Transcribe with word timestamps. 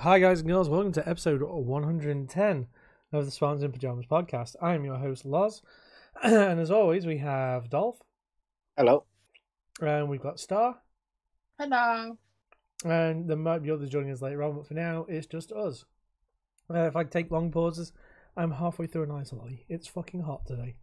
Hi, 0.00 0.18
guys 0.18 0.40
and 0.40 0.48
girls. 0.48 0.70
Welcome 0.70 0.92
to 0.92 1.06
episode 1.06 1.42
110 1.42 2.66
of 3.12 3.24
the 3.26 3.30
Spartans 3.30 3.62
in 3.62 3.70
Pajamas 3.70 4.06
podcast. 4.06 4.56
I'm 4.62 4.82
your 4.82 4.96
host, 4.96 5.26
Loz. 5.26 5.60
and 6.22 6.58
as 6.58 6.70
always, 6.70 7.04
we 7.04 7.18
have 7.18 7.68
Dolph, 7.68 8.00
Hello. 8.78 9.04
and 9.82 10.08
we've 10.08 10.22
got 10.22 10.40
Star, 10.40 10.78
Hello. 11.58 12.16
and 12.82 13.28
there 13.28 13.36
might 13.36 13.62
be 13.62 13.70
others 13.70 13.90
joining 13.90 14.10
us 14.10 14.22
later 14.22 14.42
on, 14.42 14.56
but 14.56 14.66
for 14.66 14.72
now, 14.72 15.04
it's 15.06 15.26
just 15.26 15.52
us. 15.52 15.84
Uh, 16.72 16.86
if 16.86 16.96
I 16.96 17.04
take 17.04 17.30
long 17.30 17.52
pauses, 17.52 17.92
I'm 18.38 18.52
halfway 18.52 18.86
through 18.86 19.02
an 19.02 19.10
ice 19.10 19.34
lolly. 19.34 19.66
It's 19.68 19.86
fucking 19.86 20.22
hot 20.22 20.46
today. 20.46 20.76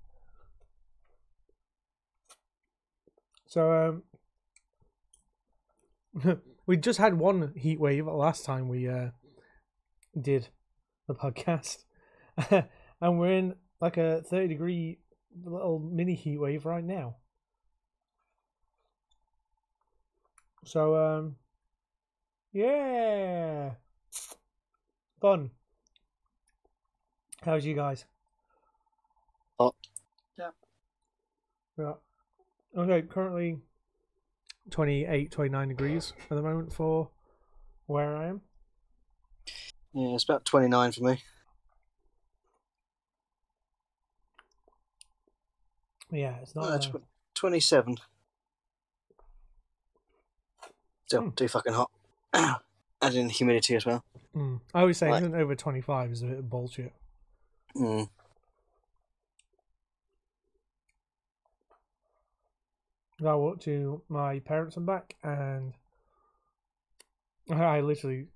So, 3.47 4.04
um, 6.23 6.41
we 6.68 6.75
just 6.77 6.99
had 6.99 7.18
one 7.18 7.54
heat 7.55 7.79
wave 7.79 8.05
last 8.05 8.45
time 8.45 8.67
we 8.67 8.88
uh, 8.88 9.07
did 10.20 10.49
the 11.08 11.16
podcast, 11.16 11.85
and 12.52 13.20
we're 13.20 13.31
in 13.31 13.55
like 13.80 13.98
a 13.98 14.21
30 14.21 14.49
degree 14.49 14.99
little 15.45 15.80
mini 15.80 16.13
heat 16.13 16.38
wave 16.38 16.66
right 16.66 16.84
now. 16.84 17.16
So, 20.66 20.95
um, 20.98 21.35
yeah, 22.52 23.72
fun. 25.22 25.52
How's 27.44 27.66
you 27.66 27.75
guys? 27.75 28.03
Hot. 29.58 29.73
Yeah. 30.38 30.49
Yeah. 31.77 31.94
Okay, 32.77 33.08
currently 33.08 33.59
28, 34.70 35.31
29 35.31 35.67
degrees 35.70 36.13
at 36.30 36.35
the 36.35 36.41
moment 36.41 36.73
for 36.73 37.09
where 37.85 38.16
I 38.17 38.27
am. 38.27 38.41
Yeah, 39.94 40.09
it's 40.16 40.23
about 40.23 40.45
29 40.45 40.91
for 40.91 41.03
me. 41.03 41.21
Yeah, 46.11 46.36
it's 46.42 46.55
not. 46.55 46.66
Uh, 46.66 46.77
tw- 47.00 47.03
27. 47.36 47.97
Still 51.05 51.22
Hmm. 51.23 51.30
too 51.31 51.47
fucking 51.47 51.73
hot. 51.73 51.92
Add 52.33 53.16
in 53.16 53.30
humidity 53.30 53.75
as 53.75 53.86
well. 53.86 54.03
mm. 54.36 54.59
I 54.73 54.81
always 54.81 54.97
say 54.97 55.09
anything 55.09 55.36
over 55.36 55.55
25 55.55 56.11
is 56.11 56.22
a 56.23 56.25
bit 56.27 56.39
of 56.39 56.49
bullshit. 56.49 56.94
Mm. 57.75 58.09
I 63.26 63.36
walked 63.36 63.64
to 63.64 64.02
my 64.10 64.40
parents 64.40 64.78
and 64.78 64.86
back, 64.86 65.16
and 65.23 65.73
I 67.50 67.82
literally 67.82 68.28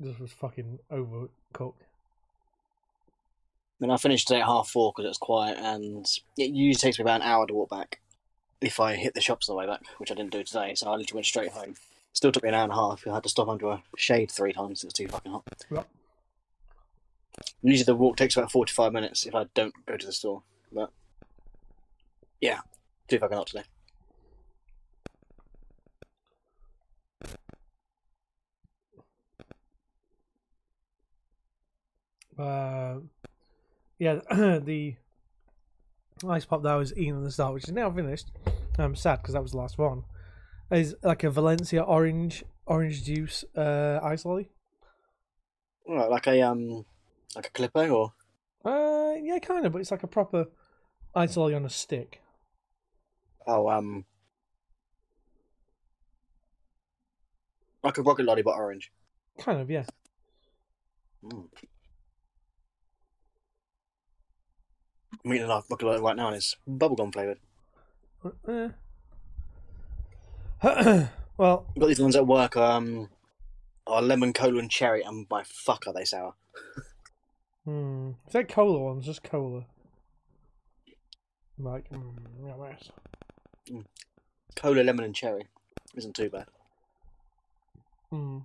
this 0.00 0.18
was 0.18 0.32
fucking 0.32 0.78
overcooked. 0.90 1.82
I 3.80 3.84
mean, 3.84 3.90
I 3.90 3.96
finished 3.96 4.26
today 4.26 4.40
at 4.40 4.46
half 4.46 4.68
four 4.68 4.92
because 4.92 5.04
it 5.04 5.08
was 5.08 5.18
quiet, 5.18 5.58
and 5.58 6.06
it 6.36 6.50
usually 6.50 6.80
takes 6.80 6.98
me 6.98 7.02
about 7.02 7.20
an 7.20 7.26
hour 7.28 7.46
to 7.46 7.54
walk 7.54 7.70
back 7.70 8.00
if 8.60 8.80
I 8.80 8.96
hit 8.96 9.14
the 9.14 9.20
shops 9.20 9.48
on 9.48 9.54
the 9.54 9.58
way 9.58 9.66
back, 9.66 9.82
which 9.98 10.10
I 10.10 10.14
didn't 10.14 10.32
do 10.32 10.42
today. 10.42 10.74
So 10.74 10.88
I 10.88 10.96
literally 10.96 11.18
went 11.18 11.26
straight 11.26 11.52
home. 11.52 11.74
Still 12.12 12.32
took 12.32 12.42
me 12.42 12.48
an 12.48 12.54
hour 12.54 12.64
and 12.64 12.72
a 12.72 12.76
half. 12.76 13.06
I 13.06 13.14
had 13.14 13.22
to 13.22 13.28
stop 13.28 13.48
under 13.48 13.68
a 13.68 13.82
shade 13.96 14.30
three 14.30 14.52
times. 14.52 14.82
It 14.82 14.88
was 14.88 14.94
too 14.94 15.06
fucking 15.06 15.30
hot. 15.30 15.44
Yep. 15.70 15.88
Usually 17.62 17.84
the 17.84 17.94
walk 17.94 18.16
takes 18.16 18.36
about 18.36 18.50
45 18.50 18.92
minutes 18.92 19.26
if 19.26 19.34
I 19.34 19.44
don't 19.54 19.74
go 19.86 19.96
to 19.96 20.06
the 20.06 20.12
store. 20.12 20.42
But 20.72 20.90
yeah, 22.40 22.60
too 23.06 23.20
fucking 23.20 23.36
hot 23.36 23.46
today. 23.46 23.64
Uh, 32.38 33.00
yeah, 33.98 34.20
the 34.30 34.94
ice 36.28 36.44
pop 36.44 36.62
that 36.62 36.72
I 36.72 36.76
was 36.76 36.96
eating 36.96 37.16
at 37.16 37.24
the 37.24 37.30
start, 37.30 37.54
which 37.54 37.64
is 37.64 37.72
now 37.72 37.90
finished. 37.90 38.30
I'm 38.78 38.94
sad 38.94 39.16
because 39.16 39.34
that 39.34 39.42
was 39.42 39.52
the 39.52 39.58
last 39.58 39.78
one. 39.78 40.04
Is 40.70 40.94
like 41.02 41.24
a 41.24 41.30
Valencia 41.30 41.82
orange 41.82 42.44
orange 42.66 43.04
juice 43.04 43.44
uh, 43.56 43.98
ice 44.02 44.24
lolly. 44.24 44.50
Right, 45.88 46.10
like 46.10 46.26
a 46.26 46.42
um, 46.42 46.84
like 47.34 47.46
a 47.46 47.50
Calippo 47.50 47.90
or 47.90 48.12
Uh, 48.64 49.14
yeah, 49.20 49.38
kind 49.38 49.64
of, 49.66 49.72
but 49.72 49.80
it's 49.80 49.90
like 49.90 50.02
a 50.02 50.08
proper 50.08 50.46
ice 51.14 51.36
lolly 51.36 51.54
on 51.54 51.64
a 51.64 51.70
stick. 51.70 52.20
oh 53.46 53.68
um, 53.70 54.04
like 57.82 57.96
a 57.96 58.02
rocket 58.02 58.26
lolly 58.26 58.42
but 58.42 58.54
orange. 58.54 58.92
Kind 59.38 59.60
of, 59.60 59.70
yeah. 59.70 59.84
Mm. 61.24 61.48
I'm 65.28 65.34
eating 65.34 65.44
a 65.44 65.48
rocket 65.48 65.82
lolly 65.82 66.00
right 66.00 66.16
now, 66.16 66.28
and 66.28 66.36
it's 66.36 66.56
bubblegum 66.66 67.12
flavored. 67.12 67.38
Eh. 68.48 68.68
well, 71.36 71.66
I've 71.68 71.80
got 71.80 71.86
these 71.86 72.00
ones 72.00 72.16
at 72.16 72.26
work. 72.26 72.56
Um, 72.56 73.10
are 73.86 74.00
lemon, 74.00 74.32
cola, 74.32 74.58
and 74.58 74.70
cherry, 74.70 75.02
and 75.02 75.28
by 75.28 75.42
fuck 75.44 75.86
are 75.86 75.92
they 75.92 76.06
sour. 76.06 76.32
hmm, 77.66 78.12
Is 78.26 78.32
they're 78.32 78.44
cola 78.44 78.78
ones, 78.78 79.04
just 79.04 79.22
cola. 79.22 79.66
Like, 81.58 81.90
mm, 81.90 82.14
yeah, 82.42 82.56
nice. 82.56 83.84
Cola, 84.56 84.80
lemon, 84.80 85.04
and 85.04 85.14
cherry 85.14 85.46
isn't 85.94 86.16
too 86.16 86.30
bad. 86.30 86.46
Hmm. 88.08 88.38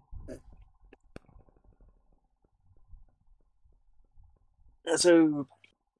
Uh, 4.85 4.97
So 4.97 5.47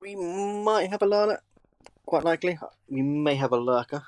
we 0.03 0.15
might 0.15 0.89
have 0.89 1.01
a 1.01 1.05
lurker. 1.05 1.41
Quite 2.05 2.25
likely, 2.25 2.59
we 2.89 3.01
may 3.01 3.35
have 3.35 3.53
a 3.53 3.57
lurker. 3.57 4.03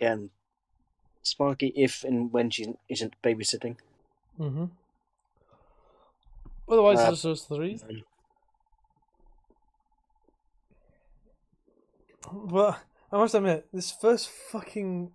Again, 0.00 0.30
Sparky, 1.22 1.72
if 1.74 2.04
and 2.04 2.32
when 2.32 2.50
she 2.50 2.74
isn't 2.88 3.14
babysitting. 3.22 3.76
Mm-hmm. 4.38 4.66
Otherwise, 6.68 6.98
Uh, 6.98 7.02
it's 7.02 7.10
just 7.10 7.22
those 7.24 7.42
three. 7.42 7.80
But 12.32 12.80
I 13.10 13.16
must 13.16 13.34
admit, 13.34 13.66
this 13.72 13.90
first 13.90 14.28
fucking 14.28 15.10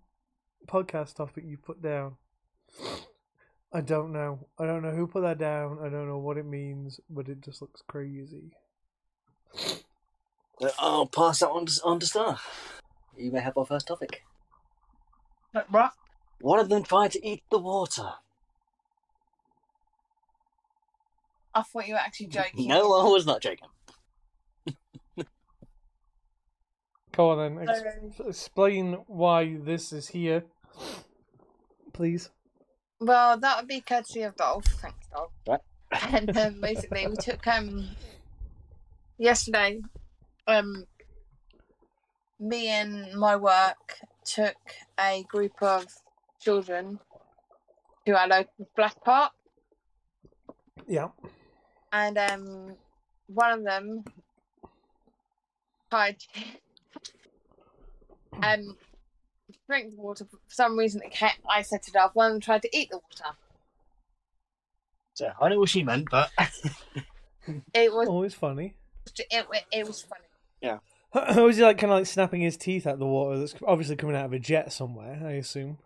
podcast 0.68 1.16
topic 1.16 1.46
you 1.48 1.58
put 1.58 1.82
down, 1.82 2.18
I 3.74 3.82
don't 3.82 4.14
know. 4.14 4.48
I 4.60 4.68
don't 4.68 4.84
know 4.84 4.92
who 4.92 5.08
put 5.08 5.22
that 5.22 5.40
down. 5.40 5.80
I 5.82 5.90
don't 5.90 6.08
know 6.08 6.20
what 6.20 6.38
it 6.38 6.46
means, 6.46 7.00
but 7.10 7.28
it 7.28 7.42
just 7.42 7.62
looks 7.62 7.82
crazy. 7.88 8.52
Uh, 10.62 10.70
I'll 10.78 11.08
pass 11.08 11.40
that 11.40 11.50
on 11.50 11.66
to, 11.66 11.82
on 11.84 12.00
to 12.00 12.06
Star. 12.06 12.40
You 13.18 13.32
may 13.32 13.42
have 13.42 13.58
our 13.58 13.66
first 13.66 13.88
topic. 13.88 14.24
But 15.54 15.72
what? 15.72 15.94
One 16.42 16.60
of 16.60 16.70
them 16.70 16.84
tried 16.84 17.12
to 17.14 17.28
eat 17.28 17.44
the 17.50 17.58
water. 17.58 18.12
I 21.56 21.64
thought 21.64 21.88
you 21.88 21.94
were 21.94 22.00
actually 22.00 22.28
joking. 22.28 22.68
No, 22.68 22.94
I 22.94 23.10
was 23.10 23.26
not 23.26 23.42
joking. 23.42 23.68
Go 27.16 27.30
on 27.30 27.56
then. 27.56 27.70
Ex- 27.70 28.20
explain 28.28 28.94
why 29.08 29.58
this 29.58 29.94
is 29.94 30.08
here, 30.08 30.44
please. 31.94 32.32
Well, 33.00 33.38
that 33.38 33.58
would 33.58 33.68
be 33.68 33.82
courtesy 33.82 34.22
of 34.24 34.36
Dolph. 34.36 34.66
Thanks, 34.66 35.08
Dolph. 35.12 35.32
Right. 35.48 35.60
And 36.12 36.36
um, 36.38 36.62
basically, 36.62 37.06
we 37.08 37.16
took 37.16 37.46
um 37.48 37.90
yesterday. 39.18 39.82
Um, 40.48 40.86
me 42.40 42.68
and 42.70 43.14
my 43.14 43.36
work 43.36 44.00
took 44.26 44.56
a 45.00 45.24
group 45.30 45.62
of 45.62 45.86
children 46.42 47.00
to 48.06 48.20
our 48.20 48.28
local 48.28 48.68
black 48.76 49.02
park, 49.06 49.32
Yeah. 50.88 51.10
and 51.94 52.18
um, 52.18 52.76
one 53.28 53.52
of 53.60 53.64
them 53.64 54.04
tried 55.90 56.18
to 56.20 56.28
um 58.42 58.76
drink 59.68 59.96
the 59.96 60.02
water. 60.02 60.26
For 60.26 60.38
some 60.48 60.78
reason, 60.78 61.02
it 61.04 61.12
kept, 61.12 61.40
I 61.50 61.62
set 61.62 61.88
it 61.88 61.96
off. 61.96 62.16
One 62.16 62.28
of 62.28 62.34
them 62.34 62.42
tried 62.42 62.62
to 62.64 62.78
eat 62.78 62.90
the 62.90 62.98
water. 62.98 63.36
So 65.16 65.32
I 65.40 65.50
know 65.50 65.60
what 65.60 65.70
she 65.70 65.84
meant, 65.84 66.10
but 66.10 66.32
It 67.74 67.94
was 67.94 68.08
Always 68.08 68.34
funny. 68.34 68.74
it, 69.20 69.46
it, 69.52 69.64
it 69.72 69.88
was 69.88 70.02
funny. 70.02 70.22
Yeah. 70.62 70.80
was 71.42 71.58
he 71.58 71.64
like 71.64 71.78
kind 71.78 71.92
of 71.92 72.00
like 72.00 72.08
snapping 72.08 72.42
his 72.42 72.58
teeth 72.58 72.88
at 72.88 72.98
the 73.00 73.06
water 73.06 73.38
that's 73.40 73.54
obviously 73.68 73.96
coming 73.96 74.16
out 74.16 74.26
of 74.26 74.34
a 74.34 74.40
jet 74.40 74.72
somewhere? 74.74 75.22
I 75.24 75.34
assume. 75.34 75.78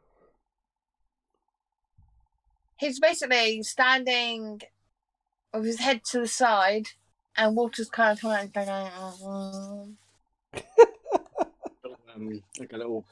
He's 2.79 2.99
basically 2.99 3.63
standing 3.63 4.61
with 5.53 5.65
his 5.65 5.79
head 5.79 6.03
to 6.11 6.19
the 6.19 6.27
side, 6.27 6.89
and 7.35 7.55
water's 7.55 7.89
kind 7.89 8.11
of 8.17 8.21
coming 8.21 8.69
out. 8.69 9.17
Going, 11.83 11.95
um, 12.15 12.43
like 12.59 12.71
a 12.73 12.77
little 12.77 13.03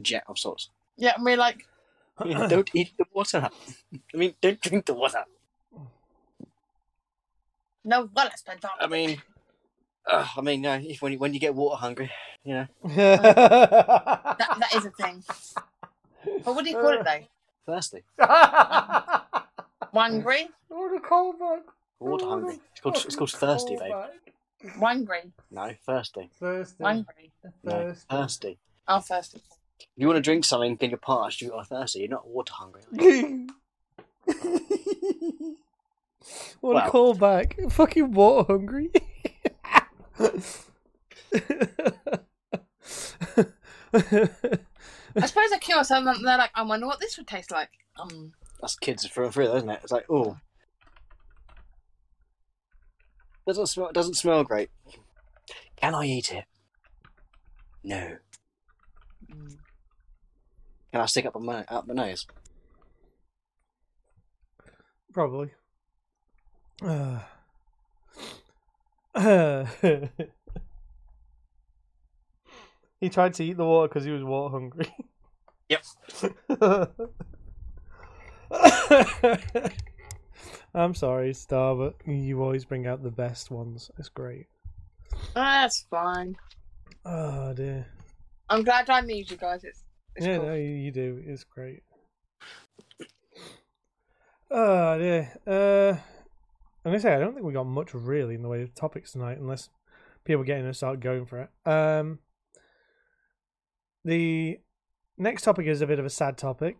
jet 0.00 0.24
of 0.28 0.38
sorts. 0.38 0.70
yeah, 0.96 1.12
and 1.16 1.24
we're 1.24 1.36
like, 1.36 1.66
don't 2.18 2.70
eat 2.74 2.92
the 2.96 3.04
water. 3.12 3.48
I 4.14 4.16
mean, 4.16 4.34
don't 4.40 4.60
drink 4.60 4.86
the 4.86 4.94
water. 4.94 5.24
No, 7.84 8.08
well, 8.14 8.28
it's 8.28 8.42
been 8.42 8.58
I 8.80 8.86
mean, 8.86 9.20
uh, 10.10 10.26
I 10.36 10.40
mean, 10.40 10.64
uh, 10.64 10.80
if 10.82 11.02
when 11.02 11.12
you, 11.12 11.18
when 11.18 11.34
you 11.34 11.40
get 11.40 11.54
water 11.54 11.76
hungry, 11.76 12.10
you 12.44 12.54
know, 12.54 12.66
that, 12.84 14.36
that 14.38 14.74
is 14.74 14.84
a 14.84 14.90
thing. 14.90 15.24
But 16.44 16.54
what 16.54 16.64
do 16.64 16.70
you 16.70 16.76
call 16.76 16.90
it 16.90 17.04
though? 17.04 17.26
thirsty, 17.66 18.02
Wangry? 19.94 20.46
What 20.68 20.96
a 20.96 21.00
callback. 21.00 21.62
water 21.98 22.26
hungry. 22.26 22.60
It's 22.72 22.80
called 22.80 22.96
it's 23.04 23.16
called 23.16 23.30
thirsty, 23.32 23.76
babe. 23.76 23.92
Wangry? 24.78 25.32
No, 25.50 25.72
thirsty. 25.84 26.30
Thirsty. 26.38 26.82
Wangry. 26.84 27.30
No, 27.64 27.72
Thirsty. 27.72 28.06
thirsty. 28.08 28.58
Oh, 28.88 29.00
thirsty. 29.00 29.42
If 29.82 29.88
you 29.96 30.06
want 30.06 30.16
to 30.16 30.22
drink 30.22 30.44
something 30.44 30.78
and 30.80 30.90
you're 30.90 30.98
parched, 30.98 31.40
you 31.40 31.52
are 31.54 31.64
thirsty. 31.64 32.00
You're 32.00 32.08
not 32.08 32.26
water 32.28 32.52
hungry. 32.54 32.82
what 36.60 36.74
Wow. 36.74 36.86
a 36.86 36.90
callback. 36.90 37.72
Fucking 37.72 38.12
water 38.12 38.52
hungry. 38.52 38.90
I 43.94 45.26
suppose 45.26 45.50
they 45.50 45.58
kill 45.60 45.84
someone 45.84 46.16
and 46.16 46.26
they're 46.26 46.38
like, 46.38 46.50
I 46.54 46.62
wonder 46.62 46.86
what 46.86 47.00
this 47.00 47.16
would 47.18 47.26
taste 47.26 47.50
like. 47.50 47.68
Um, 47.98 48.32
That's 48.60 48.76
kids 48.76 49.06
through 49.06 49.26
and 49.26 49.34
through, 49.34 49.54
isn't 49.56 49.68
it? 49.70 49.80
It's 49.82 49.92
like, 49.92 50.06
oh, 50.08 50.38
doesn't 53.46 53.66
smell. 53.66 53.90
Doesn't 53.92 54.14
smell 54.14 54.44
great. 54.44 54.70
Can 55.76 55.94
I 55.94 56.06
eat 56.06 56.32
it? 56.32 56.44
No. 57.84 58.16
Can 60.92 61.00
I 61.00 61.06
stick 61.06 61.26
up 61.26 61.40
my 61.40 61.64
up 61.68 61.86
my 61.86 61.94
nose? 61.94 62.26
Probably. 65.12 65.50
Uh. 66.82 67.20
Uh. 69.14 69.66
he 72.98 73.10
tried 73.10 73.34
to 73.34 73.44
eat 73.44 73.58
the 73.58 73.64
water 73.64 73.88
because 73.88 74.04
he 74.04 74.10
was 74.10 74.24
water 74.24 74.52
hungry. 74.52 74.86
Yep. 75.68 75.84
I'm 80.74 80.94
sorry, 80.94 81.34
Star, 81.34 81.74
but 81.74 81.96
you 82.06 82.42
always 82.42 82.64
bring 82.64 82.86
out 82.86 83.02
the 83.02 83.10
best 83.10 83.50
ones. 83.50 83.90
It's 83.98 84.08
great. 84.08 84.46
that's 85.34 85.84
fine. 85.90 86.36
Oh 87.04 87.52
dear. 87.52 87.86
I'm 88.48 88.64
glad 88.64 88.88
I 88.88 89.02
met 89.02 89.30
you 89.30 89.36
guys. 89.36 89.64
It's, 89.64 89.84
it's 90.16 90.26
yeah, 90.26 90.36
cool. 90.38 90.46
no, 90.46 90.54
you, 90.54 90.62
you 90.62 90.90
do. 90.90 91.22
It's 91.26 91.44
great. 91.44 91.82
Oh 94.50 94.98
dear. 94.98 95.32
Uh, 95.46 95.96
I'm 96.84 96.92
gonna 96.92 97.00
say 97.00 97.14
I 97.14 97.18
don't 97.18 97.32
think 97.32 97.46
we 97.46 97.52
got 97.52 97.64
much 97.64 97.94
really 97.94 98.34
in 98.34 98.42
the 98.42 98.48
way 98.48 98.62
of 98.62 98.74
topics 98.74 99.12
tonight, 99.12 99.38
unless 99.38 99.70
people 100.24 100.42
are 100.42 100.44
getting 100.44 100.64
to 100.64 100.74
start 100.74 101.00
going 101.00 101.24
for 101.24 101.40
it. 101.40 101.70
Um, 101.70 102.18
the 104.04 104.58
next 105.16 105.42
topic 105.42 105.66
is 105.66 105.80
a 105.80 105.86
bit 105.86 105.98
of 105.98 106.04
a 106.04 106.10
sad 106.10 106.36
topic. 106.36 106.76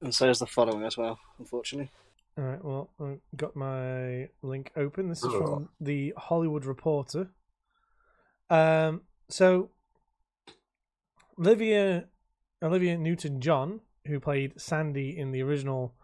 And 0.00 0.12
so 0.12 0.28
is 0.28 0.40
the 0.40 0.46
following 0.46 0.82
as 0.84 0.96
well, 0.96 1.18
unfortunately. 1.38 1.90
All 2.36 2.44
right. 2.44 2.64
Well, 2.64 2.90
I've 3.00 3.20
got 3.36 3.54
my 3.54 4.28
link 4.42 4.72
open. 4.76 5.08
This 5.08 5.22
is 5.22 5.32
from 5.32 5.68
the 5.80 6.14
Hollywood 6.16 6.64
Reporter. 6.64 7.28
Um. 8.50 9.02
So, 9.28 9.70
Olivia 11.38 12.06
Olivia 12.62 12.96
Newton 12.96 13.40
John, 13.40 13.80
who 14.06 14.20
played 14.20 14.60
Sandy 14.60 15.16
in 15.18 15.32
the 15.32 15.42
original 15.42 15.94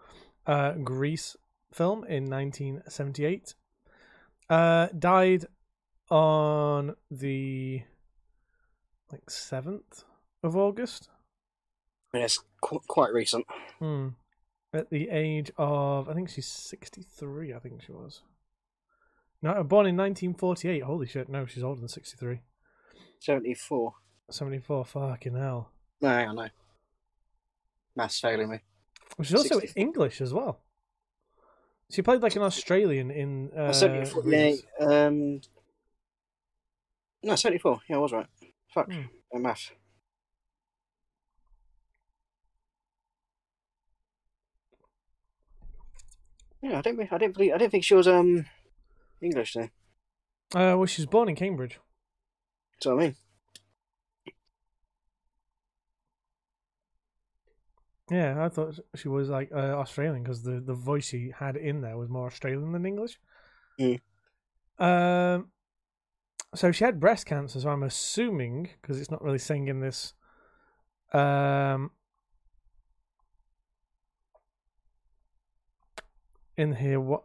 uh, 0.47 0.73
Grease 0.73 1.37
film 1.73 2.05
in 2.05 2.25
1978, 2.29 3.55
uh, 4.51 4.89
died 4.99 5.45
on 6.11 6.97
the 7.11 7.83
like 9.13 9.31
seventh 9.31 10.05
of 10.43 10.57
August. 10.57 11.09
I 12.13 12.17
mean, 12.17 12.25
it's 12.25 12.43
qu- 12.61 12.81
quite 12.89 13.13
recent. 13.13 13.47
Hmm. 13.79 14.09
At 14.73 14.91
the 14.91 15.09
age 15.11 15.51
of, 15.57 16.09
I 16.09 16.15
think 16.15 16.29
she's 16.29 16.47
63, 16.47 17.55
I 17.55 17.59
think 17.59 17.83
she 17.83 17.93
was. 17.93 18.23
No, 19.41 19.53
born 19.63 19.87
in 19.87 19.97
1948. 19.97 20.83
Holy 20.83 21.07
shit, 21.07 21.29
no, 21.29 21.47
she's 21.47 21.63
older 21.63 21.81
than 21.81 21.89
63. 21.89 22.41
Seventy-four. 23.21 23.95
74, 24.31 24.85
fucking 24.85 25.35
hell. 25.35 25.73
No, 26.01 26.09
hang 26.09 26.29
on, 26.29 26.37
no. 26.37 26.49
Maths 27.97 28.21
failing 28.21 28.49
me. 28.51 28.61
Well, 29.17 29.25
She's 29.25 29.35
also 29.35 29.59
64. 29.61 29.81
English 29.83 30.21
as 30.21 30.33
well. 30.33 30.61
She 31.91 32.03
played 32.03 32.23
like 32.23 32.37
an 32.37 32.43
Australian 32.43 33.11
in. 33.11 33.51
Uh, 33.51 33.73
Seventy-four. 33.73 34.23
Yeah. 34.29 34.55
Um. 34.81 35.41
No, 37.23 37.35
seventy-four. 37.35 37.81
Yeah, 37.89 37.97
I 37.97 37.99
was 37.99 38.13
right. 38.13 38.27
Fuck. 38.73 38.93
Hmm. 38.93 39.03
Uh, 39.35 39.39
math. 39.39 39.71
Yeah, 46.63 46.79
I 46.79 46.83
didn't. 46.83 47.13
I 47.13 47.19
didn't 47.19 47.35
believe. 47.35 47.53
I 47.55 47.59
didn't 47.59 47.71
think 47.71 47.85
she 47.85 47.95
was 47.95 48.09
um 48.09 48.47
English. 49.23 49.55
Then. 49.55 49.71
Uh, 50.55 50.77
well, 50.77 50.87
she 50.87 51.03
was 51.03 51.07
born 51.07 51.29
in 51.29 51.37
Cambridge. 51.37 51.79
That's 52.75 52.87
what 52.87 52.95
I 52.95 52.99
mean. 53.07 53.17
Yeah, 58.11 58.43
I 58.45 58.49
thought 58.49 58.79
she 58.95 59.09
was 59.09 59.29
like 59.29 59.51
uh, 59.53 59.75
Australian 59.75 60.23
because 60.23 60.43
the, 60.43 60.61
the 60.61 60.75
voice 60.75 61.07
she 61.07 61.33
had 61.39 61.57
in 61.57 61.83
there 61.83 61.97
was 61.97 62.09
more 62.09 62.27
Australian 62.27 62.73
than 62.73 62.87
English. 62.87 63.19
Mm. 63.79 64.01
Um, 64.79 65.49
so 66.55 66.73
she 66.73 66.85
had 66.85 66.99
breast 66.99 67.27
cancer. 67.27 67.61
So 67.61 67.69
I'm 67.69 67.83
assuming 67.83 68.71
because 68.81 68.99
it's 68.99 69.11
not 69.11 69.23
really 69.23 69.39
saying 69.39 69.69
in 69.69 69.81
this. 69.81 70.15
Um, 71.13 71.91
in 76.57 76.75
here, 76.77 77.01
what 77.01 77.25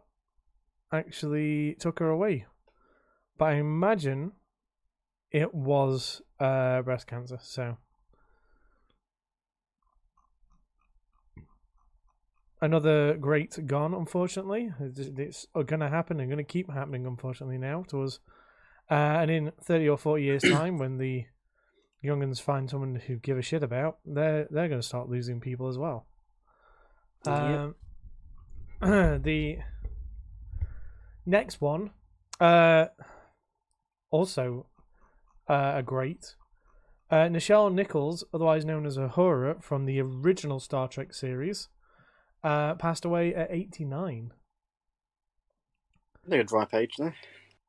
actually 0.92 1.76
took 1.78 1.98
her 1.98 2.10
away? 2.10 2.46
But 3.38 3.46
I 3.46 3.52
imagine 3.54 4.32
it 5.30 5.54
was 5.54 6.20
uh 6.38 6.82
breast 6.82 7.06
cancer. 7.06 7.38
So. 7.40 7.78
Another 12.64 13.14
great 13.14 13.66
gone, 13.66 13.92
unfortunately. 13.94 14.72
It's, 14.80 15.46
going 15.52 15.80
to 15.80 15.88
happen 15.88 16.18
and 16.18 16.30
going 16.30 16.38
to 16.38 16.44
keep 16.44 16.72
happening, 16.72 17.06
unfortunately, 17.06 17.58
now 17.58 17.84
to 17.88 18.02
us. 18.02 18.18
Uh, 18.90 18.94
and 18.94 19.30
in 19.30 19.52
30 19.62 19.88
or 19.90 19.98
40 19.98 20.24
years' 20.24 20.42
time, 20.50 20.78
when 20.78 20.98
the 20.98 21.26
younguns 22.02 22.40
find 22.40 22.68
someone 22.68 22.96
who 23.06 23.16
give 23.16 23.38
a 23.38 23.42
shit 23.42 23.62
about, 23.62 23.98
they're, 24.04 24.48
they're 24.50 24.68
going 24.68 24.80
to 24.80 24.86
start 24.86 25.10
losing 25.10 25.40
people 25.40 25.68
as 25.68 25.78
well. 25.78 26.06
Yep. 27.26 27.74
Um, 28.82 29.22
the 29.22 29.58
next 31.26 31.60
one, 31.60 31.90
uh, 32.40 32.86
also 34.10 34.66
uh, 35.48 35.74
a 35.76 35.82
great. 35.82 36.34
Uh, 37.10 37.28
Nichelle 37.28 37.72
Nichols, 37.72 38.24
otherwise 38.32 38.64
known 38.64 38.86
as 38.86 38.96
Uhura 38.96 39.62
from 39.62 39.84
the 39.84 40.00
original 40.00 40.60
Star 40.60 40.88
Trek 40.88 41.12
series, 41.14 41.68
uh, 42.44 42.74
passed 42.74 43.04
away 43.04 43.34
at 43.34 43.50
89. 43.50 44.32
They're 46.26 46.40
a 46.40 46.44
dry 46.44 46.66
page 46.66 46.92
there. 46.98 47.14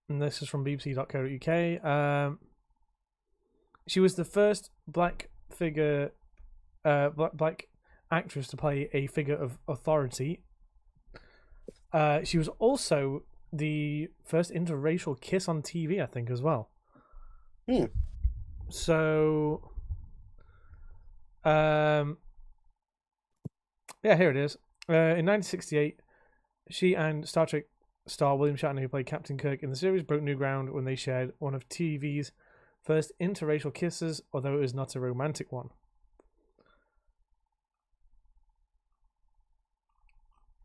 And 0.10 0.22
this 0.22 0.42
is 0.42 0.50
from 0.50 0.64
BBC.co.uk. 0.64 1.86
Um, 1.86 2.40
she 3.88 4.00
was 4.00 4.16
the 4.16 4.26
first 4.26 4.70
black 4.88 5.30
figure, 5.50 6.12
uh, 6.84 7.10
black, 7.10 7.34
black 7.34 7.68
actress 8.12 8.48
to 8.50 8.58
play 8.58 8.90
a 8.94 9.08
figure 9.08 9.36
of 9.36 9.58
authority. 9.68 10.42
Uh, 11.92 12.24
she 12.24 12.38
was 12.38 12.50
also 12.60 13.24
the 13.52 14.10
first 14.24 14.52
interracial 14.52 15.20
kiss 15.20 15.48
on 15.48 15.62
TV, 15.62 16.02
I 16.02 16.06
think, 16.06 16.30
as 16.30 16.42
well. 16.42 16.70
Hmm. 17.68 17.86
So, 18.70 19.72
um, 21.44 22.18
yeah, 24.04 24.18
here 24.18 24.30
it 24.30 24.38
is. 24.38 24.58
Uh, 24.88 25.18
in 25.18 25.26
1968, 25.26 26.00
she 26.70 26.96
and 26.96 27.28
Star 27.28 27.46
Trek 27.46 27.66
star 28.08 28.38
William 28.38 28.58
Shatner, 28.58 28.82
who 28.82 28.88
played 28.88 29.06
Captain 29.06 29.38
Kirk 29.38 29.64
in 29.64 29.70
the 29.70 29.76
series, 29.76 30.04
broke 30.04 30.22
new 30.22 30.36
ground 30.36 30.72
when 30.72 30.86
they 30.86 30.96
shared 30.96 31.34
one 31.40 31.56
of 31.56 31.68
TV's 31.70 32.32
first 32.84 33.12
interracial 33.20 33.74
kisses, 33.74 34.22
although 34.32 34.54
it 34.54 34.62
was 34.62 34.74
not 34.74 34.96
a 34.96 35.00
romantic 35.00 35.52
one. 35.52 35.70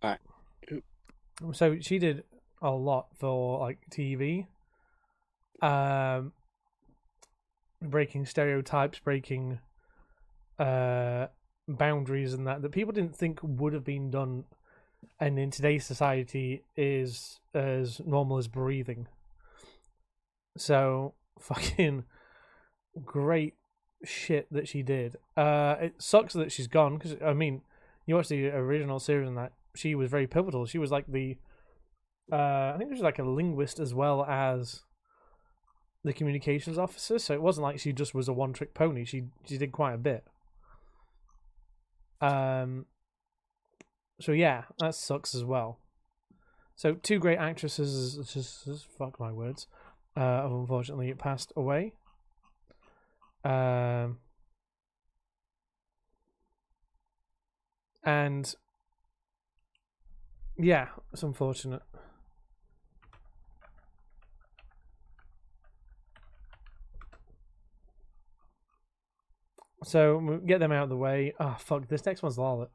Right. 0.02 0.18
So 1.52 1.78
she 1.80 1.98
did 1.98 2.24
a 2.60 2.70
lot 2.70 3.08
for 3.18 3.60
like 3.60 3.78
TV, 3.90 4.46
um, 5.62 6.32
breaking 7.80 8.26
stereotypes, 8.26 8.98
breaking 8.98 9.60
uh, 10.58 11.28
boundaries 11.76 12.34
and 12.34 12.46
that 12.46 12.62
that 12.62 12.72
people 12.72 12.92
didn't 12.92 13.16
think 13.16 13.40
would 13.42 13.72
have 13.72 13.84
been 13.84 14.10
done, 14.10 14.44
and 15.18 15.38
in 15.38 15.50
today's 15.50 15.84
society 15.84 16.62
is 16.76 17.40
as 17.54 18.00
normal 18.04 18.38
as 18.38 18.48
breathing. 18.48 19.06
So 20.56 21.14
fucking 21.40 22.04
great 23.04 23.54
shit 24.04 24.46
that 24.52 24.68
she 24.68 24.82
did. 24.82 25.16
Uh, 25.36 25.76
it 25.80 25.94
sucks 25.98 26.34
that 26.34 26.52
she's 26.52 26.66
gone 26.66 26.96
because 26.96 27.16
I 27.24 27.32
mean, 27.32 27.62
you 28.06 28.14
watch 28.14 28.28
the 28.28 28.48
original 28.48 28.98
series 28.98 29.28
and 29.28 29.36
that 29.36 29.52
she 29.74 29.94
was 29.94 30.10
very 30.10 30.26
pivotal. 30.26 30.66
She 30.66 30.78
was 30.78 30.90
like 30.90 31.06
the, 31.06 31.36
uh, 32.32 32.72
I 32.74 32.74
think 32.78 32.90
she 32.90 32.94
was 32.94 33.02
like 33.02 33.18
a 33.18 33.24
linguist 33.24 33.78
as 33.78 33.94
well 33.94 34.24
as 34.24 34.82
the 36.02 36.12
communications 36.12 36.78
officer. 36.78 37.18
So 37.18 37.34
it 37.34 37.42
wasn't 37.42 37.64
like 37.64 37.78
she 37.78 37.92
just 37.92 38.14
was 38.14 38.28
a 38.28 38.32
one 38.32 38.52
trick 38.52 38.74
pony. 38.74 39.04
She 39.04 39.24
she 39.46 39.58
did 39.58 39.72
quite 39.72 39.94
a 39.94 39.98
bit. 39.98 40.24
Um. 42.20 42.86
So 44.20 44.32
yeah, 44.32 44.64
that 44.78 44.94
sucks 44.94 45.34
as 45.34 45.44
well. 45.44 45.78
So 46.80 46.94
two 46.94 47.18
great 47.18 47.38
actresses, 47.38 48.16
just, 48.32 48.86
fuck 48.96 49.20
my 49.20 49.32
words, 49.32 49.66
uh, 50.16 50.48
unfortunately 50.50 51.12
passed 51.12 51.52
away. 51.54 51.92
Um, 53.44 54.18
and 58.02 58.54
yeah, 60.58 60.88
it's 61.12 61.22
unfortunate. 61.22 61.82
So 69.84 70.18
we'll 70.18 70.38
get 70.38 70.58
them 70.60 70.72
out 70.72 70.84
of 70.84 70.88
the 70.90 70.96
way. 70.96 71.32
Oh 71.40 71.56
fuck! 71.58 71.88
This 71.88 72.04
next 72.04 72.22
one's 72.22 72.36
Larlot. 72.36 72.68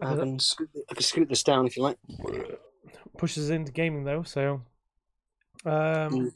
I 0.00 0.14
can, 0.14 0.38
scoot, 0.38 0.68
I 0.90 0.94
can 0.94 1.02
scoot 1.02 1.28
this 1.28 1.42
down 1.42 1.66
if 1.66 1.76
you 1.76 1.82
like. 1.82 1.96
pushes 3.16 3.48
into 3.50 3.72
gaming 3.72 4.04
though, 4.04 4.22
so 4.22 4.60
um, 5.64 5.72
Mm. 6.12 6.32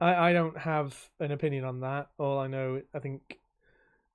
I 0.00 0.30
I 0.30 0.32
don't 0.32 0.56
have 0.58 0.98
an 1.20 1.30
opinion 1.30 1.64
on 1.64 1.80
that. 1.80 2.08
All 2.18 2.38
I 2.38 2.46
know, 2.48 2.80
I 2.94 2.98
think, 2.98 3.38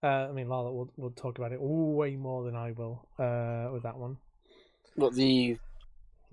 uh, 0.03 0.07
I 0.29 0.31
mean, 0.31 0.49
Lala 0.49 0.71
will 0.73 0.91
will 0.97 1.11
talk 1.11 1.37
about 1.37 1.51
it 1.53 1.59
way 1.61 2.15
more 2.15 2.43
than 2.43 2.55
I 2.55 2.71
will 2.71 3.07
uh, 3.19 3.69
with 3.71 3.83
that 3.83 3.97
one. 3.97 4.17
What 4.95 5.13
the 5.15 5.57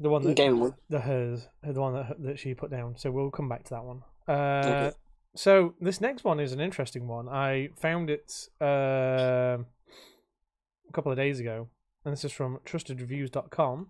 The 0.00 0.08
one 0.08 0.22
that 0.22 0.34
game 0.34 0.58
one? 0.60 0.74
the 0.88 1.00
hers, 1.00 1.46
the 1.62 1.80
one 1.80 1.94
that 1.94 2.22
that 2.22 2.38
she 2.38 2.54
put 2.54 2.70
down. 2.70 2.96
So 2.96 3.10
we'll 3.10 3.30
come 3.30 3.48
back 3.48 3.64
to 3.64 3.70
that 3.70 3.84
one. 3.84 4.02
Uh, 4.26 4.62
Okay. 4.90 4.96
So 5.34 5.74
this 5.80 6.00
next 6.00 6.24
one 6.24 6.40
is 6.40 6.52
an 6.52 6.60
interesting 6.60 7.06
one. 7.06 7.28
I 7.28 7.68
found 7.80 8.10
it 8.10 8.32
um 8.60 9.66
a 10.88 10.92
couple 10.92 11.12
of 11.12 11.18
days 11.18 11.38
ago, 11.38 11.68
and 12.04 12.12
this 12.12 12.24
is 12.24 12.32
from 12.32 12.58
TrustedReviews.com. 12.64 13.88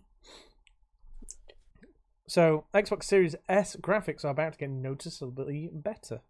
So 2.27 2.65
Xbox 2.75 3.05
Series 3.05 3.35
S 3.49 3.77
graphics 3.77 4.25
are 4.25 4.29
about 4.29 4.53
to 4.53 4.59
get 4.59 4.71
noticeably 4.71 5.71
better. 5.73 6.21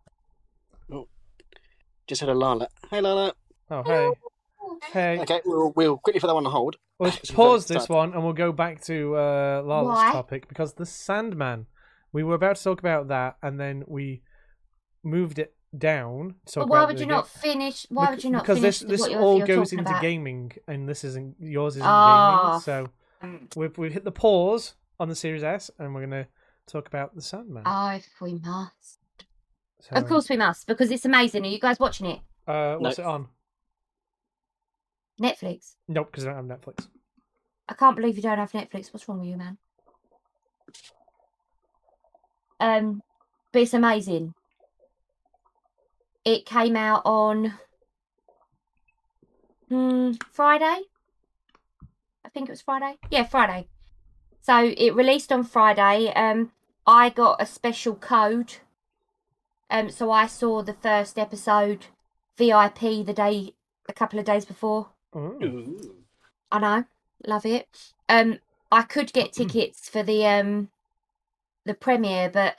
Oh, 0.93 1.09
just 2.07 2.21
had 2.21 2.31
a 2.31 2.35
Lala. 2.35 2.69
Hey 2.91 3.01
Lala. 3.01 3.35
Oh 3.71 3.83
hey, 3.83 4.11
hey. 4.93 5.19
Okay, 5.21 5.41
we'll, 5.45 5.73
we'll 5.75 5.99
quickly 5.99 6.21
put 6.21 6.29
that 6.29 6.35
one 6.35 6.47
on 6.47 6.53
hold. 6.53 6.77
Let's 7.01 7.17
She's 7.25 7.31
pause 7.33 7.67
this 7.67 7.85
sad. 7.85 7.93
one 7.93 8.13
and 8.13 8.23
we'll 8.23 8.33
go 8.33 8.53
back 8.53 8.83
to 8.85 9.17
uh, 9.17 9.63
Lala's 9.65 9.97
Why? 9.97 10.13
topic 10.13 10.49
because 10.49 10.75
the 10.75 10.87
Sandman. 10.87 11.67
We 12.11 12.23
were 12.23 12.37
about 12.37 12.57
to 12.57 12.65
talk 12.65 12.79
about 12.79 13.09
that, 13.09 13.37
and 13.43 13.61
then 13.61 13.85
we 13.87 14.23
moved 15.09 15.39
it 15.39 15.55
down. 15.77 16.35
to 16.47 16.53
talk 16.55 16.63
But 16.63 16.69
why 16.69 16.85
would 16.85 16.99
you 17.01 17.07
ga- 17.07 17.13
not 17.17 17.29
finish? 17.29 17.87
Why 17.91 18.05
Bec- 18.07 18.11
would 18.11 18.25
you 18.25 18.31
not 18.31 18.43
because 18.43 18.59
finish 18.59 18.79
this 18.81 18.89
this 18.91 19.01
what 19.01 19.11
you're, 19.11 19.21
all 19.21 19.39
you're 19.39 19.47
goes 19.47 19.73
into 19.73 19.85
about? 19.85 20.01
gaming, 20.03 20.53
and 20.67 20.89
this 20.89 21.05
isn't 21.05 21.37
yours 21.41 21.77
isn't 21.77 21.87
Oh. 21.89 22.47
gaming. 22.49 22.61
So 22.61 22.89
Um, 23.23 23.49
we've 23.57 23.77
we've 23.77 23.93
hit 23.93 24.05
the 24.05 24.13
pause 24.13 24.75
on 25.01 25.09
the 25.09 25.15
Series 25.17 25.43
S, 25.43 25.71
and 25.79 25.95
we're 25.95 26.03
gonna 26.03 26.29
talk 26.67 26.87
about 26.87 27.15
the 27.15 27.23
Sandman. 27.23 27.63
Oh, 27.67 27.89
if 27.91 28.07
we 28.21 28.35
must. 28.35 28.99
So, 29.81 29.95
Of 29.95 30.07
course 30.09 30.29
we 30.29 30.37
must, 30.37 30.67
because 30.67 30.91
it's 30.91 31.05
amazing. 31.05 31.45
Are 31.45 31.49
you 31.49 31.61
guys 31.61 31.79
watching 31.79 32.07
it? 32.07 32.21
Uh, 32.47 32.77
what's 32.77 32.99
No. 32.99 33.05
it 33.05 33.07
on? 33.07 33.29
Netflix. 35.21 35.75
Nope, 35.87 36.09
because 36.11 36.25
I 36.27 36.33
don't 36.33 36.49
have 36.49 36.61
Netflix. 36.61 36.89
I 37.69 37.75
can't 37.75 37.95
believe 37.97 38.17
you 38.17 38.23
don't 38.23 38.39
have 38.39 38.53
Netflix. 38.53 38.93
What's 38.93 39.09
wrong 39.09 39.21
with 39.21 39.29
you, 39.29 39.37
man? 39.37 39.59
Um, 42.61 43.03
but 43.53 43.63
it's 43.63 43.75
amazing. 43.75 44.35
It 46.29 46.45
came 46.45 46.77
out 46.77 47.01
on 47.07 47.55
hmm, 49.71 50.13
Friday. 50.31 50.83
I 52.23 52.29
think 52.29 52.51
it 52.51 52.53
was 52.53 52.61
Friday. 52.61 52.99
Yeah, 53.11 53.25
Friday. 53.25 53.69
So 54.43 54.75
it 54.77 54.95
released 54.95 55.33
on 55.33 55.43
Friday. 55.43 56.13
Um, 56.15 56.53
I 56.87 57.09
got 57.09 57.41
a 57.41 57.47
special 57.47 57.95
code. 57.95 58.57
Um, 59.71 59.89
so 59.89 60.11
I 60.11 60.27
saw 60.27 60.61
the 60.61 60.75
first 60.75 61.19
episode 61.19 61.87
VIP 62.37 63.07
the 63.07 63.15
day, 63.17 63.55
a 63.89 63.95
couple 63.95 64.19
of 64.19 64.27
days 64.27 64.45
before. 64.45 64.91
Ooh. 65.17 65.95
I 66.53 66.59
know, 66.59 66.85
love 67.27 67.47
it. 67.47 67.69
Um, 68.07 68.41
I 68.71 68.83
could 68.83 69.15
get 69.15 69.33
tickets 69.33 69.89
for 69.89 70.03
the 70.03 70.27
um, 70.27 70.69
the 71.65 71.73
premiere, 71.73 72.29
but 72.29 72.57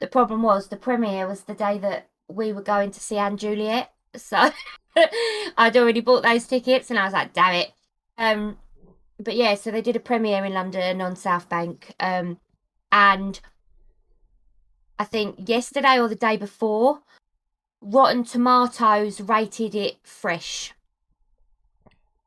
the 0.00 0.06
problem 0.06 0.42
was 0.42 0.68
the 0.68 0.78
premiere 0.78 1.28
was 1.28 1.42
the 1.42 1.52
day 1.52 1.76
that 1.76 2.08
we 2.28 2.52
were 2.52 2.62
going 2.62 2.90
to 2.90 3.00
see 3.00 3.20
& 3.30 3.36
Juliet, 3.36 3.92
so 4.16 4.50
I'd 5.56 5.76
already 5.76 6.00
bought 6.00 6.22
those 6.22 6.46
tickets, 6.46 6.90
and 6.90 6.98
I 6.98 7.04
was 7.04 7.12
like, 7.12 7.32
damn 7.32 7.54
it. 7.54 7.72
Um, 8.16 8.58
but 9.18 9.36
yeah, 9.36 9.54
so 9.54 9.70
they 9.70 9.82
did 9.82 9.96
a 9.96 10.00
premiere 10.00 10.44
in 10.44 10.52
London 10.52 11.00
on 11.00 11.16
South 11.16 11.48
Bank, 11.48 11.94
um, 12.00 12.38
and 12.90 13.40
I 14.98 15.04
think 15.04 15.48
yesterday 15.48 15.98
or 15.98 16.08
the 16.08 16.14
day 16.14 16.36
before, 16.36 17.00
Rotten 17.80 18.24
Tomatoes 18.24 19.20
rated 19.20 19.74
it 19.74 19.96
fresh. 20.02 20.72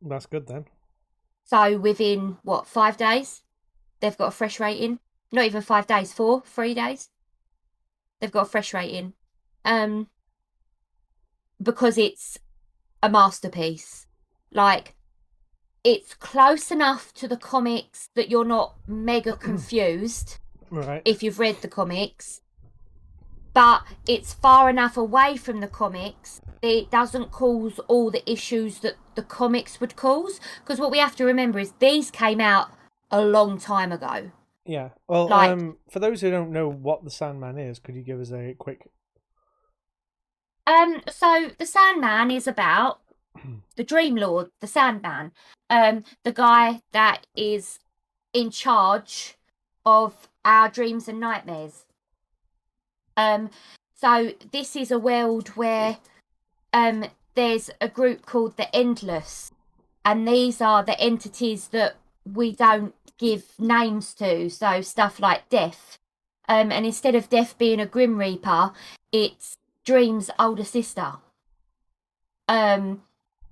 That's 0.02 0.26
good 0.26 0.48
then. 0.48 0.66
So 1.44 1.78
within 1.80 2.38
what 2.44 2.68
five 2.68 2.98
days, 2.98 3.42
they've 4.00 4.18
got 4.18 4.28
a 4.28 4.32
fresh 4.32 4.60
rating. 4.60 5.00
Not 5.32 5.46
even 5.46 5.62
five 5.62 5.88
days, 5.88 6.14
four, 6.14 6.44
three 6.46 6.74
days. 6.74 7.10
They've 8.20 8.32
got 8.32 8.48
a 8.48 8.50
fresh 8.50 8.74
rating, 8.74 9.14
um, 9.68 10.08
because 11.62 11.98
it's 11.98 12.38
a 13.04 13.10
masterpiece. 13.10 14.08
Like, 14.52 14.96
it's 15.84 16.14
close 16.16 16.72
enough 16.72 17.14
to 17.16 17.28
the 17.28 17.38
comics 17.38 18.10
that 18.16 18.30
you're 18.30 18.46
not 18.46 18.76
mega 18.88 19.36
confused 19.50 20.40
Right. 20.70 21.02
if 21.06 21.24
you've 21.24 21.40
read 21.40 21.62
the 21.62 21.68
comics, 21.68 22.42
but 23.54 23.84
it's 24.08 24.34
far 24.34 24.70
enough 24.70 24.98
away 24.98 25.38
from 25.38 25.62
the 25.62 25.68
comics 25.68 26.42
that 26.62 26.68
it 26.70 26.92
doesn't 26.92 27.32
cause 27.32 27.80
all 27.88 28.12
the 28.12 28.30
issues 28.30 28.80
that 28.80 28.96
the 29.16 29.22
comics 29.24 29.80
would 29.80 29.96
cause. 29.96 30.40
Because 30.60 30.80
what 30.80 30.92
we 30.92 30.98
have 31.00 31.16
to 31.18 31.26
remember 31.26 31.60
is 31.60 31.72
these 31.80 32.12
came 32.12 32.42
out 32.42 32.70
a 33.12 33.22
long 33.22 33.58
time 33.60 33.92
ago. 33.92 34.32
Yeah. 34.66 34.90
Well, 35.08 35.28
Like- 35.30 35.52
um, 35.52 35.78
for 35.90 36.00
those 36.00 36.20
who 36.22 36.30
don't 36.30 36.52
know 36.52 36.68
what 36.70 37.04
the 37.06 37.10
Sandman 37.10 37.58
is, 37.58 37.80
could 37.80 37.96
you 37.96 38.02
give 38.04 38.20
us 38.20 38.32
a 38.32 38.54
quick? 38.58 38.90
Um, 40.68 41.02
so 41.10 41.50
the 41.58 41.66
Sandman 41.66 42.30
is 42.30 42.46
about 42.46 43.00
the 43.78 43.86
Dream 43.86 44.18
Lord, 44.18 44.50
the 44.60 44.68
Sandman, 44.68 45.32
um, 45.70 46.04
the 46.24 46.34
guy 46.34 46.82
that 46.92 47.26
is 47.36 47.80
in 48.34 48.52
charge 48.52 49.38
of 49.86 50.28
our 50.44 50.68
dreams 50.68 51.08
and 51.08 51.22
nightmares. 51.22 51.86
Um, 53.16 53.50
so 53.96 54.34
this 54.52 54.76
is 54.76 54.92
a 54.92 55.00
world 55.00 55.50
where 55.50 55.98
um 56.74 57.06
there's 57.34 57.70
a 57.80 57.88
group 57.88 58.26
called 58.26 58.58
the 58.58 58.76
Endless, 58.76 59.52
and 60.04 60.28
these 60.28 60.60
are 60.60 60.84
the 60.84 61.00
entities 61.00 61.70
that 61.70 61.96
we 62.26 62.52
don't 62.52 62.94
give 63.18 63.46
names 63.58 64.14
to. 64.16 64.50
So 64.50 64.82
stuff 64.82 65.20
like 65.20 65.48
death. 65.50 65.98
Um, 66.50 66.72
and 66.72 66.86
instead 66.86 67.16
of 67.16 67.30
death 67.30 67.58
being 67.58 67.80
a 67.80 67.86
Grim 67.86 68.18
Reaper, 68.18 68.72
it's 69.12 69.58
Dream's 69.88 70.30
older 70.38 70.66
sister. 70.66 71.14
Um, 72.50 73.04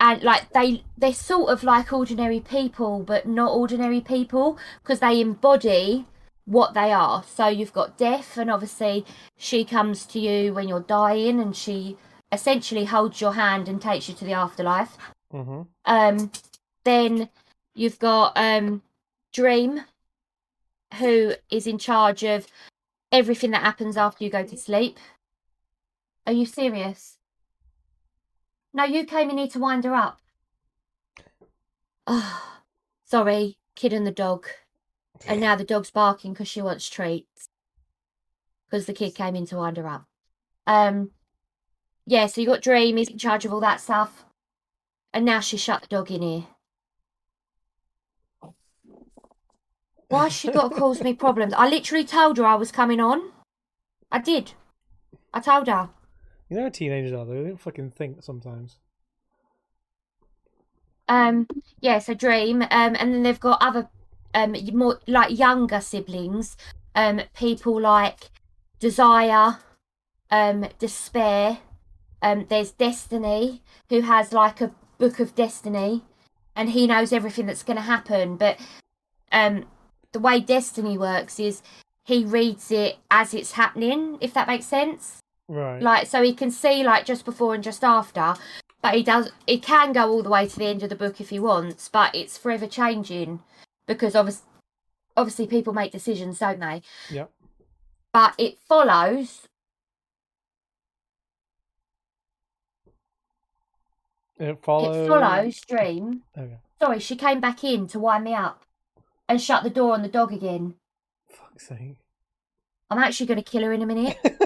and 0.01 0.21
like 0.21 0.51
they 0.51 0.83
they're 0.97 1.13
sort 1.13 1.49
of 1.49 1.63
like 1.63 1.93
ordinary 1.93 2.41
people, 2.41 3.03
but 3.03 3.25
not 3.25 3.53
ordinary 3.53 4.01
people 4.01 4.57
because 4.83 4.99
they 4.99 5.21
embody 5.21 6.05
what 6.43 6.73
they 6.73 6.91
are. 6.91 7.23
So 7.23 7.47
you've 7.47 7.71
got 7.71 7.97
death, 7.97 8.37
and 8.37 8.51
obviously 8.51 9.05
she 9.37 9.63
comes 9.63 10.05
to 10.07 10.19
you 10.19 10.53
when 10.53 10.67
you're 10.67 10.81
dying, 10.81 11.39
and 11.39 11.55
she 11.55 11.95
essentially 12.33 12.83
holds 12.83 13.21
your 13.21 13.35
hand 13.35 13.69
and 13.69 13.81
takes 13.81 14.09
you 14.09 14.15
to 14.15 14.25
the 14.25 14.33
afterlife. 14.33 14.97
Mm-hmm. 15.33 15.61
Um, 15.85 16.31
then 16.83 17.29
you've 17.73 17.97
got 17.99 18.33
um, 18.35 18.81
Dream, 19.31 19.85
who 20.95 21.35
is 21.49 21.65
in 21.65 21.77
charge 21.77 22.23
of 22.23 22.45
everything 23.09 23.51
that 23.51 23.61
happens 23.61 23.95
after 23.95 24.25
you 24.25 24.29
go 24.29 24.43
to 24.43 24.57
sleep. 24.57 24.99
Are 26.25 26.33
you 26.33 26.45
serious? 26.45 27.17
No, 28.73 28.83
you 28.83 29.05
came 29.05 29.29
in 29.29 29.37
here 29.37 29.47
to 29.47 29.59
wind 29.59 29.83
her 29.83 29.93
up. 29.93 30.19
Oh, 32.07 32.59
sorry, 33.03 33.57
kid 33.75 33.93
and 33.93 34.05
the 34.05 34.11
dog. 34.11 34.47
And 35.27 35.39
now 35.39 35.55
the 35.55 35.63
dog's 35.63 35.91
barking 35.91 36.33
because 36.33 36.47
she 36.47 36.61
wants 36.61 36.89
treats. 36.89 37.49
Because 38.65 38.85
the 38.85 38.93
kid 38.93 39.15
came 39.15 39.35
in 39.35 39.45
to 39.47 39.57
wind 39.57 39.77
her 39.77 39.87
up. 39.87 40.05
Um, 40.67 41.11
yeah, 42.05 42.25
so 42.25 42.41
you 42.41 42.47
got 42.47 42.61
Dream, 42.61 42.97
he's 42.97 43.09
in 43.09 43.17
charge 43.17 43.45
of 43.45 43.53
all 43.53 43.61
that 43.61 43.79
stuff. 43.79 44.25
And 45.13 45.25
now 45.25 45.39
she 45.39 45.57
shut 45.57 45.83
the 45.83 45.87
dog 45.87 46.11
in 46.11 46.21
here. 46.21 46.47
Why 50.09 50.27
she 50.27 50.51
got 50.51 50.71
to 50.71 50.75
cause 50.75 51.01
me 51.01 51.13
problems? 51.25 51.53
I 51.53 51.69
literally 51.69 52.03
told 52.03 52.37
her 52.37 52.45
I 52.45 52.55
was 52.55 52.71
coming 52.71 52.99
on. 52.99 53.31
I 54.11 54.19
did. 54.19 54.53
I 55.33 55.39
told 55.39 55.67
her. 55.67 55.89
You 56.49 56.57
know 56.57 56.63
how 56.63 56.69
teenagers 56.69 57.13
are, 57.13 57.25
though. 57.25 57.43
They 57.43 57.49
don't 57.49 57.59
fucking 57.59 57.91
think 57.91 58.21
sometimes. 58.21 58.77
Um, 61.07 61.47
yeah, 61.81 61.99
so 61.99 62.13
Dream, 62.13 62.61
um, 62.63 62.69
and 62.71 63.13
then 63.13 63.23
they've 63.23 63.39
got 63.39 63.61
other, 63.61 63.89
um, 64.33 64.55
more 64.73 64.99
like 65.07 65.37
younger 65.37 65.81
siblings, 65.81 66.57
um, 66.95 67.21
people 67.35 67.79
like 67.79 68.29
Desire, 68.79 69.57
um, 70.31 70.67
Despair. 70.79 71.59
Um, 72.21 72.45
there's 72.49 72.71
Destiny, 72.71 73.61
who 73.89 74.01
has 74.01 74.33
like 74.33 74.61
a 74.61 74.73
book 74.97 75.19
of 75.19 75.35
destiny, 75.35 76.03
and 76.55 76.71
he 76.71 76.87
knows 76.87 77.13
everything 77.13 77.45
that's 77.45 77.63
going 77.63 77.77
to 77.77 77.83
happen. 77.83 78.35
But 78.35 78.59
um, 79.31 79.65
the 80.11 80.19
way 80.19 80.39
Destiny 80.39 80.97
works 80.97 81.39
is 81.39 81.61
he 82.03 82.25
reads 82.25 82.71
it 82.71 82.97
as 83.11 83.33
it's 83.33 83.53
happening, 83.53 84.17
if 84.21 84.33
that 84.33 84.47
makes 84.47 84.65
sense 84.65 85.21
Right. 85.47 85.81
like 85.81 86.07
so 86.07 86.23
he 86.23 86.33
can 86.33 86.49
see 86.49 86.83
like 86.83 87.05
just 87.05 87.23
before 87.23 87.53
and 87.53 87.63
just 87.63 87.83
after 87.83 88.33
but 88.81 88.95
he 88.95 89.03
does 89.03 89.29
he 89.45 89.59
can 89.59 89.93
go 89.93 90.09
all 90.09 90.23
the 90.23 90.29
way 90.29 90.47
to 90.47 90.57
the 90.57 90.65
end 90.65 90.81
of 90.81 90.89
the 90.89 90.95
book 90.95 91.21
if 91.21 91.29
he 91.29 91.39
wants 91.39 91.87
but 91.87 92.15
it's 92.15 92.35
forever 92.37 92.65
changing 92.65 93.41
because 93.85 94.15
obviously 94.15 94.47
obviously 95.15 95.45
people 95.45 95.71
make 95.71 95.91
decisions 95.91 96.39
don't 96.39 96.59
they 96.59 96.81
Yeah. 97.11 97.25
but 98.11 98.33
it 98.39 98.57
follows 98.67 99.47
It 104.37 104.57
follows. 104.63 104.95
it 104.97 105.07
follows 105.07 105.61
dream 105.61 106.23
Okay. 106.37 106.57
sorry 106.81 106.99
she 106.99 107.15
came 107.15 107.39
back 107.39 107.63
in 107.63 107.87
to 107.89 107.99
wind 107.99 108.23
me 108.23 108.33
up 108.33 108.63
and 109.29 109.41
shut 109.41 109.63
the 109.63 109.69
door 109.69 109.93
on 109.93 110.01
the 110.01 110.07
dog 110.09 110.33
again 110.33 110.73
Fuck's 111.29 111.67
sake. 111.67 111.99
i'm 112.89 112.97
actually 112.97 113.27
going 113.27 113.41
to 113.41 113.49
kill 113.49 113.63
her 113.63 113.71
in 113.71 113.81
a 113.81 113.85
minute 113.85 114.17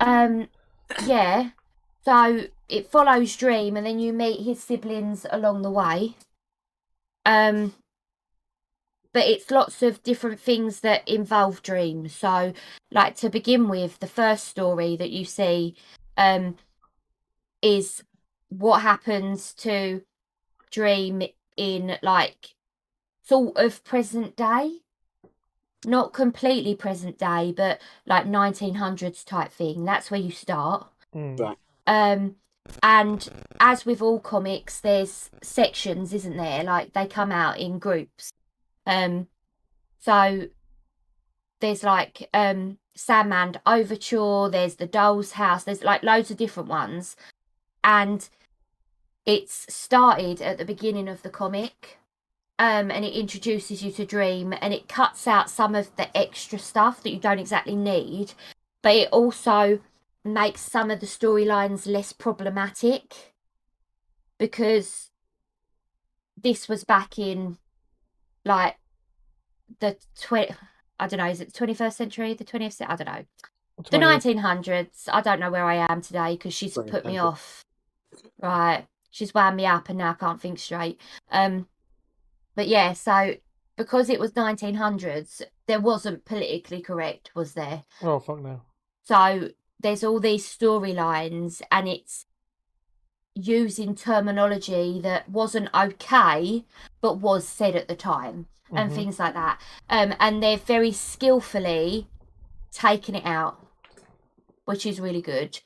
um 0.00 0.48
yeah 1.06 1.50
so 2.04 2.46
it 2.68 2.90
follows 2.90 3.36
dream 3.36 3.76
and 3.76 3.86
then 3.86 3.98
you 3.98 4.12
meet 4.12 4.44
his 4.44 4.62
siblings 4.62 5.26
along 5.30 5.62
the 5.62 5.70
way. 5.70 6.16
Um 7.26 7.74
but 9.12 9.26
it's 9.26 9.50
lots 9.50 9.82
of 9.82 10.02
different 10.04 10.38
things 10.38 10.80
that 10.80 11.06
involve 11.08 11.62
dream. 11.62 12.08
So 12.08 12.52
like 12.92 13.16
to 13.16 13.28
begin 13.28 13.68
with 13.68 13.98
the 13.98 14.06
first 14.06 14.44
story 14.44 14.96
that 14.96 15.10
you 15.10 15.24
see 15.24 15.74
um 16.16 16.56
is 17.60 18.02
what 18.48 18.80
happens 18.80 19.52
to 19.54 20.02
dream 20.70 21.22
in 21.56 21.98
like 22.02 22.54
sort 23.22 23.56
of 23.56 23.84
present 23.84 24.36
day 24.36 24.78
not 25.84 26.12
completely 26.12 26.74
present 26.74 27.18
day 27.18 27.52
but 27.56 27.80
like 28.06 28.26
1900s 28.26 29.24
type 29.24 29.50
thing. 29.52 29.84
That's 29.84 30.10
where 30.10 30.20
you 30.20 30.30
start. 30.30 30.88
Mm. 31.14 31.38
Right. 31.38 31.58
um 31.86 32.36
and 32.82 33.28
as 33.58 33.86
with 33.86 34.00
all 34.02 34.20
comics 34.20 34.80
there's 34.80 35.30
sections 35.42 36.12
isn't 36.12 36.36
there? 36.36 36.62
Like 36.64 36.92
they 36.92 37.06
come 37.06 37.32
out 37.32 37.58
in 37.58 37.78
groups. 37.78 38.30
Um 38.86 39.28
so 39.98 40.48
there's 41.60 41.82
like 41.82 42.28
um 42.32 42.78
sandman 42.94 43.56
overture 43.66 44.50
there's 44.50 44.74
the 44.74 44.86
doll's 44.86 45.32
house 45.32 45.64
there's 45.64 45.82
like 45.82 46.02
loads 46.02 46.30
of 46.30 46.36
different 46.36 46.68
ones. 46.68 47.16
And 47.82 48.28
it's 49.24 49.72
started 49.72 50.42
at 50.42 50.58
the 50.58 50.64
beginning 50.64 51.08
of 51.08 51.22
the 51.22 51.30
comic 51.30 51.99
um 52.60 52.90
and 52.90 53.04
it 53.04 53.14
introduces 53.14 53.82
you 53.82 53.90
to 53.90 54.06
dream 54.06 54.54
and 54.60 54.72
it 54.72 54.88
cuts 54.88 55.26
out 55.26 55.50
some 55.50 55.74
of 55.74 55.94
the 55.96 56.16
extra 56.16 56.58
stuff 56.58 57.02
that 57.02 57.10
you 57.10 57.18
don't 57.18 57.40
exactly 57.40 57.74
need 57.74 58.34
but 58.82 58.94
it 58.94 59.08
also 59.10 59.80
makes 60.24 60.60
some 60.60 60.90
of 60.90 61.00
the 61.00 61.06
storylines 61.06 61.86
less 61.86 62.12
problematic 62.12 63.32
because 64.38 65.10
this 66.40 66.68
was 66.68 66.84
back 66.84 67.18
in 67.18 67.56
like 68.44 68.76
the 69.80 69.96
20 70.20 70.54
I 70.98 71.06
don't 71.06 71.18
know 71.18 71.28
is 71.28 71.40
it 71.40 71.52
the 71.52 71.66
21st 71.66 71.92
century? 71.94 72.34
The 72.34 72.44
20th 72.44 72.74
century 72.74 72.92
I 72.92 72.96
don't 72.96 73.14
know. 73.14 73.24
The 73.90 73.96
1900s 73.96 75.08
I 75.10 75.22
don't 75.22 75.40
know 75.40 75.50
where 75.50 75.64
I 75.64 75.86
am 75.90 76.02
today 76.02 76.34
because 76.34 76.52
she's 76.52 76.74
put 76.74 77.06
me 77.06 77.16
off. 77.18 77.64
Right. 78.40 78.86
She's 79.10 79.32
wound 79.32 79.56
me 79.56 79.66
up 79.66 79.88
and 79.88 79.98
now 79.98 80.10
I 80.10 80.14
can't 80.14 80.40
think 80.40 80.58
straight. 80.58 81.00
Um 81.30 81.66
but 82.54 82.68
yeah 82.68 82.92
so 82.92 83.34
because 83.76 84.08
it 84.10 84.20
was 84.20 84.32
1900s 84.32 85.42
there 85.66 85.80
wasn't 85.80 86.24
politically 86.24 86.80
correct 86.82 87.30
was 87.34 87.54
there 87.54 87.84
Oh, 88.02 88.18
fuck 88.18 88.40
no. 88.40 88.62
so 89.02 89.50
there's 89.82 90.04
all 90.04 90.20
these 90.20 90.46
storylines, 90.46 91.62
and 91.72 91.88
it's 91.88 92.26
using 93.34 93.94
terminology 93.94 95.00
that 95.02 95.26
wasn't 95.28 95.70
okay, 95.74 96.64
but 97.00 97.18
was 97.18 97.48
said 97.48 97.74
at 97.76 97.88
the 97.88 97.96
time, 97.96 98.46
and 98.70 98.90
Mhm. 98.90 98.94
things 98.94 99.18
like 99.18 99.32
that. 99.32 99.58
Um, 99.88 100.14
and 100.20 100.42
they're 100.42 100.58
very 100.58 100.92
skillfully 100.92 102.08
taken 102.72 103.14
it 103.14 103.24
out, 103.24 103.66
which 104.66 104.84
is 104.84 105.00
really 105.00 105.22
good. 105.22 105.58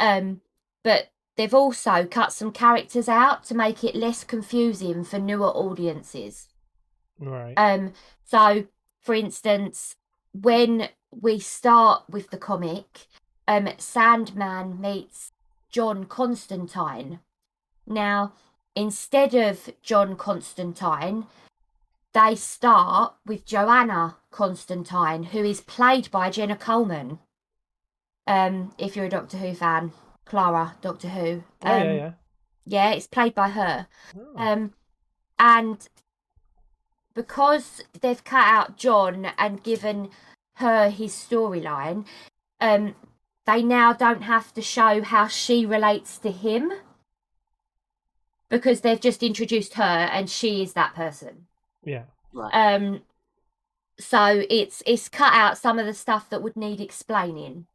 Um, 0.00 0.40
but 0.82 1.11
they've 1.36 1.54
also 1.54 2.06
cut 2.06 2.32
some 2.32 2.52
characters 2.52 3.08
out 3.08 3.44
to 3.44 3.54
make 3.54 3.82
it 3.84 3.94
less 3.94 4.24
confusing 4.24 5.04
for 5.04 5.18
newer 5.18 5.48
audiences. 5.48 6.48
Right. 7.18 7.54
Um, 7.56 7.92
so, 8.24 8.66
for 9.00 9.14
instance, 9.14 9.96
when 10.32 10.88
we 11.10 11.38
start 11.38 12.04
with 12.08 12.30
the 12.30 12.38
comic, 12.38 13.06
um, 13.46 13.68
Sandman 13.78 14.80
meets 14.80 15.32
John 15.70 16.04
Constantine. 16.04 17.20
Now, 17.86 18.32
instead 18.74 19.34
of 19.34 19.70
John 19.82 20.16
Constantine, 20.16 21.26
they 22.12 22.34
start 22.34 23.14
with 23.26 23.46
Joanna 23.46 24.16
Constantine, 24.30 25.24
who 25.24 25.42
is 25.44 25.60
played 25.60 26.10
by 26.10 26.30
Jenna 26.30 26.56
Coleman. 26.56 27.18
Um, 28.26 28.74
if 28.78 28.94
you're 28.94 29.06
a 29.06 29.10
Doctor 29.10 29.38
Who 29.38 29.54
fan, 29.54 29.92
Clara 30.32 30.76
Doctor 30.80 31.08
Who. 31.08 31.44
oh, 31.62 31.70
Um, 31.70 31.82
yeah, 31.88 31.92
yeah. 31.92 32.12
yeah, 32.64 32.90
it's 32.92 33.06
played 33.06 33.34
by 33.34 33.50
her. 33.50 33.86
Oh. 34.18 34.32
Um, 34.34 34.72
and 35.38 35.86
because 37.12 37.82
they've 38.00 38.24
cut 38.24 38.46
out 38.46 38.78
John 38.78 39.26
and 39.36 39.62
given 39.62 40.08
her 40.54 40.88
his 40.88 41.12
storyline, 41.12 42.06
um, 42.62 42.94
they 43.44 43.62
now 43.62 43.92
don't 43.92 44.22
have 44.22 44.54
to 44.54 44.62
show 44.62 45.02
how 45.02 45.26
she 45.28 45.66
relates 45.66 46.16
to 46.20 46.30
him 46.30 46.72
because 48.48 48.80
they've 48.80 49.00
just 49.02 49.22
introduced 49.22 49.74
her 49.74 49.82
and 49.82 50.30
she 50.30 50.62
is 50.62 50.72
that 50.72 50.94
person. 50.94 51.46
yeah. 51.84 52.04
Um, 52.54 53.02
so 53.98 54.44
it's 54.48 54.82
it's 54.86 55.10
cut 55.10 55.34
out 55.34 55.58
some 55.58 55.78
of 55.78 55.84
the 55.84 55.92
stuff 55.92 56.30
that 56.30 56.40
would 56.42 56.56
need 56.56 56.80
explaining 56.80 57.66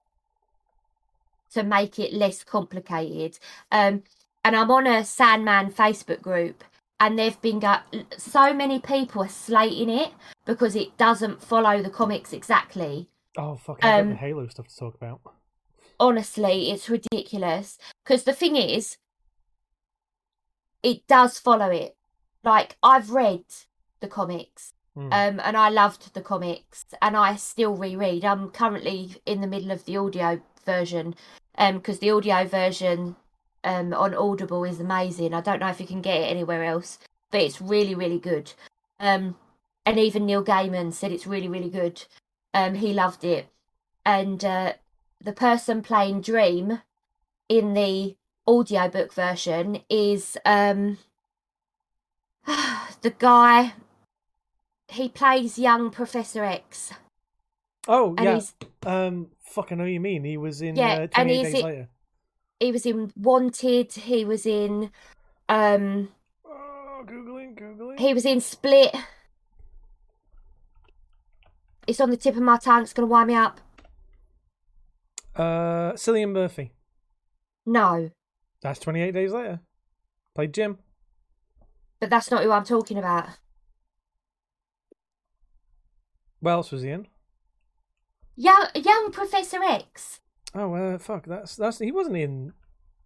to 1.58 1.64
make 1.64 1.98
it 2.00 2.14
less 2.14 2.44
complicated. 2.44 3.40
Um, 3.72 4.04
and 4.46 4.56
I'm 4.56 4.72
on 4.72 4.88
a 4.88 5.04
Sandman 5.04 5.72
Facebook 5.72 6.22
group, 6.22 6.64
and 7.00 7.18
they've 7.18 7.40
been 7.42 7.60
got 7.60 7.84
so 8.18 8.54
many 8.54 8.80
people 8.80 9.24
are 9.24 9.30
slating 9.30 9.90
it 9.90 10.12
because 10.46 10.76
it 10.76 10.98
doesn't 10.98 11.42
follow 11.42 11.82
the 11.82 11.90
comics 11.90 12.32
exactly. 12.34 13.10
Oh, 13.38 13.56
fuck. 13.56 13.78
I've 13.78 13.82
got 13.82 14.00
Um, 14.00 14.10
the 14.10 14.16
Halo 14.16 14.48
stuff 14.48 14.68
to 14.68 14.76
talk 14.76 14.96
about. 14.96 15.20
Honestly, 16.00 16.70
it's 16.72 16.90
ridiculous. 16.90 17.78
Because 18.04 18.24
the 18.24 18.34
thing 18.34 18.56
is, 18.56 18.98
it 20.84 21.06
does 21.08 21.40
follow 21.40 21.70
it. 21.70 21.96
Like 22.44 22.78
I've 22.82 23.10
read 23.12 23.46
the 24.00 24.08
comics 24.08 24.74
Mm. 24.98 25.14
um, 25.14 25.40
and 25.44 25.56
I 25.56 25.70
loved 25.70 26.16
the 26.16 26.22
comics, 26.22 26.86
and 27.04 27.16
I 27.16 27.36
still 27.36 27.76
reread. 27.76 28.26
I'm 28.26 28.50
currently 28.50 29.22
in 29.28 29.42
the 29.42 29.48
middle 29.48 29.70
of 29.70 29.86
the 29.86 29.96
audio 29.96 30.42
version, 30.68 31.16
um, 31.58 31.78
because 31.78 31.98
the 31.98 32.12
audio 32.12 32.46
version, 32.46 33.16
um, 33.64 33.94
on 33.94 34.14
Audible 34.14 34.64
is 34.64 34.80
amazing. 34.80 35.34
I 35.34 35.42
don't 35.42 35.60
know 35.60 35.70
if 35.70 35.80
you 35.82 35.88
can 35.88 36.02
get 36.02 36.22
it 36.22 36.32
anywhere 36.32 36.64
else, 36.64 37.00
but 37.32 37.42
it's 37.42 37.60
really, 37.60 37.96
really 37.96 38.20
good. 38.20 38.54
Um, 39.00 39.36
and 39.86 39.98
even 39.98 40.28
Neil 40.28 40.44
Gaiman 40.44 40.94
said 40.94 41.12
it's 41.12 41.26
really, 41.26 41.48
really 41.48 41.70
good. 41.72 42.04
Um, 42.54 42.76
he 42.76 42.94
loved 42.94 43.24
it, 43.24 43.48
and 44.06 44.46
uh, 44.46 44.74
the 45.24 45.34
person 45.34 45.82
playing 45.82 46.22
Dream 46.22 46.82
in 47.50 47.74
the 47.74 48.16
audiobook 48.48 49.14
version 49.14 49.82
is 49.90 50.38
um 50.46 50.98
the 53.02 53.14
guy 53.18 53.74
he 54.90 55.10
plays 55.10 55.60
young 55.60 55.90
Professor 55.90 56.44
X. 56.44 56.94
Oh 57.88 58.16
And 58.18 58.26
yeah. 58.26 58.36
he's 58.36 58.54
Um, 58.86 59.28
fuck, 59.48 59.72
I 59.72 59.76
know 59.76 59.84
what 59.84 59.92
you 59.92 60.00
mean. 60.00 60.24
He 60.24 60.38
was 60.38 60.62
in 60.62 60.76
Yeah, 60.76 60.94
uh, 60.94 61.00
and 61.00 61.10
28 61.30 61.34
he's 61.44 61.54
Days 61.54 61.64
i- 61.64 61.68
Later. 61.68 61.90
he 62.60 62.72
was 62.72 62.86
in 62.86 63.12
Wanted, 63.16 63.94
he 63.94 64.26
was 64.26 64.46
in 64.46 64.92
um 65.50 66.10
Oh, 66.46 67.04
googling, 67.06 67.58
googling. 67.60 68.00
he 68.00 68.14
was 68.14 68.26
in 68.26 68.42
Split. 68.42 68.96
It's 71.88 72.02
on 72.02 72.10
the 72.10 72.18
tip 72.18 72.36
of 72.36 72.42
my 72.42 72.58
tongue, 72.58 72.84
it's 72.84 72.94
gonna 72.94 73.08
wind 73.08 73.28
me 73.30 73.36
up. 73.36 73.62
Uh, 75.36 75.94
Cillian 75.94 76.32
Murphy. 76.32 76.74
No, 77.66 78.10
That's 78.62 78.80
28 78.80 79.12
Days 79.12 79.32
Later. 79.32 79.60
Played 80.36 80.54
Jim. 80.54 80.78
but 82.00 82.10
that's 82.10 82.30
not 82.32 82.44
who 82.44 82.52
I'm 82.52 82.64
talking 82.64 82.98
about. 82.98 83.28
What 86.40 86.52
else 86.52 86.72
was 86.72 86.82
he 86.84 86.90
in? 86.90 87.08
Young 88.38 88.68
young 88.76 89.12
Professor 89.12 89.62
X. 89.64 90.22
Oh, 90.54 90.74
uh, 90.74 90.98
fuck. 90.98 91.26
That's 91.26 91.56
that's 91.56 91.80
he 91.80 91.92
wasn't 91.92 92.18
in 92.18 92.54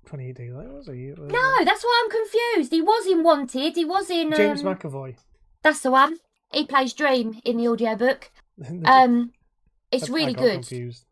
28 0.05 0.35
Days 0.35 0.51
Later, 0.53 0.73
was 0.73 0.87
he? 0.87 1.11
Uh, 1.13 1.15
No, 1.21 1.65
that's 1.65 1.83
why 1.83 2.03
I'm 2.03 2.11
confused. 2.11 2.71
He 2.71 2.81
was 2.81 3.07
in 3.07 3.23
Wanted. 3.23 3.75
He 3.75 3.85
was 3.85 4.09
in. 4.09 4.31
James 4.33 4.63
um, 4.63 4.75
McAvoy. 4.75 5.15
That's 5.63 5.79
the 5.81 5.91
one. 5.91 6.17
He 6.51 6.65
plays 6.65 6.93
Dream 6.93 7.39
in 7.45 7.57
the 7.57 7.67
audiobook. 7.67 8.31
Um, 8.85 9.31
it's 9.91 10.09
I- 10.09 10.13
I 10.13 10.15
really 10.15 10.33
got 10.33 10.41
good. 10.41 10.53
Confused. 10.53 11.05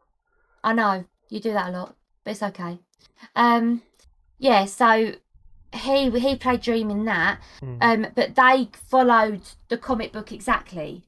I 0.64 0.74
know 0.74 1.06
you 1.30 1.40
do 1.40 1.54
that 1.54 1.70
a 1.70 1.72
lot, 1.72 1.96
but 2.24 2.32
it's 2.32 2.44
okay. 2.44 2.80
Um, 3.36 3.82
yeah. 4.38 4.66
So 4.66 5.14
he 5.74 6.10
he 6.12 6.36
played 6.36 6.62
Dream 6.62 6.90
in 6.90 7.06
that. 7.06 7.40
Hmm. 7.60 7.78
Um, 7.82 8.08
but 8.16 8.36
they 8.36 8.70
followed 8.74 9.42
the 9.70 9.78
comic 9.78 10.12
book 10.12 10.32
exactly. 10.32 11.06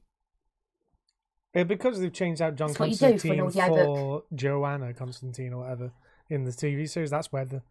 Yeah, 1.54 1.64
because 1.64 2.00
they've 2.00 2.12
changed 2.12 2.40
out 2.40 2.56
John 2.56 2.68
what 2.68 2.76
for 2.78 2.86
Constantine 2.86 3.50
for 3.50 4.24
Joanna 4.34 4.94
Constantine 4.94 5.52
or 5.52 5.62
whatever 5.62 5.92
in 6.30 6.44
the 6.44 6.50
TV 6.50 6.88
series. 6.88 7.10
That's 7.10 7.30
where 7.30 7.44
the 7.44 7.62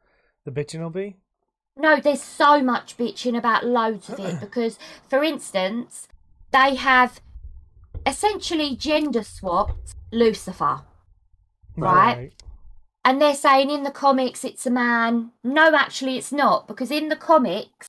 the 0.46 0.52
bitching 0.52 0.82
will 0.82 0.90
be. 0.90 1.18
No, 1.78 2.00
there's 2.00 2.22
so 2.22 2.62
much 2.62 2.98
bitching 2.98 3.38
about 3.38 3.66
loads 3.66 4.10
of 4.10 4.20
it 4.20 4.40
because, 4.42 4.78
for 5.10 5.24
instance, 5.24 6.08
they 6.52 6.76
have 6.76 7.22
essentially 8.06 8.76
gender 8.76 9.24
swapped 9.24 9.96
Lucifer. 10.12 10.82
Right. 11.78 12.32
And 13.04 13.22
they're 13.22 13.34
saying 13.34 13.72
in 13.72 13.84
the 13.84 13.92
comics 13.92 14.44
it's 14.44 14.66
a 14.66 14.70
man. 14.70 15.32
No, 15.44 15.74
actually, 15.74 16.18
it's 16.18 16.32
not 16.32 16.68
because 16.68 16.92
in 16.92 17.10
the 17.10 17.16
comics, 17.16 17.88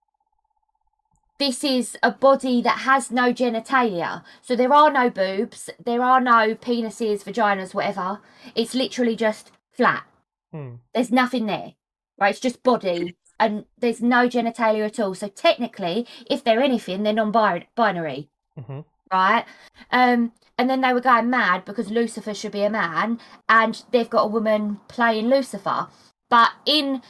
this 1.43 1.65
is 1.65 1.97
a 2.05 2.13
body 2.13 2.63
that 2.63 2.79
has 2.81 3.11
no 3.11 3.33
genitalia. 3.33 4.23
So 4.43 4.55
there 4.55 4.73
are 4.73 4.93
no 4.93 5.11
boobs, 5.11 5.69
there 5.85 6.01
are 6.01 6.21
no 6.21 6.55
penises, 6.55 7.25
vaginas, 7.25 7.75
whatever. 7.75 8.21
It's 8.55 8.77
literally 8.77 9.17
just 9.17 9.51
flat. 9.73 10.05
Hmm. 10.53 10.75
There's 10.95 11.11
nothing 11.11 11.47
there, 11.47 11.73
right? 12.17 12.31
It's 12.31 12.39
just 12.39 12.63
body 12.63 13.17
and 13.41 13.65
there's 13.77 14.01
no 14.01 14.29
genitalia 14.29 14.87
at 14.87 15.01
all. 15.01 15.17
So 15.17 15.27
technically, 15.27 16.07
if 16.31 16.45
they're 16.45 16.63
anything, 16.63 17.03
they're 17.03 17.13
non-binary 17.13 18.29
hmm 18.57 18.81
right? 19.13 19.45
Um, 19.91 20.33
and 20.57 20.71
then 20.71 20.81
they 20.81 20.95
were 20.95 21.01
going 21.01 21.29
mad 21.29 21.65
because 21.67 21.91
Lucifer 21.91 22.33
should 22.33 22.53
be 22.53 22.63
a 22.63 22.71
man, 22.71 23.21
and 23.47 23.83
they've 23.91 24.09
got 24.09 24.25
a 24.25 24.29
woman 24.29 24.81
playing 24.89 25.27
Lucifer. 25.29 25.89
But 26.31 26.53
in 26.65 27.03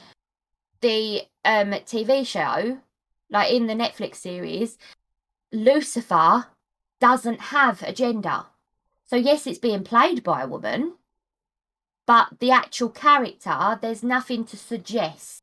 the 0.81 1.23
um 1.45 1.71
TV 1.71 2.27
show, 2.27 2.79
like 3.33 3.51
in 3.51 3.67
the 3.67 3.75
Netflix 3.75 4.17
series, 4.17 4.79
Lucifer 5.51 6.47
doesn't 7.01 7.41
have 7.41 7.83
a 7.83 7.93
gender. 7.93 8.45
So 9.05 9.17
yes, 9.17 9.47
it's 9.47 9.59
being 9.59 9.83
played 9.83 10.23
by 10.23 10.43
a 10.43 10.47
woman, 10.47 10.95
but 12.07 12.39
the 12.39 12.51
actual 12.51 12.91
character, 12.91 13.79
there's 13.81 14.03
nothing 14.03 14.45
to 14.45 14.57
suggest 14.57 15.43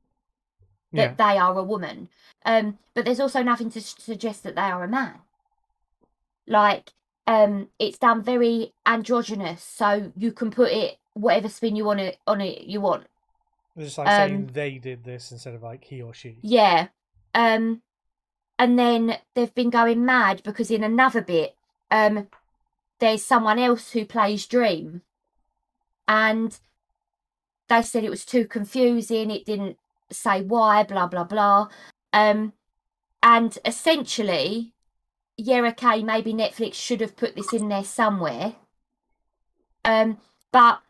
that 0.94 1.16
Yeah. 1.18 1.34
they 1.34 1.38
are 1.38 1.58
a 1.58 1.64
woman. 1.64 2.10
Um, 2.46 2.80
but 2.94 3.06
there's 3.06 3.20
also 3.20 3.44
nothing 3.44 3.70
to 3.72 3.82
suggest 3.82 4.44
that 4.44 4.56
they 4.56 4.62
are 4.62 4.84
a 4.84 4.88
man. 4.88 5.20
Like, 6.48 6.94
um, 7.28 7.70
it's 7.78 7.98
done 8.00 8.24
very 8.24 8.74
androgynous, 8.86 9.64
so 9.64 10.12
you 10.16 10.32
can 10.32 10.50
put 10.52 10.72
it 10.72 10.98
whatever 11.14 11.50
spin 11.50 11.76
you 11.76 11.86
want 11.86 12.00
it 12.00 12.18
on 12.26 12.42
it 12.42 12.64
you 12.64 12.82
want. 12.82 13.06
It's 13.76 13.86
just 13.86 13.98
like 13.98 14.08
saying 14.08 14.36
Um, 14.36 14.48
they 14.48 14.78
did 14.80 15.04
this 15.04 15.32
instead 15.32 15.54
of 15.54 15.62
like 15.64 15.84
he 15.84 16.02
or 16.02 16.14
she. 16.14 16.38
Yeah. 16.42 16.88
Um, 17.34 17.82
and 18.58 18.78
then 18.78 19.18
they've 19.34 19.54
been 19.54 19.70
going 19.70 20.06
mad 20.06 20.42
because 20.44 20.70
in 20.70 20.84
another 20.84 21.22
bit, 21.22 21.56
um, 21.90 22.28
there's 23.00 23.26
someone 23.26 23.60
else 23.60 23.92
who 23.92 24.06
plays 24.06 24.46
Dream, 24.46 25.02
and 26.08 26.60
they 27.70 27.82
said 27.82 28.04
it 28.04 28.10
was 28.10 28.26
too 28.26 28.46
confusing. 28.46 29.32
It 29.32 29.46
didn't 29.46 29.78
say 30.12 30.42
why, 30.42 30.84
blah 30.84 31.08
blah 31.08 31.24
blah. 31.24 31.70
Um, 32.12 32.54
and 33.24 33.58
essentially, 33.64 34.74
yeah, 35.38 35.62
okay, 35.68 36.04
maybe 36.04 36.34
Netflix 36.34 36.74
should 36.74 37.02
have 37.02 37.16
put 37.16 37.36
this 37.36 37.54
in 37.54 37.70
there 37.70 37.84
somewhere. 37.84 38.56
Um, 39.86 40.18
but 40.52 40.82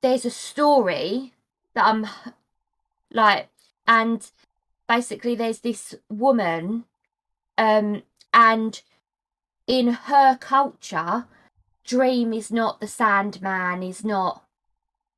there's 0.00 0.24
a 0.24 0.30
story 0.30 1.34
that 1.74 1.84
I'm 1.86 2.06
like, 3.12 3.48
and 3.86 4.30
basically 4.88 5.34
there's 5.34 5.60
this 5.60 5.94
woman, 6.08 6.84
um, 7.58 8.02
and 8.32 8.82
in 9.66 9.88
her 9.88 10.36
culture, 10.36 11.26
Dream 11.84 12.32
is 12.32 12.50
not 12.50 12.80
the 12.80 12.88
Sandman, 12.88 13.82
is 13.82 14.04
not 14.04 14.44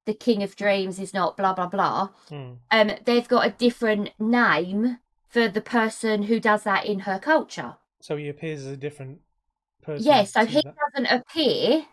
the 0.07 0.15
King 0.15 0.43
of 0.43 0.57
Dreams, 0.57 0.99
is 0.99 1.13
not 1.15 1.37
blah 1.37 1.53
blah 1.55 1.67
blah 1.67 2.09
Hmm. 2.29 2.53
um, 2.71 2.91
they've 3.05 3.29
got 3.29 3.47
a 3.47 3.51
different 3.51 4.11
name 4.19 4.99
for 5.27 5.49
the 5.49 5.61
person 5.61 6.25
who 6.25 6.41
does 6.41 6.63
that 6.65 6.87
in 6.87 7.01
her 7.01 7.19
culture. 7.19 7.77
So 8.01 8.17
he 8.17 8.29
appears 8.29 8.61
as 8.61 8.73
a 8.73 8.77
different 8.77 9.21
person. 9.83 10.07
Yeah, 10.07 10.25
so 10.25 10.45
he 10.47 10.63
that- 10.63 10.75
doesn't 10.95 11.13
appear 11.13 11.87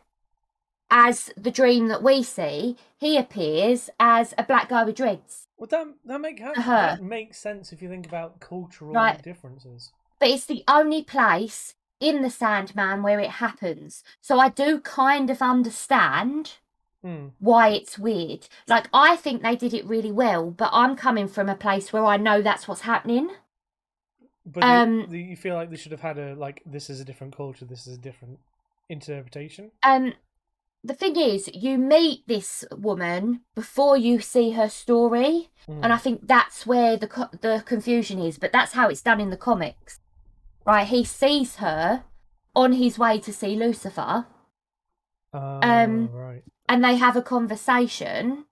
as 0.95 1.29
the 1.35 1.51
dream 1.51 1.89
that 1.89 2.01
we 2.01 2.23
see. 2.23 2.77
He 2.97 3.17
appears 3.17 3.89
as 3.99 4.33
a 4.37 4.43
black 4.43 4.69
guy 4.69 4.85
with 4.85 4.95
dreads. 4.95 5.47
Well, 5.57 5.67
that 5.67 5.87
that 6.05 6.21
make 6.21 6.39
that, 6.39 6.57
her. 6.57 6.95
that 6.97 7.03
makes 7.03 7.37
sense 7.37 7.73
if 7.73 7.81
you 7.81 7.89
think 7.89 8.07
about 8.07 8.39
cultural 8.39 8.93
Right. 8.93 9.21
differences. 9.21 9.91
But 10.19 10.29
it's 10.29 10.45
the 10.45 10.63
only 10.69 11.03
place 11.03 11.75
in 11.99 12.21
the 12.21 12.29
Sandman 12.29 13.03
where 13.03 13.19
it 13.19 13.29
happens. 13.29 14.03
So 14.21 14.39
I 14.39 14.47
do 14.49 14.79
kind 14.79 15.29
of 15.29 15.41
understand 15.41 16.53
Hmm. 17.03 17.27
why 17.39 17.69
it's 17.69 17.99
weird. 17.99 18.47
Like 18.67 18.87
I 18.93 19.17
think 19.17 19.41
they 19.41 19.57
did 19.57 19.73
it 19.73 19.85
really 19.85 20.13
well, 20.13 20.49
but 20.49 20.69
I'm 20.71 20.95
coming 20.95 21.27
from 21.27 21.49
a 21.49 21.55
place 21.55 21.91
where 21.91 22.05
I 22.05 22.15
know 22.17 22.41
that's 22.41 22.67
what's 22.69 22.81
happening. 22.81 23.29
But 24.45 24.63
Um, 24.63 25.07
the, 25.09 25.19
you 25.19 25.35
feel 25.35 25.55
like 25.55 25.69
they 25.71 25.75
should 25.75 25.91
have 25.91 26.01
had 26.01 26.17
a 26.17 26.35
like 26.35 26.61
this 26.65 26.89
is 26.89 27.01
a 27.01 27.05
different 27.05 27.35
culture, 27.35 27.65
this 27.65 27.85
is 27.85 27.97
a 27.97 28.01
different 28.01 28.39
interpretation. 28.89 29.71
um 29.83 30.13
the 30.87 30.93
thing 30.93 31.15
is 31.15 31.49
you 31.53 31.77
meet 31.77 32.27
this 32.27 32.63
woman 32.77 33.41
before 33.55 33.97
you 33.97 34.19
see 34.19 34.51
her 34.51 34.69
story 34.69 35.49
Hmm. 35.67 35.83
and 35.83 35.91
i 35.91 35.97
think 35.97 36.27
that's 36.27 36.65
where 36.67 36.95
the 36.95 37.07
co- 37.07 37.29
the 37.41 37.63
confusion 37.65 38.19
is 38.19 38.37
but 38.37 38.51
that's 38.51 38.73
how 38.73 38.87
it's 38.89 39.01
done 39.01 39.19
in 39.19 39.31
the 39.31 39.37
comics 39.49 39.99
right 40.65 40.87
he 40.87 41.03
sees 41.03 41.55
her 41.55 42.03
on 42.55 42.73
his 42.73 42.99
way 42.99 43.19
to 43.19 43.31
see 43.33 43.55
lucifer 43.55 44.27
Oh, 45.33 45.59
um, 45.61 46.09
right. 46.13 46.43
and 46.69 46.83
they 46.83 46.95
have 46.95 47.17
a 47.17 47.21
conversation 47.21 48.45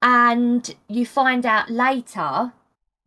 and 0.00 0.74
you 0.88 1.04
find 1.04 1.44
out 1.44 1.70
later 1.70 2.52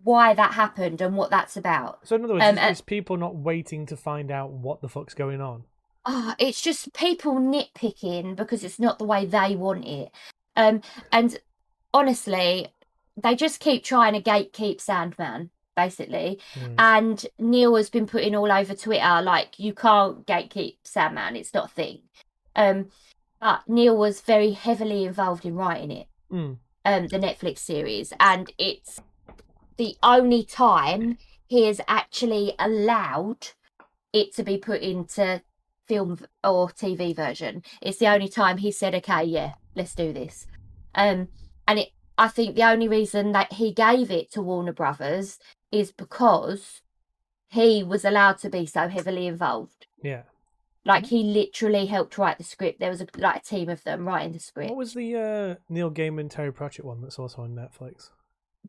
why 0.04 0.34
that 0.34 0.54
happened 0.54 1.02
and 1.02 1.16
what 1.16 1.32
that's 1.32 1.56
about 1.58 2.06
So 2.08 2.16
in 2.18 2.26
other 2.26 2.34
words, 2.34 2.46
um, 2.46 2.58
it's, 2.58 2.72
it's 2.80 2.82
people 2.82 3.18
not 3.18 3.36
waiting 3.36 3.86
to 3.88 3.96
find 3.98 4.30
out 4.30 4.52
what 4.52 4.82
the 4.82 4.90
fuck's 4.90 5.14
going 5.14 5.42
on. 5.42 5.64
Oh, 6.06 6.36
it's 6.38 6.62
just 6.62 6.94
people 6.94 7.36
nitpicking 7.36 8.36
because 8.36 8.64
it's 8.64 8.80
not 8.80 9.00
the 9.00 9.06
way 9.06 9.26
they 9.26 9.56
want 9.56 9.86
it. 9.86 10.12
Um, 10.56 10.82
and 11.12 11.40
honestly, 11.94 12.68
they 13.16 13.36
just 13.36 13.60
keep 13.60 13.84
trying 13.84 14.14
to 14.14 14.22
gatekeep 14.22 14.82
Sandman, 14.82 15.50
basically. 15.76 16.40
Hmm. 16.54 16.76
And 16.78 17.26
Neil 17.40 17.76
has 17.76 17.90
been 17.90 18.08
putting 18.08 18.36
all 18.36 18.52
over 18.52 18.74
Twitter 18.74 19.22
like 19.22 19.60
you 19.60 19.74
can't 19.74 20.26
gatekeep 20.26 20.78
Sandman; 20.84 21.36
it's 21.36 21.54
not 21.54 21.66
a 21.66 21.74
thing. 21.74 22.00
Um, 22.56 22.90
but 23.40 23.62
Neil 23.68 23.98
was 23.98 24.22
very 24.22 24.52
heavily 24.52 25.06
involved 25.06 25.46
in 25.46 25.56
writing 25.56 25.92
it, 25.92 26.08
Hmm. 26.30 26.54
um, 26.86 27.08
the 27.08 27.20
Netflix 27.20 27.60
series, 27.60 28.14
and 28.20 28.52
it's 28.58 29.02
the 29.78 29.96
only 30.04 30.44
time 30.44 31.18
he 31.48 31.66
has 31.66 31.82
actually 31.88 32.56
allowed 32.60 33.50
it 34.12 34.34
to 34.36 34.44
be 34.44 34.58
put 34.58 34.82
into 34.82 35.42
film 35.88 36.20
or 36.44 36.70
TV 36.70 37.16
version. 37.16 37.64
It's 37.82 37.98
the 38.00 38.08
only 38.08 38.30
time 38.30 38.58
he 38.58 38.72
said, 38.72 38.96
"Okay, 38.96 39.24
yeah, 39.24 39.54
let's 39.76 39.96
do 39.96 40.14
this." 40.14 40.48
Um, 40.96 41.30
and 41.68 41.80
it 41.80 41.90
I 42.18 42.28
think 42.28 42.56
the 42.56 42.64
only 42.64 42.88
reason 42.88 43.32
that 43.32 43.54
he 43.54 43.74
gave 43.74 44.12
it 44.12 44.32
to 44.32 44.42
Warner 44.42 44.74
Brothers 44.74 45.40
is 45.72 45.92
because 45.92 46.82
he 47.50 47.84
was 47.84 48.06
allowed 48.06 48.38
to 48.40 48.50
be 48.50 48.66
so 48.66 48.88
heavily 48.88 49.28
involved. 49.28 49.88
Yeah. 50.02 50.24
Like 50.86 51.08
he 51.08 51.24
literally 51.24 51.86
helped 51.86 52.18
write 52.18 52.38
the 52.38 52.44
script. 52.44 52.80
There 52.80 52.90
was 52.90 53.02
a 53.02 53.08
like 53.18 53.38
a 53.38 53.44
team 53.44 53.70
of 53.70 53.84
them 53.84 54.06
writing 54.06 54.34
the 54.34 54.40
script. 54.40 54.70
What 54.70 54.78
was 54.78 54.94
the 54.94 55.16
uh, 55.16 55.56
Neil 55.70 55.90
Gaiman 55.90 56.30
Terry 56.30 56.52
Pratchett 56.52 56.86
one 56.86 57.02
that's 57.02 57.18
also 57.18 57.42
on 57.42 57.56
Netflix? 57.56 58.10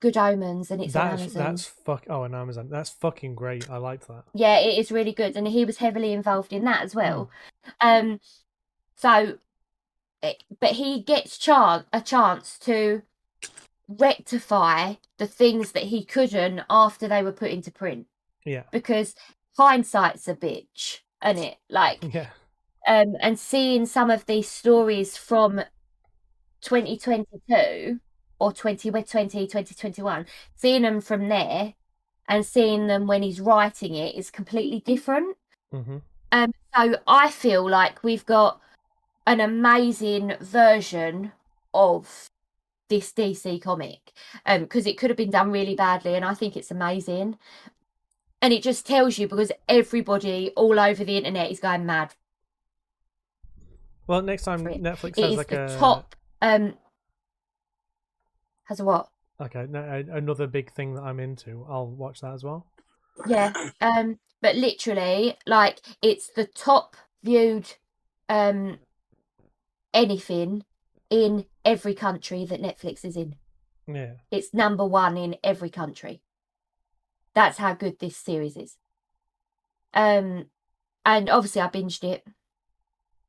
Good 0.00 0.16
Omens, 0.16 0.70
and 0.70 0.82
it's 0.82 0.96
on 0.96 1.08
that's 1.10 1.22
Amazon. 1.22 1.42
that's 1.44 1.64
fuck. 1.66 2.04
Oh, 2.10 2.22
on 2.22 2.34
Amazon. 2.34 2.68
That's 2.68 2.90
fucking 2.90 3.34
great. 3.36 3.70
I 3.70 3.76
liked 3.76 4.08
that. 4.08 4.24
Yeah, 4.34 4.58
it 4.58 4.78
is 4.78 4.90
really 4.92 5.12
good, 5.12 5.36
and 5.36 5.46
he 5.46 5.64
was 5.64 5.78
heavily 5.78 6.12
involved 6.12 6.52
in 6.52 6.64
that 6.64 6.82
as 6.82 6.94
well. 6.94 7.30
Um, 7.80 8.20
so, 8.96 9.38
eh, 10.22 10.34
but 10.60 10.70
he 10.72 11.00
gets 11.00 11.38
chance 11.38 11.84
a 11.92 12.00
chance 12.00 12.58
to 12.60 13.02
rectify 13.88 14.94
the 15.18 15.26
things 15.26 15.72
that 15.72 15.84
he 15.84 16.04
couldn't 16.04 16.62
after 16.68 17.06
they 17.06 17.22
were 17.22 17.32
put 17.32 17.50
into 17.50 17.70
print 17.70 18.06
Yeah. 18.44 18.64
because 18.72 19.14
hindsight's 19.56 20.26
a 20.26 20.34
bitch, 20.34 21.00
and 21.22 21.38
it 21.38 21.56
like 21.68 22.02
Yeah. 22.14 22.30
um 22.88 23.14
and 23.20 23.38
seeing 23.38 23.86
some 23.86 24.10
of 24.10 24.26
these 24.26 24.48
stories 24.48 25.16
from 25.16 25.60
2022 26.62 28.00
or 28.44 28.52
2020 28.52 29.46
2021 29.46 30.26
seeing 30.54 30.82
them 30.82 31.00
from 31.00 31.28
there 31.28 31.74
and 32.28 32.44
seeing 32.44 32.86
them 32.86 33.06
when 33.06 33.22
he's 33.22 33.40
writing 33.40 33.94
it 33.94 34.14
is 34.14 34.30
completely 34.30 34.80
different. 34.80 35.36
Hmm 35.72 35.98
um 36.34 36.52
so 36.74 36.96
i 37.06 37.30
feel 37.30 37.68
like 37.68 38.02
we've 38.02 38.26
got 38.26 38.60
an 39.26 39.40
amazing 39.40 40.34
version 40.40 41.32
of 41.72 42.28
this 42.88 43.12
dc 43.12 43.62
comic 43.62 44.12
um 44.44 44.62
because 44.62 44.86
it 44.86 44.98
could 44.98 45.08
have 45.08 45.16
been 45.16 45.30
done 45.30 45.50
really 45.50 45.74
badly 45.74 46.14
and 46.14 46.24
i 46.24 46.34
think 46.34 46.56
it's 46.56 46.70
amazing. 46.70 47.38
And 48.42 48.52
it 48.52 48.62
just 48.62 48.86
tells 48.86 49.16
you 49.16 49.26
because 49.26 49.50
everybody 49.70 50.50
all 50.54 50.78
over 50.78 51.02
the 51.02 51.16
internet 51.16 51.50
is 51.50 51.60
going 51.60 51.86
mad. 51.86 52.14
Well, 54.06 54.20
next 54.20 54.42
time. 54.42 54.60
Netflix 54.66 55.16
it 55.16 55.22
has 55.22 55.30
is 55.30 55.36
like 55.38 55.48
the 55.48 55.64
a 55.64 55.78
top 55.78 56.14
um 56.42 56.74
has 58.64 58.80
a 58.80 58.84
what 58.84 59.08
okay 59.40 59.66
no, 59.68 60.04
another 60.12 60.46
big 60.46 60.72
thing 60.72 60.94
that 60.94 61.02
I'm 61.02 61.20
into, 61.20 61.66
I'll 61.68 61.86
watch 61.86 62.20
that 62.20 62.32
as 62.34 62.44
well. 62.44 62.66
yeah 63.26 63.52
um 63.80 64.18
but 64.42 64.56
literally 64.56 65.36
like 65.46 65.80
it's 66.02 66.28
the 66.34 66.46
top 66.46 66.96
viewed 67.22 67.72
um 68.28 68.78
anything 69.92 70.64
in 71.10 71.44
every 71.64 71.94
country 71.94 72.44
that 72.44 72.60
netflix 72.60 73.04
is 73.04 73.16
in 73.16 73.36
Yeah. 73.86 74.14
it's 74.30 74.52
number 74.52 74.84
one 74.84 75.16
in 75.16 75.36
every 75.44 75.70
country 75.70 76.20
that's 77.34 77.58
how 77.58 77.74
good 77.74 77.98
this 78.00 78.16
series 78.16 78.56
is 78.56 78.76
um 79.94 80.46
and 81.04 81.30
obviously 81.30 81.60
i 81.62 81.68
binged 81.68 82.02
it 82.02 82.24
yeah. 82.26 82.32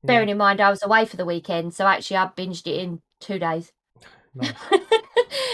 bearing 0.03 0.29
in 0.29 0.37
mind 0.37 0.59
i 0.61 0.69
was 0.69 0.81
away 0.83 1.05
for 1.05 1.17
the 1.17 1.25
weekend 1.25 1.73
so 1.73 1.85
actually 1.85 2.17
i 2.17 2.25
binged 2.27 2.65
it 2.67 2.79
in 2.79 3.01
two 3.19 3.37
days 3.39 3.71
Nice. 4.33 4.53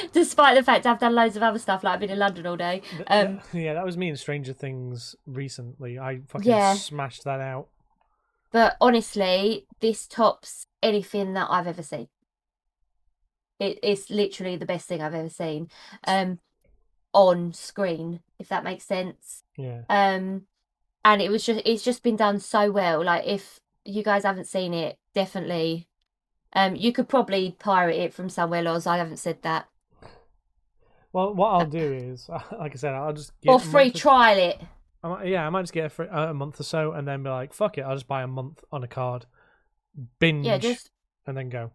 despite 0.13 0.55
the 0.55 0.63
fact 0.63 0.85
i've 0.85 0.99
done 0.99 1.15
loads 1.15 1.35
of 1.35 1.43
other 1.43 1.59
stuff 1.59 1.83
like 1.83 1.93
i've 1.93 1.99
been 1.99 2.09
in 2.09 2.19
london 2.19 2.45
all 2.47 2.57
day 2.57 2.81
Um, 3.07 3.39
yeah, 3.53 3.73
that 3.73 3.85
was 3.85 3.97
me 3.97 4.09
in 4.09 4.15
Stranger 4.17 4.53
Things 4.53 5.15
recently. 5.25 5.97
I 5.99 6.21
fucking 6.27 6.49
Yeah. 6.51 6.73
smashed 6.73 7.23
that 7.23 7.39
out. 7.41 7.67
but 8.51 8.75
honestly, 8.81 9.65
this 9.79 10.07
tops 10.07 10.67
anything 10.83 11.33
that 11.33 11.47
I've 11.49 11.67
ever 11.67 11.83
seen. 11.83 12.07
It, 13.59 13.79
it's 13.83 14.09
literally 14.09 14.57
the 14.57 14.65
best 14.65 14.87
thing 14.87 15.01
I've 15.01 15.13
ever 15.13 15.29
seen, 15.29 15.69
um, 16.05 16.39
on 17.13 17.53
screen, 17.53 18.21
if 18.39 18.47
that 18.49 18.63
makes 18.63 18.85
sense. 18.85 19.43
Yeah. 19.55 19.81
Um, 19.89 20.43
and 21.05 21.21
it 21.21 21.29
was 21.29 21.45
just 21.45 21.61
it's 21.65 21.83
just 21.83 22.03
been 22.03 22.15
done 22.15 22.39
so 22.39 22.71
well. 22.71 23.03
Like 23.03 23.25
if 23.27 23.59
you 23.85 24.03
guys 24.03 24.23
haven't 24.23 24.47
seen 24.47 24.73
it, 24.73 24.97
definitely, 25.13 25.87
um, 26.53 26.75
you 26.75 26.91
could 26.91 27.07
probably 27.09 27.55
pirate 27.59 27.97
it 27.97 28.13
from 28.13 28.29
somewhere 28.29 28.65
else. 28.65 28.87
I 28.87 28.97
haven't 28.97 29.17
said 29.17 29.41
that, 29.43 29.67
Well, 31.13 31.33
what 31.33 31.49
I'll 31.49 31.65
do 31.65 31.93
is, 31.93 32.29
like 32.59 32.73
I 32.73 32.75
said, 32.75 32.93
I'll 32.93 33.13
just 33.13 33.33
get 33.41 33.51
or 33.51 33.59
free 33.59 33.91
trial 33.91 34.37
it. 34.37 34.61
I 35.03 35.09
might, 35.09 35.27
yeah, 35.27 35.45
I 35.45 35.49
might 35.49 35.63
just 35.63 35.73
get 35.73 35.91
a, 35.97 36.17
uh, 36.19 36.29
a 36.31 36.33
month 36.33 36.59
or 36.59 36.63
so, 36.63 36.91
and 36.93 37.07
then 37.07 37.23
be 37.23 37.29
like, 37.29 37.53
"Fuck 37.53 37.77
it," 37.77 37.81
I'll 37.81 37.95
just 37.95 38.07
buy 38.07 38.21
a 38.21 38.27
month 38.27 38.63
on 38.71 38.83
a 38.83 38.87
card, 38.87 39.25
binge, 40.19 40.45
Yeah, 40.45 40.57
just 40.57 40.91
and 41.25 41.35
then 41.35 41.49
go. 41.49 41.71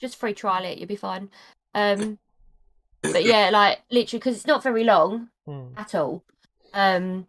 just 0.00 0.16
free 0.16 0.32
trial 0.34 0.64
it. 0.64 0.78
You'll 0.78 0.88
be 0.88 0.96
fine. 0.96 1.30
Um, 1.74 2.18
but 3.02 3.24
yeah, 3.24 3.50
like 3.50 3.82
literally, 3.90 4.18
because 4.18 4.36
it's 4.36 4.46
not 4.46 4.62
very 4.62 4.84
long. 4.84 5.28
Mm. 5.46 5.72
at 5.76 5.92
all. 5.96 6.22
Um, 6.72 7.26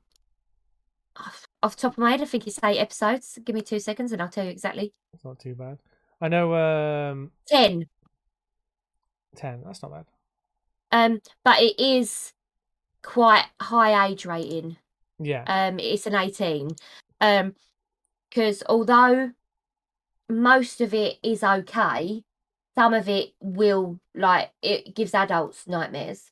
off, 1.17 1.47
off 1.63 1.75
the 1.75 1.81
top 1.81 1.93
of 1.93 1.97
my 1.97 2.11
head, 2.11 2.21
I 2.21 2.25
think 2.25 2.45
it's 2.45 2.59
eight 2.63 2.77
episodes. 2.77 3.39
Give 3.43 3.55
me 3.55 3.61
two 3.61 3.79
seconds 3.79 4.11
and 4.11 4.21
I'll 4.21 4.29
tell 4.29 4.45
you 4.45 4.51
exactly. 4.51 4.93
It's 5.13 5.25
not 5.25 5.39
too 5.39 5.55
bad. 5.55 5.79
I 6.21 6.27
know 6.27 6.53
um 6.53 7.31
Ten. 7.47 7.87
ten. 9.35 9.63
That's 9.65 9.81
not 9.81 9.91
bad. 9.91 10.05
Um, 10.93 11.21
but 11.43 11.59
it 11.59 11.79
is 11.79 12.33
quite 13.01 13.45
high 13.59 14.07
age 14.07 14.25
rating. 14.25 14.77
Yeah. 15.19 15.43
Um, 15.47 15.79
it's 15.79 16.05
an 16.05 16.15
eighteen. 16.15 16.69
Um, 17.19 17.55
because 18.29 18.63
although 18.67 19.31
most 20.29 20.81
of 20.81 20.93
it 20.93 21.17
is 21.23 21.43
okay, 21.43 22.23
some 22.75 22.93
of 22.93 23.09
it 23.09 23.33
will 23.39 23.99
like 24.15 24.51
it 24.61 24.95
gives 24.95 25.13
adults 25.13 25.67
nightmares. 25.67 26.31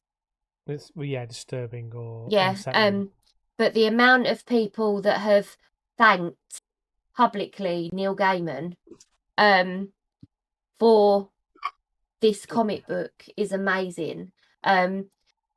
It's 0.67 0.91
well, 0.95 1.05
yeah, 1.05 1.25
disturbing 1.25 1.91
or 1.93 2.27
yeah 2.29 2.51
unsettling. 2.51 2.95
um 2.95 3.09
but 3.57 3.73
the 3.73 3.87
amount 3.87 4.27
of 4.27 4.45
people 4.45 5.01
that 5.01 5.19
have 5.19 5.57
thanked 5.97 6.61
publicly 7.15 7.89
neil 7.91 8.15
gaiman 8.15 8.73
um 9.37 9.89
for 10.79 11.29
this 12.21 12.45
comic 12.45 12.87
book 12.87 13.25
is 13.35 13.51
amazing 13.51 14.31
um 14.63 15.05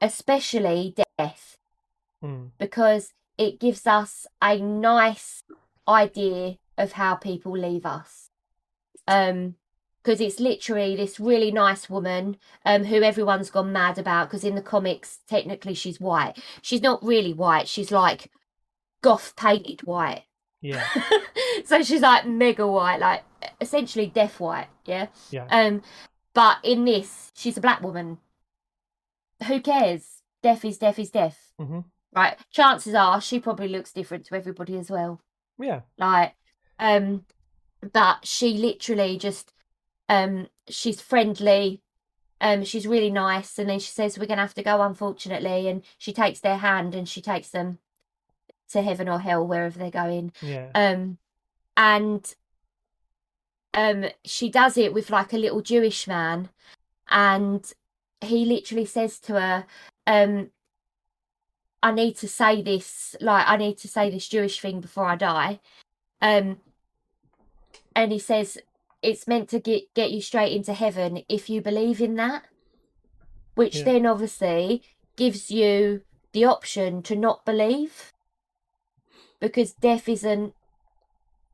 especially 0.01 0.95
death 1.19 1.59
Mm. 2.23 2.53
because 2.59 3.13
it 3.37 3.61
gives 3.61 3.87
us 3.87 4.27
a 4.41 4.57
nice 4.59 5.43
idea 5.87 6.57
of 6.79 6.93
how 6.93 7.15
people 7.17 7.53
leave 7.53 7.85
us 7.85 8.31
um 9.07 9.57
because 10.03 10.21
it's 10.23 10.41
literally 10.41 10.97
this 10.97 11.21
really 11.21 11.51
nice 11.51 11.91
woman 11.91 12.37
um 12.65 12.85
who 12.85 13.03
everyone's 13.03 13.51
gone 13.51 13.73
mad 13.73 13.99
about 13.99 14.29
because 14.29 14.43
in 14.45 14.55
the 14.55 14.63
comics 14.63 15.19
technically 15.29 15.75
she's 15.75 16.01
white 16.01 16.33
she's 16.63 16.81
not 16.81 17.05
really 17.05 17.35
white 17.35 17.69
she's 17.69 17.91
like 17.93 18.31
goth 19.03 19.35
painted 19.37 19.83
white 19.83 20.23
Yeah. 20.63 20.83
so 21.67 21.83
she's 21.83 22.01
like 22.01 22.27
mega 22.27 22.67
white 22.67 23.01
like 23.01 23.23
essentially 23.61 24.07
deaf 24.07 24.41
white 24.41 24.69
yeah 24.87 25.09
Yeah. 25.31 25.47
um 25.51 25.83
but 26.33 26.57
in 26.63 26.87
this 26.87 27.31
she's 27.35 27.59
a 27.59 27.61
black 27.61 27.83
woman 27.83 28.17
who 29.47 29.61
cares? 29.61 30.23
Deaf 30.43 30.65
is 30.65 30.79
deaf 30.79 30.99
is 30.99 31.11
deaf 31.11 31.53
hmm 31.59 31.81
right 32.15 32.37
chances 32.53 32.95
are 32.95 33.21
she 33.21 33.41
probably 33.41 33.67
looks 33.67 33.93
different 33.93 34.25
to 34.27 34.35
everybody 34.37 34.77
as 34.79 34.91
well. 34.91 35.21
Yeah. 35.59 35.81
like 35.99 36.35
um 36.79 37.25
but 37.93 38.27
she 38.27 38.55
literally 38.55 39.19
just 39.19 39.53
um 40.09 40.49
she's 40.69 41.01
friendly 41.01 41.83
um 42.41 42.63
she's 42.65 42.87
really 42.87 43.11
nice 43.11 43.59
and 43.59 43.69
then 43.69 43.79
she 43.79 43.91
says 43.91 44.19
we're 44.19 44.27
gonna 44.27 44.43
have 44.43 44.55
to 44.55 44.63
go 44.63 44.83
unfortunately 44.83 45.67
and 45.69 45.83
she 45.99 46.13
takes 46.13 46.41
their 46.41 46.59
hand 46.59 46.95
and 46.95 47.09
she 47.09 47.21
takes 47.23 47.49
them 47.49 47.79
to 48.71 48.83
heaven 48.83 49.09
or 49.09 49.19
hell 49.21 49.47
wherever 49.47 49.79
they're 49.79 49.91
going. 49.91 50.33
Yeah. 50.43 50.69
um 50.75 51.19
and 51.77 52.35
um 53.73 54.07
she 54.25 54.51
does 54.51 54.77
it 54.77 54.93
with 54.95 55.11
like 55.11 55.33
a 55.33 55.39
little 55.39 55.61
jewish 55.63 56.07
man 56.07 56.49
and 57.09 57.73
he 58.25 58.45
literally 58.45 58.85
says 58.87 59.19
to 59.21 59.35
her 59.35 59.67
um 60.07 60.51
i 61.83 61.91
need 61.93 62.17
to 62.17 62.29
say 62.29 62.63
this 62.63 63.15
like 63.21 63.45
i 63.49 63.57
need 63.57 63.77
to 63.79 63.89
say 63.89 64.11
this 64.11 64.29
jewish 64.29 64.61
thing 64.61 64.81
before 64.81 65.07
i 65.07 65.17
die 65.17 65.61
um 66.21 66.59
and 67.95 68.13
he 68.13 68.19
says 68.19 68.59
it's 69.03 69.29
meant 69.29 69.49
to 69.49 69.61
get 69.61 69.93
get 69.95 70.11
you 70.11 70.21
straight 70.21 70.53
into 70.53 70.73
heaven 70.73 71.23
if 71.29 71.49
you 71.51 71.61
believe 71.61 72.01
in 72.01 72.15
that 72.17 72.45
which 73.55 73.77
Yeah. 73.77 73.85
then 73.85 74.07
obviously 74.07 74.83
gives 75.17 75.51
you 75.51 76.03
the 76.33 76.45
option 76.45 77.03
to 77.03 77.15
not 77.15 77.45
believe 77.45 78.13
because 79.41 79.73
death 79.75 80.09
isn't 80.09 80.55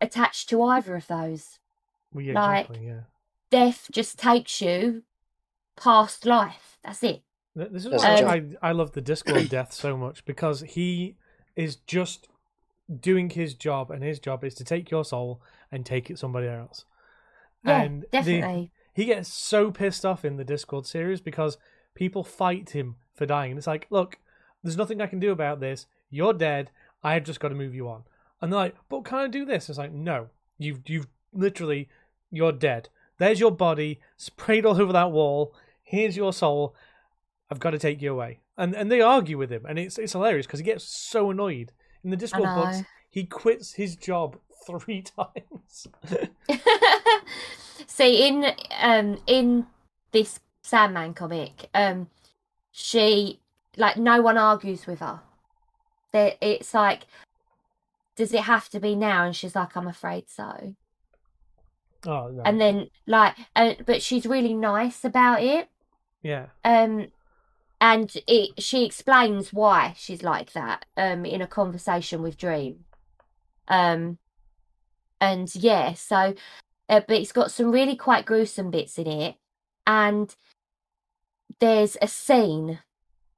attached 0.00 0.48
to 0.48 0.62
either 0.62 0.96
of 0.96 1.06
those 1.08 1.58
well, 2.14 2.24
yeah, 2.24 2.32
like- 2.32 2.64
exactly. 2.70 2.86
Yeah. 2.86 3.00
death 3.50 3.88
just 3.92 4.18
takes 4.18 4.60
you 4.62 5.02
past 5.82 6.24
life 6.26 6.78
that's 6.84 7.02
it 7.02 7.22
Th- 7.56 7.68
This 7.72 7.84
is 7.84 7.90
That's 7.90 8.22
why 8.22 8.36
a 8.36 8.42
I 8.62 8.70
I 8.70 8.72
love 8.72 8.92
the 8.92 9.02
Discworld 9.02 9.48
death 9.56 9.72
so 9.72 9.96
much 9.96 10.24
because 10.24 10.60
he 10.60 11.16
is 11.56 11.76
just 11.76 12.28
doing 13.00 13.30
his 13.30 13.54
job, 13.54 13.90
and 13.90 14.02
his 14.04 14.18
job 14.20 14.44
is 14.44 14.54
to 14.54 14.64
take 14.64 14.90
your 14.90 15.04
soul 15.04 15.40
and 15.70 15.84
take 15.84 16.10
it 16.10 16.18
somebody 16.18 16.46
else. 16.48 16.84
yeah 17.64 17.82
and 17.82 18.02
the- 18.02 18.06
definitely 18.12 18.70
he 18.94 19.04
gets 19.06 19.32
so 19.32 19.70
pissed 19.70 20.04
off 20.04 20.24
in 20.24 20.36
the 20.36 20.44
Discworld 20.44 20.86
series 20.86 21.20
because 21.20 21.58
people 21.94 22.22
fight 22.24 22.70
him 22.70 22.96
for 23.14 23.24
dying. 23.26 23.56
It's 23.56 23.66
like, 23.66 23.86
look, 23.90 24.18
there's 24.62 24.76
nothing 24.76 25.00
I 25.00 25.06
can 25.06 25.20
do 25.20 25.30
about 25.32 25.60
this. 25.60 25.86
You're 26.10 26.34
dead. 26.34 26.70
I've 27.02 27.24
just 27.24 27.40
got 27.40 27.48
to 27.48 27.54
move 27.54 27.74
you 27.74 27.88
on. 27.88 28.02
And 28.40 28.52
they're 28.52 28.58
like, 28.58 28.76
but 28.88 29.04
can 29.04 29.18
I 29.18 29.28
do 29.28 29.44
this? 29.44 29.68
It's 29.68 29.78
like, 29.78 29.92
no, 29.92 30.28
you've 30.58 30.80
you've 30.86 31.06
literally, 31.32 31.88
you're 32.30 32.52
dead. 32.52 32.88
There's 33.18 33.40
your 33.40 33.52
body 33.52 34.00
sprayed 34.16 34.66
all 34.66 34.80
over 34.80 34.92
that 34.92 35.12
wall. 35.12 35.54
Here's 35.90 36.16
your 36.16 36.32
soul. 36.32 36.76
I've 37.50 37.58
got 37.58 37.70
to 37.70 37.78
take 37.78 38.00
you 38.00 38.12
away. 38.12 38.38
And 38.56 38.76
and 38.76 38.92
they 38.92 39.00
argue 39.00 39.36
with 39.36 39.50
him, 39.50 39.66
and 39.68 39.76
it's 39.76 39.98
it's 39.98 40.12
hilarious 40.12 40.46
because 40.46 40.60
he 40.60 40.64
gets 40.64 40.84
so 40.84 41.30
annoyed 41.30 41.72
in 42.04 42.10
the 42.10 42.16
Discworld 42.16 42.54
books. 42.54 42.82
He 43.08 43.24
quits 43.24 43.72
his 43.72 43.96
job 43.96 44.36
three 44.66 45.02
times. 45.02 45.88
See, 47.88 48.28
in 48.28 48.46
um 48.80 49.18
in 49.26 49.66
this 50.12 50.38
Sandman 50.62 51.12
comic, 51.12 51.68
um, 51.74 52.08
she 52.70 53.40
like 53.76 53.96
no 53.96 54.22
one 54.22 54.38
argues 54.38 54.86
with 54.86 55.00
her. 55.00 55.20
That 56.12 56.36
it's 56.40 56.72
like, 56.72 57.08
does 58.14 58.32
it 58.32 58.42
have 58.42 58.68
to 58.68 58.78
be 58.78 58.94
now? 58.94 59.24
And 59.24 59.34
she's 59.34 59.56
like, 59.56 59.76
I'm 59.76 59.88
afraid 59.88 60.30
so. 60.30 60.76
oh 62.06 62.28
no. 62.28 62.42
And 62.44 62.60
then 62.60 62.90
like, 63.08 63.34
uh, 63.56 63.74
but 63.84 64.02
she's 64.02 64.24
really 64.24 64.54
nice 64.54 65.04
about 65.04 65.42
it. 65.42 65.68
Yeah. 66.22 66.46
Um, 66.64 67.08
and 67.80 68.12
it 68.26 68.62
she 68.62 68.84
explains 68.84 69.52
why 69.52 69.94
she's 69.96 70.22
like 70.22 70.52
that. 70.52 70.84
Um, 70.96 71.24
in 71.24 71.40
a 71.40 71.46
conversation 71.46 72.22
with 72.22 72.36
Dream. 72.36 72.84
Um, 73.68 74.18
and 75.20 75.54
yeah, 75.54 75.94
so, 75.94 76.34
uh, 76.88 77.00
but 77.06 77.16
it's 77.16 77.32
got 77.32 77.50
some 77.50 77.70
really 77.70 77.96
quite 77.96 78.26
gruesome 78.26 78.70
bits 78.70 78.98
in 78.98 79.06
it, 79.06 79.36
and 79.86 80.34
there's 81.58 81.96
a 82.02 82.08
scene 82.08 82.80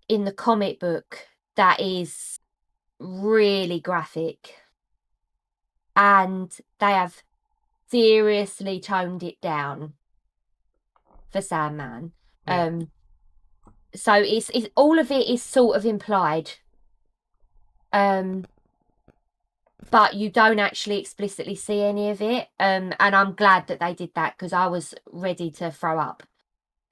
in 0.09 0.25
the 0.25 0.33
comic 0.33 0.81
book 0.81 1.27
that 1.57 1.81
is 1.81 2.38
really 2.99 3.81
graphic, 3.81 4.55
and 5.95 6.57
they 6.79 6.92
have 6.92 7.23
seriously 7.90 8.81
toned 8.81 9.23
it 9.23 9.40
down 9.40 9.92
for 11.31 11.40
Sandman. 11.40 12.12
Um, 12.46 12.90
so 13.94 14.14
it's 14.14 14.50
it's 14.50 14.68
all 14.74 14.98
of 14.98 15.11
it 15.11 15.28
is 15.28 15.42
sort 15.42 15.76
of 15.76 15.85
implied. 15.85 16.52
Um, 17.92 18.46
but 19.90 20.14
you 20.14 20.31
don't 20.31 20.59
actually 20.59 20.98
explicitly 20.98 21.55
see 21.55 21.83
any 21.83 22.09
of 22.11 22.22
it. 22.22 22.48
Um, 22.59 22.94
and 22.98 23.14
I'm 23.14 23.35
glad 23.35 23.66
that 23.66 23.81
they 23.81 23.92
did 23.92 24.14
that 24.14 24.37
because 24.37 24.52
I 24.52 24.66
was 24.66 24.94
ready 25.11 25.50
to 25.52 25.70
throw 25.70 25.98
up, 25.98 26.22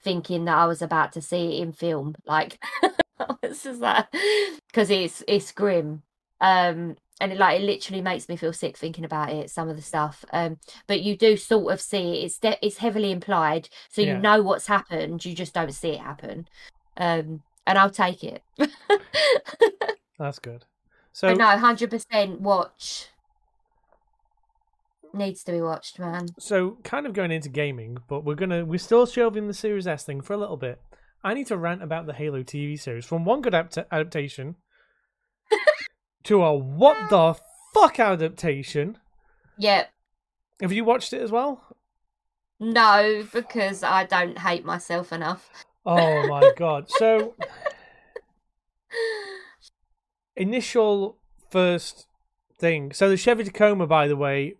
thinking 0.02 0.44
that 0.44 0.58
I 0.58 0.66
was 0.66 0.82
about 0.82 1.12
to 1.14 1.22
see 1.22 1.56
it 1.56 1.62
in 1.62 1.72
film. 1.72 2.14
Like, 2.26 2.62
I 3.18 3.34
was 3.42 3.62
just 3.62 3.80
like, 3.80 4.06
because 4.66 4.90
it's 4.90 5.22
it's 5.26 5.52
grim. 5.52 6.02
Um, 6.40 6.96
and 7.20 7.32
it 7.32 7.38
like 7.38 7.60
it 7.60 7.64
literally 7.64 8.00
makes 8.02 8.28
me 8.28 8.36
feel 8.36 8.52
sick 8.52 8.76
thinking 8.76 9.04
about 9.04 9.30
it. 9.30 9.50
Some 9.50 9.68
of 9.68 9.76
the 9.76 9.82
stuff. 9.82 10.24
Um, 10.32 10.58
but 10.86 11.00
you 11.02 11.16
do 11.16 11.36
sort 11.36 11.72
of 11.72 11.80
see 11.80 12.18
it. 12.20 12.24
It's 12.24 12.38
de- 12.38 12.66
it's 12.66 12.78
heavily 12.78 13.12
implied, 13.12 13.68
so 13.88 14.00
you 14.02 14.08
Yeah. 14.08 14.20
know 14.20 14.42
what's 14.42 14.66
happened. 14.66 15.24
You 15.24 15.34
just 15.34 15.54
don't 15.54 15.72
see 15.72 15.90
it 15.90 16.00
happen. 16.00 16.48
Um, 16.96 17.42
and 17.66 17.78
I'll 17.78 17.90
take 17.90 18.24
it. 18.24 18.42
That's 20.18 20.38
good. 20.38 20.64
So 21.12 21.28
but 21.28 21.38
no, 21.38 21.46
hundred 21.58 21.90
percent 21.90 22.40
watch. 22.40 23.08
Needs 25.12 25.42
to 25.44 25.52
be 25.52 25.60
watched, 25.60 25.98
man. 25.98 26.28
so 26.38 26.78
kind 26.84 27.04
of 27.04 27.12
going 27.14 27.32
into 27.32 27.48
gaming, 27.48 27.98
but 28.08 28.24
we're 28.24 28.36
gonna 28.36 28.64
we're 28.64 28.78
still 28.78 29.06
shelving 29.06 29.48
the 29.48 29.54
Series 29.54 29.88
S 29.88 30.04
thing 30.04 30.20
for 30.20 30.34
a 30.34 30.36
little 30.36 30.56
bit. 30.56 30.80
I 31.24 31.34
need 31.34 31.48
to 31.48 31.56
rant 31.56 31.82
about 31.82 32.06
the 32.06 32.12
Halo 32.12 32.44
TV 32.44 32.78
series 32.78 33.04
from 33.04 33.24
one 33.24 33.40
good 33.42 33.52
adapt- 33.52 33.76
adaptation 33.90 34.54
to 36.24 36.42
a 36.42 36.54
what 36.54 37.10
the 37.10 37.34
fuck 37.74 37.98
adaptation. 37.98 38.98
Yep. 39.58 39.90
Have 40.60 40.72
you 40.72 40.84
watched 40.84 41.12
it 41.12 41.22
as 41.22 41.30
well? 41.30 41.62
No, 42.58 43.24
because 43.32 43.82
I 43.82 44.04
don't 44.04 44.38
hate 44.38 44.64
myself 44.64 45.12
enough. 45.12 45.48
Oh 45.86 46.26
my 46.26 46.52
god! 46.56 46.90
So 46.90 47.34
initial 50.36 51.18
first 51.50 52.06
thing. 52.58 52.92
So 52.92 53.08
the 53.08 53.16
Chevy 53.16 53.44
Tacoma, 53.44 53.86
by 53.86 54.06
the 54.06 54.16
way, 54.16 54.54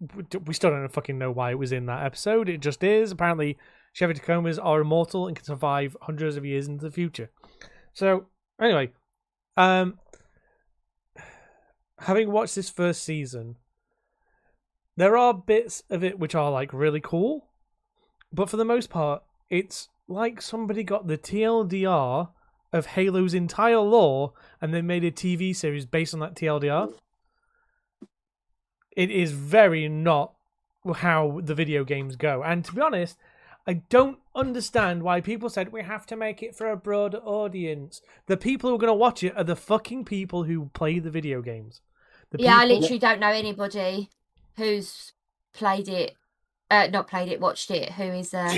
we 0.47 0.55
still 0.55 0.71
don't 0.71 0.89
fucking 0.89 1.19
know 1.19 1.31
why 1.31 1.51
it 1.51 1.59
was 1.59 1.73
in 1.73 1.87
that 1.87 2.05
episode. 2.05 2.49
It 2.49 2.61
just 2.61 2.83
is. 2.83 3.13
Apparently, 3.13 3.59
Chevy 3.93 4.15
Tacomas 4.15 4.59
are 4.63 4.81
immortal 4.81 5.27
and 5.27 5.37
can 5.37 5.45
survive 5.45 5.97
hundreds 6.03 6.37
of 6.37 6.45
years 6.45 6.67
into 6.67 6.85
the 6.85 6.91
future. 6.91 7.31
So 7.93 8.27
anyway, 8.61 8.93
um, 9.57 9.99
having 12.01 12.31
watched 12.31 12.55
this 12.55 12.71
first 12.71 13.03
season, 13.03 13.57
there 14.97 15.17
are 15.17 15.35
bits 15.35 15.83
of 15.91 16.03
it 16.03 16.19
which 16.19 16.35
are 16.35 16.51
like 16.51 16.73
really 16.73 17.01
cool, 17.01 17.49
but 18.33 18.49
for 18.49 18.57
the 18.57 18.65
most 18.65 18.91
part, 18.91 19.23
it's 19.49 19.89
like 20.09 20.41
somebody 20.41 20.83
got 20.83 21.07
the 21.07 21.19
TLDR 21.19 22.29
of 22.73 22.87
Halo's 22.87 23.35
entire 23.35 23.79
lore 23.79 24.33
and 24.61 24.73
then 24.73 24.87
made 24.87 25.05
a 25.05 25.11
TV 25.11 25.55
series 25.55 25.87
based 25.87 26.15
on 26.15 26.21
that 26.21 26.35
TLDR. 26.35 26.93
It 28.97 29.11
is 29.11 29.33
very 29.33 29.89
not 29.89 30.35
how 30.97 31.41
the 31.43 31.55
video 31.55 31.85
games 31.85 32.17
go. 32.17 32.43
And 32.43 32.65
to 32.65 32.73
be 32.73 32.81
honest, 32.81 33.17
I 33.67 33.75
don't 33.75 34.19
understand 34.35 35.03
why 35.03 35.21
people 35.21 35.51
said 35.51 35.71
we 35.71 35.83
have 35.83 36.07
to 36.07 36.17
make 36.17 36.43
it 36.43 36.57
for 36.57 36.71
a 36.71 36.77
broader 36.77 37.19
audience. 37.19 38.01
The 38.27 38.37
people 38.37 38.71
who 38.71 38.77
are 38.77 38.81
going 38.81 38.89
to 38.89 38.95
watch 38.95 39.23
it 39.23 39.37
are 39.37 39.45
the 39.45 39.57
fucking 39.57 40.05
people 40.07 40.45
who 40.45 40.71
play 40.73 40.99
the 40.99 41.11
video 41.11 41.43
games. 41.43 41.83
The 42.31 42.43
yeah, 42.43 42.57
I 42.59 42.67
people- 42.67 42.81
literally 42.81 42.99
don't 42.99 43.21
know 43.21 43.29
anybody 43.31 44.09
who's 44.57 45.13
played 45.53 45.89
it, 45.89 46.15
uh, 46.71 46.87
not 46.89 47.09
played 47.09 47.29
it, 47.29 47.41
watched 47.41 47.71
it, 47.71 47.93
who 47.93 48.05
is 48.05 48.33
uh, 48.35 48.49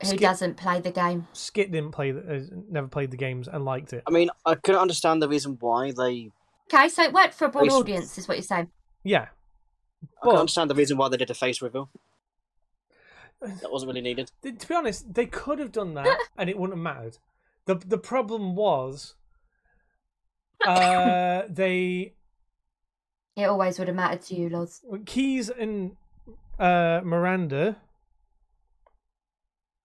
who 0.00 0.06
Skip- 0.06 0.20
doesn't 0.20 0.56
play 0.56 0.80
the 0.80 0.90
game. 0.90 1.26
Skit 1.34 1.70
didn't 1.70 1.92
play, 1.92 2.10
the, 2.12 2.20
uh, 2.36 2.40
never 2.70 2.88
played 2.88 3.10
the 3.10 3.16
games 3.18 3.48
and 3.48 3.64
liked 3.64 3.92
it. 3.92 4.02
I 4.06 4.10
mean, 4.10 4.30
I 4.46 4.54
couldn't 4.54 4.80
understand 4.80 5.20
the 5.20 5.28
reason 5.28 5.58
why 5.60 5.92
they. 5.92 6.30
Okay, 6.72 6.88
so 6.88 7.02
it 7.02 7.12
worked 7.12 7.34
for 7.34 7.46
a 7.46 7.48
broad 7.50 7.64
Face- 7.64 7.72
audience, 7.72 8.16
is 8.18 8.26
what 8.28 8.36
you're 8.38 8.42
saying. 8.42 8.70
Yeah, 9.04 9.28
I 10.22 10.24
can't 10.24 10.38
understand 10.38 10.70
the 10.70 10.74
reason 10.74 10.96
why 10.96 11.08
they 11.08 11.16
did 11.18 11.30
a 11.30 11.34
face 11.34 11.60
reveal. 11.60 11.90
That 13.42 13.70
wasn't 13.72 13.88
really 13.90 14.02
needed. 14.02 14.30
To 14.42 14.68
be 14.68 14.74
honest, 14.74 15.12
they 15.14 15.26
could 15.26 15.58
have 15.58 15.72
done 15.72 15.94
that 15.94 16.18
and 16.38 16.48
it 16.50 16.58
wouldn't 16.58 16.78
have 16.78 16.82
mattered. 16.82 17.18
the 17.66 17.74
The 17.74 17.98
problem 17.98 18.54
was, 18.54 19.14
uh, 20.66 21.42
they 21.48 22.14
It 23.40 23.48
always 23.48 23.78
would 23.78 23.88
have 23.88 23.96
mattered 23.96 24.22
to 24.22 24.34
you, 24.34 24.48
Loz. 24.48 24.82
Keyes 25.06 25.48
and 25.48 25.96
uh, 26.58 27.00
Miranda, 27.02 27.76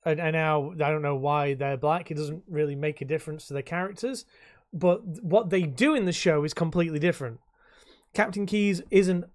and, 0.05 0.19
and 0.19 0.33
now 0.33 0.71
I 0.73 0.89
don't 0.89 1.01
know 1.01 1.15
why 1.15 1.53
they're 1.53 1.77
black. 1.77 2.11
It 2.11 2.15
doesn't 2.15 2.43
really 2.47 2.75
make 2.75 3.01
a 3.01 3.05
difference 3.05 3.47
to 3.47 3.53
their 3.53 3.63
characters, 3.63 4.25
but 4.73 5.03
what 5.23 5.49
they 5.49 5.63
do 5.63 5.95
in 5.95 6.05
the 6.05 6.11
show 6.11 6.43
is 6.43 6.53
completely 6.53 6.99
different. 6.99 7.39
Captain 8.13 8.45
Keyes 8.45 8.81
isn't 8.91 9.25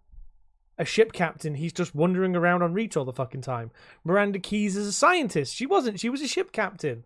a 0.79 0.85
ship 0.85 1.13
captain. 1.13 1.55
He's 1.55 1.73
just 1.73 1.95
wandering 1.95 2.35
around 2.35 2.63
on 2.63 2.73
Reach 2.73 2.97
all 2.97 3.05
the 3.05 3.13
fucking 3.13 3.43
time. 3.43 3.71
Miranda 4.05 4.39
Keyes 4.39 4.77
is 4.77 4.87
a 4.87 4.93
scientist. 4.93 5.55
She 5.55 5.67
wasn't. 5.67 6.01
She 6.01 6.09
was 6.09 6.23
a 6.23 6.29
ship 6.29 6.53
captain. 6.53 7.05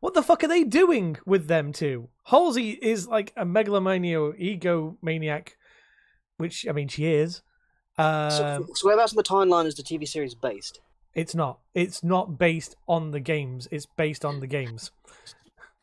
What 0.00 0.14
the 0.14 0.22
fuck 0.22 0.44
are 0.44 0.48
they 0.48 0.64
doing 0.64 1.16
with 1.26 1.46
them 1.48 1.72
two? 1.72 2.08
Halsey 2.24 2.70
is 2.70 3.08
like 3.08 3.32
a 3.36 3.44
megalomania, 3.44 4.18
egomaniac, 4.18 5.50
which 6.38 6.66
I 6.66 6.72
mean 6.72 6.88
she 6.88 7.06
is. 7.06 7.42
Um, 7.98 8.30
so, 8.30 8.66
so 8.74 8.86
whereabouts 8.86 9.12
in 9.12 9.16
the 9.16 9.22
timeline 9.22 9.66
is 9.66 9.74
the 9.74 9.82
TV 9.82 10.06
series 10.08 10.34
based? 10.34 10.80
it's 11.14 11.34
not. 11.34 11.58
It's 11.74 12.04
not 12.04 12.38
based 12.38 12.76
on 12.86 13.10
the 13.10 13.18
games. 13.20 13.66
It's 13.72 13.86
based 13.86 14.24
on 14.24 14.38
the 14.40 14.46
games. 14.46 14.92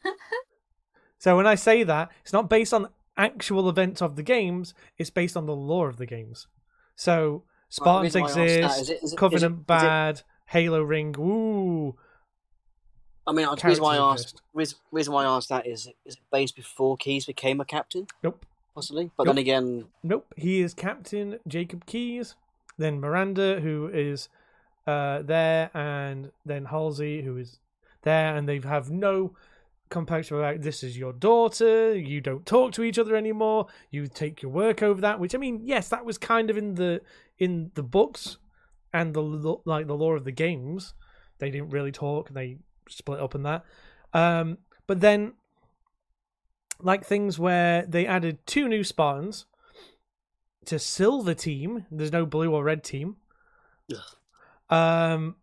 so 1.20 1.36
when 1.36 1.46
I 1.48 1.56
say 1.56 1.84
that, 1.84 2.10
it's 2.22 2.32
not 2.32 2.50
based 2.50 2.74
on 2.74 2.88
actual 3.18 3.68
events 3.70 4.02
of 4.02 4.16
the 4.16 4.24
games. 4.24 4.74
It's 4.98 5.10
based 5.10 5.36
on 5.36 5.46
the 5.46 5.56
lore 5.56 5.90
of 5.90 5.98
the 5.98 6.06
games. 6.06 6.48
So 6.96 7.44
Spartans 7.70 8.16
reason 8.16 8.22
why 8.22 8.28
I 8.28 8.30
asked 8.30 8.38
that 8.38 8.66
exist, 8.66 8.82
is 8.82 8.90
it- 8.90 9.04
is 9.04 9.14
it- 9.14 9.18
Covenant 9.18 9.44
is 9.44 9.44
it- 9.44 9.48
is 9.56 9.60
it- 9.62 9.68
bad, 9.68 10.22
Halo 10.48 10.82
Ring. 10.82 11.16
Ooh, 11.20 11.96
I 13.28 13.32
mean, 13.34 13.48
the 13.48 13.68
reason 13.68 13.84
why 13.84 13.98
I 13.98 14.14
asked 14.14 14.42
reason, 14.54 14.78
reason 14.92 15.14
why 15.14 15.24
I 15.26 15.36
asked 15.36 15.50
that 15.50 15.66
is 15.68 15.90
is 16.06 16.16
it 16.16 16.22
based 16.32 16.56
before 16.56 16.96
Keyes 16.96 17.26
became 17.26 17.60
a 17.60 17.66
captain, 17.66 18.08
nope. 18.24 18.46
Possibly? 18.76 19.10
But 19.18 19.24
Nope. 19.26 19.36
then 19.36 19.42
again, 19.42 19.86
Nope, 20.04 20.34
he 20.38 20.62
is 20.62 20.74
Captain 20.74 21.40
Jacob 21.48 21.86
Keyes. 21.86 22.36
Then 22.78 23.00
Miranda, 23.00 23.62
who 23.62 23.90
is 23.94 24.28
uh, 24.86 25.22
there, 25.22 25.72
and 25.74 26.32
then 26.46 26.66
Halsey, 26.66 27.22
who 27.24 27.38
is 27.38 27.60
there, 28.04 28.36
and 28.36 28.48
they 28.48 28.60
have 28.60 28.92
no 28.92 29.34
compunction 29.90 30.38
about 30.38 30.62
this 30.62 30.84
is 30.84 30.98
your 30.98 31.14
daughter. 31.14 31.96
You 31.96 32.20
don't 32.20 32.46
talk 32.46 32.74
to 32.74 32.84
each 32.84 33.00
other 33.00 33.16
anymore. 33.16 33.68
You 33.92 34.08
take 34.08 34.42
your 34.42 34.52
work 34.52 34.84
over 34.84 35.00
that. 35.02 35.20
Which 35.20 35.34
I 35.34 35.38
mean, 35.38 35.62
yes, 35.64 35.88
that 35.90 36.06
was 36.06 36.18
kind 36.18 36.50
of 36.50 36.58
in 36.58 36.76
the 36.76 37.02
in 37.40 37.72
the 37.76 37.84
books 37.84 38.38
and 38.94 39.14
the 39.14 39.22
like 39.66 39.88
the 39.88 39.96
lore 39.96 40.18
of 40.18 40.26
the 40.26 40.32
games. 40.32 40.94
they 41.40 41.50
didn't 41.50 41.70
really 41.70 41.92
talk. 41.92 42.30
They 42.30 42.58
split 42.90 43.20
up 43.20 43.36
and 43.36 43.46
that. 43.46 43.64
Um, 44.14 44.58
but 44.88 45.00
then, 45.02 45.34
like 46.80 47.06
things 47.06 47.40
where 47.40 47.86
they 47.88 48.06
added 48.06 48.46
two 48.46 48.68
new 48.68 48.84
Spartans 48.84 49.46
to 50.66 50.80
Silver 50.80 51.34
Team. 51.34 51.86
There's 51.92 52.12
no 52.12 52.26
blue 52.26 52.54
or 52.54 52.64
red 52.64 52.84
team. 52.84 53.18
Um, 54.70 55.36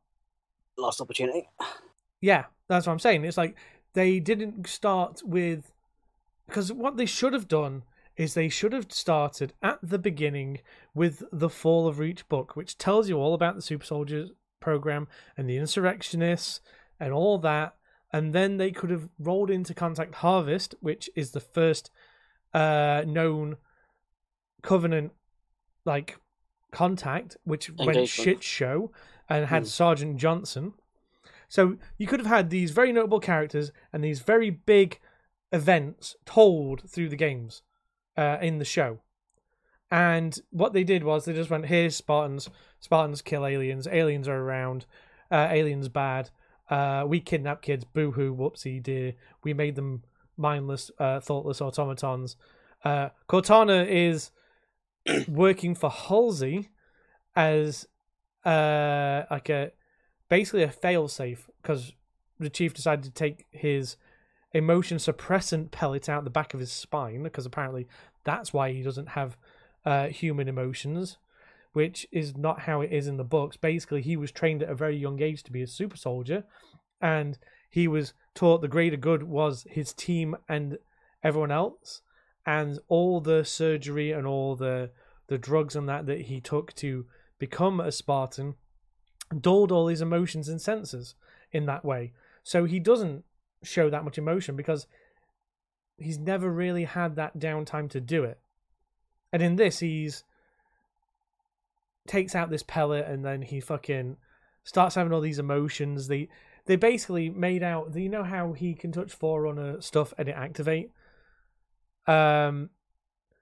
Last 0.76 1.00
opportunity. 1.00 1.48
yeah, 2.20 2.44
that's 2.68 2.86
what 2.86 2.92
I'm 2.92 2.98
saying. 2.98 3.24
It's 3.24 3.36
like 3.36 3.56
they 3.94 4.18
didn't 4.20 4.66
start 4.66 5.22
with 5.24 5.72
because 6.46 6.72
what 6.72 6.96
they 6.96 7.06
should 7.06 7.32
have 7.32 7.48
done 7.48 7.84
is 8.16 8.34
they 8.34 8.48
should 8.48 8.72
have 8.72 8.92
started 8.92 9.54
at 9.62 9.78
the 9.82 9.98
beginning 9.98 10.58
with 10.94 11.22
the 11.32 11.48
fall 11.48 11.86
of 11.86 11.98
Reach 11.98 12.28
book, 12.28 12.56
which 12.56 12.76
tells 12.76 13.08
you 13.08 13.16
all 13.16 13.32
about 13.32 13.54
the 13.54 13.62
Super 13.62 13.86
Soldiers 13.86 14.30
program 14.60 15.08
and 15.36 15.48
the 15.48 15.56
insurrectionists 15.56 16.60
and 17.00 17.12
all 17.12 17.38
that. 17.38 17.74
And 18.12 18.32
then 18.34 18.58
they 18.58 18.70
could 18.70 18.90
have 18.90 19.08
rolled 19.18 19.50
into 19.50 19.72
Contact 19.74 20.16
Harvest, 20.16 20.74
which 20.80 21.08
is 21.16 21.30
the 21.30 21.40
first 21.40 21.90
uh, 22.52 23.04
known 23.06 23.56
Covenant 24.62 25.12
like 25.84 26.18
contact, 26.70 27.36
which 27.44 27.70
went 27.70 28.08
shit 28.08 28.42
show 28.42 28.92
and 29.28 29.46
had 29.46 29.62
Hmm. 29.62 29.68
Sergeant 29.68 30.16
Johnson. 30.18 30.74
So 31.48 31.76
you 31.98 32.06
could 32.06 32.20
have 32.20 32.26
had 32.28 32.50
these 32.50 32.70
very 32.70 32.92
notable 32.92 33.20
characters 33.20 33.72
and 33.92 34.02
these 34.04 34.20
very 34.20 34.50
big 34.50 34.98
events 35.52 36.16
told 36.24 36.88
through 36.88 37.08
the 37.08 37.16
games 37.16 37.62
uh, 38.16 38.38
in 38.40 38.58
the 38.58 38.64
show. 38.64 39.00
And 39.90 40.38
what 40.50 40.72
they 40.72 40.84
did 40.84 41.04
was 41.04 41.24
they 41.24 41.34
just 41.34 41.50
went, 41.50 41.66
"Here's 41.66 41.94
Spartans. 41.96 42.48
Spartans 42.80 43.20
kill 43.20 43.44
aliens. 43.44 43.86
Aliens 43.86 44.28
are 44.28 44.38
around. 44.40 44.86
Uh, 45.30 45.48
aliens 45.50 45.88
bad. 45.88 46.30
Uh, 46.70 47.04
we 47.06 47.20
kidnap 47.20 47.62
kids. 47.62 47.84
Boo 47.84 48.12
hoo. 48.12 48.34
Whoopsie 48.34 48.82
dear. 48.82 49.14
We 49.42 49.54
made 49.54 49.76
them 49.76 50.02
mindless, 50.36 50.90
uh, 50.98 51.20
thoughtless 51.20 51.60
automatons. 51.60 52.36
Uh, 52.84 53.10
Cortana 53.28 53.86
is 53.88 54.30
working 55.28 55.74
for 55.74 55.90
Halsey 55.90 56.70
as 57.36 57.86
uh, 58.44 59.22
like 59.30 59.48
a 59.48 59.72
basically 60.28 60.62
a 60.62 60.68
failsafe 60.68 61.40
because 61.60 61.92
the 62.38 62.50
chief 62.50 62.74
decided 62.74 63.04
to 63.04 63.10
take 63.10 63.46
his 63.50 63.96
emotion 64.52 64.98
suppressant 64.98 65.70
pellet 65.70 66.08
out 66.08 66.24
the 66.24 66.30
back 66.30 66.54
of 66.54 66.60
his 66.60 66.72
spine 66.72 67.22
because 67.22 67.46
apparently 67.46 67.86
that's 68.24 68.52
why 68.52 68.72
he 68.72 68.82
doesn't 68.82 69.10
have 69.10 69.36
uh, 69.84 70.08
human 70.08 70.48
emotions, 70.48 71.18
which 71.72 72.06
is 72.12 72.36
not 72.36 72.60
how 72.60 72.80
it 72.80 72.92
is 72.92 73.06
in 73.06 73.16
the 73.16 73.24
books. 73.24 73.56
Basically, 73.56 74.02
he 74.02 74.16
was 74.16 74.30
trained 74.30 74.62
at 74.62 74.70
a 74.70 74.74
very 74.74 74.96
young 74.96 75.22
age 75.22 75.42
to 75.44 75.52
be 75.52 75.62
a 75.62 75.66
super 75.66 75.96
soldier, 75.96 76.44
and 77.00 77.38
he 77.70 77.88
was 77.88 78.12
taught 78.34 78.60
the 78.60 78.68
greater 78.68 78.96
good 78.96 79.22
was 79.22 79.66
his 79.70 79.92
team 79.92 80.36
and 80.48 80.78
everyone 81.22 81.50
else, 81.50 82.02
and 82.46 82.78
all 82.88 83.20
the 83.20 83.44
surgery 83.44 84.12
and 84.12 84.26
all 84.26 84.56
the 84.56 84.90
the 85.28 85.38
drugs 85.38 85.74
and 85.74 85.88
that 85.88 86.06
that 86.06 86.22
he 86.22 86.40
took 86.40 86.74
to 86.74 87.06
become 87.38 87.80
a 87.80 87.90
Spartan 87.90 88.54
dulled 89.40 89.72
all 89.72 89.88
his 89.88 90.02
emotions 90.02 90.48
and 90.48 90.60
senses 90.60 91.14
in 91.52 91.66
that 91.66 91.84
way. 91.84 92.12
So 92.42 92.64
he 92.64 92.78
doesn't 92.78 93.24
show 93.62 93.88
that 93.88 94.04
much 94.04 94.18
emotion 94.18 94.56
because 94.56 94.86
he's 95.96 96.18
never 96.18 96.50
really 96.50 96.84
had 96.84 97.16
that 97.16 97.38
downtime 97.38 97.88
to 97.90 98.00
do 98.00 98.24
it. 98.24 98.38
And 99.32 99.42
in 99.42 99.56
this, 99.56 99.78
he's 99.78 100.24
takes 102.06 102.34
out 102.34 102.50
this 102.50 102.62
pellet 102.62 103.06
and 103.06 103.24
then 103.24 103.42
he 103.42 103.60
fucking 103.60 104.16
starts 104.64 104.94
having 104.94 105.12
all 105.12 105.20
these 105.20 105.38
emotions. 105.38 106.08
They 106.08 106.28
they 106.66 106.76
basically 106.76 107.30
made 107.30 107.62
out. 107.62 107.94
You 107.94 108.08
know 108.08 108.24
how 108.24 108.52
he 108.52 108.74
can 108.74 108.92
touch 108.92 109.12
Forerunner 109.12 109.80
stuff 109.80 110.12
and 110.18 110.28
it 110.28 110.36
activate. 110.36 110.90
Um, 112.06 112.70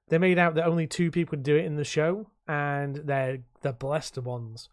they 0.09 0.19
made 0.19 0.39
out 0.39 0.55
that 0.55 0.67
only 0.67 0.87
two 0.87 1.11
people 1.11 1.31
could 1.31 1.43
do 1.43 1.57
it 1.57 1.65
in 1.65 1.77
the 1.77 1.85
show, 1.85 2.31
and 2.49 2.97
they're 2.97 3.39
the 3.63 3.73
blessed 3.73 4.19
ones, 4.19 4.69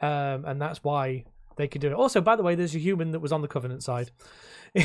um, 0.00 0.44
and 0.44 0.60
that's 0.60 0.84
why 0.84 1.24
they 1.56 1.68
could 1.68 1.80
do 1.80 1.88
it. 1.88 1.94
Also, 1.94 2.20
by 2.20 2.36
the 2.36 2.42
way, 2.42 2.54
there's 2.54 2.74
a 2.74 2.80
human 2.80 3.12
that 3.12 3.20
was 3.20 3.32
on 3.32 3.42
the 3.42 3.48
Covenant 3.48 3.82
side. 3.82 4.10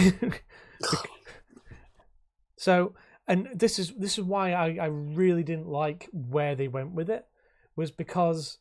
so, 2.58 2.94
and 3.28 3.50
this 3.54 3.78
is 3.80 3.92
this 3.94 4.18
is 4.18 4.24
why 4.24 4.54
I, 4.54 4.78
I 4.82 4.86
really 4.86 5.44
didn't 5.44 5.68
like 5.68 6.08
where 6.12 6.56
they 6.56 6.68
went 6.68 6.92
with 6.92 7.10
it, 7.10 7.26
was 7.80 7.92
because 7.92 8.60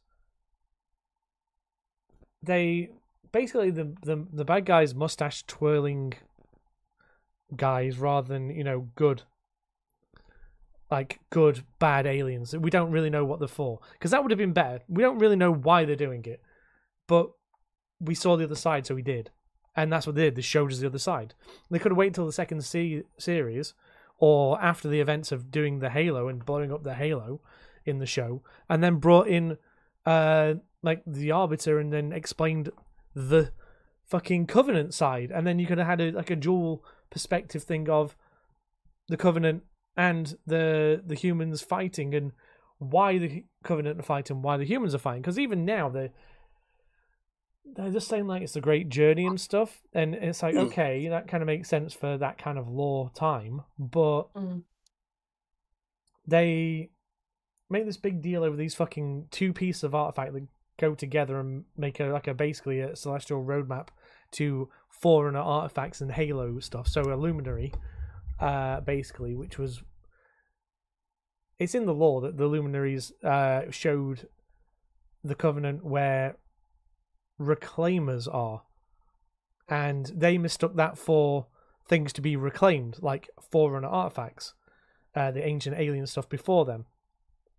they 2.42 2.90
basically 3.32 3.70
the 3.70 3.94
the, 4.02 4.26
the 4.32 4.44
bad 4.44 4.64
guys 4.64 4.94
mustache 4.94 5.44
twirling 5.46 6.14
guys 7.54 7.98
rather 7.98 8.28
than 8.28 8.50
you 8.50 8.64
know 8.64 8.88
good 8.94 9.22
like 10.90 11.20
good 11.28 11.64
bad 11.78 12.06
aliens. 12.06 12.56
We 12.56 12.70
don't 12.70 12.90
really 12.90 13.10
know 13.10 13.22
what 13.22 13.40
they're 13.40 13.48
for. 13.48 13.80
Because 13.92 14.10
that 14.10 14.22
would 14.22 14.30
have 14.30 14.38
been 14.38 14.54
better. 14.54 14.80
We 14.88 15.02
don't 15.02 15.18
really 15.18 15.36
know 15.36 15.52
why 15.52 15.84
they're 15.84 15.96
doing 15.96 16.24
it 16.24 16.40
but 17.08 17.30
we 17.98 18.14
saw 18.14 18.36
the 18.36 18.44
other 18.44 18.54
side 18.54 18.86
so 18.86 18.94
we 18.94 19.02
did. 19.02 19.30
And 19.74 19.92
that's 19.92 20.06
what 20.06 20.14
they 20.14 20.22
did. 20.22 20.36
They 20.36 20.42
showed 20.42 20.70
us 20.72 20.78
the 20.78 20.86
other 20.86 20.98
side. 20.98 21.34
They 21.70 21.78
could 21.78 21.90
have 21.90 21.96
waited 21.96 22.10
until 22.10 22.26
the 22.26 22.32
second 22.32 22.64
se- 22.64 23.04
series 23.18 23.74
or 24.18 24.60
after 24.62 24.88
the 24.88 25.00
events 25.00 25.32
of 25.32 25.50
doing 25.50 25.78
the 25.78 25.90
halo 25.90 26.28
and 26.28 26.44
blowing 26.44 26.72
up 26.72 26.84
the 26.84 26.94
halo 26.94 27.40
in 27.88 27.98
the 27.98 28.06
show 28.06 28.42
and 28.68 28.82
then 28.84 28.96
brought 28.96 29.26
in 29.28 29.56
uh 30.06 30.54
like 30.82 31.02
the 31.06 31.30
arbiter 31.32 31.78
and 31.78 31.92
then 31.92 32.12
explained 32.12 32.70
the 33.14 33.50
fucking 34.04 34.46
covenant 34.46 34.94
side 34.94 35.30
and 35.30 35.46
then 35.46 35.58
you 35.58 35.66
could 35.66 35.78
have 35.78 35.86
had 35.86 36.00
a, 36.00 36.10
like 36.12 36.30
a 36.30 36.36
dual 36.36 36.84
perspective 37.10 37.62
thing 37.64 37.88
of 37.90 38.16
the 39.08 39.16
covenant 39.16 39.62
and 39.96 40.36
the 40.46 41.02
the 41.04 41.14
humans 41.16 41.60
fighting 41.62 42.14
and 42.14 42.32
why 42.78 43.18
the 43.18 43.44
covenant 43.64 43.98
are 43.98 44.04
fighting 44.04 44.40
why 44.40 44.56
the 44.56 44.64
humans 44.64 44.94
are 44.94 44.98
fighting 44.98 45.20
because 45.22 45.38
even 45.38 45.64
now 45.64 45.88
they're 45.88 46.10
they're 47.74 47.90
just 47.90 48.08
saying 48.08 48.26
like 48.26 48.40
it's 48.42 48.56
a 48.56 48.60
great 48.60 48.88
journey 48.88 49.26
and 49.26 49.40
stuff 49.40 49.82
and 49.92 50.14
it's 50.14 50.42
like 50.42 50.54
Mm. 50.54 50.66
okay 50.66 51.08
that 51.08 51.28
kind 51.28 51.42
of 51.42 51.46
makes 51.46 51.68
sense 51.68 51.92
for 51.92 52.16
that 52.16 52.38
kind 52.38 52.56
of 52.58 52.68
lore 52.68 53.10
time 53.14 53.62
but 53.78 54.32
Mm. 54.34 54.62
they 56.26 56.90
make 57.70 57.84
this 57.86 57.96
big 57.96 58.22
deal 58.22 58.44
over 58.44 58.56
these 58.56 58.74
fucking 58.74 59.28
two 59.30 59.52
pieces 59.52 59.84
of 59.84 59.94
artifact 59.94 60.32
that 60.32 60.46
go 60.78 60.94
together 60.94 61.40
and 61.40 61.64
make 61.76 62.00
a 62.00 62.06
like 62.06 62.26
a 62.26 62.34
basically 62.34 62.80
a 62.80 62.96
celestial 62.96 63.44
roadmap 63.44 63.88
to 64.30 64.68
forerunner 64.88 65.40
artifacts 65.40 66.00
and 66.00 66.12
halo 66.12 66.58
stuff. 66.60 66.88
So 66.88 67.02
a 67.02 67.16
luminary 67.16 67.72
uh 68.40 68.80
basically 68.80 69.34
which 69.34 69.58
was 69.58 69.82
it's 71.58 71.74
in 71.74 71.86
the 71.86 71.94
lore 71.94 72.20
that 72.20 72.36
the 72.36 72.46
luminaries 72.46 73.12
uh 73.24 73.62
showed 73.70 74.28
the 75.24 75.34
covenant 75.34 75.84
where 75.84 76.36
reclaimers 77.40 78.32
are. 78.32 78.62
And 79.68 80.06
they 80.06 80.38
mistook 80.38 80.76
that 80.76 80.96
for 80.96 81.46
things 81.86 82.12
to 82.14 82.20
be 82.20 82.36
reclaimed 82.36 82.98
like 83.02 83.28
forerunner 83.40 83.88
artifacts 83.88 84.54
uh, 85.14 85.30
the 85.30 85.44
ancient 85.44 85.78
alien 85.78 86.06
stuff 86.06 86.28
before 86.28 86.64
them 86.64 86.86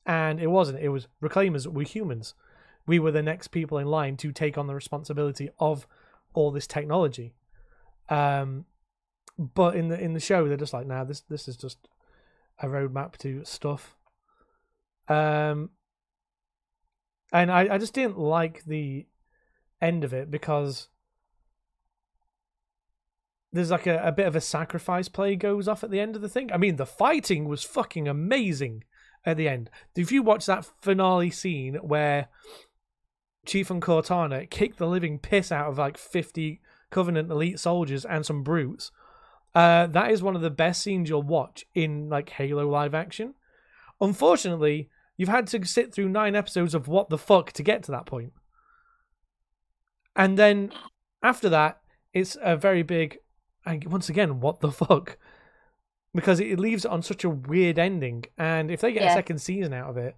and 0.09 0.39
it 0.39 0.47
wasn't. 0.47 0.79
It 0.79 0.89
was 0.89 1.07
reclaimers 1.21 1.67
were 1.67 1.83
humans. 1.83 2.33
We 2.87 2.97
were 2.97 3.11
the 3.11 3.21
next 3.21 3.49
people 3.49 3.77
in 3.77 3.85
line 3.85 4.17
to 4.17 4.31
take 4.31 4.57
on 4.57 4.65
the 4.65 4.73
responsibility 4.73 5.51
of 5.59 5.85
all 6.33 6.49
this 6.49 6.65
technology. 6.65 7.35
Um 8.09 8.65
but 9.37 9.75
in 9.75 9.87
the 9.89 9.99
in 9.99 10.13
the 10.13 10.19
show 10.19 10.47
they're 10.47 10.57
just 10.57 10.73
like 10.73 10.87
nah 10.87 11.03
this 11.03 11.21
this 11.21 11.47
is 11.47 11.55
just 11.55 11.77
a 12.59 12.65
roadmap 12.65 13.17
to 13.17 13.45
stuff. 13.45 13.95
Um 15.07 15.69
and 17.31 17.51
i 17.51 17.75
i 17.75 17.77
just 17.77 17.93
didn't 17.93 18.17
like 18.17 18.65
the 18.65 19.05
end 19.79 20.03
of 20.03 20.11
it 20.15 20.31
because 20.31 20.87
there's 23.53 23.69
like 23.69 23.85
a, 23.85 24.01
a 24.03 24.11
bit 24.11 24.25
of 24.25 24.35
a 24.35 24.41
sacrifice 24.41 25.07
play 25.07 25.35
goes 25.35 25.67
off 25.67 25.83
at 25.83 25.91
the 25.91 25.99
end 25.99 26.15
of 26.15 26.23
the 26.23 26.29
thing. 26.29 26.51
I 26.51 26.57
mean 26.57 26.77
the 26.77 26.87
fighting 26.87 27.47
was 27.47 27.63
fucking 27.63 28.07
amazing 28.07 28.85
at 29.25 29.37
the 29.37 29.47
end 29.47 29.69
if 29.95 30.11
you 30.11 30.23
watch 30.23 30.45
that 30.45 30.65
finale 30.81 31.29
scene 31.29 31.75
where 31.75 32.27
chief 33.45 33.69
and 33.69 33.81
cortana 33.81 34.49
kick 34.49 34.77
the 34.77 34.87
living 34.87 35.19
piss 35.19 35.51
out 35.51 35.67
of 35.67 35.77
like 35.77 35.97
50 35.97 36.61
covenant 36.89 37.31
elite 37.31 37.59
soldiers 37.59 38.05
and 38.05 38.25
some 38.25 38.43
brutes 38.43 38.91
uh, 39.55 39.87
that 39.87 40.11
is 40.11 40.21
one 40.21 40.35
of 40.35 40.41
the 40.41 40.49
best 40.49 40.81
scenes 40.81 41.09
you'll 41.09 41.23
watch 41.23 41.65
in 41.73 42.09
like 42.09 42.29
Halo 42.29 42.67
live 42.67 42.93
action. 42.93 43.33
Unfortunately, 43.99 44.89
you've 45.17 45.29
had 45.29 45.47
to 45.47 45.65
sit 45.65 45.93
through 45.93 46.09
nine 46.09 46.35
episodes 46.35 46.75
of 46.75 46.87
what 46.87 47.09
the 47.09 47.17
fuck 47.17 47.51
to 47.53 47.63
get 47.63 47.83
to 47.83 47.91
that 47.91 48.05
point. 48.05 48.33
And 50.15 50.37
then 50.37 50.71
after 51.23 51.49
that, 51.49 51.81
it's 52.13 52.37
a 52.41 52.55
very 52.55 52.83
big, 52.83 53.19
and 53.65 53.83
once 53.85 54.09
again, 54.09 54.39
what 54.39 54.59
the 54.59 54.71
fuck? 54.71 55.17
Because 56.13 56.39
it 56.39 56.59
leaves 56.59 56.85
it 56.85 56.91
on 56.91 57.01
such 57.03 57.23
a 57.23 57.29
weird 57.29 57.77
ending. 57.77 58.25
And 58.37 58.71
if 58.71 58.81
they 58.81 58.91
get 58.91 59.09
a 59.11 59.13
second 59.13 59.39
season 59.39 59.73
out 59.73 59.89
of 59.89 59.97
it, 59.97 60.15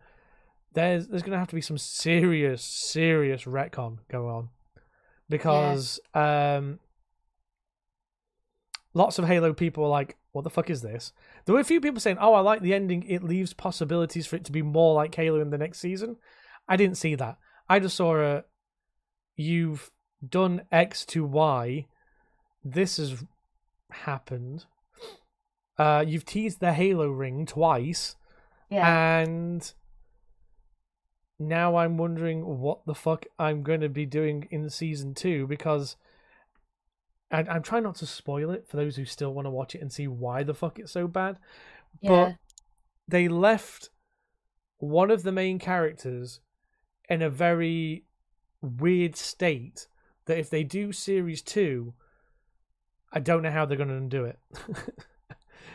there's 0.73 1.07
there's 1.07 1.21
gonna 1.21 1.37
have 1.37 1.49
to 1.49 1.55
be 1.55 1.61
some 1.61 1.77
serious, 1.77 2.63
serious 2.63 3.43
retcon 3.43 3.97
going 4.09 4.29
on. 4.29 4.49
because 5.29 5.99
um, 6.13 6.79
lots 8.93 9.19
of 9.19 9.25
Halo 9.25 9.53
people 9.53 9.83
are 9.83 9.89
like, 9.89 10.17
"What 10.31 10.43
the 10.43 10.49
fuck 10.49 10.69
is 10.69 10.81
this?" 10.81 11.11
There 11.45 11.55
were 11.55 11.61
a 11.61 11.65
few 11.65 11.81
people 11.81 11.99
saying, 11.99 12.17
"Oh, 12.19 12.33
I 12.33 12.39
like 12.39 12.61
the 12.61 12.73
ending. 12.73 13.03
It 13.03 13.23
leaves 13.23 13.53
possibilities 13.53 14.27
for 14.27 14.35
it 14.37 14.45
to 14.45 14.51
be 14.51 14.61
more 14.61 14.93
like 14.93 15.15
Halo 15.15 15.41
in 15.41 15.49
the 15.49 15.57
next 15.57 15.79
season." 15.79 16.17
I 16.67 16.77
didn't 16.77 16.97
see 16.97 17.15
that. 17.15 17.37
I 17.67 17.79
just 17.79 17.97
saw 17.97 18.15
a, 18.21 18.43
"You've 19.35 19.91
done 20.27 20.61
X 20.71 21.05
to 21.07 21.25
Y. 21.25 21.87
This 22.63 22.97
has 22.97 23.23
happened. 23.91 24.65
Uh, 25.81 26.03
you've 26.07 26.25
teased 26.25 26.59
the 26.59 26.73
Halo 26.73 27.09
ring 27.09 27.45
twice." 27.45 28.15
Yeah. 28.69 29.19
And 29.21 29.73
now 31.39 31.75
I'm 31.75 31.97
wondering 31.97 32.59
what 32.59 32.85
the 32.85 32.95
fuck 32.95 33.25
I'm 33.39 33.63
going 33.63 33.81
to 33.81 33.89
be 33.89 34.05
doing 34.05 34.47
in 34.51 34.69
season 34.69 35.13
two 35.13 35.47
because 35.47 35.95
I, 37.31 37.39
I'm 37.39 37.63
trying 37.63 37.83
not 37.83 37.95
to 37.95 38.05
spoil 38.05 38.51
it 38.51 38.67
for 38.67 38.77
those 38.77 38.95
who 38.95 39.05
still 39.05 39.33
want 39.33 39.45
to 39.45 39.49
watch 39.49 39.75
it 39.75 39.81
and 39.81 39.91
see 39.91 40.07
why 40.07 40.43
the 40.43 40.53
fuck 40.53 40.79
it's 40.79 40.91
so 40.91 41.07
bad. 41.07 41.37
yeah. 42.01 42.09
But 42.09 42.35
they 43.07 43.27
left 43.27 43.89
one 44.77 45.11
of 45.11 45.23
the 45.23 45.31
main 45.31 45.59
characters 45.59 46.39
in 47.09 47.21
a 47.21 47.29
very 47.29 48.05
weird 48.61 49.15
state 49.15 49.87
that 50.25 50.37
if 50.37 50.49
they 50.49 50.63
do 50.63 50.91
series 50.91 51.41
two, 51.41 51.93
I 53.11 53.19
don't 53.19 53.41
know 53.41 53.51
how 53.51 53.65
they're 53.65 53.77
going 53.77 53.89
to 53.89 53.95
undo 53.95 54.25
it, 54.25 54.39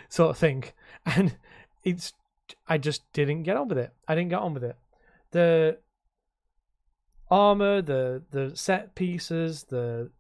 sort 0.09 0.31
of 0.31 0.39
thing. 0.39 0.65
And 1.05 1.37
it's, 1.85 2.15
I 2.67 2.79
just 2.79 3.13
didn't 3.13 3.45
get 3.45 3.57
on 3.57 3.69
with 3.69 3.79
it. 3.79 3.93
I 4.09 4.17
didn't 4.17 4.31
get 4.31 4.41
on 4.41 4.55
with 4.55 4.65
it. 4.65 4.77
The 5.31 5.79
armor, 7.31 7.81
the 7.81 8.25
the 8.33 8.57
set 8.57 8.97
pieces, 8.97 9.65
the 9.65 10.11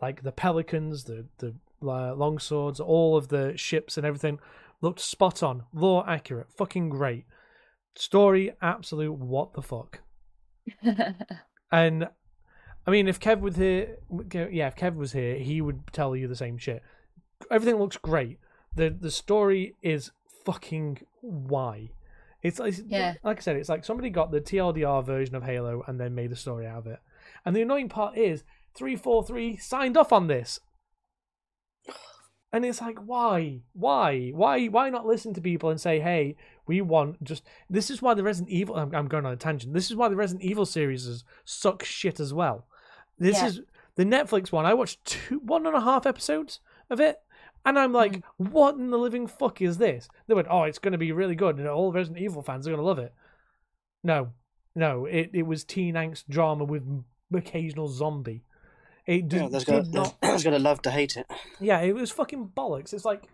like 0.00 0.22
the 0.22 0.32
pelicans, 0.32 1.04
the 1.04 1.26
the 1.36 1.54
uh, 1.82 2.14
long 2.14 2.38
swords, 2.38 2.80
all 2.80 3.14
of 3.14 3.28
the 3.28 3.58
ships 3.58 3.98
and 3.98 4.06
everything 4.06 4.38
looked 4.80 5.00
spot 5.00 5.42
on, 5.42 5.64
lore 5.74 6.08
accurate, 6.08 6.50
fucking 6.50 6.88
great. 6.88 7.26
Story, 7.94 8.52
absolute 8.62 9.12
what 9.12 9.52
the 9.52 9.62
fuck. 9.62 10.00
And 11.72 12.08
I 12.86 12.90
mean, 12.90 13.08
if 13.08 13.18
Kev 13.18 13.40
was 13.40 13.56
here, 13.56 13.96
yeah, 14.32 14.68
if 14.68 14.76
Kev 14.76 14.94
was 14.94 15.12
here, 15.12 15.36
he 15.36 15.60
would 15.60 15.92
tell 15.92 16.14
you 16.14 16.28
the 16.28 16.36
same 16.36 16.58
shit. 16.58 16.82
Everything 17.50 17.80
looks 17.80 17.96
great. 17.96 18.38
The 18.76 18.90
The 18.90 19.10
story 19.10 19.74
is 19.82 20.10
fucking 20.44 20.98
why. 21.20 21.90
It's, 22.42 22.60
it's 22.60 22.80
Yeah. 22.86 23.14
like 23.24 23.38
I 23.38 23.40
said, 23.40 23.56
it's 23.56 23.68
like 23.68 23.84
somebody 23.84 24.10
got 24.10 24.30
the 24.30 24.40
TLDR 24.40 25.04
version 25.04 25.34
of 25.34 25.42
Halo 25.42 25.82
and 25.86 25.98
then 25.98 26.14
made 26.14 26.30
a 26.30 26.36
story 26.36 26.66
out 26.66 26.78
of 26.78 26.86
it. 26.86 27.00
And 27.44 27.56
the 27.56 27.62
annoying 27.62 27.88
part 27.88 28.16
is, 28.16 28.44
three 28.74 28.94
four 28.94 29.24
three 29.24 29.56
signed 29.56 29.96
off 29.96 30.12
on 30.12 30.26
this. 30.28 30.60
And 32.52 32.64
it's 32.64 32.80
like, 32.80 32.98
why? 33.04 33.60
Why? 33.72 34.30
Why? 34.32 34.66
Why 34.66 34.88
not 34.88 35.04
listen 35.06 35.34
to 35.34 35.40
people 35.40 35.68
and 35.70 35.80
say, 35.80 35.98
hey, 36.00 36.36
we 36.66 36.80
want 36.80 37.22
just. 37.22 37.42
This 37.68 37.90
is 37.90 38.00
why 38.00 38.14
the 38.14 38.22
Resident 38.22 38.50
Evil. 38.50 38.76
I'm, 38.76 38.94
I'm 38.94 39.08
going 39.08 39.26
on 39.26 39.32
a 39.32 39.36
tangent. 39.36 39.74
This 39.74 39.90
is 39.90 39.96
why 39.96 40.08
the 40.08 40.16
Resident 40.16 40.44
Evil 40.44 40.64
series 40.64 41.06
is, 41.06 41.24
suck 41.44 41.84
shit 41.84 42.20
as 42.20 42.32
well. 42.32 42.66
This 43.18 43.38
Yeah. 43.38 43.46
is 43.48 43.60
the 43.96 44.04
Netflix 44.04 44.52
one. 44.52 44.64
I 44.64 44.74
watched 44.74 45.04
two, 45.04 45.40
one 45.40 45.66
and 45.66 45.74
a 45.76 45.80
half 45.80 46.06
episodes 46.06 46.60
of 46.88 47.00
it, 47.00 47.18
and 47.66 47.78
I'm 47.78 47.92
like, 47.92 48.22
hmm. 48.38 48.46
what 48.46 48.76
in 48.76 48.90
the 48.90 48.98
living 48.98 49.26
fuck 49.26 49.60
is 49.60 49.76
this? 49.76 50.08
They 50.26 50.34
went, 50.34 50.48
oh, 50.50 50.62
it's 50.62 50.78
going 50.78 50.92
to 50.92 50.98
be 50.98 51.12
really 51.12 51.34
good, 51.34 51.58
and 51.58 51.68
all 51.68 51.92
Resident 51.92 52.22
Evil 52.22 52.42
fans 52.42 52.66
are 52.66 52.70
going 52.70 52.80
to 52.80 52.86
love 52.86 52.98
it. 52.98 53.12
No, 54.02 54.30
no, 54.74 55.06
it, 55.06 55.30
it 55.32 55.42
was 55.42 55.64
teen 55.64 55.94
angst 55.94 56.24
drama 56.28 56.64
with 56.64 56.84
occasional 57.34 57.88
zombie. 57.88 58.44
It 59.06 59.28
did, 59.28 59.42
Yeah, 59.42 59.48
there's 59.48 59.64
did 59.64 59.72
gonna, 59.72 59.88
not 59.88 60.20
there's 60.20 60.44
gonna 60.44 60.58
love 60.58 60.82
to 60.82 60.90
hate 60.90 61.16
it. 61.16 61.26
yeah, 61.60 61.80
it 61.80 61.94
was 61.94 62.10
fucking 62.10 62.52
bollocks. 62.56 62.92
It's 62.92 63.04
like 63.04 63.24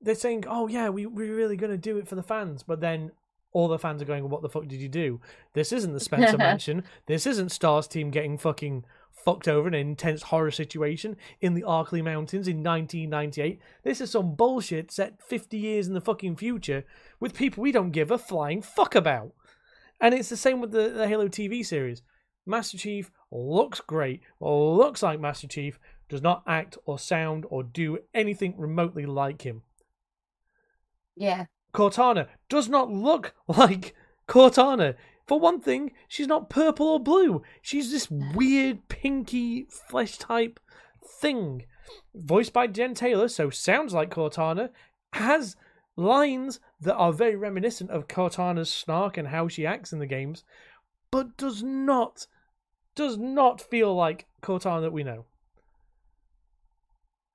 they're 0.00 0.14
saying, 0.14 0.44
"Oh 0.48 0.66
yeah, 0.66 0.88
we 0.88 1.06
we're 1.06 1.34
really 1.34 1.56
gonna 1.56 1.76
do 1.76 1.98
it 1.98 2.08
for 2.08 2.16
the 2.16 2.22
fans," 2.22 2.64
but 2.64 2.80
then 2.80 3.12
all 3.52 3.68
the 3.68 3.78
fans 3.78 4.02
are 4.02 4.06
going, 4.06 4.28
"What 4.28 4.42
the 4.42 4.48
fuck 4.48 4.66
did 4.66 4.80
you 4.80 4.88
do? 4.88 5.20
This 5.52 5.72
isn't 5.72 5.92
the 5.92 6.00
Spencer 6.00 6.36
Mansion. 6.38 6.82
This 7.06 7.26
isn't 7.26 7.50
Stars 7.50 7.86
team 7.86 8.10
getting 8.10 8.38
fucking 8.38 8.84
fucked 9.24 9.48
over 9.48 9.68
in 9.68 9.74
an 9.74 9.80
intense 9.80 10.22
horror 10.22 10.50
situation 10.50 11.16
in 11.40 11.54
the 11.54 11.62
Arklay 11.62 12.02
Mountains 12.04 12.46
in 12.46 12.62
1998. 12.62 13.58
This 13.82 14.00
is 14.00 14.10
some 14.10 14.34
bullshit 14.34 14.90
set 14.90 15.22
50 15.22 15.56
years 15.56 15.86
in 15.88 15.94
the 15.94 16.00
fucking 16.00 16.36
future 16.36 16.84
with 17.20 17.34
people 17.34 17.62
we 17.62 17.72
don't 17.72 17.90
give 17.90 18.10
a 18.10 18.18
flying 18.18 18.62
fuck 18.62 18.94
about." 18.94 19.32
And 20.00 20.12
it's 20.14 20.28
the 20.28 20.36
same 20.36 20.60
with 20.60 20.72
the, 20.72 20.90
the 20.90 21.08
Halo 21.08 21.28
TV 21.28 21.64
series. 21.64 22.02
Master 22.46 22.76
Chief 22.76 23.10
looks 23.30 23.80
great, 23.80 24.20
looks 24.40 25.02
like 25.02 25.18
Master 25.18 25.46
Chief, 25.48 25.78
does 26.08 26.20
not 26.20 26.42
act 26.46 26.76
or 26.84 26.98
sound 26.98 27.46
or 27.48 27.62
do 27.62 27.98
anything 28.12 28.54
remotely 28.58 29.06
like 29.06 29.42
him. 29.42 29.62
yeah. 31.16 31.46
Cortana 31.72 32.28
does 32.48 32.68
not 32.68 32.90
look 32.90 33.34
like 33.48 33.94
Cortana. 34.28 34.94
For 35.26 35.40
one 35.40 35.60
thing, 35.60 35.92
she's 36.06 36.26
not 36.26 36.50
purple 36.50 36.86
or 36.86 37.00
blue. 37.00 37.42
She's 37.62 37.90
this 37.90 38.10
weird 38.10 38.88
pinky 38.88 39.66
flesh 39.88 40.18
type 40.18 40.60
thing. 41.20 41.64
Voiced 42.14 42.52
by 42.52 42.66
Jen 42.66 42.94
Taylor, 42.94 43.28
so 43.28 43.50
sounds 43.50 43.94
like 43.94 44.10
Cortana, 44.14 44.70
has 45.14 45.56
lines 45.96 46.60
that 46.80 46.96
are 46.96 47.12
very 47.12 47.36
reminiscent 47.36 47.90
of 47.90 48.08
Cortana's 48.08 48.72
snark 48.72 49.16
and 49.16 49.28
how 49.28 49.48
she 49.48 49.64
acts 49.64 49.92
in 49.92 49.98
the 49.98 50.06
games, 50.06 50.44
but 51.10 51.36
does 51.36 51.62
not 51.62 52.26
does 52.94 53.16
not 53.18 53.60
feel 53.60 53.94
like 53.94 54.26
Cortana 54.42 54.82
that 54.82 54.92
we 54.92 55.02
know. 55.02 55.24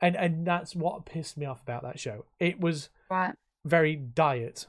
And 0.02 0.16
and 0.16 0.46
that's 0.46 0.76
what 0.76 1.06
pissed 1.06 1.38
me 1.38 1.46
off 1.46 1.62
about 1.62 1.84
that 1.84 2.00
show. 2.00 2.26
It 2.40 2.60
was 2.60 2.90
Right. 3.10 3.36
very 3.66 3.96
diet. 3.96 4.68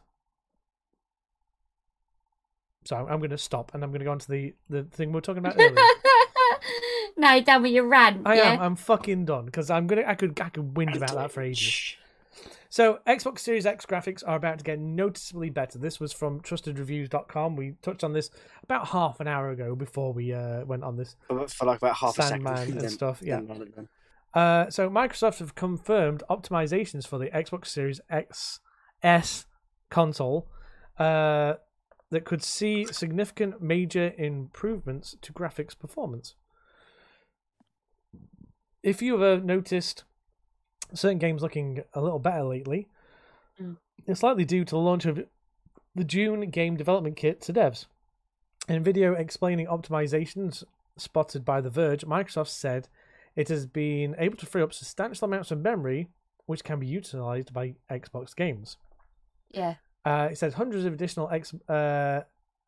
So 2.90 2.96
I'm 2.96 3.20
going 3.20 3.30
to 3.30 3.38
stop 3.38 3.72
and 3.72 3.84
I'm 3.84 3.90
going 3.90 4.00
to 4.00 4.04
go 4.04 4.10
on 4.10 4.18
to 4.18 4.28
the, 4.28 4.52
the 4.68 4.82
thing 4.82 5.10
we 5.10 5.14
were 5.14 5.20
talking 5.20 5.38
about 5.38 5.54
earlier. 5.54 5.76
no, 7.16 7.34
you're 7.34 7.42
done 7.42 7.62
with 7.62 7.70
your 7.70 7.86
rant. 7.86 8.22
I 8.26 8.34
yeah. 8.34 8.52
am. 8.54 8.60
I'm 8.60 8.74
fucking 8.74 9.26
done 9.26 9.44
because 9.44 9.70
I'm 9.70 9.86
gonna. 9.86 10.02
I 10.04 10.16
could. 10.16 10.40
I 10.40 10.48
could 10.48 10.74
whinge 10.74 10.96
about 10.96 11.14
that 11.14 11.30
for 11.30 11.40
ages. 11.40 11.94
So 12.68 12.98
Xbox 13.06 13.38
Series 13.38 13.64
X 13.64 13.86
graphics 13.86 14.24
are 14.26 14.34
about 14.34 14.58
to 14.58 14.64
get 14.64 14.80
noticeably 14.80 15.50
better. 15.50 15.78
This 15.78 16.00
was 16.00 16.12
from 16.12 16.40
TrustedReviews.com. 16.40 17.54
We 17.54 17.74
touched 17.80 18.02
on 18.02 18.12
this 18.12 18.28
about 18.64 18.88
half 18.88 19.20
an 19.20 19.28
hour 19.28 19.50
ago 19.50 19.76
before 19.76 20.12
we 20.12 20.32
uh, 20.34 20.64
went 20.64 20.82
on 20.82 20.96
this. 20.96 21.14
For, 21.28 21.46
for 21.46 21.66
like 21.66 21.78
about 21.78 21.94
half 21.94 22.16
Sandman 22.16 22.54
a 22.54 22.56
second. 22.56 22.72
and 22.72 22.80
then- 22.82 22.90
stuff, 22.90 23.22
yeah. 23.22 23.36
then 23.36 23.46
run 23.46 23.72
then. 23.76 23.88
Uh, 24.34 24.68
so 24.68 24.90
Microsoft 24.90 25.38
have 25.38 25.54
confirmed 25.54 26.24
optimizations 26.28 27.06
for 27.06 27.18
the 27.18 27.26
Xbox 27.26 27.68
Series 27.68 28.00
X 28.10 28.58
S 29.00 29.46
console 29.90 30.48
uh, 30.98 31.54
that 32.10 32.24
could 32.24 32.42
see 32.42 32.86
significant 32.86 33.62
major 33.62 34.12
improvements 34.18 35.16
to 35.22 35.32
graphics 35.32 35.78
performance. 35.78 36.34
If 38.82 39.02
you've 39.02 39.22
uh, 39.22 39.36
noticed 39.36 40.04
certain 40.94 41.18
games 41.18 41.42
looking 41.42 41.82
a 41.94 42.00
little 42.00 42.18
better 42.18 42.44
lately, 42.44 42.88
Mm. 43.60 43.76
it's 44.06 44.22
likely 44.22 44.46
due 44.46 44.64
to 44.64 44.70
the 44.70 44.78
launch 44.78 45.04
of 45.04 45.20
the 45.94 46.04
June 46.04 46.48
game 46.48 46.76
development 46.78 47.16
kit 47.16 47.42
to 47.42 47.52
devs. 47.52 47.84
In 48.68 48.76
a 48.76 48.80
video 48.80 49.12
explaining 49.12 49.66
optimizations 49.66 50.64
spotted 50.96 51.44
by 51.44 51.60
The 51.60 51.68
Verge, 51.68 52.06
Microsoft 52.06 52.48
said 52.48 52.88
it 53.36 53.48
has 53.48 53.66
been 53.66 54.14
able 54.18 54.36
to 54.38 54.46
free 54.46 54.62
up 54.62 54.72
substantial 54.72 55.26
amounts 55.26 55.50
of 55.50 55.60
memory, 55.60 56.08
which 56.46 56.64
can 56.64 56.78
be 56.80 56.86
utilized 56.86 57.52
by 57.52 57.74
Xbox 57.90 58.34
games. 58.34 58.78
yeah. 59.50 59.74
Uh, 60.04 60.28
it 60.30 60.38
says 60.38 60.54
hundreds 60.54 60.84
of 60.84 60.92
additional 60.92 61.28
X, 61.30 61.54
uh, 61.68 62.22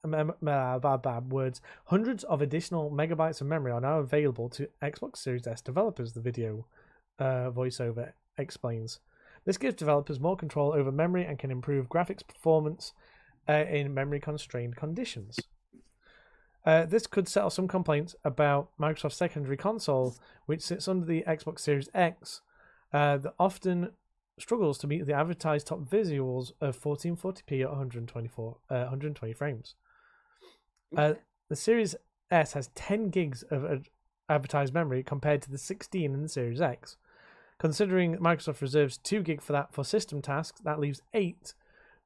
uh, 0.05 0.25
bad, 0.43 1.03
bad 1.03 1.31
words. 1.31 1.61
Hundreds 1.87 2.25
of 2.25 2.43
additional 2.43 2.91
megabytes 2.91 3.41
of 3.41 3.47
memory 3.47 3.73
are 3.73 3.81
now 3.81 3.99
available 3.99 4.49
to 4.51 4.69
Xbox 4.83 5.19
Series 5.19 5.47
S 5.47 5.61
developers. 5.61 6.13
The 6.13 6.21
video 6.21 6.67
uh, 7.19 7.51
voiceover 7.51 8.13
explains. 8.37 9.01
This 9.45 9.59
gives 9.59 9.77
developers 9.77 10.21
more 10.21 10.37
control 10.37 10.73
over 10.73 10.93
memory 10.93 11.25
and 11.25 11.39
can 11.39 11.51
improve 11.51 11.89
graphics 11.89 12.27
performance 12.27 12.93
uh, 13.49 13.65
in 13.69 13.95
memory 13.95 14.21
constrained 14.21 14.77
conditions. 14.77 15.39
Uh, 16.65 16.85
this 16.85 17.09
could 17.09 17.29
settle 17.29 17.51
some 17.51 17.67
complaints 17.67 18.15
about 18.25 18.71
Microsoft's 18.81 19.17
secondary 19.17 19.57
console, 19.57 20.15
which 20.47 20.63
sits 20.63 20.87
under 20.87 21.05
the 21.05 21.25
Xbox 21.27 21.61
Series 21.61 21.89
X, 21.93 22.41
uh, 22.93 23.17
that 23.17 23.35
often 23.39 23.91
struggles 24.39 24.79
to 24.79 24.87
meet 24.87 25.07
the 25.07 25.13
advertised 25.13 25.67
top 25.67 25.81
visuals 25.81 26.53
of 26.61 26.81
1440p 26.81 27.63
at 27.63 27.69
124, 27.69 28.57
uh, 28.71 28.75
120 28.75 29.33
frames. 29.33 29.75
Uh, 30.97 31.15
the 31.49 31.57
Series 31.57 31.95
S 32.31 32.53
has 32.55 32.69
10 32.75 33.11
gigs 33.11 33.43
of 33.51 33.65
ad- 33.65 33.89
advertised 34.29 34.75
memory 34.75 35.03
compared 35.03 35.43
to 35.43 35.51
the 35.51 35.59
16 35.59 36.15
in 36.15 36.23
the 36.23 36.29
Series 36.29 36.61
X. 36.61 36.97
Considering 37.59 38.17
Microsoft 38.17 38.61
reserves 38.61 38.99
2 38.99 39.23
gig 39.23 39.41
for 39.41 39.53
that 39.53 39.73
for 39.73 39.85
system 39.85 40.21
tasks, 40.21 40.61
that 40.65 40.81
leaves 40.81 41.01
8 41.15 41.55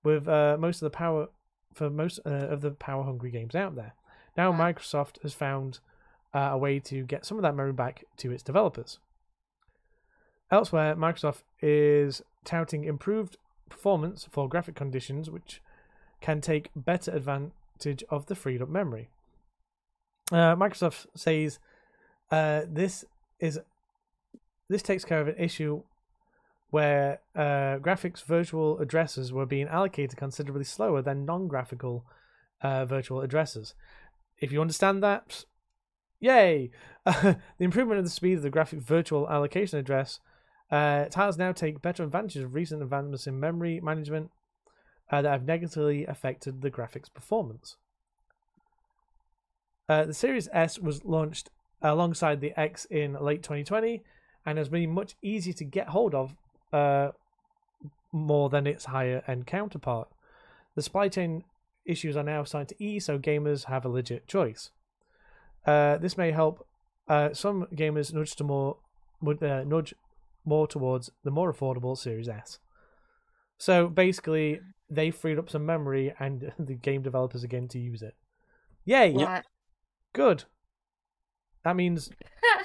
with 0.03 0.29
uh, 0.29 0.57
most 0.59 0.83
of 0.83 0.87
the 0.87 0.97
power 0.97 1.29
for 1.73 1.91
most 1.91 2.21
uh, 2.25 2.31
of 2.31 2.61
the 2.61 2.71
power 2.71 3.05
hungry 3.05 3.31
games 3.31 3.55
out 3.55 3.75
there. 3.75 3.95
Now. 4.37 4.53
Microsoft 4.53 5.23
has 5.23 5.33
found 5.33 5.81
uh, 6.35 6.51
a 6.53 6.59
way 6.59 6.79
to 6.81 7.05
get 7.05 7.25
some 7.25 7.39
of 7.39 7.43
that 7.43 7.55
memory 7.55 7.73
back 7.73 8.05
to 8.19 8.31
its 8.31 8.43
developers. 8.43 8.99
Elsewhere, 10.51 10.95
Microsoft 10.95 11.43
is 11.61 12.23
touting 12.45 12.85
improved 12.85 13.37
performance 13.69 14.29
for 14.31 14.49
graphic 14.49 14.77
conditions, 14.77 15.29
which 15.29 15.61
can 16.21 16.41
take 16.41 16.71
better 16.77 17.11
advantage 17.11 18.05
of 18.09 18.27
the 18.27 18.35
freed 18.35 18.63
up 18.63 18.69
memory. 18.69 19.09
Uh, 20.31 20.55
Microsoft 20.57 21.07
says 21.15 21.59
uh, 22.31 22.63
this 22.69 23.05
is 23.39 23.61
this 24.69 24.83
takes 24.83 25.05
care 25.05 25.21
of 25.21 25.29
an 25.29 25.37
issue 25.39 25.83
where 26.71 27.21
uh, 27.37 27.79
graphics 27.79 28.25
virtual 28.25 28.79
addresses 28.81 29.33
were 29.33 29.47
being 29.47 29.69
allocated 29.69 30.17
considerably 30.17 30.65
slower 30.65 31.01
than 31.01 31.25
non-graphical 31.25 32.05
uh, 32.63 32.85
virtual 32.85 33.21
addresses. 33.21 33.75
If 34.39 34.51
you 34.51 34.61
understand 34.61 35.03
that, 35.05 35.45
yay! 36.19 36.71
the 37.05 37.39
improvement 37.61 37.99
of 37.99 38.05
the 38.05 38.11
speed 38.11 38.39
of 38.39 38.43
the 38.43 38.51
graphic 38.51 38.81
virtual 38.81 39.31
allocation 39.31 39.79
address 39.79 40.19
uh, 40.71 41.05
tiles 41.07 41.39
now 41.39 41.53
take 41.53 41.83
better 41.83 42.03
advantage 42.03 42.37
of 42.43 42.55
recent 42.55 42.83
advancements 42.83 43.27
in 43.27 43.39
memory 43.39 43.81
management 43.81 44.31
uh, 45.11 45.23
that 45.23 45.31
have 45.31 45.45
negatively 45.45 46.05
affected 46.05 46.63
the 46.63 46.71
graphics 46.71 47.13
performance. 47.13 47.77
Uh, 49.89 50.05
the 50.05 50.15
Series 50.15 50.49
S 50.53 50.79
was 50.79 51.05
launched 51.05 51.51
alongside 51.81 52.41
the 52.41 52.59
X 52.59 52.87
in 52.87 53.15
late 53.21 53.43
2020 53.43 54.03
and 54.45 54.59
has 54.59 54.69
been 54.69 54.91
much 54.93 55.15
easier 55.23 55.53
to 55.55 55.65
get 55.65 55.89
hold 55.89 56.15
of 56.15 56.35
uh, 56.73 57.11
more 58.13 58.49
than 58.49 58.67
its 58.67 58.87
higher 58.87 59.23
end 59.29 59.47
counterpart. 59.47 60.09
The 60.75 60.83
supply 60.83 61.09
chain 61.09 61.45
issues 61.85 62.17
are 62.17 62.23
now 62.23 62.43
starting 62.45 62.77
to 62.77 62.85
ease, 62.85 63.07
so 63.07 63.19
gamers 63.19 63.65
have 63.65 63.85
a 63.85 63.89
legit 63.89 64.27
choice. 64.27 64.71
Uh, 65.65 65.99
this 65.99 66.17
may 66.17 66.33
help 66.33 66.67
uh, 67.09 67.33
some 67.33 67.67
gamers 67.75 68.13
nudge 68.13 68.35
to 68.37 68.45
more 68.45 68.77
uh, 69.25 69.63
nudge 69.65 69.95
more 70.47 70.67
towards 70.67 71.11
the 71.25 71.31
more 71.31 71.53
affordable 71.53 71.99
Series 71.99 72.29
S. 72.29 72.59
So 73.59 73.89
basically, 73.89 74.61
they 74.89 75.11
freed 75.11 75.39
up 75.39 75.51
some 75.51 75.67
memory, 75.67 76.15
and 76.19 76.53
the 76.59 76.75
game 76.75 77.03
developers 77.03 77.45
again 77.45 77.69
to 77.69 77.79
use 77.79 78.03
it. 78.03 78.15
Yay! 78.85 79.15
Right. 79.15 79.45
Good. 80.13 80.45
That 81.65 81.77
means 81.77 82.11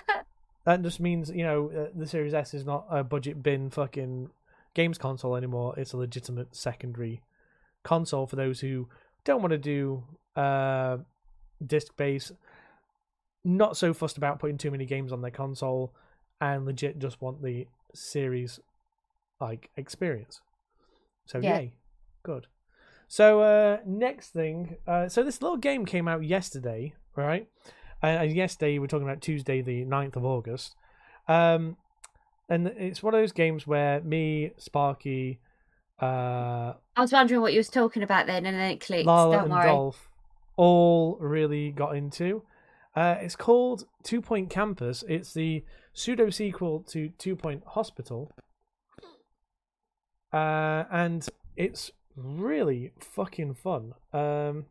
that 0.66 0.82
just 0.84 1.00
means 1.00 1.30
you 1.30 1.44
know 1.44 1.72
uh, 1.72 1.92
the 1.96 2.08
Series 2.08 2.34
S 2.34 2.54
is 2.54 2.66
not 2.66 2.86
a 2.90 3.04
budget 3.04 3.42
bin 3.42 3.70
fucking 3.70 4.30
games 4.74 4.98
console 4.98 5.36
anymore. 5.36 5.74
It's 5.78 5.94
a 5.94 5.98
legitimate 5.98 6.56
secondary 6.56 7.22
console 7.84 8.28
for 8.28 8.36
those 8.36 8.60
who 8.60 8.88
don't 9.24 9.42
want 9.42 9.52
to 9.52 9.58
do 9.58 10.04
uh, 10.36 10.98
disc 11.66 11.96
based, 11.98 12.32
not 13.44 13.78
so 13.78 13.94
fussed 13.94 14.18
about 14.18 14.40
putting 14.40 14.58
too 14.58 14.72
many 14.72 14.86
games 14.86 15.12
on 15.12 15.22
their 15.22 15.32
console, 15.32 15.94
and 16.42 16.66
legit 16.66 17.00
just 17.00 17.22
want 17.22 17.42
the 17.42 17.68
series 17.94 18.60
like 19.40 19.70
experience. 19.78 20.42
So 21.26 21.40
Yeah. 21.40 21.60
yay, 21.60 21.74
good. 22.24 22.48
So 23.08 23.42
uh, 23.42 23.78
next 23.86 24.32
thing, 24.32 24.78
uh, 24.88 25.08
so 25.08 25.24
this 25.24 25.42
little 25.42 25.58
game 25.58 25.86
came 25.86 26.08
out 26.08 26.24
yesterday, 26.24 26.94
right? 27.16 27.48
And 28.02 28.24
and 28.24 28.36
yesterday 28.36 28.80
we're 28.80 28.88
talking 28.88 29.08
about 29.08 29.22
Tuesday, 29.22 29.62
the 29.62 29.86
9th 29.86 30.16
of 30.16 30.26
August. 30.26 30.76
Um, 31.28 31.78
and 32.50 32.68
it's 32.68 33.04
one 33.04 33.14
of 33.14 33.22
those 33.22 33.32
games 33.32 33.66
where 33.68 34.02
me, 34.02 34.52
Sparky, 34.58 35.40
uh, 36.02 36.74
I 36.96 37.02
was 37.02 37.14
wondering 37.14 37.42
what 37.42 37.54
you 37.54 37.60
was 37.60 37.70
talking 37.70 38.04
about 38.04 38.26
then, 38.26 38.46
and 38.46 38.58
then 38.58 38.72
it 38.72 38.82
clicked. 38.82 39.06
Lala 39.06 39.36
Don't 39.36 39.44
and 39.46 39.54
worry. 39.54 39.68
Dolph 39.70 40.10
all 40.58 41.18
really 41.20 41.72
got 41.72 41.96
into. 41.96 42.44
Uh, 42.96 43.16
it's 43.22 43.36
called 43.36 43.86
Two 44.04 44.22
Point 44.22 44.50
Campus. 44.50 45.04
It's 45.08 45.34
the 45.34 45.64
pseudo 45.94 46.30
sequel 46.30 46.80
to 46.90 47.10
Two 47.18 47.36
Point 47.36 47.64
Hospital. 47.68 48.32
Uh, 50.34 50.86
and 50.92 51.28
it's 51.58 51.92
really 52.16 52.92
fucking 53.00 53.54
fun. 53.54 53.94
Um, 54.14 54.66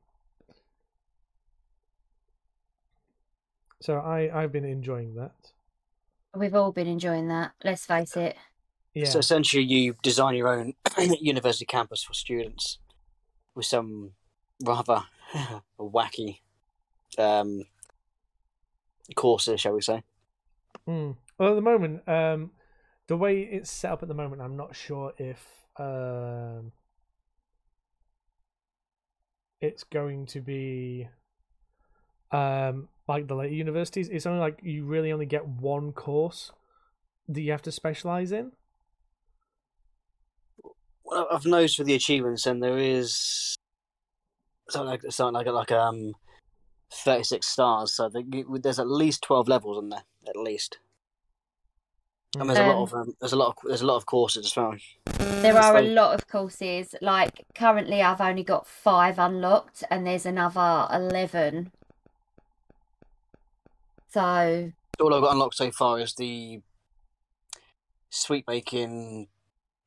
so 3.80 3.98
I, 3.98 4.42
I've 4.42 4.52
been 4.52 4.64
enjoying 4.64 5.14
that. 5.16 5.32
We've 6.34 6.54
all 6.54 6.72
been 6.72 6.86
enjoying 6.86 7.28
that. 7.28 7.52
Let's 7.64 7.84
face 7.84 8.16
it. 8.16 8.36
Yeah. 8.94 9.06
So 9.06 9.18
essentially, 9.18 9.64
you 9.64 9.94
design 10.02 10.34
your 10.34 10.48
own 10.48 10.74
university 11.20 11.64
campus 11.64 12.02
for 12.02 12.14
students 12.14 12.78
with 13.54 13.66
some 13.66 14.12
rather 14.64 15.04
wacky 15.78 16.38
um, 17.18 17.64
courses, 19.14 19.60
shall 19.60 19.72
we 19.74 19.82
say? 19.82 20.02
Mm. 20.88 21.16
Well, 21.38 21.50
at 21.50 21.54
the 21.54 21.60
moment, 21.62 22.08
um, 22.08 22.50
the 23.06 23.16
way 23.16 23.40
it's 23.40 23.70
set 23.70 23.92
up 23.92 24.02
at 24.02 24.08
the 24.08 24.14
moment, 24.14 24.42
I'm 24.42 24.56
not 24.56 24.76
sure 24.76 25.12
if 25.18 25.44
um, 25.78 26.72
it's 29.60 29.84
going 29.84 30.26
to 30.26 30.40
be 30.40 31.08
um, 32.32 32.88
like 33.08 33.26
the 33.26 33.34
later 33.34 33.54
universities. 33.54 34.08
It's 34.08 34.26
only 34.26 34.40
like 34.40 34.60
you 34.62 34.84
really 34.84 35.12
only 35.12 35.26
get 35.26 35.46
one 35.46 35.92
course 35.92 36.52
that 37.28 37.40
you 37.40 37.50
have 37.52 37.62
to 37.62 37.72
specialize 37.72 38.32
in. 38.32 38.52
Well, 41.04 41.26
I've 41.30 41.44
noticed 41.44 41.78
with 41.78 41.88
the 41.88 41.94
achievements, 41.94 42.46
and 42.46 42.62
there 42.62 42.78
is 42.78 43.56
something 44.68 44.88
like 44.88 45.02
something 45.10 45.34
like 45.34 45.46
like 45.46 45.72
um 45.72 46.12
thirty 46.92 47.24
six 47.24 47.48
stars. 47.48 47.94
So 47.94 48.08
the, 48.08 48.44
there's 48.62 48.78
at 48.78 48.88
least 48.88 49.22
twelve 49.22 49.48
levels 49.48 49.82
in 49.82 49.88
there, 49.88 50.04
at 50.30 50.36
least. 50.36 50.78
And 52.38 52.48
there's 52.48 52.58
a 52.60 52.66
lot 52.66 52.76
Um, 52.76 52.82
of 52.82 52.94
um, 52.94 53.14
there's 53.20 53.32
a 53.32 53.36
lot 53.36 53.48
of 53.48 53.56
there's 53.64 53.82
a 53.82 53.86
lot 53.86 53.96
of 53.96 54.06
courses 54.06 54.46
as 54.46 54.56
well. 54.56 54.76
There 55.42 55.58
are 55.58 55.76
a 55.78 55.82
lot 55.82 56.14
of 56.14 56.28
courses. 56.28 56.94
Like 57.02 57.44
currently, 57.54 58.02
I've 58.02 58.20
only 58.20 58.44
got 58.44 58.66
five 58.68 59.18
unlocked, 59.18 59.82
and 59.90 60.06
there's 60.06 60.26
another 60.26 60.86
eleven. 60.92 61.72
So 64.12 64.72
All 65.00 65.14
I've 65.14 65.22
got 65.22 65.32
unlocked 65.32 65.56
so 65.56 65.70
far 65.70 65.98
is 65.98 66.14
the 66.14 66.60
sweet 68.10 68.46
baking, 68.46 69.28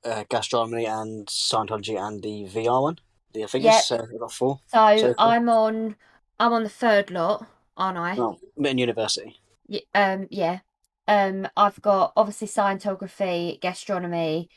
uh, 0.06 0.24
gastronomy, 0.30 0.86
and 0.86 1.28
Scientography, 1.28 1.98
and 1.98 2.22
the 2.22 2.46
VR 2.46 2.82
one. 2.82 3.00
The 3.34 3.48
figures. 3.48 3.74
Yeah. 3.74 3.80
So 3.80 3.96
I've 4.02 4.20
got 4.20 4.32
four. 4.32 4.60
so 4.68 4.98
So. 4.98 5.16
I'm 5.18 5.48
on. 5.50 5.96
I'm 6.40 6.52
on 6.52 6.64
the 6.64 6.70
third 6.70 7.10
lot, 7.10 7.46
aren't 7.78 7.98
I? 7.98 8.18
Oh, 8.18 8.38
in 8.58 8.78
university. 8.78 9.40
Y- 9.68 9.82
um 9.96 10.28
yeah 10.30 10.60
um 11.08 11.48
i've 11.56 11.82
got 11.82 12.14
obviously 12.16 12.48
scientography 12.48 13.60
gastronomy 13.62 14.50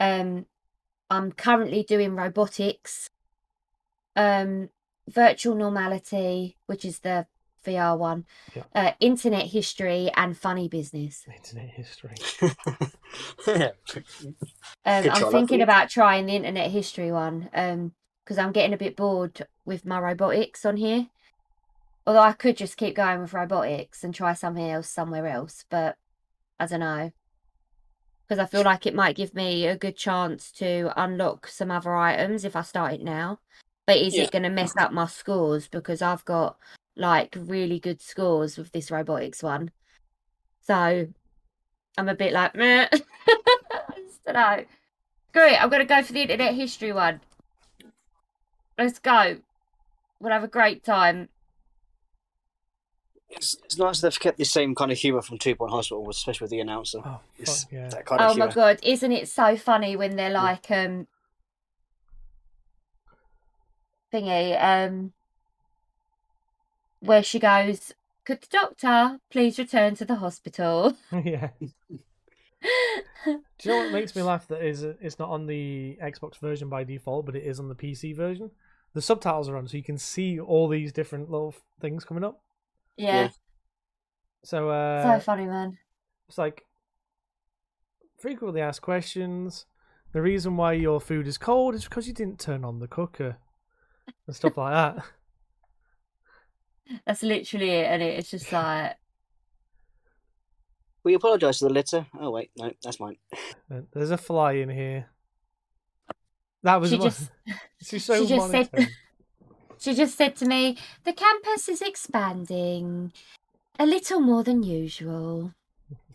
um 0.00 0.46
i'm 1.10 1.32
currently 1.32 1.82
doing 1.82 2.14
robotics 2.14 3.10
um 4.16 4.68
virtual 5.08 5.54
normality 5.54 6.56
which 6.66 6.84
is 6.84 7.00
the 7.00 7.26
vr 7.66 7.96
one 7.98 8.24
Yeah. 8.54 8.62
uh 8.74 8.92
internet 9.00 9.46
history 9.46 10.10
and 10.16 10.36
funny 10.36 10.68
business 10.68 11.24
Internet 11.28 11.70
history. 11.70 12.14
yeah. 13.46 13.70
um 14.84 15.10
i'm 15.10 15.30
thinking 15.30 15.58
lovely. 15.58 15.60
about 15.62 15.88
trying 15.90 16.26
the 16.26 16.34
internet 16.36 16.70
history 16.70 17.12
one 17.12 17.48
um 17.54 17.92
because 18.24 18.38
i'm 18.38 18.52
getting 18.52 18.72
a 18.74 18.78
bit 18.78 18.96
bored 18.96 19.46
with 19.64 19.84
my 19.84 19.98
robotics 20.00 20.64
on 20.64 20.76
here 20.76 21.06
although 22.06 22.20
i 22.20 22.32
could 22.32 22.56
just 22.56 22.76
keep 22.76 22.94
going 22.94 23.20
with 23.20 23.32
robotics 23.32 24.04
and 24.04 24.14
try 24.14 24.32
something 24.32 24.68
else 24.70 24.88
somewhere 24.88 25.26
else 25.26 25.64
but 25.70 25.96
i 26.58 26.66
don't 26.66 26.80
know 26.80 27.10
because 28.26 28.38
i 28.38 28.46
feel 28.46 28.62
like 28.62 28.86
it 28.86 28.94
might 28.94 29.16
give 29.16 29.34
me 29.34 29.66
a 29.66 29.76
good 29.76 29.96
chance 29.96 30.50
to 30.50 30.90
unlock 30.96 31.46
some 31.46 31.70
other 31.70 31.94
items 31.94 32.44
if 32.44 32.56
i 32.56 32.62
start 32.62 32.94
it 32.94 33.02
now 33.02 33.38
but 33.86 33.96
is 33.96 34.14
Yeah. 34.14 34.24
it 34.24 34.32
going 34.32 34.42
to 34.42 34.50
mess 34.50 34.74
up 34.76 34.92
my 34.92 35.06
scores 35.06 35.68
because 35.68 36.02
i've 36.02 36.24
got 36.24 36.56
like 36.96 37.34
really 37.38 37.78
good 37.78 38.00
scores 38.00 38.58
with 38.58 38.70
this 38.72 38.90
robotics 38.90 39.42
one 39.42 39.70
so 40.60 41.08
i'm 41.96 42.08
a 42.08 42.14
bit 42.14 42.32
like 42.32 42.54
Meh. 42.54 42.88
i 42.92 42.98
just 43.96 44.24
don't 44.24 44.34
know 44.34 44.64
Great, 45.32 45.56
I'm 45.56 45.70
gonna 45.70 45.86
go 45.86 46.02
for 46.02 46.12
the 46.12 46.20
internet 46.20 46.54
history 46.54 46.92
one. 46.92 47.20
Let's 48.76 48.98
go. 48.98 49.38
We'll 50.20 50.32
have 50.32 50.44
a 50.44 50.48
great 50.48 50.84
time. 50.84 51.30
It's, 53.32 53.56
it's 53.64 53.78
nice 53.78 54.00
they've 54.00 54.18
kept 54.20 54.38
the 54.38 54.44
same 54.44 54.74
kind 54.74 54.92
of 54.92 54.98
humour 54.98 55.22
from 55.22 55.38
Two 55.38 55.54
Point 55.54 55.72
Hospital, 55.72 56.08
especially 56.10 56.44
with 56.44 56.50
the 56.50 56.60
announcer. 56.60 56.98
Oh, 57.04 57.20
fuck 57.44 57.72
yeah. 57.72 57.88
that 57.88 58.06
kind 58.06 58.20
of 58.20 58.30
Oh 58.30 58.34
my 58.34 58.46
humour. 58.46 58.52
god, 58.54 58.80
isn't 58.82 59.12
it 59.12 59.28
so 59.28 59.56
funny 59.56 59.96
when 59.96 60.16
they're 60.16 60.30
like 60.30 60.70
um 60.70 61.06
thingy, 64.12 64.62
um 64.62 65.12
where 67.00 67.22
she 67.22 67.38
goes, 67.38 67.92
Could 68.24 68.42
the 68.42 68.46
doctor 68.50 69.18
please 69.30 69.58
return 69.58 69.94
to 69.96 70.04
the 70.04 70.16
hospital? 70.16 70.96
yeah. 71.24 71.50
Do 73.24 73.30
you 73.62 73.70
know 73.70 73.78
what 73.84 73.92
makes 73.92 74.14
me 74.14 74.22
laugh? 74.22 74.46
That 74.48 74.62
is, 74.62 74.82
it's 74.82 75.18
not 75.18 75.30
on 75.30 75.46
the 75.46 75.98
Xbox 76.02 76.38
version 76.38 76.68
by 76.68 76.84
default, 76.84 77.26
but 77.26 77.34
it 77.34 77.42
is 77.44 77.58
on 77.58 77.68
the 77.68 77.74
PC 77.74 78.14
version. 78.14 78.50
The 78.94 79.02
subtitles 79.02 79.48
are 79.48 79.56
on, 79.56 79.66
so 79.66 79.76
you 79.76 79.82
can 79.82 79.98
see 79.98 80.38
all 80.38 80.68
these 80.68 80.92
different 80.92 81.30
little 81.30 81.54
things 81.80 82.04
coming 82.04 82.22
up. 82.24 82.40
Yeah. 82.96 83.22
Yeah. 83.22 83.28
So 84.44 84.70
uh, 84.70 85.18
so 85.18 85.24
funny, 85.24 85.46
man. 85.46 85.78
it's 86.28 86.38
like 86.38 86.64
frequently 88.18 88.60
asked 88.60 88.82
questions. 88.82 89.66
The 90.12 90.22
reason 90.22 90.56
why 90.56 90.74
your 90.74 91.00
food 91.00 91.26
is 91.26 91.38
cold 91.38 91.74
is 91.74 91.84
because 91.84 92.06
you 92.06 92.12
didn't 92.12 92.38
turn 92.40 92.64
on 92.64 92.80
the 92.80 92.88
cooker 92.88 93.38
and 94.26 94.36
stuff 94.36 94.56
like 94.56 94.72
that. 94.72 95.04
That's 97.06 97.22
literally 97.22 97.70
it, 97.70 97.86
and 97.90 98.02
it's 98.02 98.30
just 98.30 98.52
like 98.52 98.96
We 101.04 101.14
apologise 101.14 101.58
for 101.60 101.68
the 101.68 101.74
litter. 101.74 102.06
Oh 102.20 102.30
wait, 102.30 102.50
no, 102.56 102.70
that's 102.82 103.00
mine. 103.00 103.16
Uh, 103.70 103.80
There's 103.92 104.10
a 104.10 104.18
fly 104.18 104.52
in 104.52 104.68
here. 104.68 105.06
That 106.64 106.80
was 106.80 106.90
she 106.90 106.98
mo- 106.98 107.04
just 107.04 107.30
she's 107.82 108.04
so 108.04 108.22
she 108.22 108.28
just 108.28 108.50
said- 108.50 108.68
monotone. 108.72 108.92
She 109.82 109.94
just 109.94 110.16
said 110.16 110.36
to 110.36 110.46
me, 110.46 110.78
"The 111.04 111.12
campus 111.12 111.68
is 111.68 111.82
expanding 111.82 113.12
a 113.78 113.84
little 113.84 114.20
more 114.20 114.44
than 114.44 114.62
usual." 114.62 115.54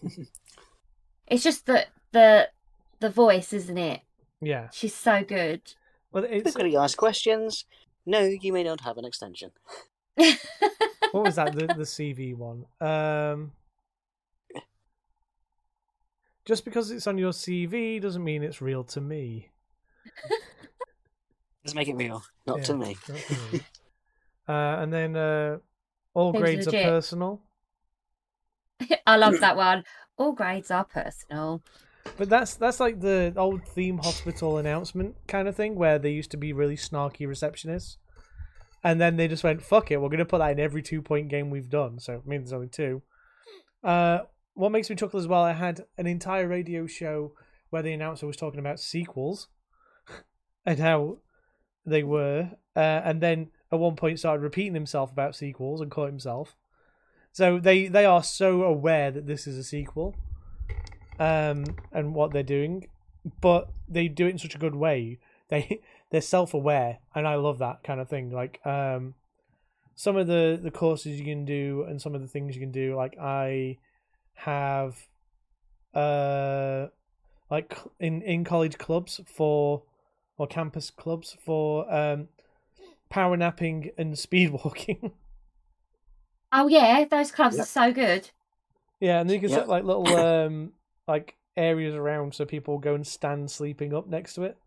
it's 1.28 1.44
just 1.44 1.66
that 1.66 1.90
the 2.14 2.50
the 3.00 3.10
voice, 3.10 3.52
isn't 3.52 3.78
it? 3.78 4.02
Yeah. 4.40 4.70
She's 4.72 4.96
so 4.96 5.24
good. 5.24 5.62
Well, 6.12 6.24
it's 6.24 6.44
Frequently 6.44 6.78
asked 6.78 6.98
questions. 6.98 7.66
No, 8.06 8.22
you 8.22 8.54
may 8.54 8.64
not 8.64 8.82
have 8.82 8.98
an 8.98 9.06
extension. 9.06 9.52
what 10.16 11.26
was 11.26 11.36
that? 11.36 11.54
The 11.54 11.68
the 11.68 11.84
CV 11.84 12.36
one. 12.36 12.66
Um, 12.80 13.52
just 16.46 16.64
because 16.64 16.92
it's 16.92 17.08
on 17.08 17.18
your 17.18 17.34
CV 17.34 18.02
doesn't 18.02 18.24
mean 18.24 18.44
it's 18.44 18.62
real 18.62 18.86
to 18.86 19.02
me. 19.02 19.50
Let's 21.68 21.76
make 21.76 21.90
it 21.90 21.96
real, 21.98 22.24
not 22.46 22.60
Yeah. 22.60 22.64
to 22.64 22.74
me. 22.78 22.98
Not 23.10 23.18
to 23.20 23.34
me. 23.52 23.60
uh, 24.48 24.52
and 24.80 24.94
then 24.94 25.18
uh, 25.18 25.58
all 26.14 26.32
Seems 26.32 26.42
grades 26.42 26.66
legit. 26.68 26.86
are 26.86 26.90
personal. 26.92 27.42
I 29.06 29.18
love 29.18 29.42
that 29.42 29.58
one. 29.58 29.84
All 30.18 30.32
grades 30.32 30.72
are 30.72 30.86
personal. 30.86 31.62
But 32.16 32.30
that's 32.30 32.54
that's 32.56 32.80
like 32.80 33.02
the 33.02 33.34
old 33.36 33.68
theme 33.68 33.98
hospital 33.98 34.58
announcement 34.58 35.16
kind 35.28 35.50
of 35.50 35.58
thing 35.58 35.76
where 35.76 36.00
they 36.00 36.12
used 36.12 36.32
to 36.32 36.38
be 36.38 36.54
really 36.54 36.78
snarky 36.78 37.28
receptionists. 37.28 37.98
And 38.82 39.02
then 39.02 39.18
they 39.18 39.28
just 39.28 39.44
went, 39.44 39.62
fuck 39.62 39.92
it, 39.92 39.98
we're 39.98 40.08
gonna 40.08 40.24
put 40.24 40.38
that 40.38 40.52
in 40.52 40.60
every 40.62 40.82
two 40.82 41.02
point 41.02 41.28
game 41.28 41.50
we've 41.50 41.70
done. 41.70 42.00
So 42.00 42.14
it 42.14 42.26
means 42.26 42.46
there's 42.46 42.54
only 42.54 42.70
two. 42.70 43.02
Uh 43.84 44.20
what 44.54 44.72
makes 44.72 44.90
me 44.90 44.96
chuckle 44.96 45.20
as 45.20 45.28
well, 45.28 45.44
I 45.44 45.52
had 45.52 45.82
an 45.98 46.08
entire 46.08 46.48
radio 46.48 46.88
show 46.88 47.34
where 47.72 47.82
the 47.82 47.92
announcer 47.92 48.26
was 48.26 48.38
talking 48.38 48.62
about 48.62 48.80
sequels 48.80 49.50
and 50.66 50.80
how 50.80 51.18
they 51.88 52.04
were. 52.04 52.52
Uh, 52.76 53.02
and 53.04 53.22
then 53.22 53.50
at 53.72 53.80
one 53.80 53.96
point 53.96 54.20
started 54.20 54.44
repeating 54.44 54.74
himself 54.76 55.12
about 55.12 55.36
sequels 55.36 55.82
and 55.82 55.90
caught 55.90 56.10
himself. 56.10 56.56
So 57.32 57.60
they, 57.60 57.88
they 57.88 58.06
are 58.06 58.24
so 58.24 58.64
aware 58.64 59.12
that 59.12 59.28
this 59.28 59.48
is 59.48 59.58
a 59.58 59.64
sequel 59.64 60.16
um, 61.20 61.66
and 61.92 62.14
what 62.14 62.32
they're 62.32 62.44
doing, 62.44 62.88
but 63.42 63.70
they 63.88 64.08
do 64.08 64.28
it 64.28 64.32
in 64.32 64.38
such 64.38 64.56
a 64.56 64.60
good 64.60 64.76
way. 64.76 65.20
They 65.50 65.82
they're 66.12 66.22
self 66.22 66.54
aware, 66.54 67.00
and 67.16 67.28
I 67.28 67.36
love 67.36 67.60
that 67.60 67.84
kind 67.84 68.00
of 68.00 68.10
thing. 68.10 68.32
Like 68.32 68.66
um, 68.66 69.16
some 69.96 70.16
of 70.16 70.28
the 70.28 70.60
the 70.62 70.72
courses 70.72 71.20
you 71.20 71.26
can 71.26 71.46
do, 71.46 71.86
and 71.88 72.02
some 72.02 72.16
of 72.16 72.22
the 72.22 72.28
things 72.28 72.56
you 72.56 72.62
can 72.62 72.72
do. 72.72 72.96
Like 72.96 73.18
I 73.20 73.78
have, 74.36 75.08
uh, 75.94 76.88
like 77.50 77.78
in 78.00 78.22
in 78.22 78.44
college 78.44 78.78
clubs 78.78 79.20
for 79.26 79.84
or 80.38 80.48
campus 80.48 80.90
clubs 80.90 81.36
for 81.44 81.92
um, 81.94 82.28
power 83.10 83.36
napping 83.38 83.92
and 83.98 84.18
speed 84.28 84.52
walking. 84.52 85.12
Oh 86.52 86.68
yeah, 86.68 87.06
those 87.10 87.32
clubs 87.32 87.56
Yeah. 87.56 87.64
are 87.64 87.66
so 87.66 87.92
good. 87.92 88.30
Yeah, 89.00 89.20
and 89.20 89.30
you 89.30 89.40
can 89.40 89.50
Yeah. 89.50 89.58
set 89.58 89.68
like 89.70 89.84
little 89.84 90.16
um 90.16 90.72
like 91.08 91.36
areas 91.56 91.96
around 91.96 92.36
so 92.36 92.46
people 92.46 92.78
go 92.78 92.94
and 92.94 93.06
stand 93.06 93.50
sleeping 93.50 93.94
up 93.94 94.08
next 94.08 94.34
to 94.36 94.44
it 94.44 94.58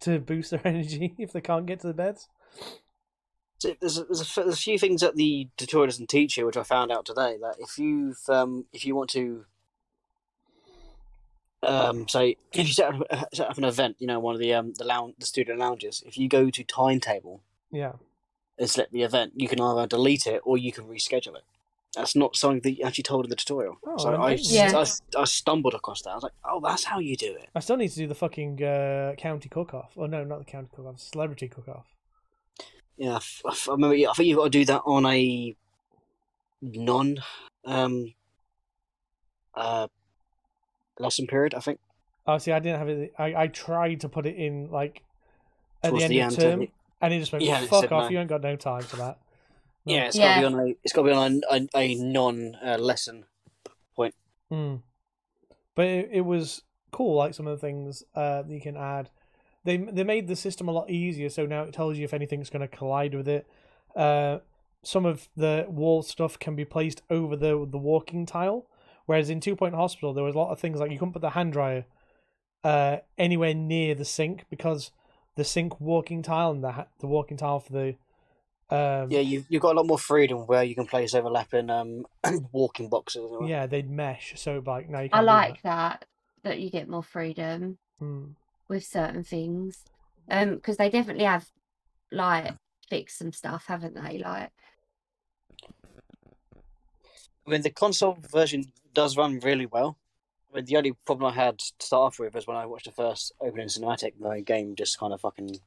to 0.00 0.18
boost 0.18 0.50
their 0.50 0.60
energy 0.66 1.14
if 1.18 1.32
they 1.32 1.40
can't 1.40 1.66
get 1.66 1.80
to 1.80 1.86
the 1.86 1.94
beds. 1.94 2.28
So 3.60 3.74
there's 3.80 3.98
a, 3.98 4.04
there's, 4.04 4.20
a, 4.20 4.24
f- 4.24 4.34
there's 4.44 4.54
a 4.54 4.62
few 4.62 4.78
things 4.78 5.00
that 5.00 5.14
the 5.16 5.48
tutorial 5.56 5.86
doesn't 5.86 6.08
teach 6.10 6.36
you, 6.36 6.44
which 6.44 6.56
I 6.56 6.64
found 6.64 6.90
out 6.92 7.06
today. 7.06 7.36
That 7.40 7.56
if 7.58 7.78
you've 7.78 8.18
um, 8.28 8.66
if 8.72 8.84
you 8.84 8.94
want 8.94 9.10
to 9.10 9.46
um, 11.66 12.08
say 12.08 12.36
if 12.52 12.66
you 12.66 12.72
set 12.72 12.94
up, 12.94 13.02
uh, 13.10 13.24
set 13.32 13.48
up 13.50 13.58
an 13.58 13.64
event, 13.64 13.96
you 13.98 14.06
know, 14.06 14.18
one 14.20 14.34
of 14.34 14.40
the 14.40 14.52
um, 14.54 14.72
the 14.78 14.84
lounge, 14.84 15.14
the 15.18 15.26
student 15.26 15.58
lounges, 15.58 16.02
if 16.06 16.16
you 16.18 16.28
go 16.28 16.50
to 16.50 16.64
timetable 16.64 17.42
Yeah. 17.72 17.92
and 18.58 18.68
select 18.70 18.92
the 18.92 19.02
event, 19.02 19.32
you 19.36 19.48
can 19.48 19.60
either 19.60 19.86
delete 19.86 20.26
it 20.26 20.40
or 20.44 20.56
you 20.58 20.72
can 20.72 20.84
reschedule 20.84 21.36
it. 21.36 21.44
That's 21.94 22.16
not 22.16 22.34
something 22.34 22.60
that 22.62 22.72
you 22.78 22.84
actually 22.84 23.04
told 23.04 23.24
in 23.26 23.30
the 23.30 23.36
tutorial. 23.36 23.78
Oh, 23.86 23.96
so 23.98 24.08
I 24.14 24.30
I, 24.32 24.36
didn't 24.36 24.72
know 24.72 24.80
I. 24.80 25.20
I 25.22 25.24
stumbled 25.24 25.74
across 25.74 26.02
that. 26.02 26.10
I 26.10 26.14
was 26.14 26.22
like, 26.24 26.32
oh, 26.44 26.60
that's 26.60 26.82
how 26.84 26.98
you 26.98 27.16
do 27.16 27.34
it. 27.36 27.48
I 27.54 27.60
still 27.60 27.76
need 27.76 27.90
to 27.90 27.96
do 27.96 28.08
the 28.08 28.16
fucking 28.16 28.62
uh, 28.64 29.14
county 29.16 29.48
cook 29.48 29.74
off. 29.74 29.92
Oh 29.96 30.06
no, 30.06 30.24
not 30.24 30.40
the 30.40 30.44
county 30.44 30.68
cook 30.74 30.86
off, 30.86 30.98
celebrity 30.98 31.46
cook 31.48 31.68
off. 31.68 31.86
Yeah, 32.96 33.12
I 33.12 33.16
f- 33.16 33.42
I 33.46 33.50
f- 33.52 33.68
I 33.68 33.72
remember. 33.72 33.94
yeah, 33.96 34.10
I 34.10 34.12
think 34.14 34.26
you've 34.28 34.38
got 34.38 34.44
to 34.44 34.50
do 34.50 34.64
that 34.64 34.82
on 34.86 35.06
a 35.06 35.54
non 36.62 37.18
um, 37.64 38.12
uh, 39.54 39.86
lesson 40.98 41.26
period. 41.26 41.54
I 41.54 41.60
think 41.60 41.78
Oh 42.26 42.38
see 42.38 42.52
I 42.52 42.58
didn't 42.58 42.78
have 42.78 42.88
it 42.88 43.12
I, 43.18 43.34
I 43.34 43.46
tried 43.48 44.00
to 44.00 44.08
put 44.08 44.26
it 44.26 44.36
in 44.36 44.70
like 44.70 45.02
at 45.82 45.90
Towards 45.90 46.00
the 46.00 46.04
end 46.04 46.12
the 46.12 46.20
of 46.20 46.26
end, 46.26 46.36
term 46.60 46.68
and 47.00 47.14
it 47.14 47.18
just 47.18 47.32
went 47.32 47.44
Yeah, 47.44 47.60
it 47.60 47.68
fuck 47.68 47.92
off, 47.92 48.04
no. 48.04 48.08
you 48.10 48.18
ain't 48.18 48.28
got 48.28 48.42
no 48.42 48.56
time 48.56 48.82
for 48.82 48.96
that. 48.96 49.18
No. 49.86 49.94
Yeah, 49.94 50.06
it's 50.06 50.16
Yeah. 50.16 50.28
got 50.28 50.34
to 50.34 50.40
be 50.40 50.46
on 50.46 50.68
a. 50.68 50.74
It's 50.82 50.92
got 50.94 51.02
to 51.02 51.08
be 51.08 51.12
on 51.14 51.40
a, 51.50 51.56
a, 51.56 51.68
a 51.78 51.94
non 51.96 52.54
uh, 52.64 52.78
lesson. 52.78 53.26
Mm. 54.52 54.82
But 55.74 55.86
it, 55.86 56.08
it 56.12 56.20
was 56.20 56.62
cool, 56.92 57.16
like 57.16 57.34
some 57.34 57.46
of 57.46 57.58
the 57.58 57.66
things 57.66 58.02
uh, 58.14 58.42
that 58.42 58.50
you 58.50 58.60
can 58.60 58.76
add. 58.76 59.10
They 59.64 59.76
they 59.78 60.04
made 60.04 60.28
the 60.28 60.36
system 60.36 60.68
a 60.68 60.72
lot 60.72 60.90
easier, 60.90 61.28
so 61.28 61.46
now 61.46 61.62
it 61.62 61.72
tells 61.72 61.98
you 61.98 62.04
if 62.04 62.14
anything's 62.14 62.50
going 62.50 62.60
to 62.66 62.68
collide 62.76 63.14
with 63.14 63.28
it. 63.28 63.46
Uh, 63.96 64.38
some 64.82 65.06
of 65.06 65.28
the 65.36 65.66
wall 65.68 66.02
stuff 66.02 66.38
can 66.38 66.54
be 66.54 66.64
placed 66.64 67.02
over 67.10 67.36
the 67.36 67.66
the 67.68 67.78
walking 67.78 68.26
tile, 68.26 68.66
whereas 69.06 69.30
in 69.30 69.40
Two 69.40 69.56
Point 69.56 69.74
Hospital 69.74 70.12
there 70.12 70.24
was 70.24 70.34
a 70.34 70.38
lot 70.38 70.50
of 70.50 70.58
things 70.58 70.80
like 70.80 70.90
you 70.90 70.98
couldn't 70.98 71.12
put 71.12 71.22
the 71.22 71.30
hand 71.30 71.52
dryer 71.52 71.84
uh, 72.62 72.98
anywhere 73.18 73.54
near 73.54 73.94
the 73.94 74.04
sink 74.04 74.44
because 74.50 74.90
the 75.36 75.44
sink 75.44 75.80
walking 75.80 76.22
tile 76.22 76.50
and 76.52 76.62
the 76.64 76.72
ha- 76.72 76.86
the 77.00 77.06
walking 77.06 77.36
tile 77.36 77.60
for 77.60 77.72
the 77.72 77.88
um, 78.70 79.10
Yeah, 79.10 79.20
you 79.20 79.44
you've 79.48 79.62
got 79.62 79.72
a 79.74 79.78
lot 79.78 79.86
more 79.86 79.98
freedom 79.98 80.46
where 80.46 80.62
you 80.64 80.74
can 80.74 80.86
place 80.86 81.14
overlapping 81.14 81.68
um 81.70 82.06
walking 82.52 82.88
boxes. 82.88 83.24
and 83.24 83.36
all 83.36 83.48
yeah 83.48 83.66
they'd 83.66 83.90
mesh. 83.90 84.32
So 84.36 84.62
like 84.64 84.88
now 84.88 85.00
you 85.00 85.10
I 85.12 85.16
can't 85.16 85.26
do 85.26 85.26
like 85.26 85.62
that 85.62 86.04
that 86.42 86.60
you 86.60 86.70
get 86.70 86.88
more 86.88 87.02
freedom. 87.02 87.78
Mm. 88.02 88.34
with 88.68 88.84
certain 88.84 89.22
things. 89.22 89.84
Um, 90.28 90.56
because 90.56 90.76
they 90.78 90.88
definitely 90.90 91.24
have 91.24 91.46
like 92.10 92.54
fixed 92.88 93.18
some 93.18 93.32
stuff, 93.32 93.66
haven't 93.66 93.94
they? 93.94 94.18
Like, 94.18 94.50
I 97.46 97.50
mean, 97.50 97.62
the 97.62 97.70
console 97.70 98.18
version 98.30 98.72
does 98.92 99.16
run 99.16 99.38
really 99.40 99.66
well. 99.66 99.98
I 100.52 100.56
mean, 100.56 100.64
the 100.66 100.76
only 100.76 100.92
problem 101.04 101.30
I 101.30 101.34
had 101.34 101.58
to 101.58 101.72
start 101.80 102.06
off 102.14 102.18
with 102.18 102.34
was 102.34 102.46
when 102.46 102.56
I 102.56 102.66
watched 102.66 102.86
the 102.86 102.92
first 102.92 103.32
opening 103.40 103.68
cinematic, 103.68 104.12
the 104.20 104.40
game 104.40 104.76
just 104.76 104.98
kind 104.98 105.12
of 105.12 105.20
fucking 105.20 105.58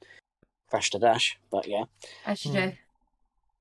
crashed 0.70 0.94
to 0.94 1.00
dash. 1.00 1.38
But 1.52 1.68
yeah, 1.68 1.84
as 2.26 2.46
you 2.46 2.52
Hmm. 2.52 2.58
do. 2.58 2.74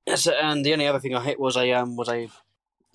yes. 0.07 0.27
And 0.27 0.65
the 0.65 0.73
only 0.73 0.87
other 0.87 0.99
thing 0.99 1.15
I 1.15 1.23
hit 1.23 1.39
was 1.39 1.57
a 1.57 1.71
um 1.73 1.95
was 1.95 2.09
a 2.09 2.29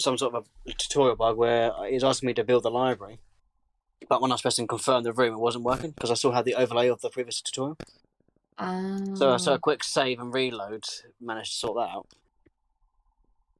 some 0.01 0.17
sort 0.19 0.35
of 0.35 0.47
a 0.67 0.73
tutorial 0.73 1.15
bug 1.17 1.37
where 1.37 1.71
it 1.87 1.95
was 1.95 2.05
asking 2.05 2.29
me 2.29 2.35
to 2.35 2.45
build 2.45 2.63
the 2.65 2.71
library. 2.71 3.19
But 4.09 4.21
when 4.21 4.33
I 4.33 4.35
was 4.35 4.43
pressing 4.43 4.67
confirm 4.67 5.05
the 5.05 5.13
room, 5.13 5.35
it 5.35 5.39
wasn't 5.39 5.65
working 5.65 5.91
because 5.93 6.11
I 6.11 6.15
still 6.15 6.33
had 6.33 6.45
the 6.45 6.55
overlay 6.57 6.89
of 6.89 7.01
the 7.03 7.11
previous 7.11 7.41
tutorial. 7.41 7.77
Um, 8.59 9.15
So, 9.15 9.37
so 9.37 9.55
a 9.55 9.59
quick 9.59 9.85
save 9.85 10.19
and 10.19 10.35
reload 10.35 10.85
managed 11.21 11.53
to 11.53 11.59
sort 11.59 11.77
that 11.77 11.95
out. 11.95 12.09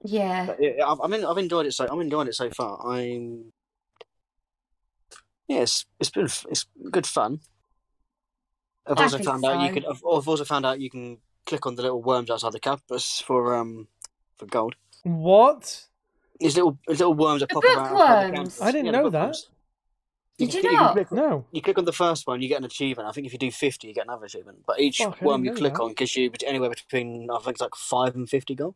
Yeah, 0.05 0.47
But 0.47 0.57
yeah, 0.61 0.85
I've, 0.87 1.01
I've, 1.01 1.13
en- 1.13 1.25
I've 1.25 1.39
enjoyed 1.39 1.67
it 1.67 1.73
so 1.73 1.87
I'm 1.91 2.01
enjoying 2.01 2.29
it 2.29 2.35
so 2.35 2.51
far. 2.51 2.79
I'm 2.87 3.53
yeah, 5.49 5.61
it's, 5.61 5.85
it's 6.01 6.11
been 6.11 6.25
it's 6.25 6.67
good 6.91 7.07
fun. 7.07 7.41
I've 8.87 8.99
I 8.99 9.03
also 9.05 9.19
think 9.19 9.29
found 9.29 9.45
out 9.45 9.61
you 9.63 9.69
so. 9.69 9.75
could. 9.75 9.85
I've, 9.87 9.97
I've 9.97 10.29
also 10.29 10.45
found 10.45 10.67
out 10.67 10.81
you 10.81 10.91
can 10.91 11.19
click 11.47 11.67
on 11.67 11.75
the 11.75 11.83
little 11.83 12.03
worms 12.03 12.31
outside 12.31 12.53
the 12.53 12.61
campus 12.61 13.21
for 13.21 13.55
um 13.57 13.89
for 14.39 14.47
gold. 14.47 14.75
What? 15.05 15.85
These 16.41 16.57
little 16.57 16.79
these 16.89 16.99
little 17.01 17.15
worms 17.15 17.41
that 17.41 17.49
The 17.49 17.55
pop 17.57 17.65
around 17.65 17.79
outside 17.87 18.31
the 18.31 18.37
campus. 18.37 18.61
I 18.63 18.73
didn't 18.73 18.87
Yeah, 18.87 18.93
the 18.93 18.99
know 19.03 19.11
that. 19.11 19.37
You 20.39 20.47
Did 20.47 20.55
you 20.55 20.63
can- 20.63 20.73
not? 20.73 20.97
can 20.97 21.05
click, 21.05 21.13
No. 21.13 21.45
you 21.53 21.61
click 21.63 21.79
on 21.79 21.85
the 21.85 21.93
first 21.93 22.27
one, 22.27 22.41
you 22.41 22.49
get 22.49 22.59
an 22.59 22.65
achievement. 22.65 23.09
I 23.09 23.13
think 23.13 23.27
if 23.27 23.33
you 23.33 23.39
do 23.39 23.51
fifty, 23.51 23.89
you 23.89 23.95
get 23.95 24.05
another 24.07 24.25
achievement. 24.27 24.63
But 24.67 24.81
each 24.81 24.99
Fuck, 24.99 25.19
I 25.23 25.25
worm 25.25 25.45
you 25.45 25.53
click 25.55 25.75
that. 25.75 25.83
on 25.83 25.93
gives 25.93 26.17
you 26.17 26.31
bet- 26.31 26.43
anywhere 26.47 26.71
between 26.71 27.29
I 27.31 27.39
think 27.39 27.57
it's 27.57 27.61
like 27.61 27.75
five 27.77 28.15
and 28.17 28.29
fifty 28.29 28.55
gold. 28.55 28.75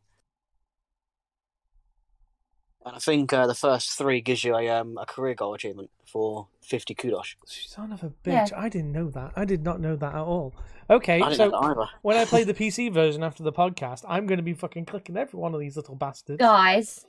And 2.87 2.95
I 2.95 2.99
think 3.01 3.32
uh, 3.32 3.49
the 3.49 3.55
first 3.55 3.99
three 3.99 4.20
gives 4.20 4.45
you 4.45 4.55
a 4.57 4.68
um 4.68 4.97
a 4.97 5.05
career 5.05 5.34
goal 5.34 5.55
achievement 5.55 5.91
for 6.07 6.47
fifty 6.62 6.95
kudos. 6.95 7.34
Son 7.45 7.91
of 7.93 8.05
a 8.05 8.12
Yeah. 8.24 8.45
bitch! 8.45 8.53
I 8.57 8.68
didn't 8.68 8.93
know 8.93 9.11
that. 9.11 9.32
I 9.34 9.45
did 9.45 9.64
not 9.64 9.80
know 9.80 9.97
that 9.97 10.14
at 10.14 10.20
all. 10.20 10.55
Okay, 10.89 11.16
I 11.20 11.30
didn't 11.30 11.37
so 11.37 11.49
know 11.49 11.61
that 11.61 11.66
either. 11.80 11.91
when 12.03 12.16
I 12.16 12.24
play 12.24 12.45
the 12.45 12.55
PC 12.62 12.93
version 12.93 13.24
after 13.24 13.43
the 13.43 13.53
podcast, 13.53 14.05
I'm 14.09 14.26
going 14.28 14.37
to 14.39 14.45
be 14.45 14.55
fucking 14.55 14.84
clicking 14.87 15.16
every 15.16 15.37
one 15.39 15.53
of 15.53 15.59
these 15.59 15.74
little 15.76 15.97
bastards. 15.97 16.39
guys, 16.39 17.05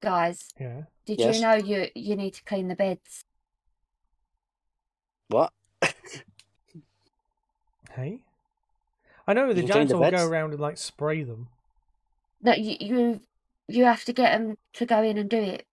guys, 0.00 0.50
Yeah. 0.60 0.82
did 1.04 1.18
Yes. 1.18 1.34
you 1.36 1.42
know 1.42 1.54
you 1.54 1.88
you 1.96 2.14
need 2.14 2.34
to 2.34 2.44
clean 2.44 2.68
the 2.68 2.76
beds? 2.76 3.24
What? 5.28 5.52
Hey. 7.94 8.20
I 9.26 9.34
know 9.34 9.52
the 9.52 9.60
can 9.60 9.66
giants 9.68 9.92
the 9.92 9.98
will 9.98 10.10
go 10.10 10.26
around 10.26 10.52
and 10.52 10.60
like 10.60 10.78
spray 10.78 11.24
them. 11.24 11.48
That 12.40 12.60
you 12.60 12.76
you 12.80 13.20
you 13.72 13.84
have 13.84 14.04
to 14.04 14.12
get 14.12 14.36
them 14.38 14.56
to 14.74 14.86
go 14.86 15.02
in 15.02 15.18
and 15.18 15.28
do 15.30 15.38
it. 15.40 15.64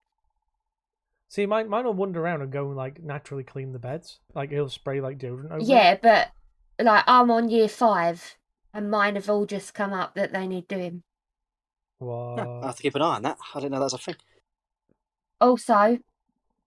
See, 1.28 1.46
mine, 1.46 1.68
mine 1.68 1.84
will 1.84 1.94
wander 1.94 2.20
around 2.20 2.42
and 2.42 2.50
go 2.50 2.66
and 2.68 2.76
like 2.76 3.02
naturally 3.02 3.44
clean 3.44 3.72
the 3.72 3.78
beds. 3.78 4.18
Like 4.34 4.50
he'll 4.50 4.68
spray 4.68 5.00
like 5.00 5.18
deodorant 5.18 5.50
over. 5.52 5.58
it. 5.60 5.64
Yeah, 5.66 5.96
but 6.02 6.28
like 6.84 7.04
I'm 7.06 7.30
on 7.30 7.48
year 7.50 7.68
five, 7.68 8.36
and 8.74 8.90
mine 8.90 9.14
have 9.14 9.30
all 9.30 9.46
just 9.46 9.72
come 9.74 9.92
up 9.92 10.14
that 10.14 10.32
they 10.32 10.46
need 10.48 10.66
doing. 10.66 11.02
Huh, 12.00 12.06
What? 12.06 12.40
I 12.64 12.66
have 12.66 12.76
to 12.76 12.82
keep 12.82 12.94
an 12.96 13.02
eye 13.02 13.16
on 13.16 13.22
that. 13.22 13.38
I 13.54 13.60
didn't 13.60 13.72
know 13.72 13.78
that 13.78 13.84
was 13.84 13.94
a 13.94 13.98
thing. 13.98 14.16
Also, 15.40 15.98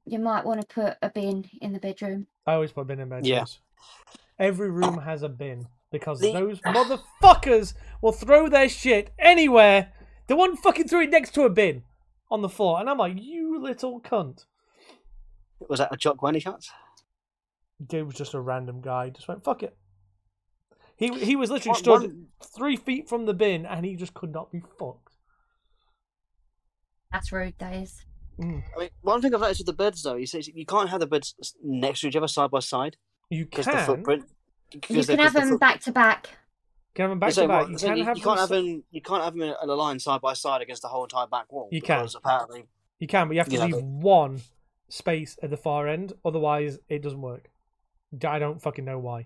you 0.06 0.20
might 0.20 0.46
want 0.46 0.62
to 0.62 0.68
put 0.68 0.98
a 1.02 1.10
bin 1.10 1.50
in 1.62 1.74
the 1.74 1.80
bedroom. 1.80 2.28
I 2.46 2.54
always 2.54 2.72
put 2.72 2.82
a 2.82 2.86
bin 2.86 3.00
in 3.00 3.10
bedrooms. 3.10 3.28
Yeah. 3.28 3.40
yes. 3.40 3.60
Every 4.40 4.70
room 4.72 4.98
has 5.00 5.24
a 5.24 5.30
bin 5.30 5.68
because 5.92 6.20
The- 6.20 6.34
those 6.34 6.60
motherfuckers 6.62 7.74
will 8.02 8.12
throw 8.14 8.48
their 8.50 8.70
shit 8.70 9.12
anywhere. 9.20 9.92
The 10.28 10.36
one 10.36 10.56
fucking 10.56 10.88
threw 10.88 11.02
it 11.02 11.10
next 11.10 11.34
to 11.36 11.44
a 11.44 11.50
bin 11.50 11.84
on 12.32 12.42
the 12.42 12.50
floor, 12.50 12.80
and 12.80 12.90
I'm 12.90 12.98
like, 12.98 13.16
you 13.20 13.60
little 13.62 14.00
cunt. 14.02 14.46
Was 15.70 15.80
that 15.80 15.94
a 15.94 15.98
jock 15.98 16.20
by 16.22 16.30
any 16.30 16.40
chance? 16.40 16.70
Dude 17.86 18.06
was 18.08 18.16
just 18.16 18.34
a 18.34 18.40
random 18.40 18.82
guy. 18.82 19.10
Just 19.10 19.28
went 19.28 19.44
fuck 19.44 19.64
it. 19.64 19.76
He 20.96 21.08
he 21.26 21.36
was 21.36 21.50
literally 21.50 21.72
One- 21.72 21.80
stood 21.80 22.02
one- 22.02 22.28
three 22.56 22.76
feet 22.78 23.10
from 23.10 23.26
the 23.26 23.34
bin, 23.34 23.66
and 23.66 23.86
he 23.86 23.96
just 23.96 24.14
could 24.14 24.32
not 24.32 24.52
be 24.52 24.62
fucked. 24.80 25.14
That's 27.12 27.32
rude, 27.32 27.56
that 27.60 27.76
is. 27.76 28.06
Mm. 28.40 28.64
I 28.76 28.80
mean, 28.80 28.90
one 29.02 29.22
thing 29.22 29.34
I've 29.36 29.42
noticed 29.42 29.60
with 29.60 29.68
the 29.68 29.74
beds, 29.74 30.02
though, 30.02 30.16
you 30.16 30.26
say 30.26 30.42
you 30.54 30.66
can't 30.66 30.90
have 30.90 31.00
the 31.00 31.06
beds 31.08 31.36
next 31.64 32.02
to 32.02 32.08
each 32.08 32.16
other 32.16 32.28
side 32.28 32.50
by 32.50 32.60
side 32.60 32.98
You 33.30 33.46
can 33.46 33.64
the 33.64 33.78
footprint. 33.84 34.24
You 34.72 34.80
can 34.82 35.20
have 35.20 35.34
the 35.34 35.40
them 35.40 35.50
foot- 35.50 35.60
back 35.60 35.82
to 35.82 35.92
back. 35.92 36.30
Can 36.96 37.04
have 37.04 37.10
them 37.12 37.20
back 37.20 37.32
So 37.32 37.42
to 37.44 37.48
back. 37.48 37.70
You 37.70 37.78
so 37.78 37.88
can 37.88 37.98
you, 37.98 38.04
have 38.04 38.18
you 38.18 38.24
can't 38.24 38.40
have 38.40 38.50
them. 38.50 38.84
You 38.92 39.02
can't 39.02 39.24
have 39.24 39.34
them 39.34 39.42
in 39.44 39.70
a 39.70 39.74
line 39.74 40.00
side 40.00 40.22
by 40.22 40.34
side 40.34 40.62
against 40.62 40.82
the 40.84 40.88
whole 40.88 41.04
entire 41.04 41.28
back 41.28 41.52
wall. 41.52 41.70
You 41.72 41.82
can. 41.82 42.08
Apparently, 42.16 42.66
You 43.00 43.08
can, 43.08 43.28
but 43.28 43.34
you 43.34 43.40
have 43.40 43.50
to 43.50 43.56
Yeah, 43.56 43.66
leave 43.66 43.74
but- 43.76 43.84
one 43.84 44.42
space 44.90 45.38
at 45.42 45.50
the 45.50 45.58
far 45.58 45.88
end. 45.88 46.14
Otherwise, 46.24 46.80
it 46.90 47.02
doesn't 47.02 47.22
work. 47.22 47.50
I 48.28 48.38
don't 48.38 48.62
fucking 48.62 48.86
know 48.86 49.00
why. 49.00 49.26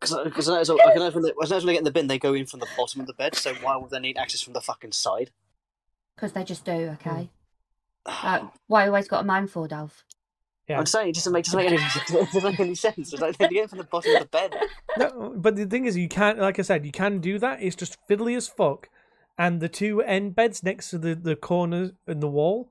because 0.00 0.16
because 0.24 0.48
I 0.48 0.52
noticed 0.54 0.70
I 0.70 0.92
can 0.94 1.12
when 1.12 1.22
they, 1.22 1.32
when 1.36 1.48
they 1.48 1.60
get 1.72 1.78
in 1.78 1.84
the 1.84 1.90
bin, 1.90 2.06
they 2.06 2.18
go 2.18 2.32
in 2.32 2.46
from 2.46 2.60
the 2.60 2.68
bottom 2.76 3.02
of 3.02 3.06
the 3.06 3.12
bed. 3.12 3.34
So 3.34 3.52
why 3.56 3.76
would 3.76 3.90
they 3.90 4.00
need 4.00 4.16
access 4.16 4.40
from 4.40 4.54
the 4.54 4.60
fucking 4.62 4.92
side? 4.92 5.30
Because 6.14 6.32
they 6.32 6.44
just 6.44 6.64
do, 6.64 6.96
okay? 6.98 7.28
Hmm. 8.06 8.26
Like, 8.26 8.42
why 8.68 8.86
always 8.86 9.06
got 9.08 9.20
a 9.20 9.26
man 9.26 9.48
for, 9.48 9.68
Dolph? 9.68 10.02
Yeah. 10.68 10.78
I'm 10.78 10.86
saying 10.86 11.10
it 11.10 11.14
doesn't 11.14 11.32
make 11.32 11.44
doesn't 11.44 11.58
make 11.58 11.72
any 11.72 11.76
it 11.76 12.32
doesn't 12.32 12.42
make 12.42 12.60
any 12.60 12.74
sense. 12.74 13.12
It's 13.12 13.22
like 13.22 13.38
they 13.38 13.48
get 13.48 13.62
in 13.62 13.68
from 13.68 13.78
the 13.78 13.84
bottom 13.84 14.14
of 14.16 14.22
the 14.22 14.28
bed. 14.28 14.56
No, 14.98 15.32
but 15.36 15.54
the 15.54 15.66
thing 15.66 15.84
is, 15.84 15.96
you 15.96 16.08
can't. 16.08 16.38
Like 16.38 16.58
I 16.58 16.62
said, 16.62 16.84
you 16.84 16.92
can 16.92 17.20
do 17.20 17.38
that. 17.38 17.62
It's 17.62 17.76
just 17.76 17.98
fiddly 18.08 18.36
as 18.36 18.48
fuck. 18.48 18.88
And 19.38 19.60
the 19.60 19.68
two 19.68 20.00
end 20.02 20.34
beds 20.34 20.62
next 20.62 20.90
to 20.90 20.98
the 20.98 21.14
the 21.14 21.36
corners 21.36 21.92
in 22.08 22.20
the 22.20 22.28
wall, 22.28 22.70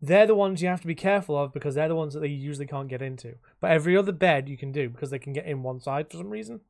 they're 0.00 0.26
the 0.26 0.34
ones 0.34 0.62
you 0.62 0.68
have 0.68 0.80
to 0.80 0.86
be 0.86 0.94
careful 0.94 1.36
of 1.36 1.52
because 1.52 1.74
they're 1.74 1.88
the 1.88 1.96
ones 1.96 2.14
that 2.14 2.20
they 2.20 2.28
usually 2.28 2.66
can't 2.66 2.88
get 2.88 3.02
into. 3.02 3.34
But 3.60 3.72
every 3.72 3.96
other 3.96 4.12
bed 4.12 4.48
you 4.48 4.56
can 4.56 4.72
do 4.72 4.88
because 4.88 5.10
they 5.10 5.18
can 5.18 5.32
get 5.32 5.46
in 5.46 5.62
one 5.62 5.80
side 5.80 6.10
for 6.10 6.16
some 6.16 6.30
reason. 6.30 6.60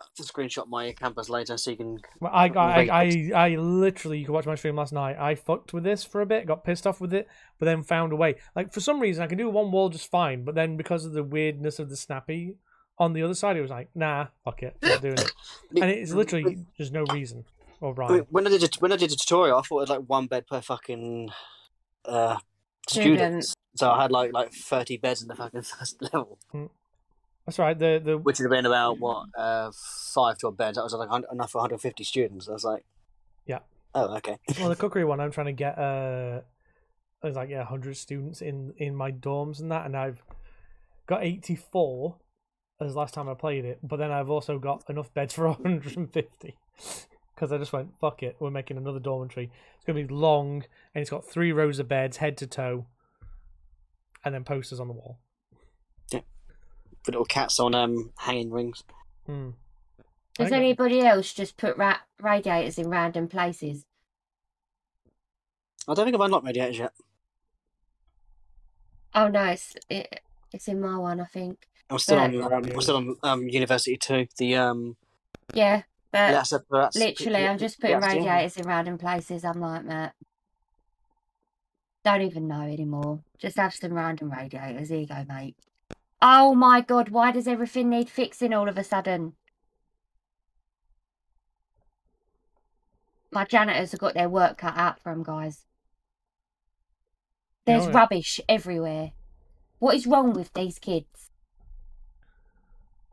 I'll 0.00 0.06
have 0.06 0.26
to 0.26 0.32
screenshot 0.32 0.66
my 0.68 0.92
campus 0.92 1.28
later 1.28 1.58
so 1.58 1.70
you 1.72 1.76
can. 1.76 1.98
Well, 2.20 2.32
I, 2.32 2.46
I, 2.48 2.86
I, 2.86 2.88
I, 2.90 3.30
I 3.34 3.56
literally, 3.56 4.18
you 4.18 4.24
can 4.24 4.32
watch 4.32 4.46
my 4.46 4.54
stream 4.54 4.76
last 4.76 4.92
night. 4.92 5.16
I 5.18 5.34
fucked 5.34 5.74
with 5.74 5.84
this 5.84 6.04
for 6.04 6.22
a 6.22 6.26
bit, 6.26 6.46
got 6.46 6.64
pissed 6.64 6.86
off 6.86 7.00
with 7.00 7.12
it, 7.12 7.28
but 7.58 7.66
then 7.66 7.82
found 7.82 8.12
a 8.12 8.16
way. 8.16 8.36
Like 8.56 8.72
for 8.72 8.80
some 8.80 8.98
reason, 8.98 9.22
I 9.22 9.26
can 9.26 9.36
do 9.36 9.50
one 9.50 9.70
wall 9.70 9.90
just 9.90 10.10
fine, 10.10 10.44
but 10.44 10.54
then 10.54 10.78
because 10.78 11.04
of 11.04 11.12
the 11.12 11.22
weirdness 11.22 11.78
of 11.78 11.90
the 11.90 11.96
snappy 11.96 12.56
on 12.98 13.12
the 13.12 13.22
other 13.22 13.34
side, 13.34 13.56
it 13.56 13.62
was 13.62 13.70
like, 13.70 13.90
nah, 13.94 14.28
fuck 14.44 14.62
it, 14.62 14.76
not 14.82 15.02
doing 15.02 15.18
it. 15.18 15.32
And 15.80 15.90
it's 15.90 16.12
literally 16.12 16.64
there's 16.78 16.92
no 16.92 17.04
reason 17.12 17.44
or 17.80 17.94
rhyme. 17.94 18.26
when 18.30 18.46
I 18.46 18.50
did 18.50 18.62
it, 18.62 18.76
when 18.80 18.92
I 18.92 18.96
did 18.96 19.12
a 19.12 19.16
tutorial, 19.16 19.58
I 19.58 19.62
thought 19.62 19.78
it 19.78 19.80
was 19.80 19.90
like 19.90 20.04
one 20.06 20.26
bed 20.26 20.46
per 20.46 20.60
fucking 20.60 21.30
uh, 22.06 22.38
student. 22.88 23.44
Student. 23.44 23.54
So 23.76 23.90
I 23.90 24.02
had 24.02 24.12
like 24.12 24.32
like 24.32 24.52
thirty 24.52 24.96
beds 24.96 25.22
in 25.22 25.28
the 25.28 25.36
fucking 25.36 25.62
first 25.78 26.02
level, 26.02 26.38
That's 27.46 27.58
right. 27.58 27.78
The 27.78 28.00
the 28.04 28.18
which 28.18 28.38
would 28.38 28.44
have 28.44 28.50
been 28.50 28.66
about 28.66 28.98
what 28.98 29.26
uh, 29.36 29.70
five 30.14 30.38
to 30.38 30.48
a 30.48 30.52
bed. 30.52 30.74
That 30.74 30.84
was 30.84 30.92
like 30.94 31.08
enough 31.32 31.50
for 31.50 31.58
150 31.58 32.04
students. 32.04 32.48
I 32.48 32.52
was 32.52 32.64
like, 32.64 32.84
Yeah. 33.46 33.60
oh 33.94 34.14
okay. 34.16 34.38
well, 34.60 34.68
the 34.68 34.76
cookery 34.76 35.04
one, 35.04 35.20
I'm 35.20 35.30
trying 35.32 35.46
to 35.46 35.52
get 35.52 35.78
uh, 35.78 36.40
there's 37.22 37.36
like 37.36 37.48
yeah, 37.48 37.64
hundred 37.64 37.96
students 37.96 38.40
in 38.40 38.74
in 38.76 38.94
my 38.94 39.10
dorms 39.10 39.60
and 39.60 39.70
that, 39.72 39.86
and 39.86 39.96
I've 39.96 40.22
got 41.06 41.24
84 41.24 42.16
as 42.80 42.94
last 42.94 43.14
time 43.14 43.28
I 43.28 43.34
played 43.34 43.64
it, 43.64 43.78
but 43.82 43.96
then 43.96 44.10
I've 44.10 44.30
also 44.30 44.58
got 44.58 44.88
enough 44.88 45.12
beds 45.12 45.34
for 45.34 45.48
150 45.48 46.56
because 47.34 47.52
I 47.52 47.58
just 47.58 47.72
went 47.72 47.90
fuck 48.00 48.22
it, 48.22 48.36
we're 48.38 48.50
making 48.50 48.76
another 48.76 49.00
dormitory. 49.00 49.50
It's 49.76 49.84
gonna 49.84 50.06
be 50.06 50.12
long, 50.14 50.64
and 50.94 51.02
it's 51.02 51.10
got 51.10 51.26
three 51.26 51.52
rows 51.52 51.78
of 51.78 51.88
beds, 51.88 52.18
head 52.18 52.36
to 52.38 52.46
toe, 52.46 52.86
and 54.24 54.34
then 54.34 54.44
posters 54.44 54.78
on 54.78 54.88
the 54.88 54.94
wall. 54.94 55.18
Put 57.04 57.14
little 57.14 57.24
cats 57.24 57.58
on 57.58 57.74
um 57.74 58.12
hanging 58.18 58.50
rings. 58.50 58.84
Hmm. 59.26 59.50
Does 60.36 60.48
Okay. 60.48 60.56
anybody 60.56 61.00
else 61.00 61.32
just 61.32 61.56
put 61.56 61.76
ra- 61.76 62.00
radiators 62.20 62.78
in 62.78 62.88
random 62.88 63.28
places? 63.28 63.84
I 65.88 65.94
don't 65.94 66.04
think 66.04 66.14
I've 66.14 66.20
unlocked 66.20 66.46
radiators 66.46 66.78
yet. 66.78 66.92
Oh 69.14 69.28
no, 69.28 69.44
it's 69.46 69.74
it, 69.88 70.20
it's 70.52 70.68
in 70.68 70.80
my 70.80 70.96
one, 70.96 71.20
I 71.20 71.24
think. 71.24 71.66
I'm 71.88 71.98
still 71.98 72.16
Yeah. 72.16 72.24
on. 72.24 72.52
Um, 72.52 72.64
I'm 72.72 72.80
still 72.80 72.96
on 72.96 73.16
um, 73.22 73.48
university 73.48 73.96
too. 73.96 74.26
The 74.36 74.56
um. 74.56 74.96
Yeah, 75.52 75.82
but 76.12 76.30
that's 76.30 76.52
a, 76.52 76.62
that's, 76.70 76.96
literally, 76.96 77.46
I'm 77.46 77.58
just 77.58 77.80
putting 77.80 77.98
that's 77.98 78.12
the- 78.14 78.20
radiators 78.20 78.56
in 78.56 78.66
random 78.66 78.98
places. 78.98 79.44
I'm 79.44 79.60
like, 79.60 79.84
Matt, 79.84 80.14
don't 82.04 82.22
even 82.22 82.46
know 82.46 82.60
anymore. 82.62 83.20
Just 83.38 83.56
have 83.56 83.74
some 83.74 83.94
random 83.94 84.30
radiators. 84.30 84.90
Here 84.90 85.00
you 85.00 85.06
go, 85.06 85.24
mate. 85.28 85.56
Oh 86.22 86.54
my 86.54 86.80
god, 86.80 87.08
why 87.08 87.32
does 87.32 87.48
everything 87.48 87.88
need 87.90 88.10
fixing 88.10 88.52
all 88.52 88.68
of 88.68 88.76
a 88.76 88.84
sudden? 88.84 89.34
My 93.32 93.44
janitors 93.44 93.92
have 93.92 94.00
got 94.00 94.14
their 94.14 94.28
work 94.28 94.58
cut 94.58 94.76
out 94.76 95.00
for 95.00 95.12
them, 95.12 95.22
guys. 95.22 95.64
There's 97.64 97.86
No, 97.86 97.92
rubbish 97.92 98.40
everywhere. 98.48 99.12
What 99.78 99.94
is 99.94 100.06
wrong 100.06 100.32
with 100.32 100.52
these 100.52 100.78
kids? 100.78 101.30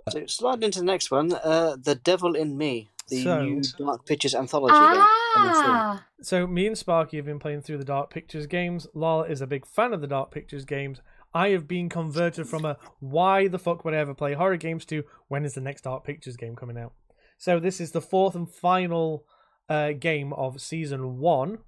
So 0.09 0.25
sliding 0.25 0.63
into 0.63 0.79
the 0.79 0.85
next 0.85 1.11
one. 1.11 1.33
Uh, 1.33 1.75
the 1.79 1.95
Devil 1.95 2.35
in 2.35 2.57
Me, 2.57 2.89
the 3.09 3.23
So- 3.23 3.43
new 3.43 3.61
Dark 3.77 4.05
Pictures 4.05 4.33
anthology 4.33 4.73
game. 4.73 5.03
Ah, 5.39 6.05
So 6.21 6.47
me 6.47 6.65
and 6.65 6.77
Sparky 6.77 7.17
have 7.17 7.25
been 7.25 7.39
playing 7.39 7.61
through 7.61 7.77
the 7.77 7.85
Dark 7.85 8.09
Pictures 8.09 8.47
games. 8.47 8.87
Lala 8.93 9.23
is 9.23 9.41
a 9.41 9.47
big 9.47 9.65
fan 9.67 9.93
of 9.93 10.01
the 10.01 10.07
Dark 10.07 10.31
Pictures 10.31 10.65
games. 10.65 11.01
I 11.37 11.49
have 11.49 11.67
been 11.67 11.87
converted 11.87 12.47
from 12.47 12.65
a 12.65 12.77
why 12.99 13.47
the 13.47 13.59
fuck 13.59 13.85
would 13.85 13.93
I 13.93 13.97
ever 13.97 14.15
play 14.15 14.33
horror 14.33 14.57
games 14.57 14.85
to 14.85 15.03
when 15.27 15.45
is 15.45 15.53
the 15.53 15.61
next 15.61 15.81
Dark 15.83 16.03
Pictures 16.03 16.35
game 16.35 16.55
coming 16.55 16.79
out? 16.79 16.93
So 17.37 17.59
this 17.59 17.79
is 17.79 17.91
the 17.91 18.01
fourth 18.01 18.33
and 18.33 18.49
final 18.49 19.23
uh, 19.69 19.91
game 19.91 20.33
of 20.33 20.59
season 20.59 21.19
one 21.19 21.59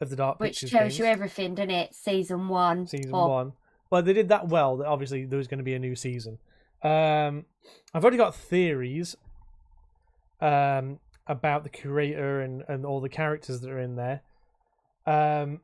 of 0.00 0.08
the 0.08 0.16
Dark 0.16 0.40
which 0.40 0.52
Pictures 0.60 0.70
tells 0.70 0.82
games. 0.84 0.98
you 0.98 1.04
everything, 1.04 1.54
doesn't 1.56 1.70
it? 1.70 1.94
Season 1.94 2.48
one. 2.48 2.86
season 2.86 3.12
of- 3.12 3.28
one. 3.28 3.52
Well, 3.90 4.02
they 4.02 4.14
did 4.14 4.30
that 4.30 4.48
well 4.48 4.78
that 4.78 4.86
obviously 4.86 5.26
there 5.26 5.36
was 5.36 5.46
going 5.48 5.58
to 5.58 5.64
be 5.64 5.74
a 5.74 5.78
new 5.78 5.94
season. 5.94 6.38
Um, 6.82 7.44
I've 7.92 8.02
already 8.02 8.16
got 8.16 8.34
theories 8.34 9.14
um, 10.40 11.00
about 11.26 11.64
the 11.64 11.70
curator 11.70 12.40
and, 12.40 12.64
and 12.66 12.86
all 12.86 13.02
the 13.02 13.10
characters 13.10 13.60
that 13.60 13.70
are 13.70 13.78
in 13.78 13.96
there. 13.96 14.22
Um, 15.06 15.60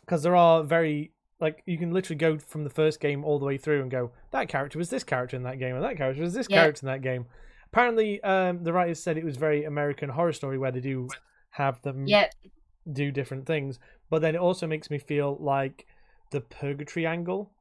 because 0.00 0.22
there 0.22 0.36
are 0.36 0.62
very 0.62 1.13
like 1.40 1.62
you 1.66 1.76
can 1.78 1.92
literally 1.92 2.18
go 2.18 2.38
from 2.38 2.64
the 2.64 2.70
first 2.70 3.00
game 3.00 3.24
all 3.24 3.38
the 3.38 3.44
way 3.44 3.56
through 3.58 3.82
and 3.82 3.90
go 3.90 4.12
that 4.30 4.48
character 4.48 4.78
was 4.78 4.90
this 4.90 5.04
character 5.04 5.36
in 5.36 5.42
that 5.42 5.58
game 5.58 5.74
and 5.74 5.84
that 5.84 5.96
character 5.96 6.22
was 6.22 6.34
this 6.34 6.46
Yeah. 6.48 6.62
character 6.62 6.86
in 6.86 6.92
that 6.92 7.02
game. 7.02 7.26
Apparently, 7.72 8.22
um, 8.22 8.62
the 8.62 8.72
writers 8.72 9.02
said 9.02 9.18
it 9.18 9.24
was 9.24 9.36
very 9.36 9.64
American 9.64 10.10
Horror 10.10 10.32
Story 10.32 10.58
where 10.58 10.70
they 10.70 10.80
do 10.80 11.08
have 11.50 11.82
them 11.82 12.06
Yep. 12.06 12.32
do 12.92 13.10
different 13.10 13.46
things. 13.46 13.80
But 14.10 14.22
then 14.22 14.34
it 14.36 14.40
also 14.40 14.66
makes 14.68 14.90
me 14.90 14.98
feel 14.98 15.36
like 15.40 15.86
the 16.30 16.40
purgatory 16.40 17.04
angle. 17.06 17.52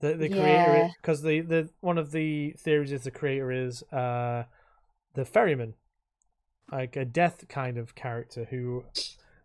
The 0.00 0.14
the 0.14 0.28
curator 0.28 0.76
Yeah. 0.76 0.88
because 1.00 1.22
the, 1.22 1.40
the 1.40 1.70
one 1.80 1.98
of 1.98 2.10
the 2.12 2.52
theories 2.58 2.92
is 2.92 3.04
the 3.04 3.10
curator 3.10 3.50
is 3.52 3.82
uh 3.92 4.44
the 5.14 5.24
ferryman, 5.24 5.74
like 6.70 6.96
a 6.96 7.04
death 7.04 7.46
kind 7.48 7.78
of 7.78 7.94
character 7.94 8.44
who 8.50 8.84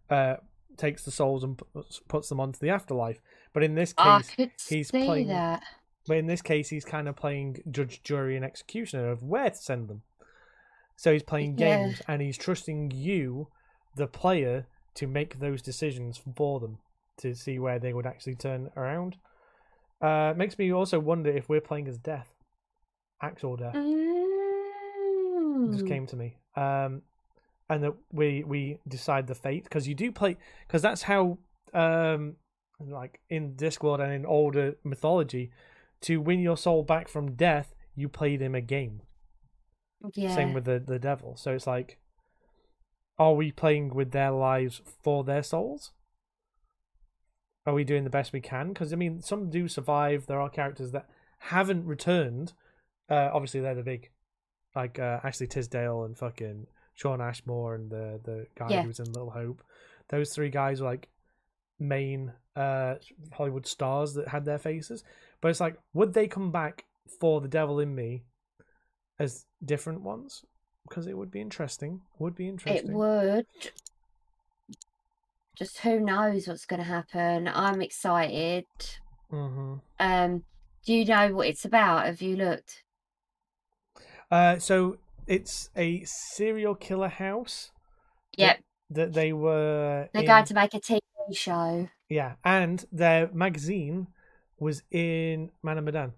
uh 0.10 0.38
takes 0.78 1.04
the 1.06 1.12
souls 1.12 1.44
and 1.44 1.60
puts, 2.08 2.30
them 2.30 2.40
onto 2.40 2.60
the 2.60 2.70
afterlife. 2.70 3.20
But 3.54 3.64
in 3.64 3.76
this 3.76 3.94
I 3.98 4.22
case, 4.22 4.68
he's 4.68 4.92
playing- 4.92 5.28
that. 5.28 5.64
but 6.08 6.18
in 6.18 6.28
this 6.28 6.42
case, 6.42 6.70
he's 6.70 6.86
kind 6.86 7.08
of 7.08 7.16
playing 7.16 7.64
judge, 7.70 8.02
jury, 8.04 8.36
and 8.36 8.44
executioner 8.46 9.10
of 9.10 9.24
where 9.24 9.50
to 9.50 9.56
send 9.56 9.88
them. 9.90 10.02
So 10.96 11.12
he's 11.14 11.24
playing 11.24 11.58
Yeah. 11.58 11.78
games 11.86 12.02
and 12.08 12.22
he's 12.22 12.38
trusting 12.38 12.92
you, 12.92 13.48
the 13.96 14.08
player, 14.08 14.68
to 14.96 15.08
make 15.08 15.40
those 15.40 15.62
decisions 15.62 16.18
for 16.36 16.60
them 16.60 16.78
to 17.18 17.34
see 17.36 17.58
where 17.60 17.80
they 17.80 17.94
would 17.94 18.06
actually 18.06 18.36
turn 18.36 18.70
around. 18.76 19.18
Uh, 20.02 20.34
makes 20.36 20.58
me 20.58 20.72
also 20.74 21.00
wonder 21.00 21.30
if 21.32 21.48
we're 21.50 21.62
playing 21.62 21.88
as 21.88 21.98
death, 21.98 22.34
actual 23.22 23.56
death. 23.56 23.74
just 25.72 25.86
Mm. 25.86 25.88
came 25.88 26.06
to 26.08 26.16
me. 26.16 26.38
Um, 26.56 27.04
and 27.70 27.84
that 27.84 27.94
we 28.12 28.44
we 28.44 28.80
decide 28.88 29.28
the 29.28 29.36
fate 29.36 29.64
because 29.64 29.88
you 29.88 29.96
do 29.96 30.12
play 30.12 30.38
because 30.68 30.82
that's 30.82 31.04
how 31.04 31.38
um 31.74 32.36
like 32.80 33.20
in 33.30 33.54
Discworld 33.54 34.02
and 34.02 34.12
in 34.12 34.26
older 34.26 34.76
mythology, 34.84 35.52
to 36.02 36.18
win 36.18 36.40
your 36.40 36.58
soul 36.58 36.84
back 36.84 37.08
from 37.08 37.36
death, 37.36 37.74
you 37.96 38.10
played 38.10 38.42
him 38.42 38.56
a 38.56 38.62
game. 38.62 39.02
Yeah. 40.14 40.36
Same 40.36 40.54
with 40.54 40.66
the 40.66 40.80
the 40.80 41.00
devil. 41.00 41.36
So 41.38 41.54
it's 41.54 41.68
like, 41.68 42.00
are 43.18 43.34
we 43.34 43.52
playing 43.52 43.94
with 43.94 44.12
their 44.12 44.32
lives 44.32 44.82
for 45.02 45.24
their 45.24 45.44
souls? 45.44 45.92
Are 47.66 47.74
we 47.74 47.86
doing 47.86 48.04
the 48.04 48.10
best 48.10 48.34
we 48.34 48.42
can? 48.42 48.70
Because 48.70 48.92
I 48.92 48.98
mean, 48.98 49.22
some 49.22 49.50
do 49.50 49.68
survive. 49.68 50.28
There 50.28 50.42
are 50.42 50.50
characters 50.50 50.92
that 50.92 51.08
haven't 51.40 51.86
returned. 51.86 52.54
Uh, 53.10 53.30
obviously, 53.34 53.62
they're 53.62 53.76
the 53.76 53.84
big, 53.84 54.10
like 54.76 55.00
uh, 55.00 55.20
Ashley 55.24 55.48
Tisdale 55.48 56.04
and 56.04 56.18
fucking 56.18 56.68
Shawn 56.94 57.22
Ashmore 57.22 57.76
and 57.76 57.90
the 57.90 58.20
the 58.24 58.48
guy 58.56 58.72
Yeah. 58.72 58.82
who 58.82 58.88
was 58.88 59.00
in 59.00 59.12
Little 59.12 59.32
Hope. 59.32 59.64
Those 60.10 60.34
three 60.34 60.50
guys 60.50 60.82
were 60.82 60.90
like 60.90 61.10
main 61.80 62.34
uh 62.56 62.96
Hollywood 63.32 63.66
stars 63.66 64.14
that 64.14 64.28
had 64.28 64.46
their 64.46 64.60
faces. 64.60 65.04
But 65.42 65.50
it's 65.50 65.60
like, 65.60 65.78
would 65.94 66.14
they 66.14 66.28
come 66.28 66.52
back 66.52 66.86
for 67.20 67.42
the 67.42 67.48
Devil 67.48 67.80
in 67.80 67.94
Me 67.96 68.24
as 69.20 69.46
different 69.64 70.02
ones? 70.02 70.46
Because 70.88 71.08
it 71.08 71.18
would 71.18 71.32
be 71.32 71.42
interesting. 71.42 72.02
Would 72.20 72.36
be 72.36 72.48
interesting. 72.48 72.92
It 72.92 72.94
would. 72.96 73.46
Just 75.56 75.80
who 75.80 76.00
knows 76.00 76.48
what's 76.48 76.66
going 76.66 76.80
to 76.82 76.86
happen? 76.88 77.48
I'm 77.48 77.82
excited. 77.82 78.66
hmm 79.30 79.76
Um, 80.00 80.44
do 80.86 80.94
you 80.94 81.06
know 81.06 81.34
what 81.34 81.48
it's 81.48 81.64
about? 81.66 82.06
Have 82.06 82.22
you 82.22 82.36
looked? 82.36 82.84
Uh, 84.32 84.58
so 84.58 84.98
it's 85.28 85.70
a 85.76 86.04
serial 86.06 86.76
killer 86.76 87.08
house 87.10 87.72
Yep, 88.38 88.60
that 88.92 89.14
they 89.14 89.32
were. 89.34 90.10
they're 90.14 90.22
in- 90.24 90.28
going 90.28 90.46
to 90.46 90.54
make 90.54 90.74
a 90.74 90.80
TV 90.80 91.00
show. 91.34 91.90
Yeah, 92.10 92.34
and 92.44 92.84
their 92.92 93.30
magazine 93.34 94.08
was 94.60 94.84
in 94.92 95.52
Man 95.64 95.78
of 95.78 95.84
Medan. 95.84 96.14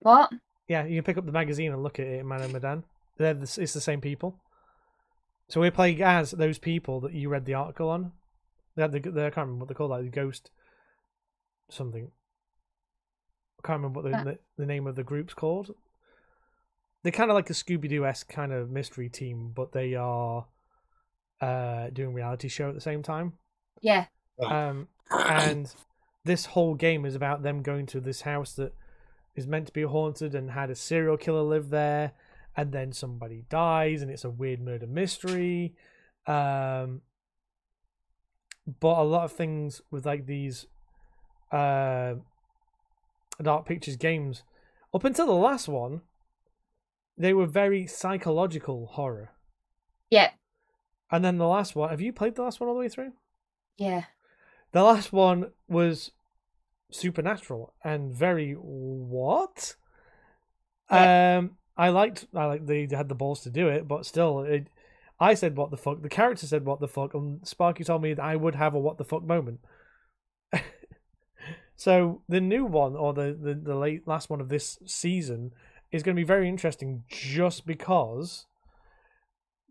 What? 0.00 0.30
Yeah, 0.68 0.84
you 0.84 0.96
can 0.96 1.04
pick 1.04 1.18
up 1.18 1.26
the 1.26 1.32
magazine 1.32 1.72
and 1.72 1.82
look 1.82 1.98
at 1.98 2.06
it 2.06 2.20
in 2.20 2.28
Man 2.28 2.42
of 2.42 2.52
Medan. 2.52 2.84
They're 3.18 3.34
the, 3.34 3.42
it's 3.60 3.72
the 3.72 3.80
same 3.80 4.00
people. 4.00 4.36
So 5.48 5.60
we're 5.60 5.70
playing 5.70 6.02
as 6.02 6.32
those 6.32 6.58
people 6.58 7.00
that 7.00 7.12
you 7.12 7.28
read 7.28 7.44
the 7.44 7.54
article 7.54 7.88
on. 7.88 8.12
They 8.74 8.82
had 8.82 8.92
the, 8.92 9.00
the 9.00 9.26
I 9.26 9.30
can't 9.30 9.46
remember 9.46 9.60
what 9.64 9.68
they 9.68 9.74
call 9.74 9.88
that. 9.88 10.02
The 10.02 10.08
ghost 10.10 10.50
something. 11.70 12.10
I 13.62 13.66
can't 13.66 13.78
remember 13.80 14.00
what 14.02 14.10
the, 14.10 14.18
Uh. 14.18 14.24
the, 14.24 14.38
the 14.58 14.66
name 14.66 14.86
of 14.86 14.96
the 14.96 15.04
group's 15.04 15.34
called. 15.34 15.74
They're 17.06 17.12
kind 17.12 17.30
of 17.30 17.36
like 17.36 17.50
a 17.50 17.52
Scooby 17.52 17.88
Doo 17.88 18.04
esque 18.04 18.28
kind 18.28 18.52
of 18.52 18.68
mystery 18.68 19.08
team, 19.08 19.52
but 19.54 19.70
they 19.70 19.94
are 19.94 20.46
uh, 21.40 21.88
doing 21.90 22.12
reality 22.12 22.48
show 22.48 22.68
at 22.68 22.74
the 22.74 22.80
same 22.80 23.04
time. 23.04 23.34
Yeah, 23.80 24.06
Um, 24.40 24.88
and 25.12 25.72
this 26.24 26.46
whole 26.46 26.74
game 26.74 27.06
is 27.06 27.14
about 27.14 27.44
them 27.44 27.62
going 27.62 27.86
to 27.86 28.00
this 28.00 28.22
house 28.22 28.54
that 28.54 28.74
is 29.36 29.46
meant 29.46 29.68
to 29.68 29.72
be 29.72 29.82
haunted 29.82 30.34
and 30.34 30.50
had 30.50 30.68
a 30.68 30.74
serial 30.74 31.16
killer 31.16 31.42
live 31.42 31.70
there 31.70 32.10
and 32.56 32.72
then 32.72 32.92
somebody 32.92 33.44
dies 33.48 34.02
and 34.02 34.10
it's 34.10 34.24
a 34.24 34.30
weird 34.30 34.60
murder 34.60 34.88
mystery. 34.88 35.76
Um 36.26 37.02
but 38.80 38.98
a 38.98 39.04
lot 39.04 39.22
of 39.22 39.30
things 39.30 39.80
with 39.92 40.04
like 40.04 40.26
these 40.26 40.66
uh 41.52 42.14
dark 43.40 43.64
pictures 43.64 43.94
games 43.94 44.42
up 44.92 45.04
until 45.04 45.26
the 45.26 45.32
last 45.32 45.68
one 45.68 46.00
they 47.18 47.32
were 47.32 47.46
very 47.46 47.86
psychological 47.86 48.86
horror 48.86 49.30
yeah, 50.10 50.30
and 51.10 51.24
then 51.24 51.38
the 51.38 51.46
last 51.46 51.74
one 51.74 51.90
have 51.90 52.00
you 52.00 52.12
played 52.12 52.34
the 52.34 52.42
last 52.42 52.60
one 52.60 52.68
all 52.68 52.74
the 52.74 52.80
way 52.80 52.88
through 52.88 53.12
yeah. 53.76 54.04
the 54.72 54.82
last 54.82 55.12
one 55.12 55.50
was 55.68 56.12
supernatural 56.90 57.74
and 57.84 58.12
very 58.12 58.52
what? 58.52 59.74
Um, 60.88 61.56
I 61.76 61.88
liked 61.88 62.26
I 62.34 62.46
like 62.46 62.66
they 62.66 62.88
had 62.90 63.08
the 63.08 63.14
balls 63.14 63.42
to 63.42 63.50
do 63.50 63.68
it, 63.68 63.88
but 63.88 64.06
still, 64.06 64.40
it. 64.40 64.68
I 65.18 65.34
said 65.34 65.56
what 65.56 65.70
the 65.70 65.76
fuck. 65.76 66.02
The 66.02 66.08
character 66.08 66.46
said 66.46 66.64
what 66.64 66.80
the 66.80 66.88
fuck, 66.88 67.14
and 67.14 67.46
Sparky 67.46 67.84
told 67.84 68.02
me 68.02 68.14
that 68.14 68.22
I 68.22 68.36
would 68.36 68.54
have 68.54 68.74
a 68.74 68.78
what 68.78 68.98
the 68.98 69.04
fuck 69.04 69.24
moment. 69.24 69.60
so 71.76 72.22
the 72.28 72.40
new 72.40 72.64
one 72.64 72.94
or 72.96 73.12
the, 73.12 73.36
the 73.40 73.54
the 73.54 73.74
late 73.74 74.06
last 74.06 74.30
one 74.30 74.40
of 74.40 74.48
this 74.48 74.78
season 74.86 75.52
is 75.96 76.02
going 76.02 76.14
to 76.14 76.20
be 76.20 76.26
very 76.26 76.48
interesting, 76.48 77.04
just 77.08 77.66
because 77.66 78.46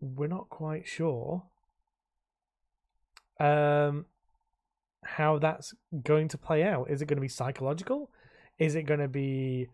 we're 0.00 0.26
not 0.26 0.48
quite 0.48 0.86
sure. 0.86 1.44
Um, 3.38 4.06
how 5.02 5.38
that's 5.38 5.74
going 6.02 6.28
to 6.28 6.38
play 6.38 6.62
out. 6.64 6.90
Is 6.90 7.00
it 7.00 7.06
going 7.06 7.16
to 7.16 7.22
be 7.22 7.28
psychological? 7.28 8.10
Is 8.58 8.74
it 8.74 8.82
going 8.82 9.00
to 9.00 9.08
be 9.08 9.68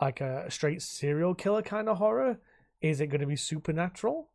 like 0.00 0.20
a 0.20 0.50
straight 0.50 0.82
serial 0.82 1.34
killer 1.34 1.62
kind 1.62 1.88
of 1.88 1.98
horror? 1.98 2.38
Is 2.80 3.00
it 3.00 3.08
going 3.08 3.20
to 3.20 3.26
be 3.26 3.36
supernatural? 3.36 4.28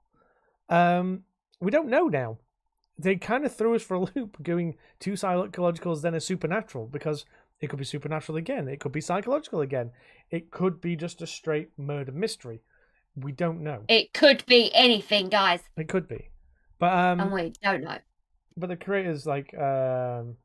Um, 0.70 1.24
we 1.60 1.72
don't 1.72 1.90
know 1.90 2.08
now. 2.08 2.38
They 2.98 3.16
kind 3.16 3.46
of 3.46 3.56
threw 3.56 3.76
us 3.76 3.82
for 3.82 3.96
a 3.96 4.06
loop, 4.16 4.38
going 4.44 4.76
two 5.00 5.14
psychologicals, 5.14 6.02
then 6.02 6.14
a 6.14 6.22
supernatural, 6.22 6.88
because 6.88 7.26
it 7.62 7.70
could 7.70 7.80
be 7.80 7.86
supernatural 7.86 8.38
again. 8.38 8.68
It 8.68 8.80
could 8.80 8.92
be 8.92 9.02
psychological 9.02 9.62
again. 9.62 9.92
It 10.30 10.52
could 10.52 10.82
be 10.82 10.96
just 10.96 11.22
a 11.22 11.28
straight 11.28 11.70
murder 11.78 12.12
mystery. 12.12 12.62
We 13.16 13.32
don't 13.32 13.62
know. 13.62 13.84
It 13.88 14.14
could 14.14 14.44
be 14.46 14.72
anything, 14.74 15.30
guys, 15.30 15.62
It 15.78 15.88
could 15.88 16.08
be, 16.08 16.30
but 16.80 16.92
um, 16.94 17.20
and 17.20 17.32
we 17.32 17.54
don't 17.62 17.84
know. 17.84 17.98
but 18.58 18.70
the 18.70 18.76
creators 18.76 19.26
like 19.26 19.54
um 19.58 20.36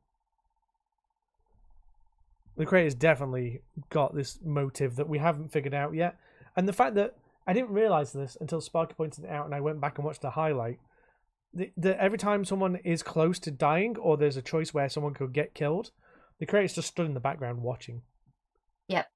the 2.57 2.65
creators 2.65 2.93
definitely 2.95 3.61
got 3.89 4.13
this 4.13 4.39
motive 4.43 4.95
that 4.97 5.07
we 5.09 5.17
haven't 5.17 5.51
figured 5.51 5.73
out 5.73 5.93
yet 5.95 6.17
and 6.57 6.67
the 6.67 6.73
fact 6.73 6.95
that 6.95 7.15
i 7.47 7.53
didn't 7.53 7.69
realize 7.71 8.11
this 8.11 8.35
until 8.41 8.59
sparky 8.59 8.93
pointed 8.93 9.23
it 9.23 9.29
out 9.29 9.45
and 9.45 9.55
i 9.55 9.61
went 9.61 9.79
back 9.79 9.97
and 9.97 10.05
watched 10.05 10.21
the 10.21 10.31
highlight 10.31 10.77
the, 11.53 11.99
every 12.01 12.17
time 12.17 12.43
someone 12.45 12.75
is 12.83 13.01
close 13.01 13.39
to 13.39 13.49
dying 13.49 13.97
or 13.97 14.17
there's 14.17 14.37
a 14.37 14.41
choice 14.41 14.73
where 14.73 14.89
someone 14.89 15.13
could 15.13 15.31
get 15.33 15.53
killed 15.55 15.91
the 16.39 16.45
creators 16.45 16.73
just 16.73 16.87
stood 16.87 17.05
in 17.05 17.13
the 17.13 17.19
background 17.19 17.61
watching 17.61 18.01
Yep. 18.87 19.07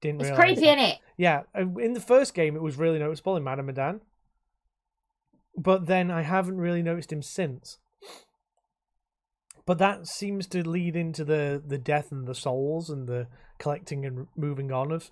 didn't 0.00 0.20
It's 0.20 0.30
that. 0.30 0.36
is 0.36 0.78
it? 0.78 0.98
Yeah, 1.16 1.42
uh, 1.56 1.78
in 1.78 1.92
the 1.92 2.00
first 2.00 2.34
game, 2.34 2.56
it 2.56 2.62
was 2.62 2.76
really 2.76 2.98
noticeable 2.98 3.36
in 3.36 3.44
Madame 3.44 3.66
Medan. 3.66 4.00
But 5.56 5.86
then 5.86 6.10
I 6.10 6.22
haven't 6.22 6.58
really 6.58 6.82
noticed 6.82 7.12
him 7.12 7.22
since. 7.22 7.78
But 9.66 9.78
that 9.78 10.06
seems 10.06 10.46
to 10.48 10.68
lead 10.68 10.96
into 10.96 11.24
the, 11.24 11.62
the 11.64 11.78
death 11.78 12.12
and 12.12 12.26
the 12.26 12.34
souls 12.34 12.90
and 12.90 13.06
the 13.06 13.28
collecting 13.58 14.04
and 14.04 14.26
moving 14.36 14.72
on 14.72 14.90
of 14.92 15.10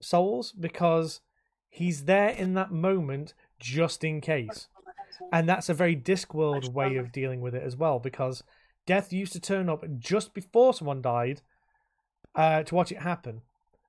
souls 0.00 0.52
because 0.52 1.20
he's 1.68 2.04
there 2.06 2.30
in 2.30 2.54
that 2.54 2.72
moment 2.72 3.34
just 3.60 4.02
in 4.02 4.20
case. 4.20 4.68
And 5.32 5.48
that's 5.48 5.68
a 5.68 5.74
very 5.74 5.94
Discworld 5.94 6.72
way 6.72 6.96
of 6.96 7.12
dealing 7.12 7.40
with 7.40 7.54
it 7.54 7.62
as 7.62 7.76
well 7.76 7.98
because 7.98 8.42
death 8.88 9.12
used 9.12 9.34
to 9.34 9.40
turn 9.40 9.68
up 9.68 9.84
just 9.98 10.32
before 10.32 10.72
someone 10.72 11.02
died 11.02 11.42
uh, 12.34 12.62
to 12.62 12.74
watch 12.74 12.90
it 12.90 13.02
happen. 13.02 13.42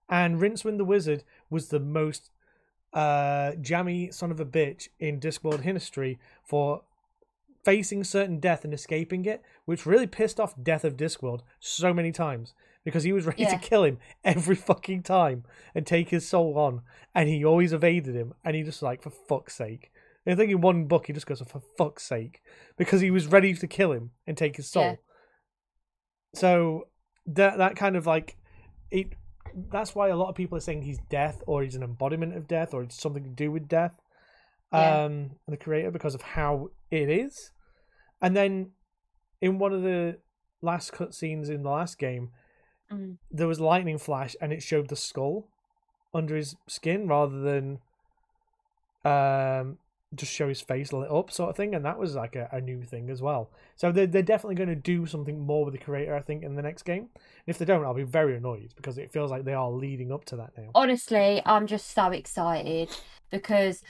And 0.09 0.41
Rincewind 0.41 0.77
the 0.77 0.85
Wizard 0.93 1.23
was 1.49 1.69
the 1.69 1.79
most 1.79 2.31
uh, 2.93 3.53
jammy 3.61 4.11
son 4.11 4.31
of 4.31 4.39
a 4.39 4.45
bitch 4.45 4.89
in 4.99 5.19
Discworld 5.19 5.61
history 5.61 6.19
for 6.43 6.81
facing 7.63 8.03
certain 8.03 8.39
death 8.39 8.65
and 8.65 8.73
escaping 8.73 9.23
it, 9.25 9.41
which 9.65 9.85
really 9.85 10.07
pissed 10.07 10.39
off 10.39 10.61
Death 10.61 10.83
of 10.83 10.97
Discworld 10.97 11.41
so 11.59 11.93
many 11.93 12.11
times 12.11 12.53
because 12.83 13.03
he 13.03 13.13
was 13.13 13.25
ready 13.29 13.43
Yeah. 13.43 13.57
to 13.57 13.69
kill 13.69 13.83
him 13.83 13.99
every 14.23 14.55
fucking 14.55 15.03
time 15.03 15.43
and 15.75 15.85
take 15.85 16.09
his 16.09 16.27
soul 16.27 16.57
on, 16.57 16.81
and 17.15 17.29
he 17.29 17.45
always 17.45 17.71
evaded 17.73 18.15
him, 18.15 18.33
and 18.43 18.55
he 18.55 18.63
just 18.63 18.81
like 18.81 19.01
for 19.01 19.11
fuck's 19.11 19.55
sake. 19.55 19.91
I 20.27 20.35
think 20.35 20.51
in 20.51 20.61
one 20.61 20.85
book 20.85 21.07
he 21.07 21.13
just 21.13 21.25
goes 21.25 21.41
for 21.41 21.61
fuck's 21.77 22.03
sake 22.03 22.41
because 22.77 23.01
he 23.01 23.09
was 23.11 23.27
ready 23.27 23.53
to 23.53 23.67
kill 23.67 23.91
him 23.91 24.11
and 24.27 24.37
take 24.37 24.57
his 24.57 24.69
soul. 24.69 24.83
Yeah. 24.83 24.95
So 26.35 26.87
that 27.25 27.57
that 27.57 27.75
kind 27.75 27.95
of 27.95 28.05
like 28.05 28.37
it. 28.91 29.07
That's 29.71 29.95
why 29.95 30.09
a 30.09 30.15
lot 30.15 30.29
of 30.29 30.35
people 30.35 30.57
are 30.57 30.61
saying 30.61 30.83
he's 30.83 30.99
death 31.09 31.41
or 31.47 31.63
he's 31.63 31.73
an 31.75 31.81
embodiment 31.81 32.35
of 32.37 32.47
death 32.47 32.73
or 32.73 32.83
it's 32.83 33.01
something 33.01 33.23
to 33.23 33.29
do 33.29 33.51
with 33.51 33.67
death. 33.67 33.93
Yeah. 34.71 35.05
Um, 35.05 35.31
the 35.47 35.57
creator 35.57 35.89
because 35.89 36.13
of 36.13 36.21
how 36.21 36.69
it 36.91 37.09
is, 37.09 37.51
and 38.21 38.35
then 38.35 38.71
in 39.41 39.57
one 39.57 39.73
of 39.73 39.81
the 39.81 40.19
last 40.61 40.91
cutscenes 40.91 41.49
in 41.49 41.63
the 41.63 41.69
last 41.69 41.97
game, 41.97 42.29
Mm. 42.91 43.17
there 43.29 43.47
was 43.47 43.59
lightning 43.59 43.99
flash 43.99 44.35
and 44.41 44.51
it 44.51 44.63
showed 44.63 44.87
the 44.89 44.95
skull 44.95 45.47
under 46.11 46.35
his 46.35 46.55
skin 46.67 47.07
rather 47.07 47.39
than 47.39 47.77
um 49.05 49.77
just 50.15 50.31
show 50.31 50.47
his 50.49 50.59
face 50.61 50.91
lit 50.91 51.11
up 51.11 51.31
sort 51.31 51.51
of 51.51 51.55
thing, 51.55 51.75
and 51.75 51.85
that 51.85 51.99
was 51.99 52.15
like 52.15 52.35
a, 52.35 52.49
a 52.51 52.59
new 52.59 52.81
thing 52.83 53.09
as 53.09 53.21
well. 53.21 53.49
So 53.75 53.91
they're 53.91 54.07
they're 54.07 54.23
definitely 54.23 54.55
going 54.55 54.69
to 54.69 54.75
do 54.75 55.05
something 55.05 55.39
more 55.39 55.65
with 55.65 55.73
the 55.73 55.79
creator, 55.79 56.15
I 56.15 56.21
think, 56.21 56.43
in 56.43 56.55
the 56.55 56.61
next 56.63 56.83
game. 56.83 57.09
And 57.15 57.47
if 57.47 57.57
they 57.57 57.65
don't, 57.65 57.85
I'll 57.85 57.93
be 57.93 58.03
very 58.03 58.35
annoyed 58.35 58.73
because 58.75 58.97
it 58.97 59.11
feels 59.11 59.29
like 59.31 59.43
they 59.45 59.53
are 59.53 59.69
leading 59.69 60.11
up 60.11 60.25
to 60.25 60.35
that 60.37 60.57
now. 60.57 60.69
Honestly, 60.73 61.41
I'm 61.45 61.67
just 61.67 61.91
so 61.91 62.07
excited 62.11 62.89
because 63.29 63.83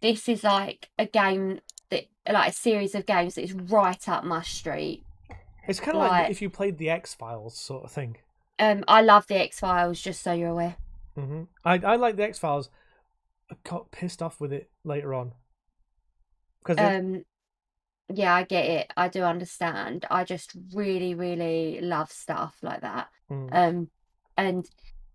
this 0.00 0.28
is 0.28 0.42
like 0.44 0.88
a 0.98 1.06
game 1.06 1.60
that, 1.90 2.06
like 2.30 2.50
a 2.50 2.54
series 2.54 2.94
of 2.94 3.06
games 3.06 3.36
that 3.36 3.42
is 3.44 3.52
right 3.52 4.08
up 4.08 4.24
my 4.24 4.42
street. 4.42 5.04
It's 5.68 5.80
kind 5.80 5.96
of 5.96 6.02
like 6.02 6.10
Like- 6.10 6.30
if 6.30 6.42
you 6.42 6.50
played 6.50 6.78
the 6.78 6.90
X 6.90 7.14
Files 7.14 7.56
sort 7.56 7.84
of 7.84 7.92
thing. 7.92 8.16
Um, 8.58 8.84
I 8.88 9.02
love 9.02 9.26
the 9.26 9.36
X 9.36 9.60
Files, 9.60 10.00
just 10.00 10.22
so 10.22 10.32
you're 10.32 10.48
aware. 10.50 10.76
hmm 11.14 11.44
I 11.64 11.74
I 11.78 11.96
like 11.96 12.16
the 12.16 12.24
X 12.24 12.38
Files. 12.38 12.68
I 13.50 13.56
got 13.64 13.90
pissed 13.90 14.22
off 14.22 14.40
with 14.40 14.52
it 14.52 14.70
later 14.84 15.14
on 15.14 15.32
because 16.60 16.78
Um, 16.78 17.24
yeah, 18.12 18.34
I 18.34 18.44
get 18.44 18.64
it. 18.66 18.92
I 18.96 19.08
do 19.08 19.22
understand. 19.22 20.04
I 20.10 20.24
just 20.24 20.52
really, 20.72 21.14
really 21.14 21.80
love 21.80 22.10
stuff 22.10 22.56
like 22.62 22.80
that. 22.82 23.08
Mm. 23.30 23.48
Um, 23.52 23.90
and 24.36 24.68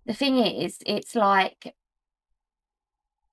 the 0.05 0.13
thing 0.13 0.37
is, 0.37 0.79
it's 0.85 1.15
like 1.15 1.75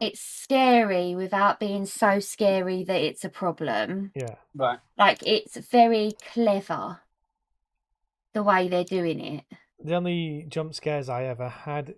it's 0.01 0.21
scary 0.21 1.15
without 1.17 1.59
being 1.59 1.85
so 1.87 2.21
scary 2.21 2.85
that 2.85 3.01
it's 3.01 3.25
a 3.25 3.29
problem. 3.29 4.13
yeah, 4.15 4.37
Right. 4.55 4.79
Like 4.97 5.27
it's 5.27 5.57
very 5.57 6.13
clever 6.33 7.01
the 8.33 8.43
way 8.45 8.69
they're 8.69 8.85
doing 8.85 9.21
it. 9.21 9.45
the 9.83 9.95
only 9.95 10.47
jump 10.49 10.75
scares 10.75 11.09
I 11.09 11.25
ever 11.25 11.49
had 11.49 11.95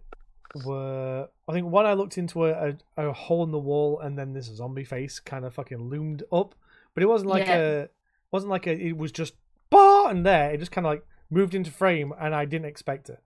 were 0.65 1.29
I 1.49 1.53
think 1.53 1.67
one 1.69 1.87
I 1.87 1.93
looked 1.95 2.19
into 2.19 2.47
a, 2.47 2.75
a, 2.97 3.09
a 3.09 3.13
hole 3.13 3.43
in 3.45 3.51
the 3.51 3.59
wall 3.59 4.01
and 4.01 4.19
then 4.19 4.33
this 4.33 4.47
zombie 4.47 4.85
face 4.85 5.21
kind 5.21 5.45
of 5.45 5.55
fucking 5.55 5.89
loomed 5.89 6.23
up, 6.33 6.55
but 6.95 7.03
it 7.03 7.07
wasn't 7.07 7.31
like 7.31 7.47
Yeah. 7.47 7.59
a 7.59 7.89
wasn't 8.33 8.51
like 8.51 8.67
a 8.67 8.73
it 8.73 8.97
was 8.97 9.13
just 9.13 9.35
bah 9.71 10.07
and 10.09 10.25
there 10.27 10.51
it 10.53 10.59
just 10.59 10.73
kind 10.73 10.87
of 10.87 10.91
like 10.93 11.07
moved 11.31 11.55
into 11.55 11.71
frame 11.71 12.13
and 12.21 12.35
I 12.35 12.45
didn't 12.45 12.67
expect 12.67 13.09
it. 13.11 13.21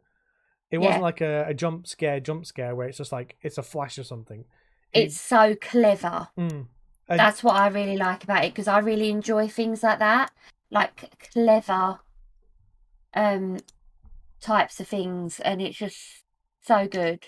It 0.71 0.79
Yeah. 0.81 0.87
wasn't 0.87 1.03
like 1.03 1.21
a, 1.21 1.45
a 1.49 1.55
jump 1.55 1.87
scare 1.87 2.21
jump 2.21 2.47
scare 2.47 2.75
where 2.75 2.89
it's 2.89 2.99
just 2.99 3.13
like 3.13 3.37
it's 3.43 3.59
a 3.59 3.63
flash 3.63 3.99
or 3.99 4.05
something. 4.05 4.45
It- 4.93 5.05
It's 5.05 5.21
so 5.21 5.55
clever. 5.61 6.29
mm. 6.39 6.67
And- 7.09 7.19
That's 7.21 7.43
what 7.45 7.55
I 7.57 7.69
really 7.69 7.97
like 7.97 8.25
about 8.25 8.45
it 8.45 8.53
because 8.53 8.69
I 8.69 8.79
really 8.79 9.11
enjoy 9.11 9.49
things 9.49 9.83
like 9.83 9.99
that, 9.99 10.31
like 10.71 11.11
clever 11.33 12.01
um 13.15 13.59
types 14.41 14.81
of 14.81 14.89
things, 14.89 15.41
and 15.41 15.63
it's 15.63 15.77
just 15.79 16.24
so 16.65 16.89
good. 16.89 17.27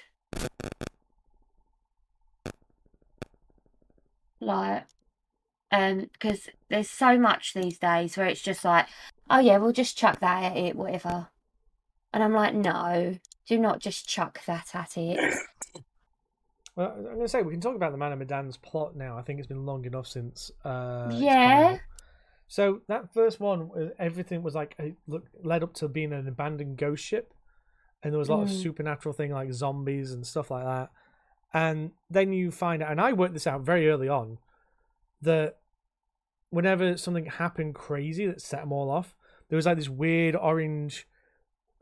Like, 4.41 4.85
um, 5.71 6.09
because 6.13 6.49
there's 6.69 6.91
so 6.91 7.19
much 7.19 7.55
these 7.55 7.79
days 7.79 8.17
where 8.17 8.27
it's 8.27 8.43
just 8.43 8.65
like, 8.65 8.87
oh 9.31 9.41
yeah, 9.41 9.59
we'll 9.59 9.73
just 9.73 9.97
chuck 9.97 10.21
that 10.21 10.45
at 10.45 10.57
it, 10.57 10.77
whatever. 10.77 11.29
And 12.13 12.23
I'm 12.23 12.33
like, 12.33 12.55
no, 12.55 13.17
do 13.47 13.59
not 13.59 13.81
just 13.81 14.09
chuck 14.09 14.41
that 14.47 14.75
at 14.75 14.97
it. 14.97 15.19
Well, 16.77 16.93
I'm 16.95 17.05
going 17.05 17.21
to 17.21 17.29
say 17.29 17.41
we 17.43 17.53
can 17.53 17.61
talk 17.63 17.75
about 17.75 17.93
the 17.93 17.99
Man 17.99 18.13
of 18.13 18.19
Medan's 18.19 18.59
plot 18.59 18.95
now. 18.95 19.17
I 19.17 19.23
think 19.23 19.39
it's 19.39 19.49
been 19.49 19.65
long 19.65 19.87
enough 19.87 20.07
since. 20.07 20.51
Uh, 20.63 21.11
Yeah. 21.11 21.79
So 22.49 22.83
that 22.89 23.13
first 23.15 23.41
one, 23.41 23.71
uh, 23.75 23.89
everything 23.99 24.43
was 24.43 24.55
like 24.55 24.77
it 24.79 24.95
look 25.07 25.25
led 25.43 25.63
up 25.63 25.73
to 25.75 25.89
being 25.89 26.13
an 26.13 26.29
abandoned 26.29 26.77
ghost 26.77 27.03
ship, 27.03 27.33
and 28.07 28.13
there 28.13 28.21
was 28.21 28.29
a 28.29 28.35
lot 28.35 28.45
of 28.45 28.49
Mm. 28.49 28.63
supernatural 28.63 29.13
thing 29.13 29.33
like 29.33 29.53
zombies 29.53 30.13
and 30.13 30.25
stuff 30.25 30.49
like 30.53 30.65
that. 30.65 30.91
And 31.53 31.91
then 32.09 32.33
you 32.33 32.53
find 32.53 32.81
out, 32.81 32.93
and 32.93 33.01
I 33.01 33.13
worked 33.13 33.35
this 33.35 33.49
out 33.49 33.63
very 33.63 33.89
early 33.89 34.09
on, 34.09 34.39
that 35.23 35.59
whenever 36.51 36.97
something 36.97 37.27
happened 37.27 37.75
crazy 37.75 38.27
that 38.27 38.41
set 38.41 38.61
them 38.61 38.71
all 38.71 38.91
off, 38.91 39.17
there 39.49 39.57
was 39.57 39.67
like 39.67 39.77
this 39.77 39.89
weird 39.89 40.37
orange 40.37 41.09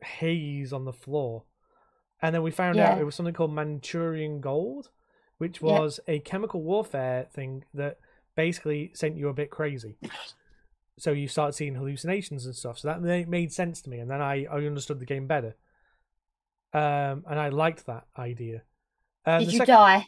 haze 0.03 0.73
on 0.73 0.87
the 0.87 0.93
floor. 0.95 1.45
And 2.23 2.35
then 2.35 2.43
we 2.43 2.51
found 2.51 2.79
out 2.93 2.99
it 3.01 3.05
was 3.05 3.15
something 3.15 3.35
called 3.35 3.53
Manchurian 3.53 4.41
gold, 4.41 4.89
which 5.37 5.61
Yeah. 5.61 5.73
was 5.73 6.01
a 6.09 6.21
chemical 6.21 6.63
warfare 6.63 7.25
thing 7.33 7.65
that 7.75 7.99
basically 8.35 8.93
sent 8.95 9.17
you 9.19 9.29
a 9.29 9.35
bit 9.35 9.51
crazy. 9.51 9.99
So 10.97 11.11
you 11.11 11.29
started 11.29 11.53
seeing 11.53 11.75
hallucinations 11.75 12.47
and 12.47 12.57
stuff. 12.57 12.79
So 12.79 12.89
that 12.89 13.29
made 13.29 13.53
sense 13.53 13.83
to 13.83 13.91
me, 13.91 13.99
and 13.99 14.11
then 14.11 14.23
I, 14.23 14.45
I 14.47 14.65
understood 14.65 15.01
the 15.01 15.05
game 15.07 15.27
better. 15.27 15.55
Um, 16.75 17.25
and 17.31 17.39
I 17.39 17.49
liked 17.51 17.87
that 17.87 18.05
idea. 18.19 18.63
Um, 19.25 19.41
Did 19.45 19.53
you 19.53 19.59
second- 19.59 19.75
die? 19.75 20.07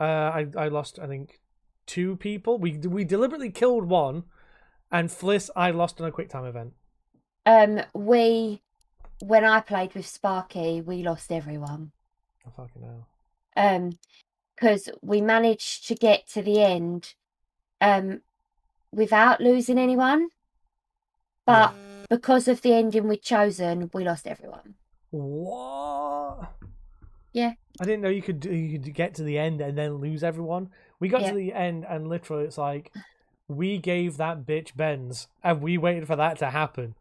uh, 0.00 0.04
I 0.04 0.46
I 0.56 0.68
lost 0.68 0.98
I 0.98 1.06
think 1.06 1.38
two 1.86 2.16
people. 2.16 2.58
We 2.58 2.78
we 2.78 3.04
deliberately 3.04 3.50
killed 3.50 3.84
one, 3.88 4.24
and 4.90 5.10
Fliss 5.10 5.50
I 5.54 5.70
lost 5.70 6.00
in 6.00 6.06
a 6.06 6.10
quick 6.10 6.30
time 6.30 6.44
event. 6.46 6.72
Um, 7.46 7.80
we, 7.94 8.62
when 9.22 9.44
I 9.44 9.60
played 9.60 9.94
with 9.94 10.06
Sparky, 10.06 10.80
we 10.80 11.02
lost 11.02 11.30
everyone. 11.32 11.92
I 12.46 12.50
fucking 12.50 12.82
hell. 12.82 13.08
Um, 13.56 13.98
because 14.54 14.88
we 15.02 15.20
managed 15.20 15.86
to 15.88 15.94
get 15.94 16.26
to 16.30 16.42
the 16.42 16.60
end, 16.60 17.14
um, 17.80 18.22
without 18.92 19.40
losing 19.40 19.78
anyone. 19.78 20.28
But 21.46 21.74
because 22.10 22.48
of 22.48 22.60
the 22.62 22.74
ending 22.74 23.08
we'd 23.08 23.22
chosen, 23.22 23.88
we 23.94 24.04
lost 24.04 24.26
everyone. 24.26 24.74
What? 25.10 26.52
Yeah. 27.32 27.52
I 27.80 27.84
didn't 27.84 28.00
know 28.00 28.08
you 28.08 28.22
could 28.22 28.40
do, 28.40 28.52
you 28.52 28.78
could 28.78 28.94
get 28.94 29.14
to 29.14 29.22
the 29.22 29.38
end 29.38 29.60
and 29.60 29.76
then 29.76 29.94
lose 29.96 30.24
everyone. 30.24 30.70
We 31.00 31.08
got 31.08 31.22
Yeah. 31.22 31.30
to 31.30 31.36
the 31.36 31.52
end 31.52 31.84
and 31.88 32.08
literally 32.08 32.44
it's 32.44 32.58
like 32.58 32.92
we 33.46 33.78
gave 33.78 34.16
that 34.16 34.44
bitch 34.46 34.76
bends 34.76 35.28
and 35.42 35.62
we 35.62 35.78
waited 35.78 36.06
for 36.06 36.16
that 36.16 36.38
to 36.38 36.50
happen. 36.50 36.94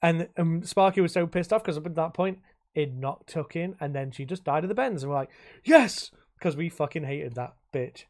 And 0.00 0.28
um, 0.36 0.62
Sparky 0.64 1.00
was 1.00 1.12
so 1.12 1.26
pissed 1.26 1.52
off 1.52 1.62
because 1.62 1.76
up 1.78 1.86
at 1.86 1.94
that 1.94 2.14
point 2.14 2.38
it 2.74 2.92
knocked 2.92 3.28
took 3.28 3.56
in 3.56 3.76
and 3.80 3.94
then 3.94 4.10
she 4.10 4.24
just 4.24 4.44
died 4.44 4.64
of 4.64 4.68
the 4.68 4.74
bends 4.74 5.02
and 5.02 5.10
we're 5.10 5.18
like 5.18 5.30
yes 5.64 6.10
because 6.38 6.56
we 6.56 6.68
fucking 6.68 7.04
hated 7.04 7.34
that 7.34 7.54
bitch 7.72 8.04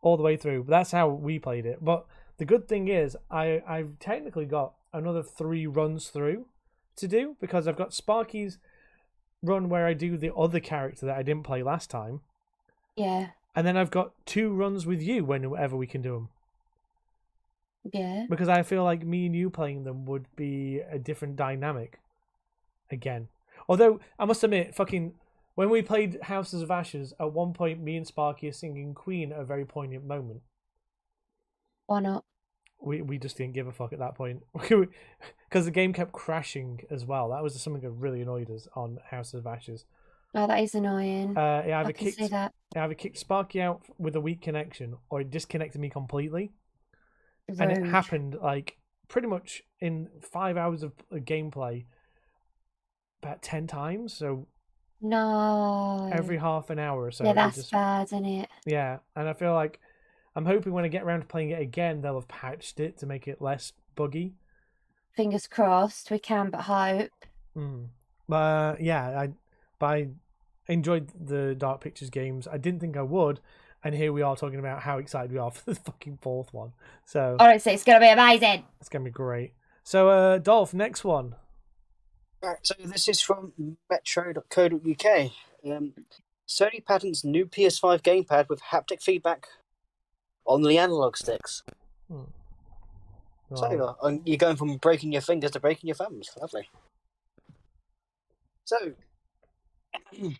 all 0.00 0.16
the 0.16 0.22
way 0.22 0.36
through. 0.36 0.64
But 0.64 0.70
that's 0.70 0.92
how 0.92 1.08
we 1.08 1.38
played 1.38 1.66
it. 1.66 1.78
But 1.84 2.06
the 2.38 2.44
good 2.44 2.66
thing 2.68 2.88
is 2.88 3.16
I 3.30 3.62
I've 3.68 3.98
technically 4.00 4.46
got 4.46 4.74
another 4.92 5.22
three 5.22 5.66
runs 5.66 6.08
through 6.08 6.46
to 6.96 7.08
do 7.08 7.36
because 7.40 7.66
I've 7.66 7.76
got 7.76 7.94
Sparky's 7.94 8.58
run 9.42 9.68
where 9.68 9.86
I 9.86 9.94
do 9.94 10.16
the 10.16 10.34
other 10.34 10.60
character 10.60 11.06
that 11.06 11.16
I 11.16 11.22
didn't 11.22 11.44
play 11.44 11.62
last 11.62 11.90
time, 11.90 12.20
Yeah, 12.96 13.30
and 13.54 13.66
then 13.66 13.76
I've 13.76 13.90
got 13.90 14.12
two 14.26 14.52
runs 14.52 14.86
with 14.86 15.02
you 15.02 15.24
whenever 15.24 15.76
we 15.76 15.86
can 15.86 16.02
do 16.02 16.12
them 16.14 16.28
yeah. 17.92 18.26
because 18.28 18.48
I 18.48 18.62
feel 18.62 18.84
like 18.84 19.04
me 19.04 19.26
and 19.26 19.36
you 19.36 19.50
playing 19.50 19.84
them 19.84 20.04
would 20.06 20.26
be 20.36 20.80
a 20.80 20.98
different 20.98 21.36
dynamic 21.36 22.00
again. 22.90 23.28
Although 23.68 24.00
I 24.18 24.24
must 24.24 24.44
admit, 24.44 24.74
fucking 24.74 25.14
when 25.54 25.70
we 25.70 25.82
played 25.82 26.20
Houses 26.22 26.62
of 26.62 26.70
Ashes, 26.70 27.12
at 27.20 27.32
one 27.32 27.52
point 27.52 27.80
me 27.80 27.96
and 27.96 28.06
Sparky 28.06 28.48
are 28.48 28.52
singing 28.52 28.94
Queen 28.94 29.32
at 29.32 29.40
a 29.40 29.44
very 29.44 29.64
poignant 29.64 30.04
moment. 30.04 30.42
Why 31.86 32.00
not? 32.00 32.24
We 32.84 33.00
we 33.02 33.18
just 33.18 33.36
didn't 33.36 33.54
give 33.54 33.66
a 33.66 33.72
fuck 33.72 33.92
at 33.92 33.98
that 34.00 34.14
point 34.16 34.42
because 34.54 35.64
the 35.64 35.70
game 35.70 35.92
kept 35.92 36.12
crashing 36.12 36.80
as 36.90 37.04
well. 37.04 37.28
That 37.30 37.42
was 37.42 37.60
something 37.60 37.82
that 37.82 37.90
really 37.90 38.22
annoyed 38.22 38.50
us 38.50 38.66
on 38.74 38.98
House 39.10 39.34
of 39.34 39.46
Ashes. 39.46 39.84
Oh, 40.34 40.46
that 40.46 40.60
is 40.62 40.74
annoying. 40.74 41.36
Uh, 41.36 41.62
it 41.66 41.70
I 41.72 41.80
either 41.80 41.92
can 41.92 42.10
kicked 42.10 42.30
that. 42.30 42.52
it 42.74 42.78
either 42.78 42.94
kicked 42.94 43.18
Sparky 43.18 43.60
out 43.60 43.82
with 43.98 44.16
a 44.16 44.20
weak 44.20 44.40
connection 44.40 44.96
or 45.10 45.20
it 45.20 45.30
disconnected 45.30 45.80
me 45.80 45.90
completely. 45.90 46.52
And 47.58 47.70
it 47.70 47.84
happened 47.84 48.36
like 48.42 48.78
pretty 49.08 49.28
much 49.28 49.62
in 49.80 50.08
five 50.22 50.56
hours 50.56 50.82
of 50.82 50.92
uh, 51.12 51.16
gameplay 51.16 51.84
about 53.22 53.42
10 53.42 53.66
times. 53.66 54.14
So 54.14 54.46
No. 55.02 56.08
every 56.12 56.38
half 56.38 56.70
an 56.70 56.78
hour 56.78 57.04
or 57.04 57.10
so. 57.10 57.24
yeah, 57.24 57.34
that's 57.34 57.56
just- 57.56 57.72
bad, 57.72 58.04
isn't 58.04 58.24
it? 58.24 58.48
Yeah. 58.64 58.98
And 59.14 59.28
I 59.28 59.34
feel 59.34 59.52
like 59.52 59.80
I'm 60.34 60.46
hoping 60.46 60.72
when 60.72 60.84
I 60.84 60.88
get 60.88 61.02
around 61.02 61.20
to 61.20 61.26
playing 61.26 61.50
it 61.50 61.60
again, 61.60 62.00
they'll 62.00 62.14
have 62.14 62.28
patched 62.28 62.80
it 62.80 62.98
to 62.98 63.06
make 63.06 63.28
it 63.28 63.42
less 63.42 63.72
buggy. 63.94 64.34
Fingers 65.14 65.46
crossed. 65.46 66.10
We 66.10 66.18
can 66.18 66.50
but 66.50 66.62
hope. 66.62 67.10
Mm. 67.56 67.88
But 68.28 68.80
yeah, 68.80 69.20
I, 69.20 69.32
but 69.78 69.86
I 69.86 70.08
enjoyed 70.68 71.10
the 71.18 71.54
Dark 71.54 71.82
Pictures 71.82 72.08
games. 72.08 72.48
I 72.50 72.56
didn't 72.56 72.80
think 72.80 72.96
I 72.96 73.02
would. 73.02 73.40
And 73.84 73.94
here 73.94 74.12
we 74.12 74.22
are 74.22 74.36
talking 74.36 74.58
about 74.58 74.82
how 74.82 74.98
excited 74.98 75.32
we 75.32 75.38
are 75.38 75.50
for 75.52 75.70
the 75.70 75.74
fucking 75.74 76.18
fourth 76.22 76.54
one. 76.54 76.72
So. 77.04 77.36
Honestly, 77.38 77.72
it's 77.72 77.84
gonna 77.84 78.00
be 78.00 78.08
amazing. 78.08 78.64
It's 78.80 78.88
gonna 78.88 79.04
be 79.04 79.10
great. 79.10 79.52
So, 79.82 80.08
uh, 80.08 80.38
Dolph, 80.38 80.72
next 80.72 81.04
one. 81.04 81.34
Right, 82.42 82.58
so 82.62 82.74
this 82.78 83.08
is 83.08 83.20
from 83.20 83.52
metro.co.uk. 83.90 85.30
Um, 85.64 85.92
Sony 86.48 86.84
patents 86.84 87.24
new 87.24 87.46
PS5 87.46 88.02
gamepad 88.02 88.48
with 88.48 88.60
haptic 88.62 89.02
feedback 89.02 89.46
on 90.46 90.62
the 90.62 90.78
analog 90.78 91.16
sticks. 91.16 91.62
Oh, 92.12 92.26
So 93.54 93.64
uh, 93.64 94.06
and 94.06 94.20
you're 94.24 94.38
going 94.38 94.56
from 94.56 94.76
breaking 94.76 95.12
your 95.12 95.22
fingers 95.22 95.52
to 95.52 95.60
breaking 95.60 95.88
your 95.88 95.96
thumbs. 95.96 96.30
Lovely. 96.40 96.68
So, 98.64 98.92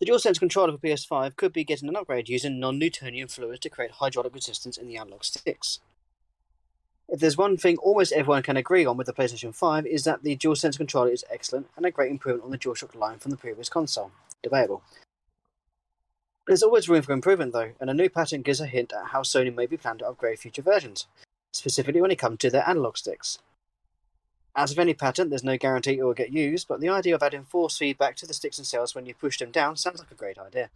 The 0.00 0.06
DualSense 0.06 0.38
controller 0.38 0.72
for 0.72 0.78
PS5 0.78 1.34
could 1.34 1.52
be 1.52 1.64
getting 1.64 1.88
an 1.88 1.96
upgrade 1.96 2.28
using 2.28 2.60
non-Newtonian 2.60 3.26
fluids 3.26 3.58
to 3.60 3.68
create 3.68 3.90
hydraulic 3.90 4.32
resistance 4.32 4.76
in 4.76 4.86
the 4.86 4.96
analog 4.96 5.24
sticks. 5.24 5.80
If 7.08 7.18
there's 7.18 7.36
one 7.36 7.56
thing 7.56 7.78
almost 7.78 8.12
everyone 8.12 8.44
can 8.44 8.56
agree 8.56 8.86
on 8.86 8.96
with 8.96 9.08
the 9.08 9.12
PlayStation 9.12 9.52
5 9.52 9.86
is 9.86 10.04
that 10.04 10.22
the 10.22 10.36
DualSense 10.36 10.76
controller 10.76 11.10
is 11.10 11.24
excellent 11.32 11.66
and 11.76 11.84
a 11.84 11.90
great 11.90 12.12
improvement 12.12 12.44
on 12.44 12.52
the 12.52 12.58
DualShock 12.58 12.94
line 12.94 13.18
from 13.18 13.32
the 13.32 13.36
previous 13.36 13.68
console. 13.68 14.12
Debatable. 14.40 14.82
There's 16.48 16.62
always 16.62 16.88
room 16.88 17.02
for 17.02 17.12
improvement 17.12 17.52
though, 17.52 17.72
and 17.78 17.90
a 17.90 17.94
new 17.94 18.08
patent 18.08 18.46
gives 18.46 18.62
a 18.62 18.66
hint 18.66 18.90
at 18.94 19.08
how 19.08 19.20
Sony 19.20 19.54
may 19.54 19.66
be 19.66 19.76
planning 19.76 19.98
to 19.98 20.08
upgrade 20.08 20.38
future 20.38 20.62
versions, 20.62 21.06
specifically 21.52 22.00
when 22.00 22.10
it 22.10 22.18
comes 22.18 22.38
to 22.38 22.48
their 22.48 22.66
analog 22.66 22.96
sticks. 22.96 23.38
As 24.56 24.70
with 24.70 24.78
any 24.78 24.94
patent, 24.94 25.28
there's 25.28 25.44
no 25.44 25.58
guarantee 25.58 25.98
it 25.98 26.02
will 26.02 26.14
get 26.14 26.32
used, 26.32 26.66
but 26.66 26.80
the 26.80 26.88
idea 26.88 27.14
of 27.14 27.22
adding 27.22 27.44
force 27.44 27.76
feedback 27.76 28.16
to 28.16 28.26
the 28.26 28.32
sticks 28.32 28.56
and 28.56 28.66
cells 28.66 28.94
when 28.94 29.04
you 29.04 29.14
push 29.14 29.38
them 29.38 29.50
down 29.50 29.76
sounds 29.76 29.98
like 29.98 30.10
a 30.10 30.14
great 30.14 30.38
idea. 30.38 30.70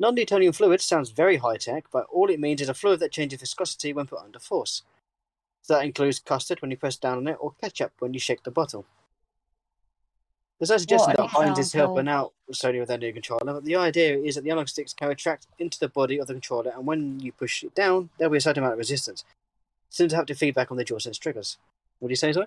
Non 0.00 0.16
Newtonian 0.16 0.52
fluid 0.52 0.80
sounds 0.80 1.10
very 1.10 1.36
high 1.36 1.56
tech, 1.56 1.84
but 1.92 2.06
all 2.10 2.28
it 2.28 2.40
means 2.40 2.60
is 2.60 2.68
a 2.68 2.74
fluid 2.74 2.98
that 2.98 3.12
changes 3.12 3.38
viscosity 3.38 3.92
when 3.92 4.08
put 4.08 4.18
under 4.18 4.40
force. 4.40 4.82
So 5.62 5.74
that 5.74 5.84
includes 5.84 6.18
custard 6.18 6.60
when 6.60 6.72
you 6.72 6.76
press 6.76 6.96
down 6.96 7.18
on 7.18 7.28
it, 7.28 7.36
or 7.38 7.52
ketchup 7.60 7.92
when 8.00 8.14
you 8.14 8.20
shake 8.20 8.42
the 8.42 8.50
bottle. 8.50 8.84
There's 10.58 10.70
no 10.70 10.76
suggestion 10.76 11.14
that 11.16 11.28
Heinz 11.28 11.58
is 11.58 11.72
helping 11.72 12.08
out 12.08 12.32
Sony 12.52 12.80
with 12.80 12.88
their 12.88 12.98
new 12.98 13.12
controller, 13.12 13.44
but 13.44 13.64
the 13.64 13.76
idea 13.76 14.18
is 14.18 14.34
that 14.34 14.42
the 14.42 14.50
analog 14.50 14.68
sticks 14.68 14.92
can 14.92 15.08
retract 15.08 15.46
into 15.58 15.78
the 15.78 15.88
body 15.88 16.18
of 16.18 16.26
the 16.26 16.34
controller, 16.34 16.72
and 16.74 16.84
when 16.84 17.20
you 17.20 17.30
push 17.30 17.62
it 17.62 17.74
down, 17.76 18.10
there'll 18.18 18.32
be 18.32 18.38
a 18.38 18.40
certain 18.40 18.64
amount 18.64 18.72
of 18.72 18.78
resistance. 18.78 19.24
Seems 19.88 20.12
to 20.12 20.18
haptic 20.18 20.36
feedback 20.36 20.72
on 20.72 20.76
the 20.76 20.84
DualSense 20.84 21.18
triggers. 21.18 21.58
What 22.00 22.08
do 22.08 22.12
you 22.12 22.16
say, 22.16 22.32
so? 22.32 22.46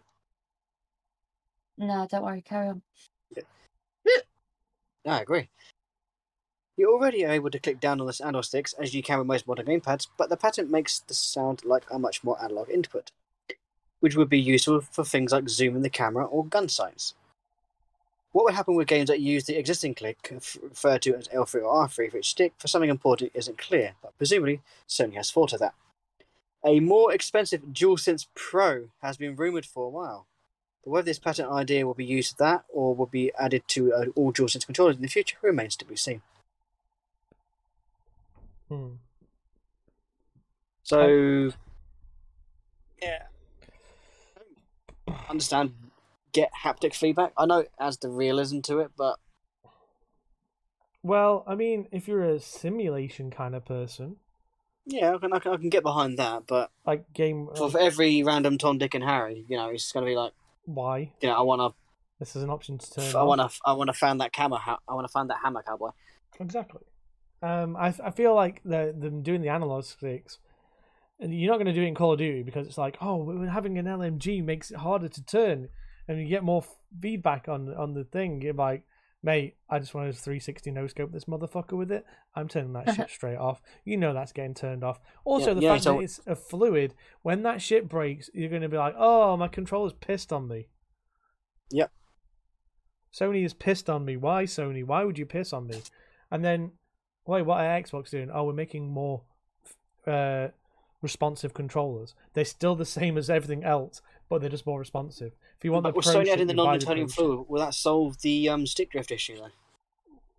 No, 1.78 2.06
don't 2.10 2.24
worry, 2.24 2.42
carry 2.42 2.68
on. 2.68 2.82
Yeah. 3.36 3.44
yeah. 4.06 5.16
I 5.16 5.22
agree. 5.22 5.48
You're 6.76 6.92
already 6.92 7.24
able 7.24 7.50
to 7.50 7.60
click 7.60 7.80
down 7.80 8.02
on 8.02 8.08
the 8.08 8.22
analog 8.26 8.44
sticks 8.44 8.74
as 8.74 8.94
you 8.94 9.02
can 9.02 9.20
with 9.20 9.28
most 9.28 9.48
modern 9.48 9.68
gamepads, 9.68 10.08
but 10.18 10.30
the 10.30 10.38
patent 10.38 10.70
makes 10.70 11.00
the 11.00 11.14
sound 11.14 11.64
like 11.64 11.84
a 11.90 11.98
much 11.98 12.24
more 12.26 12.42
analog 12.44 12.70
input, 12.70 13.12
which 14.02 14.18
would 14.18 14.30
be 14.30 14.40
useful 14.40 14.82
for 14.82 15.06
things 15.06 15.32
like 15.32 15.48
zooming 15.48 15.82
the 15.82 15.90
camera 15.90 16.26
or 16.26 16.46
gun 16.46 16.68
sights. 16.68 17.14
What 18.32 18.46
would 18.46 18.54
happen 18.54 18.76
with 18.76 18.88
games 18.88 19.10
that 19.10 19.20
use 19.20 19.44
the 19.44 19.58
existing 19.58 19.96
click, 19.96 20.30
referred 20.32 21.02
to 21.02 21.16
as 21.16 21.28
L3 21.28 21.64
or 21.64 21.88
R3 21.88 22.12
for 22.12 22.18
each 22.18 22.30
stick, 22.30 22.54
for 22.58 22.68
something 22.68 22.90
important 22.90 23.32
isn't 23.34 23.58
clear, 23.58 23.94
but 24.02 24.18
presumably 24.18 24.62
Sony 24.88 25.16
has 25.16 25.32
thought 25.32 25.52
of 25.54 25.60
that. 25.60 25.74
A 26.66 26.80
more 26.80 27.12
expensive 27.12 27.62
DualSense 27.74 28.28
Pro 28.36 28.90
has 29.02 29.18
been 29.18 29.36
rumoured 29.36 29.66
for 29.66 29.86
a 29.86 29.90
while. 29.90 30.28
But 30.84 30.92
whether 30.92 31.06
this 31.06 31.20
patent 31.20 31.52
idea 31.52 31.86
will 31.86 31.94
be 31.94 32.06
used 32.06 32.38
for 32.38 32.44
that 32.44 32.64
or 32.70 32.96
will 32.96 33.08
be 33.08 33.32
added 33.38 33.64
to 33.70 33.94
uh, 33.94 34.06
all 34.16 34.32
DualSense 34.32 34.66
controllers 34.66 34.96
in 34.96 35.02
the 35.02 35.08
future 35.08 35.38
remains 35.42 35.76
to 35.78 35.86
be 35.86 35.96
seen. 35.96 36.22
Hmm. 38.70 38.94
So, 40.84 41.52
yeah, 43.02 43.24
I 45.08 45.26
understand. 45.30 45.74
Get 46.34 46.52
haptic 46.64 46.94
feedback. 46.94 47.34
I 47.38 47.46
know 47.46 47.60
it 47.60 47.72
adds 47.80 47.98
the 47.98 48.10
realism 48.10 48.62
to 48.62 48.80
it, 48.80 48.92
but 48.98 49.18
Well, 51.04 51.44
I 51.48 51.56
mean, 51.56 51.88
if 51.92 52.08
you're 52.08 52.24
a 52.24 52.40
simulation 52.40 53.32
kind 53.32 53.56
of 53.56 53.66
person, 53.66 54.18
yeah, 54.86 55.14
I 55.14 55.18
can 55.18 55.34
I 55.34 55.40
can, 55.40 55.54
I 55.54 55.58
can 55.58 55.70
get 55.70 55.84
behind 55.84 56.18
that. 56.20 56.48
But 56.48 56.72
like 56.86 57.12
game, 57.14 57.50
for, 57.56 57.78
every 57.80 58.24
random 58.24 58.58
Tom, 58.58 58.78
Dick, 58.78 58.94
and 58.94 59.04
Harry, 59.04 59.46
you 59.48 59.58
know, 59.58 59.70
it's 59.70 59.92
going 59.92 60.06
to 60.06 60.10
be 60.10 60.16
like, 60.16 60.34
why? 60.66 61.12
you 61.22 61.30
know, 61.30 61.36
I 61.36 61.42
want 61.42 61.62
to. 61.62 61.78
This 62.20 62.36
is 62.36 62.44
an 62.44 62.50
option 62.50 62.78
to 62.78 62.92
turn. 62.92 63.16
I 63.16 63.24
want 63.24 63.42
to, 63.42 63.50
I 63.66 63.74
want 63.74 63.88
to 63.88 63.94
find 63.94 64.22
that 64.22 64.32
camera. 64.32 64.60
I 64.88 64.94
want 64.94 65.08
to 65.08 65.12
find 65.12 65.30
that 65.30 65.38
hammer 65.44 65.64
cowboy. 65.64 65.90
Exactly. 66.40 66.82
Um, 67.42 67.76
I 67.76 67.94
I 68.04 68.12
feel 68.12 68.36
like 68.36 68.62
the 68.64 68.94
them 68.98 69.24
doing 69.24 69.42
the 69.42 69.50
analog 69.50 69.84
sticks, 69.86 70.38
and 71.20 71.34
you're 71.34 71.52
not 71.52 71.58
going 71.58 71.68
to 71.68 71.74
do 71.74 71.82
it 71.82 71.88
in 71.88 71.96
Call 71.96 72.14
of 72.14 72.20
Duty 72.20 72.44
because 72.44 72.68
it's 72.68 72.78
like, 72.78 72.98
oh, 73.02 73.48
having 73.48 73.78
an 73.78 73.86
LMG 73.86 74.44
makes 74.44 74.70
it 74.70 74.78
harder 74.78 75.08
to 75.08 75.26
turn, 75.26 75.70
and 76.12 76.22
you 76.22 76.28
get 76.28 76.44
more 76.44 76.64
feedback 77.00 77.48
on 77.48 77.74
on 77.74 77.94
the 77.94 78.04
thing. 78.04 78.42
You're 78.42 78.54
like, 78.54 78.84
mate, 79.24 79.56
I 79.70 79.80
just 79.80 79.94
want 79.94 80.14
to 80.14 80.20
360 80.20 80.72
no 80.72 80.88
scope 80.88 81.12
this 81.12 81.26
motherfucker 81.26 81.78
with 81.78 81.92
it. 81.92 82.06
I'm 82.36 82.48
turning 82.48 82.74
that 82.74 82.96
shit 82.96 83.10
straight 83.18 83.38
off. 83.38 83.62
You 83.86 83.98
know 83.98 84.14
that's 84.14 84.32
getting 84.32 84.54
turned 84.54 84.84
off. 84.84 85.00
Also, 85.26 85.50
Yeah, 85.50 85.54
the 85.54 85.62
yeah, 85.62 85.72
fact 85.74 85.84
so- 85.84 85.94
that 85.98 86.04
it's 86.04 86.20
a 86.28 86.36
fluid, 86.36 86.94
when 87.22 87.44
that 87.44 87.62
shit 87.62 87.88
breaks, 87.88 88.30
you're 88.34 88.50
going 88.50 88.62
to 88.64 88.70
be 88.70 88.78
like, 88.78 88.96
oh, 88.98 89.38
my 89.38 89.48
controller's 89.48 89.94
pissed 89.94 90.34
on 90.34 90.48
me. 90.48 90.68
Yep. 91.72 91.92
Sony 93.14 93.46
is 93.46 93.54
pissed 93.54 93.90
on 93.90 94.06
me. 94.06 94.18
Why, 94.18 94.44
Sony? 94.46 94.84
Why 94.86 95.04
would 95.04 95.18
you 95.18 95.26
piss 95.26 95.54
on 95.54 95.68
me? 95.68 95.82
And 96.30 96.44
then, 96.44 96.72
wait, 97.26 97.42
what 97.44 97.60
are 97.60 97.82
Xbox 97.82 98.10
doing? 98.10 98.30
Oh, 98.34 98.46
we're 98.46 98.54
making 98.54 98.90
more 98.90 99.22
uh, 100.08 100.48
responsive 101.02 101.54
controllers. 101.54 102.16
They're 102.34 102.46
still 102.46 102.76
the 102.76 102.86
same 102.86 103.18
as 103.18 103.30
everything 103.30 103.64
else, 103.64 104.02
but 104.32 104.40
they're 104.40 104.50
just 104.50 104.66
more 104.66 104.80
responsive. 104.80 105.34
If 105.58 105.66
you 105.66 105.74
want 105.74 105.84
the 105.84 105.90
But 105.90 105.98
with 105.98 106.06
pro 106.06 106.16
Sony 106.16 106.30
adding 106.30 106.48
the 106.48 106.54
non-Newtonian 106.54 107.10
fluid, 107.10 107.50
will 107.50 107.60
that 107.60 107.74
solve 107.74 108.22
the 108.22 108.48
um, 108.48 108.66
stick 108.66 108.90
drift 108.90 109.12
issue? 109.12 109.36
Though 109.36 109.50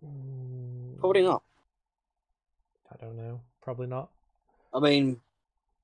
Mm, 0.05 0.99
probably 0.99 1.21
not. 1.21 1.43
I 2.91 2.95
don't 3.05 3.15
know. 3.15 3.41
Probably 3.61 3.85
not. 3.87 4.09
I 4.73 4.79
mean, 4.79 5.21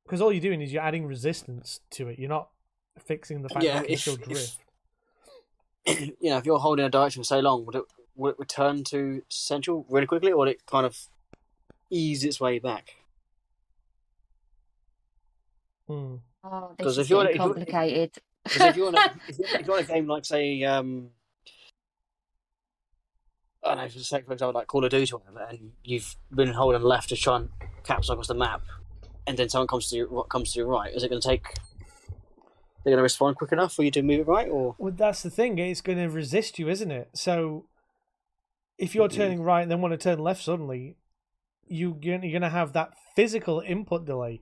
Because 0.04 0.22
all 0.22 0.34
you're 0.34 0.42
doing 0.42 0.60
is 0.62 0.74
you're 0.74 0.82
adding 0.82 1.06
resistance 1.06 1.82
to 1.92 2.08
it. 2.10 2.18
You're 2.18 2.28
not 2.30 2.50
fixing 2.98 3.44
the 3.44 3.50
fact 3.50 3.64
Yeah, 3.64 3.76
that 3.76 3.84
it 3.84 3.86
can 3.88 3.94
if- 3.94 4.00
still 4.02 4.14
if- 4.16 4.24
drift. 5.86 6.18
you 6.20 6.30
know, 6.32 6.38
if 6.38 6.46
you're 6.48 6.58
holding 6.60 6.84
a 6.86 6.90
direction 6.90 7.22
for 7.22 7.26
so 7.28 7.40
long, 7.40 7.64
would 7.68 7.76
it 7.76 7.84
would 8.16 8.32
it 8.32 8.40
return 8.40 8.84
to 8.86 9.22
central 9.30 9.86
really 9.88 10.08
quickly, 10.08 10.32
or 10.32 10.40
would 10.40 10.50
it 10.50 10.66
kind 10.66 10.86
of 10.86 11.08
ease 11.92 12.26
its 12.26 12.42
way 12.42 12.58
back? 12.60 12.96
Hmm. 15.88 16.16
Oh, 16.44 16.74
'Cause 16.80 16.96
this 16.96 16.98
if 16.98 17.02
is 17.02 17.10
you're- 17.10 17.24
getting 17.26 17.36
if 17.42 17.46
you're- 17.46 17.54
complicated. 17.56 18.12
Because 18.44 18.62
if 18.62 18.78
you're 18.78 18.88
on 18.88 18.96
a, 18.96 19.14
if 19.28 19.38
you're, 19.40 19.48
if 19.60 19.68
you're 19.68 19.76
on 19.78 19.84
a 19.84 19.86
game 19.86 20.08
like 20.08 20.26
say, 20.26 20.64
um, 20.64 21.10
I 23.64 23.76
don't 23.76 23.84
know, 23.84 23.90
for 23.90 24.00
say 24.00 24.22
for 24.22 24.34
example, 24.34 24.54
like 24.60 24.68
Call 24.68 24.86
of 24.86 24.92
Duty 24.92 25.12
or 25.12 25.20
whatever, 25.20 25.46
and 25.50 25.74
you've 25.84 26.16
been 26.34 26.54
holding 26.54 26.82
left 26.82 27.10
to 27.10 27.16
try 27.18 27.38
and 27.38 27.50
capture 27.84 28.14
across 28.14 28.28
the 28.28 28.34
map, 28.34 28.62
and 29.28 29.38
then 29.38 29.50
someone 29.50 29.68
comes 29.68 29.90
to 29.90 29.98
your 29.98 30.08
what 30.08 30.30
comes 30.30 30.54
to 30.54 30.60
your 30.60 30.68
right, 30.68 30.94
is 30.94 31.04
it 31.04 31.10
going 31.10 31.22
to 31.22 31.28
take? 31.28 31.44
They're 32.84 32.92
going 32.92 32.98
to 32.98 33.04
respond 33.04 33.36
quick 33.36 33.52
enough 33.52 33.74
for 33.74 33.84
you 33.84 33.92
to 33.92 34.02
move 34.02 34.22
it 34.22 34.28
right, 34.28 34.48
or 34.48 34.76
Well, 34.80 34.94
that's 34.96 35.22
the 35.22 35.30
thing. 35.30 35.60
It's 35.60 35.82
going 35.82 35.98
to 35.98 36.08
resist 36.10 36.58
you, 36.58 36.70
isn't 36.70 36.90
it? 36.92 37.10
So, 37.14 37.66
if 38.78 38.96
you're 38.96 39.10
Mm. 39.10 39.14
turning 39.16 39.44
right 39.44 39.62
and 39.62 39.70
then 39.70 39.82
want 39.82 39.92
to 39.92 39.98
turn 39.98 40.20
left 40.20 40.42
suddenly, 40.42 40.96
you 41.68 41.98
you're 42.02 42.18
going 42.20 42.42
to 42.42 42.50
have 42.50 42.72
that 42.74 42.94
physical 43.18 43.60
input 43.60 44.06
delay. 44.06 44.40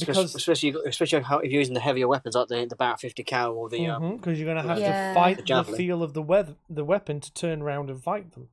Because- 0.00 0.34
especially 0.34 0.74
especially 0.86 1.22
how, 1.22 1.38
if 1.38 1.50
you're 1.50 1.60
using 1.60 1.74
the 1.74 1.80
heavier 1.80 2.08
weapons 2.08 2.34
like 2.34 2.48
the 2.48 2.66
the 2.66 2.76
Barrett 2.76 3.00
50 3.00 3.24
cal 3.24 3.52
or 3.52 3.68
the 3.68 3.86
um, 3.88 4.16
because 4.16 4.38
you're 4.38 4.52
going 4.52 4.62
to 4.62 4.68
have 4.68 4.78
Yeah. 4.78 5.08
to 5.08 5.14
fight 5.14 5.38
The 5.46 5.62
the, 5.62 5.76
feel 5.76 6.02
of 6.02 6.12
the 6.14 6.22
weather, 6.22 6.56
the 6.68 6.84
weapon 6.84 7.20
to 7.20 7.32
turn 7.32 7.62
around 7.62 7.88
and 7.90 8.02
fight 8.02 8.32
them. 8.32 8.48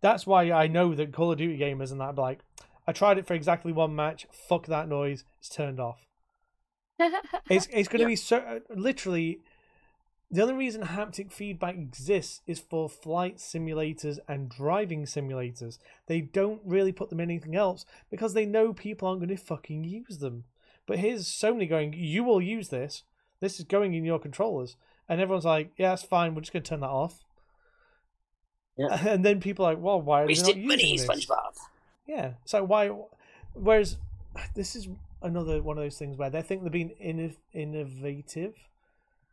That's 0.00 0.26
why 0.26 0.50
I 0.50 0.66
know 0.66 0.94
that 0.94 1.12
Call 1.12 1.30
of 1.32 1.38
Duty 1.38 1.56
gamers 1.58 1.92
and 1.92 2.00
that 2.00 2.16
like, 2.16 2.40
I 2.86 2.92
tried 2.92 3.18
it 3.18 3.26
for 3.26 3.34
exactly 3.34 3.70
one 3.72 3.94
match. 3.94 4.26
Fuck 4.32 4.66
that 4.66 4.88
noise. 4.88 5.24
It's 5.38 5.48
turned 5.48 5.78
off. 5.78 6.06
It's 7.48 7.66
it's 7.72 7.88
going 7.88 7.98
to 7.98 8.04
Yeah. 8.04 8.06
be 8.08 8.16
so 8.16 8.60
literally. 8.74 9.40
The 10.30 10.40
only 10.40 10.54
reason 10.54 10.82
haptic 10.82 11.30
feedback 11.30 11.74
exists 11.76 12.40
is 12.46 12.58
for 12.58 12.88
flight 12.88 13.36
simulators 13.36 14.18
and 14.26 14.48
driving 14.48 15.04
simulators. 15.04 15.76
They 16.06 16.22
don't 16.22 16.62
really 16.64 16.90
put 16.90 17.10
them 17.10 17.20
in 17.20 17.28
anything 17.30 17.54
else 17.54 17.84
because 18.10 18.32
they 18.32 18.46
know 18.46 18.72
people 18.72 19.06
aren't 19.08 19.20
going 19.20 19.28
to 19.28 19.36
fucking 19.36 19.84
use 19.84 20.20
them. 20.20 20.44
But 20.92 20.98
here's 20.98 21.24
Sony 21.26 21.66
going, 21.66 21.94
"You 21.94 22.22
will 22.22 22.42
use 22.42 22.68
this. 22.68 23.04
This 23.40 23.58
is 23.58 23.64
going 23.64 23.94
in 23.94 24.04
your 24.04 24.18
controllers," 24.18 24.76
and 25.08 25.22
everyone's 25.22 25.46
like, 25.46 25.70
"Yeah, 25.78 25.88
that's 25.88 26.02
fine. 26.02 26.34
We're 26.34 26.42
just 26.42 26.52
going 26.52 26.64
to 26.64 26.68
turn 26.68 26.80
that 26.80 26.90
off." 26.90 27.24
Yeah. 28.76 28.88
And 29.08 29.24
then 29.24 29.40
people 29.40 29.64
are 29.64 29.72
like, 29.72 29.82
"Well, 29.82 30.02
why 30.02 30.24
are 30.24 30.26
they 30.26 30.34
not 30.34 30.42
wasted 30.48 30.56
using 30.58 30.68
money, 30.68 30.96
this?" 30.98 31.06
SpongeBob. 31.06 31.56
Yeah. 32.06 32.32
So 32.44 32.62
why? 32.64 32.90
Whereas 33.54 33.96
this 34.54 34.76
is 34.76 34.90
another 35.22 35.62
one 35.62 35.78
of 35.78 35.82
those 35.82 35.96
things 35.96 36.18
where 36.18 36.28
they 36.28 36.42
think 36.42 36.60
they're 36.60 36.70
being 36.70 36.94
inno- 37.02 37.36
innovative, 37.54 38.52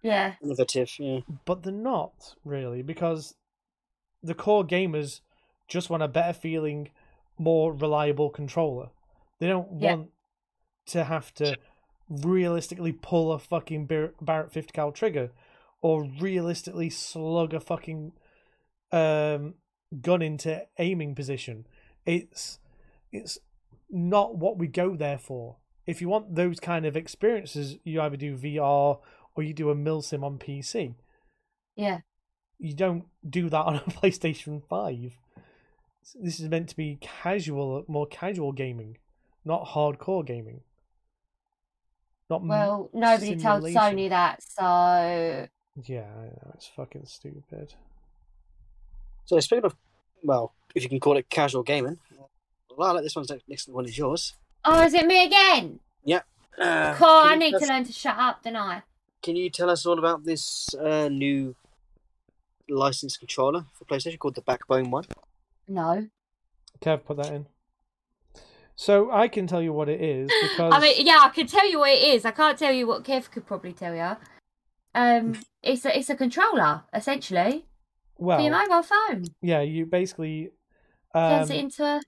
yeah. 0.02 0.36
Innovative, 0.41 0.90
yeah. 0.98 1.19
but 1.44 1.64
they're 1.64 1.73
not 1.73 2.36
really 2.45 2.81
because 2.84 3.36
the 4.23 4.34
core 4.34 4.64
gamers 4.64 5.19
just 5.68 5.90
want 5.90 6.03
a 6.03 6.07
better 6.07 6.31
feeling, 6.31 6.91
more 7.38 7.73
reliable 7.73 8.30
controller. 8.30 8.91
They 9.40 9.48
don't 9.48 9.81
Yeah. 9.81 9.95
want 9.95 10.11
to 10.90 11.03
have 11.03 11.34
to 11.36 11.56
realistically 12.10 12.91
pull 12.91 13.32
a 13.32 13.40
fucking 13.40 13.86
Bar- 13.86 14.14
Barrett 14.22 14.52
50 14.52 14.72
cal 14.72 14.91
trigger 14.91 15.32
or 15.82 16.03
realistically 16.20 16.90
slug 16.90 17.53
a 17.53 17.60
fucking 17.60 18.11
um, 18.91 19.53
gun 20.02 20.22
into 20.22 20.66
aiming 20.78 21.16
position. 21.16 21.66
It's 22.06 22.60
it's 23.11 23.38
not 23.90 24.36
what 24.38 24.57
we 24.57 24.68
go 24.68 24.95
there 24.95 25.18
for. 25.18 25.57
If 25.86 26.02
you 26.02 26.10
want 26.10 26.36
those 26.36 26.60
kind 26.60 26.86
of 26.86 26.95
experiences, 26.95 27.78
you 27.84 28.02
either 28.02 28.18
do 28.18 28.38
VR 28.38 28.99
or 29.36 29.44
you 29.44 29.53
do 29.53 29.70
a 29.70 29.76
milsim 29.76 30.24
on 30.24 30.38
PC. 30.38 30.95
Yeah. 31.76 31.99
you 32.57 32.74
don't 32.76 33.06
do 33.28 33.49
that 33.49 33.66
on 33.66 33.76
a 33.78 33.80
PlayStation 33.99 34.61
Five. 34.68 35.14
This 36.22 36.40
is 36.40 36.49
meant 36.49 36.70
to 36.70 36.76
be 36.76 36.98
casual, 37.02 37.86
more 37.88 38.07
casual 38.07 38.52
gaming, 38.52 38.98
not 39.45 39.68
hardcore 39.68 40.26
gaming. 40.26 40.61
Not 42.30 42.46
Well, 42.46 42.90
nobody 42.94 43.36
told. 43.36 43.64
Sony 43.64 44.10
that, 44.10 44.44
so 44.44 45.48
Yeah, 45.84 46.02
I 46.02 46.26
know, 46.26 46.52
it's 46.54 46.68
fucking 46.68 47.06
stupid. 47.06 47.74
So 49.26 49.40
speaking 49.40 49.66
of, 49.66 49.76
well, 50.24 50.54
if 50.76 50.84
you 50.84 50.90
can 50.90 51.00
call 51.00 51.18
it 51.18 51.30
casual 51.30 51.64
gaming, 51.64 51.98
Lila, 52.78 53.02
this 53.02 53.16
one's 53.16 53.32
next 53.48 53.68
one 53.68 53.86
is 53.86 53.98
yours. 53.98 54.36
oh, 54.66 54.84
is 54.84 54.94
it 54.94 55.06
me 55.06 55.26
again? 55.26 55.80
Uh, 56.60 56.94
Cool, 56.96 57.08
I 57.08 57.36
need 57.36 57.52
tell 57.52 57.62
to 57.62 57.68
learn 57.68 57.86
to 57.86 57.94
shut 57.94 58.18
up, 58.18 58.44
don't 58.44 58.56
I? 58.58 58.84
Can 59.24 59.38
you 59.38 59.50
tell 59.50 59.70
us 59.70 59.86
all 59.86 59.98
about 59.98 60.26
this 60.26 60.74
uh, 60.76 61.08
new 61.08 61.56
licensed 62.68 63.20
controller 63.20 63.66
for 63.74 63.86
PlayStation 63.86 64.20
called 64.20 64.36
the 64.36 64.42
Backbone 64.42 64.92
one? 64.92 65.06
No. 65.70 66.08
Kev, 66.82 67.06
put 67.06 67.18
that 67.18 67.32
in. 67.32 67.46
So 68.80 69.12
I 69.12 69.28
can 69.28 69.46
tell 69.46 69.62
you 69.62 69.74
what 69.74 69.90
it 69.90 70.00
is 70.00 70.32
because 70.42 70.74
I 70.74 70.80
mean, 70.80 71.06
yeah, 71.06 71.20
I 71.22 71.28
can 71.36 71.48
tell 71.48 71.70
you 71.70 71.80
what 71.80 71.90
it 71.90 72.02
is. 72.02 72.24
I 72.24 72.32
can't 72.32 72.58
tell 72.58 72.72
you 72.72 72.88
what 72.88 73.04
Kev 73.04 73.30
could 73.30 73.46
probably 73.46 73.74
tell 73.74 73.94
you. 73.94 74.16
Um, 74.96 75.38
it's 75.62 75.84
a 75.84 75.98
it's 75.98 76.10
a 76.10 76.16
controller 76.16 76.84
essentially 76.94 77.66
for 78.18 78.40
your 78.40 78.52
mobile 78.52 78.82
phone. 78.82 79.26
yeah, 79.42 79.60
you 79.60 79.86
basically, 79.86 80.52
Turns 81.14 81.52
um, 81.52 81.58
it 81.58 81.60
into 81.60 81.84
a 81.84 82.00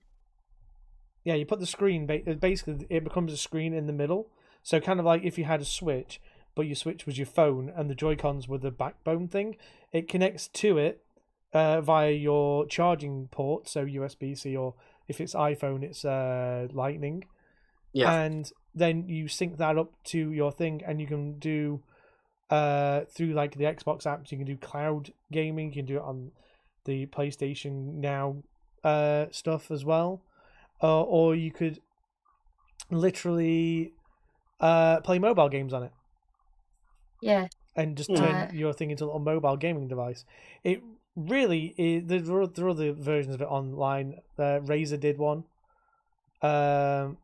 yeah, 1.24 1.34
you 1.34 1.44
put 1.44 1.60
the 1.60 1.66
screen. 1.66 2.10
uh, 2.10 2.32
Basically, 2.32 2.86
it 2.88 3.04
becomes 3.04 3.34
a 3.34 3.36
screen 3.36 3.74
in 3.74 3.86
the 3.86 3.92
middle. 3.92 4.30
So 4.62 4.80
kind 4.80 4.98
of 4.98 5.04
like 5.04 5.24
if 5.24 5.36
you 5.36 5.44
had 5.44 5.60
a 5.60 5.66
Switch, 5.66 6.22
but 6.54 6.62
your 6.62 6.76
Switch 6.76 7.04
was 7.04 7.18
your 7.18 7.26
phone 7.26 7.70
and 7.76 7.90
the 7.90 7.94
Joy 7.94 8.16
Cons 8.16 8.48
were 8.48 8.56
the 8.56 8.70
backbone 8.70 9.28
thing. 9.28 9.56
It 9.92 10.08
connects 10.08 10.48
to 10.48 10.78
it 10.78 11.04
uh, 11.52 11.82
via 11.82 12.12
your 12.12 12.66
charging 12.66 13.28
port, 13.28 13.68
so 13.68 13.84
USB 13.84 14.38
C, 14.38 14.56
or 14.56 14.74
if 15.08 15.20
it's 15.20 15.34
iPhone, 15.34 15.82
it's 15.82 16.04
uh, 16.04 16.68
Lightning. 16.72 17.24
Yeah. 17.94 18.12
and 18.24 18.50
then 18.74 19.06
you 19.06 19.28
sync 19.28 19.58
that 19.58 19.76
up 19.76 19.90
to 20.04 20.32
your 20.32 20.50
thing 20.50 20.80
and 20.86 20.98
you 20.98 21.06
can 21.06 21.38
do 21.38 21.82
uh 22.48 23.02
through 23.14 23.34
like 23.34 23.54
the 23.58 23.64
xbox 23.64 24.04
apps 24.04 24.32
you 24.32 24.38
can 24.38 24.46
do 24.46 24.56
cloud 24.56 25.12
gaming 25.30 25.66
you 25.68 25.74
can 25.82 25.84
do 25.84 25.96
it 25.96 26.02
on 26.02 26.30
the 26.86 27.04
playstation 27.06 27.96
now 28.00 28.36
uh 28.82 29.26
stuff 29.30 29.70
as 29.70 29.84
well 29.84 30.22
uh, 30.82 31.02
or 31.02 31.34
you 31.34 31.50
could 31.52 31.80
literally 32.90 33.92
uh 34.60 35.00
play 35.00 35.18
mobile 35.18 35.48
games 35.48 35.72
on 35.72 35.82
it 35.82 35.92
yeah. 37.20 37.46
and 37.76 37.96
just 37.96 38.14
turn 38.14 38.32
Right. 38.34 38.52
your 38.54 38.72
thing 38.72 38.90
into 38.90 39.04
a 39.04 39.06
little 39.06 39.20
mobile 39.20 39.56
gaming 39.56 39.86
device. 39.86 40.24
It 40.64 40.82
really 41.16 41.74
is. 41.76 42.06
There 42.06 42.40
are, 42.40 42.46
there 42.46 42.66
are 42.66 42.70
other 42.70 42.92
versions 42.92 43.34
of 43.34 43.42
it 43.42 43.46
online. 43.46 44.20
Uh, 44.38 44.60
Razer 44.60 44.98
did 44.98 45.18
one. 45.18 45.44
Um, 46.42 47.18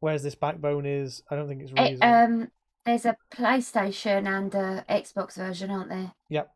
whereas 0.00 0.22
this 0.22 0.34
backbone 0.34 0.86
is, 0.86 1.22
I 1.30 1.36
don't 1.36 1.48
think 1.48 1.62
it's 1.62 1.72
Razer. 1.72 1.94
It, 1.94 2.02
um, 2.02 2.50
there's 2.84 3.06
a 3.06 3.16
PlayStation 3.32 4.26
and 4.26 4.54
a 4.54 4.84
Xbox 4.88 5.36
version, 5.36 5.70
aren't 5.70 5.90
there? 5.90 6.12
Yep. 6.28 6.52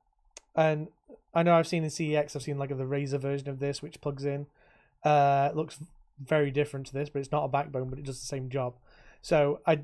And 0.56 0.88
I 1.34 1.42
know 1.42 1.54
I've 1.54 1.68
seen 1.68 1.84
in 1.84 1.90
CEX, 1.90 2.34
I've 2.34 2.42
seen 2.42 2.58
like 2.58 2.70
the 2.70 2.84
Razer 2.84 3.20
version 3.20 3.48
of 3.48 3.58
this, 3.58 3.82
which 3.82 4.00
plugs 4.00 4.24
in. 4.24 4.46
Uh, 5.04 5.50
looks 5.54 5.78
very 6.20 6.50
different 6.50 6.86
to 6.86 6.92
this, 6.92 7.08
but 7.08 7.20
it's 7.20 7.32
not 7.32 7.44
a 7.44 7.48
backbone, 7.48 7.88
but 7.90 7.98
it 7.98 8.04
does 8.04 8.20
the 8.20 8.26
same 8.26 8.48
job. 8.48 8.74
So 9.22 9.60
I, 9.66 9.80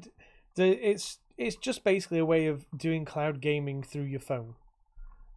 the 0.55 0.71
it's 0.71 1.19
it's 1.37 1.57
just 1.57 1.85
basically 1.85 2.19
a 2.19 2.25
way 2.25 2.47
of 2.47 2.67
doing 2.77 3.05
cloud 3.05 3.41
gaming 3.41 3.83
through 3.83 4.03
your 4.05 4.21
phone, 4.21 4.55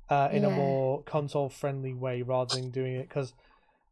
uh, 0.09 0.29
in 0.31 0.43
a 0.43 0.49
more 0.49 1.03
console 1.03 1.49
friendly 1.49 1.93
way 1.93 2.21
rather 2.21 2.55
than 2.55 2.69
doing 2.71 2.95
it 2.95 3.07
because 3.09 3.33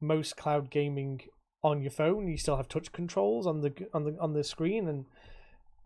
most 0.02 0.38
cloud 0.38 0.70
gaming 0.70 1.22
on 1.64 1.82
your 1.82 1.92
phone 1.92 2.28
you 2.28 2.38
still 2.38 2.58
have 2.58 2.68
touch 2.68 2.92
controls 2.92 3.48
on 3.48 3.62
the 3.62 3.74
on 3.94 4.04
the 4.04 4.18
on 4.20 4.34
the 4.34 4.44
screen 4.44 4.88
and 4.88 5.06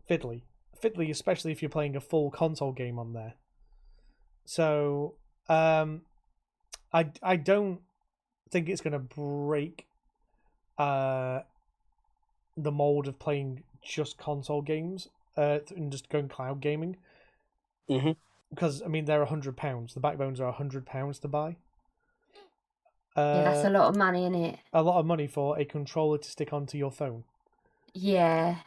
fiddly 0.10 0.42
fiddly 0.82 1.10
especially 1.10 1.52
if 1.52 1.62
you're 1.62 1.70
playing 1.70 1.96
a 1.96 2.02
full 2.02 2.32
console 2.32 2.72
game 2.72 3.00
on 3.00 3.14
there. 3.14 3.36
So 4.46 5.16
um, 5.48 6.02
I 6.94 7.12
I 7.22 7.36
don't 7.36 7.82
think 8.52 8.70
it's 8.70 8.82
going 8.82 8.94
to 8.94 9.00
break 9.00 9.88
uh 10.78 11.42
the 12.58 12.72
mold 12.72 13.08
of 13.08 13.18
playing 13.20 13.64
just 13.82 14.18
console 14.18 14.62
games 14.62 15.08
uh 15.38 15.60
and 15.76 15.92
just 15.92 16.10
going 16.10 16.28
cloud 16.28 16.60
gaming. 16.62 16.98
Mhm. 17.90 18.16
Because 18.50 18.82
I 18.82 18.88
mean 18.88 19.06
they're 19.06 19.22
a 19.22 19.28
hundred 19.28 19.58
pounds. 19.58 19.94
The 19.94 20.00
backbones 20.00 20.40
are 20.40 20.48
a 20.48 20.54
hundred 20.54 20.86
pounds 20.86 21.20
to 21.20 21.28
buy. 21.28 21.58
Uh, 23.16 23.42
yeah, 23.44 23.44
that's 23.44 23.66
a 23.66 23.70
lot 23.70 23.90
of 23.90 23.96
money 23.98 24.24
in 24.26 24.36
it. 24.36 24.60
a 24.72 24.82
lot 24.82 25.00
of 25.00 25.06
money 25.06 25.28
for 25.28 25.60
a 25.60 25.66
controller 25.66 26.18
to 26.18 26.30
stick 26.30 26.54
onto 26.54 26.78
your 26.78 26.92
phone. 26.92 27.24
Yeah. 27.94 28.58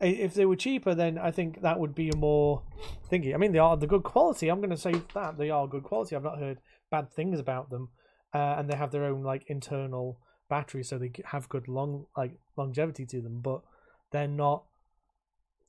If 0.00 0.34
they 0.34 0.44
were 0.44 0.56
cheaper, 0.56 0.94
then 0.94 1.18
I 1.18 1.30
think 1.30 1.62
that 1.62 1.80
would 1.80 1.94
be 1.94 2.10
a 2.10 2.16
more 2.16 2.62
thingy. 3.10 3.34
I 3.34 3.38
mean, 3.38 3.52
they 3.52 3.58
are 3.58 3.76
the 3.76 3.86
good 3.86 4.02
quality. 4.02 4.48
I'm 4.48 4.58
going 4.58 4.70
to 4.70 4.76
say 4.76 4.92
that 5.14 5.38
they 5.38 5.50
are 5.50 5.66
good 5.66 5.84
quality. 5.84 6.14
I've 6.14 6.22
not 6.22 6.38
heard 6.38 6.58
bad 6.90 7.10
things 7.12 7.40
about 7.40 7.70
them, 7.70 7.88
uh, 8.34 8.56
and 8.58 8.68
they 8.68 8.76
have 8.76 8.90
their 8.90 9.04
own 9.04 9.22
like 9.22 9.44
internal 9.46 10.18
battery, 10.50 10.84
so 10.84 10.98
they 10.98 11.12
have 11.26 11.48
good 11.48 11.68
long 11.68 12.06
like 12.16 12.38
longevity 12.56 13.06
to 13.06 13.22
them. 13.22 13.40
But 13.40 13.62
they're 14.10 14.28
not 14.28 14.64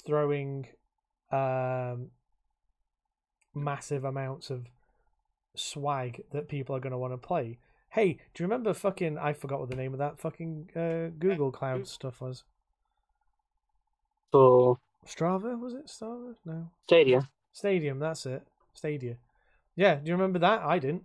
throwing 0.05 0.67
um, 1.31 2.09
massive 3.55 4.03
amounts 4.03 4.49
of 4.49 4.67
swag 5.55 6.23
that 6.31 6.49
people 6.49 6.75
are 6.75 6.79
going 6.79 6.91
to 6.91 6.97
want 6.97 7.13
to 7.13 7.17
play. 7.17 7.57
Hey, 7.89 8.13
do 8.33 8.43
you 8.43 8.45
remember 8.45 8.73
fucking? 8.73 9.17
I 9.17 9.33
forgot 9.33 9.59
what 9.59 9.69
the 9.69 9.75
name 9.75 9.93
of 9.93 9.99
that 9.99 10.19
fucking 10.19 10.69
uh, 10.75 11.15
Google 11.17 11.51
Cloud 11.51 11.87
stuff 11.87 12.19
was. 12.21 12.43
For 14.31 14.77
Strava 15.07 15.57
was 15.57 15.73
it 15.73 15.87
Strava? 15.87 16.35
No, 16.45 16.69
Stadia. 16.87 17.29
Stadium. 17.53 17.99
That's 17.99 18.25
it. 18.25 18.45
Stadia. 18.73 19.15
Yeah, 19.77 19.95
do 19.95 20.07
you 20.09 20.13
remember 20.13 20.39
that? 20.39 20.61
I 20.61 20.79
didn't. 20.79 21.03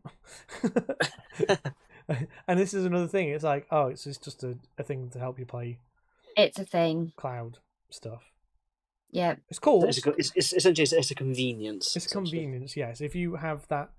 and 2.49 2.59
this 2.59 2.75
is 2.75 2.85
another 2.85 3.09
thing. 3.09 3.29
It's 3.29 3.45
like, 3.45 3.67
oh, 3.71 3.87
it's 3.87 4.05
just 4.05 4.25
just 4.25 4.43
a, 4.43 4.57
a 4.79 4.83
thing 4.83 5.11
to 5.11 5.19
help 5.19 5.39
you 5.39 5.47
play 5.47 5.79
It's 6.37 6.59
a 6.59 6.65
thing. 6.65 7.13
cloud 7.17 7.59
stuff. 7.91 8.30
Yeah. 9.13 9.37
It's 9.49 9.59
cool. 9.59 9.85
It's, 9.85 9.99
a, 9.99 10.03
co- 10.03 10.15
it's, 10.19 10.33
it's 10.35 10.53
essentially 10.53 10.83
it's, 10.85 10.93
it's 10.93 11.11
a 11.11 11.15
convenience. 11.15 11.97
It's 11.97 12.07
essentially. 12.07 12.41
convenience, 12.43 12.77
yes. 12.77 13.01
If 13.01 13.15
you 13.15 13.37
have 13.37 13.67
that 13.69 13.91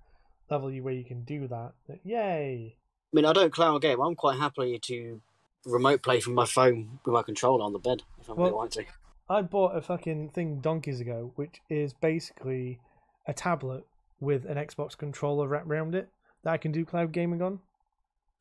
level 0.50 0.70
where 0.80 0.94
you 0.94 1.04
can 1.04 1.22
do 1.24 1.46
that, 1.48 1.72
then 1.88 2.00
yay. 2.04 2.76
I 3.12 3.16
mean, 3.16 3.24
I 3.26 3.32
don't 3.32 3.52
cloud 3.52 3.82
game. 3.82 4.00
I'm 4.00 4.14
quite 4.14 4.38
happy 4.38 4.78
to 4.78 5.20
remote 5.66 6.02
play 6.02 6.18
from 6.20 6.34
my 6.34 6.46
phone 6.46 6.98
with 7.04 7.12
my 7.12 7.22
controller 7.22 7.62
on 7.62 7.72
the 7.72 7.78
bed 7.78 8.02
if 8.20 8.28
I 8.28 8.32
really 8.32 8.44
Well- 8.50 8.56
want 8.58 8.72
to. 8.72 8.84
I 9.28 9.40
bought 9.40 9.76
a 9.76 9.80
fucking 9.80 10.30
thing 10.30 10.60
donkeys 10.60 11.00
ago, 11.00 11.32
which 11.36 11.60
is 11.70 11.94
basically 11.94 12.80
a 13.26 13.32
tablet 13.32 13.86
with 14.20 14.44
an 14.44 14.56
Xbox 14.56 14.96
controller 14.96 15.46
wrapped 15.48 15.68
around 15.68 15.94
it 15.94 16.08
that 16.42 16.52
I 16.52 16.56
can 16.58 16.70
do 16.72 16.84
cloud 16.84 17.12
gaming 17.12 17.40
on. 17.40 17.60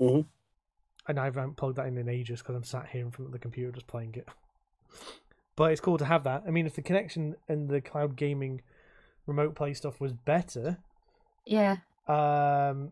Mhm. 0.02 0.26
And 1.07 1.19
I 1.19 1.26
haven't 1.26 1.56
plugged 1.56 1.77
that 1.77 1.85
in 1.88 1.98
in 1.98 2.10
ages 2.10 2.41
because 2.41 2.56
I'm 2.56 2.64
sat 2.64 2.88
here 2.89 3.02
in 3.06 3.11
front 3.11 3.27
of 3.27 3.31
the 3.34 3.39
computer 3.39 3.72
just 3.72 3.88
playing 3.88 4.15
it. 4.15 4.27
But 5.55 5.71
it's 5.71 5.81
cool 5.81 5.97
to 5.97 6.05
have 6.05 6.23
that. 6.23 6.43
I 6.47 6.51
mean, 6.51 6.65
if 6.65 6.75
the 6.75 6.81
connection 6.81 7.35
and 7.49 7.69
the 7.69 7.81
cloud 7.81 8.15
gaming 8.15 8.61
remote 9.25 9.55
play 9.55 9.73
stuff 9.73 9.99
was 9.99 10.13
better, 10.13 10.77
Yeah. 11.45 11.77
um, 12.07 12.91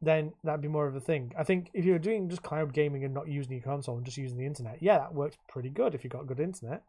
then 0.00 0.32
that'd 0.44 0.60
be 0.60 0.68
more 0.68 0.86
of 0.86 0.94
a 0.94 1.00
thing. 1.00 1.32
I 1.36 1.42
think 1.42 1.70
if 1.74 1.84
you're 1.84 1.98
doing 1.98 2.28
just 2.28 2.42
cloud 2.42 2.72
gaming 2.72 3.02
and 3.04 3.12
not 3.12 3.28
using 3.28 3.52
your 3.52 3.62
console 3.62 3.96
and 3.96 4.04
just 4.04 4.16
using 4.18 4.38
the 4.38 4.46
internet, 4.46 4.80
yeah, 4.82 4.98
that 4.98 5.14
works 5.14 5.36
pretty 5.48 5.70
good 5.70 5.94
if 5.94 6.04
you've 6.04 6.12
got 6.12 6.26
good 6.26 6.38
internet. 6.40 6.82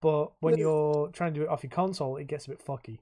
But 0.00 0.32
when 0.40 0.54
Yeah. 0.54 0.60
you're 0.60 1.08
trying 1.08 1.32
to 1.34 1.40
do 1.40 1.44
it 1.44 1.48
off 1.48 1.62
your 1.64 1.70
console, 1.70 2.16
it 2.18 2.26
gets 2.26 2.46
a 2.46 2.50
bit 2.50 2.64
fucky 2.64 2.98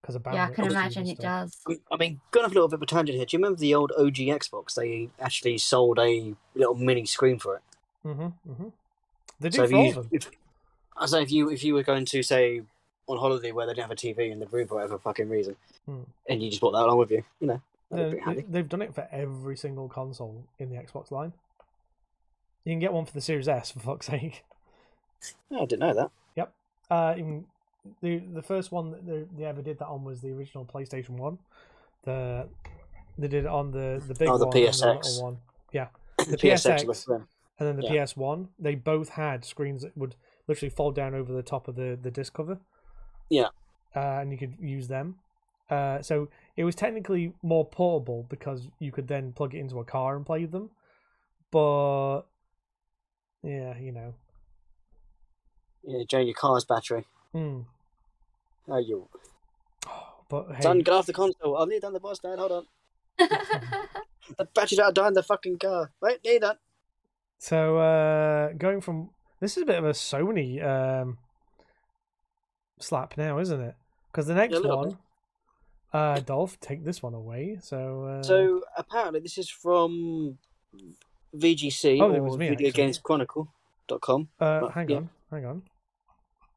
because 0.00 0.14
of 0.14 0.22
bandwidth. 0.22 0.34
Yeah, 0.34 0.46
I 0.46 0.50
can 0.50 0.66
imagine 0.66 1.08
it 1.08 1.18
does. 1.18 1.58
I 1.90 1.96
mean, 1.96 2.20
going 2.30 2.44
off 2.44 2.52
a 2.52 2.54
little 2.54 2.68
bit 2.68 2.76
of 2.76 2.82
a 2.82 2.86
tangent 2.86 3.16
here. 3.16 3.24
Do 3.26 3.36
you 3.36 3.38
remember 3.42 3.58
the 3.58 3.74
old 3.74 3.92
OG 3.98 4.28
Xbox? 4.28 4.74
They 4.74 5.10
actually 5.18 5.58
sold 5.58 5.98
a 5.98 6.36
little 6.54 6.74
mini 6.74 7.06
screen 7.06 7.38
for 7.38 7.56
it. 7.56 7.62
Mm-hmm, 8.04 8.50
mm-hmm. 8.50 8.68
They 9.42 9.48
do 9.50 9.56
So 9.58 9.64
if 9.64 9.70
for 9.70 9.76
all 9.76 9.82
you, 9.84 9.88
of 9.90 9.94
them. 9.96 10.08
if, 10.12 10.30
I 10.96 11.06
say 11.06 11.22
if 11.22 11.30
you 11.32 11.50
if 11.50 11.62
you 11.64 11.74
were 11.74 11.82
going 11.82 12.04
to 12.06 12.22
say 12.22 12.62
on 13.08 13.18
holiday 13.18 13.52
where 13.52 13.66
they 13.66 13.72
didn't 13.74 13.88
have 13.88 13.90
a 13.90 13.96
TV 13.96 14.30
in 14.30 14.38
the 14.38 14.46
room 14.46 14.68
for 14.68 14.76
whatever 14.76 14.98
fucking 14.98 15.28
reason, 15.28 15.56
Hmm. 15.86 16.02
and 16.28 16.42
you 16.42 16.48
just 16.50 16.60
brought 16.60 16.72
that 16.72 16.84
along 16.84 16.98
with 16.98 17.10
you, 17.10 17.24
you 17.40 17.46
know, 17.48 17.60
that'd 17.90 18.10
be 18.12 18.16
They- 18.16 18.22
pretty 18.22 18.40
handy. 18.40 18.52
They've 18.52 18.68
done 18.68 18.82
it 18.82 18.94
for 18.94 19.08
every 19.10 19.56
single 19.56 19.88
console 19.88 20.44
in 20.58 20.70
the 20.70 20.76
Xbox 20.76 21.10
line. 21.10 21.32
You 22.64 22.72
can 22.72 22.78
get 22.78 22.92
one 22.92 23.04
for 23.06 23.12
the 23.12 23.20
Series 23.20 23.48
S 23.48 23.72
for 23.72 23.80
fuck's 23.80 24.06
sake. 24.06 24.44
Yeah, 25.50 25.58
I 25.60 25.64
didn't 25.66 25.80
know 25.80 25.94
that. 25.94 26.10
Yep. 26.36 26.52
Uh, 26.90 27.14
even 27.18 27.44
the 28.00 28.18
the 28.18 28.42
first 28.42 28.70
one 28.70 28.90
that 28.92 29.04
they, 29.06 29.24
they 29.36 29.44
ever 29.44 29.62
did 29.62 29.78
that 29.80 29.86
on 29.88 30.04
was 30.04 30.20
the 30.20 30.30
original 30.30 30.64
PlayStation 30.64 31.10
One. 31.10 31.38
The 32.04 32.48
they 33.18 33.28
did 33.28 33.44
it 33.44 33.48
on 33.50 33.72
the 33.72 34.02
the 34.06 34.14
big 34.14 34.28
Oh, 34.28 34.38
the 34.38 34.46
one 34.46 34.56
PSX. 34.56 35.04
little 35.04 35.22
one. 35.24 35.38
Yeah, 35.72 35.88
The, 36.18 36.24
The 36.24 36.36
PSX 36.36 36.84
PSX. 36.84 37.26
Was 37.62 37.68
them. 37.68 37.76
and 37.78 37.82
then 37.82 37.90
the 37.90 37.94
Yeah. 37.94 38.04
PS 38.04 38.16
One. 38.16 38.48
They 38.58 38.74
both 38.74 39.10
had 39.10 39.44
screens 39.44 39.82
that 39.82 39.96
would 39.96 40.16
literally 40.48 40.70
fold 40.70 40.94
down 40.94 41.14
over 41.14 41.32
the 41.32 41.42
top 41.42 41.68
of 41.68 41.76
the 41.76 41.98
the 42.00 42.10
disc 42.10 42.32
cover. 42.34 42.58
Yeah. 43.30 43.48
uh, 43.94 44.20
and 44.20 44.30
you 44.32 44.38
could 44.38 44.56
use 44.60 44.88
them. 44.88 45.18
Uh, 45.70 46.02
so 46.02 46.28
it 46.56 46.64
was 46.64 46.74
technically 46.74 47.32
more 47.42 47.64
portable 47.66 48.24
because 48.28 48.68
you 48.78 48.92
could 48.92 49.08
then 49.08 49.32
plug 49.32 49.54
it 49.54 49.58
into 49.58 49.80
a 49.80 49.84
car 49.84 50.16
and 50.16 50.24
play 50.26 50.44
them. 50.44 50.70
But 51.50 52.22
yeah, 53.42 53.78
you 53.78 53.92
know. 53.92 54.14
Yeah, 55.84 56.04
drain 56.08 56.26
your 56.26 56.34
car's 56.34 56.64
battery. 56.64 57.06
Hmm. 57.32 57.60
Oh, 58.68 58.78
you. 58.78 59.08
But 60.28 60.54
hey, 60.54 60.62
Son, 60.62 60.78
get 60.78 60.94
off 60.94 61.04
the 61.06 61.12
console. 61.12 61.56
I'll 61.56 61.66
need 61.66 61.84
on 61.84 61.92
the 61.92 62.00
bus, 62.00 62.18
Dad. 62.18 62.38
Hold 62.38 62.52
on. 62.52 62.66
The 64.38 64.44
battery's 64.46 64.78
out 64.78 64.88
of 64.90 64.94
die 64.94 65.08
in 65.08 65.14
the 65.14 65.22
fucking 65.22 65.58
car. 65.58 65.90
Wait, 66.00 66.24
need 66.24 66.42
that. 66.42 66.58
So 67.42 67.78
uh, 67.78 68.52
going 68.52 68.80
from 68.80 69.10
this 69.40 69.56
is 69.56 69.64
a 69.64 69.66
bit 69.66 69.76
of 69.78 69.84
a 69.84 69.90
Sony 69.90 70.62
um, 70.64 71.18
slap 72.78 73.16
now, 73.18 73.40
isn't 73.40 73.60
it? 73.60 73.74
Because 74.12 74.28
the 74.28 74.34
next 74.34 74.52
Yeah, 74.52 74.58
a 74.58 74.60
little 74.60 74.76
one, 74.78 74.98
uh, 75.92 76.20
Dolph, 76.20 76.60
take 76.60 76.84
this 76.84 77.02
one 77.02 77.14
away. 77.14 77.58
So 77.60 78.04
uh, 78.04 78.22
So 78.22 78.62
apparently, 78.76 79.18
this 79.18 79.38
is 79.38 79.48
from 79.50 80.38
VGC 81.36 82.00
Oh, 82.00 82.12
it 82.12 82.20
or 82.20 82.36
me, 82.38 82.50
Video 82.50 82.68
actually. 82.68 82.84
Games 82.84 82.98
Chronicle.com. 82.98 84.28
Uh, 84.38 84.58
Well, 84.62 84.70
hang 84.70 84.88
yeah. 84.88 84.96
on, 84.98 85.10
hang 85.32 85.44
on. 85.44 85.62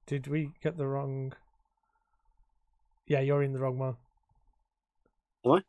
Did 0.06 0.28
we 0.28 0.52
get 0.62 0.78
the 0.78 0.86
wrong? 0.86 1.34
Yeah, 3.08 3.22
you're 3.22 3.42
in 3.42 3.54
the 3.54 3.60
wrong 3.60 3.80
one. 3.80 3.98
I 5.48 5.64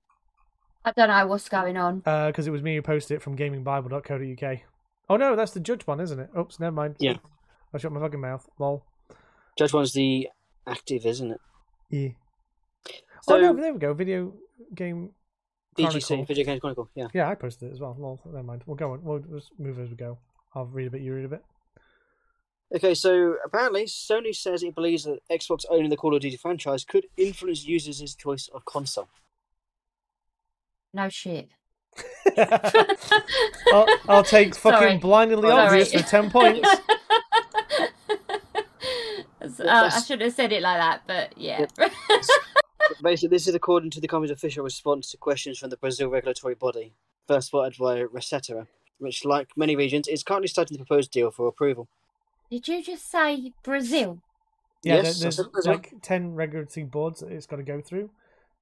I 0.84 0.92
don't 0.92 1.08
know 1.08 1.26
what's 1.26 1.48
going 1.48 1.78
on. 1.78 2.00
Because 2.00 2.46
it 2.46 2.50
was 2.50 2.62
me 2.62 2.76
who 2.76 2.82
posted 2.82 3.16
it 3.16 3.22
from 3.22 3.34
gamingbible.co.uk. 3.34 4.58
Oh 5.08 5.16
no, 5.16 5.36
that's 5.36 5.52
the 5.52 5.60
judge 5.60 5.86
one, 5.86 6.00
isn't 6.00 6.18
it? 6.18 6.30
Oops, 6.38 6.58
never 6.58 6.74
mind. 6.74 6.96
Yeah. 6.98 7.16
I 7.72 7.78
shut 7.78 7.92
my 7.92 8.00
fucking 8.00 8.20
mouth. 8.20 8.48
Lol. 8.58 8.84
Judge 9.58 9.72
one's 9.72 9.92
the 9.92 10.28
active, 10.66 11.06
isn't 11.06 11.30
it? 11.32 11.40
Yeah. 11.90 12.08
Oh, 12.88 12.92
so 13.22 13.36
oh 13.36 13.40
no, 13.40 13.54
there 13.54 13.72
we 13.72 13.78
go. 13.78 13.94
Video 13.94 14.34
game. 14.74 15.10
VGC, 15.76 16.06
Chronicle. 16.06 16.24
Video 16.24 16.44
Games 16.44 16.60
Chronicle. 16.60 16.90
Yeah. 16.94 17.08
Yeah, 17.12 17.28
I 17.28 17.34
posted 17.34 17.68
it 17.68 17.72
as 17.72 17.80
well. 17.80 17.94
Lol, 17.98 18.20
never 18.24 18.42
mind. 18.42 18.62
We'll 18.66 18.76
go 18.76 18.92
on. 18.92 19.04
We'll 19.04 19.18
just 19.18 19.50
move 19.58 19.78
as 19.78 19.90
we 19.90 19.96
go. 19.96 20.18
I'll 20.54 20.64
read 20.64 20.86
a 20.86 20.90
bit. 20.90 21.02
You 21.02 21.14
read 21.14 21.26
a 21.26 21.28
bit. 21.28 21.44
Okay, 22.74 22.94
so 22.94 23.36
apparently 23.44 23.84
Sony 23.84 24.34
says 24.34 24.62
it 24.62 24.74
believes 24.74 25.04
that 25.04 25.20
Xbox 25.30 25.64
owning 25.70 25.90
the 25.90 25.96
Call 25.96 26.16
of 26.16 26.22
Duty 26.22 26.36
franchise 26.36 26.84
could 26.84 27.06
influence 27.16 27.64
users' 27.64 28.14
choice 28.14 28.48
of 28.52 28.64
console. 28.64 29.08
No 30.92 31.08
shit. 31.08 31.50
I'll, 33.72 33.86
I'll 34.08 34.24
take 34.24 34.54
fucking 34.54 34.78
Sorry. 34.88 34.98
blindingly 34.98 35.48
Sorry. 35.48 35.62
obvious 35.66 35.92
for 35.92 36.00
ten 36.00 36.30
points. 36.30 36.68
Uh, 39.60 39.90
I 39.94 40.00
should 40.00 40.20
have 40.22 40.32
said 40.34 40.52
it 40.52 40.62
like 40.62 40.78
that, 40.78 41.02
but 41.06 41.38
yeah. 41.38 41.66
Basically, 43.02 43.28
this 43.36 43.46
is 43.46 43.54
according 43.54 43.90
to 43.90 44.00
the 44.00 44.08
company's 44.08 44.32
official 44.32 44.64
response 44.64 45.10
to 45.10 45.16
questions 45.16 45.58
from 45.58 45.70
the 45.70 45.76
Brazil 45.76 46.08
regulatory 46.08 46.54
body, 46.54 46.94
first 47.28 47.48
spotted 47.48 47.76
by 47.78 48.02
Resetera, 48.02 48.66
which, 48.98 49.24
like 49.24 49.50
many 49.56 49.76
regions, 49.76 50.08
is 50.08 50.22
currently 50.24 50.48
studying 50.48 50.78
the 50.78 50.84
proposed 50.84 51.10
deal 51.12 51.30
for 51.30 51.46
approval. 51.46 51.88
Did 52.50 52.66
you 52.66 52.82
just 52.82 53.08
say 53.10 53.52
Brazil? 53.62 54.20
Yeah, 54.82 54.96
Yes, 54.96 55.20
there's 55.20 55.36
Brazil. 55.36 55.72
like 55.74 55.92
ten 56.02 56.34
regulatory 56.34 56.84
boards 56.84 57.20
that 57.20 57.30
it's 57.30 57.46
got 57.46 57.56
to 57.56 57.62
go 57.62 57.80
through 57.80 58.10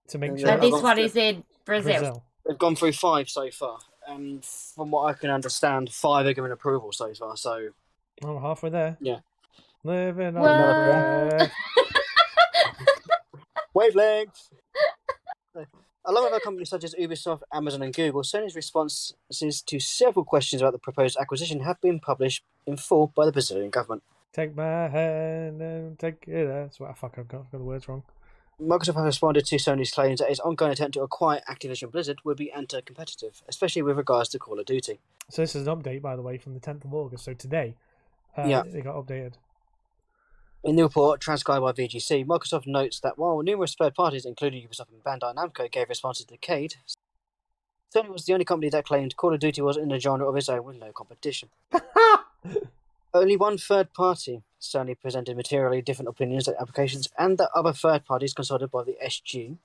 to 0.09 0.19
make 0.19 0.31
And 0.31 0.40
sure. 0.40 0.48
Yeah, 0.48 0.56
that 0.56 0.62
this 0.62 0.82
one 0.82 0.98
is 0.98 1.16
in 1.16 1.44
Brazil. 1.65 1.93
Brazil. 1.93 2.24
They've 2.47 2.59
gone 2.59 2.77
through 2.77 2.93
five 2.93 3.29
so 3.29 3.51
far, 3.51 3.79
and 4.07 4.45
from 4.45 4.91
what 4.91 5.05
I 5.05 5.12
can 5.15 5.31
understand, 5.31 5.91
five 5.93 6.27
are 6.27 6.33
given 6.35 6.53
approval 6.53 6.93
so 6.93 7.12
far. 7.15 7.37
So 7.37 7.71
Oh, 8.23 8.39
halfway 8.39 8.71
there. 8.71 8.97
Yeah. 9.01 9.21
Living 9.83 10.37
on 10.37 10.43
What? 10.43 11.39
the 11.39 11.51
wavelength. 13.75 14.51
Along 16.07 16.25
with 16.25 16.33
other 16.35 16.41
companies 16.41 16.69
such 16.69 16.85
as 16.85 16.95
Ubisoft, 17.01 17.41
Amazon, 17.51 17.81
and 17.83 17.95
Google, 17.95 18.21
Sony's 18.23 18.55
responses 18.55 19.62
to 19.62 19.81
several 19.81 20.25
questions 20.25 20.61
about 20.61 20.75
the 20.75 20.79
proposed 20.79 21.16
acquisition 21.19 21.61
have 21.61 21.81
been 21.81 21.99
published 21.99 22.45
in 22.66 22.77
full 22.77 23.07
by 23.16 23.25
the 23.25 23.33
Brazilian 23.33 23.71
government. 23.71 24.03
Take 24.33 24.55
my 24.55 24.89
hand 24.89 25.62
and 25.62 25.99
take 25.99 26.25
it. 26.29 26.47
That's 26.47 26.79
what 26.79 26.91
I 26.91 26.93
fuck. 26.93 27.15
I've 27.19 27.29
got, 27.29 27.51
got 27.51 27.59
the 27.59 27.65
words 27.65 27.89
wrong. 27.89 28.03
Microsoft 28.60 28.94
has 28.97 29.05
responded 29.05 29.44
to 29.47 29.56
Sony's 29.56 29.90
claims 29.90 30.20
that 30.20 30.31
its 30.31 30.40
ongoing 30.40 30.72
attempt 30.72 30.94
to 30.94 31.02
acquire 31.02 31.40
Activision 31.51 31.90
Blizzard 31.90 32.18
would 32.24 32.36
be 32.36 32.52
anti-competitive, 32.52 33.43
especially 33.48 33.82
with 33.82 33.97
regards 33.97 34.28
to 34.31 34.39
Call 34.39 34.60
of 34.60 34.66
Duty. 34.66 35.01
So 35.28 35.43
this 35.43 35.56
is 35.56 35.66
an 35.66 35.76
update, 35.76 36.02
by 36.02 36.14
the 36.14 36.22
way, 36.22 36.39
from 36.39 36.55
the 36.55 36.60
10th 36.60 36.85
of 36.85 36.94
August. 36.94 37.24
So 37.24 37.35
today, 37.35 37.74
uh, 38.36 38.44
Yeah. 38.47 38.62
they 38.62 38.81
got 38.81 38.94
updated. 38.94 39.35
In 40.62 40.76
the 40.76 40.82
report 40.82 41.20
transcribed 41.20 41.62
by 41.62 41.72
VGC, 41.72 42.24
Microsoft 42.24 42.66
notes 42.66 43.01
that 43.01 43.18
while 43.18 43.43
numerous 43.43 43.74
third 43.74 43.94
parties, 43.94 44.24
including 44.24 44.66
Ubisoft 44.66 44.89
and 44.93 45.02
Bandai 45.05 45.35
Namco, 45.35 45.70
gave 45.70 45.89
responses 45.89 46.24
to 46.26 46.35
the 46.35 46.39
CADE, 46.39 46.76
Sony 47.94 48.09
was 48.09 48.24
the 48.24 48.32
only 48.32 48.44
company 48.44 48.70
that 48.70 48.86
claimed 48.86 49.16
Call 49.16 49.35
of 49.35 49.40
Duty 49.40 49.60
was 49.62 49.76
in 49.76 49.93
a 49.93 50.01
genre 50.01 50.28
of 50.28 50.36
its 50.36 50.48
own 50.48 50.64
with 50.64 50.76
no 50.76 50.93
competition. 50.93 51.51
Only 53.15 53.36
one 53.36 53.59
third 53.59 53.93
party, 53.93 54.43
Sony 54.61 55.01
presented 55.01 55.36
materially 55.36 55.81
different 55.81 56.09
opinions 56.09 56.49
and 56.49 56.57
applications, 56.61 57.09
and 57.16 57.39
that 57.39 57.51
other 57.55 57.73
third 57.73 58.05
parties 58.05 58.35
consulted 58.35 58.73
by 58.73 58.82
the 58.82 58.97
SG. 59.03 59.57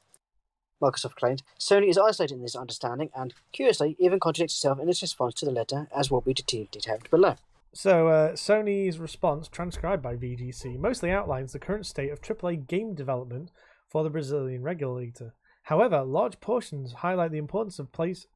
Microsoft 0.79 1.15
claimed 1.15 1.41
Sony 1.59 1.89
is 1.89 1.97
isolated 1.97 2.35
in 2.35 2.43
this 2.43 2.55
understanding 2.55 3.09
and, 3.15 3.33
curiously, 3.51 3.95
even 3.97 4.19
contradicts 4.19 4.53
itself 4.53 4.79
in 4.79 4.87
its 4.87 5.01
response 5.01 5.33
to 5.33 5.45
the 5.45 5.51
letter, 5.51 5.87
as 5.93 6.11
will 6.11 6.21
be 6.21 6.33
detailed 6.33 7.09
below. 7.09 7.35
So 7.73 8.07
uh, 8.07 8.31
Sony's 8.33 8.99
response, 8.99 9.47
transcribed 9.47 10.03
by 10.03 10.15
VGC, 10.15 10.77
mostly 10.77 11.09
outlines 11.09 11.51
the 11.51 11.59
current 11.59 11.87
state 11.87 12.11
of 12.11 12.21
AAA 12.21 12.67
game 12.67 12.93
development 12.93 13.49
for 13.89 14.03
the 14.03 14.11
Brazilian 14.11 14.61
regulator. 14.61 15.33
However, 15.63 16.03
large 16.03 16.39
portions 16.39 16.93
highlight 16.93 17.31
the 17.31 17.39
importance 17.39 17.79
of 17.79 17.91
place, 17.91 18.27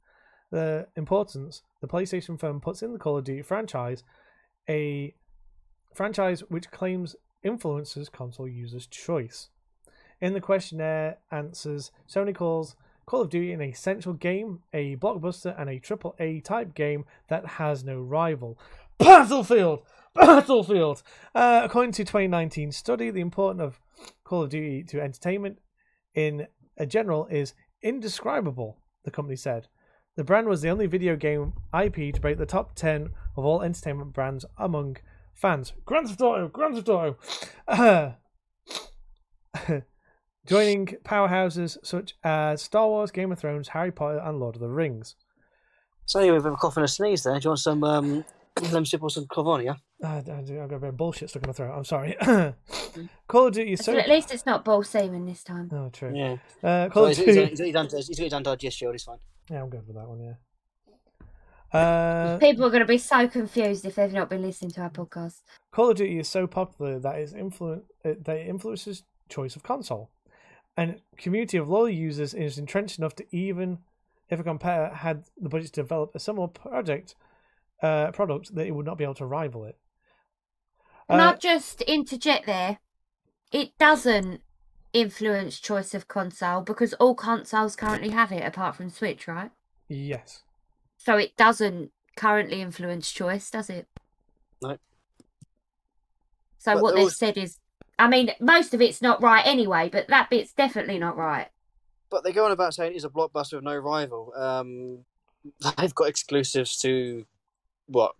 the 0.49 0.87
importance 0.95 1.61
the 1.81 1.87
PlayStation 1.87 2.39
firm 2.39 2.59
puts 2.59 2.81
in 2.81 2.93
the 2.93 2.99
Call 2.99 3.17
of 3.17 3.23
Duty 3.23 3.43
franchise, 3.43 4.03
a 4.69 5.13
franchise 5.93 6.41
which 6.49 6.71
claims 6.71 7.15
influences 7.43 8.09
console 8.09 8.47
users' 8.47 8.87
choice. 8.87 9.49
In 10.21 10.33
the 10.33 10.41
questionnaire 10.41 11.17
answers, 11.31 11.91
Sony 12.09 12.33
calls 12.33 12.75
Call 13.05 13.21
of 13.21 13.29
Duty 13.29 13.51
an 13.51 13.61
essential 13.61 14.13
game, 14.13 14.59
a 14.71 14.95
blockbuster, 14.95 15.53
and 15.59 15.69
a 15.69 15.79
triple 15.79 16.15
A 16.19 16.39
type 16.39 16.73
game 16.73 17.05
that 17.27 17.45
has 17.45 17.83
no 17.83 17.99
rival. 17.99 18.57
Battlefield! 18.97 19.81
Battlefield! 20.15 21.03
Uh, 21.35 21.61
according 21.63 21.91
to 21.93 22.05
2019 22.05 22.71
study, 22.71 23.09
the 23.09 23.19
importance 23.19 23.61
of 23.61 23.79
Call 24.23 24.43
of 24.43 24.49
Duty 24.49 24.83
to 24.83 25.01
entertainment 25.01 25.59
in 26.15 26.47
a 26.77 26.85
general 26.85 27.27
is 27.27 27.53
indescribable, 27.81 28.77
the 29.03 29.11
company 29.11 29.35
said. 29.35 29.67
The 30.15 30.23
brand 30.23 30.47
was 30.47 30.61
the 30.61 30.69
only 30.69 30.85
video 30.85 31.15
game 31.15 31.53
IP 31.77 32.13
to 32.13 32.21
break 32.21 32.37
the 32.37 32.45
top 32.45 32.75
10 32.75 33.09
of 33.35 33.45
all 33.45 33.61
entertainment 33.63 34.13
brands 34.13 34.45
among 34.57 34.97
fans. 35.33 35.73
Grand 35.85 36.07
Theft 36.07 36.21
Auto! 36.21 36.47
Grand 36.49 36.75
Theft 36.75 36.89
Auto! 36.89 38.15
Joining 40.45 40.87
powerhouses 41.05 41.77
such 41.83 42.15
as 42.23 42.61
Star 42.61 42.87
Wars, 42.87 43.11
Game 43.11 43.31
of 43.31 43.39
Thrones, 43.39 43.69
Harry 43.69 43.91
Potter, 43.91 44.19
and 44.23 44.39
Lord 44.39 44.55
of 44.55 44.61
the 44.61 44.67
Rings. 44.69 45.15
So 46.05 46.19
anyway, 46.19 46.35
with 46.35 46.45
a 46.47 46.51
cough 46.57 46.75
and 46.75 46.83
a 46.83 46.87
sneeze 46.87 47.23
there, 47.23 47.39
do 47.39 47.45
you 47.45 47.49
want 47.51 47.59
some 47.61 47.83
um, 47.83 48.25
lemon 48.61 48.85
sip 48.85 49.01
or 49.01 49.09
some 49.09 49.25
Clavon, 49.25 49.63
yeah? 49.63 49.75
Uh, 50.03 50.21
I- 50.29 50.39
I've 50.39 50.47
got 50.69 50.75
a 50.75 50.79
bit 50.79 50.89
of 50.89 50.97
bullshit 50.97 51.29
stuck 51.29 51.43
in 51.43 51.47
my 51.47 51.53
throat. 51.53 51.73
I'm 51.73 51.85
sorry. 51.85 52.15
Call 53.29 53.47
of 53.47 53.53
Duty 53.53 53.71
is 53.73 53.85
so. 53.85 53.97
At 53.97 54.09
least 54.09 54.33
it's 54.33 54.45
not 54.45 54.65
ball 54.65 54.83
semen 54.83 55.25
this 55.25 55.43
time. 55.43 55.69
Oh, 55.71 55.89
true. 55.89 56.11
Yeah. 56.13 56.35
Uh, 56.61 56.89
Call 56.89 57.05
So 57.05 57.09
of 57.11 57.17
he's, 57.17 57.25
he's, 57.25 57.35
Duty. 57.35 57.49
he's, 57.51 57.59
he's, 57.59 57.75
under, 57.75 57.95
he's 57.97 58.09
got 58.09 58.23
his 58.25 58.33
anti-digest 58.33 58.77
shield, 58.77 58.93
he's 58.95 59.03
fine. 59.03 59.17
Yeah, 59.49 59.61
I'm 59.63 59.69
good 59.69 59.85
with 59.87 59.95
that 59.95 60.07
one. 60.07 60.19
Yeah. 60.21 60.33
Uh, 61.77 62.37
People 62.37 62.65
are 62.65 62.69
going 62.69 62.81
to 62.81 62.85
be 62.87 62.99
so 62.99 63.27
confused 63.27 63.85
if 63.85 63.95
they've 63.95 64.13
not 64.13 64.29
been 64.29 64.43
listening 64.43 64.71
to 64.71 64.81
our 64.81 64.89
podcast. 64.91 65.41
Call 65.71 65.89
of 65.89 65.97
Duty 65.97 66.19
is 66.19 66.27
so 66.27 66.45
popular 66.45 66.99
that 66.99 67.15
it's 67.15 67.33
influ- 67.33 67.81
that 68.03 68.29
it 68.37 68.47
influences 68.47 69.03
choice 69.27 69.55
of 69.55 69.63
console, 69.63 70.11
and 70.77 71.01
community 71.17 71.57
of 71.57 71.67
loyal 71.67 71.89
users 71.89 72.33
is 72.35 72.59
entrenched 72.59 72.99
enough 72.99 73.15
to 73.15 73.25
even 73.35 73.79
if 74.29 74.39
a 74.39 74.43
competitor 74.43 74.93
had 74.93 75.23
the 75.39 75.49
budget 75.49 75.73
to 75.73 75.81
develop 75.81 76.13
a 76.13 76.19
similar 76.19 76.47
project 76.47 77.15
uh, 77.81 78.11
product 78.11 78.53
that 78.55 78.67
it 78.67 78.71
would 78.71 78.85
not 78.85 78.97
be 78.97 79.03
able 79.03 79.15
to 79.15 79.25
rival 79.25 79.65
it. 79.65 79.77
Can 81.09 81.19
Uh, 81.19 81.31
I 81.31 81.35
just 81.35 81.81
interject 81.81 82.45
there? 82.45 82.77
It 83.51 83.77
doesn't 83.79 84.41
influence 84.93 85.59
choice 85.59 85.93
of 85.93 86.07
console 86.07 86.61
because 86.61 86.93
all 86.93 87.15
consoles 87.15 87.75
currently 87.75 88.09
have 88.11 88.31
it 88.31 88.43
apart 88.45 88.75
from 88.75 88.89
Switch, 88.89 89.27
right? 89.27 89.51
yes. 89.89 90.43
So 90.97 91.17
it 91.17 91.35
doesn't 91.35 91.91
currently 92.15 92.61
influence 92.61 93.11
choice, 93.11 93.51
does 93.51 93.69
it? 93.69 93.87
No. 94.61 94.77
So 96.57 96.75
But 96.75 96.83
what 96.83 96.95
they've 96.95 97.03
was- 97.05 97.17
said 97.17 97.37
is, 97.37 97.59
I 97.99 98.07
mean, 98.07 98.31
most 98.39 98.73
of 98.73 98.81
it's 98.81 99.01
not 99.01 99.21
right 99.21 99.45
anyway, 99.45 99.89
but 99.91 100.07
that 100.07 100.29
bit's 100.29 100.53
definitely 100.53 100.97
not 100.99 101.17
right. 101.17 101.49
But 102.09 102.23
they 102.23 102.31
go 102.31 102.45
on 102.45 102.51
about 102.51 102.73
saying 102.73 102.93
it's 102.95 103.03
a 103.03 103.09
blockbuster 103.09 103.55
with 103.55 103.63
no 103.65 103.75
rival. 103.75 104.31
Um, 104.35 105.05
they've 105.77 105.93
got 105.93 106.07
exclusives 106.09 106.77
to 106.81 107.25
what? 107.87 108.15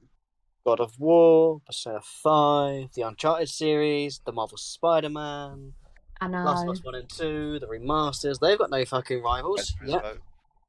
God 0.66 0.80
of 0.80 0.98
War, 1.00 1.60
Persona 1.66 2.00
5, 2.02 2.94
the 2.96 3.02
Uncharted 3.02 3.50
series, 3.50 4.22
the 4.26 4.32
Marvel 4.32 4.58
Spider 4.58 5.10
Man, 5.10 5.74
I 6.22 6.28
know. 6.28 6.44
Last 6.44 6.64
of 6.64 6.70
Us 6.70 6.84
One 6.84 6.96
and 6.96 7.10
Two, 7.10 7.60
the 7.60 7.68
remasters, 7.68 8.40
they've 8.40 8.58
got 8.58 8.70
no 8.70 8.86
fucking 8.86 9.22
rivals. 9.22 9.76
Yeah, 9.86 10.14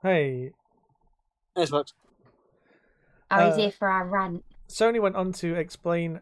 Hey, 0.02 0.50
Xbox. 1.56 1.92
oh, 3.30 3.44
he's 3.46 3.54
uh, 3.54 3.56
here 3.56 3.70
for 3.70 3.88
our 3.88 4.06
rant. 4.06 4.44
Sony 4.68 5.00
went 5.00 5.16
on 5.16 5.32
to 5.34 5.54
explain 5.54 6.20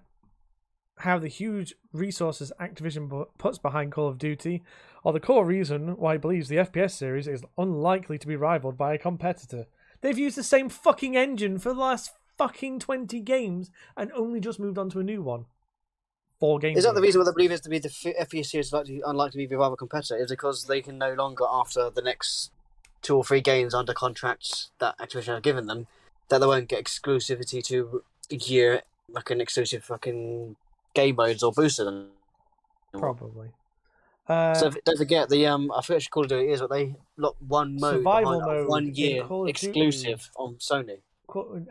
how 0.98 1.18
the 1.18 1.28
huge 1.28 1.74
resources 1.92 2.52
Activision 2.60 3.26
puts 3.38 3.58
behind 3.58 3.92
Call 3.92 4.08
of 4.08 4.18
Duty 4.18 4.62
are 5.04 5.12
the 5.12 5.20
core 5.20 5.44
reason 5.44 5.96
why 5.96 6.14
it 6.14 6.20
believes 6.20 6.48
the 6.48 6.56
FPS 6.56 6.92
series 6.92 7.26
is 7.26 7.44
unlikely 7.58 8.18
to 8.18 8.26
be 8.26 8.36
rivaled 8.36 8.76
by 8.76 8.94
a 8.94 8.98
competitor. 8.98 9.66
They've 10.00 10.18
used 10.18 10.36
the 10.36 10.42
same 10.42 10.68
fucking 10.68 11.16
engine 11.16 11.58
for 11.58 11.70
the 11.70 11.80
last 11.80 12.12
fucking 12.38 12.80
20 12.80 13.20
games 13.20 13.70
and 13.96 14.12
only 14.12 14.38
just 14.40 14.60
moved 14.60 14.78
on 14.78 14.90
to 14.90 15.00
a 15.00 15.04
new 15.04 15.22
one. 15.22 15.46
Four 16.42 16.58
games. 16.58 16.78
Is 16.78 16.82
that 16.84 16.96
the 16.96 17.00
reason 17.00 17.20
why 17.20 17.26
they 17.26 17.30
believe 17.36 17.52
it's 17.52 17.60
to 17.60 17.68
be 17.70 17.78
the 17.78 17.88
F- 17.88 18.28
FPS 18.28 18.58
is 18.58 18.72
likely, 18.72 19.00
unlikely 19.06 19.44
to 19.44 19.48
be 19.48 19.54
a 19.54 19.58
rival 19.58 19.76
competitor? 19.76 20.16
Is 20.16 20.28
because 20.28 20.64
they 20.64 20.82
can 20.82 20.98
no 20.98 21.12
longer, 21.14 21.44
after 21.48 21.88
the 21.88 22.02
next 22.02 22.50
two 23.00 23.16
or 23.16 23.22
three 23.22 23.40
games 23.40 23.74
under 23.74 23.94
contracts 23.94 24.72
that 24.80 24.98
Activision 24.98 25.34
have 25.34 25.42
given 25.44 25.68
them, 25.68 25.86
that 26.30 26.38
they 26.38 26.46
won't 26.48 26.66
get 26.66 26.82
exclusivity 26.84 27.62
to 27.66 28.02
a 28.32 28.34
year, 28.34 28.82
like 29.08 29.30
an 29.30 29.40
exclusive 29.40 29.84
fucking 29.84 30.56
game 30.94 31.14
modes 31.14 31.44
or 31.44 31.52
booster 31.52 31.84
them. 31.84 32.08
Probably. 32.92 33.50
Uh, 34.28 34.54
So 34.54 34.66
if- 34.66 34.82
don't 34.82 34.98
forget 34.98 35.28
the 35.28 35.46
um, 35.46 35.70
I 35.70 35.80
forget 35.80 36.02
what 36.02 36.10
Call 36.10 36.22
of 36.24 36.28
Duty 36.30 36.48
is, 36.50 36.60
but 36.60 36.70
they 36.70 36.96
lock 37.16 37.36
one 37.46 37.76
mode, 37.78 37.98
Survival 37.98 38.40
behind 38.40 38.46
mode 38.46 38.68
one 38.68 38.94
year 38.96 39.28
exclusive 39.46 40.28
on 40.36 40.56
Sony. 40.56 41.02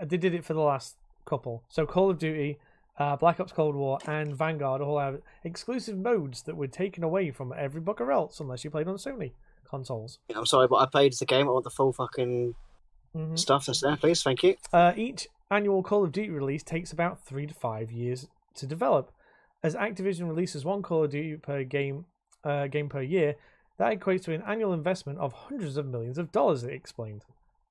They 0.02 0.16
did 0.16 0.34
it 0.34 0.46
for 0.46 0.54
the 0.54 0.62
last 0.62 0.96
couple. 1.26 1.62
So 1.68 1.86
Call 1.86 2.12
of 2.12 2.20
Duty, 2.20 2.58
uh, 3.00 3.16
Black 3.16 3.40
Ops 3.40 3.52
Cold 3.52 3.76
War, 3.76 4.00
and 4.08 4.36
Vanguard 4.36 4.82
all 4.82 5.00
have 5.00 5.22
exclusive 5.44 5.98
modes 5.98 6.44
that 6.44 6.56
were 6.56 6.68
taken 6.68 7.04
away 7.04 7.32
from 7.32 7.54
every 7.58 7.82
booker 7.82 8.12
else 8.12 8.40
unless 8.40 8.64
you 8.64 8.70
played 8.70 8.88
on 8.88 8.96
Sony 8.96 9.32
consoles. 9.70 10.20
I'm 10.36 10.46
sorry, 10.46 10.68
but 10.68 10.78
I 10.78 10.86
played 10.86 11.14
the 11.20 11.26
game. 11.26 11.48
I 11.48 11.52
want 11.52 11.64
the 11.64 11.70
full 11.70 11.94
fucking 11.94 12.56
Mhm. 13.16 13.40
stuff 13.40 13.66
that's 13.66 13.82
there, 13.82 13.98
please. 13.98 14.22
Thank 14.24 14.44
you. 14.44 14.56
Uh, 14.74 14.94
each 14.96 15.28
annual 15.50 15.84
Call 15.84 16.04
of 16.04 16.12
Duty 16.12 16.30
release 16.30 16.64
takes 16.64 16.92
about 16.92 17.20
three 17.20 17.48
to 17.48 17.54
five 17.54 17.92
years 17.92 18.28
to 18.56 18.66
develop. 18.68 19.12
As 19.64 19.76
Activision 19.76 20.28
releases 20.28 20.66
one 20.66 20.82
Call 20.82 21.04
of 21.06 21.12
Duty 21.12 21.38
per 21.38 21.64
game, 21.64 22.06
uh, 22.44 22.68
game 22.68 22.90
per 22.90 23.02
year, 23.02 23.36
that 23.78 23.98
equates 24.00 24.24
to 24.24 24.34
an 24.34 24.42
annual 24.44 24.74
investment 24.74 25.20
of 25.20 25.34
hundreds 25.34 25.78
of 25.78 25.86
millions 25.86 26.18
of 26.18 26.32
dollars. 26.32 26.64
It 26.64 26.74
explained. 26.74 27.24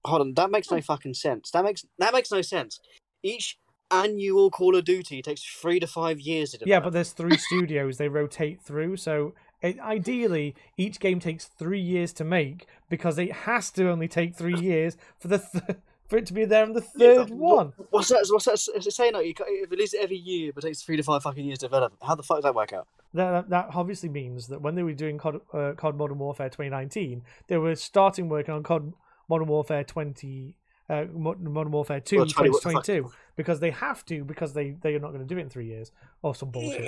Hold 0.05 0.23
on, 0.23 0.35
that 0.35 0.51
makes 0.51 0.71
no 0.71 0.81
fucking 0.81 1.15
sense. 1.15 1.51
That 1.51 1.65
makes 1.65 1.85
that 1.99 2.13
makes 2.15 2.31
no 2.33 2.41
sense. 2.43 2.81
Each 3.23 3.59
annual 3.91 4.51
Call 4.51 4.77
of 4.77 4.85
Duty 4.85 5.23
takes 5.23 5.43
three 5.43 5.81
to 5.81 5.87
five 5.87 6.21
years 6.21 6.51
to 6.53 6.59
develop. 6.59 6.69
Yeah, 6.69 6.81
but 6.81 6.93
there's 6.93 7.13
three 7.13 7.37
studios 7.37 7.97
they 7.99 8.09
rotate 8.09 8.61
through, 8.61 8.97
so 8.97 9.35
it, 9.63 9.79
ideally 9.81 10.55
each 10.77 11.01
game 11.01 11.21
takes 11.21 11.47
three 11.47 11.81
years 11.81 12.13
to 12.15 12.25
make 12.25 12.67
because 12.89 13.19
it 13.19 13.33
has 13.33 13.71
to 13.73 13.91
only 13.91 14.09
take 14.09 14.35
three 14.35 14.59
years 14.61 14.97
for 15.19 15.29
the 15.29 15.39
th- 15.39 15.79
for 16.09 16.17
it 16.19 16.27
to 16.27 16.33
be 16.33 16.45
there 16.45 16.65
in 16.65 16.73
the 16.73 16.85
Yeah, 16.97 17.15
third 17.15 17.29
but 17.29 17.37
one. 17.37 17.73
what- 17.77 17.87
What's 17.93 18.09
that? 18.09 18.27
What's 18.31 18.47
that? 18.47 18.55
Is 18.77 18.87
it 18.87 18.93
saying 18.93 19.13
that 19.13 19.27
you 19.27 19.35
ca- 19.35 19.45
it 19.47 19.71
releases 19.71 19.95
it 19.95 20.03
every 20.03 20.17
year, 20.17 20.53
but 20.55 20.65
it 20.65 20.69
takes 20.69 20.83
three 20.83 20.97
to 20.97 21.03
five 21.03 21.23
fucking 21.23 21.45
years 21.45 21.59
to 21.61 21.67
develop? 21.67 21.93
How 22.03 22.15
the 22.15 22.23
fuck 22.23 22.39
does 22.39 22.45
that 22.45 22.55
work 22.55 22.73
out? 22.73 22.89
That, 23.15 23.31
that 23.33 23.51
that 23.51 23.69
obviously 23.75 24.09
means 24.09 24.49
that 24.49 24.61
when 24.63 24.75
they 24.77 24.83
were 24.83 24.93
doing 24.95 25.19
COD, 25.19 25.41
uh, 25.53 25.73
COD 25.77 25.97
Modern 25.97 26.19
Warfare 26.19 26.49
2019, 26.49 27.23
they 27.49 27.57
were 27.59 27.75
starting 27.77 28.29
working 28.29 28.55
on 28.55 28.63
COD 28.63 28.93
Modern 29.29 29.47
Warfare 29.49 29.85
20. 29.85 30.57
Uh, 30.91 31.05
Modern 31.15 31.71
Warfare 31.71 32.01
2 32.01 32.17
Well, 32.17 32.27
20 32.27 32.51
what 32.51 32.63
the 32.63 32.71
2022 32.71 33.13
because 33.37 33.61
they 33.61 33.71
have 33.71 34.05
to 34.07 34.25
because 34.25 34.53
they 34.53 34.73
they 34.83 34.95
are 34.97 34.99
not 34.99 35.13
going 35.13 35.21
to 35.21 35.35
do 35.35 35.39
it 35.39 35.43
in 35.43 35.49
three 35.49 35.67
years 35.67 35.93
or 36.23 36.35
some 36.35 36.51
bullshit. 36.51 36.83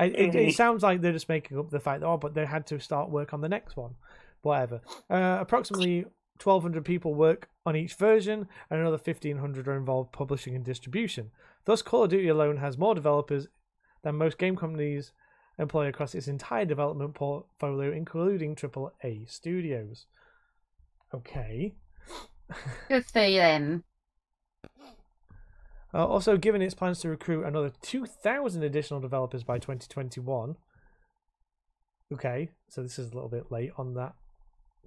It, 0.00 0.16
it, 0.16 0.34
it 0.34 0.54
sounds 0.56 0.82
like 0.82 1.02
they're 1.02 1.12
just 1.12 1.28
making 1.28 1.58
up 1.58 1.70
the 1.70 1.78
fact 1.78 2.00
that, 2.00 2.06
oh, 2.06 2.16
but 2.16 2.34
they 2.34 2.46
had 2.46 2.66
to 2.68 2.80
start 2.80 3.10
work 3.10 3.34
on 3.34 3.42
the 3.42 3.48
next 3.48 3.76
one. 3.76 3.94
Whatever. 4.40 4.80
Uh, 5.10 5.38
approximately 5.40 6.04
1,200 6.42 6.84
people 6.84 7.14
work 7.14 7.48
on 7.64 7.76
each 7.76 7.94
version, 7.94 8.46
and 8.70 8.80
another 8.80 9.00
1,500 9.02 9.68
are 9.68 9.76
involved 9.76 10.12
publishing 10.12 10.54
and 10.54 10.64
distribution. 10.64 11.30
Thus, 11.64 11.82
Call 11.82 12.04
of 12.04 12.10
Duty 12.10 12.28
alone 12.28 12.58
has 12.58 12.78
more 12.78 12.94
developers 12.94 13.48
than 14.02 14.16
most 14.16 14.38
game 14.38 14.56
companies 14.56 15.12
employ 15.58 15.88
across 15.88 16.14
its 16.14 16.28
entire 16.28 16.64
development 16.64 17.14
portfolio, 17.14 17.90
including 17.92 18.54
AAA 18.54 19.30
studios. 19.30 20.06
Okay. 21.14 21.74
Good 22.88 23.04
for 23.06 23.30
them. 23.30 23.84
Uh, 25.94 26.06
also, 26.06 26.36
given 26.36 26.60
its 26.60 26.74
plans 26.74 27.00
to 27.00 27.08
recruit 27.08 27.44
another 27.44 27.72
2,000 27.82 28.62
additional 28.62 29.00
developers 29.00 29.44
by 29.44 29.58
2021. 29.58 30.56
Okay, 32.12 32.50
so 32.68 32.82
this 32.82 32.98
is 32.98 33.10
a 33.10 33.14
little 33.14 33.30
bit 33.30 33.50
late 33.50 33.72
on 33.78 33.94
that 33.94 34.14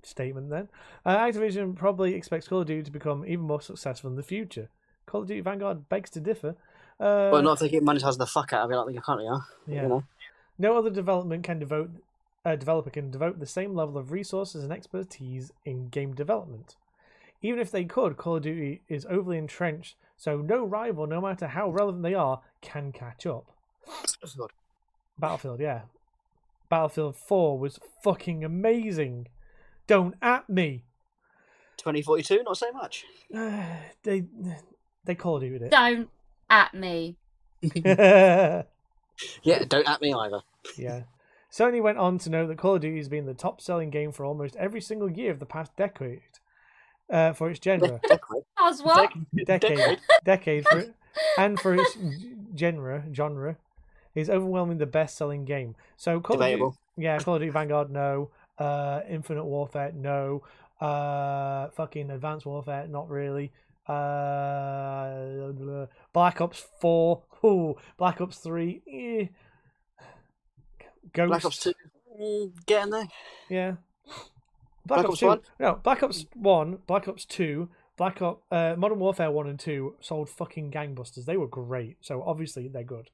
statement 0.03 0.49
then. 0.49 0.69
Uh, 1.05 1.17
Activision 1.17 1.75
probably 1.75 2.13
expects 2.13 2.47
Call 2.47 2.61
of 2.61 2.67
Duty 2.67 2.83
to 2.83 2.91
become 2.91 3.25
even 3.25 3.45
more 3.45 3.61
successful 3.61 4.09
in 4.09 4.15
the 4.15 4.23
future. 4.23 4.69
Call 5.05 5.21
of 5.21 5.27
Duty 5.27 5.41
Vanguard 5.41 5.89
begs 5.89 6.09
to 6.11 6.19
differ. 6.19 6.55
Uh, 6.99 7.29
well, 7.31 7.41
not 7.41 7.53
if 7.53 7.59
they 7.59 7.69
keep 7.69 7.83
monetizing 7.83 8.17
the 8.17 8.27
fuck 8.27 8.53
out 8.53 8.65
of 8.65 8.71
it 8.71 8.75
like 8.75 8.93
they 8.93 9.01
currently 9.01 9.27
are. 9.27 9.45
yeah. 9.67 9.83
You 9.83 9.87
know? 9.87 10.03
No 10.57 10.77
other 10.77 10.89
development 10.89 11.43
can 11.43 11.59
devote 11.59 11.89
a 12.45 12.55
developer 12.55 12.89
can 12.89 13.11
devote 13.11 13.39
the 13.39 13.45
same 13.45 13.75
level 13.75 13.97
of 13.97 14.11
resources 14.11 14.63
and 14.63 14.71
expertise 14.71 15.51
in 15.65 15.89
game 15.89 16.13
development. 16.13 16.75
Even 17.41 17.59
if 17.59 17.71
they 17.71 17.85
could, 17.85 18.17
Call 18.17 18.37
of 18.37 18.43
Duty 18.43 18.81
is 18.89 19.05
overly 19.09 19.37
entrenched, 19.37 19.95
so 20.17 20.37
no 20.37 20.65
rival, 20.65 21.07
no 21.07 21.21
matter 21.21 21.47
how 21.47 21.69
relevant 21.69 22.03
they 22.03 22.13
are, 22.13 22.41
can 22.61 22.91
catch 22.91 23.25
up. 23.25 23.45
God. 24.37 24.51
Battlefield, 25.17 25.59
yeah. 25.59 25.81
Battlefield 26.69 27.15
4 27.15 27.57
was 27.57 27.79
fucking 28.03 28.43
amazing. 28.43 29.27
Don't 29.87 30.15
at 30.21 30.49
me. 30.49 30.83
2042, 31.77 32.43
not 32.43 32.57
so 32.57 32.71
much. 32.73 33.05
they 34.03 34.25
they 35.05 35.15
Call 35.15 35.37
of 35.37 35.41
Duty 35.41 35.65
it. 35.65 35.71
Don't 35.71 36.09
at 36.49 36.73
me. 36.73 37.17
it. 37.61 38.67
Yeah, 39.43 39.65
don't 39.67 39.85
at 39.85 40.01
me 40.01 40.13
either. 40.13 40.39
Yeah. 40.77 41.03
Sony 41.51 41.81
went 41.81 41.97
on 41.97 42.19
to 42.19 42.29
note 42.29 42.47
that 42.47 42.57
Call 42.57 42.75
of 42.75 42.81
Duty 42.81 42.97
has 42.97 43.09
been 43.09 43.25
the 43.25 43.33
top 43.33 43.59
selling 43.59 43.89
game 43.89 44.13
for 44.13 44.23
almost 44.23 44.55
every 44.55 44.79
single 44.79 45.11
year 45.11 45.31
of 45.31 45.39
the 45.39 45.45
past 45.45 45.75
decade 45.75 46.21
uh, 47.09 47.33
for 47.33 47.49
its 47.49 47.59
genre. 47.63 47.99
As 48.09 48.81
was 48.81 48.83
what? 48.83 49.11
decade, 49.45 49.99
decade 50.23 50.67
for 50.67 50.79
it, 50.79 50.93
and 51.37 51.59
for 51.59 51.75
its 51.75 51.97
genre, 52.57 53.03
genre, 53.13 53.57
is 54.15 54.29
overwhelming 54.29 54.77
the 54.77 54.85
best 54.85 55.17
selling 55.17 55.45
game. 55.45 55.75
So 55.97 56.19
Call 56.19 56.41
of 56.41 56.49
Duty, 56.49 56.77
yeah, 56.97 57.19
Call 57.19 57.35
of 57.35 57.41
Duty 57.41 57.51
Vanguard, 57.51 57.89
no. 57.89 58.29
Uh, 58.57 59.01
Infinite 59.09 59.45
Warfare, 59.45 59.91
no. 59.95 60.43
Uh, 60.81 61.69
fucking 61.69 62.09
Advanced 62.11 62.45
Warfare, 62.45 62.87
not 62.87 63.09
really. 63.09 63.51
Uh, 63.87 65.51
Black 66.13 66.41
Ops 66.41 66.65
Four, 66.79 67.23
ooh, 67.43 67.75
Black 67.97 68.21
Ops 68.21 68.37
Three, 68.37 68.81
eh. 68.87 69.27
Ghost, 71.13 71.29
Black 71.29 71.45
Ops 71.45 71.59
2, 71.59 71.73
mm, 72.21 72.65
getting 72.65 72.91
there. 72.91 73.07
yeah. 73.49 73.73
Black, 74.89 74.97
Black 75.01 75.05
Ops, 75.05 75.13
Ops 75.13 75.19
2. 75.21 75.27
1? 75.27 75.39
No, 75.59 75.75
Black 75.81 76.03
Ops 76.03 76.25
1, 76.33 76.79
Black 76.87 77.07
Ops 77.07 77.23
2, 77.25 77.69
Black 77.95 78.21
Ops, 78.21 78.41
uh, 78.51 78.75
Modern 78.77 78.99
Warfare 78.99 79.31
1 79.31 79.47
and 79.47 79.59
2 79.59 79.95
sold 80.01 80.29
fucking 80.29 80.71
gangbusters. 80.71 81.23
They 81.25 81.37
were 81.37 81.47
great. 81.47 81.95
So 82.01 82.21
obviously 82.25 82.67
they're 82.67 82.83
good. 82.83 83.09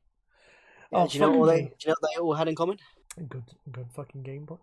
Yeah, 0.91 0.99
Oh, 1.03 1.07
do, 1.07 1.17
you 1.17 1.21
know 1.21 1.31
what 1.31 1.47
they, 1.47 1.61
do 1.61 1.69
you 1.79 1.87
know 1.89 1.95
what 1.99 2.09
they 2.15 2.19
all 2.21 2.33
had 2.33 2.47
in 2.47 2.55
common? 2.55 2.77
Good, 3.29 3.43
good 3.71 3.87
fucking 3.93 4.23
gameplay. 4.23 4.57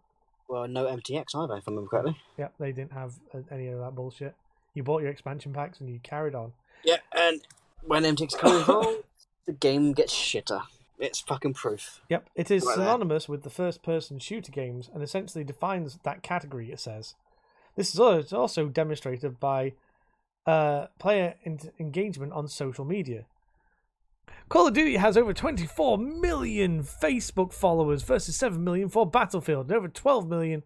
Well, 0.48 0.66
no 0.68 0.84
MTX 0.86 1.34
either, 1.34 1.56
if 1.56 1.68
I 1.68 1.70
remember 1.70 1.88
correctly. 1.88 2.16
Yeah, 2.36 2.48
they 2.58 2.72
didn't 2.72 2.92
have 2.92 3.14
uh, 3.34 3.38
any 3.50 3.68
of 3.68 3.78
that 3.80 3.94
bullshit. 3.94 4.34
You 4.74 4.82
bought 4.82 5.02
your 5.02 5.10
expansion 5.10 5.52
packs 5.52 5.80
and 5.80 5.88
you 5.88 6.00
carried 6.02 6.34
on. 6.34 6.52
Yeah, 6.84 6.96
and 7.16 7.40
when 7.82 8.02
MTX 8.04 8.38
comes 8.38 8.54
involved, 8.60 8.98
the 9.46 9.52
game 9.52 9.92
gets 9.92 10.12
shitter. 10.14 10.62
It's 11.02 11.20
fucking 11.20 11.54
proof. 11.54 12.00
Yep, 12.08 12.28
it 12.36 12.50
is 12.50 12.64
Right 12.64 12.76
there. 12.76 12.84
synonymous 12.86 13.28
with 13.28 13.42
the 13.42 13.50
first 13.50 13.82
person 13.82 14.18
shooter 14.20 14.52
games 14.52 14.88
and 14.94 15.02
essentially 15.02 15.42
defines 15.42 15.98
that 16.04 16.22
category, 16.22 16.70
it 16.70 16.78
says. 16.78 17.16
This 17.76 17.92
is 17.92 17.98
also 18.32 18.68
demonstrated 18.68 19.40
by 19.40 19.72
uh, 20.46 20.86
player 20.98 21.34
en- 21.44 21.58
engagement 21.80 22.32
on 22.32 22.46
social 22.46 22.84
media. 22.84 23.24
Call 24.48 24.68
of 24.68 24.74
Duty 24.74 24.96
has 24.96 25.16
over 25.16 25.32
24 25.32 25.98
million 25.98 26.82
Facebook 26.84 27.52
followers 27.52 28.02
versus 28.02 28.36
7 28.36 28.62
million 28.62 28.88
for 28.88 29.04
Battlefield, 29.06 29.66
and 29.68 29.76
over 29.76 29.88
12 29.88 30.28
million 30.28 30.62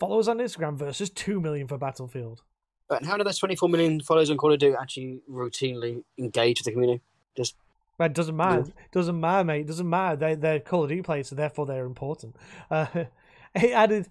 followers 0.00 0.28
on 0.28 0.38
Instagram 0.38 0.76
versus 0.76 1.10
2 1.10 1.40
million 1.40 1.66
for 1.68 1.76
Battlefield. 1.76 2.42
But 2.88 3.04
how 3.04 3.16
do 3.16 3.24
those 3.24 3.38
24 3.38 3.68
million 3.68 4.00
followers 4.00 4.30
on 4.30 4.36
Call 4.36 4.52
of 4.52 4.58
Duty 4.60 4.76
actually 4.80 5.20
routinely 5.30 6.04
engage 6.18 6.60
with 6.60 6.66
the 6.66 6.72
community? 6.72 7.02
Just 7.36 7.56
But 7.96 8.06
it 8.10 8.14
doesn't 8.14 8.36
matter. 8.36 8.66
Doesn't 8.92 9.20
matter, 9.20 9.44
mate. 9.44 9.66
Doesn't 9.66 9.88
matter. 9.88 10.16
They, 10.16 10.34
they're 10.34 10.60
Call 10.60 10.82
of 10.84 10.88
Duty 10.88 11.02
players, 11.02 11.28
so 11.28 11.36
therefore 11.36 11.66
they're 11.66 11.86
important. 11.86 12.34
Uh, 12.70 12.86
it 13.54 13.70
added. 13.72 14.08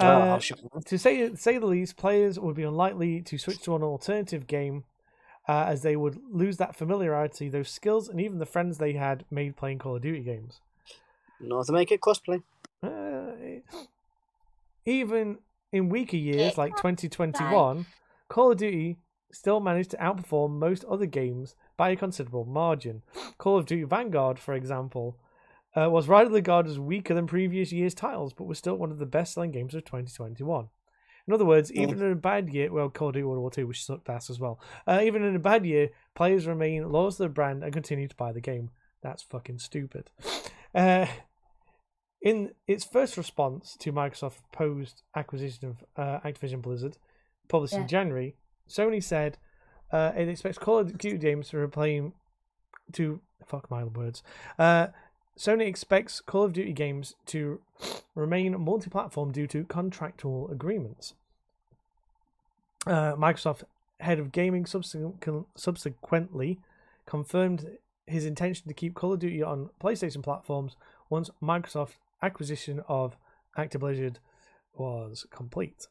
oh, 0.00 0.06
Uh, 0.06 0.26
I'll 0.26 0.40
shoot 0.40 0.58
them. 0.72 0.82
To 0.82 0.98
say 0.98 1.32
say 1.34 1.58
the 1.58 1.66
least, 1.66 1.96
players 1.96 2.38
would 2.40 2.56
be 2.56 2.64
unlikely 2.64 3.22
to 3.22 3.38
switch 3.38 3.60
to 3.62 3.76
an 3.76 3.82
alternative 3.84 4.46
game, 4.48 4.82
uh, 5.48 5.64
as 5.68 5.82
they 5.82 5.94
would 5.94 6.18
lose 6.30 6.56
that 6.56 6.74
familiarity, 6.74 7.48
those 7.48 7.68
skills, 7.70 8.08
and 8.08 8.20
even 8.20 8.38
the 8.38 8.46
friends 8.46 8.78
they 8.78 8.94
had 8.94 9.24
made 9.30 9.56
playing 9.56 9.78
Call 9.78 9.96
of 9.96 10.02
Duty 10.02 10.22
games. 10.22 10.60
not 11.40 11.66
to 11.66 11.72
make 11.72 11.92
it 11.92 12.00
crossplay. 12.00 12.42
uh, 12.82 13.60
even 14.84 15.38
in 15.72 15.88
weaker 15.88 16.16
years 16.16 16.58
like 16.58 16.76
2021, 16.76 17.86
Call 18.28 18.52
of 18.52 18.58
Duty 18.58 18.96
still 19.32 19.60
managed 19.60 19.90
to 19.90 19.96
outperform 19.96 20.58
most 20.58 20.84
other 20.84 21.06
games 21.06 21.54
by 21.76 21.90
a 21.90 21.96
considerable 21.96 22.44
margin. 22.44 23.02
Call 23.38 23.58
of 23.58 23.66
Duty 23.66 23.84
Vanguard, 23.84 24.38
for 24.38 24.54
example, 24.54 25.16
uh, 25.76 25.88
was 25.88 26.08
widely 26.08 26.34
regarded 26.34 26.70
as 26.70 26.78
weaker 26.78 27.14
than 27.14 27.26
previous 27.26 27.72
year's 27.72 27.94
titles, 27.94 28.32
but 28.32 28.44
was 28.44 28.58
still 28.58 28.76
one 28.76 28.90
of 28.90 28.98
the 28.98 29.06
best-selling 29.06 29.52
games 29.52 29.74
of 29.74 29.84
2021. 29.84 30.68
In 31.26 31.34
other 31.34 31.44
words, 31.44 31.72
even 31.72 32.02
in 32.02 32.12
a 32.12 32.16
bad 32.16 32.52
year, 32.52 32.72
well, 32.72 32.88
Call 32.88 33.08
of 33.08 33.14
Duty 33.14 33.24
World 33.24 33.40
War 33.40 33.50
II, 33.56 33.64
which 33.64 33.84
sucked 33.84 34.08
ass 34.08 34.30
as 34.30 34.40
well. 34.40 34.60
Uh, 34.86 35.00
even 35.02 35.22
in 35.22 35.36
a 35.36 35.40
bad 35.40 35.64
year, 35.64 35.90
players 36.14 36.46
remain 36.46 36.90
loyal 36.90 37.12
to 37.12 37.18
the 37.18 37.28
brand 37.28 37.62
and 37.62 37.72
continue 37.72 38.08
to 38.08 38.16
buy 38.16 38.32
the 38.32 38.40
game. 38.40 38.70
That's 39.02 39.22
fucking 39.22 39.58
stupid. 39.58 40.10
Uh, 40.74 41.06
in 42.22 42.50
its 42.66 42.84
first 42.84 43.16
response 43.16 43.76
to 43.80 43.92
Microsoft's 43.92 44.40
proposed 44.52 45.02
acquisition 45.14 45.68
of 45.68 45.84
uh, 45.96 46.20
Activision 46.26 46.62
Blizzard, 46.62 46.96
published 47.48 47.74
in 47.74 47.88
January, 47.88 48.36
Sony 48.70 49.02
said 49.02 49.36
uh, 49.92 50.12
it 50.16 50.28
expects 50.28 50.58
Call 50.58 50.78
of 50.78 50.96
Duty 50.96 51.18
games 51.18 51.48
to 51.50 51.58
replace 51.58 52.04
to 52.92 53.20
fuck 53.44 53.70
my 53.70 53.84
words. 53.84 54.22
Uh, 54.58 54.88
Sony 55.36 55.66
expects 55.66 56.20
Call 56.20 56.44
of 56.44 56.52
Duty 56.52 56.72
games 56.72 57.14
to 57.26 57.60
remain 58.14 58.58
multi-platform 58.60 59.32
due 59.32 59.46
to 59.48 59.64
contractual 59.64 60.48
agreements. 60.50 61.14
Uh, 62.86 63.14
Microsoft 63.14 63.64
head 64.00 64.18
of 64.18 64.32
gaming 64.32 64.64
subsequently 64.66 66.58
confirmed 67.06 67.76
his 68.06 68.24
intention 68.24 68.68
to 68.68 68.74
keep 68.74 68.94
Call 68.94 69.12
of 69.12 69.18
Duty 69.18 69.42
on 69.42 69.70
PlayStation 69.82 70.22
platforms 70.22 70.76
once 71.08 71.30
Microsoft 71.42 71.94
acquisition 72.22 72.82
of 72.88 73.16
Activision 73.56 74.16
was 74.74 75.26
complete. 75.30 75.88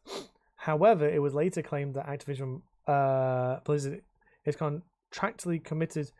However, 0.63 1.07
it 1.07 1.21
was 1.21 1.33
later 1.33 1.61
claimed 1.61 1.93
that 1.95 2.07
Activision 2.07 2.61
uh, 2.89 3.59
Blizzard 3.63 4.01
is 4.45 4.55
contractually 4.55 5.63
committed 5.63 6.11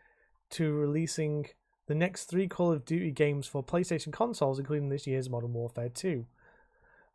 to 0.50 0.72
releasing 0.72 1.46
the 1.88 1.94
next 1.94 2.26
three 2.26 2.46
Call 2.46 2.72
of 2.72 2.84
Duty 2.84 3.10
games 3.10 3.46
for 3.46 3.64
PlayStation 3.64 4.12
consoles, 4.12 4.58
including 4.58 4.88
this 4.88 5.06
year's 5.06 5.28
Modern 5.28 5.52
Warfare 5.52 5.88
2. 5.88 6.24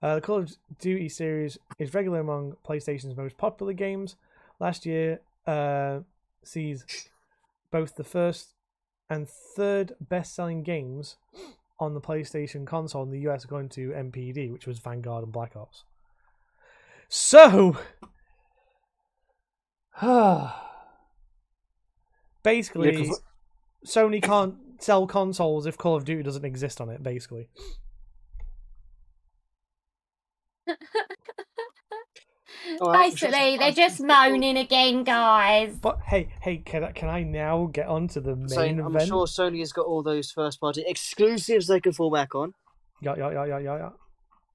Uh, 0.02 0.16
the 0.16 0.22
Call 0.22 0.40
of 0.40 0.52
Duty 0.78 1.08
series 1.08 1.58
is 1.80 1.94
regular 1.94 2.20
among 2.20 2.58
PlayStation's 2.68 3.16
most 3.16 3.38
popular 3.38 3.72
games. 3.72 4.18
Last 4.60 4.86
year 4.86 5.22
uh, 5.48 6.00
sees 6.44 7.10
both 7.72 7.96
the 7.96 8.04
first 8.04 8.56
and 9.10 9.30
third 9.30 9.94
best-selling 10.02 10.64
games 10.64 11.16
on 11.80 11.94
the 11.94 12.02
PlayStation 12.02 12.66
console 12.68 13.04
in 13.04 13.12
the 13.12 13.30
US 13.30 13.46
according 13.46 13.70
to 13.70 13.92
NPD, 13.92 14.52
which 14.52 14.68
was 14.68 14.80
Vanguard 14.80 15.24
and 15.24 15.32
Black 15.32 15.56
Ops. 15.56 15.84
So, 17.08 17.78
basically, 22.44 22.92
Yeah, 22.92 23.06
'cause- 23.06 23.22
Sony 23.86 24.22
can't 24.22 24.56
sell 24.82 25.08
consoles 25.08 25.66
if 25.66 25.78
Call 25.78 25.96
of 25.96 26.06
Duty 26.06 26.24
doesn't 26.24 26.44
exist 26.46 26.82
on 26.82 26.90
it. 26.90 27.02
Basically, 27.04 27.48
Oh, 32.82 32.92
Basically, 32.92 33.52
some- 33.52 33.60
they're 33.60 33.72
just 33.72 34.02
moaning 34.02 34.58
again, 34.58 35.04
guys. 35.04 35.78
but 35.80 36.00
hey, 36.08 36.34
hey, 36.42 36.58
can 36.58 36.84
I, 36.84 36.92
can 36.94 37.10
I 37.10 37.22
now 37.24 37.70
get 37.72 37.88
on 37.88 38.08
to 38.10 38.20
the 38.22 38.36
main 38.36 38.50
Saying, 38.50 38.80
I'm 38.80 38.88
event? 38.96 39.08
sure 39.10 39.26
Sony 39.28 39.60
has 39.60 39.72
got 39.72 39.86
all 39.86 40.02
those 40.02 40.32
first 40.32 40.60
party 40.60 40.84
exclusives 40.88 41.68
they 41.68 41.80
can 41.80 41.92
fall 41.94 42.12
back 42.12 42.34
on. 42.34 42.54
Yeah, 43.02 43.14
yeah, 43.18 43.32
yeah, 43.32 43.46
yeah, 43.46 43.58
yeah, 43.60 43.78
yeah. 43.78 43.90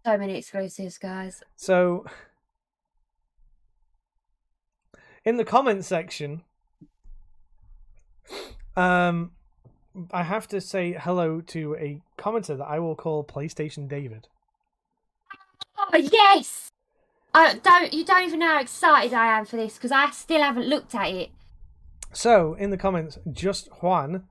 So 0.04 0.18
many 0.18 0.34
exclusives, 0.36 0.98
guys. 0.98 1.42
So, 1.56 2.04
in 5.24 5.36
the 5.36 5.44
comment 5.44 5.84
section, 5.84 6.42
um, 8.76 9.32
I 10.12 10.22
have 10.22 10.46
to 10.48 10.60
say 10.60 10.96
hello 10.98 11.40
to 11.48 11.76
a 11.76 12.00
commenter 12.18 12.56
that 12.56 12.66
I 12.66 12.78
will 12.78 12.94
call 12.94 13.24
PlayStation 13.24 13.88
David. 13.88 14.28
Oh 15.78 15.96
yes. 15.96 16.70
I 17.32 17.54
don't. 17.54 17.92
You 17.92 18.04
don't 18.04 18.24
even 18.24 18.40
know 18.40 18.48
how 18.48 18.60
excited 18.60 19.14
I 19.14 19.38
am 19.38 19.44
for 19.44 19.56
this 19.56 19.74
because 19.74 19.92
I 19.92 20.10
still 20.10 20.42
haven't 20.42 20.66
looked 20.66 20.94
at 20.94 21.10
it. 21.10 21.30
So, 22.12 22.54
in 22.54 22.70
the 22.70 22.76
comments, 22.76 23.18
just 23.30 23.68
Juan 23.80 24.24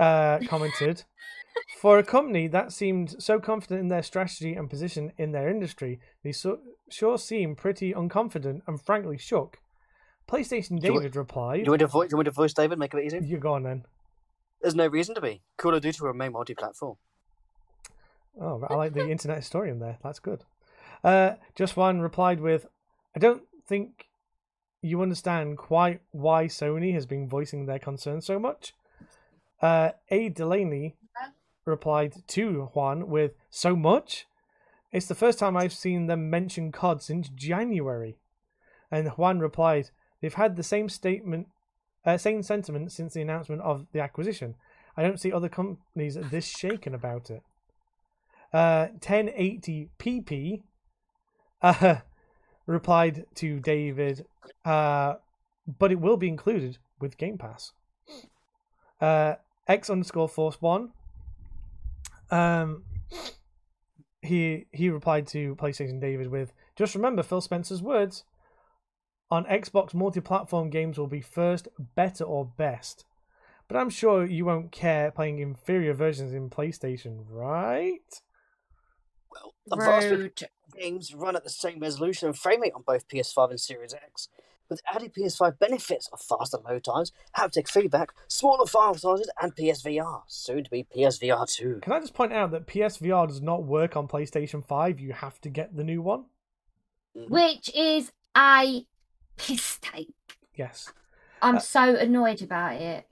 uh, 0.00 0.40
commented, 0.48 1.04
for 1.80 1.98
a 1.98 2.02
company 2.02 2.48
that 2.48 2.72
seemed 2.72 3.22
so 3.22 3.38
confident 3.38 3.80
in 3.80 3.88
their 3.88 4.02
strategy 4.02 4.54
and 4.54 4.68
position 4.68 5.12
in 5.16 5.30
their 5.30 5.48
industry, 5.48 6.00
they 6.24 6.32
so, 6.32 6.58
sure 6.90 7.18
seem 7.18 7.54
pretty 7.54 7.92
unconfident 7.92 8.62
and 8.66 8.82
frankly 8.82 9.16
shook. 9.16 9.58
PlayStation 10.28 10.78
David 10.78 11.16
replied, 11.16 11.64
Do 11.64 11.72
you 11.72 11.78
want 11.78 11.80
to 11.80 12.08
you 12.10 12.16
want 12.16 12.26
to 12.26 12.30
voice 12.30 12.52
David, 12.52 12.78
make 12.78 12.92
it 12.92 13.02
easy? 13.02 13.18
"You 13.24 13.38
go 13.38 13.54
on 13.54 13.62
then." 13.62 13.86
There's 14.60 14.74
no 14.74 14.86
reason 14.86 15.14
to 15.14 15.20
be. 15.20 15.40
Call 15.56 15.74
of 15.74 15.82
Duty 15.82 15.98
will 16.00 16.08
remain 16.08 16.32
multi 16.32 16.54
platform. 16.54 16.96
Oh, 18.40 18.62
I 18.68 18.74
like 18.74 18.92
the 18.92 19.08
internet 19.10 19.38
historian 19.38 19.78
there. 19.78 19.98
That's 20.02 20.18
good. 20.18 20.44
Uh, 21.02 21.34
just 21.54 21.76
one 21.76 22.00
replied 22.00 22.40
with, 22.40 22.66
"I 23.16 23.20
don't 23.20 23.44
think 23.66 24.08
you 24.82 25.00
understand 25.00 25.56
quite 25.56 26.02
why 26.10 26.44
Sony 26.44 26.92
has 26.92 27.06
been 27.06 27.28
voicing 27.28 27.64
their 27.64 27.78
concerns 27.78 28.26
so 28.26 28.38
much." 28.38 28.74
Uh, 29.62 29.92
A. 30.10 30.28
Delaney 30.28 30.96
replied 31.64 32.26
to 32.28 32.66
Juan 32.74 33.08
with, 33.08 33.32
"So 33.48 33.74
much? 33.74 34.26
It's 34.92 35.06
the 35.06 35.14
first 35.14 35.38
time 35.38 35.56
I've 35.56 35.72
seen 35.72 36.06
them 36.06 36.28
mention 36.28 36.70
COD 36.70 37.02
since 37.02 37.28
January." 37.30 38.18
And 38.90 39.08
Juan 39.10 39.38
replied, 39.38 39.90
"They've 40.20 40.34
had 40.34 40.56
the 40.56 40.62
same 40.62 40.88
statement, 40.88 41.48
uh, 42.04 42.18
same 42.18 42.42
sentiment 42.42 42.92
since 42.92 43.14
the 43.14 43.22
announcement 43.22 43.62
of 43.62 43.86
the 43.92 44.00
acquisition. 44.00 44.54
I 44.96 45.02
don't 45.02 45.20
see 45.20 45.32
other 45.32 45.48
companies 45.48 46.16
this 46.30 46.46
shaken 46.46 46.94
about 46.94 47.30
it." 47.30 47.42
Uh, 48.52 48.88
1080pp 49.00 50.62
uh, 51.62 51.96
replied 52.66 53.26
to 53.36 53.60
David, 53.60 54.24
uh, 54.64 55.14
but 55.78 55.92
it 55.92 56.00
will 56.00 56.16
be 56.16 56.28
included 56.28 56.78
with 56.98 57.18
Game 57.18 57.38
Pass. 57.38 57.72
Uh, 59.00 59.34
X 59.66 59.90
underscore 59.90 60.28
Force 60.28 60.60
One. 60.60 60.90
Um, 62.30 62.84
he 64.22 64.66
he 64.72 64.90
replied 64.90 65.26
to 65.28 65.54
PlayStation 65.56 66.00
David 66.00 66.28
with, 66.28 66.52
"Just 66.76 66.94
remember 66.94 67.22
Phil 67.22 67.40
Spencer's 67.40 67.82
words. 67.82 68.24
On 69.30 69.44
Xbox, 69.44 69.92
multi-platform 69.92 70.70
games 70.70 70.98
will 70.98 71.06
be 71.06 71.20
first, 71.20 71.68
better, 71.94 72.24
or 72.24 72.46
best. 72.46 73.04
But 73.68 73.76
I'm 73.76 73.90
sure 73.90 74.24
you 74.24 74.46
won't 74.46 74.72
care 74.72 75.10
playing 75.10 75.38
inferior 75.38 75.92
versions 75.92 76.32
in 76.32 76.48
PlayStation, 76.48 77.24
right?" 77.28 78.22
Well, 79.30 79.54
the 79.66 79.76
vast 79.76 80.08
majority 80.08 80.46
of 80.46 80.74
games 80.74 81.14
run 81.14 81.36
at 81.36 81.44
the 81.44 81.50
same 81.50 81.78
resolution 81.78 82.28
and 82.28 82.38
frame 82.38 82.62
rate 82.62 82.72
on 82.74 82.82
both 82.86 83.06
PS5 83.08 83.50
and 83.50 83.60
Series 83.60 83.92
X, 83.92 84.28
with 84.70 84.80
added 84.90 85.12
PS5 85.12 85.58
benefits 85.58 86.08
of 86.08 86.20
faster 86.20 86.58
load 86.58 86.84
times, 86.84 87.12
haptic 87.36 87.68
feedback, 87.68 88.14
smaller 88.28 88.66
file 88.66 88.94
sizes, 88.94 89.30
and 89.40 89.54
PSVR, 89.54 90.22
soon 90.26 90.64
to 90.64 90.70
be 90.70 90.84
PSVR 90.84 91.46
2. 91.46 91.80
Can 91.82 91.92
I 91.92 92.00
just 92.00 92.14
point 92.14 92.32
out 92.32 92.50
that 92.52 92.66
PSVR 92.66 93.28
does 93.28 93.42
not 93.42 93.64
work 93.64 93.96
on 93.96 94.08
PlayStation 94.08 94.64
5? 94.64 94.98
You 94.98 95.12
have 95.12 95.38
to 95.42 95.50
get 95.50 95.76
the 95.76 95.84
new 95.84 96.00
one. 96.00 96.24
Mm-hmm. 97.14 97.32
Which 97.32 97.70
is 97.74 98.12
a 98.34 98.86
piss 99.38 99.78
take. 99.80 100.12
Yes. 100.54 100.92
I'm 101.40 101.56
Uh, 101.56 101.60
so 101.60 101.94
annoyed 101.96 102.42
about 102.42 102.74
it 102.80 103.06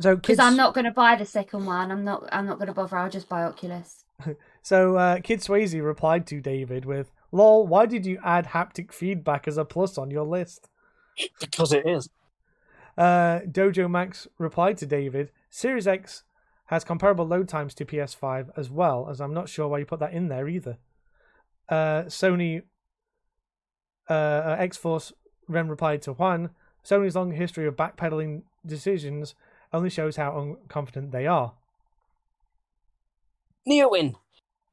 So 0.00 0.14
because 0.16 0.36
kids, 0.36 0.40
I'm 0.40 0.56
not 0.56 0.74
going 0.74 0.84
to 0.84 0.90
buy 0.90 1.16
the 1.16 1.24
second 1.26 1.64
one. 1.66 1.90
I'm 1.90 2.04
not. 2.04 2.28
I'm 2.32 2.46
not 2.46 2.58
going 2.58 2.68
to 2.68 2.74
bother. 2.74 2.96
I'll 2.98 3.10
just 3.10 3.28
buy 3.28 3.42
Oculus. 3.44 4.04
So 4.64 4.96
uh, 4.96 5.18
Kid 5.18 5.40
Swayze 5.40 5.82
replied 5.82 6.24
to 6.28 6.40
David 6.40 6.84
with, 6.84 7.10
"Lol, 7.32 7.66
why 7.66 7.84
did 7.86 8.06
you 8.06 8.18
add 8.22 8.46
haptic 8.48 8.92
feedback 8.92 9.48
as 9.48 9.58
a 9.58 9.64
plus 9.64 9.98
on 9.98 10.12
your 10.12 10.24
list?" 10.24 10.68
Because 11.40 11.72
it 11.72 11.84
is. 11.84 12.08
Uh, 12.96 13.40
Dojo 13.40 13.90
Max 13.90 14.28
replied 14.38 14.76
to 14.78 14.86
David, 14.86 15.32
"Series 15.50 15.88
X 15.88 16.22
has 16.66 16.84
comparable 16.84 17.26
load 17.26 17.48
times 17.48 17.74
to 17.74 17.84
PS5 17.84 18.50
as 18.56 18.70
well, 18.70 19.08
as 19.10 19.20
I'm 19.20 19.34
not 19.34 19.48
sure 19.48 19.66
why 19.66 19.78
you 19.78 19.84
put 19.86 19.98
that 19.98 20.12
in 20.12 20.28
there 20.28 20.46
either." 20.46 20.78
Uh, 21.68 22.02
Sony 22.04 22.62
uh, 24.08 24.56
X 24.60 24.76
Force 24.76 25.12
Rem 25.52 25.68
replied 25.68 26.02
to 26.02 26.12
Juan, 26.12 26.50
"Sony's 26.84 27.16
long 27.16 27.32
history 27.32 27.66
of 27.66 27.76
backpedaling 27.76 28.42
decisions 28.64 29.34
only 29.72 29.90
shows 29.90 30.16
how 30.16 30.32
unconfident 30.32 31.12
they 31.12 31.26
are." 31.26 31.54
Neowin! 33.68 34.16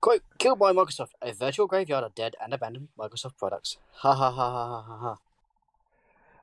Quote, 0.01 0.23
killed 0.37 0.59
by 0.59 0.71
Microsoft, 0.71 1.11
a 1.21 1.33
virtual 1.33 1.67
graveyard 1.67 2.03
of 2.03 2.15
dead 2.15 2.35
and 2.41 2.53
abandoned 2.53 2.87
Microsoft 2.97 3.37
products. 3.37 3.77
Ha 3.95 4.13
ha 4.15 4.31
ha 4.31 4.51
ha 4.51 4.67
ha 4.67 4.81
ha 4.81 4.97
ha. 4.97 5.17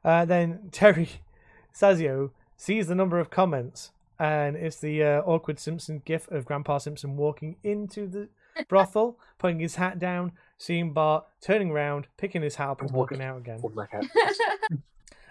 Uh, 0.05 0.25
then 0.25 0.69
Terry 0.71 1.09
Sazio 1.75 2.31
sees 2.57 2.87
the 2.87 2.95
number 2.95 3.19
of 3.19 3.31
comments, 3.31 3.93
and 4.19 4.57
it's 4.57 4.79
the 4.79 5.03
uh, 5.03 5.23
awkward 5.23 5.59
Simpson 5.59 6.03
gif 6.05 6.31
of 6.31 6.45
Grandpa 6.45 6.79
Simpson 6.79 7.17
walking 7.17 7.57
into 7.65 8.07
the 8.07 8.29
brothel, 8.69 9.19
putting 9.39 9.61
his 9.61 9.77
hat 9.77 9.99
down, 9.99 10.33
seeing 10.59 10.93
Bart, 10.93 11.27
turning 11.41 11.73
round, 11.73 12.07
picking 12.16 12.43
his 12.43 12.57
hat 12.57 12.70
up 12.70 12.81
and 12.83 12.91
walking 12.91 13.23
out 13.23 13.39
again. 13.39 13.61
Walk 13.62 13.74
back 13.74 13.95
out. 13.95 14.05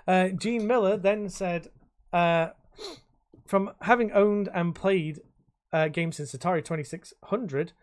Uh, 0.07 0.30
Gene 0.30 0.68
Miller 0.68 0.97
then 0.97 1.30
said, 1.30 1.69
uh, 2.14 2.49
from 3.45 3.72
having 3.81 4.11
owned 4.11 4.49
and 4.53 4.76
played 4.76 5.19
uh, 5.73 5.88
games 5.88 6.18
since 6.18 6.31
Atari 6.34 6.64
2600, 6.64 7.73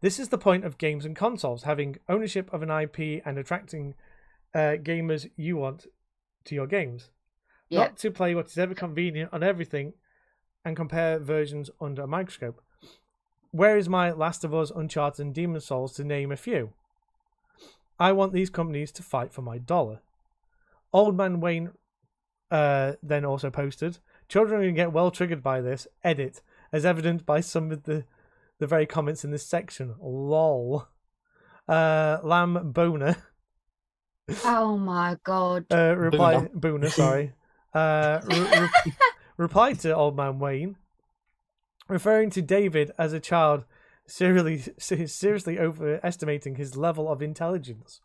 this 0.00 0.18
is 0.18 0.28
the 0.28 0.38
point 0.38 0.64
of 0.64 0.78
games 0.78 1.04
and 1.04 1.16
consoles, 1.16 1.64
having 1.64 1.98
ownership 2.08 2.52
of 2.52 2.62
an 2.62 2.70
IP 2.70 3.22
and 3.24 3.38
attracting 3.38 3.94
uh, 4.54 4.76
gamers 4.82 5.28
you 5.36 5.56
want 5.56 5.86
to 6.44 6.54
your 6.54 6.66
games. 6.66 7.10
Yeah. 7.68 7.80
Not 7.80 7.96
to 7.98 8.10
play 8.10 8.34
what 8.34 8.46
is 8.46 8.58
ever 8.58 8.74
convenient 8.74 9.32
on 9.32 9.42
everything 9.42 9.94
and 10.64 10.76
compare 10.76 11.18
versions 11.18 11.70
under 11.80 12.02
a 12.02 12.06
microscope. 12.06 12.62
Where 13.50 13.76
is 13.76 13.88
my 13.88 14.12
Last 14.12 14.44
of 14.44 14.54
Us, 14.54 14.70
Uncharted, 14.70 15.24
and 15.24 15.34
Demon's 15.34 15.66
Souls 15.66 15.94
to 15.94 16.04
name 16.04 16.30
a 16.30 16.36
few? 16.36 16.72
I 17.98 18.12
want 18.12 18.32
these 18.32 18.50
companies 18.50 18.92
to 18.92 19.02
fight 19.02 19.32
for 19.32 19.42
my 19.42 19.58
dollar. 19.58 20.00
Old 20.92 21.16
Man 21.16 21.40
Wayne 21.40 21.70
uh, 22.50 22.92
then 23.02 23.24
also 23.24 23.50
posted, 23.50 23.98
Children 24.28 24.60
are 24.60 24.64
going 24.64 24.74
to 24.74 24.80
get 24.80 24.92
well 24.92 25.10
triggered 25.10 25.42
by 25.42 25.60
this. 25.60 25.86
Edit, 26.02 26.42
as 26.72 26.84
evident 26.84 27.24
by 27.24 27.40
some 27.40 27.70
of 27.70 27.84
the, 27.84 28.04
the 28.58 28.66
very 28.66 28.86
comments 28.86 29.24
in 29.24 29.30
this 29.30 29.46
section. 29.46 29.94
Lol. 30.00 30.88
Uh, 31.68 32.18
Lamb 32.22 32.72
Boner 32.72 33.16
oh 34.44 34.76
my 34.76 35.16
god. 35.24 35.66
uh, 35.70 35.94
reply 35.96 36.48
Booner, 36.54 36.90
sorry. 36.90 37.32
Uh, 37.72 38.20
re- 38.24 38.60
re- 38.60 38.92
replied 39.36 39.78
to 39.80 39.94
Old 39.94 40.16
Man 40.16 40.38
Wayne, 40.38 40.76
referring 41.88 42.30
to 42.30 42.42
David 42.42 42.90
as 42.98 43.12
a 43.12 43.20
child, 43.20 43.64
seriously, 44.06 44.62
seriously 45.06 45.58
overestimating 45.58 46.56
his 46.56 46.76
level 46.76 47.10
of 47.10 47.22
intelligence. 47.22 48.00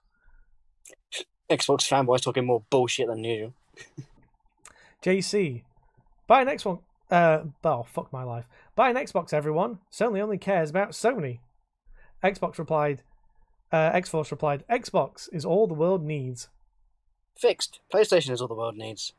Xbox 1.50 1.88
fanboys 1.88 2.22
talking 2.22 2.46
more 2.46 2.64
bullshit 2.70 3.08
than 3.08 3.24
usual. 3.24 3.54
JC, 5.04 5.64
buy 6.28 6.42
an 6.42 6.48
Xbox. 6.48 6.80
Uh, 7.10 7.44
oh 7.66 7.84
fuck 7.84 8.12
my 8.14 8.24
life. 8.24 8.46
Buy 8.76 8.90
an 8.90 8.96
Xbox, 8.96 9.34
everyone. 9.34 9.80
Sony 9.92 10.22
only 10.22 10.38
cares 10.38 10.70
about 10.70 10.92
Sony. 10.92 11.40
Xbox 12.24 12.58
replied. 12.58 13.04
Uh, 13.72 13.90
X 13.94 14.10
Force 14.10 14.32
replied, 14.32 14.66
Xbox 14.70 15.30
is 15.32 15.46
all 15.46 15.66
the 15.66 15.74
world 15.74 16.04
needs. 16.04 16.50
Fixed. 17.38 17.80
PlayStation 17.94 18.32
is 18.32 18.42
all 18.42 18.50
the 18.50 18.54
world 18.54 18.76
needs. 18.76 19.14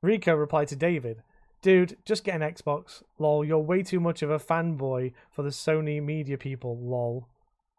Rico 0.00 0.34
replied 0.34 0.68
to 0.68 0.76
David, 0.76 1.22
Dude, 1.64 1.96
just 2.04 2.24
get 2.24 2.38
an 2.38 2.42
Xbox. 2.42 3.02
Lol, 3.18 3.42
you're 3.42 3.58
way 3.58 3.82
too 3.82 3.98
much 3.98 4.20
of 4.20 4.28
a 4.28 4.38
fanboy 4.38 5.14
for 5.30 5.42
the 5.42 5.48
Sony 5.48 6.02
media 6.02 6.36
people. 6.36 6.76
Lol. 6.76 7.26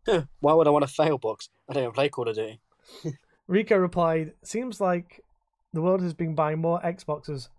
Huh, 0.07 0.23
Why 0.39 0.53
would 0.53 0.65
I 0.65 0.71
want 0.71 0.83
a 0.83 0.87
fail 0.87 1.19
box? 1.19 1.49
I 1.69 1.73
don't 1.73 1.83
even 1.83 1.93
play 1.93 2.09
Call 2.09 2.27
of 2.27 2.35
Duty. 2.35 2.59
Rico 3.47 3.77
replied, 3.77 4.33
Seems 4.41 4.81
like 4.81 5.23
the 5.71 5.83
world 5.83 6.01
has 6.01 6.15
been 6.15 6.33
buying 6.33 6.57
more 6.57 6.81
Xboxes 6.81 7.49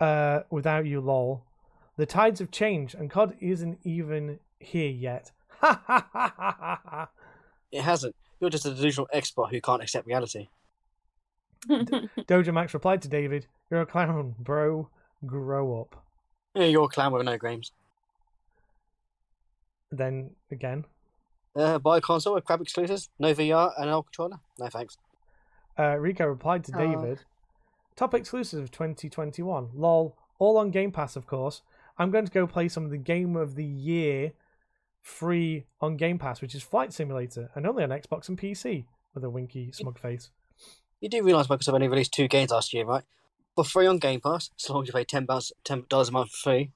uh, 0.00 0.40
without 0.48 0.86
you, 0.86 0.98
lol. 0.98 1.44
The 1.98 2.06
tides 2.06 2.40
have 2.40 2.50
changed 2.50 2.94
and 2.94 3.10
COD 3.10 3.36
isn't 3.38 3.80
even 3.84 4.38
here 4.60 4.88
yet. 4.88 5.30
Ha 5.60 5.78
ha 5.86 6.08
ha 6.10 6.32
ha 6.38 6.54
ha 6.58 6.80
ha. 6.86 7.08
It 7.70 7.82
hasn't. 7.82 8.16
You're 8.40 8.48
just 8.48 8.64
a 8.64 8.72
delusional 8.72 9.08
expert 9.12 9.48
who 9.50 9.60
can't 9.60 9.82
accept 9.82 10.06
reality. 10.06 10.48
Doja 11.68 12.54
Max 12.54 12.72
replied 12.72 13.02
to 13.02 13.08
David, 13.08 13.46
You're 13.70 13.82
a 13.82 13.86
clown, 13.86 14.36
bro. 14.38 14.88
Grow 15.26 15.80
up. 15.80 16.04
Yeah, 16.54 16.64
you're 16.64 16.84
a 16.84 16.88
clown 16.88 17.12
with 17.12 17.24
no 17.24 17.38
games. 17.38 17.72
Then 19.90 20.30
again, 20.50 20.84
Uh, 21.56 21.78
buy 21.80 21.98
a 21.98 22.00
console 22.00 22.34
with 22.34 22.44
crap 22.44 22.60
exclusives, 22.60 23.08
no 23.18 23.34
VR, 23.34 23.72
and 23.76 23.86
an 23.86 23.92
old 23.92 24.06
controller? 24.06 24.38
No 24.58 24.68
thanks. 24.68 24.96
uh, 25.78 25.96
Rico 25.98 26.26
replied 26.26 26.62
to 26.64 26.72
Oh. 26.74 26.78
David, 26.78 27.24
Top 27.96 28.14
exclusive 28.14 28.62
of 28.62 28.70
2021. 28.70 29.70
Lol. 29.74 30.16
All 30.38 30.56
on 30.56 30.70
Game 30.70 30.90
Pass, 30.92 31.16
of 31.16 31.26
course. 31.26 31.60
I'm 31.98 32.10
going 32.10 32.24
to 32.24 32.30
go 32.32 32.46
play 32.46 32.68
some 32.68 32.84
of 32.84 32.90
the 32.90 32.96
Game 32.98 33.36
of 33.36 33.56
the 33.56 33.64
Year 33.64 34.32
free 35.02 35.66
on 35.80 35.96
Game 35.96 36.18
Pass, 36.18 36.40
which 36.40 36.54
is 36.54 36.62
Flight 36.62 36.92
Simulator, 36.94 37.50
and 37.54 37.66
only 37.66 37.82
on 37.82 37.90
Xbox 37.90 38.28
and 38.28 38.38
PC, 38.38 38.86
with 39.14 39.24
a 39.24 39.28
winky 39.30 39.70
smug 39.72 39.98
face. 39.98 40.30
You 41.00 41.08
do 41.10 41.22
realise 41.22 41.46
Microsoft 41.48 41.74
only 41.74 41.88
released 41.88 42.12
two 42.14 42.28
games 42.28 42.50
last 42.52 42.72
year, 42.72 42.84
right? 42.84 43.04
For 43.56 43.64
free 43.64 43.86
on 43.86 43.98
Game 43.98 44.20
Pass, 44.20 44.50
as 44.58 44.70
long 44.70 44.82
as 44.82 44.88
you 44.88 44.92
pay 44.92 45.04
ten 45.04 45.26
pounds, 45.26 45.52
ten 45.64 45.84
dollars 45.88 46.08
a 46.08 46.12
month 46.12 46.30
for 46.30 46.50
free. 46.50 46.70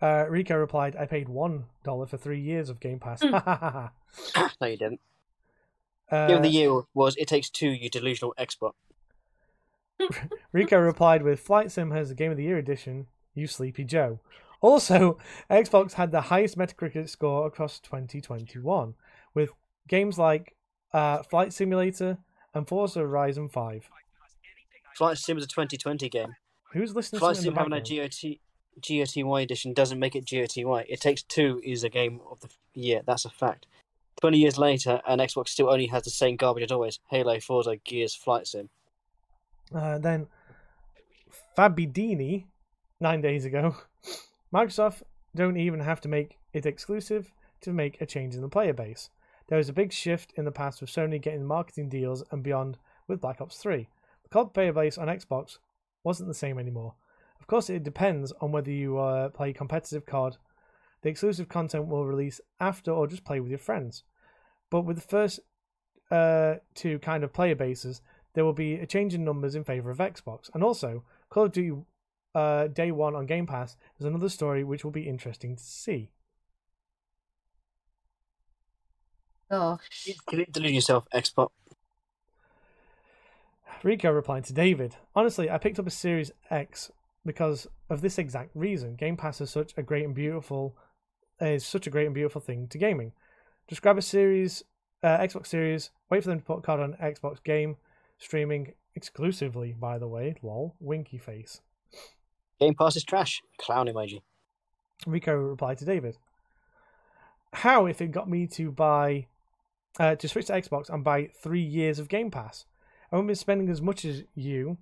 Uh, 0.00 0.26
Rico 0.28 0.54
replied, 0.56 0.94
I 0.96 1.06
paid 1.06 1.26
$1 1.26 1.64
for 1.84 2.16
three 2.18 2.40
years 2.40 2.68
of 2.68 2.80
Game 2.80 2.98
Pass. 2.98 3.22
Ha. 3.22 3.90
no, 4.60 4.66
you 4.66 4.76
didn't. 4.76 5.00
Uh, 6.10 6.28
Game 6.28 6.36
of 6.36 6.42
the 6.42 6.48
year 6.50 6.82
was 6.94 7.16
It 7.16 7.28
Takes 7.28 7.50
Two, 7.50 7.70
you 7.70 7.88
delusional 7.88 8.34
expert. 8.36 8.72
Rico 10.52 10.78
replied 10.78 11.22
with 11.22 11.40
Flight 11.40 11.72
Sim 11.72 11.90
has 11.90 12.10
the 12.10 12.14
Game 12.14 12.30
of 12.30 12.36
the 12.36 12.44
Year 12.44 12.58
edition, 12.58 13.06
you 13.34 13.46
sleepy 13.46 13.84
Joe. 13.84 14.20
Also, 14.60 15.18
Xbox 15.50 15.94
had 15.94 16.12
the 16.12 16.22
highest 16.22 16.58
Metacritic 16.58 17.08
score 17.08 17.46
across 17.46 17.80
2021, 17.80 18.94
with 19.34 19.50
games 19.88 20.18
like 20.18 20.54
uh, 20.92 21.22
Flight 21.22 21.52
Simulator 21.52 22.18
and 22.54 22.68
Forza 22.68 23.00
Horizon 23.00 23.48
5. 23.48 23.90
Flight 24.96 25.18
Sim 25.18 25.36
is 25.36 25.44
a 25.44 25.48
2020 25.48 26.08
game. 26.08 26.36
Who's 26.72 26.94
listening 26.94 27.20
Flight 27.20 27.36
to 27.36 27.42
Sim 27.42 27.54
having 27.54 27.74
a? 27.74 27.80
GOT, 27.80 28.38
GOTY 28.80 29.42
edition 29.42 29.74
doesn't 29.74 29.98
make 29.98 30.16
it 30.16 30.24
GOTY. 30.24 30.86
It 30.88 31.02
Takes 31.02 31.22
Two 31.22 31.60
is 31.62 31.84
a 31.84 31.90
game 31.90 32.20
of 32.30 32.40
the 32.40 32.48
year. 32.72 33.02
That's 33.06 33.26
a 33.26 33.30
fact. 33.30 33.66
20 34.22 34.38
years 34.38 34.56
later, 34.56 35.02
and 35.06 35.20
Xbox 35.20 35.48
still 35.48 35.68
only 35.68 35.86
has 35.88 36.04
the 36.04 36.10
same 36.10 36.36
garbage 36.36 36.64
as 36.64 36.72
always 36.72 36.98
Halo, 37.10 37.38
Forza, 37.40 37.76
Gears, 37.76 38.14
Flight 38.14 38.46
Sim. 38.46 38.70
Uh, 39.74 39.98
then 39.98 40.28
Fabidini, 41.58 42.44
nine 42.98 43.20
days 43.20 43.44
ago, 43.44 43.76
Microsoft 44.54 45.02
don't 45.34 45.58
even 45.58 45.80
have 45.80 46.00
to 46.00 46.08
make 46.08 46.38
it 46.54 46.64
exclusive 46.64 47.32
to 47.60 47.70
make 47.74 48.00
a 48.00 48.06
change 48.06 48.34
in 48.34 48.40
the 48.40 48.48
player 48.48 48.72
base. 48.72 49.10
There 49.48 49.58
was 49.58 49.68
a 49.68 49.74
big 49.74 49.92
shift 49.92 50.32
in 50.36 50.46
the 50.46 50.52
past 50.52 50.80
with 50.80 50.90
Sony 50.90 51.20
getting 51.20 51.44
marketing 51.44 51.90
deals 51.90 52.24
and 52.30 52.42
beyond 52.42 52.78
with 53.06 53.20
Black 53.20 53.42
Ops 53.42 53.58
3. 53.58 53.88
The 54.26 54.30
COD 54.30 54.54
player 54.54 54.72
base 54.72 54.98
on 54.98 55.06
Xbox 55.06 55.58
wasn't 56.02 56.28
the 56.28 56.34
same 56.34 56.58
anymore. 56.58 56.94
Of 57.38 57.46
course, 57.46 57.70
it 57.70 57.84
depends 57.84 58.32
on 58.40 58.50
whether 58.50 58.72
you 58.72 58.98
uh, 58.98 59.28
play 59.28 59.52
competitive 59.52 60.04
COD. 60.04 60.36
The 61.02 61.10
exclusive 61.10 61.48
content 61.48 61.86
will 61.86 62.04
release 62.04 62.40
after 62.58 62.90
or 62.90 63.06
just 63.06 63.24
play 63.24 63.38
with 63.38 63.50
your 63.50 63.58
friends. 63.60 64.02
But 64.68 64.80
with 64.80 64.96
the 64.96 65.02
first 65.02 65.38
uh, 66.10 66.56
two 66.74 66.98
kind 66.98 67.22
of 67.22 67.32
player 67.32 67.54
bases, 67.54 68.00
there 68.34 68.44
will 68.44 68.52
be 68.52 68.74
a 68.74 68.86
change 68.86 69.14
in 69.14 69.24
numbers 69.24 69.54
in 69.54 69.62
favor 69.62 69.90
of 69.90 69.98
Xbox. 69.98 70.50
And 70.52 70.64
also, 70.64 71.04
Call 71.30 71.44
of 71.44 71.52
Duty 71.52 71.82
uh, 72.34 72.66
Day 72.66 72.90
1 72.90 73.14
on 73.14 73.26
Game 73.26 73.46
Pass 73.46 73.76
is 74.00 74.06
another 74.06 74.28
story 74.28 74.64
which 74.64 74.84
will 74.84 74.90
be 74.90 75.08
interesting 75.08 75.54
to 75.54 75.62
see. 75.62 76.10
Gosh. 79.48 80.08
You 80.32 80.44
delude 80.50 80.74
yourself, 80.74 81.04
expert. 81.12 81.48
Rico 83.82 84.10
replied 84.10 84.44
to 84.44 84.52
David, 84.52 84.96
Honestly, 85.14 85.50
I 85.50 85.58
picked 85.58 85.78
up 85.78 85.86
a 85.86 85.90
Series 85.90 86.30
X 86.50 86.90
because 87.24 87.66
of 87.90 88.00
this 88.00 88.18
exact 88.18 88.50
reason. 88.54 88.94
Game 88.94 89.16
Pass 89.16 89.40
is 89.40 89.50
such 89.50 89.74
a 89.76 89.82
great 89.82 90.04
and 90.04 90.14
beautiful 90.14 90.76
is 91.40 91.66
such 91.66 91.86
a 91.86 91.90
great 91.90 92.06
and 92.06 92.14
beautiful 92.14 92.40
thing 92.40 92.66
to 92.68 92.78
gaming. 92.78 93.12
Just 93.68 93.82
grab 93.82 93.98
a 93.98 94.02
series 94.02 94.64
uh, 95.02 95.18
Xbox 95.18 95.46
Series, 95.46 95.90
wait 96.10 96.22
for 96.22 96.30
them 96.30 96.40
to 96.40 96.44
put 96.44 96.58
a 96.58 96.62
card 96.62 96.80
on 96.80 96.94
Xbox 96.94 97.42
game 97.42 97.76
streaming 98.18 98.72
exclusively, 98.94 99.74
by 99.78 99.98
the 99.98 100.08
way. 100.08 100.34
Lol, 100.42 100.74
winky 100.80 101.18
face. 101.18 101.60
Game 102.58 102.74
Pass 102.74 102.96
is 102.96 103.04
trash. 103.04 103.42
Clown 103.58 103.86
emoji. 103.86 104.22
Rico 105.06 105.34
replied 105.34 105.78
to 105.78 105.84
David, 105.84 106.16
How 107.52 107.86
if 107.86 108.00
it 108.00 108.12
got 108.12 108.28
me 108.28 108.46
to 108.48 108.70
buy 108.70 109.26
uh, 110.00 110.16
to 110.16 110.28
switch 110.28 110.46
to 110.46 110.54
Xbox 110.54 110.88
and 110.88 111.04
buy 111.04 111.30
three 111.42 111.62
years 111.62 111.98
of 111.98 112.08
Game 112.08 112.30
Pass? 112.30 112.64
I 113.16 113.18
won't 113.18 113.28
be 113.28 113.34
spending 113.34 113.70
as 113.70 113.80
much 113.80 114.04
as 114.04 114.24
you, 114.34 114.76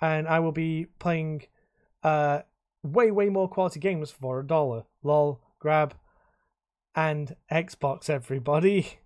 and 0.00 0.26
I 0.26 0.40
will 0.40 0.50
be 0.50 0.86
playing 0.98 1.42
uh, 2.02 2.40
way, 2.82 3.10
way 3.10 3.28
more 3.28 3.50
quality 3.50 3.78
games 3.78 4.10
for 4.10 4.40
a 4.40 4.46
dollar. 4.46 4.84
Lol, 5.02 5.42
grab, 5.58 5.92
and 6.96 7.36
Xbox, 7.52 8.08
everybody. 8.08 8.98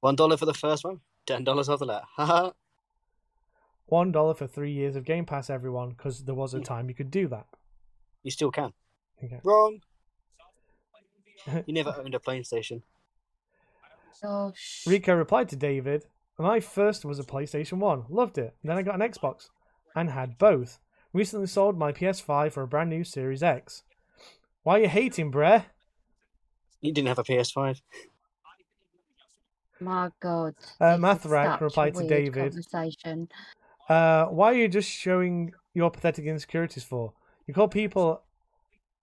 One 0.00 0.16
dollar 0.16 0.38
for 0.38 0.46
the 0.46 0.54
first 0.54 0.84
one, 0.84 1.00
ten 1.26 1.44
dollars 1.44 1.68
after 1.68 1.84
that. 1.84 2.04
Haha. 2.16 2.52
One 3.84 4.10
dollar 4.10 4.32
for 4.32 4.46
three 4.46 4.72
years 4.72 4.96
of 4.96 5.04
Game 5.04 5.26
Pass, 5.26 5.50
everyone, 5.50 5.90
because 5.90 6.24
there 6.24 6.34
was 6.34 6.54
a 6.54 6.60
time 6.60 6.88
you 6.88 6.94
could 6.94 7.10
do 7.10 7.28
that. 7.28 7.44
you 8.22 8.30
still 8.30 8.50
can. 8.50 8.72
Okay. 9.22 9.40
Wrong. 9.44 9.80
You 11.66 11.74
never 11.74 11.94
owned 11.98 12.14
a 12.14 12.18
PlayStation. 12.18 12.80
Gosh. 14.22 14.84
Rico 14.86 15.14
replied 15.14 15.50
to 15.50 15.56
David, 15.56 16.06
My 16.38 16.60
first 16.60 17.04
was 17.04 17.18
a 17.18 17.24
PlayStation 17.24 17.78
1. 17.78 18.04
Loved 18.08 18.38
it. 18.38 18.54
Then 18.62 18.76
I 18.76 18.82
got 18.82 19.00
an 19.00 19.00
Xbox 19.00 19.48
and 19.94 20.10
had 20.10 20.38
both. 20.38 20.78
Recently 21.12 21.46
sold 21.46 21.76
my 21.76 21.90
PS5 21.90 22.52
for 22.52 22.62
a 22.62 22.68
brand 22.68 22.90
new 22.90 23.02
Series 23.02 23.42
X. 23.42 23.82
Why 24.62 24.78
are 24.78 24.82
you 24.82 24.88
hating, 24.88 25.32
bruh? 25.32 25.64
You 26.80 26.92
didn't 26.92 27.08
have 27.08 27.18
a 27.18 27.24
PS5. 27.24 27.80
My 29.80 30.10
God. 30.20 30.54
Uh, 30.80 30.96
Mathrak 30.96 31.60
replied 31.60 31.94
to 31.94 32.06
David. 32.06 32.54
Uh, 33.88 34.26
why 34.26 34.52
are 34.52 34.56
you 34.56 34.68
just 34.68 34.90
showing 34.90 35.52
your 35.74 35.90
pathetic 35.90 36.24
insecurities 36.26 36.84
for? 36.84 37.12
You 37.46 37.54
call 37.54 37.68
people 37.68 38.22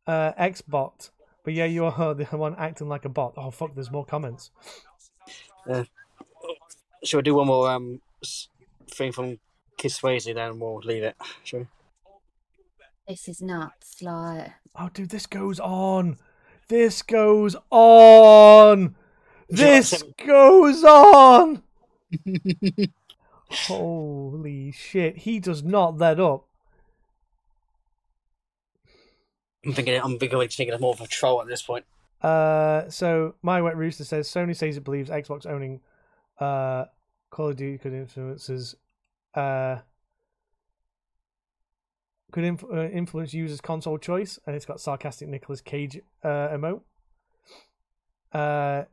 uh, 0.05 0.33
X-bot, 0.37 1.09
but 1.43 1.53
yeah, 1.53 1.65
you 1.65 1.85
are 1.85 2.13
the 2.13 2.25
one 2.25 2.55
acting 2.57 2.87
like 2.87 3.05
a 3.05 3.09
bot. 3.09 3.33
Oh 3.37 3.51
fuck! 3.51 3.73
There's 3.73 3.91
more 3.91 4.05
comments. 4.05 4.51
Shall 7.05 7.19
we 7.19 7.23
do 7.23 7.35
one 7.35 7.47
more 7.47 7.69
um 7.69 8.01
thing 8.91 9.11
from 9.11 9.39
Kid 9.77 9.91
Swayze, 9.91 10.33
then 10.33 10.59
we'll 10.59 10.77
leave 10.77 11.03
it. 11.03 11.15
Shall 11.43 11.59
we? 11.61 11.67
This 13.07 13.27
is 13.27 13.41
nuts. 13.41 14.01
Like, 14.01 14.51
Oh, 14.77 14.89
dude, 14.93 15.09
this 15.09 15.27
goes 15.27 15.59
on. 15.59 16.17
This 16.67 17.01
goes 17.03 17.55
on. 17.69 18.95
Would 19.49 19.59
you 19.59 19.65
like 19.65 19.73
This 19.75 19.89
to- 19.91 20.13
goes 20.25 20.83
on. 20.83 21.61
Holy 23.67 24.71
shit! 24.71 25.17
He 25.17 25.39
does 25.39 25.61
not 25.63 25.97
let 25.97 26.19
up. 26.19 26.45
I'm 29.63 29.73
thinking. 29.73 29.95
I'm 29.95 30.01
beginning 30.17 30.19
becoming 30.19 30.49
thinking 30.49 30.73
of 30.73 30.81
more 30.81 30.93
of 30.93 31.01
a 31.01 31.07
troll 31.07 31.41
at 31.41 31.47
this 31.47 31.61
point. 31.61 31.85
Uh, 32.21 32.89
so 32.89 33.35
my 33.43 33.61
wet 33.61 33.77
rooster 33.77 34.03
says 34.03 34.27
Sony 34.27 34.55
says 34.55 34.77
it 34.77 34.83
believes 34.83 35.09
Xbox 35.11 35.45
owning 35.45 35.81
uh 36.39 36.85
Call 37.29 37.49
of 37.49 37.55
Duty 37.57 37.77
could 37.77 37.93
influences 37.93 38.75
uh 39.33 39.77
could 42.35 42.43
inf- 42.43 42.65
uh, 42.65 42.89
influence 42.89 43.33
users' 43.33 43.61
console 43.61 43.97
choice, 43.97 44.39
and 44.45 44.55
it's 44.57 44.65
got 44.65 44.81
sarcastic 44.81 45.29
Nicolas 45.29 45.61
Cage 45.61 46.01
uh, 46.21 46.49
emote. 46.49 46.81
Uh, 48.33 48.83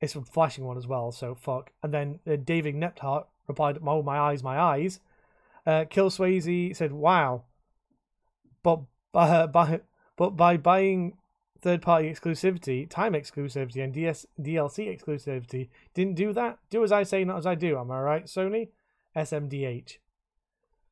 it's 0.00 0.16
a 0.16 0.22
flashing 0.22 0.64
one 0.64 0.76
as 0.76 0.88
well, 0.88 1.12
so 1.12 1.34
fuck. 1.34 1.70
And 1.82 1.94
then 1.94 2.18
uh, 2.26 2.36
David 2.36 2.74
Nepthart 2.74 3.26
replied, 3.46 3.78
"Oh 3.86 4.02
my 4.02 4.18
eyes, 4.18 4.42
my 4.42 4.58
eyes." 4.58 4.98
Uh, 5.64 5.84
Kill 5.88 6.10
Swayze 6.10 6.74
said, 6.74 6.92
"Wow," 6.92 7.44
but 8.64 8.80
uh, 9.14 9.46
by 9.46 9.80
but 10.16 10.30
by 10.30 10.56
buying 10.56 11.16
third 11.60 11.82
party 11.82 12.10
exclusivity, 12.10 12.88
time 12.88 13.12
exclusivity, 13.14 13.82
and 13.82 13.92
DS- 13.92 14.26
DLC 14.40 14.88
exclusivity 14.88 15.68
didn't 15.94 16.14
do 16.14 16.32
that. 16.32 16.58
Do 16.70 16.84
as 16.84 16.92
I 16.92 17.02
say, 17.02 17.24
not 17.24 17.38
as 17.38 17.46
I 17.46 17.54
do. 17.54 17.78
Am 17.78 17.90
I 17.90 18.00
right, 18.00 18.24
Sony? 18.26 18.68
SMDH. 19.16 19.98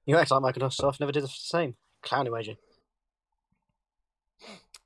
You 0.06 0.16
act 0.16 0.30
like 0.30 0.54
Microsoft 0.54 1.00
never 1.00 1.12
did 1.12 1.24
the 1.24 1.28
same. 1.28 1.74
Clown 2.02 2.26
emoji. 2.26 2.56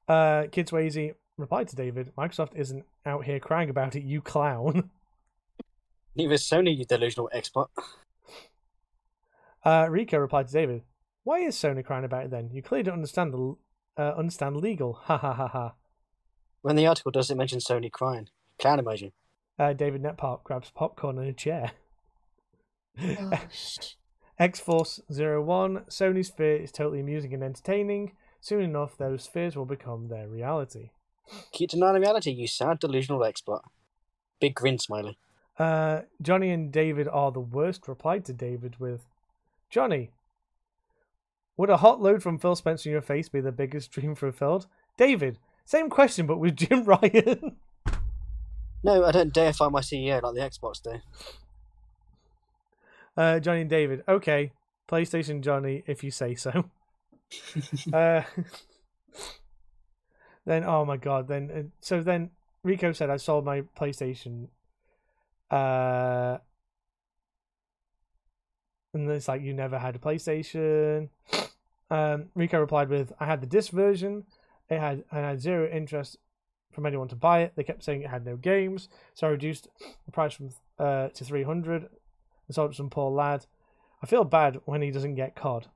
Uh, 0.09 0.47
Kid 0.51 0.67
Swayze 0.67 1.15
replied 1.37 1.69
to 1.69 1.77
David, 1.77 2.13
Microsoft 2.17 2.55
isn't 2.57 2.85
out 3.07 3.25
here 3.25 3.39
crying 3.39 3.71
about 3.71 3.95
it, 3.97 4.03
you 4.03 4.21
clown. 4.21 4.91
Neither 6.17 6.35
is 6.35 6.43
Sony, 6.43 6.77
you 6.77 6.85
delusional 6.85 7.31
expert. 7.33 7.69
Uh, 9.65 9.87
Rico 9.91 10.19
replied 10.19 10.49
to 10.49 10.53
David, 10.53 10.83
why 11.23 11.41
is 11.41 11.55
Sony 11.55 11.85
crying 11.85 12.05
about 12.05 12.25
it 12.25 12.31
then? 12.31 12.51
You 12.51 12.63
clearly 12.63 12.85
don't 12.85 12.95
understand 12.95 13.33
the 13.33 13.57
uh, 13.97 14.15
understand 14.17 14.57
legal. 14.57 14.95
Ha 15.05 15.17
ha 15.19 15.33
ha 15.33 15.49
ha. 15.49 15.75
When 16.63 16.77
the 16.77 16.87
article 16.87 17.11
doesn't 17.11 17.37
mention 17.37 17.59
Sony 17.59 17.91
crying? 17.91 18.29
Clown 18.59 18.79
emoji. 18.79 19.13
Uh, 19.59 19.73
David 19.73 20.03
Netpark 20.03 20.43
grabs 20.45 20.71
popcorn 20.71 21.19
and 21.19 21.29
a 21.29 21.33
chair. 21.33 21.73
gosh. 22.99 23.97
X 24.39 24.59
Force 24.59 25.01
Zero 25.13 25.43
One, 25.43 25.81
Sony's 25.91 26.31
fear 26.31 26.57
is 26.57 26.73
totally 26.73 27.01
amusing 27.01 27.35
and 27.35 27.43
entertaining. 27.43 28.13
Soon 28.41 28.63
enough, 28.63 28.97
those 28.97 29.27
fears 29.27 29.55
will 29.55 29.67
become 29.67 30.09
their 30.09 30.27
reality. 30.27 30.91
Keep 31.53 31.71
denying 31.71 32.01
reality, 32.01 32.31
you 32.31 32.47
sad 32.47 32.79
delusional 32.79 33.23
expert. 33.23 33.61
Big 34.41 34.55
grin 34.55 34.79
smiley. 34.79 35.19
Uh, 35.59 36.03
Johnny 36.23 36.51
and 36.51 36.73
David 36.73 37.07
are 37.07 37.31
the 37.31 37.41
worst, 37.41 37.87
replied 37.87 38.25
to 38.25 38.33
David 38.33 38.81
with 38.81 39.05
Johnny, 39.69 40.11
would 41.61 41.71
a 41.71 41.77
hot 41.77 42.01
load 42.01 42.23
from 42.23 42.39
Phil 42.39 42.57
Spencer 42.57 42.89
in 42.89 42.93
your 42.93 43.03
face 43.03 43.29
be 43.29 43.41
the 43.41 43.53
biggest 43.53 43.91
dream 43.91 44.15
fulfilled? 44.15 44.67
David, 44.97 45.39
same 45.67 45.91
question 45.91 46.27
but 46.27 46.39
with 46.39 46.57
Jim 46.57 46.85
Ryan. 46.85 47.57
No, 48.83 49.05
I 49.05 49.13
don't 49.13 49.33
dare 49.33 49.53
find 49.53 49.71
my 49.71 49.83
CEO 49.83 50.23
like 50.23 50.35
the 50.35 50.41
Xbox 50.41 50.83
do. 50.83 51.01
Uh, 53.15 53.41
Johnny 53.41 53.61
and 53.61 53.71
David, 53.71 54.03
okay. 54.09 54.53
PlayStation 54.89 55.43
Johnny, 55.43 55.83
if 55.87 56.03
you 56.03 56.11
say 56.11 56.35
so. 56.35 56.51
uh, 57.93 58.23
then, 60.47 60.65
oh 60.65 60.87
my 60.87 60.97
god, 60.97 61.29
then, 61.29 61.51
uh, 61.55 61.63
so 61.83 62.03
then 62.03 62.31
Rico 62.65 62.93
said, 62.93 63.11
I 63.11 63.19
sold 63.19 63.45
my 63.45 63.63
PlayStation. 63.79 64.49
Uh, 65.51 66.39
and 68.95 69.11
it's 69.11 69.29
like, 69.29 69.43
you 69.43 69.53
never 69.53 69.79
had 69.79 69.97
a 69.97 69.99
PlayStation. 69.99 71.11
Um, 71.91 72.27
Rico 72.35 72.61
replied 72.61 72.89
with, 72.89 73.13
I 73.19 73.27
had 73.27 73.41
the 73.41 73.47
disc 73.47 73.73
version. 73.73 74.25
It 74.69 74.79
had, 74.79 75.05
I 75.11 75.19
had 75.19 75.41
zero 75.41 75.69
interest 75.69 76.17
from 76.71 76.87
anyone 76.87 77.09
to 77.09 77.17
buy 77.17 77.41
it. 77.41 77.53
They 77.57 77.65
kept 77.65 77.83
saying 77.83 78.03
it 78.03 78.11
had 78.11 78.25
no 78.25 78.37
games. 78.37 78.89
So 79.15 79.27
I 79.27 79.31
reduced 79.31 79.69
the 80.07 80.13
price 80.13 80.35
from 80.35 80.51
uh, 80.79 81.09
to 81.09 81.25
300 81.25 81.83
and 81.83 82.55
sold 82.55 82.71
it 82.71 82.73
to 82.75 82.77
some 82.77 82.91
poor 82.91 83.11
lad. 83.11 83.47
I 84.03 84.07
feel 84.07 84.25
bad 84.25 84.61
when 84.65 84.83
he 84.83 84.91
doesn't 84.91 85.17
get 85.17 85.35
COD. 85.35 85.67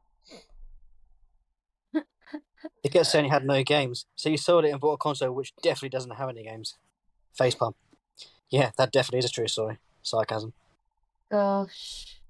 It 2.82 2.92
gets 2.92 3.14
Sony 3.14 3.30
had 3.30 3.44
no 3.46 3.62
games, 3.62 4.06
so 4.16 4.28
you 4.28 4.36
sold 4.36 4.64
it 4.64 4.70
and 4.70 4.80
bought 4.80 4.94
a 4.94 4.98
console 4.98 5.32
which 5.32 5.54
definitely 5.62 5.90
doesn't 5.90 6.12
have 6.12 6.28
any 6.28 6.44
games. 6.44 6.76
Facepalm. 7.38 7.74
Yeah, 8.50 8.70
that 8.76 8.92
definitely 8.92 9.20
is 9.20 9.24
a 9.26 9.30
true 9.30 9.48
story. 9.48 9.78
Sarcasm. 10.02 10.52
Gosh. 11.30 12.20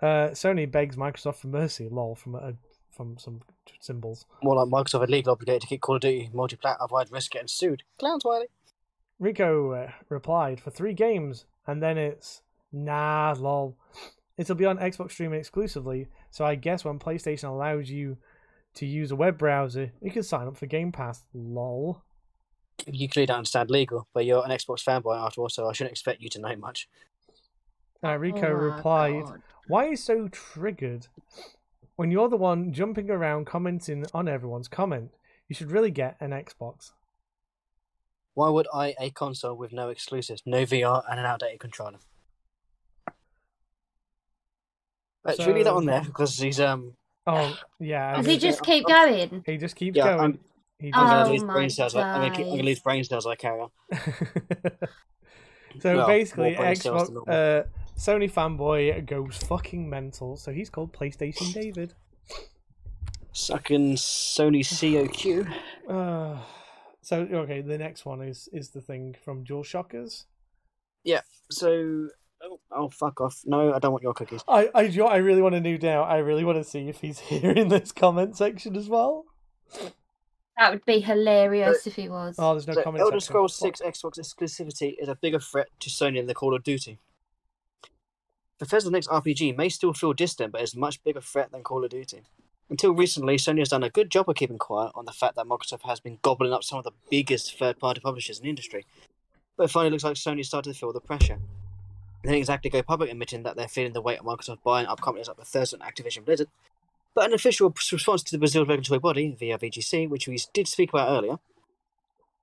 Uh, 0.00 0.30
Sony 0.30 0.70
begs 0.70 0.96
Microsoft 0.96 1.36
for 1.36 1.48
mercy. 1.48 1.88
Lol 1.88 2.14
from 2.14 2.36
a, 2.36 2.54
from 2.98 3.16
some 3.16 3.40
symbols. 3.80 4.26
More 4.42 4.56
like 4.56 4.68
Microsoft 4.68 5.04
are 5.04 5.06
legally 5.06 5.32
obligated 5.32 5.62
to 5.62 5.68
keep 5.68 5.80
Call 5.80 5.94
of 5.94 6.02
Duty 6.02 6.28
multi-plat, 6.34 6.76
otherwise 6.80 7.12
risk 7.12 7.30
getting 7.30 7.48
sued. 7.48 7.84
Clowns, 7.98 8.24
Wiley. 8.24 8.48
Rico 9.20 9.72
uh, 9.72 9.90
replied 10.08 10.60
for 10.60 10.70
three 10.70 10.94
games, 10.94 11.46
and 11.66 11.80
then 11.80 11.96
it's 11.96 12.42
nah, 12.72 13.34
lol. 13.38 13.76
It'll 14.36 14.56
be 14.56 14.66
on 14.66 14.78
Xbox 14.78 15.12
streaming 15.12 15.38
exclusively, 15.38 16.08
so 16.30 16.44
I 16.44 16.56
guess 16.56 16.84
when 16.84 16.98
PlayStation 16.98 17.48
allows 17.48 17.88
you 17.88 18.18
to 18.74 18.86
use 18.86 19.10
a 19.12 19.16
web 19.16 19.38
browser, 19.38 19.92
you 20.02 20.10
can 20.10 20.22
sign 20.24 20.48
up 20.48 20.56
for 20.56 20.66
Game 20.66 20.92
Pass. 20.92 21.24
Lol. 21.32 22.02
You 22.86 23.08
clearly 23.08 23.26
don't 23.26 23.38
understand 23.38 23.70
legal, 23.70 24.08
but 24.12 24.24
you're 24.24 24.44
an 24.44 24.50
Xbox 24.50 24.84
fanboy 24.84 25.16
after 25.16 25.40
all, 25.40 25.48
so 25.48 25.68
I 25.68 25.72
shouldn't 25.72 25.92
expect 25.92 26.20
you 26.20 26.28
to 26.30 26.40
know 26.40 26.56
much. 26.56 26.88
Uh, 28.04 28.16
Rico 28.16 28.46
Oh 28.46 28.52
replied, 28.52 29.24
God. 29.24 29.42
Why 29.68 29.86
are 29.86 29.90
you 29.90 29.96
so 29.96 30.28
triggered? 30.28 31.08
When 31.98 32.12
you're 32.12 32.28
the 32.28 32.36
one 32.36 32.72
jumping 32.72 33.10
around 33.10 33.46
commenting 33.46 34.06
on 34.14 34.28
everyone's 34.28 34.68
comment, 34.68 35.10
you 35.48 35.56
should 35.56 35.72
really 35.72 35.90
get 35.90 36.16
an 36.20 36.30
Xbox. 36.30 36.92
Why 38.34 38.48
would 38.50 38.68
I 38.72 38.94
a 39.00 39.10
console 39.10 39.56
with 39.56 39.72
no 39.72 39.88
exclusives, 39.88 40.40
no 40.46 40.62
VR, 40.62 41.02
and 41.10 41.18
an 41.18 41.26
outdated 41.26 41.58
controller? 41.58 41.98
Uh, 45.24 45.32
should 45.34 45.48
we 45.48 45.54
leave 45.54 45.64
that 45.64 45.70
So- 45.70 45.76
on 45.78 45.86
there 45.86 46.02
because 46.04 46.38
he's 46.38 46.60
um. 46.60 46.92
Oh, 47.26 47.58
yeah. 47.80 48.14
Does 48.16 48.26
he 48.26 48.38
just 48.38 48.62
keep 48.62 48.88
I'm- 48.88 49.08
going? 49.30 49.42
he 49.44 49.56
just 49.56 49.74
keeps 49.74 49.96
Yeah, 49.96 50.04
going. 50.04 50.20
I'm- 50.20 50.38
He 50.78 50.92
I'm 50.94 51.04
gonna 51.08 51.28
Oh 51.28 51.32
lose 51.32 51.42
my 51.42 51.52
brain 51.54 51.70
cells. 51.70 51.96
I'm 51.96 52.20
gonna, 52.20 52.30
keep, 52.32 52.46
I'm 52.46 52.52
gonna 52.52 52.62
lose 52.62 52.78
brain 52.78 53.02
cells 53.02 53.26
as 53.26 53.30
I 53.32 53.34
carry 53.34 53.60
on. 53.60 53.70
so 55.80 55.96
Well, 55.96 56.06
basically, 56.06 56.50
more 56.52 56.60
brain 56.62 56.76
cells 56.76 57.10
Xbox, 57.10 57.28
uh, 57.28 57.64
Sony 57.98 58.30
fanboy 58.32 59.04
goes 59.06 59.36
fucking 59.38 59.90
mental. 59.90 60.36
So 60.36 60.52
he's 60.52 60.70
called 60.70 60.92
PlayStation 60.92 61.52
David. 61.52 61.94
Sucking 63.32 63.96
Sony 63.96 64.60
COQ. 64.60 65.52
Uh, 65.88 66.36
so 67.00 67.20
okay, 67.20 67.62
the 67.62 67.78
next 67.78 68.04
one 68.04 68.20
is 68.20 68.46
is 68.52 68.68
the 68.68 68.82
thing 68.82 69.16
from 69.24 69.42
DualShockers. 69.42 70.24
Yeah. 71.02 71.22
So, 71.50 72.08
oh, 72.42 72.60
oh, 72.70 72.90
fuck 72.90 73.22
off! 73.22 73.40
No, 73.46 73.72
I 73.72 73.78
don't 73.78 73.92
want 73.92 74.02
your 74.02 74.12
cookies. 74.12 74.44
I 74.46 74.68
I 74.74 74.82
I 74.82 75.16
really 75.16 75.40
want 75.40 75.54
to 75.54 75.60
know 75.62 75.78
now. 75.80 76.02
I 76.02 76.18
really 76.18 76.44
want 76.44 76.58
to 76.58 76.64
see 76.64 76.90
if 76.90 77.00
he's 77.00 77.18
here 77.30 77.52
in 77.52 77.68
this 77.68 77.90
comment 77.90 78.36
section 78.36 78.76
as 78.76 78.90
well. 78.90 79.24
That 80.58 80.72
would 80.72 80.84
be 80.84 81.00
hilarious 81.00 81.86
if 81.86 81.94
he 81.94 82.10
was. 82.10 82.36
Oh, 82.38 82.52
there's 82.52 82.66
no 82.66 82.74
So 82.74 82.82
comment 82.82 83.00
Elder 83.00 83.20
section. 83.20 83.32
Scrolls 83.32 83.56
6 83.56 83.80
Xbox 83.80 84.18
exclusivity 84.18 84.94
is 84.98 85.08
a 85.08 85.14
bigger 85.14 85.40
threat 85.40 85.68
to 85.80 85.88
Sony 85.88 86.16
than 86.16 86.26
the 86.26 86.34
Call 86.34 86.54
of 86.54 86.62
Duty. 86.62 86.98
Bethesda's 88.58 88.90
next 88.90 89.08
RPG 89.08 89.56
may 89.56 89.68
still 89.68 89.92
feel 89.92 90.12
distant, 90.12 90.52
but 90.52 90.62
is 90.62 90.74
a 90.74 90.78
much 90.78 91.02
bigger 91.04 91.20
threat 91.20 91.52
than 91.52 91.62
Call 91.62 91.84
of 91.84 91.90
Duty. 91.90 92.22
Until 92.70 92.92
recently, 92.92 93.36
Sony 93.36 93.60
has 93.60 93.68
done 93.68 93.84
a 93.84 93.90
good 93.90 94.10
job 94.10 94.28
of 94.28 94.36
keeping 94.36 94.58
quiet 94.58 94.92
on 94.94 95.04
the 95.04 95.12
fact 95.12 95.36
that 95.36 95.46
Microsoft 95.46 95.86
has 95.86 96.00
been 96.00 96.18
gobbling 96.22 96.52
up 96.52 96.64
some 96.64 96.78
of 96.78 96.84
the 96.84 96.92
biggest 97.10 97.56
third-party 97.58 98.00
publishers 98.00 98.38
in 98.38 98.44
the 98.44 98.50
industry. 98.50 98.84
But 99.56 99.64
it 99.64 99.70
finally 99.70 99.90
looks 99.90 100.04
like 100.04 100.16
Sony 100.16 100.44
started 100.44 100.72
to 100.72 100.78
feel 100.78 100.92
the 100.92 101.00
pressure. 101.00 101.38
They 102.22 102.30
didn't 102.30 102.38
exactly 102.38 102.68
go 102.68 102.82
public 102.82 103.10
admitting 103.10 103.44
that 103.44 103.56
they're 103.56 103.68
feeling 103.68 103.92
the 103.92 104.02
weight 104.02 104.18
of 104.18 104.26
Microsoft 104.26 104.62
buying 104.64 104.86
up 104.86 105.00
companies 105.00 105.28
like 105.28 105.36
Bethesda 105.36 105.76
and 105.76 105.84
Activision 105.84 106.24
Blizzard, 106.24 106.48
but 107.14 107.26
an 107.26 107.32
official 107.32 107.72
response 107.92 108.22
to 108.24 108.32
the 108.32 108.38
Brazil 108.38 108.66
regulatory 108.66 108.98
body, 108.98 109.34
via 109.38 109.56
VGC, 109.56 110.08
which 110.08 110.28
we 110.28 110.38
did 110.52 110.68
speak 110.68 110.90
about 110.90 111.10
earlier, 111.10 111.38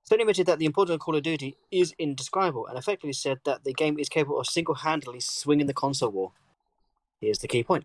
Sony 0.08 0.20
admitted 0.20 0.46
that 0.46 0.60
the 0.60 0.66
importance 0.66 0.94
of 0.94 1.00
Call 1.00 1.16
of 1.16 1.22
Duty 1.24 1.56
is 1.72 1.92
indescribable 1.98 2.66
and 2.66 2.78
effectively 2.78 3.12
said 3.12 3.40
that 3.44 3.64
the 3.64 3.72
game 3.72 3.98
is 3.98 4.08
capable 4.08 4.38
of 4.38 4.46
single 4.46 4.76
handedly 4.76 5.18
swinging 5.18 5.66
the 5.66 5.74
console 5.74 6.10
war. 6.10 6.32
Here's 7.20 7.40
the 7.40 7.48
key 7.48 7.64
point. 7.64 7.84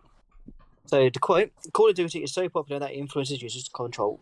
So, 0.85 1.09
to 1.09 1.19
quote, 1.19 1.51
Call 1.73 1.89
of 1.89 1.95
Duty 1.95 2.23
is 2.23 2.31
so 2.31 2.47
popular 2.47 2.79
that 2.79 2.91
it 2.91 2.97
influences 2.97 3.41
users 3.41 3.63
to 3.63 3.71
control 3.71 4.19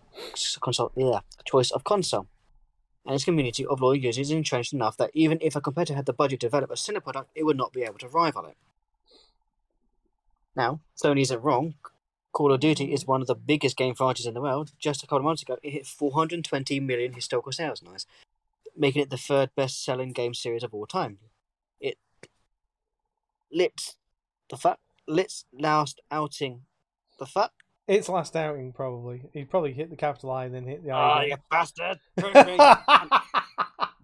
yeah, 0.96 1.20
choice 1.46 1.72
of 1.72 1.84
console. 1.84 2.28
And 3.06 3.16
its 3.16 3.26
community 3.26 3.66
of 3.66 3.82
loyal 3.82 3.96
users 3.96 4.28
is 4.28 4.32
entrenched 4.32 4.72
enough 4.72 4.96
that 4.98 5.12
even 5.14 5.38
if 5.42 5.56
a 5.56 5.62
competitor 5.62 5.96
had 5.96 6.06
the 6.06 6.14
budget 6.14 6.40
to 6.42 6.48
develop 6.48 6.72
a 6.72 6.78
similar 6.78 7.02
product, 7.02 7.32
it 7.36 7.44
would 7.44 7.58
not 7.58 7.74
be 7.74 7.84
able 7.84 7.98
to 7.98 8.08
rival 8.08 8.46
it. 8.46 8.56
Now, 10.56 10.80
Sony 11.02 11.22
isn't 11.22 11.42
wrong. 11.42 11.74
Call 12.40 12.54
of 12.54 12.62
Duty 12.62 12.94
is 12.94 13.06
one 13.06 13.20
of 13.20 13.28
the 13.28 13.36
biggest 13.36 13.76
game 13.76 13.96
franchises 13.96 14.26
in 14.26 14.34
the 14.34 14.40
world. 14.40 14.72
Just 14.80 15.04
a 15.04 15.08
couple 15.08 15.18
of 15.18 15.24
months 15.26 15.42
ago, 15.42 15.58
it 15.62 15.72
hit 15.72 15.86
420 15.86 16.80
million 16.80 17.12
historical 17.12 17.52
sales, 17.52 17.84
nice, 17.84 18.06
making 18.78 19.02
it 19.02 19.10
the 19.10 19.18
third 19.18 19.50
best-selling 19.58 20.14
game 20.14 20.34
series 20.34 20.64
of 20.64 20.74
all 20.74 20.86
time. 20.86 21.18
It 21.82 21.98
lit 23.52 23.96
the 24.50 24.56
fuck 24.56 24.80
Lit's 25.06 25.44
last 25.52 26.00
outing. 26.10 26.62
The 27.20 27.26
fuck? 27.26 27.52
Its 27.90 28.08
last 28.08 28.38
outing, 28.38 28.72
probably. 28.72 29.24
He 29.34 29.44
probably 29.44 29.74
hit 29.74 29.90
the 29.90 29.98
capital 29.98 30.32
I 30.32 30.46
and 30.46 30.56
then 30.56 30.64
hit 30.64 30.86
the 30.86 30.92
Oh, 30.92 30.96
I. 30.96 30.98
Ah, 30.98 31.22
you 31.24 31.36
bastard! 31.52 32.00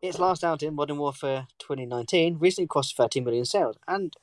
its 0.00 0.20
last 0.20 0.44
outing, 0.44 0.72
Modern 0.72 0.98
Warfare 0.98 1.48
2019, 1.58 2.38
recently 2.38 2.68
crossed 2.68 2.96
30 2.96 3.22
million 3.22 3.44
sales 3.44 3.74
and 3.88 4.14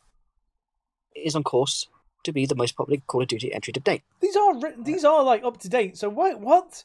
is 1.13 1.35
on 1.35 1.43
course 1.43 1.89
to 2.23 2.31
be 2.31 2.45
the 2.45 2.55
most 2.55 2.75
popular 2.75 3.01
Call 3.07 3.21
of 3.21 3.27
Duty 3.27 3.53
entry 3.53 3.73
to 3.73 3.79
date. 3.79 4.03
these 4.19 4.35
are 4.35 4.57
ri- 4.59 4.75
these 4.79 5.03
are 5.05 5.23
like 5.23 5.43
up 5.43 5.59
to 5.61 5.69
date. 5.69 5.97
So 5.97 6.09
wait, 6.09 6.39
what? 6.39 6.83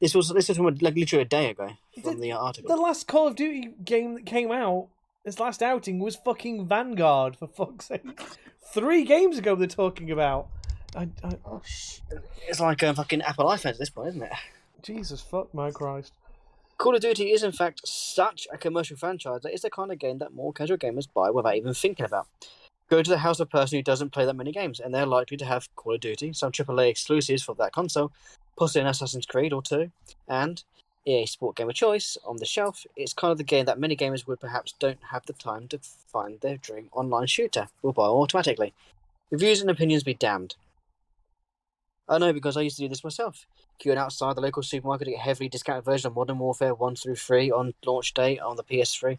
This 0.00 0.14
was 0.14 0.28
this 0.30 0.50
is 0.50 0.56
from 0.56 0.66
like 0.66 0.96
literally 0.96 1.22
a 1.22 1.26
day 1.26 1.50
ago 1.50 1.70
from 2.02 2.16
The- 2.16 2.20
the 2.20 2.32
article. 2.32 2.74
The 2.74 2.80
last 2.80 3.06
Call 3.06 3.28
of 3.28 3.36
Duty 3.36 3.70
game 3.84 4.14
that 4.14 4.26
came 4.26 4.50
out, 4.52 4.88
its 5.24 5.38
last 5.40 5.62
outing 5.62 5.98
was 5.98 6.16
fucking 6.16 6.66
Vanguard. 6.66 7.36
For 7.36 7.46
fuck's 7.46 7.86
sake, 7.86 8.02
three 8.72 9.04
games 9.04 9.38
ago 9.38 9.54
they're 9.54 9.66
talking 9.66 10.10
about. 10.10 10.48
I, 10.96 11.08
I, 11.22 11.38
oh 11.46 11.62
It's 12.48 12.58
like 12.60 12.82
um, 12.82 12.96
fucking 12.96 13.22
Apple 13.22 13.46
iPhone 13.46 13.66
at 13.66 13.78
this 13.78 13.90
point, 13.90 14.08
isn't 14.08 14.22
it? 14.22 14.32
Jesus 14.82 15.20
fuck 15.20 15.52
my 15.54 15.70
Christ. 15.70 16.12
Call 16.78 16.94
of 16.96 17.00
Duty 17.02 17.30
is 17.32 17.42
in 17.42 17.52
fact 17.52 17.86
such 17.86 18.48
a 18.52 18.56
commercial 18.58 18.96
franchise 18.96 19.42
that 19.42 19.52
it's 19.52 19.62
the 19.62 19.70
kind 19.70 19.92
of 19.92 19.98
game 19.98 20.18
that 20.18 20.32
more 20.32 20.52
casual 20.52 20.78
gamers 20.78 21.06
buy 21.12 21.30
without 21.30 21.54
even 21.54 21.74
thinking 21.74 22.06
about. 22.06 22.26
Go 22.90 23.04
to 23.04 23.10
the 23.10 23.18
house 23.18 23.38
of 23.38 23.46
a 23.46 23.50
person 23.50 23.78
who 23.78 23.82
doesn't 23.84 24.10
play 24.10 24.24
that 24.24 24.34
many 24.34 24.50
games, 24.50 24.80
and 24.80 24.92
they're 24.92 25.06
likely 25.06 25.36
to 25.36 25.44
have 25.44 25.74
Call 25.76 25.94
of 25.94 26.00
Duty, 26.00 26.32
some 26.32 26.50
AAA 26.50 26.88
exclusives 26.88 27.44
for 27.44 27.54
that 27.54 27.72
console, 27.72 28.10
possibly 28.58 28.80
an 28.80 28.88
Assassin's 28.88 29.26
Creed 29.26 29.52
or 29.52 29.62
two, 29.62 29.92
and 30.26 30.64
EA 31.06 31.24
Sport 31.24 31.56
Game 31.56 31.68
of 31.68 31.76
Choice 31.76 32.18
on 32.26 32.38
the 32.38 32.44
shelf. 32.44 32.84
It's 32.96 33.12
kind 33.12 33.30
of 33.30 33.38
the 33.38 33.44
game 33.44 33.64
that 33.66 33.78
many 33.78 33.94
gamers 33.94 34.26
would 34.26 34.40
perhaps 34.40 34.74
don't 34.78 34.98
have 35.12 35.24
the 35.26 35.32
time 35.32 35.68
to 35.68 35.78
find 35.78 36.40
their 36.40 36.56
dream 36.56 36.88
online 36.92 37.28
shooter 37.28 37.68
will 37.80 37.92
buy 37.92 38.06
automatically. 38.06 38.74
Reviews 39.30 39.60
and 39.60 39.70
opinions 39.70 40.02
be 40.02 40.14
damned. 40.14 40.56
I 42.08 42.18
know 42.18 42.32
because 42.32 42.56
I 42.56 42.62
used 42.62 42.76
to 42.78 42.82
do 42.82 42.88
this 42.88 43.04
myself 43.04 43.46
queuing 43.80 43.96
outside 43.96 44.36
the 44.36 44.40
local 44.40 44.62
supermarket 44.62 45.06
to 45.06 45.12
get 45.12 45.20
a 45.20 45.22
heavily 45.22 45.48
discounted 45.48 45.84
version 45.84 46.08
of 46.08 46.16
Modern 46.16 46.38
Warfare 46.38 46.74
1 46.74 46.96
through 46.96 47.14
3 47.14 47.50
on 47.50 47.72
launch 47.86 48.12
day 48.12 48.38
on 48.38 48.56
the 48.56 48.64
PS3. 48.64 49.16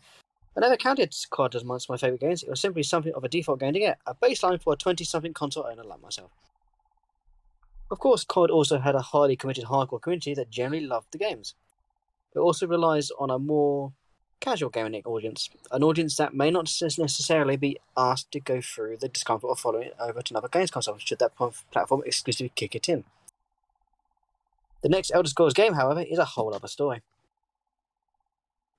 I 0.56 0.60
never 0.60 0.76
counted 0.76 1.16
COD 1.30 1.56
as 1.56 1.62
amongst 1.64 1.90
my 1.90 1.98
favourite 1.98 2.20
games, 2.20 2.44
it 2.44 2.50
was 2.50 2.60
simply 2.60 2.84
something 2.84 3.14
of 3.14 3.24
a 3.24 3.30
default 3.30 3.60
game 3.62 3.74
to 3.74 3.80
get, 3.80 4.00
a 4.06 4.14
baseline 4.14 4.62
for 4.62 4.74
a 4.74 4.76
20 4.76 5.04
something 5.06 5.34
console 5.34 5.66
owner 5.66 5.84
like 5.84 6.02
myself. 6.02 6.32
Of 7.90 8.00
course, 8.00 8.26
COD 8.26 8.52
also 8.52 8.80
had 8.80 8.96
a 8.96 9.02
highly 9.02 9.36
committed 9.36 9.66
hardcore 9.66 10.02
community 10.02 10.34
that 10.34 10.50
generally 10.50 10.86
loved 10.86 11.12
the 11.12 11.18
games. 11.18 11.56
It 12.36 12.40
also 12.40 12.68
relies 12.68 13.12
on 13.12 13.30
a 13.30 13.40
more 13.40 13.94
casual 14.42 14.70
gaming 14.70 15.04
audience, 15.06 15.50
an 15.72 15.84
audience 15.84 16.18
that 16.18 16.34
may 16.34 16.52
not 16.52 16.72
necessarily 16.82 17.56
be 17.56 17.78
asked 17.96 18.32
to 18.32 18.40
go 18.40 18.60
through 18.60 18.98
the 18.98 19.08
discomfort 19.08 19.52
of 19.52 19.60
following 19.60 19.88
it 19.88 19.96
over 20.00 20.22
to 20.22 20.34
another 20.34 20.48
games 20.48 20.72
console 20.72 20.98
should 20.98 21.20
that 21.20 21.36
platform 21.72 22.02
exclusively 22.06 22.52
kick 22.56 22.76
it 22.76 22.90
in. 22.90 23.04
The 24.82 24.90
next 24.90 25.12
Elder 25.14 25.30
Scrolls 25.30 25.54
game, 25.54 25.74
however, 25.74 26.02
is 26.02 26.18
a 26.18 26.26
whole 26.26 26.54
other 26.54 26.68
story. 26.68 27.04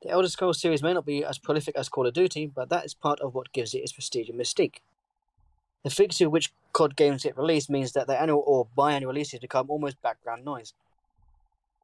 The 0.02 0.10
Elder 0.10 0.28
Scrolls 0.28 0.60
series 0.60 0.82
may 0.82 0.94
not 0.94 1.06
be 1.06 1.24
as 1.24 1.38
prolific 1.38 1.76
as 1.76 1.88
Call 1.88 2.08
of 2.08 2.14
Duty, 2.14 2.46
but 2.52 2.68
that 2.70 2.84
is 2.84 2.92
part 2.92 3.20
of 3.20 3.34
what 3.34 3.52
gives 3.52 3.72
it 3.72 3.78
its 3.78 3.92
prestige 3.92 4.28
and 4.28 4.38
mystique. 4.38 4.78
The 5.84 5.90
frequency 5.90 6.26
which 6.26 6.52
COD 6.72 6.96
games 6.96 7.22
get 7.22 7.38
released 7.38 7.70
means 7.70 7.92
that 7.92 8.08
their 8.08 8.20
annual 8.20 8.42
or 8.44 8.66
biannual 8.76 9.08
releases 9.08 9.38
become 9.38 9.70
almost 9.70 10.02
background 10.02 10.44
noise. 10.44 10.74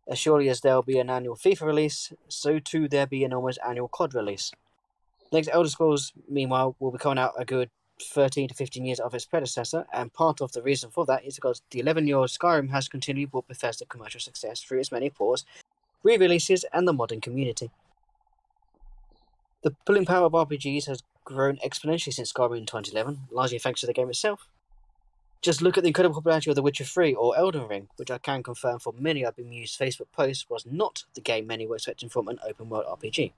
As 0.09 0.19
surely 0.19 0.49
as 0.49 0.63
there 0.63 0.75
will 0.75 0.83
be 0.83 0.99
an 0.99 1.11
annual 1.11 1.37
FIFA 1.37 1.63
release, 1.63 2.13
so 2.27 2.59
too 2.59 2.89
there 2.89 3.03
will 3.03 3.07
be 3.07 3.23
an 3.23 3.33
almost 3.33 3.61
annual 3.65 3.87
COD 3.87 4.15
release. 4.15 4.51
Next 5.31 5.51
Elder 5.53 5.69
Scrolls, 5.69 6.13
meanwhile, 6.29 6.75
will 6.81 6.91
be 6.91 6.99
coming 6.99 7.19
out 7.19 7.35
a 7.39 7.45
good 7.45 7.71
13 8.03 8.49
to 8.49 8.55
15 8.55 8.85
years 8.85 8.99
of 8.99 9.15
its 9.15 9.27
predecessor, 9.27 9.87
and 9.93 10.13
part 10.13 10.41
of 10.41 10.51
the 10.53 10.63
reason 10.63 10.91
for 10.91 11.07
that 11.07 11.25
is 11.25 11.37
because 11.37 11.63
the 11.71 11.79
11 11.79 12.09
year 12.09 12.17
old 12.17 12.31
Skyrim 12.31 12.71
has 12.71 12.89
continually 12.89 13.27
brought 13.27 13.47
Bethesda 13.47 13.85
commercial 13.85 14.21
success 14.21 14.61
through 14.61 14.81
its 14.81 14.91
many 14.91 15.09
ports, 15.09 15.45
re 16.03 16.17
releases, 16.17 16.65
and 16.73 16.89
the 16.89 16.93
modding 16.93 17.23
community. 17.23 17.71
The 19.63 19.75
pulling 19.85 20.07
power 20.07 20.27
of 20.27 20.33
RPGs 20.33 20.87
has 20.87 21.03
grown 21.25 21.57
exponentially 21.59 22.13
since 22.13 22.33
Skyrim 22.33 22.59
in 22.59 22.67
2011, 22.67 23.23
largely 23.31 23.59
thanks 23.59 23.81
to 23.81 23.87
the 23.87 23.93
game 23.93 24.09
itself. 24.09 24.49
Just 25.41 25.63
look 25.63 25.77
at 25.77 25.83
the 25.83 25.89
incredible 25.89 26.17
popularity 26.17 26.51
of 26.51 26.57
The 26.57 26.63
Witcher 26.63 26.85
3 26.85 27.15
or 27.15 27.37
Elden 27.37 27.69
Ring, 27.69 27.89
which 27.97 28.11
I 28.11 28.19
can 28.19 28.43
confirm 28.43 28.79
from 28.79 29.03
many 29.03 29.25
of 29.25 29.37
bemused 29.37 29.79
Facebook 29.79 30.11
posts 30.13 30.49
was 30.49 30.65
not 30.67 31.05
the 31.15 31.21
game 31.21 31.47
many 31.47 31.67
were 31.67 31.77
expecting 31.77 32.09
from 32.09 32.29
an 32.29 32.39
open 32.47 32.69
world 32.69 32.87
RPG. 32.87 33.33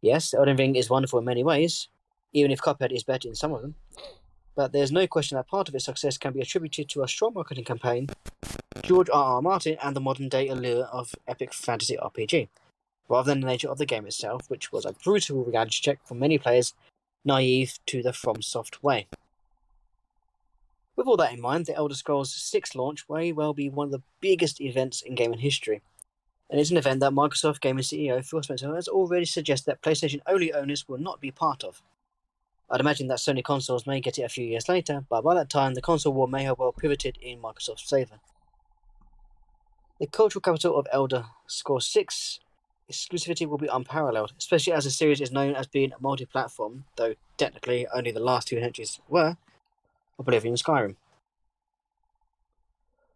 Yes, 0.00 0.34
Elden 0.34 0.56
Ring 0.56 0.76
is 0.76 0.90
wonderful 0.90 1.18
in 1.20 1.24
many 1.24 1.44
ways, 1.44 1.88
even 2.32 2.50
if 2.50 2.60
Cuphead 2.60 2.92
is 2.92 3.04
better 3.04 3.28
in 3.28 3.34
some 3.34 3.52
of 3.52 3.62
them. 3.62 3.74
But 4.54 4.72
there's 4.72 4.92
no 4.92 5.06
question 5.06 5.36
that 5.36 5.48
part 5.48 5.68
of 5.68 5.74
its 5.74 5.84
success 5.84 6.18
can 6.18 6.32
be 6.32 6.40
attributed 6.40 6.88
to 6.90 7.02
a 7.02 7.08
strong 7.08 7.34
marketing 7.34 7.64
campaign, 7.64 8.08
George 8.82 9.08
R. 9.12 9.36
R. 9.36 9.42
Martin, 9.42 9.78
and 9.82 9.96
the 9.96 10.00
modern 10.00 10.28
day 10.28 10.48
allure 10.48 10.84
of 10.84 11.14
epic 11.26 11.54
fantasy 11.54 11.96
RPG, 11.96 12.48
rather 13.08 13.30
than 13.30 13.40
the 13.40 13.46
nature 13.46 13.68
of 13.68 13.78
the 13.78 13.86
game 13.86 14.06
itself, 14.06 14.48
which 14.48 14.72
was 14.72 14.84
a 14.84 14.94
brutal 15.04 15.44
reality 15.44 15.78
check 15.80 15.98
for 16.04 16.14
many 16.14 16.38
players 16.38 16.74
naive 17.24 17.78
to 17.86 18.02
the 18.02 18.10
FromSoft 18.10 18.82
way. 18.82 19.06
With 20.94 21.06
all 21.06 21.16
that 21.16 21.32
in 21.32 21.40
mind, 21.40 21.66
the 21.66 21.74
Elder 21.74 21.94
Scrolls 21.94 22.34
6 22.34 22.74
launch 22.74 23.04
may 23.08 23.32
well 23.32 23.54
be 23.54 23.68
one 23.68 23.86
of 23.86 23.92
the 23.92 24.02
biggest 24.20 24.60
events 24.60 25.02
in 25.02 25.14
gaming 25.14 25.38
history. 25.38 25.82
And 26.50 26.60
it's 26.60 26.70
an 26.70 26.76
event 26.76 27.00
that 27.00 27.12
Microsoft 27.12 27.60
Gaming 27.60 27.82
CEO 27.82 28.22
Phil 28.22 28.42
Spencer 28.42 28.74
has 28.74 28.88
already 28.88 29.24
suggested 29.24 29.70
that 29.70 29.80
PlayStation 29.80 30.20
only 30.26 30.52
owners 30.52 30.86
will 30.86 30.98
not 30.98 31.18
be 31.18 31.30
part 31.30 31.64
of. 31.64 31.82
I'd 32.68 32.80
imagine 32.80 33.08
that 33.08 33.18
Sony 33.18 33.42
consoles 33.42 33.86
may 33.86 34.00
get 34.00 34.18
it 34.18 34.22
a 34.22 34.28
few 34.28 34.44
years 34.44 34.68
later, 34.68 35.04
but 35.08 35.22
by 35.22 35.34
that 35.34 35.48
time 35.48 35.74
the 35.74 35.80
console 35.80 36.12
war 36.12 36.28
may 36.28 36.44
have 36.44 36.58
well 36.58 36.72
pivoted 36.72 37.18
in 37.22 37.40
Microsoft's 37.40 37.88
favour. 37.88 38.20
The 39.98 40.06
cultural 40.06 40.42
capital 40.42 40.78
of 40.78 40.86
Elder 40.92 41.26
Scrolls 41.46 41.86
6 41.86 42.40
exclusivity 42.90 43.46
will 43.46 43.58
be 43.58 43.68
unparalleled, 43.68 44.32
especially 44.38 44.72
as 44.72 44.84
the 44.84 44.90
series 44.90 45.20
is 45.20 45.32
known 45.32 45.54
as 45.54 45.66
being 45.66 45.92
multi 46.00 46.26
platform, 46.26 46.84
though 46.96 47.14
technically 47.36 47.86
only 47.94 48.10
the 48.10 48.20
last 48.20 48.48
two 48.48 48.58
entries 48.58 49.00
were 49.08 49.36
Oblivion 50.18 50.52
and 50.52 50.62
Skyrim. 50.62 50.96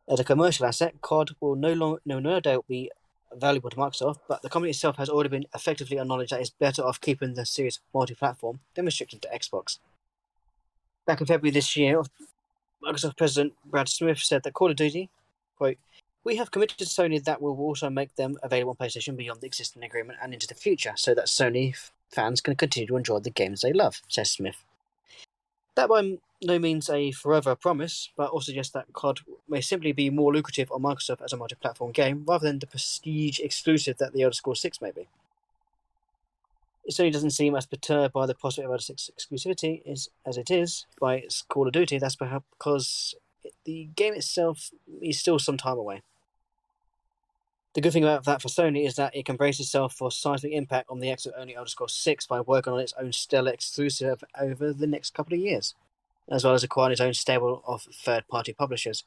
As 0.09 0.21
a 0.21 0.25
commercial 0.25 0.67
asset, 0.67 1.01
COD 1.01 1.35
will 1.41 1.57
no, 1.57 1.73
long, 1.73 1.99
no, 2.05 2.21
no 2.21 2.39
doubt 2.39 2.67
be 2.69 2.91
valuable 3.35 3.71
to 3.71 3.77
Microsoft, 3.77 4.19
but 4.29 4.41
the 4.43 4.49
company 4.49 4.71
itself 4.71 4.97
has 4.97 5.09
already 5.09 5.29
been 5.29 5.47
effectively 5.55 5.99
acknowledged 5.99 6.33
that 6.33 6.41
it's 6.41 6.51
better 6.51 6.83
off 6.83 7.01
keeping 7.01 7.35
the 7.35 7.45
series 7.45 7.81
multi-platform 7.93 8.61
than 8.75 8.85
restricting 8.85 9.21
to 9.21 9.29
Xbox. 9.29 9.79
Back 11.07 11.21
in 11.21 11.27
February 11.27 11.53
this 11.53 11.77
year, 11.77 12.03
Microsoft 12.85 13.17
President 13.17 13.55
Brad 13.65 13.89
Smith 13.89 14.19
said 14.19 14.43
that 14.45 14.55
Call 14.55 14.71
of 14.71 14.77
Duty, 14.77 15.11
quote, 15.59 15.79
we 16.27 16.35
have 16.35 16.51
committed 16.51 16.77
to 16.77 16.85
Sony 16.85 17.23
that 17.23 17.41
we 17.41 17.49
will 17.51 17.61
also 17.61 17.89
make 17.89 18.17
them 18.17 18.37
available 18.43 18.77
on 18.79 18.85
PlayStation 18.85 19.17
beyond 19.17 19.41
the 19.41 19.47
existing 19.47 19.85
agreement 19.85 20.19
and 20.21 20.35
into 20.35 20.49
the 20.49 20.55
future, 20.55 20.93
so 20.97 21.15
that 21.15 21.27
Sony 21.27 21.73
fans 22.11 22.41
can 22.41 22.57
continue 22.57 22.89
to 22.89 22.97
enjoy 22.97 23.21
the 23.21 23.31
games 23.31 23.61
they 23.61 23.73
love, 23.73 24.03
says 24.09 24.33
Smith. 24.33 24.65
That 25.77 25.89
by 25.89 26.19
no 26.43 26.59
means 26.59 26.91
a 26.91 27.13
forever 27.13 27.55
promise, 27.55 28.11
but 28.17 28.31
also 28.31 28.47
suggests 28.47 28.73
that 28.73 28.93
COD 28.93 29.21
may 29.49 29.61
simply 29.61 29.93
be 29.93 30.11
more 30.11 30.35
lucrative 30.35 30.73
on 30.73 30.83
Microsoft 30.83 31.23
as 31.23 31.33
a 31.33 31.37
multi-platform 31.37 31.93
game 31.93 32.25
rather 32.27 32.49
than 32.49 32.59
the 32.59 32.67
prestige 32.67 33.39
exclusive 33.39 33.99
that 33.99 34.13
the 34.13 34.23
Elder 34.23 34.35
Scrolls 34.35 34.61
6 34.61 34.83
may 34.83 34.91
be. 34.91 35.07
It 36.85 36.93
certainly 36.93 37.13
doesn't 37.13 37.31
seem 37.31 37.55
as 37.55 37.67
perturbed 37.67 38.15
by 38.15 38.27
the 38.27 38.35
prospect 38.35 38.65
of 38.65 38.73
Elder 38.73 38.83
6 38.83 39.11
exclusivity 39.17 39.81
is, 39.87 40.11
as 40.27 40.37
it 40.37 40.51
is 40.51 40.87
by 41.01 41.19
its 41.19 41.43
Call 41.43 41.69
of 41.69 41.73
Duty. 41.73 41.99
That's 41.99 42.17
perhaps 42.17 42.47
because 42.59 43.15
the 43.65 43.89
game 43.95 44.15
itself 44.15 44.71
is 45.01 45.21
still 45.21 45.39
some 45.39 45.57
time 45.57 45.79
away. 45.79 46.03
The 47.77 47.83
good 47.83 47.93
thing 47.93 48.05
about 48.05 48.25
that 48.25 48.41
for 48.41 48.49
Sony 48.49 48.87
is 48.87 48.97
that 48.97 49.15
it 49.15 49.27
can 49.27 49.37
brace 49.37 49.61
itself 49.61 49.93
for 49.93 50.11
seismic 50.11 50.55
impact 50.55 50.89
on 50.89 50.99
the 50.99 51.11
exit 51.11 51.35
only 51.37 51.55
Elder 51.55 51.69
Scrolls 51.69 51.95
6 51.95 52.27
by 52.27 52.41
working 52.41 52.73
on 52.73 52.81
its 52.81 52.95
own 52.99 53.13
stellar 53.13 53.53
exclusive 53.53 54.25
over 54.41 54.73
the 54.73 54.87
next 54.87 55.13
couple 55.13 55.35
of 55.35 55.41
years, 55.41 55.75
as 56.31 56.43
well 56.43 56.55
as 56.55 56.65
acquiring 56.65 56.93
its 56.93 57.03
own 57.03 57.13
stable 57.13 57.63
of 57.67 57.83
third 57.83 58.27
party 58.29 58.55
publishers. 58.55 59.05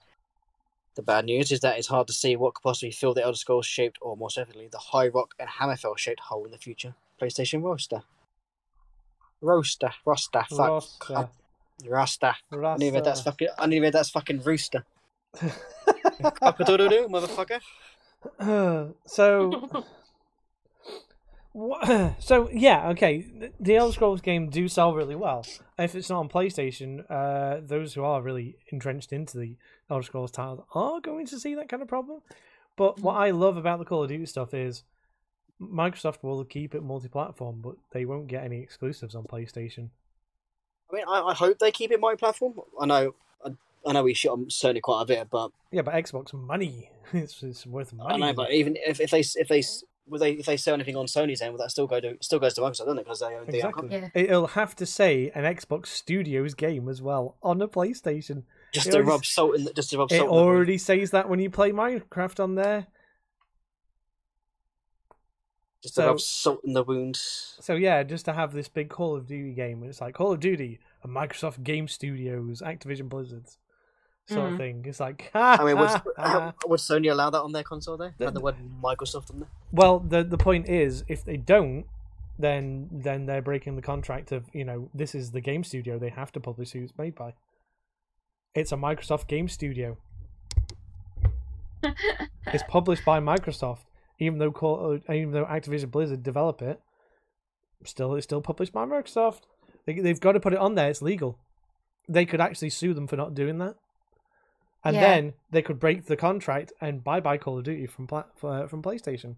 The 0.94 1.02
bad 1.02 1.26
news 1.26 1.52
is 1.52 1.62
that 1.62 1.80
it's 1.80 1.88
hard 1.88 2.06
to 2.10 2.14
see 2.14 2.36
what 2.36 2.54
could 2.54 2.62
possibly 2.62 2.92
fill 2.92 3.16
the 3.16 3.24
Elder 3.24 3.38
Scrolls 3.38 3.66
shaped, 3.66 3.98
or 4.02 4.16
more 4.16 4.30
specifically, 4.30 4.70
the 4.72 4.78
High 4.78 5.08
Rock 5.08 5.34
and 5.40 5.50
Hammerfell 5.50 5.98
shaped 5.98 6.20
hole 6.20 6.46
in 6.46 6.52
the 6.52 6.60
future. 6.60 6.94
PlayStation 7.20 7.64
roaster. 7.64 8.04
Roaster. 9.42 9.90
Roster. 10.06 10.44
Fuck. 10.48 10.60
Roster. 10.60 11.30
Rasta. 11.88 12.36
I 12.52 12.56
read 12.56 13.04
that's 13.04 13.24
fucking. 13.24 13.48
I 13.58 13.66
read 13.66 13.94
that's 13.94 14.12
fucking 14.12 14.44
rooster. 14.44 14.86
Cock-a-doodle-doo, 16.22 17.08
motherfucker. 17.10 17.62
so 19.06 19.86
Wha- 21.54 22.14
so 22.20 22.50
yeah 22.52 22.90
okay. 22.90 23.26
The 23.60 23.76
elder 23.76 23.94
scrolls 23.94 24.22
game 24.22 24.50
do 24.50 24.68
sell 24.68 24.94
really 24.94 25.16
well. 25.16 25.46
If 25.78 25.96
it's 25.96 26.10
not 26.10 26.20
on 26.20 26.30
playstation 26.30 27.04
uh 27.10 27.62
those 27.62 27.94
who 27.94 28.04
are 28.04 28.22
really 28.22 28.58
entrenched 28.72 29.12
into 29.12 29.38
the 29.38 29.56
elder 29.90 30.04
scrolls 30.04 30.32
titles 30.32 30.66
are 30.74 31.00
going 31.00 31.26
to 31.28 31.40
see 31.40 31.56
that 31.56 31.70
kind 31.70 31.82
of 31.82 31.88
problem. 31.88 32.22
But 32.76 33.00
what 33.00 33.16
i 33.16 33.32
love 33.32 33.58
about 33.58 33.80
the 33.80 33.86
call 33.86 34.04
of 34.04 34.10
duty 34.10 34.26
stuff 34.26 34.54
is 34.54 34.84
microsoft 35.62 36.24
will 36.24 36.44
keep 36.46 36.74
it 36.74 36.82
multi-platform 36.82 37.60
but 37.62 37.76
they 37.92 38.06
won't 38.06 38.28
get 38.28 38.44
any 38.44 38.62
exclusives 38.62 39.16
on 39.16 39.24
playstation. 39.26 39.90
I 40.92 40.96
mean, 40.96 41.06
I, 41.08 41.22
I 41.22 41.34
hope 41.34 41.60
they 41.60 41.72
keep 41.72 41.92
it 41.92 42.00
multi-platform. 42.00 42.54
I 42.80 42.86
know, 42.86 43.16
I, 43.46 43.50
I 43.86 43.94
know 43.94 44.04
we 44.04 44.14
shit 44.14 44.32
on 44.32 44.46
Sony 44.46 44.82
quite 44.82 45.02
a 45.04 45.06
bit, 45.06 45.30
but 45.30 45.52
yeah 45.72 45.82
but 45.84 45.94
xbox 45.96 46.34
money 46.34 46.90
it's, 47.14 47.42
it's 47.44 47.66
worth 47.66 47.94
money 47.94 48.14
I 48.14 48.18
know. 48.18 48.34
But 48.34 48.52
even 48.52 48.76
if, 48.78 49.00
if 49.00 49.10
they 49.12 49.20
if 49.22 49.48
they 49.48 49.64
will 50.08 50.20
they 50.20 50.32
if 50.34 50.46
they 50.46 50.58
sell 50.58 50.74
anything 50.74 50.96
on 50.96 51.06
Sony's 51.06 51.42
end, 51.42 51.54
will 51.54 51.60
that 51.60 51.72
still 51.72 51.88
go 51.88 52.00
to 52.00 52.18
still 52.22 52.40
goes 52.40 52.54
to 52.56 52.62
Microsoft, 52.62 52.80
doesn't 52.86 52.98
it? 53.00 53.04
Because 53.06 53.20
they 53.20 53.28
own 53.36 53.46
the 53.48 53.56
exactly 53.58 53.90
Yeah. 53.92 54.10
it'll 54.14 54.48
have 54.48 54.76
to 54.78 54.86
say 54.86 55.32
an 55.36 55.44
xbox 55.56 55.88
studios 55.88 56.54
game 56.56 56.90
as 56.90 57.02
well 57.02 57.38
on 57.44 57.62
a 57.62 57.68
playstation 57.68 58.44
just 58.74 58.88
It 58.88 58.92
to 58.92 58.98
already- 58.98 59.10
rub 59.12 59.26
salt 59.26 59.56
in 59.56 59.64
the, 59.66 59.74
just 59.74 59.90
to 59.92 59.98
rub 59.98 60.12
It 60.12 60.18
salt. 60.18 60.30
in 60.30 60.36
the 60.36 60.42
already 60.42 60.78
says 60.78 61.12
that 61.12 61.30
when 61.30 61.40
you 61.40 61.50
play 61.50 61.72
Minecraft 61.72 62.40
on 62.44 62.56
there. 62.56 62.88
just 65.82 65.96
to 65.96 66.02
so- 66.02 66.08
rub 66.08 66.20
salt 66.20 66.62
in 66.64 66.74
the 66.74 66.84
wound. 66.84 67.16
So 67.16 67.76
yeah, 67.76 68.04
just 68.04 68.26
to 68.26 68.34
have 68.34 68.52
this 68.54 68.68
big 68.68 68.90
Call 68.90 69.16
of 69.16 69.28
Duty 69.28 69.54
game, 69.54 69.84
it's 69.84 70.02
like 70.02 70.14
Call 70.16 70.34
of 70.34 70.40
Duty, 70.40 70.80
a 71.04 71.08
Microsoft 71.08 71.64
Game 71.64 71.88
Studios, 71.88 72.62
Activision 72.62 73.08
Blizzard's 73.10 73.58
sort 74.30 74.48
of 74.48 74.54
Mm. 74.54 74.58
thing. 74.58 74.86
It's 74.88 75.00
like, 75.00 75.32
I 75.34 75.64
mean, 75.64 75.78
would, 75.78 75.90
would 76.68 76.80
Sony 76.80 77.12
allow 77.12 77.30
that 77.30 77.42
on 77.42 77.52
their 77.52 77.64
console? 77.64 77.98
There, 77.98 78.14
The- 78.18 78.26
have 78.26 78.34
the 78.34 78.40
word 78.42 78.56
Microsoft 78.84 79.32
on 79.32 79.40
there. 79.42 79.50
well, 79.72 80.00
the 80.00 80.24
the 80.24 80.38
point 80.38 80.70
is, 80.70 81.04
if 81.08 81.24
they 81.24 81.38
don't, 81.38 81.86
then 82.38 82.88
then 82.92 83.26
they're 83.26 83.42
breaking 83.42 83.76
the 83.76 83.82
contract 83.82 84.32
of 84.32 84.46
you 84.54 84.64
know 84.64 84.90
this 84.94 85.14
is 85.16 85.32
the 85.32 85.42
game 85.42 85.64
studio 85.64 85.98
they 86.00 86.10
have 86.10 86.32
to 86.34 86.40
publish 86.40 86.72
who 86.72 86.84
it's 86.84 86.98
made 86.98 87.16
by. 87.16 87.34
It's 88.56 88.72
a 88.72 88.78
Microsoft 88.78 89.28
game 89.28 89.48
studio. 89.50 89.98
It's 92.52 92.64
published 92.68 93.06
by 93.06 93.20
Microsoft, 93.20 93.86
even 94.18 94.40
though 94.40 94.52
Call, 94.52 95.00
uh, 95.08 95.14
even 95.14 95.32
though 95.32 95.46
Activision 95.46 95.92
Blizzard 95.92 96.24
develop 96.24 96.62
it. 96.62 96.80
Still, 97.86 98.16
it's 98.16 98.26
still 98.26 98.42
published 98.42 98.74
by 98.74 98.86
Microsoft. 98.86 99.42
They, 99.86 99.94
they've 100.00 100.20
got 100.20 100.32
to 100.34 100.40
put 100.40 100.54
it 100.54 100.60
on 100.60 100.76
there. 100.76 100.90
It's 100.90 101.02
legal. 101.02 101.38
They 102.10 102.26
could 102.26 102.42
actually 102.42 102.72
sue 102.72 102.94
them 102.94 103.08
for 103.08 103.16
not 103.16 103.36
doing 103.36 103.60
that, 103.60 103.76
and 104.84 104.96
Yeah. 104.96 105.02
then 105.02 105.34
they 105.52 105.62
could 105.62 105.80
break 105.80 106.06
the 106.06 106.16
contract 106.18 106.72
and 106.82 107.04
bye 107.04 107.20
bye 107.20 107.38
Call 107.38 107.58
of 107.58 107.64
Duty 107.66 107.86
from 107.88 108.08
pla- 108.08 108.26
uh, 108.44 108.68
from 108.68 108.82
PlayStation. 108.82 109.36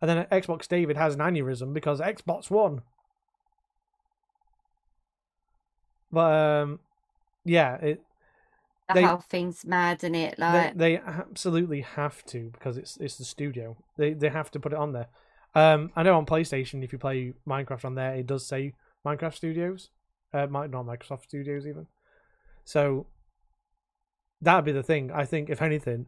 And 0.00 0.08
then 0.08 0.24
Xbox 0.32 0.66
David 0.66 0.96
has 0.96 1.14
an 1.14 1.20
aneurysm 1.20 1.72
because 1.74 2.00
Xbox 2.00 2.50
won. 2.50 2.82
But 6.12 6.32
um, 6.34 6.80
yeah, 7.44 7.74
it 7.76 8.02
the 8.88 8.94
They- 8.94 9.02
whole 9.04 9.18
thing's 9.18 9.64
mad, 9.64 10.02
and 10.02 10.16
it 10.16 10.38
like 10.38 10.76
they 10.76 10.98
absolutely 10.98 11.82
have 11.82 12.24
to 12.26 12.50
because 12.50 12.76
it's 12.76 12.96
it's 12.96 13.16
the 13.18 13.24
studio. 13.24 13.76
They 13.96 14.12
they 14.14 14.30
have 14.30 14.50
to 14.52 14.60
put 14.60 14.72
it 14.72 14.78
on 14.78 14.92
there. 14.92 15.06
Um, 15.54 15.92
I 15.96 16.02
know 16.02 16.16
on 16.16 16.26
PlayStation, 16.26 16.82
if 16.82 16.92
you 16.92 16.98
play 16.98 17.34
Minecraft 17.46 17.84
on 17.84 17.94
there, 17.94 18.14
it 18.14 18.26
does 18.26 18.46
say 18.46 18.74
Minecraft 19.04 19.34
Studios, 19.34 19.90
uh, 20.32 20.46
not 20.46 20.70
Microsoft 20.70 21.24
Studios 21.24 21.66
even. 21.66 21.86
So 22.64 23.06
that'd 24.40 24.64
be 24.64 24.72
the 24.72 24.82
thing. 24.82 25.10
I 25.10 25.24
think 25.24 25.50
if 25.50 25.60
anything, 25.62 26.06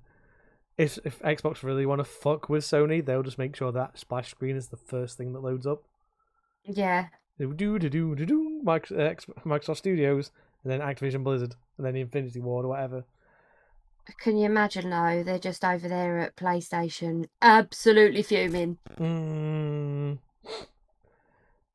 if 0.79 0.99
if 1.05 1.19
Xbox 1.21 1.63
really 1.63 1.87
want 1.87 2.01
to 2.01 2.05
fuck 2.05 2.49
with 2.49 2.65
Sony, 2.65 3.05
they'll 3.05 3.23
just 3.23 3.39
make 3.39 3.55
sure 3.57 3.73
that 3.73 3.99
splash 3.99 4.31
screen 4.31 4.57
is 4.57 4.69
the 4.69 4.77
first 4.77 5.17
thing 5.19 5.33
that 5.33 5.43
loads 5.43 5.67
up. 5.67 5.83
yeah, 6.65 7.07
They 7.39 7.47
would 7.47 7.57
do 7.57 7.79
do 7.79 7.89
do 7.89 8.15
do 8.15 8.27
do 8.27 8.61
Microsoft, 8.65 9.77
Studios, 9.77 10.31
and 10.63 10.73
then 10.73 10.81
Activision 10.81 11.25
Blizzard, 11.25 11.57
and 11.77 11.87
then 11.87 11.95
the 11.95 12.01
Infinity 12.01 12.41
Ward 12.41 12.65
or 12.65 12.69
whatever. 12.69 13.05
Can 14.19 14.37
you 14.37 14.47
imagine 14.47 14.91
though? 14.91 15.23
They're 15.25 15.39
just 15.39 15.65
over 15.65 15.89
there 15.89 16.19
at 16.19 16.35
PlayStation, 16.37 17.27
absolutely 17.41 18.23
fuming. 18.23 18.79
Mm. 18.99 20.19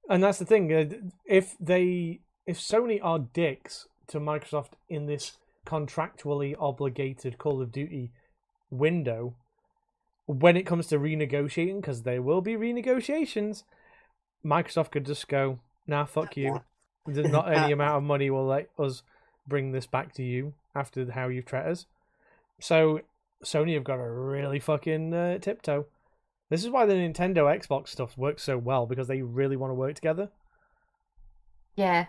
And 0.09 0.23
that's 0.23 0.39
the 0.39 0.45
thing. 0.45 0.73
uh, 0.73 0.85
If 1.25 1.55
they, 1.59 2.19
if 2.45 2.59
Sony 2.59 2.99
are 3.01 3.19
dicks 3.19 3.87
to 4.07 4.19
Microsoft 4.19 4.71
in 4.89 5.05
this 5.05 5.37
contractually 5.67 6.55
obligated 6.57 7.37
Call 7.37 7.61
of 7.61 7.71
Duty 7.71 8.11
window, 8.71 9.35
when 10.25 10.55
it 10.55 10.65
comes 10.65 10.87
to 10.87 10.97
renegotiating, 10.97 11.81
because 11.81 12.03
there 12.03 12.21
will 12.21 12.41
be 12.41 12.55
renegotiations, 12.55 13.63
Microsoft 14.45 14.91
could 14.91 15.05
just 15.05 15.27
go, 15.27 15.59
"Nah, 15.85 16.05
fuck 16.05 16.37
you. 16.37 16.61
There's 17.05 17.29
not 17.29 17.51
any 17.51 17.71
amount 17.77 17.97
of 17.97 18.03
money 18.03 18.29
will 18.29 18.47
let 18.47 18.69
us 18.79 19.03
bring 19.45 19.71
this 19.71 19.85
back 19.85 20.13
to 20.13 20.23
you 20.23 20.53
after 20.73 21.11
how 21.11 21.27
you've 21.27 21.45
treated 21.45 21.71
us." 21.71 21.85
So 22.59 23.01
Sony 23.43 23.73
have 23.73 23.83
got 23.83 23.99
a 23.99 24.09
really 24.09 24.59
fucking 24.59 25.13
uh, 25.13 25.37
tiptoe. 25.39 25.85
This 26.49 26.63
is 26.63 26.69
why 26.69 26.85
the 26.85 26.93
Nintendo 26.93 27.43
Xbox 27.59 27.89
stuff 27.89 28.17
works 28.17 28.43
so 28.43 28.57
well 28.57 28.85
because 28.85 29.09
they 29.09 29.21
really 29.21 29.57
want 29.57 29.71
to 29.71 29.75
work 29.75 29.95
together. 29.95 30.29
Yeah, 31.75 32.07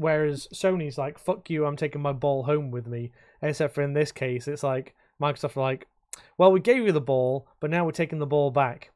Whereas 0.00 0.48
Sony's 0.54 0.96
like, 0.96 1.18
"Fuck 1.18 1.50
you, 1.50 1.66
I'm 1.66 1.76
taking 1.76 2.00
my 2.00 2.12
ball 2.12 2.44
home 2.44 2.70
with 2.70 2.86
me." 2.86 3.12
Except 3.42 3.74
for 3.74 3.82
in 3.82 3.92
this 3.92 4.12
case, 4.12 4.48
it's 4.48 4.62
like 4.62 4.94
Microsoft 5.20 5.58
are 5.58 5.60
like, 5.60 5.88
"Well, 6.38 6.50
we 6.52 6.60
gave 6.60 6.86
you 6.86 6.92
the 6.92 7.02
ball, 7.02 7.46
but 7.60 7.68
now 7.68 7.84
we're 7.84 7.92
taking 7.92 8.18
the 8.18 8.26
ball 8.26 8.50
back. 8.50 8.92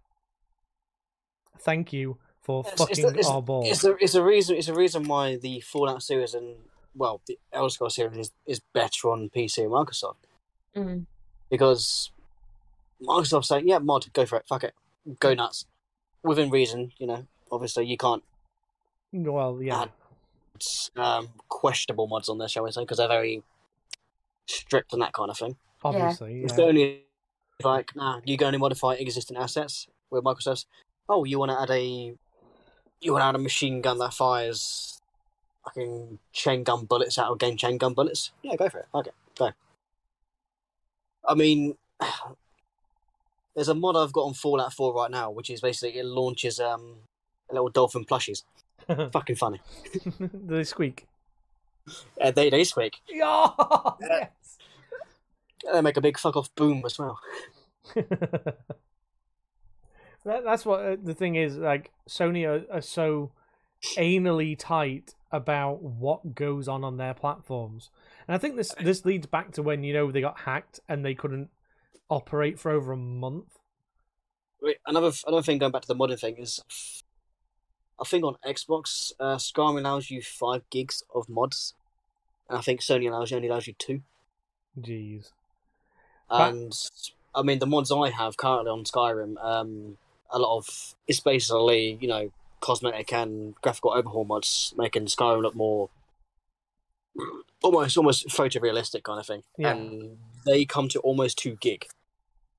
Thank 1.60 1.92
you 1.92 2.16
for 2.40 2.60
It's- 2.60 2.78
fucking 2.78 3.04
it's 3.04 3.12
it's- 3.12 3.28
our 3.28 3.42
ball." 3.42 3.64
It's 3.66 3.84
a 3.84 3.96
it's 3.96 4.14
a 4.14 4.24
reason 4.24 4.56
it's 4.56 4.68
a 4.68 4.74
reason 4.74 5.04
why 5.04 5.36
the 5.36 5.60
Fallout 5.60 6.02
series 6.02 6.32
and 6.32 6.56
well 6.94 7.20
the 7.26 7.38
Elder 7.52 7.68
Scrolls 7.68 7.96
series 7.96 8.16
is, 8.16 8.32
is 8.46 8.60
better 8.72 9.10
on 9.10 9.28
PC 9.28 9.58
and 9.64 9.72
Microsoft 9.72 10.16
mm. 10.74 11.04
because 11.50 12.10
Microsoft's 13.02 13.48
saying 13.48 13.68
yeah 13.68 13.78
mod 13.78 14.10
go 14.12 14.24
for 14.24 14.38
it 14.38 14.46
fuck 14.48 14.64
it 14.64 14.74
go 15.20 15.34
nuts 15.34 15.66
within 16.22 16.50
reason 16.50 16.92
you 16.98 17.06
know 17.06 17.26
obviously 17.50 17.84
you 17.84 17.96
can't 17.96 18.22
Well, 19.12 19.60
yeah, 19.62 19.86
um, 20.96 21.28
questionable 21.48 22.06
mods 22.06 22.28
on 22.28 22.38
there 22.38 22.48
shall 22.48 22.64
we 22.64 22.70
say 22.72 22.82
because 22.82 22.98
they're 22.98 23.08
very 23.08 23.42
strict 24.46 24.92
on 24.92 25.00
that 25.00 25.12
kind 25.12 25.30
of 25.30 25.38
thing. 25.38 25.56
obviously, 25.82 26.42
It's 26.42 26.56
yeah. 26.58 26.64
only 26.64 27.04
like 27.62 27.94
nah 27.94 28.20
you 28.24 28.36
can 28.36 28.48
only 28.48 28.58
modify 28.58 28.94
existing 28.94 29.36
assets 29.36 29.86
with 30.10 30.24
Microsoft's. 30.24 30.66
Oh 31.08 31.24
you 31.24 31.38
want 31.38 31.50
to 31.50 31.60
add 31.60 31.70
a 31.70 32.14
you 33.00 33.12
want 33.12 33.22
to 33.22 33.26
add 33.26 33.34
a 33.34 33.38
machine 33.38 33.80
gun 33.80 33.98
that 33.98 34.14
fires 34.14 35.00
fucking 35.64 36.18
chain 36.32 36.62
gun 36.62 36.84
bullets 36.84 37.18
out 37.18 37.30
of 37.30 37.38
game 37.38 37.56
chain 37.56 37.78
gun 37.78 37.94
bullets? 37.94 38.32
Yeah 38.42 38.56
go 38.56 38.68
for 38.68 38.78
it. 38.78 38.86
Okay 38.94 39.10
go. 39.38 39.50
I 41.28 41.34
mean 41.34 41.76
there's 43.54 43.68
a 43.68 43.74
mod 43.74 43.96
I've 43.96 44.12
got 44.12 44.22
on 44.22 44.34
Fallout 44.34 44.72
4 44.72 44.94
right 44.94 45.10
now 45.10 45.30
which 45.30 45.50
is 45.50 45.60
basically 45.60 45.98
it 45.98 46.06
launches 46.06 46.60
um 46.60 46.96
little 47.50 47.68
dolphin 47.68 48.04
plushies 48.04 48.42
fucking 49.12 49.36
funny 49.36 49.60
Do 50.04 50.28
they 50.32 50.64
squeak. 50.64 51.06
uh, 52.20 52.30
they 52.30 52.50
they 52.50 52.64
squeak 52.64 52.96
Yeah, 53.08 53.48
yes. 54.00 54.58
they 55.72 55.80
make 55.80 55.96
a 55.96 56.00
big 56.00 56.18
fuck 56.18 56.36
off 56.36 56.54
boom 56.54 56.82
as 56.84 56.98
well 56.98 57.18
that, 60.24 60.44
that's 60.44 60.66
what 60.66 60.80
uh, 60.80 60.96
the 61.02 61.14
thing 61.14 61.36
is. 61.36 61.56
Like 61.56 61.90
Sony 62.08 62.46
are, 62.46 62.64
are 62.74 62.80
so 62.80 63.32
anally 63.96 64.56
tight 64.58 65.14
about 65.30 65.82
what 65.82 66.34
goes 66.34 66.68
on 66.68 66.84
on 66.84 66.96
their 66.96 67.14
platforms, 67.14 67.90
and 68.26 68.34
I 68.34 68.38
think 68.38 68.56
this 68.56 68.74
this 68.80 69.04
leads 69.04 69.26
back 69.26 69.52
to 69.52 69.62
when 69.62 69.84
you 69.84 69.92
know 69.92 70.10
they 70.10 70.20
got 70.20 70.40
hacked 70.40 70.80
and 70.88 71.04
they 71.04 71.14
couldn't 71.14 71.50
operate 72.08 72.58
for 72.58 72.70
over 72.70 72.92
a 72.92 72.96
month. 72.96 73.58
Wait, 74.62 74.76
another 74.86 75.12
another 75.26 75.42
thing 75.42 75.58
going 75.58 75.72
back 75.72 75.82
to 75.82 75.88
the 75.88 75.94
modding 75.94 76.18
thing 76.18 76.36
is, 76.38 76.60
I 78.00 78.04
think 78.04 78.24
on 78.24 78.36
Xbox, 78.44 79.12
uh, 79.20 79.36
Skyrim 79.36 79.78
allows 79.78 80.10
you 80.10 80.20
five 80.20 80.62
gigs 80.70 81.02
of 81.14 81.28
mods, 81.28 81.74
and 82.48 82.58
I 82.58 82.60
think 82.60 82.80
Sony 82.80 83.08
allows 83.08 83.30
you 83.30 83.36
only 83.36 83.48
allows 83.48 83.66
you 83.66 83.74
two. 83.78 84.02
Jeez. 84.80 85.30
And 86.30 86.72
I 87.34 87.42
mean, 87.42 87.58
the 87.58 87.66
mods 87.66 87.92
I 87.92 88.10
have 88.10 88.36
currently 88.36 88.70
on 88.70 88.84
Skyrim, 88.84 89.42
um, 89.44 89.96
a 90.30 90.38
lot 90.38 90.56
of 90.56 90.94
it's 91.06 91.20
basically 91.20 91.98
you 92.00 92.08
know 92.08 92.32
cosmetic 92.60 93.12
and 93.12 93.54
graphical 93.62 93.92
overhaul 93.92 94.24
mods, 94.24 94.74
making 94.76 95.06
Skyrim 95.06 95.42
look 95.42 95.54
more 95.54 95.90
almost 97.62 97.96
almost 97.96 98.28
photorealistic 98.28 99.04
kind 99.04 99.20
of 99.20 99.26
thing. 99.26 99.42
Yeah. 99.56 99.72
And 99.72 100.18
they 100.44 100.64
come 100.64 100.88
to 100.88 101.00
almost 101.00 101.38
two 101.38 101.56
gig. 101.60 101.86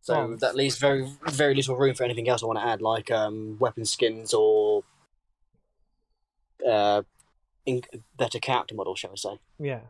So 0.02 0.16
Oh. 0.16 0.36
that 0.38 0.56
leaves 0.56 0.78
very 0.78 1.12
very 1.28 1.56
little 1.56 1.76
room 1.76 1.96
for 1.96 2.04
anything 2.04 2.30
else 2.30 2.44
I 2.44 2.46
want 2.46 2.60
to 2.60 2.66
add, 2.66 2.82
like 2.82 3.12
um, 3.12 3.58
weapon 3.60 3.86
skins 3.86 4.34
or 4.34 4.84
uh, 6.68 7.04
in- 7.66 7.82
better 8.18 8.40
character 8.40 8.76
model, 8.76 8.96
shall 8.96 9.12
we 9.12 9.18
say? 9.18 9.40
Yeah, 9.60 9.82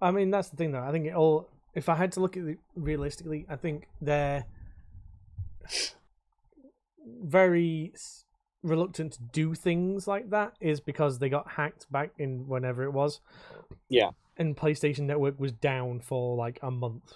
I 0.00 0.10
mean 0.10 0.30
that's 0.30 0.48
the 0.48 0.56
thing 0.56 0.72
though. 0.72 0.82
I 0.82 0.92
think 0.92 1.06
it 1.06 1.14
all. 1.14 1.48
If 1.74 1.88
I 1.88 1.94
had 1.94 2.12
to 2.12 2.20
look 2.20 2.36
at 2.36 2.44
it 2.44 2.58
realistically, 2.74 3.46
I 3.50 3.56
think 3.56 3.86
they're 4.00 4.46
very 7.22 7.92
reluctant 8.62 9.12
to 9.12 9.22
do 9.32 9.54
things 9.54 10.06
like 10.06 10.30
that 10.30 10.52
is 10.60 10.80
because 10.80 11.18
they 11.18 11.28
got 11.28 11.52
hacked 11.52 11.90
back 11.90 12.10
in 12.18 12.48
whenever 12.48 12.82
it 12.82 12.92
was. 12.92 13.20
Yeah. 13.88 14.10
And 14.36 14.56
PlayStation 14.56 15.00
Network 15.00 15.38
was 15.38 15.52
down 15.52 16.00
for 16.00 16.36
like 16.36 16.58
a 16.62 16.70
month. 16.70 17.14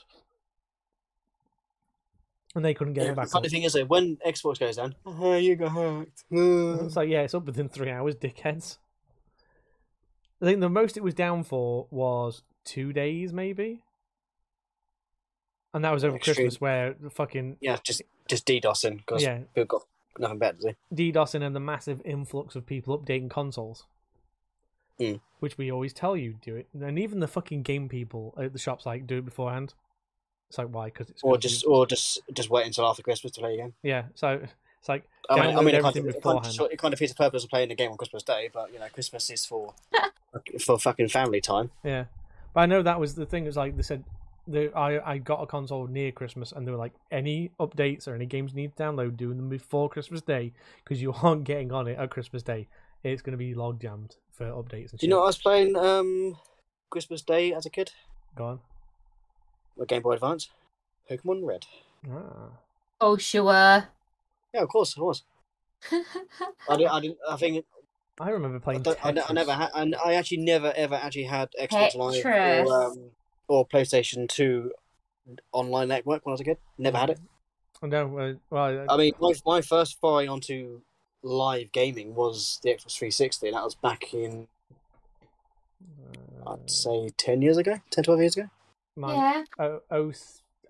And 2.54 2.64
they 2.64 2.74
couldn't 2.74 2.94
get 2.94 3.04
Yeah, 3.04 3.12
it 3.12 3.14
back. 3.16 3.26
the 3.26 3.30
funny 3.30 3.46
up. 3.46 3.52
thing 3.52 3.62
is, 3.62 3.74
though, 3.74 3.84
when 3.84 4.16
Xbox 4.26 4.58
goes 4.58 4.76
down, 4.76 4.96
oh, 5.06 5.36
you 5.36 5.54
got 5.56 5.70
hacked. 5.72 6.24
It's 6.30 6.96
like, 6.96 7.08
yeah, 7.08 7.22
it's 7.22 7.34
up 7.34 7.44
within 7.46 7.68
three 7.68 7.90
hours, 7.90 8.16
dickheads. 8.16 8.78
I 10.42 10.46
think 10.46 10.60
the 10.60 10.68
most 10.68 10.96
it 10.96 11.02
was 11.04 11.14
down 11.14 11.44
for 11.44 11.86
was 11.90 12.42
two 12.64 12.92
days, 12.92 13.32
maybe. 13.32 13.84
And 15.72 15.84
that 15.84 15.92
was 15.92 16.02
over 16.04 16.16
Extreme. 16.16 16.34
Christmas, 16.34 16.60
where 16.60 16.94
the 17.00 17.10
fucking 17.10 17.58
Yeah, 17.60 17.76
just 17.84 18.02
just 18.26 18.46
DDoSing 18.46 18.98
because 18.98 19.22
yeah, 19.22 19.40
we've 19.54 19.68
got 19.68 19.82
nothing 20.18 20.38
better 20.38 20.56
to 20.58 20.76
do. 20.92 21.12
DDoSing 21.12 21.42
and 21.44 21.54
the 21.54 21.60
massive 21.60 22.02
influx 22.04 22.56
of 22.56 22.66
people 22.66 22.98
updating 22.98 23.30
consoles, 23.30 23.86
Hmm. 24.98 25.16
which 25.38 25.56
we 25.58 25.70
always 25.70 25.92
tell 25.92 26.16
you 26.16 26.34
do 26.42 26.56
it, 26.56 26.66
and 26.74 26.98
even 26.98 27.20
the 27.20 27.28
fucking 27.28 27.62
game 27.62 27.88
people 27.88 28.34
at 28.36 28.52
the 28.52 28.58
shops 28.58 28.84
like 28.86 29.06
do 29.06 29.18
it 29.18 29.24
beforehand. 29.24 29.74
It's 30.50 30.58
like 30.58 30.66
why? 30.68 30.86
Because 30.86 31.08
it's 31.08 31.22
Or 31.22 31.38
just 31.38 31.62
you. 31.62 31.70
or 31.70 31.86
just 31.86 32.20
just 32.34 32.50
wait 32.50 32.66
until 32.66 32.84
after 32.86 33.02
Christmas 33.02 33.32
to 33.32 33.40
play 33.40 33.54
again. 33.54 33.72
yeah. 33.82 34.02
So 34.14 34.40
it's 34.80 34.88
like 34.88 35.04
I 35.30 35.40
mean, 35.46 35.56
I 35.56 35.60
mean, 35.62 35.74
it 35.76 35.82
kind, 35.82 35.96
of, 35.96 36.06
it, 36.08 36.22
kind 36.22 36.38
of, 36.44 36.60
it 36.72 36.76
kind 36.78 36.92
of 36.92 36.98
defeats 36.98 37.12
the 37.12 37.16
purpose 37.16 37.44
of 37.44 37.50
playing 37.50 37.68
the 37.68 37.74
game 37.76 37.90
on 37.92 37.96
Christmas 37.96 38.22
Day, 38.24 38.50
but 38.52 38.72
you 38.72 38.78
know, 38.80 38.86
Christmas 38.92 39.30
is 39.30 39.46
for 39.46 39.74
for 40.60 40.78
fucking 40.78 41.08
family 41.08 41.40
time. 41.40 41.70
Yeah, 41.84 42.04
but 42.52 42.60
I 42.62 42.66
know 42.66 42.82
that 42.82 42.98
was 43.00 43.14
the 43.14 43.26
thing. 43.26 43.46
Is 43.46 43.56
like 43.56 43.76
they 43.76 43.82
said, 43.82 44.02
the 44.48 44.72
I 44.76 45.12
I 45.12 45.18
got 45.18 45.40
a 45.40 45.46
console 45.46 45.86
near 45.86 46.10
Christmas, 46.10 46.50
and 46.50 46.66
they 46.66 46.72
were 46.72 46.76
like, 46.78 46.94
any 47.12 47.52
updates 47.60 48.08
or 48.08 48.14
any 48.16 48.26
games 48.26 48.50
you 48.52 48.62
need 48.62 48.76
to 48.76 48.82
download, 48.82 49.16
doing 49.16 49.36
them 49.36 49.48
before 49.48 49.88
Christmas 49.88 50.20
Day 50.20 50.52
because 50.82 51.00
you 51.00 51.12
aren't 51.22 51.44
getting 51.44 51.70
on 51.70 51.86
it 51.86 51.96
at 51.98 52.10
Christmas 52.10 52.42
Day. 52.42 52.66
It's 53.04 53.22
going 53.22 53.32
to 53.32 53.38
be 53.38 53.54
log 53.54 53.80
jammed 53.80 54.16
for 54.32 54.46
updates 54.46 54.90
and 54.90 54.92
Do 54.92 54.96
shit. 54.98 55.02
you 55.04 55.08
know 55.10 55.18
what 55.18 55.22
I 55.24 55.26
was 55.26 55.38
playing 55.38 55.76
um 55.76 56.36
Christmas 56.90 57.22
Day 57.22 57.52
as 57.52 57.66
a 57.66 57.70
kid? 57.70 57.92
Go 58.34 58.44
on. 58.44 58.60
With 59.76 59.88
Game 59.88 60.02
Boy 60.02 60.12
Advance, 60.12 60.48
Pokemon 61.10 61.46
Red. 61.46 61.66
Oh, 62.10 62.50
Ah. 63.00 63.16
sure. 63.16 63.88
Yeah, 64.52 64.62
of 64.62 64.68
course, 64.68 64.96
I 64.98 65.02
was. 65.02 65.22
I 65.92 66.76
didn't. 66.76 66.90
I, 66.92 67.00
didn't, 67.00 67.18
I 67.28 67.36
think 67.36 67.64
I 68.20 68.30
remember 68.30 68.58
I, 68.58 68.60
playing. 68.60 68.82
don't, 68.82 68.98
I, 69.04 69.14
I 69.28 69.32
never 69.32 69.52
had. 69.52 69.70
and 69.74 69.96
I 70.04 70.14
actually 70.14 70.38
never 70.38 70.72
ever 70.76 70.94
actually 70.94 71.24
had 71.24 71.48
Xbox 71.58 71.94
Live 71.94 72.66
or 72.66 72.84
um, 72.84 72.98
or 73.48 73.66
PlayStation 73.66 74.28
Two 74.28 74.72
online 75.52 75.88
network 75.88 76.26
when 76.26 76.32
I 76.32 76.34
was 76.34 76.40
a 76.40 76.44
kid. 76.44 76.58
Never 76.76 76.98
had 76.98 77.10
it. 77.10 77.20
No, 77.82 78.18
uh, 78.18 78.34
well, 78.50 78.86
I 78.90 78.96
mean, 78.98 79.12
my 79.20 79.32
my 79.46 79.60
first 79.62 79.98
foray 80.00 80.26
onto 80.26 80.82
live 81.22 81.72
gaming 81.72 82.14
was 82.14 82.60
the 82.62 82.70
Xbox 82.70 82.98
360. 82.98 83.46
and 83.48 83.56
That 83.56 83.64
was 83.64 83.74
back 83.74 84.12
in 84.12 84.48
uh, 86.44 86.50
I'd 86.50 86.70
say 86.70 87.10
10 87.16 87.40
years 87.42 87.56
ago, 87.56 87.76
10, 87.90 88.04
12 88.04 88.20
years 88.20 88.36
ago. 88.36 88.48
My 89.00 89.14
yeah. 89.14 89.44
oh, 89.58 89.80
oh, 89.90 90.12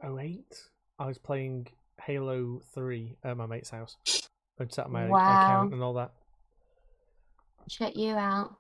oh 0.02 0.18
eight. 0.18 0.64
I 0.98 1.06
was 1.06 1.18
playing 1.18 1.68
Halo 2.02 2.60
Three 2.74 3.16
at 3.24 3.36
my 3.36 3.46
mate's 3.46 3.70
house. 3.70 3.96
I'd 4.58 4.72
set 4.72 4.90
my 4.90 5.08
Wow. 5.08 5.42
account 5.42 5.72
and 5.72 5.82
all 5.82 5.94
that. 5.94 6.12
Check 7.68 7.96
you 7.96 8.14
out. 8.14 8.56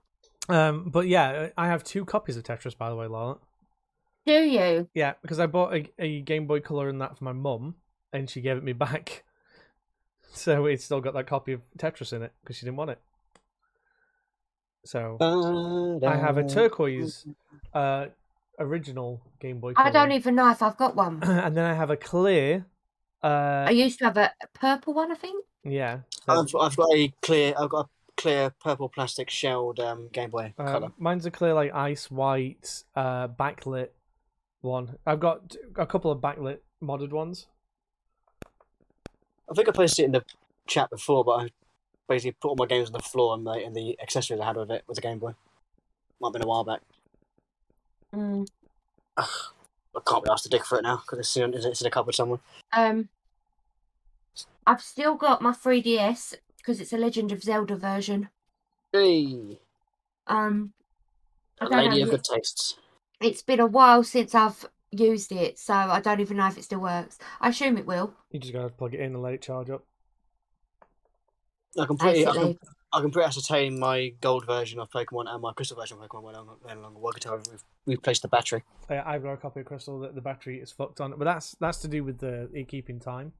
Um, 0.48 0.88
but 0.90 1.06
yeah, 1.06 1.50
I 1.56 1.66
have 1.68 1.84
two 1.84 2.04
copies 2.04 2.36
of 2.36 2.42
Tetris, 2.44 2.76
by 2.76 2.88
the 2.88 2.96
way, 2.96 3.06
Lola. 3.06 3.38
Do 4.26 4.32
you? 4.32 4.88
Yeah, 4.94 5.14
because 5.22 5.40
I 5.40 5.46
bought 5.46 5.74
a, 5.74 5.90
a 5.98 6.20
Game 6.22 6.46
Boy 6.46 6.60
Color 6.60 6.88
and 6.88 7.00
that 7.00 7.18
for 7.18 7.24
my 7.24 7.32
mum, 7.32 7.76
and 8.12 8.28
she 8.28 8.40
gave 8.40 8.56
it 8.56 8.64
me 8.64 8.72
back. 8.72 9.24
So 10.32 10.66
it's 10.66 10.84
still 10.84 11.00
got 11.00 11.14
that 11.14 11.26
copy 11.26 11.54
of 11.54 11.60
Tetris 11.76 12.12
in 12.12 12.22
it 12.22 12.32
because 12.40 12.54
she 12.56 12.64
didn't 12.64 12.76
want 12.76 12.90
it. 12.92 13.00
So 14.84 15.16
I 16.06 16.16
have 16.16 16.36
a 16.38 16.44
turquoise 16.44 17.26
uh, 17.74 18.06
original 18.60 19.20
Game 19.40 19.58
Boy 19.58 19.72
Color, 19.74 19.88
I 19.88 19.90
don't 19.90 20.12
even 20.12 20.34
know 20.36 20.50
if 20.50 20.62
I've 20.62 20.76
got 20.76 20.94
one. 20.94 21.20
and 21.22 21.56
then 21.56 21.64
I 21.64 21.74
have 21.74 21.90
a 21.90 21.96
clear. 21.96 22.66
Uh, 23.22 23.64
I 23.66 23.70
used 23.70 23.98
to 23.98 24.04
have 24.06 24.16
a 24.16 24.32
purple 24.54 24.94
one, 24.94 25.10
I 25.10 25.14
think. 25.16 25.44
yeah, 25.64 26.00
I've, 26.28 26.54
I've 26.58 26.76
got 26.76 26.94
a 26.94 27.12
clear, 27.22 27.54
I've 27.58 27.68
got 27.70 27.86
a 27.86 27.88
clear 28.16 28.50
purple 28.62 28.88
plastic 28.88 29.28
shelled 29.30 29.80
um, 29.80 30.08
Game 30.12 30.30
Boy 30.30 30.54
Um, 30.58 30.66
color. 30.66 30.92
mine's 30.98 31.26
a 31.26 31.30
clear 31.30 31.52
like 31.54 31.72
ice 31.74 32.10
white 32.10 32.84
uh, 32.94 33.28
backlit 33.28 33.88
one. 34.60 34.96
I've 35.06 35.20
got 35.20 35.56
a 35.76 35.86
couple 35.86 36.10
of 36.10 36.20
backlit 36.20 36.58
modded 36.82 37.10
ones. 37.10 37.46
I 39.50 39.54
think 39.54 39.68
I 39.68 39.72
posted 39.72 40.04
it 40.04 40.06
in 40.06 40.12
the 40.12 40.24
chat 40.66 40.90
before, 40.90 41.24
but 41.24 41.32
I 41.32 41.48
basically 42.08 42.32
put 42.40 42.48
all 42.48 42.56
my 42.56 42.66
games 42.66 42.88
on 42.88 42.92
the 42.92 43.00
floor 43.00 43.34
and 43.34 43.46
the, 43.46 43.52
and 43.52 43.74
the 43.74 43.98
accessories 44.00 44.40
I 44.40 44.46
had 44.46 44.56
with 44.56 44.70
it 44.70 44.84
was 44.86 44.98
a 44.98 45.00
Game 45.00 45.18
Boy. 45.18 45.34
Might 46.20 46.28
have 46.28 46.32
been 46.34 46.42
a 46.44 46.46
while 46.46 46.64
back. 46.64 46.80
Mm. 48.14 48.48
I 49.16 50.00
can't 50.06 50.24
be 50.24 50.30
asked 50.30 50.44
to 50.44 50.50
dig 50.50 50.64
for 50.64 50.78
it 50.78 50.82
now 50.82 50.96
because 50.96 51.18
it's, 51.18 51.36
in- 51.36 51.54
it's 51.54 51.80
in 51.80 51.86
a 51.86 51.90
cupboard 51.90 52.14
somewhere. 52.14 52.40
Um, 52.72 53.08
I've 54.66 54.80
still 54.82 55.14
got 55.16 55.42
my 55.42 55.52
3DS 55.52 56.34
because 56.56 56.80
it's 56.80 56.92
a 56.92 56.98
Legend 56.98 57.32
of 57.32 57.42
Zelda 57.42 57.76
version. 57.76 58.28
Hey, 58.92 59.58
Um, 60.26 60.72
I 61.60 61.66
a 61.66 61.68
don't 61.68 61.78
lady 61.78 61.98
know. 61.98 62.04
of 62.04 62.10
good 62.10 62.24
tastes. 62.24 62.76
It's 63.20 63.42
been 63.42 63.60
a 63.60 63.66
while 63.66 64.02
since 64.02 64.34
I've 64.34 64.64
used 64.90 65.32
it, 65.32 65.58
so 65.58 65.74
I 65.74 66.00
don't 66.00 66.20
even 66.20 66.36
know 66.38 66.46
if 66.46 66.58
it 66.58 66.64
still 66.64 66.80
works. 66.80 67.18
I 67.40 67.50
assume 67.50 67.78
it 67.78 67.86
will. 67.86 68.14
You 68.30 68.40
just 68.40 68.52
gotta 68.52 68.70
plug 68.70 68.94
it 68.94 69.00
in 69.00 69.12
and 69.14 69.22
let 69.22 69.34
it 69.34 69.42
charge 69.42 69.70
up. 69.70 69.84
I 71.78 71.86
can 71.86 71.96
pretty, 71.96 72.26
I 72.26 72.32
can, 72.32 72.40
Basically, 72.42 72.58
I 72.92 73.00
can 73.00 73.10
pretty 73.10 73.26
ascertain 73.26 73.78
my 73.78 74.12
gold 74.20 74.46
version 74.46 74.80
of 74.80 74.90
Pokemon 74.90 75.28
and 75.28 75.40
my 75.40 75.52
crystal 75.52 75.76
version 75.76 75.98
of 75.98 76.08
Pokemon 76.08 76.24
when 76.24 76.34
I'm 76.34 76.46
no 76.76 76.82
longer 76.82 76.98
work 76.98 77.14
until 77.16 77.36
we've 77.36 77.62
replaced 77.86 78.22
the 78.22 78.28
battery. 78.28 78.64
Uh, 78.88 79.00
I've 79.04 79.22
got 79.22 79.32
a 79.32 79.36
copy 79.36 79.60
of 79.60 79.66
Crystal 79.66 80.00
that 80.00 80.14
the 80.14 80.20
battery 80.20 80.60
is 80.60 80.72
fucked 80.72 81.00
on, 81.00 81.14
but 81.16 81.24
that's 81.24 81.56
that's 81.60 81.78
to 81.78 81.88
do 81.88 82.02
with 82.02 82.18
the 82.18 82.50
it 82.52 82.68
keeping 82.68 82.98
time. 82.98 83.32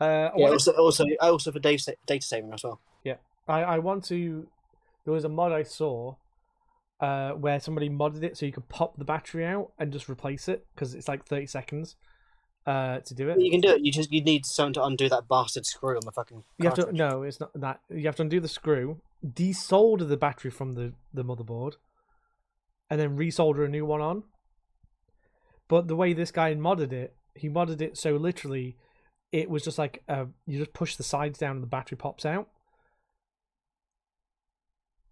Uh, 0.00 0.04
I, 0.04 0.32
Yeah, 0.36 0.48
also, 0.48 0.72
also, 0.72 1.04
also 1.20 1.52
for 1.52 1.58
data, 1.58 1.94
data 2.06 2.26
saving 2.26 2.52
as 2.54 2.64
well. 2.64 2.80
Yeah, 3.04 3.16
I 3.46 3.62
I 3.62 3.78
want 3.78 4.04
to. 4.04 4.46
There 5.04 5.12
was 5.12 5.24
a 5.24 5.28
mod 5.28 5.52
I 5.52 5.62
saw, 5.62 6.14
uh, 7.00 7.32
where 7.32 7.60
somebody 7.60 7.90
modded 7.90 8.22
it 8.22 8.38
so 8.38 8.46
you 8.46 8.52
could 8.52 8.68
pop 8.68 8.96
the 8.96 9.04
battery 9.04 9.44
out 9.44 9.72
and 9.78 9.92
just 9.92 10.08
replace 10.08 10.48
it 10.48 10.66
because 10.74 10.94
it's 10.94 11.08
like 11.08 11.26
thirty 11.26 11.46
seconds, 11.46 11.96
uh, 12.66 13.00
to 13.00 13.14
do 13.14 13.28
it. 13.30 13.40
You 13.40 13.50
can 13.50 13.60
do 13.60 13.70
it. 13.70 13.80
You 13.84 13.90
just 13.92 14.12
you 14.12 14.22
need 14.22 14.44
someone 14.46 14.72
to 14.74 14.84
undo 14.84 15.08
that 15.08 15.28
bastard 15.28 15.66
screw 15.66 15.96
on 15.96 16.02
the 16.04 16.12
fucking. 16.12 16.44
You 16.58 16.64
have 16.66 16.74
to 16.74 16.82
cartridge. 16.82 16.98
no, 16.98 17.22
it's 17.22 17.40
not 17.40 17.50
that. 17.54 17.80
You 17.88 18.04
have 18.06 18.16
to 18.16 18.22
undo 18.22 18.40
the 18.40 18.48
screw, 18.48 19.00
desolder 19.26 20.08
the 20.08 20.16
battery 20.16 20.50
from 20.50 20.74
the 20.74 20.92
the 21.14 21.24
motherboard, 21.24 21.74
and 22.90 23.00
then 23.00 23.16
resolder 23.16 23.64
a 23.64 23.68
new 23.68 23.84
one 23.86 24.00
on. 24.00 24.24
But 25.68 25.88
the 25.88 25.96
way 25.96 26.12
this 26.12 26.30
guy 26.32 26.52
modded 26.54 26.92
it, 26.92 27.14
he 27.34 27.48
modded 27.48 27.80
it 27.80 27.96
so 27.96 28.16
literally, 28.16 28.76
it 29.32 29.48
was 29.48 29.62
just 29.64 29.78
like 29.78 30.02
uh, 30.08 30.26
you 30.46 30.58
just 30.58 30.72
push 30.72 30.96
the 30.96 31.02
sides 31.04 31.38
down 31.38 31.52
and 31.56 31.62
the 31.62 31.66
battery 31.68 31.96
pops 31.96 32.26
out, 32.26 32.48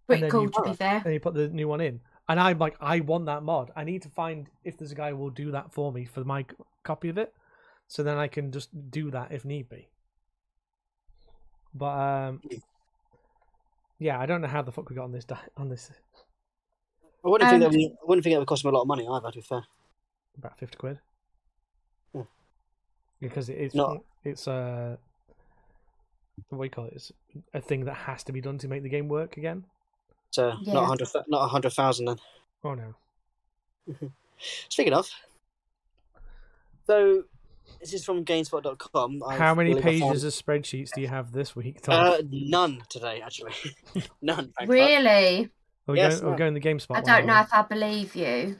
pretty 0.07 0.27
cool 0.29 0.43
you- 0.43 0.49
to 0.49 0.61
be 0.63 0.73
fair. 0.73 1.01
and 1.03 1.13
you 1.13 1.19
put 1.19 1.33
the 1.33 1.47
new 1.49 1.67
one 1.67 1.81
in. 1.81 2.01
And 2.29 2.39
I'm 2.39 2.59
like, 2.59 2.77
I 2.79 2.99
want 2.99 3.25
that 3.25 3.41
mod. 3.43 3.71
I 3.75 3.83
need 3.83 4.03
to 4.03 4.09
find 4.09 4.47
if 4.63 4.77
there's 4.77 4.91
a 4.91 4.95
guy 4.95 5.09
who 5.09 5.17
will 5.17 5.31
do 5.31 5.51
that 5.51 5.73
for 5.73 5.91
me 5.91 6.05
for 6.05 6.23
my 6.23 6.45
copy 6.83 7.09
of 7.09 7.17
it, 7.17 7.33
so 7.87 8.03
then 8.03 8.17
I 8.17 8.27
can 8.27 8.51
just 8.51 8.69
do 8.91 9.09
that 9.11 9.31
if 9.31 9.43
need 9.43 9.67
be. 9.67 9.89
But 11.73 11.85
um, 11.87 12.41
yeah, 13.97 14.19
I 14.19 14.27
don't 14.27 14.41
know 14.41 14.47
how 14.47 14.61
the 14.61 14.71
fuck 14.71 14.89
we 14.89 14.95
got 14.95 15.05
on 15.05 15.11
this 15.11 15.25
di- 15.25 15.37
on 15.57 15.69
this 15.69 15.91
I 17.25 17.27
wouldn't 17.27 17.49
think 17.49 17.63
Um, 17.63 17.71
that 17.71 17.77
would, 17.77 17.91
I 17.91 18.05
wouldn't 18.05 18.23
think 18.23 18.33
that 18.35 18.39
would 18.39 18.47
cost 18.47 18.63
me 18.63 18.69
a 18.69 18.73
lot 18.73 18.81
of 18.83 18.87
money 18.87 19.07
either. 19.07 19.31
To 19.31 19.37
be 19.37 19.41
fair, 19.41 19.65
about 20.37 20.57
fifty 20.57 20.77
quid. 20.77 20.99
Hmm. 22.13 22.21
Because 23.19 23.49
it 23.49 23.57
is 23.57 23.73
No. 23.75 24.03
it's 24.23 24.47
uh 24.47 24.97
what 26.49 26.59
do 26.59 26.63
you 26.63 26.69
call 26.69 26.85
it? 26.85 26.93
It's 26.93 27.11
a 27.53 27.59
thing 27.61 27.85
that 27.85 27.95
has 27.95 28.23
to 28.25 28.31
be 28.31 28.39
done 28.39 28.57
to 28.59 28.67
make 28.67 28.83
the 28.83 28.89
game 28.89 29.09
work 29.09 29.35
again. 29.35 29.65
So 30.31 30.53
Yeah. 30.61 30.73
not 30.73 30.83
a 30.83 30.85
hundred, 30.87 31.09
not 31.27 31.45
a 31.45 31.47
hundred 31.47 31.73
thousand 31.73 32.05
then. 32.05 32.19
Oh 32.63 32.73
no. 32.75 32.93
Speaking 34.69 34.93
of, 34.93 35.09
so 36.85 37.23
this 37.79 37.93
is 37.93 38.03
from 38.03 38.25
Gamespot.com. 38.25 39.23
I 39.25 39.37
How 39.37 39.53
many 39.55 39.71
believe 39.71 39.85
I 39.85 39.89
pages 39.89 40.23
of 40.23 40.33
spreadsheets 40.33 40.91
do 40.93 41.01
you 41.01 41.07
have 41.07 41.31
this 41.31 41.55
week, 41.55 41.81
Tom? 41.81 42.05
Uh, 42.05 42.17
none 42.29 42.81
today, 42.89 43.21
actually. 43.21 43.53
none. 44.21 44.53
thank 44.57 44.57
fuck. 44.57 44.69
Really? 44.69 45.49
are 45.87 45.91
we 45.93 45.97
yes, 45.97 46.19
going, 46.19 46.27
are 46.27 46.31
we 46.31 46.37
going 46.37 46.53
the 46.53 46.61
GameSpot 46.61 46.95
I 46.97 47.01
don't 47.01 47.23
are 47.23 47.25
know 47.25 47.39
if 47.41 47.53
I 47.53 47.61
believe 47.63 48.15
you. 48.15 48.57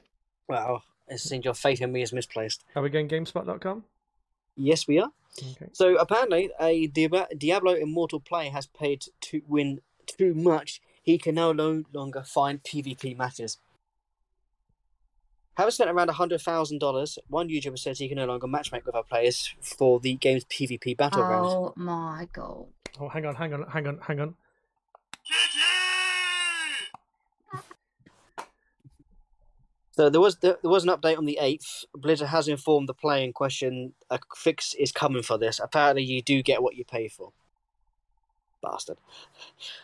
Well, 0.48 0.84
It 1.08 1.20
seems 1.20 1.46
your 1.46 1.54
faith 1.54 1.82
in 1.82 1.92
me 1.92 2.02
is 2.02 2.14
misplaced. 2.14 2.64
Are 2.76 2.82
we 2.82 2.90
going 2.90 3.08
GameSpot.com? 3.08 3.84
Yes, 4.56 4.88
we 4.88 5.00
are. 5.00 5.10
Okay. 5.38 5.70
So 5.74 5.96
apparently, 5.98 6.52
a 6.60 6.88
Diablo 6.88 7.74
Immortal 7.74 8.20
player 8.20 8.52
has 8.52 8.68
paid 8.68 9.06
to 9.22 9.42
win 9.48 9.82
too 10.06 10.34
much. 10.34 10.82
He 11.04 11.18
can 11.18 11.36
now 11.36 11.52
no 11.52 11.84
longer 11.94 12.24
find 12.24 12.64
PvP 12.64 13.18
matches. 13.18 13.58
Having 15.56 15.72
spent 15.72 15.90
around 15.90 16.10
hundred 16.12 16.42
thousand 16.42 16.80
dollars, 16.80 17.20
one 17.28 17.50
YouTuber 17.50 17.78
says 17.78 18.00
he 18.00 18.08
can 18.08 18.18
no 18.18 18.26
longer 18.26 18.48
matchmake 18.48 18.86
with 18.86 18.96
our 18.96 19.04
players 19.04 19.54
for 19.62 20.00
the 20.00 20.16
game's 20.16 20.46
PvP 20.46 20.96
battleground. 20.96 21.48
Oh 21.48 21.74
my 21.76 22.28
god. 22.32 22.68
Oh, 23.00 23.10
hang 23.10 23.26
on, 23.26 23.36
hang 23.36 23.54
on, 23.54 23.64
hang 23.70 23.88
on, 23.88 24.00
hang 24.00 24.20
on. 24.22 24.36
So 29.92 30.10
there 30.10 30.22
was 30.22 30.38
there, 30.38 30.58
there 30.62 30.72
was 30.72 30.86
an 30.86 30.92
update 30.92 31.18
on 31.18 31.26
the 31.26 31.40
eighth. 31.42 31.84
Blizzard 31.94 32.30
has 32.30 32.48
informed 32.48 32.88
the 32.88 32.94
player 32.94 33.22
in 33.22 33.34
question 33.34 33.96
a 34.10 34.18
fix 34.34 34.74
is 34.76 34.94
coming 34.94 35.24
for 35.24 35.38
this. 35.38 35.60
Apparently, 35.62 36.04
you 36.04 36.22
do 36.22 36.42
get 36.42 36.64
what 36.64 36.78
you 36.78 36.86
pay 36.86 37.10
for. 37.10 37.34
Bastard. 38.62 38.98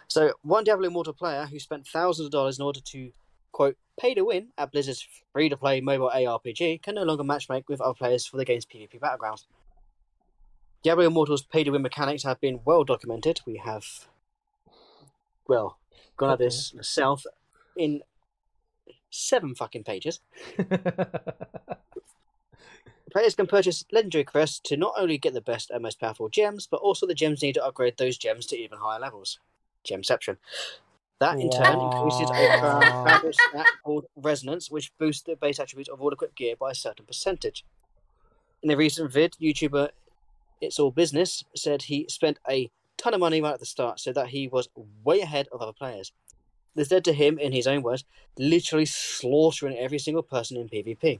So 0.08 0.34
one 0.42 0.64
Diablo 0.64 0.88
Immortal 0.88 1.14
player 1.14 1.46
who 1.46 1.60
spent 1.60 1.88
thousands 1.88 2.28
of 2.28 2.32
dollars 2.32 2.60
in 2.60 2.66
order 2.66 2.80
to 2.82 3.12
quote 3.52 3.78
pay 4.00 4.14
to 4.14 4.24
win 4.24 4.50
at 4.58 4.72
Blizzard's 4.72 5.08
free 5.32 5.50
to 5.50 5.58
play 5.58 5.80
mobile 5.82 6.12
ARPG 6.14 6.82
can 6.82 6.96
no 6.96 7.04
longer 7.04 7.24
matchmake 7.24 7.64
with 7.68 7.80
other 7.82 7.94
players 7.94 8.26
for 8.26 8.38
the 8.38 8.46
game's 8.46 8.66
PvP 8.66 9.00
battlegrounds. 9.00 9.46
Diablo 10.84 11.08
Immortal's 11.08 11.44
pay 11.44 11.64
to 11.64 11.72
win 11.72 11.82
mechanics 11.82 12.24
have 12.24 12.40
been 12.42 12.60
well 12.66 12.84
documented. 12.84 13.42
We 13.46 13.58
have, 13.58 13.86
well, 15.48 15.80
gone 16.18 16.34
at 16.34 16.40
this 16.40 16.74
myself 16.74 17.26
in 17.76 18.02
seven 19.10 19.56
fucking 19.56 19.84
pages. 19.84 20.20
Players 23.12 23.36
can 23.36 23.48
purchase 23.48 23.86
legendary 23.92 24.24
crests 24.24 24.60
to 24.66 24.78
not 24.78 24.94
only 24.98 25.18
get 25.18 25.34
the 25.34 25.42
best 25.42 25.70
and 25.70 25.84
most 25.84 26.00
powerful 26.00 26.28
gems, 26.28 26.68
but 26.70 26.82
also 26.82 27.06
the 27.06 27.14
gems 27.14 27.42
needed 27.42 27.60
to 27.60 27.66
upgrade 27.66 27.98
those 27.98 28.18
gems 28.18 28.46
to 28.48 28.58
even 28.58 28.80
higher 28.80 29.00
levels. 29.00 29.40
Gemception. 29.88 30.38
That 31.20 31.40
in 31.40 31.50
turn 31.50 31.80
increases 31.80 32.30
a 32.30 33.32
stat 33.32 33.66
called 33.84 34.06
Resonance, 34.18 34.70
which 34.70 34.92
boosts 34.98 35.24
the 35.24 35.36
base 35.36 35.60
attributes 35.60 35.90
of 35.90 36.02
all 36.02 36.12
equipped 36.12 36.36
gear 36.36 36.56
by 36.60 36.72
a 36.72 36.76
certain 36.76 37.06
percentage. 37.06 37.64
In 38.62 38.72
a 38.72 38.76
recent 38.76 39.12
vid, 39.12 39.38
YouTuber 39.42 39.90
It's 40.60 40.80
All 40.80 40.92
Business 40.92 41.46
said 41.56 41.84
he 41.84 42.06
spent 42.10 42.40
a 42.50 42.70
ton 42.98 43.14
of 43.14 43.20
money 43.20 43.42
right 43.42 43.54
at 43.54 43.60
the 43.60 43.66
start, 43.66 44.00
so 44.00 44.12
that 44.14 44.30
he 44.30 44.48
was 44.48 44.68
way 45.04 45.22
ahead 45.22 45.48
of 45.52 45.62
other 45.62 45.74
players. 45.74 46.12
This 46.74 46.92
led 46.92 47.06
to 47.06 47.14
him, 47.14 47.40
in 47.40 47.54
his 47.54 47.68
own 47.68 47.82
words, 47.82 48.04
literally 48.38 48.86
slaughtering 48.86 49.78
every 49.78 50.00
single 50.00 50.24
person 50.24 50.58
in 50.58 50.68
PvP. 50.68 51.20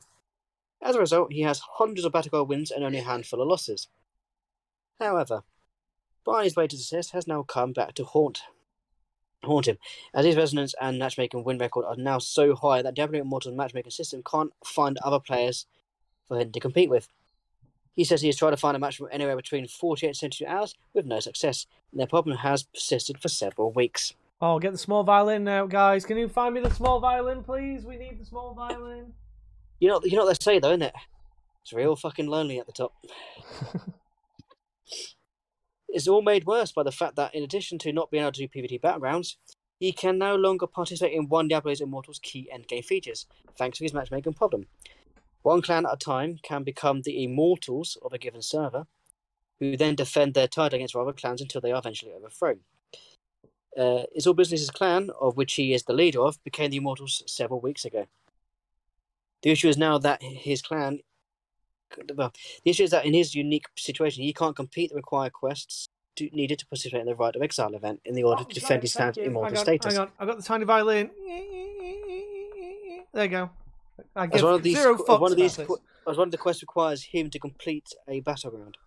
As 0.82 0.96
a 0.96 1.00
result, 1.00 1.34
he 1.34 1.42
has 1.42 1.62
hundreds 1.78 2.06
of 2.06 2.12
Battleground 2.12 2.50
wins 2.50 2.72
and 2.72 2.84
only 2.84 3.00
a 3.00 3.04
handful 3.04 3.42
of 3.42 3.48
losses. 3.48 3.88
However, 5.00 5.44
Barney's 6.26 6.56
way 6.56 6.68
to 6.68 6.78
success 6.78 7.12
has 7.12 7.28
now 7.28 7.44
come 7.44 7.74
back 7.74 7.94
to 7.96 8.04
haunt 8.04 8.44
haunt 9.46 9.68
him, 9.68 9.78
as 10.14 10.26
his 10.26 10.36
resonance 10.36 10.76
and 10.82 11.00
matchmaking 11.00 11.44
win 11.44 11.58
record 11.58 11.86
are 11.86 11.96
now 11.96 12.20
so 12.20 12.56
high 12.56 12.82
that 12.82 12.96
Diablo 12.96 13.20
Immortal's 13.20 13.56
matchmaking 13.56 13.92
system 13.92 14.22
can't 14.30 14.52
find 14.64 14.98
other 15.04 15.20
players 15.20 15.66
for 16.28 16.40
him 16.40 16.52
to 16.52 16.60
compete 16.60 16.90
with. 16.90 17.08
He 17.96 18.04
says 18.04 18.22
he 18.22 18.28
has 18.28 18.36
tried 18.36 18.52
to 18.52 18.58
find 18.58 18.76
a 18.76 18.80
match 18.80 18.98
from 18.98 19.08
anywhere 19.12 19.38
between 19.38 19.68
48 19.68 20.08
and 20.08 20.18
72 20.18 20.46
hours 20.46 20.76
with 20.94 21.06
no 21.06 21.20
success, 21.20 21.66
and 21.92 22.00
their 22.00 22.08
problem 22.08 22.38
has 22.38 22.64
persisted 22.64 23.20
for 23.20 23.30
several 23.30 23.72
weeks. 23.72 24.14
Oh, 24.42 24.60
get 24.60 24.74
the 24.74 24.78
small 24.78 25.04
violin 25.04 25.48
out, 25.48 25.70
guys. 25.70 26.06
Can 26.06 26.18
you 26.18 26.28
find 26.28 26.54
me 26.54 26.62
the 26.62 26.70
small 26.70 27.00
violin, 27.00 27.42
please? 27.42 27.86
We 27.86 27.96
need 27.96 28.20
the 28.20 28.26
small 28.26 28.54
violin. 28.54 29.14
You 29.80 29.90
know, 29.90 30.02
you 30.04 30.16
know 30.18 30.26
what 30.26 30.40
they 30.40 30.44
say 30.44 30.60
though, 30.60 30.70
isn't 30.72 30.82
it? 30.84 30.94
It's 31.64 31.74
real 31.74 31.96
fucking 31.96 32.28
lonely 32.28 32.60
at 32.60 32.68
the 32.68 32.74
top. 32.74 32.94
it's 35.90 36.08
all 36.08 36.22
made 36.22 36.46
worse 36.46 36.72
by 36.72 36.84
the 36.84 36.92
fact 36.92 37.16
that, 37.16 37.34
in 37.36 37.44
addition 37.44 37.78
to 37.80 37.94
not 37.94 38.12
being 38.12 38.24
able 38.24 38.32
to 38.34 38.48
do 38.48 38.48
PvP 38.48 38.82
battlegrounds, 38.82 39.36
he 39.80 39.92
can 39.92 40.18
no 40.18 40.36
longer 40.36 40.68
participate 40.68 41.14
in 41.14 41.28
one 41.30 41.48
Diablo's 41.48 41.82
Immortals 41.82 42.20
key 42.22 42.50
endgame 42.54 42.86
features, 42.86 43.26
thanks 43.58 43.78
to 43.80 43.84
his 43.86 43.94
matchmaking 43.94 44.34
problem. 44.34 44.68
One 45.44 45.62
clan 45.62 45.86
at 45.86 45.94
a 45.94 45.98
time 45.98 46.40
can 46.44 46.64
become 46.64 47.02
the 47.02 47.24
Immortals 47.24 47.98
of 48.04 48.14
a 48.14 48.18
given 48.18 48.42
server, 48.42 48.86
who 49.60 49.78
then 49.78 49.96
defend 49.96 50.34
their 50.34 50.48
title 50.48 50.76
against 50.78 50.96
rival 50.96 51.14
clans 51.14 51.42
until 51.42 51.62
they 51.62 51.72
are 51.72 51.80
eventually 51.80 52.14
overthrown. 52.14 52.60
Uh, 53.78 54.04
It's 54.14 54.28
All 54.28 54.34
Business's 54.34 54.72
clan, 54.72 55.10
of 55.20 55.38
which 55.38 55.54
he 55.56 55.74
is 55.74 55.84
the 55.84 55.94
leader 55.94 56.22
of, 56.22 56.44
became 56.44 56.72
the 56.72 56.78
Immortals 56.78 57.24
several 57.28 57.62
weeks 57.62 57.86
ago. 57.86 58.08
The 59.46 59.52
issue 59.52 59.70
is 59.70 59.78
now 59.78 60.00
that 60.00 60.24
his 60.24 60.64
clan. 60.64 61.02
Well, 62.16 62.34
the 62.64 62.72
issue 62.72 62.82
is 62.84 62.90
that 62.90 63.06
in 63.06 63.14
his 63.14 63.36
unique 63.36 63.66
situation, 63.78 64.24
he 64.24 64.34
can't 64.34 64.56
complete 64.56 64.90
the 64.90 64.96
required 64.96 65.34
quests 65.34 65.88
to, 66.16 66.28
needed 66.34 66.58
to 66.60 66.66
participate 66.66 67.02
in 67.02 67.06
the 67.06 67.14
Rite 67.14 67.36
of 67.36 67.44
Exile 67.44 67.76
event 67.76 68.02
in 68.06 68.16
the 68.16 68.24
order 68.24 68.42
Oh, 68.44 68.50
to 68.50 68.56
defend 68.56 68.82
his 68.82 68.94
clan's 68.96 69.18
immortal 69.18 69.56
status. 69.56 69.94
Hang 69.94 70.02
on, 70.02 70.12
I 70.20 70.26
got 70.26 70.38
the 70.38 70.44
tiny 70.44 70.66
violin. 70.66 71.12
There 73.14 73.24
you 73.24 73.30
go. 73.30 73.50
I 74.16 74.24
As 74.24 74.30
give 74.32 74.42
one 74.44 74.54
of 74.56 74.64
these, 74.64 74.78
zero 74.78 74.96
as 74.96 75.02
fucks 75.02 75.20
one 75.20 75.32
of 75.32 75.38
these, 75.38 75.58
qu- 75.58 75.68
this. 75.68 75.78
as 76.10 76.18
one 76.18 76.28
of 76.28 76.32
the 76.32 76.38
quests 76.40 76.64
requires 76.64 77.04
him 77.04 77.30
to 77.30 77.38
complete 77.38 77.88
a 78.08 78.22
battleground. 78.22 78.78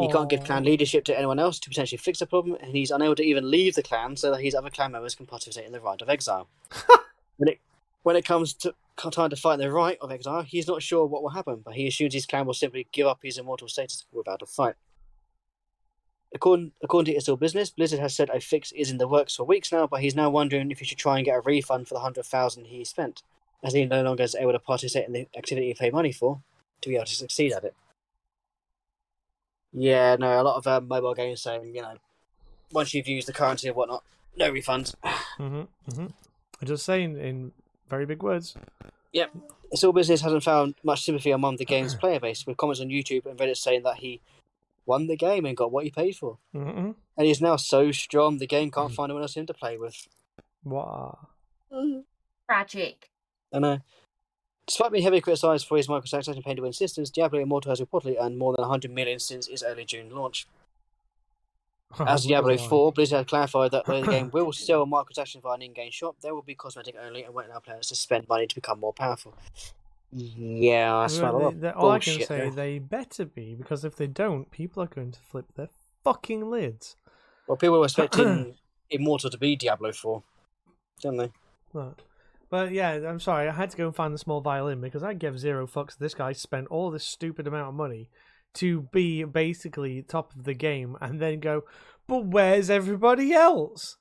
He 0.00 0.08
can't 0.12 0.28
give 0.28 0.44
clan 0.44 0.64
leadership 0.64 1.04
to 1.06 1.16
anyone 1.16 1.38
else 1.38 1.58
to 1.60 1.70
potentially 1.70 1.96
fix 1.96 2.18
the 2.18 2.26
problem, 2.26 2.58
and 2.60 2.76
he's 2.76 2.90
unable 2.90 3.14
to 3.14 3.22
even 3.22 3.50
leave 3.50 3.74
the 3.74 3.82
clan 3.82 4.16
so 4.18 4.30
that 4.32 4.42
his 4.42 4.54
other 4.54 4.68
clan 4.68 4.92
members 4.92 5.14
can 5.14 5.24
participate 5.24 5.66
in 5.66 5.72
the 5.72 5.80
Rite 5.80 6.02
of 6.02 6.10
Exile. 6.10 6.46
when 7.38 7.48
it 7.48 7.58
when 8.02 8.14
it 8.14 8.26
comes 8.26 8.52
to 8.52 8.74
time 8.98 9.30
to 9.30 9.36
fight 9.36 9.58
the 9.58 9.70
Rite 9.70 9.98
of 10.00 10.10
Exile, 10.10 10.42
he's 10.42 10.66
not 10.66 10.82
sure 10.82 11.06
what 11.06 11.22
will 11.22 11.30
happen, 11.30 11.62
but 11.64 11.74
he 11.74 11.86
assumes 11.86 12.14
his 12.14 12.26
clan 12.26 12.46
will 12.46 12.54
simply 12.54 12.86
give 12.92 13.06
up 13.06 13.20
his 13.22 13.38
immortal 13.38 13.68
status 13.68 14.04
without 14.12 14.42
a 14.42 14.46
fight. 14.46 14.74
According, 16.34 16.72
according 16.82 17.12
to 17.12 17.16
It's 17.16 17.28
All 17.28 17.36
Business, 17.36 17.70
Blizzard 17.70 18.00
has 18.00 18.14
said 18.14 18.28
a 18.28 18.40
fix 18.40 18.70
is 18.72 18.90
in 18.90 18.98
the 18.98 19.08
works 19.08 19.36
for 19.36 19.44
weeks 19.44 19.72
now, 19.72 19.86
but 19.86 20.00
he's 20.00 20.14
now 20.14 20.28
wondering 20.28 20.70
if 20.70 20.80
he 20.80 20.84
should 20.84 20.98
try 20.98 21.16
and 21.16 21.24
get 21.24 21.36
a 21.36 21.40
refund 21.40 21.88
for 21.88 21.94
the 21.94 22.00
hundred 22.00 22.26
thousand 22.26 22.66
he 22.66 22.84
spent, 22.84 23.22
as 23.64 23.72
he 23.72 23.86
no 23.86 24.02
longer 24.02 24.24
is 24.24 24.34
able 24.34 24.52
to 24.52 24.58
participate 24.58 25.06
in 25.06 25.14
the 25.14 25.28
activity 25.36 25.68
he 25.68 25.74
paid 25.74 25.94
money 25.94 26.12
for 26.12 26.42
to 26.82 26.88
be 26.88 26.96
able 26.96 27.06
to 27.06 27.14
succeed 27.14 27.52
at 27.52 27.64
it. 27.64 27.74
Yeah, 29.72 30.16
no, 30.18 30.40
a 30.40 30.42
lot 30.42 30.56
of 30.56 30.66
um, 30.66 30.88
mobile 30.88 31.14
games 31.14 31.42
saying, 31.42 31.74
you 31.74 31.82
know, 31.82 31.94
once 32.72 32.92
you've 32.92 33.08
used 33.08 33.28
the 33.28 33.32
currency 33.32 33.68
and 33.68 33.76
whatnot, 33.76 34.02
no 34.36 34.50
refunds. 34.52 34.94
Mhm, 35.38 35.68
mhm. 35.90 36.12
I'm 36.60 36.66
just 36.66 36.84
saying 36.84 37.16
in 37.16 37.52
very 37.88 38.06
big 38.06 38.22
words. 38.22 38.54
Yep. 39.12 39.30
It's 39.70 39.84
All 39.84 39.92
Business 39.92 40.22
hasn't 40.22 40.42
found 40.42 40.74
much 40.82 41.04
sympathy 41.04 41.30
among 41.30 41.56
the 41.56 41.64
game's 41.64 41.94
player 42.02 42.20
base, 42.20 42.46
with 42.46 42.56
comments 42.56 42.80
on 42.80 42.88
YouTube 42.88 43.26
and 43.26 43.38
Reddit 43.38 43.56
saying 43.56 43.82
that 43.82 43.96
he 43.96 44.20
won 44.86 45.06
the 45.06 45.16
game 45.16 45.44
and 45.44 45.56
got 45.56 45.70
what 45.70 45.84
he 45.84 45.90
paid 45.90 46.16
for. 46.16 46.38
Mm-mm. 46.54 46.94
And 47.16 47.26
he's 47.26 47.40
now 47.40 47.56
so 47.56 47.92
strong, 47.92 48.38
the 48.38 48.46
game 48.46 48.70
can't 48.70 48.90
mm. 48.90 48.94
find 48.94 49.10
anyone 49.10 49.22
else 49.22 49.34
for 49.34 49.40
him 49.40 49.46
to 49.46 49.54
play 49.54 49.76
with. 49.76 50.08
What? 50.62 51.18
Tragic. 52.46 53.10
I 53.52 53.58
know. 53.58 53.72
Uh, 53.72 53.78
despite 54.66 54.92
being 54.92 55.02
heavily 55.02 55.20
criticised 55.20 55.66
for 55.66 55.76
his 55.76 55.86
microtransactions 55.86 56.34
and 56.34 56.44
pay-to-win 56.44 56.72
systems, 56.72 57.10
Diablo 57.10 57.40
Immortal 57.40 57.70
has 57.70 57.80
reportedly 57.80 58.16
earned 58.20 58.38
more 58.38 58.54
than 58.54 58.62
100 58.62 58.90
million 58.90 59.18
since 59.18 59.48
its 59.48 59.62
early 59.62 59.84
June 59.84 60.10
launch. 60.10 60.46
As 62.06 62.24
Diablo 62.26 62.56
4, 62.56 62.92
Blizzard 62.92 63.26
clarified 63.28 63.70
that 63.70 63.86
though 63.86 64.00
the 64.02 64.10
game 64.10 64.30
will 64.32 64.52
sell 64.52 64.86
microtransactions 64.86 65.42
via 65.42 65.54
an 65.54 65.62
in-game 65.62 65.90
shop, 65.90 66.16
there 66.20 66.34
will 66.34 66.42
be 66.42 66.54
cosmetic 66.54 66.94
only 67.02 67.24
and 67.24 67.34
won't 67.34 67.48
allow 67.48 67.58
players 67.60 67.88
to 67.88 67.94
spend 67.94 68.28
money 68.28 68.46
to 68.46 68.54
become 68.54 68.78
more 68.80 68.92
powerful. 68.92 69.34
Yeah, 70.12 71.06
a 71.06 71.20
Well, 71.22 71.38
lot 71.40 71.60
they- 71.60 71.70
all 71.70 71.90
I 71.90 71.98
can 71.98 72.20
say, 72.20 72.38
there. 72.38 72.50
they 72.50 72.78
better 72.78 73.24
be, 73.24 73.54
because 73.54 73.84
if 73.84 73.96
they 73.96 74.06
don't, 74.06 74.50
people 74.50 74.82
are 74.82 74.86
going 74.86 75.12
to 75.12 75.20
flip 75.20 75.46
their 75.54 75.68
fucking 76.04 76.50
lids. 76.50 76.96
Well, 77.46 77.56
people 77.56 77.78
were 77.78 77.84
expecting 77.84 78.54
Immortal 78.90 79.30
to 79.30 79.38
be 79.38 79.54
Diablo 79.56 79.92
4, 79.92 80.22
didn't 81.02 81.16
they? 81.18 81.32
But, 81.74 82.00
but 82.48 82.72
yeah, 82.72 82.92
I'm 83.06 83.20
sorry, 83.20 83.48
I 83.48 83.52
had 83.52 83.70
to 83.70 83.76
go 83.76 83.86
and 83.86 83.94
find 83.94 84.14
the 84.14 84.18
small 84.18 84.40
violin 84.40 84.80
because 84.80 85.02
I 85.02 85.12
give 85.12 85.38
zero 85.38 85.66
fucks. 85.66 85.98
This 85.98 86.14
guy 86.14 86.32
spent 86.32 86.68
all 86.68 86.90
this 86.90 87.04
stupid 87.04 87.46
amount 87.46 87.68
of 87.68 87.74
money 87.74 88.08
to 88.54 88.82
be 88.92 89.24
basically 89.24 90.02
top 90.02 90.34
of 90.34 90.44
the 90.44 90.54
game 90.54 90.96
and 91.00 91.20
then 91.20 91.40
go, 91.40 91.62
but 92.06 92.26
where's 92.26 92.70
everybody 92.70 93.32
else? 93.32 93.96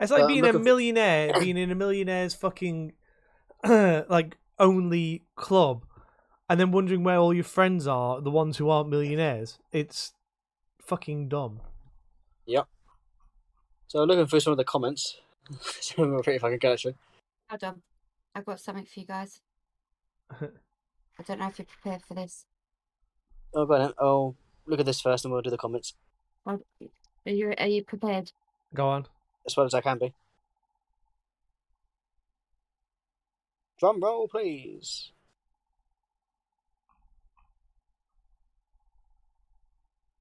It's 0.00 0.10
like 0.10 0.18
Well, 0.18 0.26
I'm 0.28 0.32
being 0.34 0.40
a 0.44 0.46
looking 0.46 0.60
for- 0.60 0.64
millionaire, 0.64 1.32
being 1.40 1.56
in 1.56 1.70
a 1.70 1.74
millionaire's 1.74 2.34
fucking 2.34 2.92
like 3.64 4.36
only 4.58 5.22
club, 5.36 5.84
and 6.48 6.60
then 6.60 6.70
wondering 6.72 7.02
where 7.04 7.16
all 7.16 7.32
your 7.32 7.44
friends 7.44 7.86
are, 7.86 8.20
the 8.20 8.30
ones 8.30 8.56
who 8.58 8.68
aren't 8.68 8.90
millionaires. 8.90 9.58
It's 9.72 10.12
fucking 10.82 11.28
dumb. 11.28 11.60
Yep. 12.46 12.66
So 13.86 14.04
looking 14.04 14.26
through 14.26 14.40
some 14.40 14.50
of 14.52 14.56
the 14.58 14.64
comments. 14.64 15.16
some 15.80 16.04
of 16.04 16.10
them 16.10 16.18
are 16.18 16.22
pretty 16.22 16.38
fucking 16.38 16.58
good, 16.58 16.72
actually. 16.72 16.94
Hold 17.48 17.64
on. 17.64 17.82
I've 18.34 18.44
got 18.44 18.60
something 18.60 18.84
for 18.84 19.00
you 19.00 19.06
guys. 19.06 19.40
I 20.40 21.22
don't 21.26 21.38
know 21.38 21.46
if 21.46 21.58
you're 21.58 21.66
prepared 21.66 22.02
for 22.02 22.14
this. 22.14 22.46
Oh, 23.54 23.66
go 23.66 23.74
on 23.74 23.80
then. 23.80 23.92
Oh, 23.98 24.34
look 24.66 24.80
at 24.80 24.86
this 24.86 25.00
first 25.00 25.24
and 25.24 25.32
we'll 25.32 25.42
do 25.42 25.50
the 25.50 25.56
comments. 25.58 25.94
Are 26.46 26.58
you 27.24 27.54
are 27.56 27.66
you 27.68 27.84
prepared? 27.84 28.32
Go 28.74 28.88
on. 28.88 29.06
As 29.46 29.56
well 29.56 29.66
as 29.66 29.74
I 29.74 29.80
can 29.80 29.98
be. 29.98 30.12
Drum 33.78 34.00
roll, 34.02 34.28
please. 34.28 35.10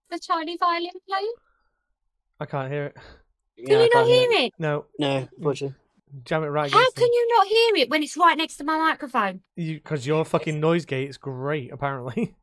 The 0.10 0.20
tiny 0.20 0.58
violin 0.58 0.92
playing? 1.08 1.34
I 2.40 2.46
can't 2.46 2.72
hear 2.72 2.86
it. 2.88 2.96
Can 3.58 3.80
Yeah, 3.80 3.84
you 3.84 3.90
not 3.94 4.08
hear 4.08 4.32
it? 4.46 4.54
No, 4.60 4.86
No, 5.00 5.28
unfortunately. 5.38 5.76
jam 6.26 6.44
it 6.44 6.48
right 6.48 6.72
How 6.72 6.80
against 6.80 6.96
can 6.98 7.12
you 7.12 7.28
not 7.38 7.48
hear 7.48 7.76
it 7.78 7.90
when 7.90 8.04
it's 8.04 8.18
right 8.18 8.38
next 8.38 8.58
to 8.58 8.64
my 8.64 8.78
microphone? 8.78 9.42
you. 9.56 9.76
Because 9.76 10.06
your 10.06 10.26
fucking 10.26 10.60
noise 10.60 10.86
gate 10.86 11.10
is 11.10 11.18
great, 11.18 11.72
apparently. 11.72 12.36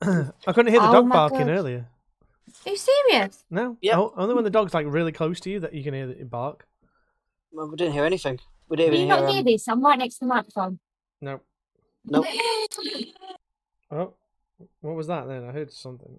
I 0.02 0.52
couldn't 0.52 0.72
hear 0.72 0.80
the 0.80 0.88
Oh 0.88 0.92
dog 0.92 1.10
barking 1.10 1.38
God. 1.40 1.50
earlier. 1.50 1.86
Are 2.66 2.70
you 2.70 2.76
serious? 2.76 3.44
No, 3.50 3.76
Yep. 3.80 3.96
O- 3.98 4.14
only 4.16 4.34
when 4.34 4.44
the 4.44 4.50
dog's 4.50 4.74
like 4.74 4.86
really 4.88 5.12
close 5.12 5.40
to 5.40 5.50
you 5.50 5.60
that 5.60 5.72
you 5.74 5.82
can 5.82 5.94
hear 5.94 6.10
it 6.10 6.30
bark. 6.30 6.66
Well, 7.52 7.68
we 7.70 7.76
didn't 7.76 7.94
hear 7.94 8.04
anything. 8.04 8.38
We 8.68 8.76
didn't 8.76 8.92
Can 8.92 9.00
you 9.00 9.06
even 9.06 9.08
not 9.16 9.18
hear. 9.20 9.28
hear 9.28 9.38
Um, 9.40 9.44
this? 9.46 9.68
I'm 9.68 9.82
right 9.84 9.98
next 9.98 10.14
to 10.16 10.20
the 10.20 10.26
microphone. 10.26 10.78
No. 11.20 11.40
nope. 12.04 12.26
Oh, 13.90 14.14
what 14.80 14.96
was 14.96 15.06
that 15.06 15.28
then? 15.28 15.44
I 15.44 15.52
heard 15.52 15.72
something. 15.72 16.18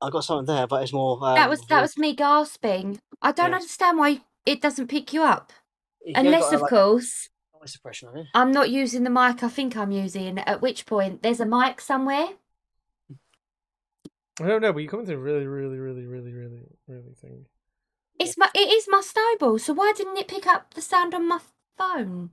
I 0.00 0.10
got 0.10 0.24
something 0.24 0.54
there, 0.54 0.66
but 0.68 0.82
it's 0.82 0.92
more. 0.92 1.16
Um, 1.24 1.34
that 1.34 1.48
was 1.50 1.60
that 1.66 1.80
was 1.82 1.98
me 1.98 2.14
gasping. 2.14 3.00
I 3.20 3.32
don't 3.32 3.50
Yes. 3.52 3.62
understand 3.62 3.98
why 3.98 4.20
it 4.46 4.60
doesn't 4.60 4.86
pick 4.88 5.12
you 5.12 5.22
up. 5.24 5.52
you 6.04 6.14
Unless, 6.14 6.42
got 6.42 6.54
of 6.54 6.60
like, 6.62 6.70
course, 6.70 7.28
noise 7.60 7.72
suppression 7.72 8.08
on 8.08 8.18
it. 8.18 8.26
I'm 8.34 8.52
not 8.52 8.70
using 8.70 9.02
the 9.04 9.10
mic 9.10 9.42
I 9.42 9.48
think 9.48 9.76
I'm 9.76 9.90
using. 9.90 10.38
At 10.38 10.62
which 10.62 10.86
point, 10.86 11.22
there's 11.22 11.40
a 11.40 11.46
mic 11.46 11.80
somewhere. 11.80 12.28
I 14.40 14.46
don't 14.46 14.62
know, 14.62 14.72
but 14.72 14.80
you're 14.80 14.90
coming 14.90 15.06
through 15.06 15.18
really, 15.18 15.46
really, 15.46 15.78
really, 15.78 16.06
really, 16.06 16.32
really, 16.32 16.62
really 16.88 17.14
thing. 17.20 17.46
It's 18.18 18.36
my 18.38 18.48
it 18.54 18.70
is 18.70 18.86
my 18.88 19.00
snowball. 19.00 19.58
So 19.58 19.72
why 19.72 19.92
didn't 19.96 20.16
it 20.16 20.28
pick 20.28 20.46
up 20.46 20.74
the 20.74 20.82
sound 20.82 21.14
on 21.14 21.28
my 21.28 21.40
phone? 21.76 22.30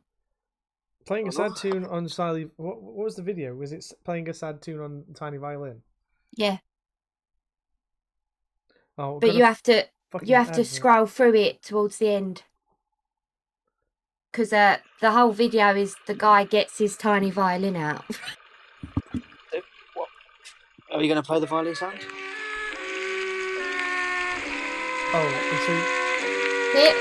Playing 1.05 1.27
a 1.27 1.31
sad 1.31 1.55
tune 1.55 1.85
on 1.85 2.05
Siley. 2.05 2.49
What, 2.57 2.81
what 2.81 3.05
was 3.05 3.15
the 3.15 3.23
video? 3.23 3.55
Was 3.55 3.71
it 3.71 3.85
playing 4.05 4.29
a 4.29 4.33
sad 4.33 4.61
tune 4.61 4.79
on 4.79 5.03
tiny 5.15 5.37
violin? 5.37 5.81
Yeah, 6.35 6.59
Oh, 8.99 9.17
but 9.17 9.33
you 9.33 9.45
have 9.45 9.63
to 9.63 9.85
you 10.23 10.35
have 10.35 10.47
to 10.47 10.51
advert. 10.51 10.65
scroll 10.67 11.05
through 11.05 11.35
it 11.35 11.63
towards 11.63 11.97
the 11.97 12.09
end. 12.09 12.43
Because 14.29 14.51
uh, 14.51 14.77
the 14.99 15.11
whole 15.11 15.31
video 15.31 15.73
is 15.73 15.95
the 16.05 16.13
guy 16.13 16.43
gets 16.43 16.77
his 16.79 16.97
tiny 16.97 17.31
violin 17.31 17.77
out. 17.77 18.03
Are 20.91 21.03
you 21.03 21.07
going 21.07 21.21
to 21.21 21.25
play 21.25 21.39
the 21.39 21.45
violin 21.45 21.75
sound? 21.75 21.99
Oh, 25.13 25.21
and 25.21 25.59
so 25.61 25.73
It, 26.79 26.95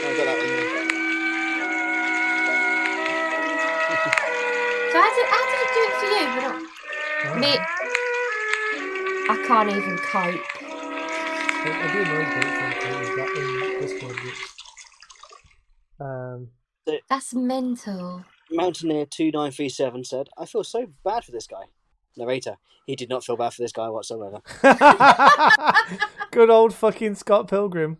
I 0.00 0.16
got 0.16 0.24
that 0.24 0.36
one. 0.40 0.48
so 4.90 4.96
how 4.96 5.10
did, 5.14 5.26
how 5.28 5.44
did 5.44 5.60
it 5.60 5.70
do 5.76 5.80
it 5.84 5.92
for 6.00 6.08
you? 6.08 6.24
But 6.34 6.42
not 6.48 6.56
oh, 7.26 7.36
me. 7.38 7.52
I 9.28 9.36
can't 9.46 9.68
even 9.68 9.96
cope. 9.98 10.40
I, 11.62 11.68
I 11.68 11.92
do 11.92 11.98
a 12.00 12.04
noise 12.08 12.32
gate 12.32 12.52
thing 12.56 12.72
too, 12.80 12.94
we've 12.98 13.14
got 13.16 13.28
in 13.36 13.48
Discord. 13.82 14.16
Which, 14.24 14.40
um, 16.00 16.48
That's 17.10 17.30
mental. 17.34 18.24
Mountaineer 18.50 19.04
two 19.04 19.30
nine 19.32 19.50
three 19.50 19.68
seven 19.68 20.02
said, 20.02 20.30
"I 20.38 20.46
feel 20.46 20.64
so 20.64 20.86
bad 21.04 21.24
for 21.24 21.32
this 21.32 21.46
guy." 21.46 21.64
Narrator: 22.20 22.56
He 22.86 22.96
did 22.96 23.08
not 23.08 23.24
feel 23.24 23.36
bad 23.36 23.54
for 23.54 23.62
this 23.62 23.72
guy 23.72 23.88
whatsoever. 23.88 24.40
good 26.30 26.50
old 26.50 26.74
fucking 26.74 27.16
Scott 27.16 27.48
Pilgrim. 27.48 27.98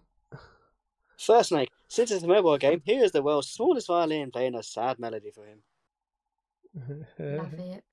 First 1.18 1.50
Snake: 1.50 1.70
Since 1.88 2.10
it's 2.10 2.24
a 2.24 2.28
mobile 2.28 2.58
game, 2.58 2.82
here 2.84 3.02
is 3.04 3.12
the 3.12 3.22
world's 3.22 3.48
smallest 3.48 3.88
violin 3.88 4.30
playing 4.30 4.54
a 4.54 4.62
sad 4.62 4.98
melody 4.98 5.30
for 5.30 5.44
him. 5.44 5.62
Love 7.18 7.54
it. 7.54 7.84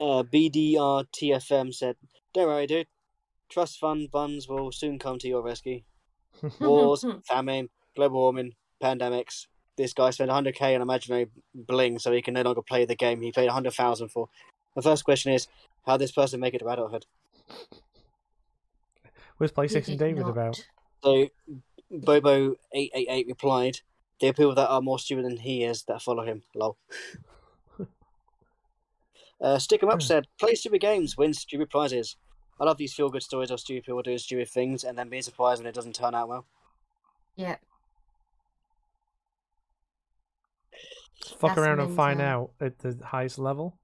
Uh, 0.00 0.24
BDRTFM 0.24 1.72
said, 1.72 1.96
"Don't 2.34 2.48
worry, 2.48 2.66
dude. 2.66 2.88
Trust 3.48 3.78
fund 3.78 4.10
funds 4.10 4.48
will 4.48 4.72
soon 4.72 4.98
come 4.98 5.18
to 5.18 5.28
your 5.28 5.42
rescue. 5.42 5.82
Wars, 6.60 7.04
famine, 7.24 7.68
global 7.94 8.20
warming, 8.20 8.54
pandemics. 8.82 9.46
This 9.76 9.92
guy 9.92 10.10
spent 10.10 10.30
100k 10.30 10.74
on 10.74 10.82
imaginary 10.82 11.28
bling 11.54 11.98
so 11.98 12.12
he 12.12 12.22
can 12.22 12.34
no 12.34 12.42
longer 12.42 12.62
play 12.62 12.84
the 12.84 12.96
game 12.96 13.20
he 13.20 13.30
paid 13.30 13.46
100,000 13.46 14.08
for. 14.08 14.28
The 14.74 14.82
first 14.82 15.04
question 15.04 15.32
is, 15.32 15.48
how 15.86 15.96
did 15.96 16.04
this 16.04 16.12
person 16.12 16.40
make 16.40 16.54
it 16.54 16.58
to 16.58 16.68
adulthood? 16.68 17.06
Where's 19.36 19.52
PlayStation 19.52 19.86
did 19.86 19.98
David 19.98 20.26
not. 20.26 20.56
So, 21.02 21.10
about? 21.12 21.30
Bobo888 21.92 23.26
replied, 23.26 23.80
the 24.20 24.32
people 24.32 24.54
that 24.54 24.68
are 24.68 24.80
more 24.80 24.98
stupid 24.98 25.24
than 25.24 25.36
he 25.38 25.64
is 25.64 25.82
that 25.84 26.00
follow 26.00 26.24
him. 26.24 26.42
Lol. 26.54 26.78
uh, 29.40 29.58
Stick 29.58 29.82
'em 29.82 29.90
Up 29.90 30.00
said, 30.00 30.28
play 30.38 30.54
stupid 30.54 30.80
games, 30.80 31.16
win 31.16 31.34
stupid 31.34 31.70
prizes. 31.70 32.16
I 32.60 32.64
love 32.64 32.78
these 32.78 32.94
feel 32.94 33.10
good 33.10 33.24
stories 33.24 33.50
of 33.50 33.58
stupid 33.58 33.84
people 33.84 34.02
doing 34.02 34.18
stupid 34.18 34.48
things 34.48 34.84
and 34.84 34.96
then 34.96 35.08
being 35.08 35.22
surprised 35.22 35.60
when 35.60 35.68
it 35.68 35.74
doesn't 35.74 35.96
turn 35.96 36.14
out 36.14 36.28
well. 36.28 36.46
Yeah. 37.34 37.56
Fuck 41.38 41.56
That's 41.56 41.58
around 41.58 41.80
and 41.80 41.96
find 41.96 42.18
mental. 42.18 42.54
out 42.60 42.66
at 42.66 42.78
the 42.78 43.04
highest 43.04 43.38
level. 43.38 43.78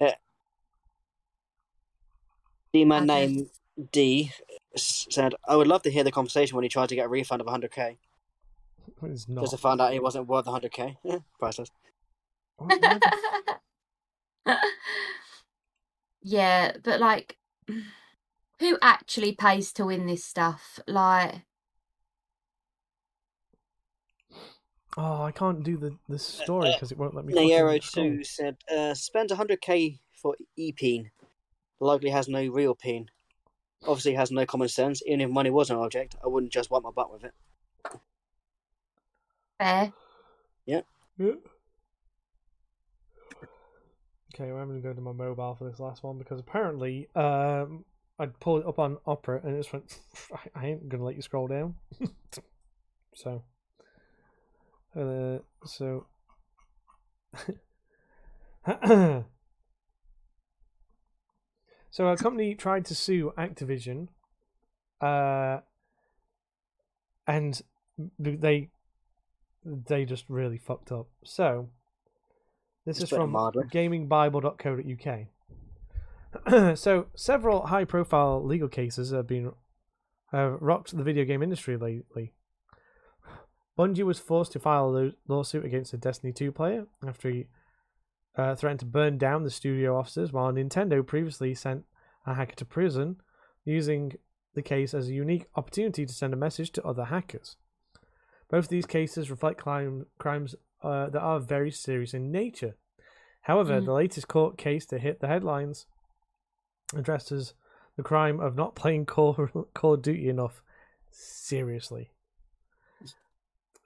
Eh. 0.00 0.12
D-Man 2.72 3.02
I 3.10 3.26
name 3.26 3.50
D 3.92 4.32
s- 4.74 5.06
said, 5.10 5.34
I 5.48 5.56
would 5.56 5.66
love 5.66 5.82
to 5.82 5.90
hear 5.90 6.04
the 6.04 6.10
conversation 6.12 6.56
when 6.56 6.62
he 6.64 6.68
tried 6.68 6.88
to 6.88 6.94
get 6.96 7.06
a 7.06 7.08
refund 7.08 7.40
of 7.40 7.46
100k. 7.46 7.96
It's 9.02 9.24
Just 9.24 9.28
not. 9.28 9.50
to 9.50 9.56
find 9.56 9.80
out 9.80 9.92
he 9.92 10.00
wasn't 10.00 10.26
worth 10.26 10.46
100k. 10.46 10.96
Eh, 11.08 11.18
priceless. 11.38 11.70
Why- 12.56 12.76
why 12.76 12.98
the 12.98 14.58
yeah, 16.22 16.72
but 16.82 17.00
like, 17.00 17.36
who 18.60 18.78
actually 18.82 19.32
pays 19.34 19.72
to 19.74 19.86
win 19.86 20.06
this 20.06 20.24
stuff? 20.24 20.78
Like, 20.86 21.34
Uh, 21.36 21.38
Oh, 24.96 25.22
I 25.24 25.32
can't 25.32 25.64
do 25.64 25.76
the, 25.76 25.96
the 26.08 26.18
story 26.18 26.70
because 26.72 26.92
it 26.92 26.98
won't 26.98 27.14
let 27.14 27.24
me. 27.24 27.32
fucking 27.32 27.48
Nayero 27.48 27.82
scroll. 27.82 28.06
2 28.06 28.24
said, 28.24 28.56
uh, 28.72 28.94
spend 28.94 29.30
100k 29.30 29.98
for 30.20 30.36
e-peen. 30.56 31.10
Likely 31.80 32.10
has 32.10 32.28
no 32.28 32.46
real 32.46 32.74
peen. 32.74 33.10
Obviously 33.86 34.14
has 34.14 34.30
no 34.30 34.46
common 34.46 34.68
sense. 34.68 35.02
Even 35.04 35.20
if 35.20 35.30
money 35.30 35.50
was 35.50 35.70
an 35.70 35.76
object, 35.76 36.16
I 36.24 36.28
wouldn't 36.28 36.52
just 36.52 36.70
wipe 36.70 36.82
my 36.82 36.90
butt 36.90 37.12
with 37.12 37.24
it. 37.24 37.34
fair. 39.58 39.92
Yeah. 40.66 40.82
Yeah. 41.18 41.32
Okay, 44.34 44.50
well, 44.50 44.62
I'm 44.62 44.68
gonna 44.68 44.80
go 44.80 44.92
to 44.92 45.00
my 45.00 45.12
mobile 45.12 45.54
for 45.54 45.68
this 45.68 45.78
last 45.78 46.02
one 46.02 46.18
because 46.18 46.40
apparently, 46.40 47.08
um, 47.14 47.84
I 48.18 48.26
pulled 48.26 48.62
it 48.62 48.66
up 48.66 48.78
on 48.78 48.98
Opera 49.06 49.40
and 49.44 49.54
it 49.54 49.58
just 49.58 49.72
went. 49.72 49.98
I- 50.32 50.60
I 50.60 50.66
ain't 50.68 50.88
gonna 50.88 51.04
let 51.04 51.16
you 51.16 51.22
scroll 51.22 51.46
down. 51.46 51.74
so, 53.14 53.42
uh, 54.96 55.38
so. 55.64 56.06
so 61.90 62.06
a 62.08 62.16
company 62.16 62.54
tried 62.54 62.84
to 62.86 62.94
sue 62.94 63.32
Activision, 63.36 64.08
uh, 65.00 65.58
and 67.26 67.60
they 68.18 68.70
they 69.64 70.04
just 70.04 70.24
really 70.28 70.58
fucked 70.58 70.92
up. 70.92 71.08
So 71.24 71.68
this 72.86 73.02
is 73.02 73.08
from 73.08 73.32
gamingbible.co.uk. 73.32 75.26
so 76.76 77.06
several 77.14 77.66
high-profile 77.66 78.44
legal 78.44 78.68
cases 78.68 79.10
have 79.12 79.26
been 79.26 79.52
have 80.32 80.58
rocked 80.60 80.96
the 80.96 81.02
video 81.02 81.24
game 81.24 81.42
industry 81.42 81.76
lately. 81.76 82.32
Bungie 83.78 84.04
was 84.04 84.18
forced 84.20 84.52
to 84.52 84.58
file 84.60 84.96
a 84.96 85.12
lawsuit 85.26 85.64
against 85.64 85.92
a 85.92 85.96
Destiny 85.96 86.32
2 86.32 86.52
player 86.52 86.86
after 87.06 87.28
he 87.28 87.46
uh, 88.36 88.54
threatened 88.54 88.80
to 88.80 88.86
burn 88.86 89.18
down 89.18 89.42
the 89.42 89.50
studio 89.50 89.96
offices, 89.98 90.32
while 90.32 90.52
Nintendo 90.52 91.04
previously 91.06 91.54
sent 91.54 91.84
a 92.26 92.34
hacker 92.34 92.54
to 92.56 92.64
prison, 92.64 93.16
using 93.64 94.12
the 94.54 94.62
case 94.62 94.94
as 94.94 95.08
a 95.08 95.12
unique 95.14 95.46
opportunity 95.56 96.06
to 96.06 96.12
send 96.12 96.32
a 96.32 96.36
message 96.36 96.70
to 96.72 96.84
other 96.84 97.06
hackers. 97.06 97.56
Both 98.48 98.66
of 98.66 98.68
these 98.68 98.86
cases 98.86 99.30
reflect 99.30 99.60
crime, 99.60 100.06
crimes 100.18 100.54
uh, 100.82 101.08
that 101.10 101.20
are 101.20 101.40
very 101.40 101.70
serious 101.70 102.14
in 102.14 102.30
nature. 102.30 102.76
However, 103.42 103.80
Mm. 103.80 103.84
the 103.86 103.92
latest 103.92 104.28
court 104.28 104.56
case 104.56 104.86
to 104.86 104.98
hit 104.98 105.20
the 105.20 105.28
headlines 105.28 105.86
addresses 106.94 107.54
the 107.96 108.02
crime 108.02 108.38
of 108.40 108.54
not 108.54 108.74
playing 108.74 109.06
Call, 109.06 109.34
Call 109.74 109.94
of 109.94 110.02
Duty 110.02 110.28
enough 110.28 110.62
seriously. 111.10 112.10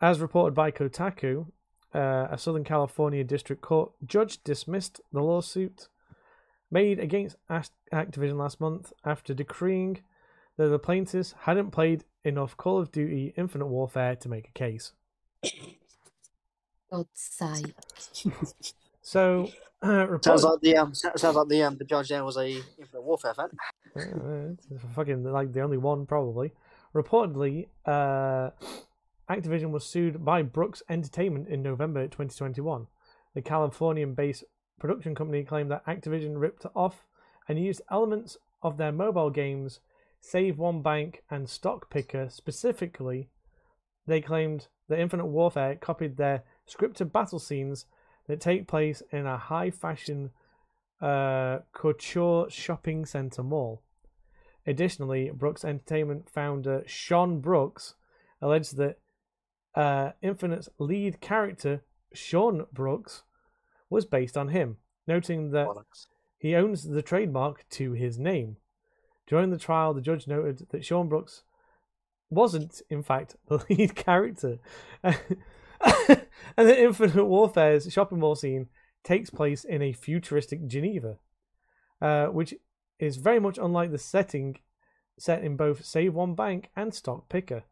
As 0.01 0.21
reported 0.21 0.55
by 0.55 0.71
Kotaku, 0.71 1.47
uh, 1.95 2.29
a 2.31 2.39
Southern 2.39 2.65
California 2.65 3.25
district 3.25 3.63
court 3.63 3.91
judge 4.07 4.43
dismissed 4.45 5.01
the 5.13 5.23
lawsuit 5.23 5.89
made 6.71 6.99
against 7.01 7.37
Activision 7.51 8.39
last 8.39 8.61
month 8.61 8.93
after 9.05 9.35
decreeing 9.35 10.01
that 10.57 10.69
the 10.69 10.79
plaintiffs 10.79 11.35
hadn't 11.41 11.71
played 11.71 12.05
enough 12.25 12.57
Call 12.57 12.79
of 12.79 12.93
Duty 12.93 13.33
Infinite 13.37 13.67
Warfare 13.67 14.17
to 14.17 14.29
make 14.29 14.49
a 14.49 14.53
case. 14.53 14.93
God's 16.91 17.09
sake. 17.15 17.75
So, 19.03 19.51
uh, 19.83 20.19
Sounds 20.21 20.45
like 20.45 20.61
the 20.61 20.77
um, 20.77 20.95
sounds 20.95 21.37
like 21.37 21.49
the 21.49 21.63
um, 21.63 21.77
the 21.77 21.85
judge 21.85 22.09
there 22.09 22.25
was 22.25 22.37
a 22.37 22.49
Infinite 22.79 23.03
Warfare 23.03 23.35
fan. 23.35 23.49
Uh, 23.97 24.79
fucking 24.95 25.25
like 25.25 25.53
the 25.53 25.61
only 25.61 25.79
one 25.79 26.07
probably. 26.07 26.53
Reportedly, 26.95 27.69
uh, 27.87 28.51
Activision 29.29 29.71
was 29.71 29.85
sued 29.85 30.25
by 30.25 30.41
Brooks 30.41 30.83
Entertainment 30.89 31.49
in 31.49 31.63
November 31.63 32.05
2021. 32.05 32.87
The 33.35 33.43
Californian-based 33.43 34.45
production 34.81 35.15
company 35.15 35.45
claimed 35.45 35.71
that 35.71 35.85
Activision 35.85 36.41
ripped 36.41 36.65
off 36.75 37.05
and 37.47 37.59
used 37.59 37.83
elements 37.91 38.39
of 38.63 38.79
their 38.79 38.93
mobile 38.93 39.29
games, 39.29 39.81
Save 40.21 40.57
One 40.59 40.81
Bank 40.81 41.23
and 41.31 41.49
Stock 41.49 41.91
Picker 41.91 42.29
specifically. 42.31 43.29
They 44.07 44.23
claimed 44.23 44.69
that 44.89 44.99
Infinite 44.99 45.27
Warfare 45.27 45.77
copied 45.77 46.17
their 46.17 46.45
scripted 46.67 47.13
battle 47.13 47.39
scenes 47.39 47.85
that 48.29 48.41
take 48.41 48.67
place 48.67 49.03
in 49.13 49.27
a 49.27 49.37
high-fashion 49.37 50.31
uh, 51.03 51.59
couture 51.73 52.49
shopping 52.49 53.05
center 53.05 53.43
mall. 53.43 53.83
Additionally, 54.67 55.31
Brooks 55.31 55.65
Entertainment 55.65 56.31
founder 56.31 56.83
Sean 56.87 57.41
Brooks 57.41 57.95
alleged 58.41 58.77
that 58.77 58.99
uh, 59.75 60.13
Infinite's 60.23 60.69
lead 60.79 61.21
character, 61.21 61.83
Sean 62.13 62.67
Brooks, 62.73 63.23
was 63.91 64.05
based 64.05 64.37
on 64.37 64.49
him, 64.49 64.77
noting 65.07 65.51
that 65.53 65.69
he 66.39 66.55
owns 66.55 66.85
the 66.85 67.03
trademark 67.03 67.69
to 67.71 67.93
his 67.93 68.19
name. 68.19 68.57
During 69.27 69.51
the 69.51 69.59
trial, 69.59 69.93
the 69.93 70.01
judge 70.01 70.27
noted 70.27 70.67
that 70.71 70.85
Sean 70.85 71.09
Brooks 71.09 71.43
wasn't, 72.31 72.83
in 72.91 73.03
fact, 73.03 73.37
the 73.49 73.65
lead 73.71 73.95
character, 73.95 74.59
and 75.03 75.17
that 76.57 76.79
Infinite 76.79 77.25
Warfare's 77.25 77.93
shopping 77.93 78.21
mall 78.21 78.35
scene 78.35 78.69
takes 79.05 79.31
place 79.31 79.65
in 79.65 79.83
a 79.83 79.93
futuristic 79.93 80.67
Geneva, 80.67 81.19
uh, 82.01 82.27
which 82.27 82.55
is 82.99 83.17
very 83.17 83.39
much 83.39 83.59
unlike 83.59 83.91
the 83.91 83.99
setting 83.99 84.59
set 85.19 85.43
in 85.43 85.57
both 85.57 85.85
Save 85.85 86.15
One 86.15 86.35
Bank 86.35 86.71
and 86.77 86.95
Stock 86.95 87.29
Picker. 87.29 87.65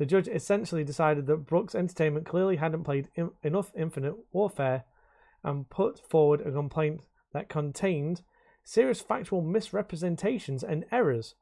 The 0.00 0.06
judge 0.06 0.28
essentially 0.28 0.82
decided 0.82 1.26
that 1.26 1.44
Brooks 1.44 1.74
Entertainment 1.74 2.24
clearly 2.24 2.56
hadn't 2.56 2.84
played 2.84 3.10
in- 3.16 3.32
enough 3.42 3.70
Infinite 3.76 4.14
Warfare 4.32 4.84
and 5.44 5.68
put 5.68 6.00
forward 6.08 6.40
a 6.40 6.50
complaint 6.50 7.02
that 7.34 7.50
contained 7.50 8.22
serious 8.64 9.02
factual 9.02 9.42
misrepresentations 9.42 10.64
and 10.64 10.86
errors. 10.90 11.34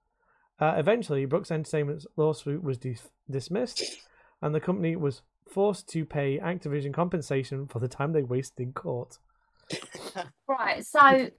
Uh, 0.59 0.75
eventually, 0.77 1.25
Brooks 1.25 1.53
Entertainment's 1.53 2.09
lawsuit 2.17 2.65
was 2.65 2.79
dis- 2.79 3.09
dismissed, 3.31 3.81
and 4.43 4.53
the 4.53 4.61
company 4.61 4.97
was 4.97 5.23
forced 5.49 5.89
to 5.91 6.05
pay 6.05 6.41
Activision 6.41 6.93
compensation 6.93 7.69
for 7.69 7.79
the 7.79 7.87
time 7.87 8.13
they 8.13 8.25
wasted 8.25 8.59
in 8.59 8.73
court. 8.73 9.19
Right, 10.49 10.85
so 10.85 11.31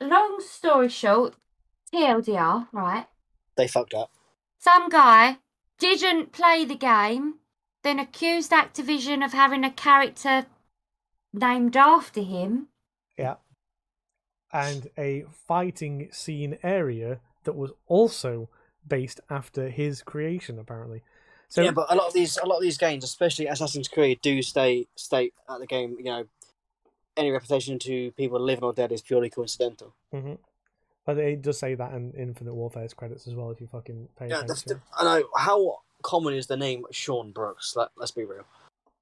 long 0.00 0.36
story 0.38 0.90
short, 0.90 1.34
TLDR, 1.92 2.68
right? 2.70 3.06
They 3.56 3.66
fucked 3.66 3.94
up. 3.94 4.12
Some 4.58 4.88
guy 4.88 5.38
didn't 5.78 6.32
play 6.32 6.64
the 6.64 6.76
game, 6.76 7.36
then 7.82 7.98
accused 7.98 8.50
Activision 8.50 9.24
of 9.24 9.32
having 9.32 9.64
a 9.64 9.70
character 9.70 10.46
named 11.32 11.76
after 11.76 12.22
him. 12.22 12.68
Yeah. 13.18 13.36
And 14.52 14.88
a 14.96 15.24
fighting 15.30 16.08
scene 16.12 16.58
area 16.62 17.20
that 17.44 17.54
was 17.54 17.72
also 17.86 18.48
based 18.86 19.20
after 19.28 19.68
his 19.68 20.02
creation, 20.02 20.58
apparently. 20.58 21.02
So 21.48 21.62
yeah, 21.62 21.70
but 21.70 21.92
a 21.92 21.94
lot 21.94 22.08
of 22.08 22.12
these, 22.12 22.36
a 22.38 22.46
lot 22.46 22.56
of 22.56 22.62
these 22.62 22.78
games, 22.78 23.04
especially 23.04 23.46
Assassin's 23.46 23.88
Creed, 23.88 24.20
do 24.20 24.42
stay 24.42 24.86
state 24.96 25.32
at 25.48 25.60
the 25.60 25.66
game. 25.66 25.96
You 25.98 26.04
know, 26.04 26.24
any 27.16 27.30
reputation 27.30 27.78
to 27.80 28.10
people 28.12 28.40
living 28.40 28.64
or 28.64 28.72
dead 28.72 28.92
is 28.92 29.02
purely 29.02 29.30
coincidental. 29.30 29.94
Mhm. 30.12 30.38
But 31.06 31.18
it 31.18 31.40
does 31.42 31.58
say 31.58 31.74
that 31.76 31.92
in 31.92 32.12
Infinite 32.18 32.54
Warfare's 32.54 32.92
credits 32.92 33.26
as 33.28 33.34
well, 33.34 33.50
if 33.52 33.60
you 33.60 33.68
fucking 33.68 34.08
pay 34.18 34.28
Yeah, 34.28 34.42
that's 34.46 34.62
attention. 34.64 34.82
the, 34.98 34.98
I 35.08 35.18
know 35.20 35.28
how 35.36 35.78
common 36.02 36.34
is 36.34 36.48
the 36.48 36.56
name 36.56 36.84
Sean 36.90 37.30
Brooks. 37.30 37.74
Let, 37.76 37.90
let's 37.96 38.10
be 38.10 38.24
real. 38.24 38.42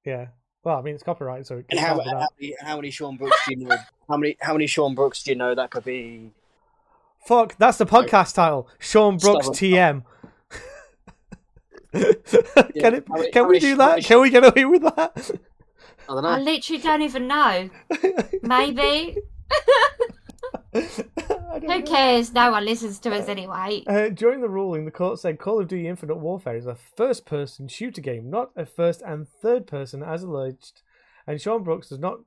Yeah. 0.05 0.27
Well, 0.63 0.77
I 0.77 0.81
mean, 0.81 0.93
it's 0.95 1.03
copyright, 1.03 1.45
so 1.47 1.57
it 1.57 1.65
And 1.71 1.79
how, 1.79 1.99
how, 1.99 2.27
many, 2.39 2.55
how 2.61 2.75
many 2.75 2.91
Sean 2.91 3.17
Brooks 3.17 3.37
do 3.47 3.55
you 3.55 3.65
know? 3.65 3.75
how 4.07 4.17
many 4.17 4.37
how 4.39 4.53
many 4.53 4.67
Sean 4.67 4.93
Brooks 4.95 5.23
do 5.23 5.31
you 5.31 5.37
know 5.37 5.53
that 5.55 5.71
could 5.71 5.83
be? 5.83 6.29
Fuck, 7.25 7.57
that's 7.57 7.77
the 7.79 7.85
podcast 7.87 8.35
title. 8.35 8.67
Sean 8.79 9.17
Brooks 9.17 9.49
TM. 9.49 10.03
can 11.91 12.93
it, 12.93 13.09
many- 13.09 13.31
can 13.31 13.47
we 13.47 13.59
do 13.59 13.69
Sean- 13.69 13.77
that? 13.79 14.03
Can 14.03 14.21
we 14.21 14.29
get 14.29 14.43
away 14.43 14.65
with 14.65 14.83
that? 14.83 15.31
I 16.07 16.13
don't 16.13 16.25
I 16.25 16.39
literally 16.39 16.81
don't 16.81 17.01
even 17.01 17.27
know. 17.27 17.69
Maybe. 18.43 19.17
Who 21.61 21.83
cares? 21.83 22.33
No 22.33 22.51
one 22.51 22.65
listens 22.65 22.99
to 22.99 23.13
us 23.13 23.27
anyway. 23.29 23.83
Uh, 23.87 24.09
during 24.09 24.41
the 24.41 24.49
ruling, 24.49 24.85
the 24.85 24.91
court 24.91 25.19
said 25.19 25.39
Call 25.39 25.61
of 25.61 25.67
Duty 25.67 25.87
Infinite 25.87 26.17
Warfare 26.17 26.57
is 26.57 26.65
a 26.65 26.75
first 26.75 27.25
person 27.25 27.67
shooter 27.67 28.01
game, 28.01 28.29
not 28.29 28.51
a 28.55 28.65
first 28.65 29.01
and 29.01 29.27
third 29.27 29.65
person 29.67 30.03
as 30.03 30.23
alleged, 30.23 30.81
and 31.25 31.39
Sean 31.39 31.63
Brooks 31.63 31.89
does 31.89 31.99
not 31.99 32.19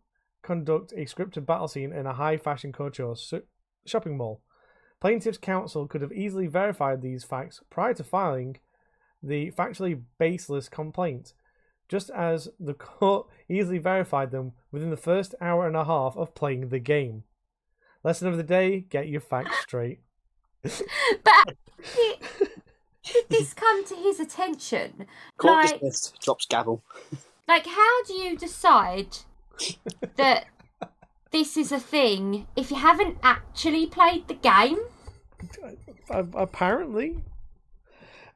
conduct 0.42 0.92
a 0.92 1.04
scripted 1.04 1.44
battle 1.44 1.68
scene 1.68 1.92
in 1.92 2.06
a 2.06 2.14
high 2.14 2.36
fashion 2.36 2.72
couture 2.72 3.16
su- 3.16 3.42
shopping 3.84 4.16
mall. 4.16 4.40
Plaintiff's 5.00 5.38
counsel 5.38 5.86
could 5.86 6.00
have 6.00 6.12
easily 6.12 6.46
verified 6.46 7.02
these 7.02 7.24
facts 7.24 7.60
prior 7.70 7.94
to 7.94 8.04
filing 8.04 8.58
the 9.22 9.50
factually 9.52 10.02
baseless 10.18 10.68
complaint, 10.68 11.34
just 11.88 12.10
as 12.10 12.48
the 12.58 12.74
court 12.74 13.26
easily 13.48 13.78
verified 13.78 14.30
them 14.30 14.52
within 14.72 14.90
the 14.90 14.96
first 14.96 15.34
hour 15.40 15.66
and 15.66 15.76
a 15.76 15.84
half 15.84 16.16
of 16.16 16.34
playing 16.34 16.68
the 16.68 16.78
game. 16.78 17.24
Lesson 18.04 18.28
of 18.28 18.36
the 18.36 18.42
day 18.42 18.80
get 18.80 19.08
your 19.08 19.20
facts 19.20 19.58
straight. 19.60 20.00
But 21.24 21.54
did 23.04 23.24
this 23.30 23.54
come 23.54 23.84
to 23.86 23.94
his 23.94 24.20
attention? 24.20 25.06
Court 25.38 25.54
like- 25.64 25.72
dismissed. 25.74 26.20
Drops 26.20 26.46
gavel. 26.46 26.82
Like, 27.46 27.66
how 27.66 28.02
do 28.04 28.12
you 28.12 28.36
decide 28.36 29.16
that 30.16 30.46
this 31.30 31.56
is 31.56 31.72
a 31.72 31.80
thing 31.80 32.46
if 32.56 32.70
you 32.70 32.76
haven't 32.76 33.16
actually 33.22 33.86
played 33.86 34.28
the 34.28 34.34
game? 34.34 34.78
Apparently. 36.10 37.22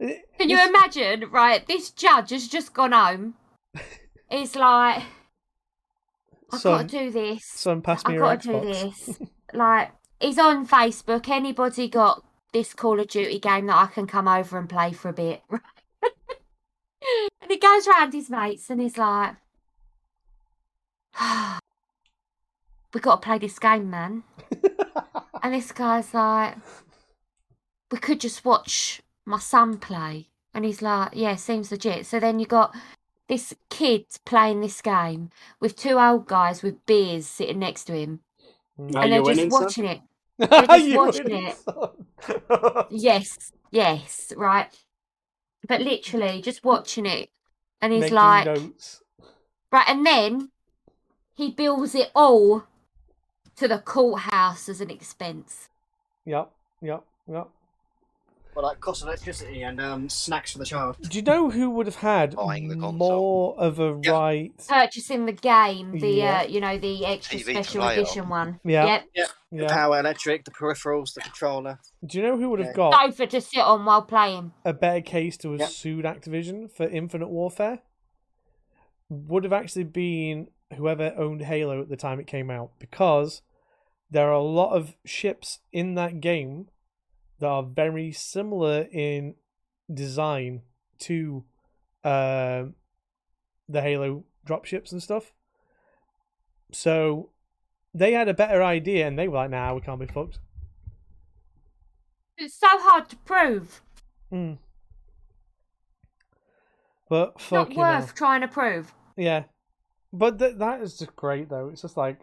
Can 0.01 0.49
you 0.49 0.67
imagine? 0.67 1.29
Right, 1.31 1.67
this 1.67 1.91
judge 1.91 2.31
has 2.31 2.49
just 2.49 2.73
gone 2.73 2.93
home. 2.93 3.35
It's 4.31 4.57
like, 4.57 5.03
I've 6.51 6.61
Son, 6.61 6.81
got 6.83 6.89
to 6.91 6.99
do 6.99 7.11
this. 7.11 7.45
son, 7.45 7.83
pass 7.83 8.03
me 8.07 8.15
I've 8.15 8.19
your 8.19 8.25
got 8.25 8.43
to 8.43 8.49
do 8.61 8.61
this. 8.73 9.19
like, 9.55 9.93
he's 10.21 10.39
on 10.39 10.67
Facebook. 10.67 11.29
Anybody 11.29 11.89
got 11.89 12.25
this 12.53 12.75
Call 12.75 13.01
of 13.01 13.09
Duty 13.09 13.39
game 13.39 13.67
that 13.67 13.77
I 13.77 13.87
can 13.87 14.07
come 14.07 14.29
over 14.29 14.59
and 14.59 14.69
play 14.69 14.93
for 14.93 15.09
a 15.09 15.13
bit? 15.13 15.43
and 15.51 15.61
he 17.49 17.57
goes 17.59 17.87
round 17.87 18.13
his 18.13 18.31
mates 18.31 18.71
and 18.71 18.81
he's 18.81 18.99
like, 18.99 19.37
we 22.95 23.01
got 23.01 23.23
to 23.23 23.27
play 23.27 23.39
this 23.39 23.59
game, 23.59 23.91
man. 23.91 24.23
And 25.43 25.55
this 25.55 25.73
guy's 25.73 26.15
like, 26.15 26.55
we 27.91 27.99
could 27.99 28.21
just 28.21 28.45
watch 28.45 29.03
my 29.27 29.41
son 29.41 29.77
play. 29.79 30.29
And 30.55 30.65
he's 30.65 30.81
like, 30.81 31.11
yeah, 31.15 31.35
seems 31.35 31.73
legit. 31.73 32.07
So 32.07 32.21
then 32.21 32.39
you 32.39 32.47
got 32.47 32.75
this 33.29 33.53
kid 33.69 34.05
playing 34.25 34.61
this 34.61 34.81
game 34.81 35.31
with 35.59 35.75
two 35.75 35.99
old 35.99 36.27
guys 36.29 36.63
with 36.63 36.87
beers 36.87 37.27
sitting 37.27 37.59
next 37.59 37.85
to 37.85 37.95
him. 37.95 38.21
Are 38.79 38.85
and 38.85 38.97
oh, 38.97 39.05
you 39.05 39.25
they're 39.25 39.35
just 39.49 39.61
watching 39.61 39.85
it. 39.85 40.01
just 40.41 40.97
watching 40.97 41.31
it. 41.31 41.57
Yes, 42.91 43.53
yes, 43.71 44.33
right. 44.37 44.69
But 45.67 45.81
literally 45.81 46.41
just 46.43 46.65
watching 46.65 47.07
it. 47.07 47.31
And 47.81 47.93
he's 47.93 48.03
Making 48.03 48.17
like, 48.17 48.45
notes. 48.47 49.03
right. 49.73 49.89
And 49.89 50.07
then 50.07 50.51
he 51.35 51.51
bills 51.51 51.95
it 51.95 52.11
all 52.15 52.65
to 53.57 53.67
the 53.69 53.79
courthouse 53.79 54.69
as 54.69 54.81
an 54.81 54.91
expense. 54.91 55.69
Yep, 56.25 56.51
yep, 56.81 57.03
yep. 57.29 57.49
Well, 58.55 58.67
like 58.67 58.81
cost 58.81 59.01
of 59.03 59.09
electricity 59.09 59.63
and 59.63 59.81
um, 59.81 60.09
snacks 60.11 60.53
for 60.53 60.59
the 60.59 60.67
child. 60.67 60.97
Do 61.01 61.17
you 61.17 61.23
know 61.23 61.49
who 61.49 61.71
would 61.71 61.87
have 61.87 61.97
had 61.97 62.37
Buying 62.37 62.69
the 62.69 62.75
console. 62.75 62.93
more 62.93 63.59
of 63.59 63.81
a 63.81 63.99
Yeah. 64.03 64.11
right? 64.13 64.53
Purchasing 64.69 65.25
the 65.25 65.33
game, 65.33 65.99
the 65.99 66.09
Yeah. 66.11 66.41
uh, 66.41 66.43
you 66.49 66.61
know, 66.61 66.77
the 66.77 67.07
extra 67.07 67.39
TV 67.39 67.45
to 67.55 67.65
special 67.65 67.81
play 67.83 67.95
edition 67.95 68.23
on. 68.25 68.29
one. 68.29 68.61
Yeah. 68.65 69.01
Yep. 69.15 69.29
The 69.53 69.63
Yeah. 69.63 69.69
power, 69.69 69.99
electric, 70.01 70.45
the 70.45 70.51
peripherals, 70.51 71.15
the 71.15 71.23
controller. 71.23 71.79
Do 72.05 72.19
you 72.19 72.25
know 72.25 72.37
who 72.37 72.51
would 72.51 72.59
have 72.61 72.69
Yeah. 72.69 72.75
got 72.75 73.01
Sofa 73.07 73.27
to 73.29 73.41
sit 73.41 73.61
on 73.61 73.87
while 73.87 74.03
playing. 74.03 74.53
a 74.67 74.75
better 74.75 75.01
case 75.01 75.39
to 75.39 75.53
have 75.53 75.61
Yep. 75.61 75.69
sued 75.71 76.05
Activision 76.05 76.71
for 76.71 76.87
Infinite 76.87 77.29
Warfare? 77.29 77.79
Would 79.09 79.45
have 79.45 79.53
actually 79.55 79.85
been 79.85 80.49
whoever 80.77 81.15
owned 81.17 81.43
Halo 81.43 81.81
at 81.81 81.89
the 81.89 81.97
time 81.97 82.21
it 82.21 82.27
came 82.27 82.51
out, 82.51 82.73
because 82.79 83.41
there 84.11 84.29
are 84.29 84.33
a 84.33 84.43
lot 84.43 84.75
of 84.75 84.95
ships 85.07 85.61
in 85.73 85.95
that 85.95 86.21
game 86.21 86.69
that 87.43 87.49
are 87.49 87.65
very 87.65 88.13
similar 88.13 88.87
in 88.93 89.35
design 89.93 90.63
to 91.01 91.45
um 92.05 92.75
the 93.69 93.83
Halo 93.83 94.25
dropships 94.47 94.93
and 94.93 95.03
stuff. 95.03 95.33
So 96.71 97.31
they 97.93 98.13
had 98.13 98.29
a 98.29 98.35
better 98.35 98.63
idea, 98.63 99.09
and 99.09 99.19
they 99.19 99.27
were 99.27 99.39
like, 99.39 99.51
"Nah, 99.51 99.75
we 99.75 99.81
can't 99.81 99.99
be 99.99 100.07
fucked." 100.07 100.39
It's 102.39 102.55
so 102.55 102.69
hard 102.71 103.09
to 103.09 103.17
prove. 103.17 103.83
Mm. 104.33 104.59
But 107.09 107.41
fuck 107.41 107.71
not 107.71 107.77
know. 107.77 107.83
worth 107.83 108.15
trying 108.15 108.43
to 108.43 108.49
prove. 108.49 108.95
Yeah, 109.17 109.45
but 110.13 110.39
th- 110.39 110.59
that 110.59 110.81
is 110.81 110.97
just 110.97 111.17
great 111.17 111.49
though. 111.49 111.71
It's 111.71 111.83
just 111.83 111.97
like 111.97 112.21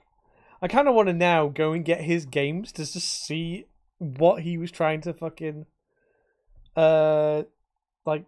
I 0.61 0.69
kind 0.69 0.87
of 0.87 0.95
want 0.95 1.07
to 1.07 1.13
now 1.13 1.49
go 1.49 1.73
and 1.73 1.83
get 1.83 2.01
his 2.01 2.25
games 2.25 2.71
to 2.73 2.85
just 2.85 3.25
see 3.25 3.65
what 3.99 4.41
he 4.41 4.57
was 4.57 4.71
trying 4.71 5.01
to 5.01 5.13
fucking 5.13 5.65
uh 6.75 7.43
like 8.05 8.25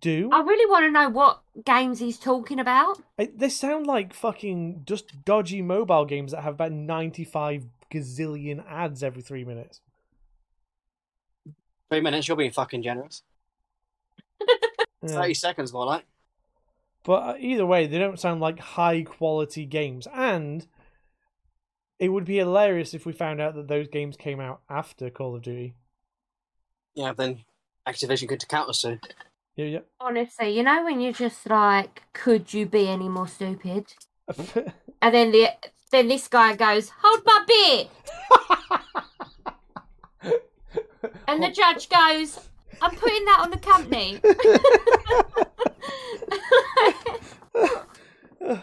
do. 0.00 0.30
I 0.32 0.40
really 0.42 0.70
want 0.70 0.84
to 0.84 0.90
know 0.90 1.08
what 1.08 1.40
games 1.64 1.98
he's 1.98 2.18
talking 2.18 2.60
about. 2.60 3.00
I- 3.18 3.30
they 3.34 3.48
sound 3.48 3.86
like 3.86 4.12
fucking 4.14 4.82
just 4.84 5.24
dodgy 5.24 5.62
mobile 5.62 6.04
games 6.04 6.32
that 6.32 6.42
have 6.42 6.54
about 6.54 6.72
ninety-five 6.72 7.64
gazillion 7.92 8.64
ads 8.68 9.02
every 9.02 9.22
three 9.22 9.44
minutes. 9.44 9.80
Three 11.90 12.00
minutes, 12.00 12.28
you're 12.28 12.36
being 12.36 12.50
fucking 12.52 12.82
generous. 12.82 13.22
Yeah. 15.00 15.10
30 15.10 15.34
seconds 15.34 15.72
more 15.72 15.86
like. 15.86 16.04
But 17.04 17.22
uh, 17.22 17.34
either 17.38 17.64
way, 17.64 17.86
they 17.86 17.98
don't 18.00 18.18
sound 18.18 18.40
like 18.40 18.58
high 18.58 19.02
quality 19.04 19.64
games. 19.64 20.08
And 20.12 20.66
it 21.98 22.08
would 22.08 22.24
be 22.24 22.36
hilarious 22.36 22.94
if 22.94 23.04
we 23.06 23.12
found 23.12 23.40
out 23.40 23.54
that 23.54 23.68
those 23.68 23.88
games 23.88 24.16
came 24.16 24.40
out 24.40 24.60
after 24.70 25.10
Call 25.10 25.34
of 25.36 25.42
Duty. 25.42 25.74
Yeah, 26.94 27.12
then 27.12 27.44
Activision 27.86 28.28
could 28.28 28.46
count 28.48 28.68
us 28.68 28.80
soon. 28.80 29.00
Yeah, 29.56 29.66
yeah. 29.66 29.80
Honestly, 30.00 30.56
you 30.56 30.62
know 30.62 30.84
when 30.84 31.00
you're 31.00 31.12
just 31.12 31.48
like, 31.48 32.02
could 32.12 32.54
you 32.54 32.66
be 32.66 32.88
any 32.88 33.08
more 33.08 33.28
stupid? 33.28 33.86
And 35.00 35.14
then 35.14 35.30
the 35.30 35.50
then 35.92 36.08
this 36.08 36.26
guy 36.26 36.56
goes, 36.56 36.90
hold 37.00 37.22
my 37.24 37.44
beer, 37.46 37.86
and 41.28 41.40
the 41.40 41.50
judge 41.50 41.88
goes, 41.88 42.40
I'm 42.82 42.96
putting 42.96 43.24
that 43.26 43.38
on 43.42 43.50
the 43.50 43.58
company. 43.58 44.20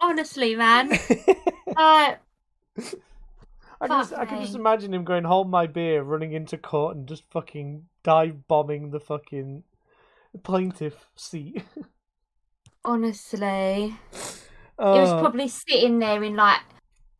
Honestly, 0.00 0.54
man, 0.54 0.96
uh, 1.76 2.14
I 3.80 3.88
can, 3.88 4.00
just, 4.00 4.12
I 4.14 4.24
can 4.24 4.40
just 4.40 4.54
imagine 4.54 4.94
him 4.94 5.04
going, 5.04 5.24
hold 5.24 5.50
my 5.50 5.66
beer, 5.66 6.02
running 6.02 6.32
into 6.32 6.56
court 6.56 6.96
and 6.96 7.06
just 7.06 7.24
fucking 7.30 7.86
dive 8.02 8.48
bombing 8.48 8.90
the 8.90 9.00
fucking 9.00 9.64
plaintiff 10.42 11.10
seat. 11.16 11.62
honestly, 12.84 13.94
he 14.10 14.28
Oh, 14.78 15.00
was 15.00 15.12
probably 15.12 15.48
sitting 15.48 15.98
there 15.98 16.22
in 16.22 16.36
like 16.36 16.60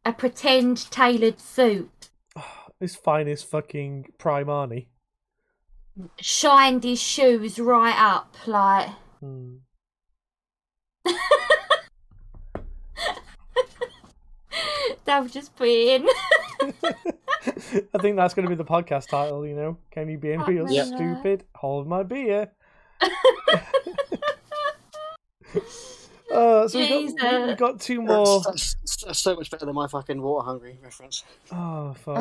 a 0.05 0.13
pretend 0.13 0.91
tailored 0.91 1.41
suit, 1.41 2.11
his 2.81 2.97
finest 2.97 3.47
fucking 3.47 4.13
prime 4.19 4.47
Arnie. 4.47 4.89
shined 6.21 6.85
his 6.85 7.01
shoes 7.01 7.59
right 7.59 7.97
up, 7.99 8.37
like. 8.47 8.91
Hmm. 9.21 9.57
They'll 15.05 15.27
just 15.27 15.55
put 15.57 15.69
it 15.69 16.01
in. 16.03 16.09
I 17.95 17.99
think 18.01 18.17
that's 18.17 18.35
going 18.35 18.45
to 18.45 18.49
be 18.49 18.55
the 18.57 18.65
podcast 18.65 19.09
title, 19.09 19.47
you 19.47 19.55
know? 19.55 19.77
Can 19.91 20.09
you 20.09 20.19
be 20.19 20.33
any 20.33 20.43
Oh, 20.43 20.47
real 20.47 20.71
yeah. 20.71 20.85
stupid? 20.85 21.45
Hold 21.57 21.87
my 21.87 22.03
beer. 22.03 22.51
Uh, 26.33 26.67
so 26.69 26.79
we 26.81 26.89
got, 26.89 26.99
we 27.01 27.07
Jesus. 27.07 27.57
got 27.59 27.81
two 27.81 28.03
more. 28.03 28.43
That's, 28.45 28.75
that's, 28.75 29.05
that's 29.05 29.19
so 29.21 29.37
much 29.37 29.49
better 29.51 29.65
than 29.65 29.75
my 29.77 29.87
fucking 29.87 30.21
water 30.21 30.45
hungry 30.45 30.79
reference. 30.83 31.23
Oh, 31.53 31.95
fuck. 32.05 32.17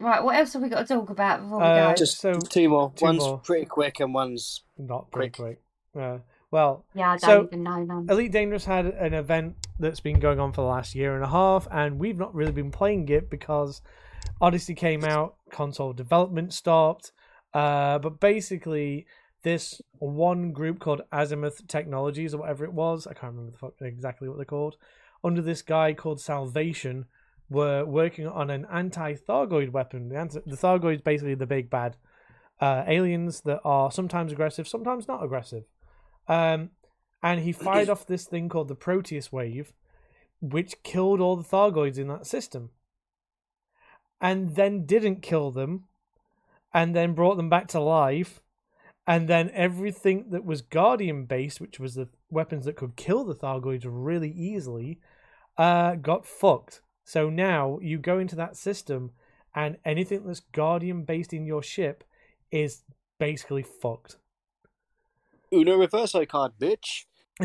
right, 0.00 0.22
what 0.22 0.36
else 0.36 0.52
have 0.54 0.62
we 0.62 0.68
got 0.68 0.86
to 0.86 0.94
talk 0.94 1.08
about 1.10 1.40
before 1.42 1.58
we 1.58 1.64
Uh, 1.64 1.90
go? 1.90 1.94
Just 1.94 2.18
so- 2.20 2.34
two 2.34 2.68
more. 2.68 2.92
two 2.96 3.04
one's 3.04 3.20
more. 3.22 3.38
pretty 3.38 3.64
quick 3.66 4.00
and 4.00 4.12
one's 4.12 4.62
Not 4.76 5.10
pretty 5.12 5.30
quick. 5.30 5.60
quick. 5.92 6.02
Uh, 6.04 6.18
well, 6.50 6.84
yeah, 6.94 7.12
I 7.12 7.16
so- 7.16 7.48
know. 7.52 8.04
Elite 8.08 8.32
Dangerous 8.32 8.64
had 8.64 8.86
an 8.86 9.14
event 9.14 9.56
that's 9.78 10.00
been 10.00 10.20
going 10.20 10.40
on 10.40 10.52
for 10.52 10.62
the 10.62 10.68
last 10.68 10.94
year 10.94 11.14
and 11.14 11.24
a 11.24 11.28
half, 11.28 11.66
and 11.70 11.98
we've 11.98 12.18
not 12.18 12.34
really 12.34 12.52
been 12.52 12.70
playing 12.70 13.08
it 13.08 13.28
because 13.28 13.82
Odyssey 14.40 14.74
came 14.74 15.04
out, 15.04 15.36
console 15.50 15.92
development 15.92 16.52
stopped. 16.52 17.12
Uh, 17.52 17.98
but 17.98 18.20
basically, 18.20 19.06
this 19.42 19.80
one 19.98 20.52
group 20.52 20.78
called 20.78 21.02
Azimuth 21.12 21.66
Technologies 21.68 22.34
or 22.34 22.38
whatever 22.38 22.64
it 22.64 22.72
was, 22.72 23.06
I 23.06 23.14
can't 23.14 23.32
remember 23.32 23.52
the 23.52 23.58
fuck 23.58 23.74
exactly 23.80 24.28
what 24.28 24.36
they're 24.36 24.44
called, 24.44 24.76
under 25.24 25.42
this 25.42 25.62
guy 25.62 25.94
called 25.94 26.20
Salvation, 26.20 27.06
were 27.48 27.84
working 27.84 28.26
on 28.26 28.50
an 28.50 28.66
anti-Thargoid 28.72 29.70
weapon. 29.70 30.08
The, 30.08 30.16
anti- 30.16 30.40
the 30.44 30.56
Thargoid 30.56 30.96
is 30.96 31.00
basically 31.00 31.34
the 31.34 31.46
big 31.46 31.70
bad 31.70 31.96
uh, 32.60 32.84
aliens 32.86 33.42
that 33.42 33.60
are 33.64 33.90
sometimes 33.90 34.32
aggressive, 34.32 34.66
sometimes 34.66 35.06
not 35.06 35.22
aggressive. 35.24 35.64
Um, 36.28 36.70
and 37.22 37.40
he 37.40 37.52
fired 37.52 37.88
off 37.88 38.06
this 38.06 38.24
thing 38.24 38.48
called 38.48 38.68
the 38.68 38.74
Proteus 38.74 39.32
wave, 39.32 39.72
which 40.40 40.82
killed 40.82 41.20
all 41.20 41.36
the 41.36 41.44
Thargoids 41.44 41.98
in 41.98 42.08
that 42.08 42.26
system. 42.26 42.70
And 44.20 44.54
then 44.54 44.86
didn't 44.86 45.22
kill 45.22 45.50
them, 45.50 45.84
and 46.72 46.94
then 46.94 47.14
brought 47.14 47.36
them 47.36 47.50
back 47.50 47.68
to 47.68 47.80
life. 47.80 48.40
And 49.06 49.28
then 49.28 49.50
everything 49.54 50.30
that 50.30 50.44
was 50.44 50.62
Guardian 50.62 51.26
based, 51.26 51.60
which 51.60 51.78
was 51.78 51.94
the 51.94 52.08
weapons 52.30 52.64
that 52.64 52.76
could 52.76 52.96
kill 52.96 53.24
the 53.24 53.34
Thargoids 53.34 53.84
really 53.86 54.30
easily, 54.30 55.00
uh, 55.56 55.94
got 55.94 56.26
fucked. 56.26 56.82
So 57.04 57.30
now 57.30 57.78
you 57.80 57.98
go 57.98 58.18
into 58.18 58.36
that 58.36 58.56
system, 58.56 59.12
and 59.54 59.78
anything 59.84 60.26
that's 60.26 60.40
Guardian 60.40 61.04
based 61.04 61.32
in 61.32 61.46
your 61.46 61.62
ship 61.62 62.04
is 62.50 62.82
basically 63.18 63.62
fucked. 63.62 64.16
Uno 65.52 65.78
Reverso 65.78 66.26
card, 66.28 66.52
bitch. 66.60 67.04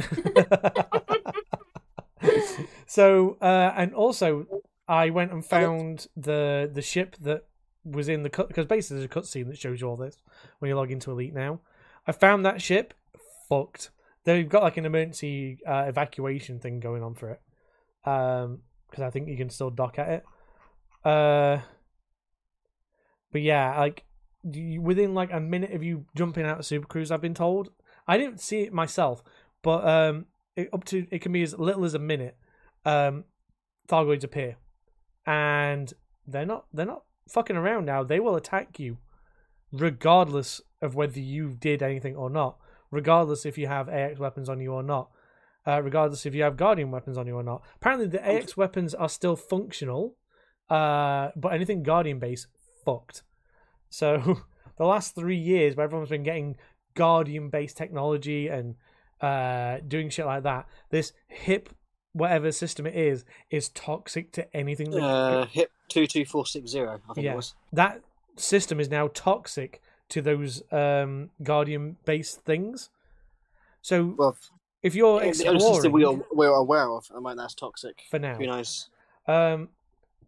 so 2.88 3.38
uh, 3.41 3.73
and 3.75 3.93
also 3.93 4.45
I 4.88 5.09
went 5.09 5.31
and 5.31 5.45
found 5.45 6.07
the 6.15 6.69
the 6.71 6.81
ship 6.81 7.15
that 7.21 7.45
was 7.83 8.07
in 8.07 8.23
the 8.23 8.30
cut 8.30 8.47
because 8.47 8.65
basically 8.65 8.97
there's 8.97 9.05
a 9.05 9.13
cutscene 9.13 9.47
that 9.47 9.57
shows 9.57 9.81
you 9.81 9.88
all 9.88 9.97
this 9.97 10.17
when 10.59 10.69
you 10.69 10.75
log 10.75 10.91
into 10.91 11.11
Elite 11.11 11.33
now. 11.33 11.59
I 12.07 12.11
found 12.11 12.45
that 12.45 12.61
ship 12.61 12.93
fucked. 13.49 13.91
They've 14.23 14.47
got 14.47 14.63
like 14.63 14.77
an 14.77 14.85
emergency 14.85 15.59
uh, 15.65 15.85
evacuation 15.88 16.59
thing 16.59 16.80
going 16.80 17.03
on 17.03 17.15
for 17.15 17.31
it, 17.31 17.41
um, 18.05 18.59
because 18.89 19.03
I 19.03 19.09
think 19.09 19.27
you 19.27 19.38
can 19.38 19.49
still 19.49 19.69
dock 19.69 19.97
at 19.97 20.09
it. 20.09 20.23
Uh, 21.03 21.61
but 23.31 23.41
yeah, 23.41 23.80
like 23.80 24.03
within 24.43 25.13
like 25.13 25.31
a 25.31 25.39
minute 25.39 25.73
of 25.73 25.83
you 25.83 26.05
jumping 26.15 26.45
out 26.45 26.59
of 26.59 26.65
Super 26.65 26.88
Cruise, 26.88 27.11
I've 27.11 27.21
been 27.21 27.33
told. 27.33 27.69
I 28.07 28.17
didn't 28.17 28.41
see 28.41 28.61
it 28.61 28.73
myself, 28.73 29.23
but 29.61 29.88
um, 29.88 30.25
it, 30.55 30.69
up 30.73 30.83
to 30.85 31.07
it 31.11 31.21
can 31.21 31.31
be 31.31 31.43
as 31.43 31.57
little 31.57 31.85
as 31.85 31.93
a 31.93 31.99
minute. 31.99 32.38
Um, 32.85 33.25
Thargoids 33.88 34.23
appear, 34.23 34.57
and 35.25 35.93
they're 36.27 36.45
not 36.45 36.65
they're 36.73 36.85
not 36.85 37.03
fucking 37.30 37.55
around 37.55 37.85
now. 37.85 38.03
They 38.03 38.19
will 38.19 38.35
attack 38.35 38.80
you, 38.80 38.97
regardless 39.71 40.61
of 40.81 40.95
whether 40.95 41.19
you 41.19 41.55
did 41.59 41.83
anything 41.83 42.15
or 42.15 42.30
not. 42.30 42.57
Regardless 42.89 43.45
if 43.45 43.57
you 43.57 43.67
have 43.67 43.88
AX 43.88 44.19
weapons 44.19 44.49
on 44.49 44.59
you 44.59 44.73
or 44.73 44.83
not. 44.83 45.09
Uh, 45.65 45.81
regardless 45.81 46.25
if 46.25 46.33
you 46.33 46.43
have 46.43 46.57
Guardian 46.57 46.91
weapons 46.91 47.17
on 47.17 47.27
you 47.27 47.35
or 47.35 47.43
not. 47.43 47.61
Apparently, 47.75 48.07
the 48.07 48.27
AX 48.27 48.57
weapons 48.57 48.95
are 48.95 49.07
still 49.07 49.35
functional, 49.35 50.17
uh, 50.69 51.30
but 51.35 51.53
anything 51.53 51.83
Guardian 51.83 52.19
based 52.19 52.47
fucked. 52.83 53.23
So 53.89 54.41
the 54.77 54.85
last 54.85 55.13
three 55.13 55.38
years, 55.38 55.75
where 55.75 55.83
everyone's 55.83 56.09
been 56.09 56.23
getting 56.23 56.57
Guardian 56.93 57.49
based 57.49 57.77
technology 57.77 58.47
and 58.47 58.75
uh, 59.21 59.77
doing 59.87 60.09
shit 60.09 60.25
like 60.25 60.43
that, 60.43 60.67
this 60.89 61.13
hip 61.27 61.69
whatever 62.13 62.51
system 62.51 62.85
it 62.85 62.95
is 62.95 63.23
is 63.49 63.69
toxic 63.69 64.31
to 64.33 64.55
anything 64.55 64.89
that 64.91 65.01
Uh, 65.01 65.45
hip 65.45 65.71
22460, 65.89 66.81
I 66.81 66.97
think 67.13 67.25
Yeah. 67.25 67.33
it 67.33 67.35
was. 67.35 67.55
that 67.71 68.01
system 68.35 68.79
is 68.79 68.89
now 68.89 69.07
toxic 69.13 69.81
to 70.09 70.21
those 70.21 70.61
um, 70.71 71.29
Guardian 71.41 71.97
based 72.05 72.41
things. 72.41 72.89
So 73.81 74.15
Well, 74.17 74.35
if 74.83 74.95
you're 74.95 75.23
it's 75.23 75.39
the 75.39 75.47
only 75.47 75.61
system 75.61 75.93
we 75.93 76.03
are, 76.03 76.19
we're 76.31 76.49
aware 76.49 76.89
of. 76.91 77.09
I 77.15 77.19
mean, 77.19 77.37
that's 77.37 77.53
toxic. 77.55 78.01
for 78.09 78.19
now, 78.19 78.35
Who 78.35 78.47
knows? 78.47 78.89
Um, 79.27 79.69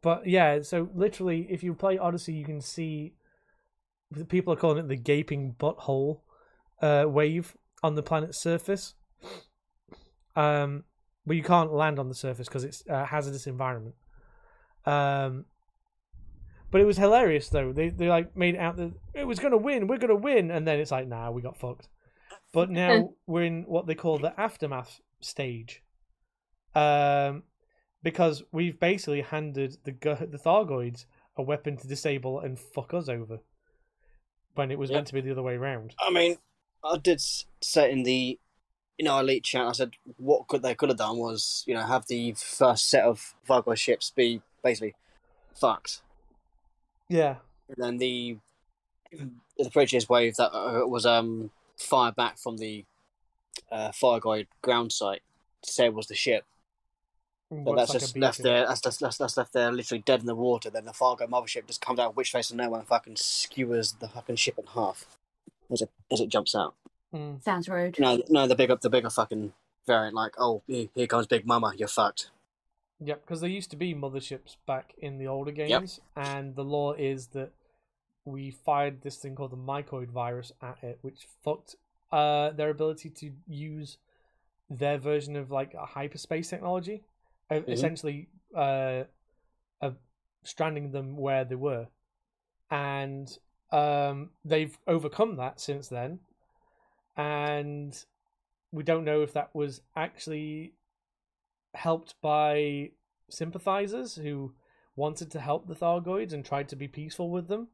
but 0.01 0.27
yeah, 0.27 0.61
so 0.61 0.89
literally, 0.93 1.47
if 1.49 1.63
you 1.63 1.73
play 1.73 1.97
Odyssey, 1.97 2.33
you 2.33 2.45
can 2.45 2.61
see 2.61 3.13
people 4.29 4.53
are 4.53 4.57
calling 4.57 4.77
it 4.77 4.87
the 4.87 4.95
gaping 4.95 5.55
butthole 5.59 6.19
uh, 6.81 7.05
wave 7.07 7.55
on 7.81 7.95
the 7.95 8.03
planet's 8.03 8.39
surface. 8.39 8.95
Um, 10.35 10.83
but 11.25 11.35
you 11.35 11.43
can't 11.43 11.73
land 11.73 11.99
on 11.99 12.09
the 12.09 12.15
surface 12.15 12.47
because 12.47 12.63
it's 12.63 12.83
a 12.87 13.05
hazardous 13.05 13.47
environment. 13.47 13.95
Um, 14.85 15.45
but 16.71 16.81
it 16.81 16.85
was 16.85 16.97
hilarious 16.97 17.49
though. 17.49 17.71
They 17.71 17.89
they 17.89 18.09
like 18.09 18.35
made 18.35 18.55
it 18.55 18.59
out 18.59 18.77
that 18.77 18.93
it 19.13 19.25
was 19.27 19.39
gonna 19.39 19.57
win, 19.57 19.87
we're 19.87 19.97
gonna 19.99 20.15
win, 20.15 20.51
and 20.51 20.67
then 20.67 20.79
it's 20.79 20.91
like, 20.91 21.07
nah, 21.07 21.31
we 21.31 21.41
got 21.41 21.57
fucked. 21.57 21.87
but 22.51 22.69
now 22.69 23.11
we're 23.27 23.43
in 23.43 23.63
what 23.63 23.87
they 23.87 23.95
call 23.95 24.17
the 24.17 24.37
aftermath 24.39 24.99
stage. 25.21 25.81
Um, 26.75 27.43
because 28.01 28.43
we've 28.51 28.79
basically 28.79 29.21
handed 29.21 29.77
the 29.85 29.91
the 29.91 30.37
Thargoids 30.39 31.05
a 31.37 31.41
weapon 31.43 31.77
to 31.77 31.87
disable 31.87 32.39
and 32.39 32.59
fuck 32.59 32.93
us 32.93 33.07
over. 33.07 33.39
When 34.55 34.69
it 34.71 34.77
was 34.77 34.89
Yep. 34.89 34.97
meant 34.97 35.07
to 35.07 35.13
be 35.13 35.21
the 35.21 35.31
other 35.31 35.41
way 35.43 35.55
around. 35.55 35.95
I 35.99 36.09
mean, 36.11 36.37
I 36.83 36.97
did 36.97 37.21
say 37.61 37.91
in 37.91 38.03
the 38.03 38.39
you 38.97 39.05
know 39.05 39.19
elite 39.19 39.43
chat. 39.43 39.65
I 39.67 39.71
said 39.71 39.91
what 40.17 40.47
could 40.47 40.61
they 40.61 40.75
could 40.75 40.89
have 40.89 40.97
done 40.97 41.17
was 41.17 41.63
you 41.65 41.73
know 41.73 41.81
have 41.83 42.07
the 42.07 42.33
first 42.33 42.89
set 42.89 43.03
of 43.03 43.33
Vargo 43.47 43.75
ships 43.75 44.11
be 44.15 44.41
basically 44.63 44.95
fucked, 45.55 46.01
Yeah. 47.09 47.37
and 47.69 47.77
then 47.77 47.97
the 47.97 48.37
the 49.57 49.69
previous 49.71 50.09
wave 50.09 50.35
that 50.37 50.51
uh, 50.53 50.85
was 50.87 51.05
um 51.05 51.51
fired 51.77 52.15
back 52.15 52.37
from 52.37 52.57
the 52.57 52.85
uh, 53.71 53.89
Thargoid 53.89 54.47
ground 54.61 54.91
site 54.91 55.21
disables 55.61 56.07
the 56.07 56.15
ship. 56.15 56.45
But 57.49 57.75
What's 57.75 57.79
that's 57.81 57.93
like 57.93 57.99
just 58.01 58.17
left 58.17 58.41
there. 58.41 58.65
That's, 58.65 58.81
that's 58.81 58.97
that's 58.97 59.17
that's 59.17 59.37
left 59.37 59.53
there, 59.53 59.71
literally 59.71 60.01
dead 60.05 60.21
in 60.21 60.25
the 60.25 60.35
water. 60.35 60.71
Then 60.71 60.85
the 60.85 60.93
Fargo 60.93 61.27
mothership 61.27 61.67
just 61.67 61.81
comes 61.81 61.99
out 61.99 62.15
which 62.15 62.31
face 62.31 62.49
of 62.49 62.57
nowhere 62.57 62.79
and 62.79 62.87
fucking 62.87 63.17
skewers 63.17 63.93
the 63.93 64.07
fucking 64.07 64.37
ship 64.37 64.57
in 64.57 64.65
half 64.65 65.05
as 65.73 65.81
it 65.81 65.89
as 66.11 66.21
it 66.21 66.29
jumps 66.29 66.55
out. 66.55 66.75
Mm. 67.13 67.43
Sounds 67.43 67.67
rude. 67.69 67.99
No, 67.99 68.21
no, 68.29 68.47
the 68.47 68.55
bigger 68.55 68.77
the 68.81 68.89
bigger 68.89 69.09
fucking 69.09 69.53
variant. 69.85 70.15
Like, 70.15 70.33
oh, 70.37 70.63
here, 70.67 70.87
here 70.95 71.07
comes 71.07 71.27
Big 71.27 71.45
Mama. 71.45 71.73
You're 71.77 71.87
fucked. 71.87 72.29
Yep, 72.99 73.25
because 73.25 73.41
there 73.41 73.49
used 73.49 73.69
to 73.71 73.75
be 73.75 73.93
motherships 73.93 74.55
back 74.65 74.93
in 74.97 75.17
the 75.17 75.27
older 75.27 75.51
games, 75.51 75.99
and 76.15 76.55
the 76.55 76.63
lore 76.63 76.97
is 76.97 77.27
that 77.27 77.51
we 78.25 78.51
fired 78.51 79.01
this 79.01 79.17
thing 79.17 79.35
called 79.35 79.51
the 79.51 79.57
mycoid 79.57 80.09
virus 80.09 80.51
at 80.61 80.77
it, 80.81 80.99
which 81.01 81.27
fucked 81.43 81.75
uh, 82.11 82.51
their 82.51 82.69
ability 82.69 83.09
to 83.09 83.31
use 83.47 83.97
their 84.69 84.97
version 84.97 85.35
of 85.35 85.51
like 85.51 85.73
a 85.73 85.85
hyperspace 85.85 86.49
technology, 86.49 87.03
uh, 87.51 87.59
essentially 87.67 88.29
uh, 88.55 89.03
uh, 89.81 89.91
stranding 90.43 90.91
them 90.91 91.17
where 91.17 91.43
they 91.43 91.55
were, 91.55 91.87
and 92.71 93.37
um, 93.73 94.29
they've 94.45 94.77
overcome 94.87 95.35
that 95.37 95.59
since 95.59 95.87
then, 95.87 96.19
and 97.17 98.05
we 98.71 98.83
don't 98.83 99.03
know 99.03 99.21
if 99.21 99.33
that 99.33 99.49
was 99.53 99.81
actually 99.95 100.73
helped 101.73 102.15
by 102.21 102.91
sympathizers 103.29 104.15
who 104.15 104.53
wanted 104.95 105.31
to 105.31 105.39
help 105.39 105.67
the 105.67 105.75
Thargoids 105.75 106.33
and 106.33 106.45
tried 106.45 106.69
to 106.69 106.75
be 106.75 106.87
peaceful 106.87 107.29
with 107.29 107.47
them. 107.47 107.67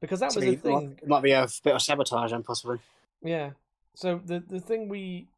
Because 0.00 0.20
that 0.20 0.34
was 0.34 0.44
the 0.44 0.56
thing. 0.56 0.98
Might 1.06 1.22
be 1.22 1.32
a 1.32 1.48
bit 1.62 1.74
of 1.74 1.82
sabotage, 1.82 2.30
then 2.30 2.42
possibly. 2.42 2.78
Yeah. 3.22 3.50
So 3.94 4.20
the 4.24 4.40
the 4.40 4.60
thing 4.60 4.88
we 4.88 5.28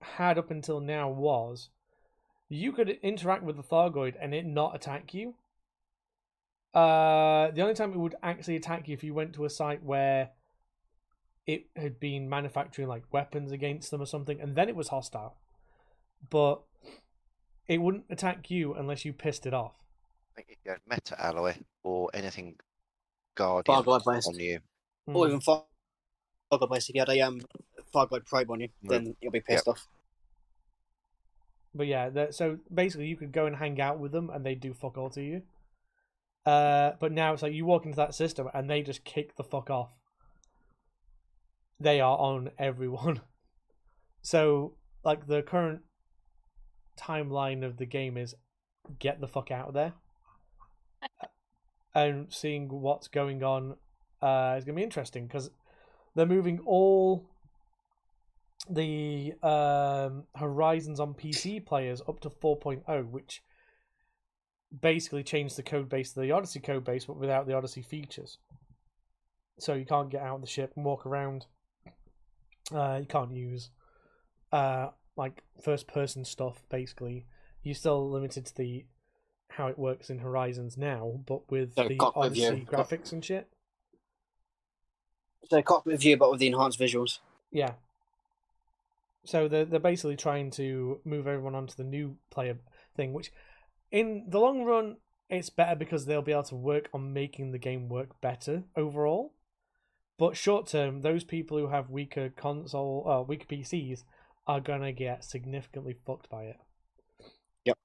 had 0.00 0.38
up 0.38 0.50
until 0.50 0.80
now 0.80 1.08
was 1.08 1.68
you 2.48 2.72
could 2.72 2.98
interact 3.02 3.42
with 3.42 3.56
the 3.56 3.62
Thargoid 3.62 4.14
and 4.20 4.34
it 4.34 4.44
not 4.44 4.74
attack 4.74 5.14
you. 5.14 5.34
Uh, 6.74 7.50
the 7.52 7.62
only 7.62 7.74
time 7.74 7.92
it 7.92 7.98
would 7.98 8.16
actually 8.22 8.56
attack 8.56 8.88
you 8.88 8.94
if 8.94 9.04
you 9.04 9.14
went 9.14 9.32
to 9.34 9.44
a 9.44 9.50
site 9.50 9.82
where 9.84 10.30
it 11.46 11.66
had 11.76 12.00
been 12.00 12.28
manufacturing 12.28 12.88
like 12.88 13.04
weapons 13.12 13.52
against 13.52 13.90
them 13.90 14.02
or 14.02 14.06
something, 14.06 14.40
and 14.40 14.56
then 14.56 14.68
it 14.68 14.74
was 14.74 14.88
hostile. 14.88 15.36
But 16.30 16.62
it 17.68 17.78
wouldn't 17.80 18.06
attack 18.10 18.50
you 18.50 18.74
unless 18.74 19.04
you 19.04 19.12
pissed 19.12 19.46
it 19.46 19.54
off. 19.54 19.74
I 20.36 20.42
if 20.48 20.58
you 20.64 20.70
had 20.72 20.80
meta 20.88 21.22
alloy 21.22 21.54
or 21.84 22.10
anything 22.12 22.56
guardian 23.36 23.82
Thargoid 23.82 24.04
based, 24.04 24.28
on 24.28 24.38
you, 24.38 24.60
or 25.06 25.26
Mm. 25.26 25.28
even 25.28 25.40
Fargo 25.40 26.66
based. 26.70 26.90
If 26.90 26.96
you 26.96 27.00
had 27.02 27.08
a 27.10 27.20
um 27.20 27.40
Thargoid 27.94 28.26
probe 28.26 28.50
on 28.50 28.60
you, 28.60 28.68
Mm. 28.84 28.88
then 28.88 29.16
you'll 29.20 29.32
be 29.32 29.40
pissed 29.40 29.68
off. 29.68 29.86
But 31.74 31.86
yeah, 31.88 32.30
so 32.30 32.58
basically 32.72 33.06
you 33.06 33.16
could 33.16 33.32
go 33.32 33.46
and 33.46 33.56
hang 33.56 33.80
out 33.80 33.98
with 33.98 34.12
them 34.12 34.30
and 34.30 34.44
they 34.46 34.54
do 34.54 34.72
fuck 34.72 34.96
all 34.96 35.10
to 35.10 35.22
you. 35.22 35.42
Uh, 36.46 36.92
but 37.00 37.12
now 37.12 37.32
it's 37.32 37.42
like 37.42 37.54
you 37.54 37.64
walk 37.64 37.86
into 37.86 37.96
that 37.96 38.14
system 38.14 38.48
and 38.52 38.68
they 38.68 38.82
just 38.82 39.04
kick 39.04 39.36
the 39.36 39.44
fuck 39.44 39.70
off. 39.70 39.90
They 41.80 42.00
are 42.00 42.16
on 42.16 42.50
everyone. 42.58 43.20
So 44.26 44.72
like 45.04 45.26
the 45.26 45.42
current 45.42 45.82
timeline 46.98 47.62
of 47.62 47.76
the 47.76 47.84
game 47.84 48.16
is 48.16 48.34
get 48.98 49.20
the 49.20 49.28
fuck 49.28 49.50
out 49.50 49.68
of 49.68 49.74
there. 49.74 49.92
And 51.94 52.32
seeing 52.32 52.68
what's 52.70 53.06
going 53.06 53.42
on 53.42 53.76
uh, 54.22 54.54
is 54.56 54.64
gonna 54.64 54.76
be 54.76 54.82
interesting 54.82 55.26
because 55.26 55.50
they're 56.14 56.24
moving 56.24 56.58
all 56.64 57.28
the 58.68 59.34
um, 59.42 60.24
Horizons 60.34 60.98
on 60.98 61.14
PC 61.14 61.64
players 61.64 62.00
up 62.08 62.20
to 62.20 62.30
4.0, 62.30 63.10
which 63.10 63.42
basically 64.80 65.22
changed 65.22 65.56
the 65.56 65.62
code 65.62 65.88
base 65.88 66.12
to 66.12 66.20
the 66.20 66.32
Odyssey 66.32 66.60
code 66.60 66.84
base, 66.84 67.04
but 67.04 67.16
without 67.16 67.46
the 67.46 67.54
Odyssey 67.54 67.82
features. 67.82 68.38
So 69.58 69.74
you 69.74 69.84
can't 69.84 70.10
get 70.10 70.22
out 70.22 70.36
of 70.36 70.40
the 70.40 70.46
ship 70.46 70.72
and 70.76 70.84
walk 70.84 71.06
around. 71.06 71.46
Uh, 72.74 72.98
you 73.00 73.06
can't 73.06 73.32
use 73.32 73.70
uh, 74.52 74.88
like 75.16 75.42
first 75.62 75.86
person 75.86 76.24
stuff. 76.24 76.62
Basically, 76.70 77.26
you're 77.62 77.74
still 77.74 78.10
limited 78.10 78.46
to 78.46 78.56
the 78.56 78.86
how 79.50 79.68
it 79.68 79.78
works 79.78 80.10
in 80.10 80.18
Horizons 80.18 80.76
now, 80.76 81.20
but 81.26 81.50
with 81.50 81.74
So 81.74 81.88
the. 81.88 81.98
Odyssey 82.00 82.66
graphics 82.68 83.12
and 83.12 83.24
shit. 83.24 83.48
So 85.48 85.62
cockpit 85.62 86.00
view, 86.00 86.16
but 86.16 86.30
with 86.30 86.40
the 86.40 86.46
enhanced 86.46 86.80
visuals. 86.80 87.18
Yeah. 87.52 87.72
So 89.24 89.46
they're 89.46 89.64
they're 89.64 89.80
basically 89.80 90.16
trying 90.16 90.50
to 90.52 91.00
move 91.04 91.26
everyone 91.26 91.54
onto 91.54 91.74
the 91.74 91.84
new 91.84 92.16
player 92.30 92.58
thing, 92.96 93.12
which 93.12 93.30
in 93.94 94.24
the 94.28 94.40
long 94.40 94.64
run 94.64 94.96
it's 95.30 95.50
better 95.50 95.76
because 95.76 96.04
they'll 96.04 96.20
be 96.20 96.32
able 96.32 96.42
to 96.42 96.56
work 96.56 96.88
on 96.92 97.12
making 97.12 97.52
the 97.52 97.58
game 97.58 97.88
work 97.88 98.20
better 98.20 98.64
overall. 98.76 99.32
But 100.18 100.36
short 100.36 100.66
term, 100.66 101.00
those 101.00 101.24
people 101.24 101.58
who 101.58 101.68
have 101.68 101.90
weaker 101.90 102.28
console, 102.28 103.08
uh, 103.08 103.22
weaker 103.22 103.46
PCs, 103.46 104.04
are 104.46 104.60
gonna 104.60 104.92
get 104.92 105.24
significantly 105.24 105.96
fucked 106.06 106.28
by 106.28 106.44
it. 106.44 106.56
Yep. 107.64 107.78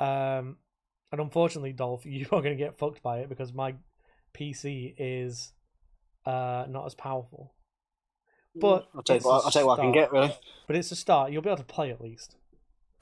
Um, 0.00 0.56
and 1.12 1.20
unfortunately, 1.20 1.72
Dolph, 1.72 2.06
you 2.06 2.26
are 2.32 2.40
gonna 2.40 2.54
get 2.54 2.78
fucked 2.78 3.02
by 3.02 3.18
it 3.18 3.28
because 3.28 3.52
my 3.52 3.74
PC 4.34 4.94
is 4.96 5.52
uh 6.24 6.66
not 6.68 6.86
as 6.86 6.94
powerful. 6.94 7.54
But 8.54 8.88
I'll 8.94 9.02
tell 9.02 9.16
you 9.16 9.18
it's 9.18 9.26
what, 9.26 9.54
a 9.54 9.58
I'll 9.58 9.62
you 9.62 9.66
what 9.66 9.78
I 9.78 9.82
can 9.82 9.92
get 9.92 10.12
really. 10.12 10.34
But 10.66 10.76
it's 10.76 10.90
a 10.90 10.96
start. 10.96 11.32
You'll 11.32 11.42
be 11.42 11.50
able 11.50 11.58
to 11.58 11.64
play 11.64 11.90
at 11.90 12.00
least. 12.00 12.36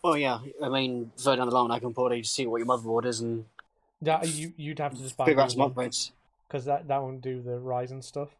Well, 0.03 0.17
yeah. 0.17 0.39
I 0.63 0.69
mean, 0.69 1.11
further 1.17 1.39
down 1.39 1.49
the 1.49 1.55
line, 1.55 1.71
I 1.71 1.79
can 1.79 1.93
probably 1.93 2.23
see 2.23 2.47
what 2.47 2.59
your 2.59 2.67
motherboard 2.67 3.07
is 3.07 3.21
and 3.21 3.47
That 4.03 4.29
you 4.29 4.53
you'd 4.57 4.79
have 4.79 4.95
to 4.95 5.03
just 5.03 5.17
buy 5.17 5.27
figure 5.27 5.41
out 5.41 5.53
some 5.53 5.71
upgrades. 5.71 6.11
because 6.47 6.65
that 6.67 6.87
that 6.89 7.03
won't 7.03 7.23
do 7.23 7.43
the 7.43 7.59
Ryzen 7.59 8.03
stuff. 8.05 8.31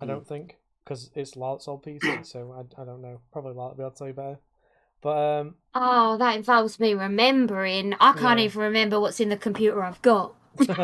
I 0.00 0.04
Hmm. 0.04 0.10
don't 0.12 0.26
think 0.26 0.56
because 0.84 1.10
it's 1.14 1.36
Lart's 1.36 1.68
old 1.68 1.82
PC, 1.82 2.24
so 2.24 2.52
I, 2.52 2.80
I 2.80 2.84
don't 2.84 3.02
know. 3.02 3.20
Probably 3.32 3.52
Lart 3.52 3.72
will 3.72 3.76
be 3.76 3.82
able 3.82 3.90
to 3.92 3.98
tell 3.98 4.06
you 4.08 4.14
better. 4.14 4.38
But 5.02 5.16
um, 5.40 5.54
Oh, 5.74 6.16
that 6.16 6.36
involves 6.36 6.80
me 6.80 6.94
remembering. 6.94 7.94
I 8.00 8.12
can't 8.12 8.40
Yeah. 8.40 8.46
even 8.46 8.62
remember 8.62 8.98
what's 8.98 9.20
in 9.20 9.28
the 9.28 9.36
computer 9.36 9.82
I've 9.82 10.02
got. 10.02 10.34
but 10.66 10.76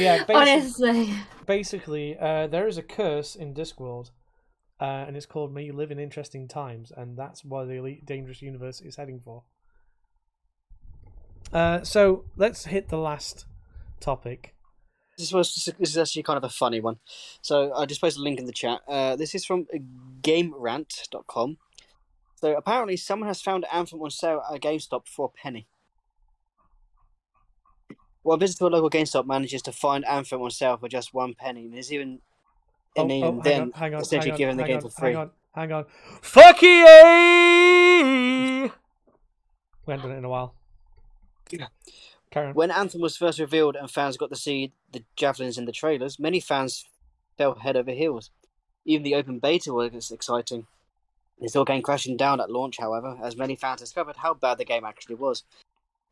yeah, 0.00 0.18
basic, 0.18 0.34
Honestly. 0.34 1.14
basically, 1.46 2.16
uh, 2.18 2.46
there 2.46 2.68
is 2.68 2.78
a 2.78 2.82
curse 2.82 3.34
in 3.34 3.54
Discworld, 3.54 4.10
uh, 4.82 5.04
and 5.06 5.16
it's 5.16 5.26
called 5.26 5.54
"May 5.54 5.62
You 5.62 5.72
Live 5.72 5.92
in 5.92 6.00
Interesting 6.00 6.48
Times," 6.48 6.90
and 6.96 7.16
that's 7.16 7.44
what 7.44 7.68
the 7.68 7.74
Elite 7.74 8.04
Dangerous 8.04 8.42
Universe 8.42 8.80
is 8.80 8.96
heading 8.96 9.20
for. 9.24 9.44
Uh, 11.52 11.84
so 11.84 12.24
let's 12.36 12.64
hit 12.64 12.88
the 12.88 12.96
last 12.96 13.46
topic. 14.00 14.56
This 15.16 15.32
was 15.32 15.72
this 15.78 15.90
is 15.90 15.98
actually 15.98 16.24
kind 16.24 16.36
of 16.36 16.42
a 16.42 16.48
funny 16.48 16.80
one. 16.80 16.96
So 17.42 17.72
I 17.72 17.86
just 17.86 18.00
posted 18.00 18.22
a 18.22 18.24
link 18.24 18.40
in 18.40 18.46
the 18.46 18.52
chat. 18.52 18.80
Uh, 18.88 19.14
this 19.14 19.36
is 19.36 19.44
from 19.44 19.66
GameRant.com. 20.20 21.58
So 22.40 22.56
apparently, 22.56 22.96
someone 22.96 23.28
has 23.28 23.40
found 23.40 23.64
Anthem 23.72 24.02
on 24.02 24.10
sale 24.10 24.42
at 24.52 24.60
GameStop 24.60 25.06
for 25.06 25.26
a 25.26 25.28
penny. 25.28 25.68
Well, 28.24 28.34
a 28.34 28.38
visit 28.38 28.58
to 28.58 28.66
a 28.66 28.68
local 28.68 28.90
GameStop 28.90 29.26
manages 29.26 29.62
to 29.62 29.72
find 29.72 30.04
Anthem 30.06 30.42
on 30.42 30.50
sale 30.50 30.76
for 30.76 30.88
just 30.88 31.14
one 31.14 31.34
penny, 31.34 31.66
and 31.66 31.78
is 31.78 31.92
even 31.92 32.20
Oh, 32.96 33.02
and 33.02 33.12
Oh, 33.12 33.26
oh, 33.38 33.40
then 33.42 33.62
on, 33.62 33.72
hang 33.72 33.94
on, 33.94 34.02
essentially 34.02 34.30
hang 34.30 34.34
on, 34.34 34.38
giving 34.38 34.56
the 34.56 34.64
game 34.64 34.80
for 34.80 34.90
free. 34.90 35.12
Hang 35.12 35.16
on, 35.16 35.30
hang 35.54 35.72
on. 35.72 35.84
Fuck 36.20 36.62
ye! 36.62 36.82
We 39.84 39.92
haven't 39.92 40.02
done 40.08 40.12
it 40.12 40.18
in 40.18 40.24
a 40.24 40.28
while. 40.28 40.54
Yeah. 41.50 41.68
Karen. 42.30 42.54
When 42.54 42.70
Anthem 42.70 43.00
was 43.00 43.16
first 43.16 43.38
revealed 43.38 43.76
and 43.76 43.90
fans 43.90 44.16
got 44.16 44.30
to 44.30 44.36
see 44.36 44.72
the 44.90 45.04
javelins 45.16 45.58
in 45.58 45.66
the 45.66 45.72
trailers, 45.72 46.18
many 46.18 46.40
fans 46.40 46.86
fell 47.36 47.54
head 47.56 47.76
over 47.76 47.90
heels. 47.90 48.30
Even 48.84 49.02
the 49.02 49.14
open 49.14 49.38
beta 49.38 49.72
was 49.72 50.10
exciting. 50.10 50.66
It 51.38 51.50
still 51.50 51.64
came 51.64 51.82
crashing 51.82 52.16
down 52.16 52.40
at 52.40 52.50
launch, 52.50 52.78
however, 52.78 53.18
as 53.22 53.36
many 53.36 53.56
fans 53.56 53.80
discovered 53.80 54.16
how 54.18 54.34
bad 54.34 54.58
the 54.58 54.64
game 54.64 54.84
actually 54.84 55.16
was. 55.16 55.44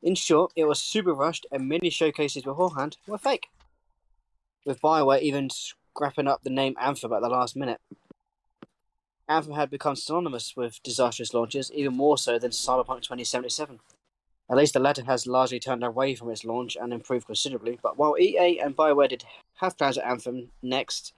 In 0.02 0.14
short, 0.14 0.52
it 0.56 0.64
was 0.64 0.82
super 0.82 1.14
rushed, 1.14 1.46
and 1.52 1.68
many 1.68 1.88
showcases 1.90 2.42
beforehand 2.42 2.96
were 3.06 3.18
fake. 3.18 3.48
With 4.66 4.80
Bioware 4.80 5.22
even 5.22 5.48
grappling 5.94 6.28
up 6.28 6.42
the 6.42 6.50
name 6.50 6.76
Anthem 6.80 7.12
at 7.12 7.22
the 7.22 7.28
last 7.28 7.56
minute. 7.56 7.80
Anthem 9.28 9.54
had 9.54 9.70
become 9.70 9.94
synonymous 9.94 10.56
with 10.56 10.82
disastrous 10.82 11.32
launches, 11.32 11.70
even 11.72 11.96
more 11.96 12.18
so 12.18 12.38
than 12.38 12.50
Cyberpunk 12.50 13.02
2077. 13.02 13.78
At 14.50 14.56
least 14.56 14.74
the 14.74 14.80
latter 14.80 15.04
has 15.04 15.28
largely 15.28 15.60
turned 15.60 15.84
away 15.84 16.16
from 16.16 16.30
its 16.30 16.44
launch 16.44 16.76
and 16.80 16.92
improved 16.92 17.26
considerably, 17.26 17.78
but 17.80 17.96
while 17.96 18.18
EA 18.18 18.58
and 18.58 18.76
BioWare 18.76 19.08
did 19.08 19.24
have 19.60 19.78
plans 19.78 19.96
at 19.96 20.04
Anthem 20.04 20.50
next, 20.60 21.12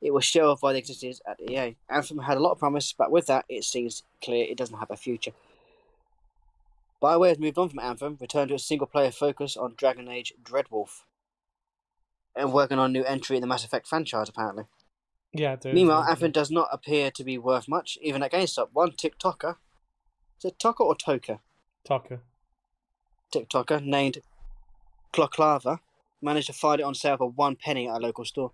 it 0.00 0.12
was 0.12 0.24
shelved 0.24 0.60
by 0.60 0.72
the 0.72 0.80
executives 0.80 1.22
at 1.24 1.40
EA. 1.40 1.76
Anthem 1.88 2.18
had 2.18 2.36
a 2.36 2.40
lot 2.40 2.52
of 2.52 2.58
promise, 2.58 2.92
but 2.92 3.12
with 3.12 3.26
that, 3.26 3.44
it 3.48 3.62
seems 3.62 4.02
clear 4.22 4.44
it 4.44 4.58
doesn't 4.58 4.78
have 4.78 4.90
a 4.90 4.96
future. 4.96 5.32
BioWare 7.00 7.28
has 7.28 7.38
moved 7.38 7.58
on 7.58 7.68
from 7.68 7.78
Anthem, 7.78 8.18
returned 8.20 8.48
to 8.48 8.56
a 8.56 8.58
single 8.58 8.88
player 8.88 9.12
focus 9.12 9.56
on 9.56 9.74
Dragon 9.76 10.08
Age 10.08 10.34
Dreadwolf, 10.42 11.04
and 12.38 12.52
working 12.52 12.78
on 12.78 12.90
a 12.90 12.92
new 12.92 13.04
entry 13.04 13.36
in 13.36 13.40
the 13.40 13.46
Mass 13.46 13.64
Effect 13.64 13.86
franchise, 13.86 14.28
apparently. 14.28 14.64
Yeah. 15.32 15.56
dude, 15.56 15.74
Meanwhile. 15.74 16.04
Anthem 16.08 16.30
does 16.30 16.50
not 16.50 16.68
appear 16.72 17.10
to 17.10 17.24
be 17.24 17.38
worth 17.38 17.68
much, 17.68 17.98
even 18.00 18.22
at 18.22 18.32
GameStop. 18.32 18.68
One 18.72 18.92
TikToker, 18.92 19.56
is 20.38 20.44
it 20.44 20.58
Toker 20.58 20.80
or 20.80 20.94
Toker? 20.94 21.40
Tucker. 21.84 22.20
TikToker 23.34 23.84
named 23.84 24.18
Clocklava 25.12 25.80
managed 26.22 26.46
to 26.48 26.52
find 26.52 26.80
it 26.80 26.84
on 26.84 26.94
sale 26.94 27.16
for 27.16 27.30
one 27.30 27.56
penny 27.56 27.88
at 27.88 27.96
a 27.96 28.00
local 28.00 28.24
store. 28.24 28.52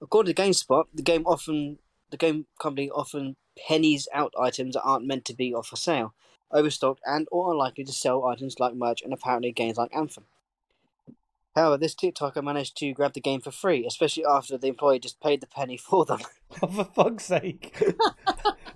According 0.00 0.34
to 0.34 0.42
GameSpot, 0.42 0.84
the 0.94 1.02
game 1.02 1.24
often 1.26 1.78
the 2.10 2.16
game 2.16 2.46
company 2.60 2.90
often 2.90 3.36
pennies 3.66 4.06
out 4.12 4.32
items 4.38 4.74
that 4.74 4.82
aren't 4.82 5.06
meant 5.06 5.24
to 5.24 5.34
be 5.34 5.54
off 5.54 5.68
for 5.68 5.76
sale, 5.76 6.14
overstocked 6.52 7.00
and 7.04 7.26
or 7.32 7.52
unlikely 7.52 7.84
to 7.84 7.92
sell 7.92 8.24
items 8.26 8.60
like 8.60 8.74
merch 8.74 9.02
and 9.02 9.12
apparently 9.12 9.52
games 9.52 9.76
like 9.76 9.94
Anthem. 9.94 10.24
However, 11.56 11.78
this 11.78 11.94
TikToker 11.94 12.44
managed 12.44 12.76
to 12.76 12.92
grab 12.92 13.14
the 13.14 13.20
game 13.20 13.40
for 13.40 13.50
free, 13.50 13.86
especially 13.86 14.26
after 14.26 14.58
the 14.58 14.68
employee 14.68 14.98
just 14.98 15.20
paid 15.20 15.40
the 15.40 15.46
penny 15.46 15.76
for 15.88 16.04
them. 16.04 16.20
Oh, 16.62 16.66
for 16.66 16.84
fuck's 16.84 17.24
sake. 17.24 17.82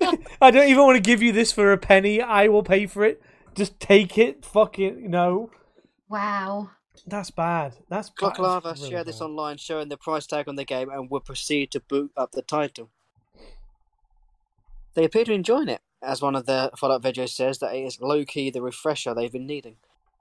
I 0.40 0.50
don't 0.50 0.68
even 0.68 0.84
want 0.84 0.96
to 0.96 1.02
give 1.02 1.22
you 1.22 1.30
this 1.30 1.52
for 1.52 1.72
a 1.72 1.78
penny. 1.78 2.22
I 2.22 2.48
will 2.48 2.62
pay 2.62 2.86
for 2.86 3.04
it. 3.04 3.22
Just 3.54 3.78
take 3.78 4.16
it. 4.16 4.44
Fuck 4.44 4.78
it. 4.78 4.96
No. 4.96 5.50
Wow. 6.08 6.70
That's 7.06 7.30
bad. 7.30 7.76
That's 7.90 8.08
bad. 8.08 8.34
Clocklava 8.34 8.62
That's 8.62 8.80
really 8.80 8.92
shared 8.92 9.06
this 9.06 9.20
online, 9.20 9.58
showing 9.58 9.88
the 9.88 9.98
price 9.98 10.26
tag 10.26 10.48
on 10.48 10.56
the 10.56 10.64
game, 10.64 10.88
and 10.88 11.10
would 11.10 11.24
proceed 11.24 11.70
to 11.72 11.80
boot 11.80 12.12
up 12.16 12.32
the 12.32 12.42
title. 12.42 12.88
They 14.94 15.04
appear 15.04 15.24
to 15.24 15.30
be 15.30 15.34
enjoying 15.34 15.68
it, 15.68 15.82
as 16.02 16.22
one 16.22 16.34
of 16.34 16.46
the 16.46 16.70
follow-up 16.76 17.02
videos 17.02 17.30
says 17.30 17.58
that 17.58 17.74
it 17.74 17.84
is 17.84 18.00
low-key 18.00 18.50
the 18.50 18.62
refresher 18.62 19.14
they've 19.14 19.30
been 19.30 19.46
needing. 19.46 19.76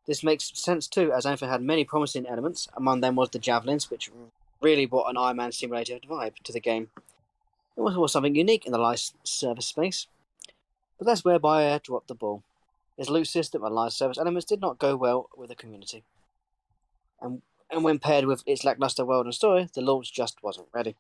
This 0.10 0.24
makes 0.24 0.52
sense 0.60 0.88
too, 0.88 1.12
as 1.12 1.28
Anthem 1.28 1.50
had 1.50 1.62
many 1.62 1.86
promising 1.86 2.26
elements. 2.26 2.68
Among 2.76 3.02
them 3.02 3.16
was 3.16 3.30
the 3.30 3.38
javelins, 3.38 3.92
which 3.92 4.10
really 4.60 4.88
brought 4.88 5.08
an 5.08 5.18
Iron 5.18 5.38
Man 5.38 5.52
simulator 5.52 6.00
vibe 6.00 6.34
to 6.46 6.52
the 6.52 6.60
game. 6.60 6.90
It 7.78 7.82
was 7.82 8.12
something 8.12 8.34
unique 8.34 8.66
in 8.66 8.72
the 8.72 8.80
live 8.80 9.00
service 9.24 9.68
space. 9.68 10.08
But 10.98 11.06
that's 11.06 11.24
where 11.24 11.40
BioWare 11.40 11.84
dropped 11.84 12.08
the 12.08 12.16
ball. 12.16 12.42
Its 12.98 13.08
loot 13.08 13.28
system 13.28 13.64
and 13.64 13.76
live 13.76 13.94
service 13.94 14.18
elements 14.18 14.48
did 14.48 14.62
not 14.62 14.80
go 14.80 14.96
well 14.96 15.30
with 15.38 15.50
the 15.50 15.56
community. 15.56 16.04
And, 17.22 17.44
and 17.70 17.84
when 17.84 18.00
paired 18.00 18.26
with 18.26 18.42
its 18.48 18.64
lackluster 18.64 19.06
world 19.06 19.28
and 19.28 19.36
story, 19.36 19.70
the 19.72 19.82
launch 19.82 20.12
just 20.12 20.42
wasn't 20.42 20.70
ready. 20.74 20.96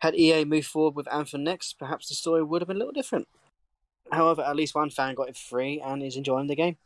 Had 0.00 0.16
EA 0.16 0.44
moved 0.44 0.66
forward 0.66 0.96
with 0.96 1.14
Anthem 1.14 1.44
next, 1.44 1.78
perhaps 1.78 2.08
the 2.08 2.16
story 2.16 2.42
would 2.42 2.62
have 2.62 2.66
been 2.66 2.78
a 2.78 2.80
little 2.80 2.92
different. 2.92 3.28
However, 4.10 4.42
at 4.42 4.56
least 4.56 4.74
one 4.74 4.90
fan 4.90 5.14
got 5.14 5.28
it 5.28 5.36
free 5.36 5.80
and 5.80 6.02
is 6.02 6.16
enjoying 6.16 6.48
the 6.48 6.56
game. 6.56 6.78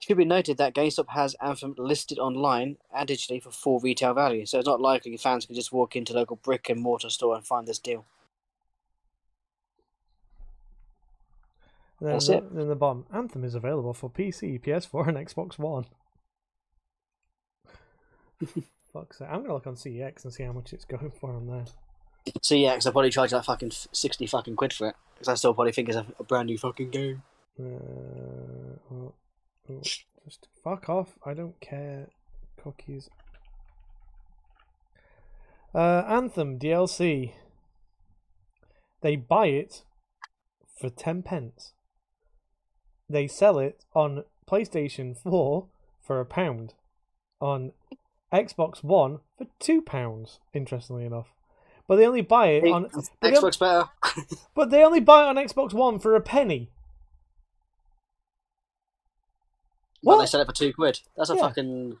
It 0.00 0.06
should 0.06 0.16
be 0.18 0.24
noted 0.24 0.58
that 0.58 0.74
GameStop 0.74 1.08
has 1.10 1.34
Anthem 1.40 1.74
listed 1.78 2.18
online 2.18 2.76
and 2.94 3.08
digitally 3.08 3.42
for 3.42 3.50
full 3.50 3.80
retail 3.80 4.12
value, 4.12 4.44
so 4.44 4.58
it's 4.58 4.66
not 4.66 4.80
likely 4.80 5.16
fans 5.16 5.46
can 5.46 5.54
just 5.54 5.72
walk 5.72 5.96
into 5.96 6.12
local 6.12 6.36
brick 6.36 6.68
and 6.68 6.80
mortar 6.80 7.10
store 7.10 7.36
and 7.36 7.46
find 7.46 7.66
this 7.66 7.78
deal. 7.78 8.04
Then 12.00 12.12
That's 12.12 12.26
the, 12.26 12.38
it. 12.38 12.54
Then 12.54 12.68
the 12.68 12.76
bottom. 12.76 13.06
Anthem 13.12 13.44
is 13.44 13.54
available 13.54 13.94
for 13.94 14.10
PC, 14.10 14.60
PS4, 14.60 15.08
and 15.08 15.16
Xbox 15.16 15.58
One. 15.58 15.86
Fuck's 18.92 19.18
sake. 19.18 19.28
I'm 19.30 19.40
gonna 19.42 19.54
look 19.54 19.66
on 19.66 19.74
CEX 19.76 20.24
and 20.24 20.32
see 20.32 20.42
how 20.42 20.52
much 20.52 20.72
it's 20.72 20.84
going 20.84 21.12
for 21.18 21.32
on 21.32 21.46
there. 21.46 21.64
CEX, 22.26 22.60
yeah, 22.60 22.72
because 22.72 22.86
I 22.86 22.90
probably 22.90 23.10
charge 23.10 23.32
like 23.32 23.44
fucking 23.44 23.70
sixty 23.70 24.26
fucking 24.26 24.56
quid 24.56 24.72
for 24.72 24.88
it, 24.88 24.96
because 25.14 25.28
I 25.28 25.34
still 25.34 25.54
probably 25.54 25.72
think 25.72 25.88
it's 25.88 25.96
a, 25.96 26.06
a 26.18 26.24
brand 26.24 26.46
new 26.46 26.58
fucking 26.58 26.90
game. 26.90 27.22
Uh, 27.58 28.76
well, 28.90 29.14
oh, 29.70 29.80
just 29.82 30.48
fuck 30.62 30.88
off. 30.88 31.18
I 31.24 31.34
don't 31.34 31.60
care. 31.60 32.08
Cookies. 32.62 33.10
Uh, 35.74 36.04
Anthem 36.06 36.58
DLC. 36.58 37.32
They 39.00 39.16
buy 39.16 39.46
it 39.46 39.82
for 40.80 40.88
10 40.88 41.22
pence. 41.22 41.72
They 43.08 43.26
sell 43.26 43.58
it 43.58 43.84
on 43.94 44.24
PlayStation 44.48 45.16
4 45.16 45.66
for 46.00 46.20
a 46.20 46.24
pound. 46.24 46.74
On 47.40 47.72
Xbox 48.32 48.82
One 48.82 49.18
for 49.36 49.46
two 49.58 49.82
pounds, 49.82 50.40
interestingly 50.52 51.04
enough. 51.04 51.28
But 51.86 51.96
they 51.96 52.06
only 52.06 52.22
buy 52.22 52.48
it 52.48 52.64
on 52.64 52.88
Xbox 53.22 53.58
better. 53.58 53.84
but 54.54 54.70
they 54.70 54.82
only 54.82 55.00
buy 55.00 55.24
it 55.24 55.28
on 55.28 55.36
Xbox 55.36 55.74
One 55.74 55.98
for 55.98 56.16
a 56.16 56.20
penny. 56.20 56.70
Well, 60.04 60.18
they 60.18 60.26
sell 60.26 60.40
it 60.40 60.46
for 60.46 60.52
two 60.52 60.72
quid. 60.72 61.00
That's 61.16 61.30
a 61.30 61.34
Yeah. 61.34 61.40
fucking. 61.40 61.98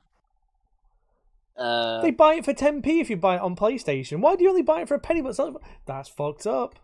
Uh, 1.56 2.00
They 2.02 2.10
buy 2.10 2.34
it 2.34 2.44
for 2.44 2.52
10p 2.52 3.00
if 3.00 3.08
you 3.08 3.16
buy 3.16 3.36
it 3.36 3.40
on 3.40 3.54
PlayStation. 3.56 4.20
Why 4.20 4.34
do 4.36 4.42
you 4.42 4.50
only 4.50 4.62
buy 4.62 4.80
it 4.82 4.88
for 4.88 4.94
a 4.94 4.98
penny 4.98 5.22
but 5.22 5.36
sell 5.36 5.48
it 5.48 5.52
for... 5.52 5.60
That's 5.86 6.08
fucked 6.08 6.46
up. 6.46 6.74
is 6.74 6.80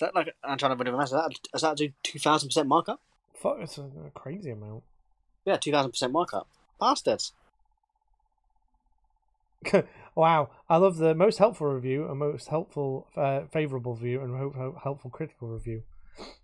that 0.00 0.14
like 0.14 0.34
I'm 0.44 0.56
trying 0.58 0.70
to 0.70 0.76
remember. 0.76 1.02
Is 1.02 1.10
that 1.10 1.32
is 1.54 1.60
that 1.62 1.76
do 1.76 1.90
two 2.02 2.18
thousand 2.20 2.48
percent 2.50 2.68
markup? 2.68 3.00
Fuck, 3.34 3.56
it's 3.60 3.78
a, 3.78 3.82
a 4.06 4.10
crazy 4.14 4.50
amount. 4.50 4.82
Yeah, 5.46 5.56
two 5.56 5.72
thousand 5.72 5.90
percent 5.92 6.12
markup. 6.12 6.46
Bastards. 6.78 7.32
wow, 10.14 10.50
I 10.68 10.76
love 10.76 10.96
the 10.98 11.14
most 11.14 11.38
helpful 11.38 11.66
review, 11.66 12.06
and 12.08 12.18
most 12.18 12.48
helpful, 12.48 13.08
uh, 13.16 13.42
favorable 13.52 13.94
review, 13.94 14.20
and 14.22 14.36
ho- 14.36 14.52
ho- 14.56 14.78
helpful 14.82 15.10
critical 15.10 15.48
review. 15.48 15.82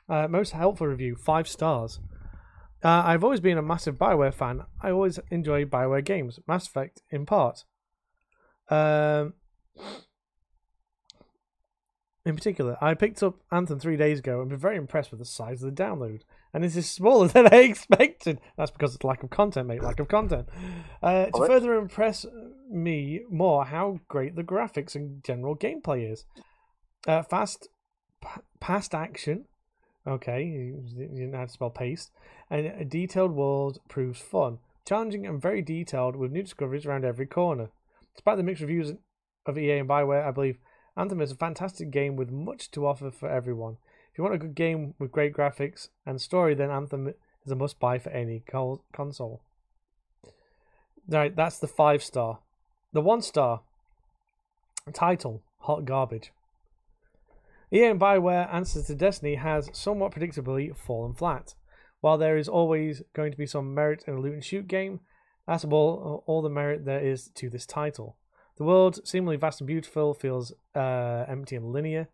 Uh, 0.08 0.28
most 0.28 0.52
helpful 0.52 0.86
review, 0.86 1.16
five 1.16 1.48
stars. 1.48 1.98
Uh, 2.84 3.02
I've 3.04 3.24
always 3.24 3.40
been 3.40 3.58
a 3.58 3.62
massive 3.62 3.96
Bioware 3.96 4.34
fan. 4.34 4.62
I 4.82 4.90
always 4.90 5.18
enjoy 5.30 5.64
Bioware 5.64 6.04
games, 6.04 6.38
Mass 6.46 6.66
Effect 6.66 7.02
in 7.10 7.26
part. 7.26 7.64
Um, 8.68 9.34
in 12.24 12.34
particular, 12.34 12.76
I 12.80 12.94
picked 12.94 13.22
up 13.22 13.36
Anthem 13.52 13.78
three 13.78 13.96
days 13.96 14.18
ago 14.18 14.40
and 14.40 14.50
been 14.50 14.58
very 14.58 14.76
impressed 14.76 15.10
with 15.10 15.20
the 15.20 15.24
size 15.24 15.62
of 15.62 15.74
the 15.74 15.82
download. 15.82 16.22
And 16.52 16.64
this 16.64 16.76
is 16.76 16.90
smaller 16.90 17.28
than 17.34 17.46
I 17.52 17.58
expected. 17.58 18.40
That's 18.56 18.70
because 18.72 18.94
it's 18.94 19.04
lack 19.04 19.22
of 19.22 19.30
content, 19.30 19.68
mate. 19.68 19.82
Lack 19.82 20.00
of 20.00 20.08
content. 20.08 20.48
Uh, 21.02 21.26
to 21.26 21.46
further 21.46 21.74
impress 21.74 22.26
me 22.68 23.20
more, 23.30 23.64
how 23.64 24.00
great 24.08 24.34
the 24.34 24.42
graphics 24.42 24.94
and 24.94 25.22
general 25.22 25.56
gameplay 25.56 26.12
is. 26.12 26.24
Uh, 27.06 27.22
fast, 27.22 27.68
p- 28.20 28.40
past 28.58 28.94
action. 28.94 29.44
Okay, 30.06 30.44
you 30.44 30.84
didn't 30.96 31.34
have 31.34 31.48
to 31.48 31.52
spell 31.52 31.70
paste. 31.70 32.10
And 32.50 32.66
a 32.66 32.84
detailed 32.84 33.32
world 33.32 33.78
proves 33.88 34.20
fun. 34.20 34.58
Challenging 34.86 35.26
and 35.26 35.40
very 35.40 35.62
detailed 35.62 36.16
with 36.16 36.30
new 36.30 36.42
discoveries 36.42 36.86
around 36.86 37.04
every 37.04 37.26
corner. 37.26 37.70
Despite 38.14 38.36
the 38.36 38.42
mixed 38.42 38.62
reviews 38.62 38.94
of 39.44 39.58
EA 39.58 39.78
and 39.78 39.88
Bioware, 39.88 40.26
I 40.26 40.30
believe 40.30 40.58
Anthem 40.96 41.20
is 41.20 41.32
a 41.32 41.36
fantastic 41.36 41.90
game 41.90 42.16
with 42.16 42.30
much 42.30 42.70
to 42.70 42.86
offer 42.86 43.10
for 43.10 43.28
everyone. 43.28 43.76
If 44.10 44.18
you 44.18 44.24
want 44.24 44.36
a 44.36 44.38
good 44.38 44.54
game 44.54 44.94
with 44.98 45.12
great 45.12 45.34
graphics 45.34 45.88
and 46.06 46.20
story, 46.20 46.54
then 46.54 46.70
Anthem 46.70 47.12
is 47.44 47.52
a 47.52 47.56
must 47.56 47.78
buy 47.78 47.98
for 47.98 48.10
any 48.10 48.42
console. 48.92 49.42
Right, 51.08 51.34
that's 51.34 51.58
the 51.58 51.68
five 51.68 52.02
star. 52.02 52.38
The 52.92 53.02
one 53.02 53.22
star 53.22 53.60
title 54.92 55.42
Hot 55.60 55.84
Garbage. 55.84 56.32
EA 57.72 57.86
and 57.86 58.00
Bioware 58.00 58.52
Answers 58.52 58.86
to 58.86 58.94
Destiny 58.94 59.34
has 59.34 59.68
somewhat 59.72 60.12
predictably 60.12 60.74
fallen 60.76 61.12
flat. 61.12 61.54
While 62.00 62.18
there 62.18 62.36
is 62.36 62.48
always 62.48 63.02
going 63.14 63.32
to 63.32 63.38
be 63.38 63.46
some 63.46 63.74
merit 63.74 64.04
in 64.06 64.14
a 64.14 64.20
loot 64.20 64.34
and 64.34 64.44
shoot 64.44 64.68
game, 64.68 65.00
that's 65.46 65.64
all, 65.64 66.24
all 66.26 66.42
the 66.42 66.50
merit 66.50 66.84
there 66.84 67.00
is 67.00 67.28
to 67.36 67.48
this 67.48 67.66
title. 67.66 68.16
The 68.58 68.64
world, 68.64 69.06
seemingly 69.06 69.36
vast 69.36 69.60
and 69.60 69.66
beautiful, 69.66 70.14
feels 70.14 70.52
uh, 70.74 71.24
empty 71.28 71.56
and 71.56 71.72
linear. 71.72 72.08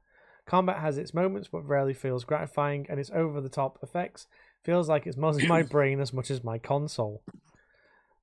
Combat 0.46 0.78
has 0.78 0.98
its 0.98 1.14
moments, 1.14 1.48
but 1.48 1.66
rarely 1.66 1.94
feels 1.94 2.24
gratifying, 2.24 2.86
and 2.88 2.98
its 2.98 3.10
over 3.14 3.40
the 3.40 3.48
top 3.48 3.78
effects 3.82 4.26
feels 4.64 4.88
like 4.88 5.06
it's 5.06 5.16
muzzling 5.16 5.48
my 5.48 5.62
brain 5.70 6.00
as 6.00 6.12
much 6.12 6.30
as 6.30 6.42
my 6.42 6.58
console. 6.58 7.22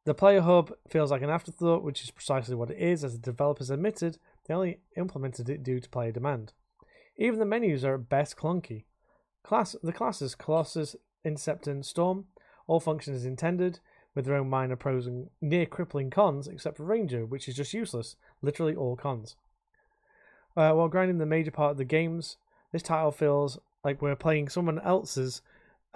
The 0.06 0.14
player 0.14 0.42
hub 0.42 0.74
feels 0.90 1.12
like 1.12 1.22
an 1.22 1.30
afterthought, 1.30 1.84
which 1.84 2.04
is 2.04 2.12
precisely 2.12 2.56
what 2.56 2.72
it 2.72 2.78
is, 2.78 3.04
as 3.04 3.14
the 3.14 3.20
developers 3.20 3.70
admitted 3.70 4.18
they 4.48 4.54
only 4.54 4.80
implemented 4.98 5.50
it 5.50 5.64
due 5.64 5.80
to 5.80 5.90
player 5.90 6.12
demand. 6.12 6.54
Even 7.18 7.40
the 7.40 7.46
menus 7.46 7.86
are 7.86 7.96
at 7.96 8.10
best 8.10 8.36
clunky. 8.36 8.86
Class 9.44 9.76
the 9.84 9.94
classes 9.94 10.36
Colossus, 10.36 10.96
Interceptor, 11.24 11.72
and 11.72 11.86
Storm 11.86 12.26
all 12.70 12.80
function 12.80 13.16
as 13.16 13.26
intended, 13.26 13.80
with 14.14 14.26
their 14.26 14.36
own 14.36 14.50
minor 14.50 14.76
pros 14.76 15.08
and 15.08 15.30
near 15.42 15.66
crippling 15.66 16.12
cons, 16.12 16.48
except 16.48 16.78
for 16.78 16.84
Ranger, 16.84 17.26
which 17.26 17.48
is 17.48 17.56
just 17.56 17.74
useless. 17.74 18.16
Literally 18.42 18.76
all 18.76 18.96
cons. 18.96 19.36
Uh, 20.56 20.72
while 20.74 20.88
grinding 20.88 21.18
the 21.18 21.26
major 21.26 21.52
part 21.52 21.72
of 21.72 21.78
the 21.78 21.86
games, 21.86 22.38
this 22.72 22.84
title 22.84 23.12
feels 23.12 23.58
like 23.84 24.02
we're 24.02 24.16
playing 24.16 24.50
someone 24.50 24.80
else's 24.80 25.42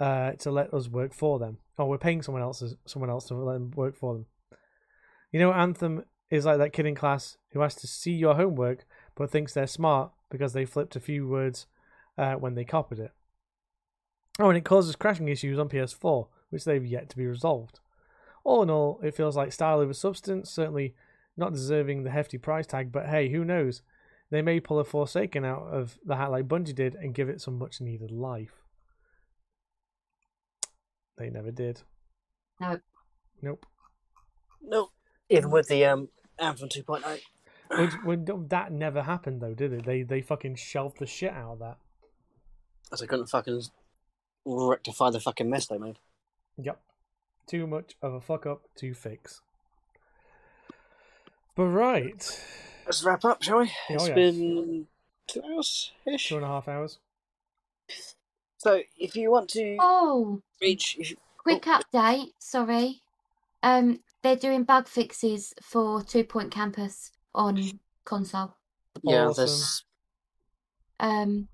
uh, 0.00 0.32
to 0.32 0.50
let 0.50 0.74
us 0.74 0.88
work 0.88 1.14
for 1.14 1.38
them. 1.38 1.58
Or 1.78 1.88
we're 1.88 1.98
paying 1.98 2.22
someone 2.22 2.42
else's 2.42 2.76
someone 2.86 3.10
else 3.10 3.26
to 3.26 3.34
let 3.34 3.54
them 3.54 3.70
work 3.76 3.96
for 3.96 4.14
them. 4.14 4.26
You 5.30 5.38
know, 5.40 5.52
Anthem 5.52 6.04
is 6.30 6.44
like 6.44 6.58
that 6.58 6.72
kid 6.72 6.86
in 6.86 6.94
class 6.94 7.36
who 7.50 7.60
has 7.60 7.74
to 7.76 7.86
see 7.86 8.12
your 8.12 8.34
homework 8.34 8.84
but 9.14 9.30
thinks 9.30 9.54
they're 9.54 9.66
smart 9.68 10.10
because 10.30 10.52
they 10.52 10.64
flipped 10.64 10.96
a 10.96 11.00
few 11.00 11.28
words 11.28 11.66
uh, 12.18 12.34
when 12.34 12.54
they 12.54 12.64
copied 12.64 12.98
it. 12.98 13.12
Oh, 14.38 14.48
and 14.48 14.58
it 14.58 14.64
causes 14.64 14.96
crashing 14.96 15.28
issues 15.28 15.58
on 15.58 15.68
PS4, 15.68 16.26
which 16.50 16.64
they've 16.64 16.84
yet 16.84 17.08
to 17.10 17.16
be 17.16 17.26
resolved. 17.26 17.80
All 18.42 18.62
in 18.62 18.70
all, 18.70 19.00
it 19.02 19.14
feels 19.14 19.36
like 19.36 19.52
style 19.52 19.80
over 19.80 19.94
substance, 19.94 20.50
certainly 20.50 20.94
not 21.36 21.52
deserving 21.52 22.02
the 22.02 22.10
hefty 22.10 22.38
price 22.38 22.66
tag, 22.66 22.92
but 22.92 23.06
hey, 23.06 23.28
who 23.30 23.44
knows? 23.44 23.82
They 24.30 24.42
may 24.42 24.60
pull 24.60 24.80
a 24.80 24.84
Forsaken 24.84 25.44
out 25.44 25.68
of 25.70 25.98
the 26.04 26.16
hat 26.16 26.30
like 26.30 26.48
Bungie 26.48 26.74
did 26.74 26.94
and 26.94 27.14
give 27.14 27.28
it 27.28 27.40
some 27.40 27.58
much 27.58 27.80
needed 27.80 28.10
life. 28.10 28.64
They 31.16 31.30
never 31.30 31.50
did. 31.50 31.82
No. 32.60 32.80
Nope. 33.40 33.66
Nope. 34.62 34.90
even 35.28 35.50
with 35.50 35.68
the 35.68 35.84
um, 35.84 36.08
Anthem 36.38 36.68
2.0. 36.68 37.20
Which, 37.78 37.92
when, 38.04 38.24
that 38.48 38.72
never 38.72 39.02
happened 39.02 39.40
though, 39.40 39.54
did 39.54 39.72
it? 39.72 39.84
They 39.84 40.02
they 40.02 40.20
fucking 40.20 40.56
shelved 40.56 40.98
the 40.98 41.06
shit 41.06 41.32
out 41.32 41.52
of 41.52 41.58
that. 41.60 41.78
As 42.92 43.02
I 43.02 43.06
couldn't 43.06 43.26
fucking 43.26 43.62
rectify 44.44 45.10
the 45.10 45.20
fucking 45.20 45.48
mess 45.48 45.66
they 45.66 45.78
made. 45.78 45.98
Yep. 46.58 46.80
Too 47.46 47.66
much 47.66 47.94
of 48.02 48.14
a 48.14 48.20
fuck 48.20 48.46
up 48.46 48.62
to 48.76 48.94
fix. 48.94 49.40
But 51.56 51.66
right. 51.66 52.42
Let's 52.86 53.04
wrap 53.04 53.24
up, 53.24 53.42
shall 53.42 53.60
we? 53.60 53.70
Oh, 53.90 53.94
It's 53.94 54.08
yes. 54.08 54.14
been 54.14 54.86
two 55.26 55.42
hours 55.42 55.92
ish. 56.06 56.28
Two 56.28 56.36
and 56.36 56.44
a 56.44 56.48
half 56.48 56.68
hours. 56.68 56.98
So 58.58 58.80
if 58.98 59.14
you 59.16 59.30
want 59.30 59.50
to 59.50 59.76
Oh, 59.80 60.40
reach, 60.60 60.96
if 60.98 61.10
you, 61.10 61.16
quick 61.38 61.62
update. 61.62 62.28
Sorry. 62.38 63.00
Um, 63.62 64.00
they're 64.22 64.36
doing 64.36 64.64
bug 64.64 64.88
fixes 64.88 65.54
for 65.62 66.02
Two 66.02 66.24
Point 66.24 66.50
Campus 66.50 67.12
on 67.34 67.62
console. 68.04 68.54
yeah, 69.02 69.26
Awesome. 69.26 69.34
there's 69.46 69.84
Um. 71.00 71.48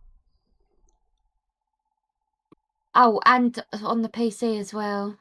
Oh, 2.94 3.20
and 3.24 3.62
on 3.82 4.02
the 4.02 4.08
PC 4.08 4.58
as 4.58 4.74
well. 4.74 5.18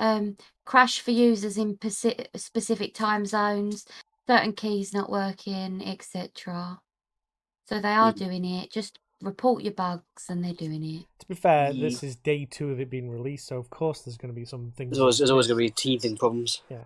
Um, 0.00 0.36
crash 0.64 1.00
for 1.00 1.10
users 1.10 1.56
in 1.58 1.76
peci- 1.76 2.26
specific 2.36 2.94
time 2.94 3.26
zones, 3.26 3.84
certain 4.28 4.52
keys 4.52 4.92
not 4.94 5.10
working, 5.10 5.82
etc. 5.86 6.80
So 7.66 7.80
they 7.80 7.92
are 7.94 8.12
Mm. 8.12 8.16
doing 8.18 8.44
it. 8.44 8.70
Just 8.70 8.98
report 9.20 9.62
your 9.64 9.72
bugs, 9.72 10.26
and 10.28 10.44
they're 10.44 10.52
doing 10.54 10.84
it. 10.84 11.06
To 11.20 11.26
be 11.26 11.34
fair, 11.34 11.72
Ye- 11.72 11.80
this 11.80 12.04
is 12.04 12.14
day 12.16 12.44
two 12.44 12.70
of 12.70 12.78
it 12.80 12.88
being 12.90 13.10
released, 13.10 13.46
so 13.48 13.56
of 13.58 13.70
course 13.70 14.02
there's 14.02 14.16
going 14.16 14.32
to 14.32 14.38
be 14.38 14.44
some 14.44 14.70
things. 14.76 14.90
there's 14.90 15.00
always, 15.00 15.18
there's 15.18 15.30
always 15.30 15.48
going 15.48 15.58
to 15.58 15.64
be 15.64 15.70
teething 15.70 16.16
problems. 16.16 16.62
Yeah. 16.68 16.84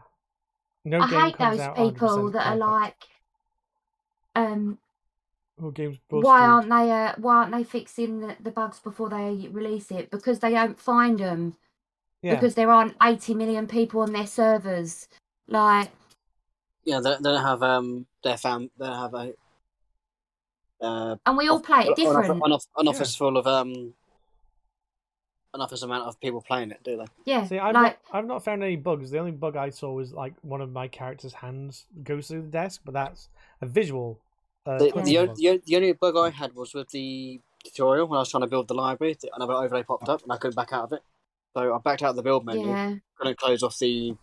No 0.85 1.01
I 1.01 1.11
game 1.11 1.21
hate 1.21 1.37
comes 1.37 1.59
those 1.59 1.67
out 1.67 1.77
people 1.77 2.09
100% 2.09 2.33
that 2.33 2.47
are 2.47 2.57
like, 2.57 3.05
um, 4.35 4.79
Games 5.71 5.99
why 6.09 6.47
aren't 6.47 6.69
they? 6.69 6.91
Uh, 6.91 7.15
why 7.19 7.37
aren't 7.37 7.53
they 7.53 7.65
fixing 7.65 8.21
the, 8.21 8.37
the 8.41 8.51
bugs 8.51 8.81
before 8.81 9.09
they 9.09 9.49
release 9.51 9.91
it? 9.91 10.11
Because 10.11 10.41
they 10.41 10.51
don't 10.51 10.79
find 10.79 11.19
them. 11.19 11.57
Yeah, 12.23 12.35
because 12.35 12.55
there 12.55 12.71
aren't 12.71 12.95
80 13.03 13.35
million 13.35 13.67
people 13.67 14.01
on 14.01 14.13
their 14.13 14.27
servers. 14.27 15.09
Like, 15.49 15.91
Yeah, 16.85 17.01
they, 17.01 17.11
they 17.15 17.31
don't 17.31 17.45
have 17.45 17.63
um 17.63 18.07
their 18.23 18.37
fam. 18.37 18.71
They 18.79 18.87
don't 18.87 18.99
have 18.99 19.15
a 19.15 19.33
uh 20.81 21.17
and 21.27 21.37
we 21.37 21.49
all 21.49 21.61
play 21.61 21.83
it 21.83 21.89
an, 21.89 21.95
different. 21.95 22.43
an, 22.45 22.53
off- 22.53 22.67
an 22.77 22.89
office 22.89 23.15
full 23.15 23.37
of 23.37 23.47
um 23.47 23.95
an 25.55 25.61
office 25.61 25.83
amount 25.83 26.05
of 26.05 26.19
people 26.21 26.41
playing 26.41 26.71
it, 26.71 26.83
do 26.83 26.97
they? 26.97 27.05
Yeah, 27.25 27.45
See, 27.45 27.59
I've 27.59 27.75
like, 27.75 27.99
not, 28.13 28.19
I've 28.19 28.27
not 28.27 28.45
found 28.45 28.63
any 28.63 28.77
bugs. 28.77 29.11
The 29.11 29.19
only 29.19 29.33
bug 29.33 29.57
I 29.57 29.69
saw 29.71 29.93
was 29.93 30.13
like 30.13 30.35
one 30.43 30.61
of 30.61 30.73
my 30.73 30.89
character's 30.89 31.35
hands 31.35 31.87
goes 32.03 32.29
through 32.29 32.43
the 32.43 32.49
desk, 32.49 32.81
but 32.85 32.95
that's 32.95 33.29
a 33.61 33.67
visual. 33.67 34.19
Uh, 34.67 34.79
The, 34.79 35.03
the, 35.05 35.19
o- 35.19 35.35
the, 35.35 35.49
o- 35.51 35.61
the 35.67 35.77
only 35.77 35.93
bug 35.93 36.17
I 36.17 36.31
had 36.31 36.55
was 36.55 36.73
with 36.75 36.91
the 36.91 37.41
tutorial 37.65 38.07
when 38.07 38.17
I 38.17 38.21
was 38.21 38.31
trying 38.31 38.43
to 38.43 38.47
build 38.47 38.69
the 38.69 38.75
library. 38.75 39.17
Another 39.35 39.55
overlay 39.55 39.83
popped 39.83 40.09
up 40.09 40.23
and 40.23 40.33
I 40.33 40.37
couldn't 40.37 40.57
back 40.57 40.73
out 40.73 40.85
of 40.85 40.93
it. 40.93 41.03
So 41.55 41.75
I 41.75 41.79
backed 41.79 42.03
out 42.03 42.11
of 42.11 42.17
the 42.17 42.23
build 42.23 42.47
menu, 42.47 42.67
yeah, 42.69 42.95
couldn't 43.17 43.39
close 43.39 43.63
off 43.63 43.79
the 43.79 44.17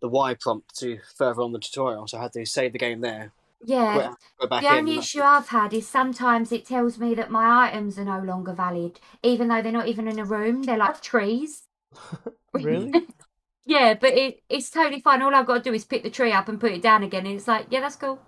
the 0.00 0.08
Y 0.08 0.34
prompt 0.34 0.76
to 0.80 0.98
further 1.16 1.42
on 1.42 1.52
the 1.52 1.60
tutorial. 1.60 2.08
So 2.08 2.18
I 2.18 2.22
had 2.22 2.32
to 2.32 2.44
save 2.44 2.72
the 2.72 2.78
game 2.78 3.00
there, 3.02 3.30
yeah. 3.64 3.94
quit, 3.94 4.10
go 4.40 4.46
back 4.48 4.62
The 4.62 4.68
only 4.70 4.92
and- 4.94 5.00
issue 5.00 5.20
I've 5.22 5.46
had 5.48 5.72
is 5.72 5.88
sometimes 5.88 6.50
it 6.50 6.64
tells 6.66 6.98
me 6.98 7.14
that 7.14 7.30
my 7.30 7.68
items 7.68 8.00
are 8.00 8.04
no 8.04 8.18
longer 8.18 8.52
valid, 8.52 8.98
even 9.22 9.46
though 9.46 9.62
they're 9.62 9.70
not 9.70 9.86
even 9.86 10.08
in 10.08 10.18
a 10.18 10.24
room. 10.24 10.64
They're 10.64 10.76
like 10.76 11.00
trees. 11.00 11.62
really? 12.52 13.06
Yeah, 13.64 13.94
but 13.94 14.14
it, 14.14 14.42
it's 14.48 14.70
totally 14.70 15.00
fine. 15.00 15.22
All 15.22 15.32
I've 15.32 15.46
got 15.46 15.58
to 15.62 15.70
do 15.70 15.72
is 15.72 15.84
pick 15.84 16.02
the 16.02 16.10
tree 16.10 16.32
up 16.32 16.48
and 16.48 16.58
put 16.58 16.72
it 16.72 16.82
down 16.82 17.04
again, 17.04 17.26
and 17.26 17.36
it's 17.36 17.46
like, 17.46 17.66
yeah, 17.70 17.78
that's 17.78 17.94
cool. 17.94 18.18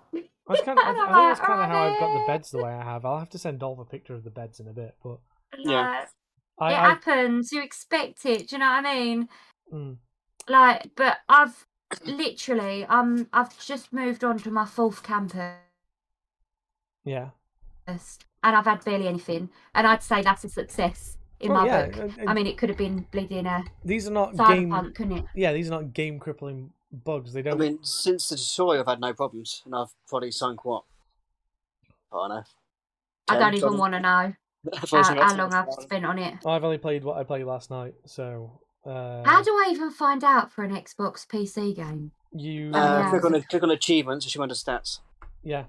That's 0.47 0.61
kind 0.61 0.79
of, 0.79 0.85
I, 0.85 0.91
I 1.05 1.13
think 1.13 1.27
that's 1.27 1.39
kind 1.39 1.61
of 1.61 1.67
how 1.67 1.81
I've 1.81 1.97
got 1.97 2.13
the 2.13 2.19
"Oh, 2.19 2.25
beds 2.27 2.51
the 2.51 2.59
way 2.59 2.71
I 2.71 2.83
have. 2.83 3.05
I'll 3.05 3.19
have 3.19 3.29
to 3.31 3.39
send 3.39 3.59
Dolph 3.59 3.79
a 3.79 3.85
picture 3.85 4.13
of 4.15 4.23
the 4.23 4.29
beds 4.31 4.59
in 4.59 4.67
a 4.67 4.73
bit, 4.73 4.95
but 5.03 5.19
Yeah. 5.57 6.05
I, 6.59 6.73
it 6.73 6.75
I 6.75 6.75
happens. 6.77 7.51
You 7.51 7.63
expect 7.63 8.25
it. 8.25 8.49
Do 8.49 8.55
you 8.55 8.59
know 8.59 8.67
what 8.71 8.85
I 8.85 8.95
mean? 8.95 9.29
mm, 9.71 9.97
like 10.47 10.89
but 10.95 11.17
i've 11.29 11.65
literally 12.05 12.83
um 12.85 13.27
i've 13.33 13.57
just 13.63 13.93
moved 13.93 14.23
on 14.23 14.37
to 14.39 14.49
my 14.51 14.65
fourth 14.65 15.03
campus 15.03 15.53
yeah. 17.05 17.29
and 17.87 18.55
i've 18.55 18.65
had 18.65 18.83
barely 18.83 19.07
anything 19.07 19.49
and 19.73 19.87
i'd 19.87 20.03
say 20.03 20.21
that's 20.21 20.43
a 20.43 20.49
success 20.49 21.17
in 21.39 21.51
Oh, 21.51 21.53
my 21.53 21.65
yeah, 21.65 21.87
book 21.87 21.99
i 22.25 22.33
mean 22.33 22.47
it 22.47 22.57
could 22.57 22.69
have 22.69 22.77
been 22.77 23.05
bleeding 23.11 23.45
a 23.45 23.63
these 23.83 24.07
are 24.07 24.11
not 24.11 24.43
game. 24.43 24.69
cyberpunk 24.71 24.95
couldn't 24.95 25.17
it 25.19 25.25
Yeah, 25.33 25.53
these 25.53 25.67
are 25.67 25.71
not 25.71 25.93
game 25.93 26.19
crippling 26.19 26.71
bugs. 27.03 27.33
They 27.33 27.41
I 27.41 27.43
don't. 27.43 27.53
I 27.61 27.65
mean, 27.65 27.79
since 27.83 28.29
the 28.29 28.37
tutorial, 28.37 28.81
I've 28.81 28.87
had 28.87 28.99
no 29.01 29.13
problems, 29.13 29.61
and 29.65 29.75
I've 29.75 29.93
probably 30.07 30.31
sunk 30.31 30.63
what? 30.65 30.83
I 32.11 32.15
don't 32.17 32.29
know. 32.29 32.43
i 33.29 33.39
don't 33.39 33.53
even 33.55 33.69
20? 33.69 33.77
want 33.79 33.93
to 33.93 33.99
know 33.99 34.33
how, 34.91 35.03
how 35.03 35.35
long 35.35 35.53
i've 35.53 35.65
hours. 35.67 35.77
spent 35.81 36.05
on 36.05 36.17
it 36.17 36.35
I've 36.45 36.63
only 36.63 36.77
played 36.77 37.03
what 37.03 37.17
I 37.17 37.23
played 37.23 37.43
last 37.45 37.69
night, 37.69 37.93
so. 38.05 38.59
Uh, 38.85 39.23
how 39.25 39.41
do 39.41 39.49
i 39.51 39.69
even 39.71 39.89
find 39.89 40.23
out 40.23 40.51
for 40.51 40.63
an 40.63 40.71
xbox 40.71 41.25
pc 41.25 41.75
game 41.75 42.11
you? 42.31 42.69
Uh, 42.73 42.77
yeah. 42.77 43.09
click 43.09 43.25
on 43.25 43.41
click 43.49 43.63
on 43.63 43.71
achievements. 43.71 44.25
and 44.25 44.31
she 44.31 44.37
went 44.39 44.51
to 44.53 44.57
stats. 44.57 44.99
yeah. 45.43 45.65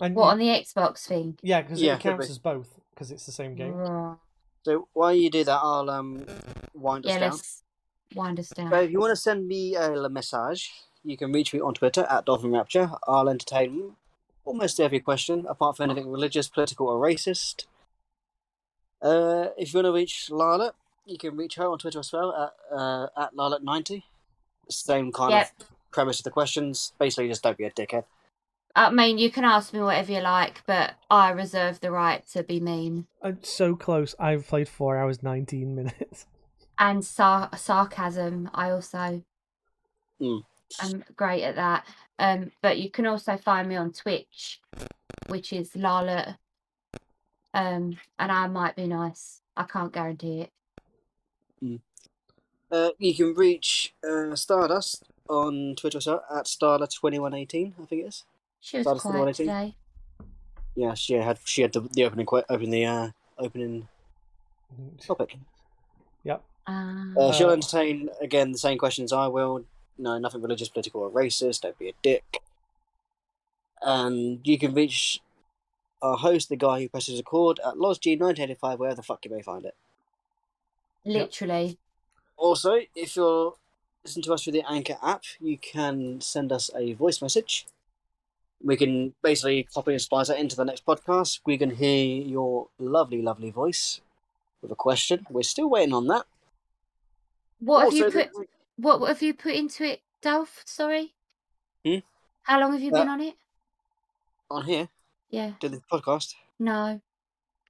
And 0.00 0.14
what 0.14 0.24
you- 0.26 0.30
on 0.30 0.38
the 0.38 0.46
xbox 0.64 1.04
thing 1.06 1.36
yeah, 1.42 1.60
because 1.62 1.82
Yeah, 1.82 1.94
it 1.96 2.00
counts 2.00 2.28
be. 2.28 2.30
as 2.30 2.38
both 2.38 2.78
because 2.94 3.10
it's 3.10 3.26
the 3.26 3.32
same 3.32 3.54
game. 3.56 3.74
Right. 3.74 4.16
So 4.64 4.88
while 4.92 5.14
you 5.14 5.30
do 5.30 5.42
that, 5.44 5.60
I'll 5.62 5.90
um 5.90 6.24
wind 6.74 7.06
us 7.06 7.10
yeah 7.12 7.18
down. 7.18 7.30
let's 7.30 7.62
wind 8.14 8.36
down 8.54 8.70
So 8.70 8.80
if 8.80 8.90
you 8.90 9.00
want 9.00 9.12
to 9.12 9.16
send 9.16 9.46
me 9.46 9.74
a 9.76 10.08
message, 10.08 10.72
you 11.04 11.16
can 11.16 11.32
reach 11.32 11.52
me 11.52 11.60
on 11.60 11.74
Twitter 11.74 12.06
at 12.10 12.24
Dolphin 12.26 12.52
Rapture. 12.52 12.90
I'll 13.06 13.28
entertain 13.28 13.96
almost 14.44 14.80
every 14.80 15.00
question, 15.00 15.46
apart 15.48 15.76
from 15.76 15.90
anything 15.90 16.10
religious, 16.10 16.48
political, 16.48 16.88
or 16.88 16.98
racist. 17.00 17.66
Uh, 19.00 19.48
if 19.56 19.72
you 19.72 19.78
want 19.78 19.86
to 19.86 19.92
reach 19.92 20.28
Lala, 20.30 20.72
you 21.06 21.18
can 21.18 21.36
reach 21.36 21.54
her 21.56 21.66
on 21.68 21.78
Twitter 21.78 22.00
as 22.00 22.12
well 22.12 22.34
at 22.34 22.76
uh, 22.76 23.06
at 23.16 23.34
Lala90. 23.34 24.02
Same 24.68 25.12
kind 25.12 25.32
Yep. 25.32 25.50
of 25.60 25.66
premise 25.92 26.20
of 26.20 26.24
the 26.24 26.30
questions. 26.30 26.92
Basically, 26.98 27.28
just 27.28 27.42
don't 27.42 27.56
be 27.56 27.64
a 27.64 27.70
dickhead. 27.70 28.04
i 28.76 28.90
mean 28.90 29.16
you 29.18 29.30
can 29.30 29.44
ask 29.44 29.72
me 29.72 29.80
whatever 29.80 30.12
you 30.12 30.20
like 30.20 30.62
but 30.66 30.94
i 31.10 31.30
reserve 31.30 31.80
the 31.80 31.90
right 31.90 32.26
to 32.28 32.42
be 32.42 32.60
mean 32.60 33.06
I'm 33.22 33.38
so 33.42 33.74
close. 33.74 34.14
I've 34.20 34.46
played 34.46 34.68
four 34.68 34.96
hours 34.98 35.22
nineteen 35.22 35.74
minutes. 35.74 36.26
and 36.78 37.04
sar- 37.04 37.50
sarcasm. 37.56 38.50
I 38.54 38.70
also 38.70 39.22
Mm. 40.20 40.44
am 40.80 41.04
great 41.16 41.42
at 41.44 41.54
that. 41.56 41.86
Um, 42.18 42.50
but 42.62 42.78
you 42.78 42.90
can 42.90 43.06
also 43.06 43.36
find 43.36 43.68
me 43.68 43.76
on 43.76 43.92
Twitch, 43.92 44.60
which 45.28 45.52
is 45.52 45.74
Lala. 45.76 46.38
Um, 47.54 47.98
and 48.18 48.32
I 48.32 48.46
might 48.48 48.76
be 48.76 48.86
nice. 48.86 49.40
I 49.56 49.64
can't 49.64 49.92
guarantee 49.92 50.42
it. 50.42 50.52
Uh, 52.70 52.90
you 52.98 53.14
can 53.14 53.34
reach 53.34 53.94
uh, 54.06 54.36
Stardust 54.36 55.04
on 55.28 55.74
Twitter 55.74 55.96
as 55.98 56.06
well, 56.06 56.22
at 56.30 56.44
Starla2118, 56.44 57.72
I 57.80 57.86
think 57.86 58.02
it 58.02 58.06
is. 58.06 58.24
She 58.60 58.76
was 58.76 58.84
Stardust 58.84 59.06
quiet 59.06 59.36
today. 59.36 59.74
Yeah, 60.74 60.92
she 60.94 61.14
had 61.14 61.38
she 61.44 61.62
had 61.62 61.72
the, 61.72 61.80
the 61.80 62.04
opening 62.04 62.26
que- 62.26 62.44
open 62.48 62.70
the 62.70 62.84
uh, 62.84 63.10
opening 63.38 63.88
topic. 65.00 65.36
Yep. 66.68 66.76
Um, 66.76 67.16
Uh, 67.18 67.32
she'll 67.32 67.50
entertain 67.50 68.10
again 68.20 68.52
the 68.52 68.58
same 68.58 68.78
questions 68.78 69.12
I 69.12 69.26
will. 69.26 69.64
No, 69.96 70.18
nothing 70.18 70.42
religious, 70.42 70.68
political, 70.68 71.00
or 71.02 71.10
racist. 71.10 71.62
Don't 71.62 71.78
be 71.78 71.88
a 71.88 71.92
dick. 72.02 72.42
And 73.82 74.40
you 74.44 74.58
can 74.58 74.74
reach 74.74 75.20
our 76.02 76.16
host, 76.16 76.48
the 76.48 76.56
guy 76.56 76.80
who 76.80 76.88
presses 76.88 77.18
record, 77.18 77.58
at 77.66 77.74
LosG1985, 77.74 78.78
wherever 78.78 78.96
the 78.96 79.02
fuck 79.02 79.24
you 79.24 79.30
may 79.30 79.42
find 79.42 79.64
it. 79.64 79.74
literally. 81.04 81.78
Also, 82.36 82.80
if 82.94 83.16
you're 83.16 83.54
listening 84.04 84.22
to 84.24 84.34
us 84.34 84.44
through 84.44 84.52
the 84.52 84.70
Anchor 84.70 84.96
app, 85.02 85.24
you 85.40 85.58
can 85.58 86.20
send 86.20 86.52
us 86.52 86.70
a 86.76 86.92
voice 86.92 87.20
message. 87.20 87.66
We 88.62 88.76
can 88.76 89.14
basically 89.22 89.64
copy 89.64 89.92
and 89.92 90.00
splice 90.00 90.28
that 90.28 90.38
into 90.38 90.54
the 90.54 90.64
next 90.64 90.84
podcast. 90.86 91.40
We 91.44 91.58
can 91.58 91.70
hear 91.76 92.22
your 92.22 92.68
lovely, 92.78 93.22
lovely 93.22 93.50
voice 93.50 94.00
with 94.62 94.70
a 94.70 94.76
question. 94.76 95.26
We're 95.30 95.42
still 95.42 95.68
waiting 95.70 95.94
on 95.94 96.06
that. 96.08 96.26
What 97.60 97.84
have 97.84 97.92
you 97.94 98.04
put? 98.10 98.32
the- 98.32 98.46
What, 98.76 99.00
what 99.00 99.08
have 99.08 99.22
you 99.22 99.34
put 99.34 99.54
into 99.54 99.84
it, 99.84 100.02
Dolph? 100.22 100.62
Sorry. 100.64 101.14
Hmm? 101.84 101.98
How 102.42 102.60
long 102.60 102.72
have 102.72 102.80
you 102.82 102.90
Uh, 102.92 102.98
been 103.00 103.08
on 103.08 103.20
it? 103.20 103.34
on 104.50 104.64
here, 104.64 104.88
Yeah. 105.30 105.52
do 105.60 105.68
the 105.68 105.82
podcast. 105.92 106.34
No. 106.58 107.00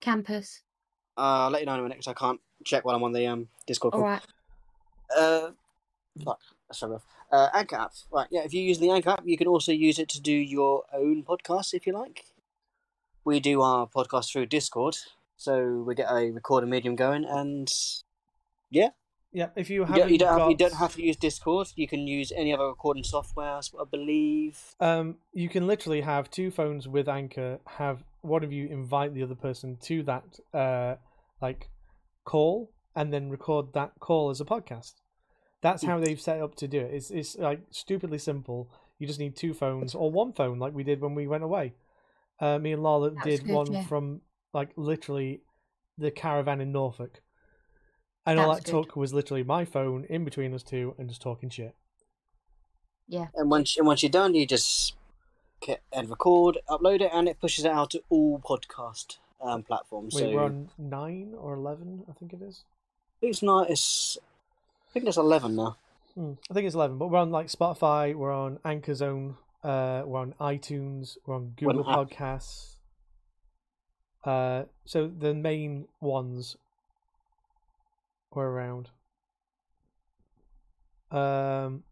Campus. 0.01 0.63
Uh, 1.17 1.21
I'll 1.47 1.51
let 1.51 1.61
you 1.63 1.67
know 1.67 1.75
in 1.75 1.81
a 1.81 1.83
minute 1.83 1.99
'cause 1.99 2.07
I 2.07 2.15
can't 2.15 2.41
check 2.65 2.85
while 2.85 2.95
I'm 2.95 3.03
on 3.03 3.13
the 3.13 3.27
um, 3.27 3.49
Discord 3.67 3.95
All 3.95 4.01
call. 4.01 4.09
right. 4.11 4.23
Uh, 5.17 5.53
fuck, 6.25 6.41
that's 6.69 6.79
so 6.79 6.89
rough. 6.89 7.05
Uh, 7.33 7.49
Anchor 7.53 7.77
app, 7.77 7.93
right? 8.11 8.29
Yeah, 8.31 8.43
if 8.45 8.55
you 8.55 8.63
use 8.63 8.79
the 8.79 8.91
Anchor 8.91 9.11
app, 9.11 9.27
you 9.27 9.37
can 9.37 9.49
also 9.49 9.73
use 9.73 9.99
it 9.99 10.09
to 10.11 10.21
do 10.21 10.33
your 10.33 10.85
own 10.93 11.25
podcast 11.25 11.75
if 11.75 11.87
you 11.87 11.93
like. 11.95 12.27
We 13.25 13.41
do 13.41 13.61
our 13.63 13.87
podcast 13.89 14.31
through 14.31 14.47
Discord, 14.47 14.97
so 15.37 15.83
we 15.87 15.95
get 15.95 16.11
a 16.11 16.31
recording 16.31 16.71
medium 16.71 16.95
going, 16.97 17.25
and 17.25 17.69
Yeah, 18.71 18.91
if 19.33 19.71
you 19.71 19.81
you 19.81 19.85
haven't 19.85 20.11
you 20.11 20.19
don't 20.19 20.39
have 20.39 20.51
you 20.51 20.57
don't 20.57 20.75
have 20.75 20.95
to 20.95 21.03
use 21.03 21.17
Discord. 21.17 21.69
You 21.77 21.87
can 21.89 22.07
use 22.07 22.33
any 22.35 22.53
other 22.53 22.67
recording 22.67 23.05
software, 23.05 23.57
I 23.57 23.85
believe. 23.91 24.59
Um, 24.81 25.17
you 25.33 25.49
can 25.49 25.67
literally 25.67 26.01
have 26.01 26.31
two 26.31 26.51
phones 26.51 26.89
with 26.89 27.09
Anchor. 27.09 27.61
Have 27.67 28.05
one 28.23 28.43
of 28.43 28.53
you 28.53 28.67
invite 28.69 29.15
the 29.15 29.23
other 29.23 29.35
person 29.35 29.77
to 29.83 30.03
that 30.05 30.25
uh 30.55 30.97
like 31.41 31.69
call, 32.25 32.73
and 32.95 33.13
then 33.13 33.31
record 33.31 33.73
that 33.75 33.93
call 34.01 34.31
as 34.31 34.41
a 34.41 34.45
podcast. 34.45 34.95
That's 35.61 35.85
how 35.85 35.99
they've 35.99 36.21
set 36.21 36.41
up 36.41 36.55
to 36.57 36.69
do 36.69 36.81
it. 36.81 36.95
It's 36.95 37.11
it's 37.11 37.37
like 37.37 37.61
stupidly 37.71 38.19
simple. 38.19 38.71
You 38.99 39.07
just 39.07 39.21
need 39.21 39.37
two 39.37 39.55
phones 39.55 39.95
or 39.95 40.11
one 40.11 40.33
phone, 40.33 40.59
like 40.59 40.75
we 40.75 40.85
did 40.85 41.01
when 41.01 41.15
we 41.15 41.27
went 41.27 41.45
away. 41.45 41.75
Uh, 42.41 42.59
me 42.59 42.73
and 42.73 42.83
Lala 42.83 43.11
That's 43.11 43.25
did 43.25 43.45
good, 43.45 43.55
one 43.55 43.73
yeah. 43.73 43.85
from 43.85 44.21
like 44.55 44.71
literally 44.77 45.43
the 45.99 46.11
caravan 46.11 46.61
in 46.61 46.73
Norfolk, 46.73 47.21
and 48.31 48.41
all 48.41 48.55
that 48.55 48.65
good. 48.65 48.71
took 48.71 48.97
was 48.97 49.13
literally 49.15 49.43
my 49.43 49.65
phone 49.65 50.05
in 50.09 50.25
between 50.25 50.55
us 50.55 50.63
two 50.63 50.95
and 50.99 51.09
just 51.09 51.23
talking 51.23 51.51
shit. 51.51 51.75
Yeah. 53.09 53.27
And 53.35 53.51
once 53.51 53.77
and 53.77 53.87
once 53.87 54.03
you're 54.03 54.11
done, 54.11 54.35
you 54.35 54.47
just 54.47 54.95
get 55.61 55.83
and 55.93 56.09
record, 56.09 56.59
upload 56.69 57.01
it, 57.01 57.11
and 57.13 57.29
it 57.29 57.41
pushes 57.41 57.65
it 57.65 57.73
out 57.73 57.91
to 57.91 58.03
all 58.11 58.39
podcast 58.39 59.17
um, 59.41 59.63
platforms. 59.63 60.15
Wait, 60.15 60.21
so 60.23 60.31
we're 60.31 60.45
on 60.45 60.71
nine 60.79 61.35
or 61.37 61.55
eleven, 61.55 62.05
I 62.09 62.13
think 62.13 62.33
it 62.33 62.43
is. 62.43 62.65
it's 63.23 63.43
not. 63.43 63.71
It's 63.71 64.19
I 64.89 64.93
think 64.93 65.07
it's 65.07 65.17
eleven 65.17 65.57
now. 65.57 65.77
Hmm, 66.15 66.33
I 66.51 66.55
think 66.55 66.67
it's 66.67 66.75
eleven, 66.75 66.99
but 66.99 67.09
we're 67.09 67.19
on 67.19 67.31
like 67.31 67.49
Spotify, 67.49 68.15
we're 68.15 68.33
on 68.33 68.59
Anchor 68.65 68.95
Zone, 68.95 69.37
uh, 69.65 70.03
we're 70.05 70.21
on 70.21 70.35
iTunes, 70.41 71.17
we're 71.27 71.37
on 71.37 71.55
We're 71.61 71.71
on 71.71 71.77
Google 71.77 71.91
App- 71.91 72.11
Podcasts. 72.11 72.75
Uh, 74.25 74.65
so 74.85 75.07
the 75.07 75.33
main 75.33 75.87
ones 76.01 76.57
were 78.35 78.51
around. 78.51 78.91
Um, 81.11 81.85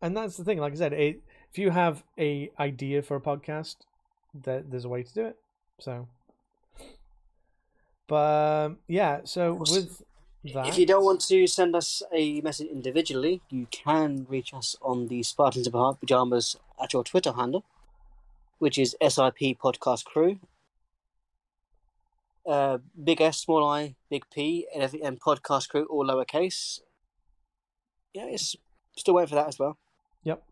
and 0.00 0.16
that's 0.16 0.36
the 0.36 0.44
thing. 0.44 0.58
Like 0.58 0.72
I 0.72 0.76
said, 0.76 0.92
it, 0.92 1.20
if 1.50 1.58
you 1.58 1.70
have 1.70 2.02
a 2.18 2.50
idea 2.58 3.02
for 3.02 3.16
a 3.16 3.20
podcast, 3.20 3.76
that 4.44 4.70
there's 4.70 4.84
a 4.84 4.88
way 4.88 5.02
to 5.02 5.14
do 5.14 5.26
it. 5.26 5.36
So, 5.78 6.08
but 8.06 8.66
um, 8.66 8.78
yeah. 8.88 9.20
So 9.24 9.54
with 9.54 10.02
that, 10.54 10.68
If 10.68 10.78
you 10.78 10.86
don't 10.86 11.04
want 11.04 11.20
to 11.22 11.46
send 11.46 11.74
us 11.74 12.02
a 12.12 12.40
message 12.40 12.68
individually, 12.68 13.42
you 13.50 13.66
can 13.70 14.26
reach 14.28 14.54
us 14.54 14.76
on 14.80 15.08
the 15.08 15.22
Spartans 15.22 15.66
in 15.66 15.72
Pajamas 15.72 16.56
at 16.82 16.92
your 16.92 17.04
Twitter 17.04 17.32
handle, 17.32 17.64
which 18.58 18.78
is 18.78 18.96
SIP 19.00 19.58
Podcast 19.58 20.04
Crew. 20.04 20.38
Uh, 22.46 22.78
big 23.02 23.20
S, 23.20 23.38
small 23.38 23.66
I, 23.66 23.96
big 24.08 24.24
P, 24.32 24.66
and, 24.72 24.82
every- 24.82 25.02
and 25.02 25.20
Podcast 25.20 25.68
Crew, 25.68 25.86
all 25.86 26.06
lowercase. 26.06 26.80
Yeah, 28.14 28.26
it's 28.26 28.54
still 28.96 29.14
waiting 29.14 29.28
for 29.28 29.34
that 29.34 29.48
as 29.48 29.58
well. 29.58 29.76
Yep. 30.22 30.42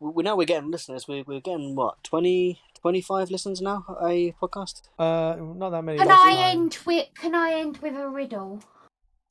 We, 0.00 0.10
we 0.10 0.22
know 0.22 0.36
we're 0.36 0.46
getting 0.46 0.70
listeners. 0.70 1.08
We, 1.08 1.22
we're 1.22 1.40
getting, 1.40 1.74
what, 1.74 2.02
20, 2.04 2.60
25 2.80 3.30
listens 3.30 3.60
now, 3.60 3.84
a 4.00 4.34
podcast? 4.40 4.82
Uh, 4.98 5.36
not 5.56 5.70
that 5.70 5.82
many. 5.82 5.98
Can 5.98 6.10
I 6.10 6.30
than 6.30 6.56
end 6.56 6.78
with? 6.84 7.08
Can 7.14 7.34
I 7.34 7.54
end 7.54 7.78
with 7.78 7.96
a 7.96 8.08
riddle? 8.08 8.60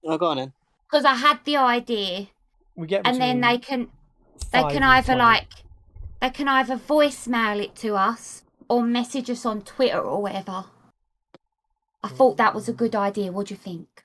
Oh, 0.06 0.18
go 0.18 0.28
on 0.28 0.38
then. 0.38 0.54
Because 0.90 1.06
I 1.06 1.16
had 1.16 1.40
the 1.46 1.58
idea, 1.58 2.28
We 2.76 2.88
get 2.88 3.06
and 3.06 3.22
then 3.22 3.42
they 3.42 3.58
can 3.58 3.90
they 4.52 4.62
can 4.64 4.84
either 4.84 5.16
like 5.16 5.48
they 6.22 6.30
can 6.30 6.48
either 6.48 6.78
voicemail 6.78 7.64
it 7.64 7.76
to 7.78 7.96
us 7.96 8.44
or 8.70 8.84
message 8.84 9.30
us 9.30 9.46
on 9.46 9.62
Twitter 9.62 10.00
or 10.00 10.22
whatever. 10.22 10.66
I 12.04 12.10
thought 12.10 12.38
that 12.38 12.54
was 12.54 12.68
a 12.68 12.74
good 12.74 12.96
idea. 12.96 13.32
What 13.32 13.48
do 13.48 13.54
you 13.54 13.58
think? 13.58 14.04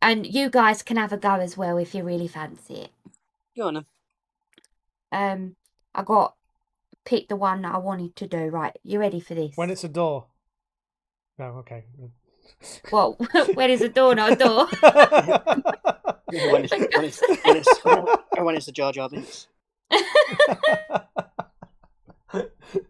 And 0.00 0.26
you 0.26 0.50
guys 0.50 0.82
can 0.82 0.96
have 0.96 1.12
a 1.12 1.16
go 1.16 1.34
as 1.34 1.56
well 1.56 1.78
if 1.78 1.94
you 1.94 2.02
really 2.02 2.26
fancy 2.26 2.74
it. 2.74 2.90
Go 3.56 3.68
on 3.68 3.74
then. 3.74 3.84
Um, 5.12 5.56
I 5.94 6.02
got 6.02 6.34
picked 7.04 7.28
the 7.28 7.36
one 7.36 7.62
that 7.62 7.74
I 7.74 7.78
wanted 7.78 8.16
to 8.16 8.26
do. 8.26 8.46
Right, 8.46 8.76
you 8.82 8.98
ready 8.98 9.20
for 9.20 9.34
this? 9.34 9.56
when 9.56 9.70
it's 9.70 9.84
a 9.84 9.88
door. 9.88 10.26
No, 11.38 11.44
okay. 11.58 11.84
well, 12.90 13.16
when 13.54 13.70
is 13.70 13.82
a 13.82 13.88
door 13.88 14.14
not 14.14 14.32
a 14.32 14.36
door? 14.36 14.66
when, 16.30 16.64
it's, 16.64 16.72
when, 16.72 17.04
it's, 17.04 17.22
when, 17.44 17.56
it's, 17.56 17.84
when 18.38 18.56
it's 18.56 18.66
the 18.66 18.72
Jar 18.72 18.92
Jar 18.92 19.08
Binks. 19.08 19.46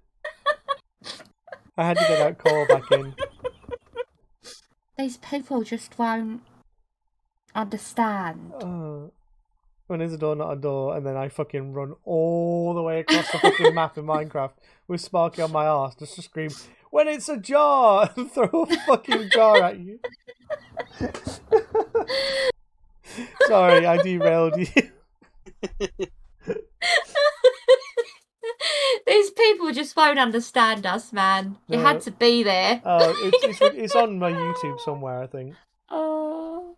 I 1.76 1.86
had 1.86 1.96
to 1.96 2.04
get 2.06 2.18
that 2.18 2.38
call 2.38 2.66
back 2.66 2.90
in. 2.92 3.14
These 4.98 5.16
people 5.16 5.62
just 5.62 5.98
won't 5.98 6.42
understand. 7.54 8.52
Uh, 8.60 9.08
when 9.86 10.00
is 10.00 10.12
a 10.12 10.18
door 10.18 10.36
not 10.36 10.52
a 10.52 10.56
door? 10.56 10.96
And 10.96 11.06
then 11.06 11.16
I 11.16 11.28
fucking 11.28 11.72
run 11.72 11.94
all 12.04 12.74
the 12.74 12.82
way 12.82 13.00
across 13.00 13.30
the 13.32 13.38
fucking 13.38 13.74
map 13.74 13.96
in 13.96 14.04
Minecraft 14.04 14.52
with 14.86 15.00
Sparky 15.00 15.42
on 15.42 15.52
my 15.52 15.64
ass 15.64 15.94
just 15.94 16.14
to 16.16 16.22
scream, 16.22 16.50
when 16.90 17.08
it's 17.08 17.28
a 17.28 17.38
jar! 17.38 18.10
and 18.16 18.30
throw 18.30 18.66
a 18.68 18.76
fucking 18.86 19.30
jar 19.30 19.62
at 19.62 19.78
you. 19.78 19.98
Sorry, 23.46 23.86
I 23.86 23.96
derailed 24.02 24.56
you. 24.58 24.66
These 29.06 29.30
people 29.32 29.72
just 29.72 29.96
won't 29.96 30.18
understand 30.18 30.86
us, 30.86 31.12
man. 31.12 31.56
You 31.68 31.78
No. 31.78 31.82
had 31.84 32.00
to 32.02 32.10
be 32.12 32.42
there. 32.42 32.80
Uh, 32.84 33.12
it's, 33.16 33.60
it's, 33.60 33.74
it's 33.76 33.96
on 33.96 34.18
my 34.18 34.30
YouTube 34.32 34.78
somewhere, 34.80 35.22
I 35.22 35.26
think. 35.26 35.54
Oh. 35.94 36.76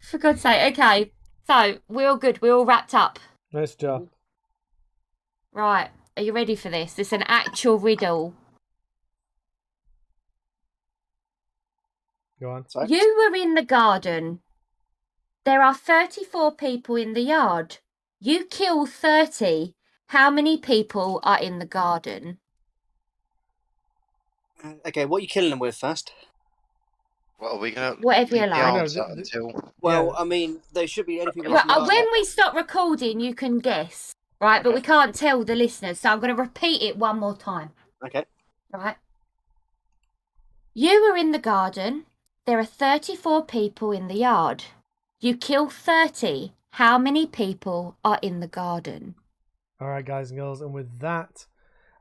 For 0.00 0.16
God's 0.18 0.40
sake. 0.42 0.72
Okay. 0.78 1.12
So, 1.46 1.78
we're 1.88 2.08
all 2.08 2.16
good. 2.16 2.40
We're 2.40 2.54
all 2.54 2.64
wrapped 2.64 2.94
up. 2.94 3.18
Nice 3.52 3.74
job. 3.74 4.08
Right. 5.52 5.90
Are 6.16 6.22
you 6.22 6.32
ready 6.32 6.54
for 6.54 6.68
this? 6.70 6.98
It's 6.98 7.12
an 7.12 7.24
actual 7.26 7.78
riddle. 7.78 8.32
Go 12.40 12.50
on. 12.50 12.68
Sorry? 12.68 12.86
You 12.90 13.28
were 13.30 13.36
in 13.36 13.54
the 13.54 13.64
garden. 13.64 14.40
There 15.44 15.62
are 15.62 15.74
34 15.74 16.52
people 16.52 16.96
in 16.96 17.14
the 17.14 17.22
yard. 17.22 17.78
You 18.20 18.44
kill 18.44 18.86
30. 18.86 19.74
How 20.08 20.30
many 20.30 20.56
people 20.58 21.20
are 21.22 21.38
in 21.38 21.58
the 21.58 21.66
garden? 21.66 22.38
Uh, 24.64 24.74
Okay, 24.86 25.04
what 25.04 25.18
are 25.18 25.20
you 25.20 25.28
killing 25.28 25.50
them 25.50 25.58
with 25.58 25.76
first? 25.76 26.12
What 27.38 27.52
are 27.52 27.58
we 27.58 27.70
gonna 27.70 27.96
Whatever 28.00 28.34
you 28.36 28.42
leave 28.42 28.50
the 28.50 28.56
like. 28.56 28.74
know, 28.74 28.80
answer 28.80 29.04
th- 29.04 29.30
th- 29.30 29.34
until 29.34 29.72
Well, 29.80 30.06
Yeah. 30.06 30.20
I 30.20 30.24
mean, 30.24 30.60
they 30.72 30.86
should 30.86 31.06
be 31.06 31.20
anything. 31.20 31.44
Well, 31.44 31.70
uh, 31.70 31.86
when 31.86 32.06
we 32.12 32.24
stop 32.24 32.54
recording, 32.54 33.20
you 33.20 33.34
can 33.34 33.58
guess, 33.60 34.12
right? 34.40 34.62
But 34.62 34.74
we 34.74 34.80
can't 34.80 35.14
tell 35.14 35.44
the 35.44 35.54
listeners, 35.54 36.00
so 36.00 36.10
I'm 36.10 36.20
going 36.20 36.34
to 36.34 36.42
repeat 36.42 36.82
it 36.82 36.96
one 36.96 37.18
more 37.20 37.36
time, 37.36 37.70
Okay. 38.04 38.24
right? 38.72 38.96
You 40.74 41.02
were 41.10 41.16
in 41.16 41.32
the 41.32 41.38
garden. 41.38 42.06
There 42.46 42.58
are 42.58 42.64
34 42.64 43.44
people 43.44 43.92
in 43.92 44.08
the 44.08 44.14
yard. 44.14 44.64
You 45.20 45.36
kill 45.36 45.68
30. 45.68 46.54
How 46.72 46.96
many 46.98 47.26
people 47.26 47.96
are 48.04 48.18
in 48.22 48.40
the 48.40 48.48
garden? 48.48 49.14
All 49.80 49.88
right, 49.88 50.04
guys 50.04 50.30
and 50.30 50.40
girls, 50.40 50.60
and 50.60 50.72
with 50.74 50.98
that, 50.98 51.46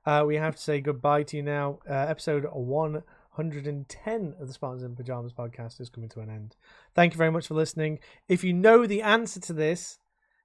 uh, 0.03 0.23
we 0.25 0.35
have 0.37 0.55
to 0.55 0.61
say 0.61 0.81
goodbye 0.81 1.21
to 1.23 1.37
you 1.37 1.43
now. 1.43 1.77
Uh, 1.87 1.93
episode 1.93 2.43
110 2.51 4.35
of 4.39 4.47
the 4.47 4.53
Spartans 4.53 4.81
in 4.81 4.95
Pajamas 4.95 5.31
podcast 5.31 5.79
is 5.79 5.87
coming 5.89 6.09
to 6.09 6.21
an 6.21 6.29
end. 6.31 6.55
Thank 6.95 7.13
you 7.13 7.19
very 7.19 7.29
much 7.29 7.45
for 7.47 7.53
listening. 7.53 7.99
If 8.27 8.43
you 8.43 8.51
know 8.51 8.87
the 8.87 9.03
answer 9.03 9.39
to 9.41 9.53
this, 9.53 9.99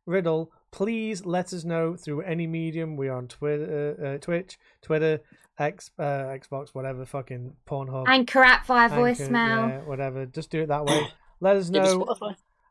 riddle, 0.04 0.52
please 0.72 1.24
let 1.24 1.54
us 1.54 1.64
know 1.64 1.96
through 1.96 2.20
any 2.20 2.46
medium. 2.46 2.98
We 2.98 3.08
are 3.08 3.16
on 3.16 3.28
Twitter, 3.28 3.96
uh, 4.16 4.18
Twitch, 4.18 4.58
Twitter, 4.82 5.20
X, 5.58 5.90
uh, 5.98 6.02
Xbox, 6.02 6.74
whatever, 6.74 7.06
fucking 7.06 7.54
Pornhub, 7.66 8.04
Anchor 8.08 8.42
app 8.42 8.66
via 8.66 8.90
Anchor, 8.90 8.96
voicemail. 8.96 9.68
yeah, 9.70 9.78
whatever. 9.84 10.26
Just 10.26 10.50
do 10.50 10.60
it 10.60 10.66
that 10.68 10.84
way. 10.84 11.08
Let 11.40 11.56
us 11.56 11.70
know. 11.70 12.14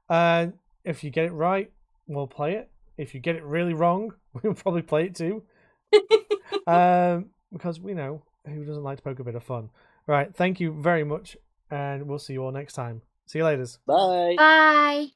Uh, 0.07 0.47
if 0.85 1.03
you 1.03 1.09
get 1.09 1.25
it 1.25 1.31
right, 1.31 1.71
we'll 2.05 2.27
play 2.27 2.53
it. 2.53 2.69
If 2.97 3.15
you 3.15 3.19
get 3.19 3.35
it 3.35 3.43
really 3.43 3.73
wrong, 3.73 4.13
we'll 4.43 4.53
probably 4.53 4.81
play 4.81 5.05
it 5.05 5.15
too. 5.15 5.43
um, 6.67 7.29
because 7.51 7.79
we 7.79 7.93
know 7.93 8.23
who 8.45 8.63
doesn't 8.65 8.83
like 8.83 8.97
to 8.97 9.03
poke 9.03 9.19
a 9.19 9.23
bit 9.23 9.35
of 9.35 9.43
fun. 9.43 9.69
Right. 10.07 10.33
Thank 10.33 10.59
you 10.59 10.73
very 10.73 11.03
much, 11.03 11.37
and 11.69 12.07
we'll 12.07 12.19
see 12.19 12.33
you 12.33 12.43
all 12.43 12.51
next 12.51 12.73
time. 12.73 13.01
See 13.27 13.39
you 13.39 13.45
later. 13.45 13.65
Bye. 13.85 14.35
Bye. 14.37 15.07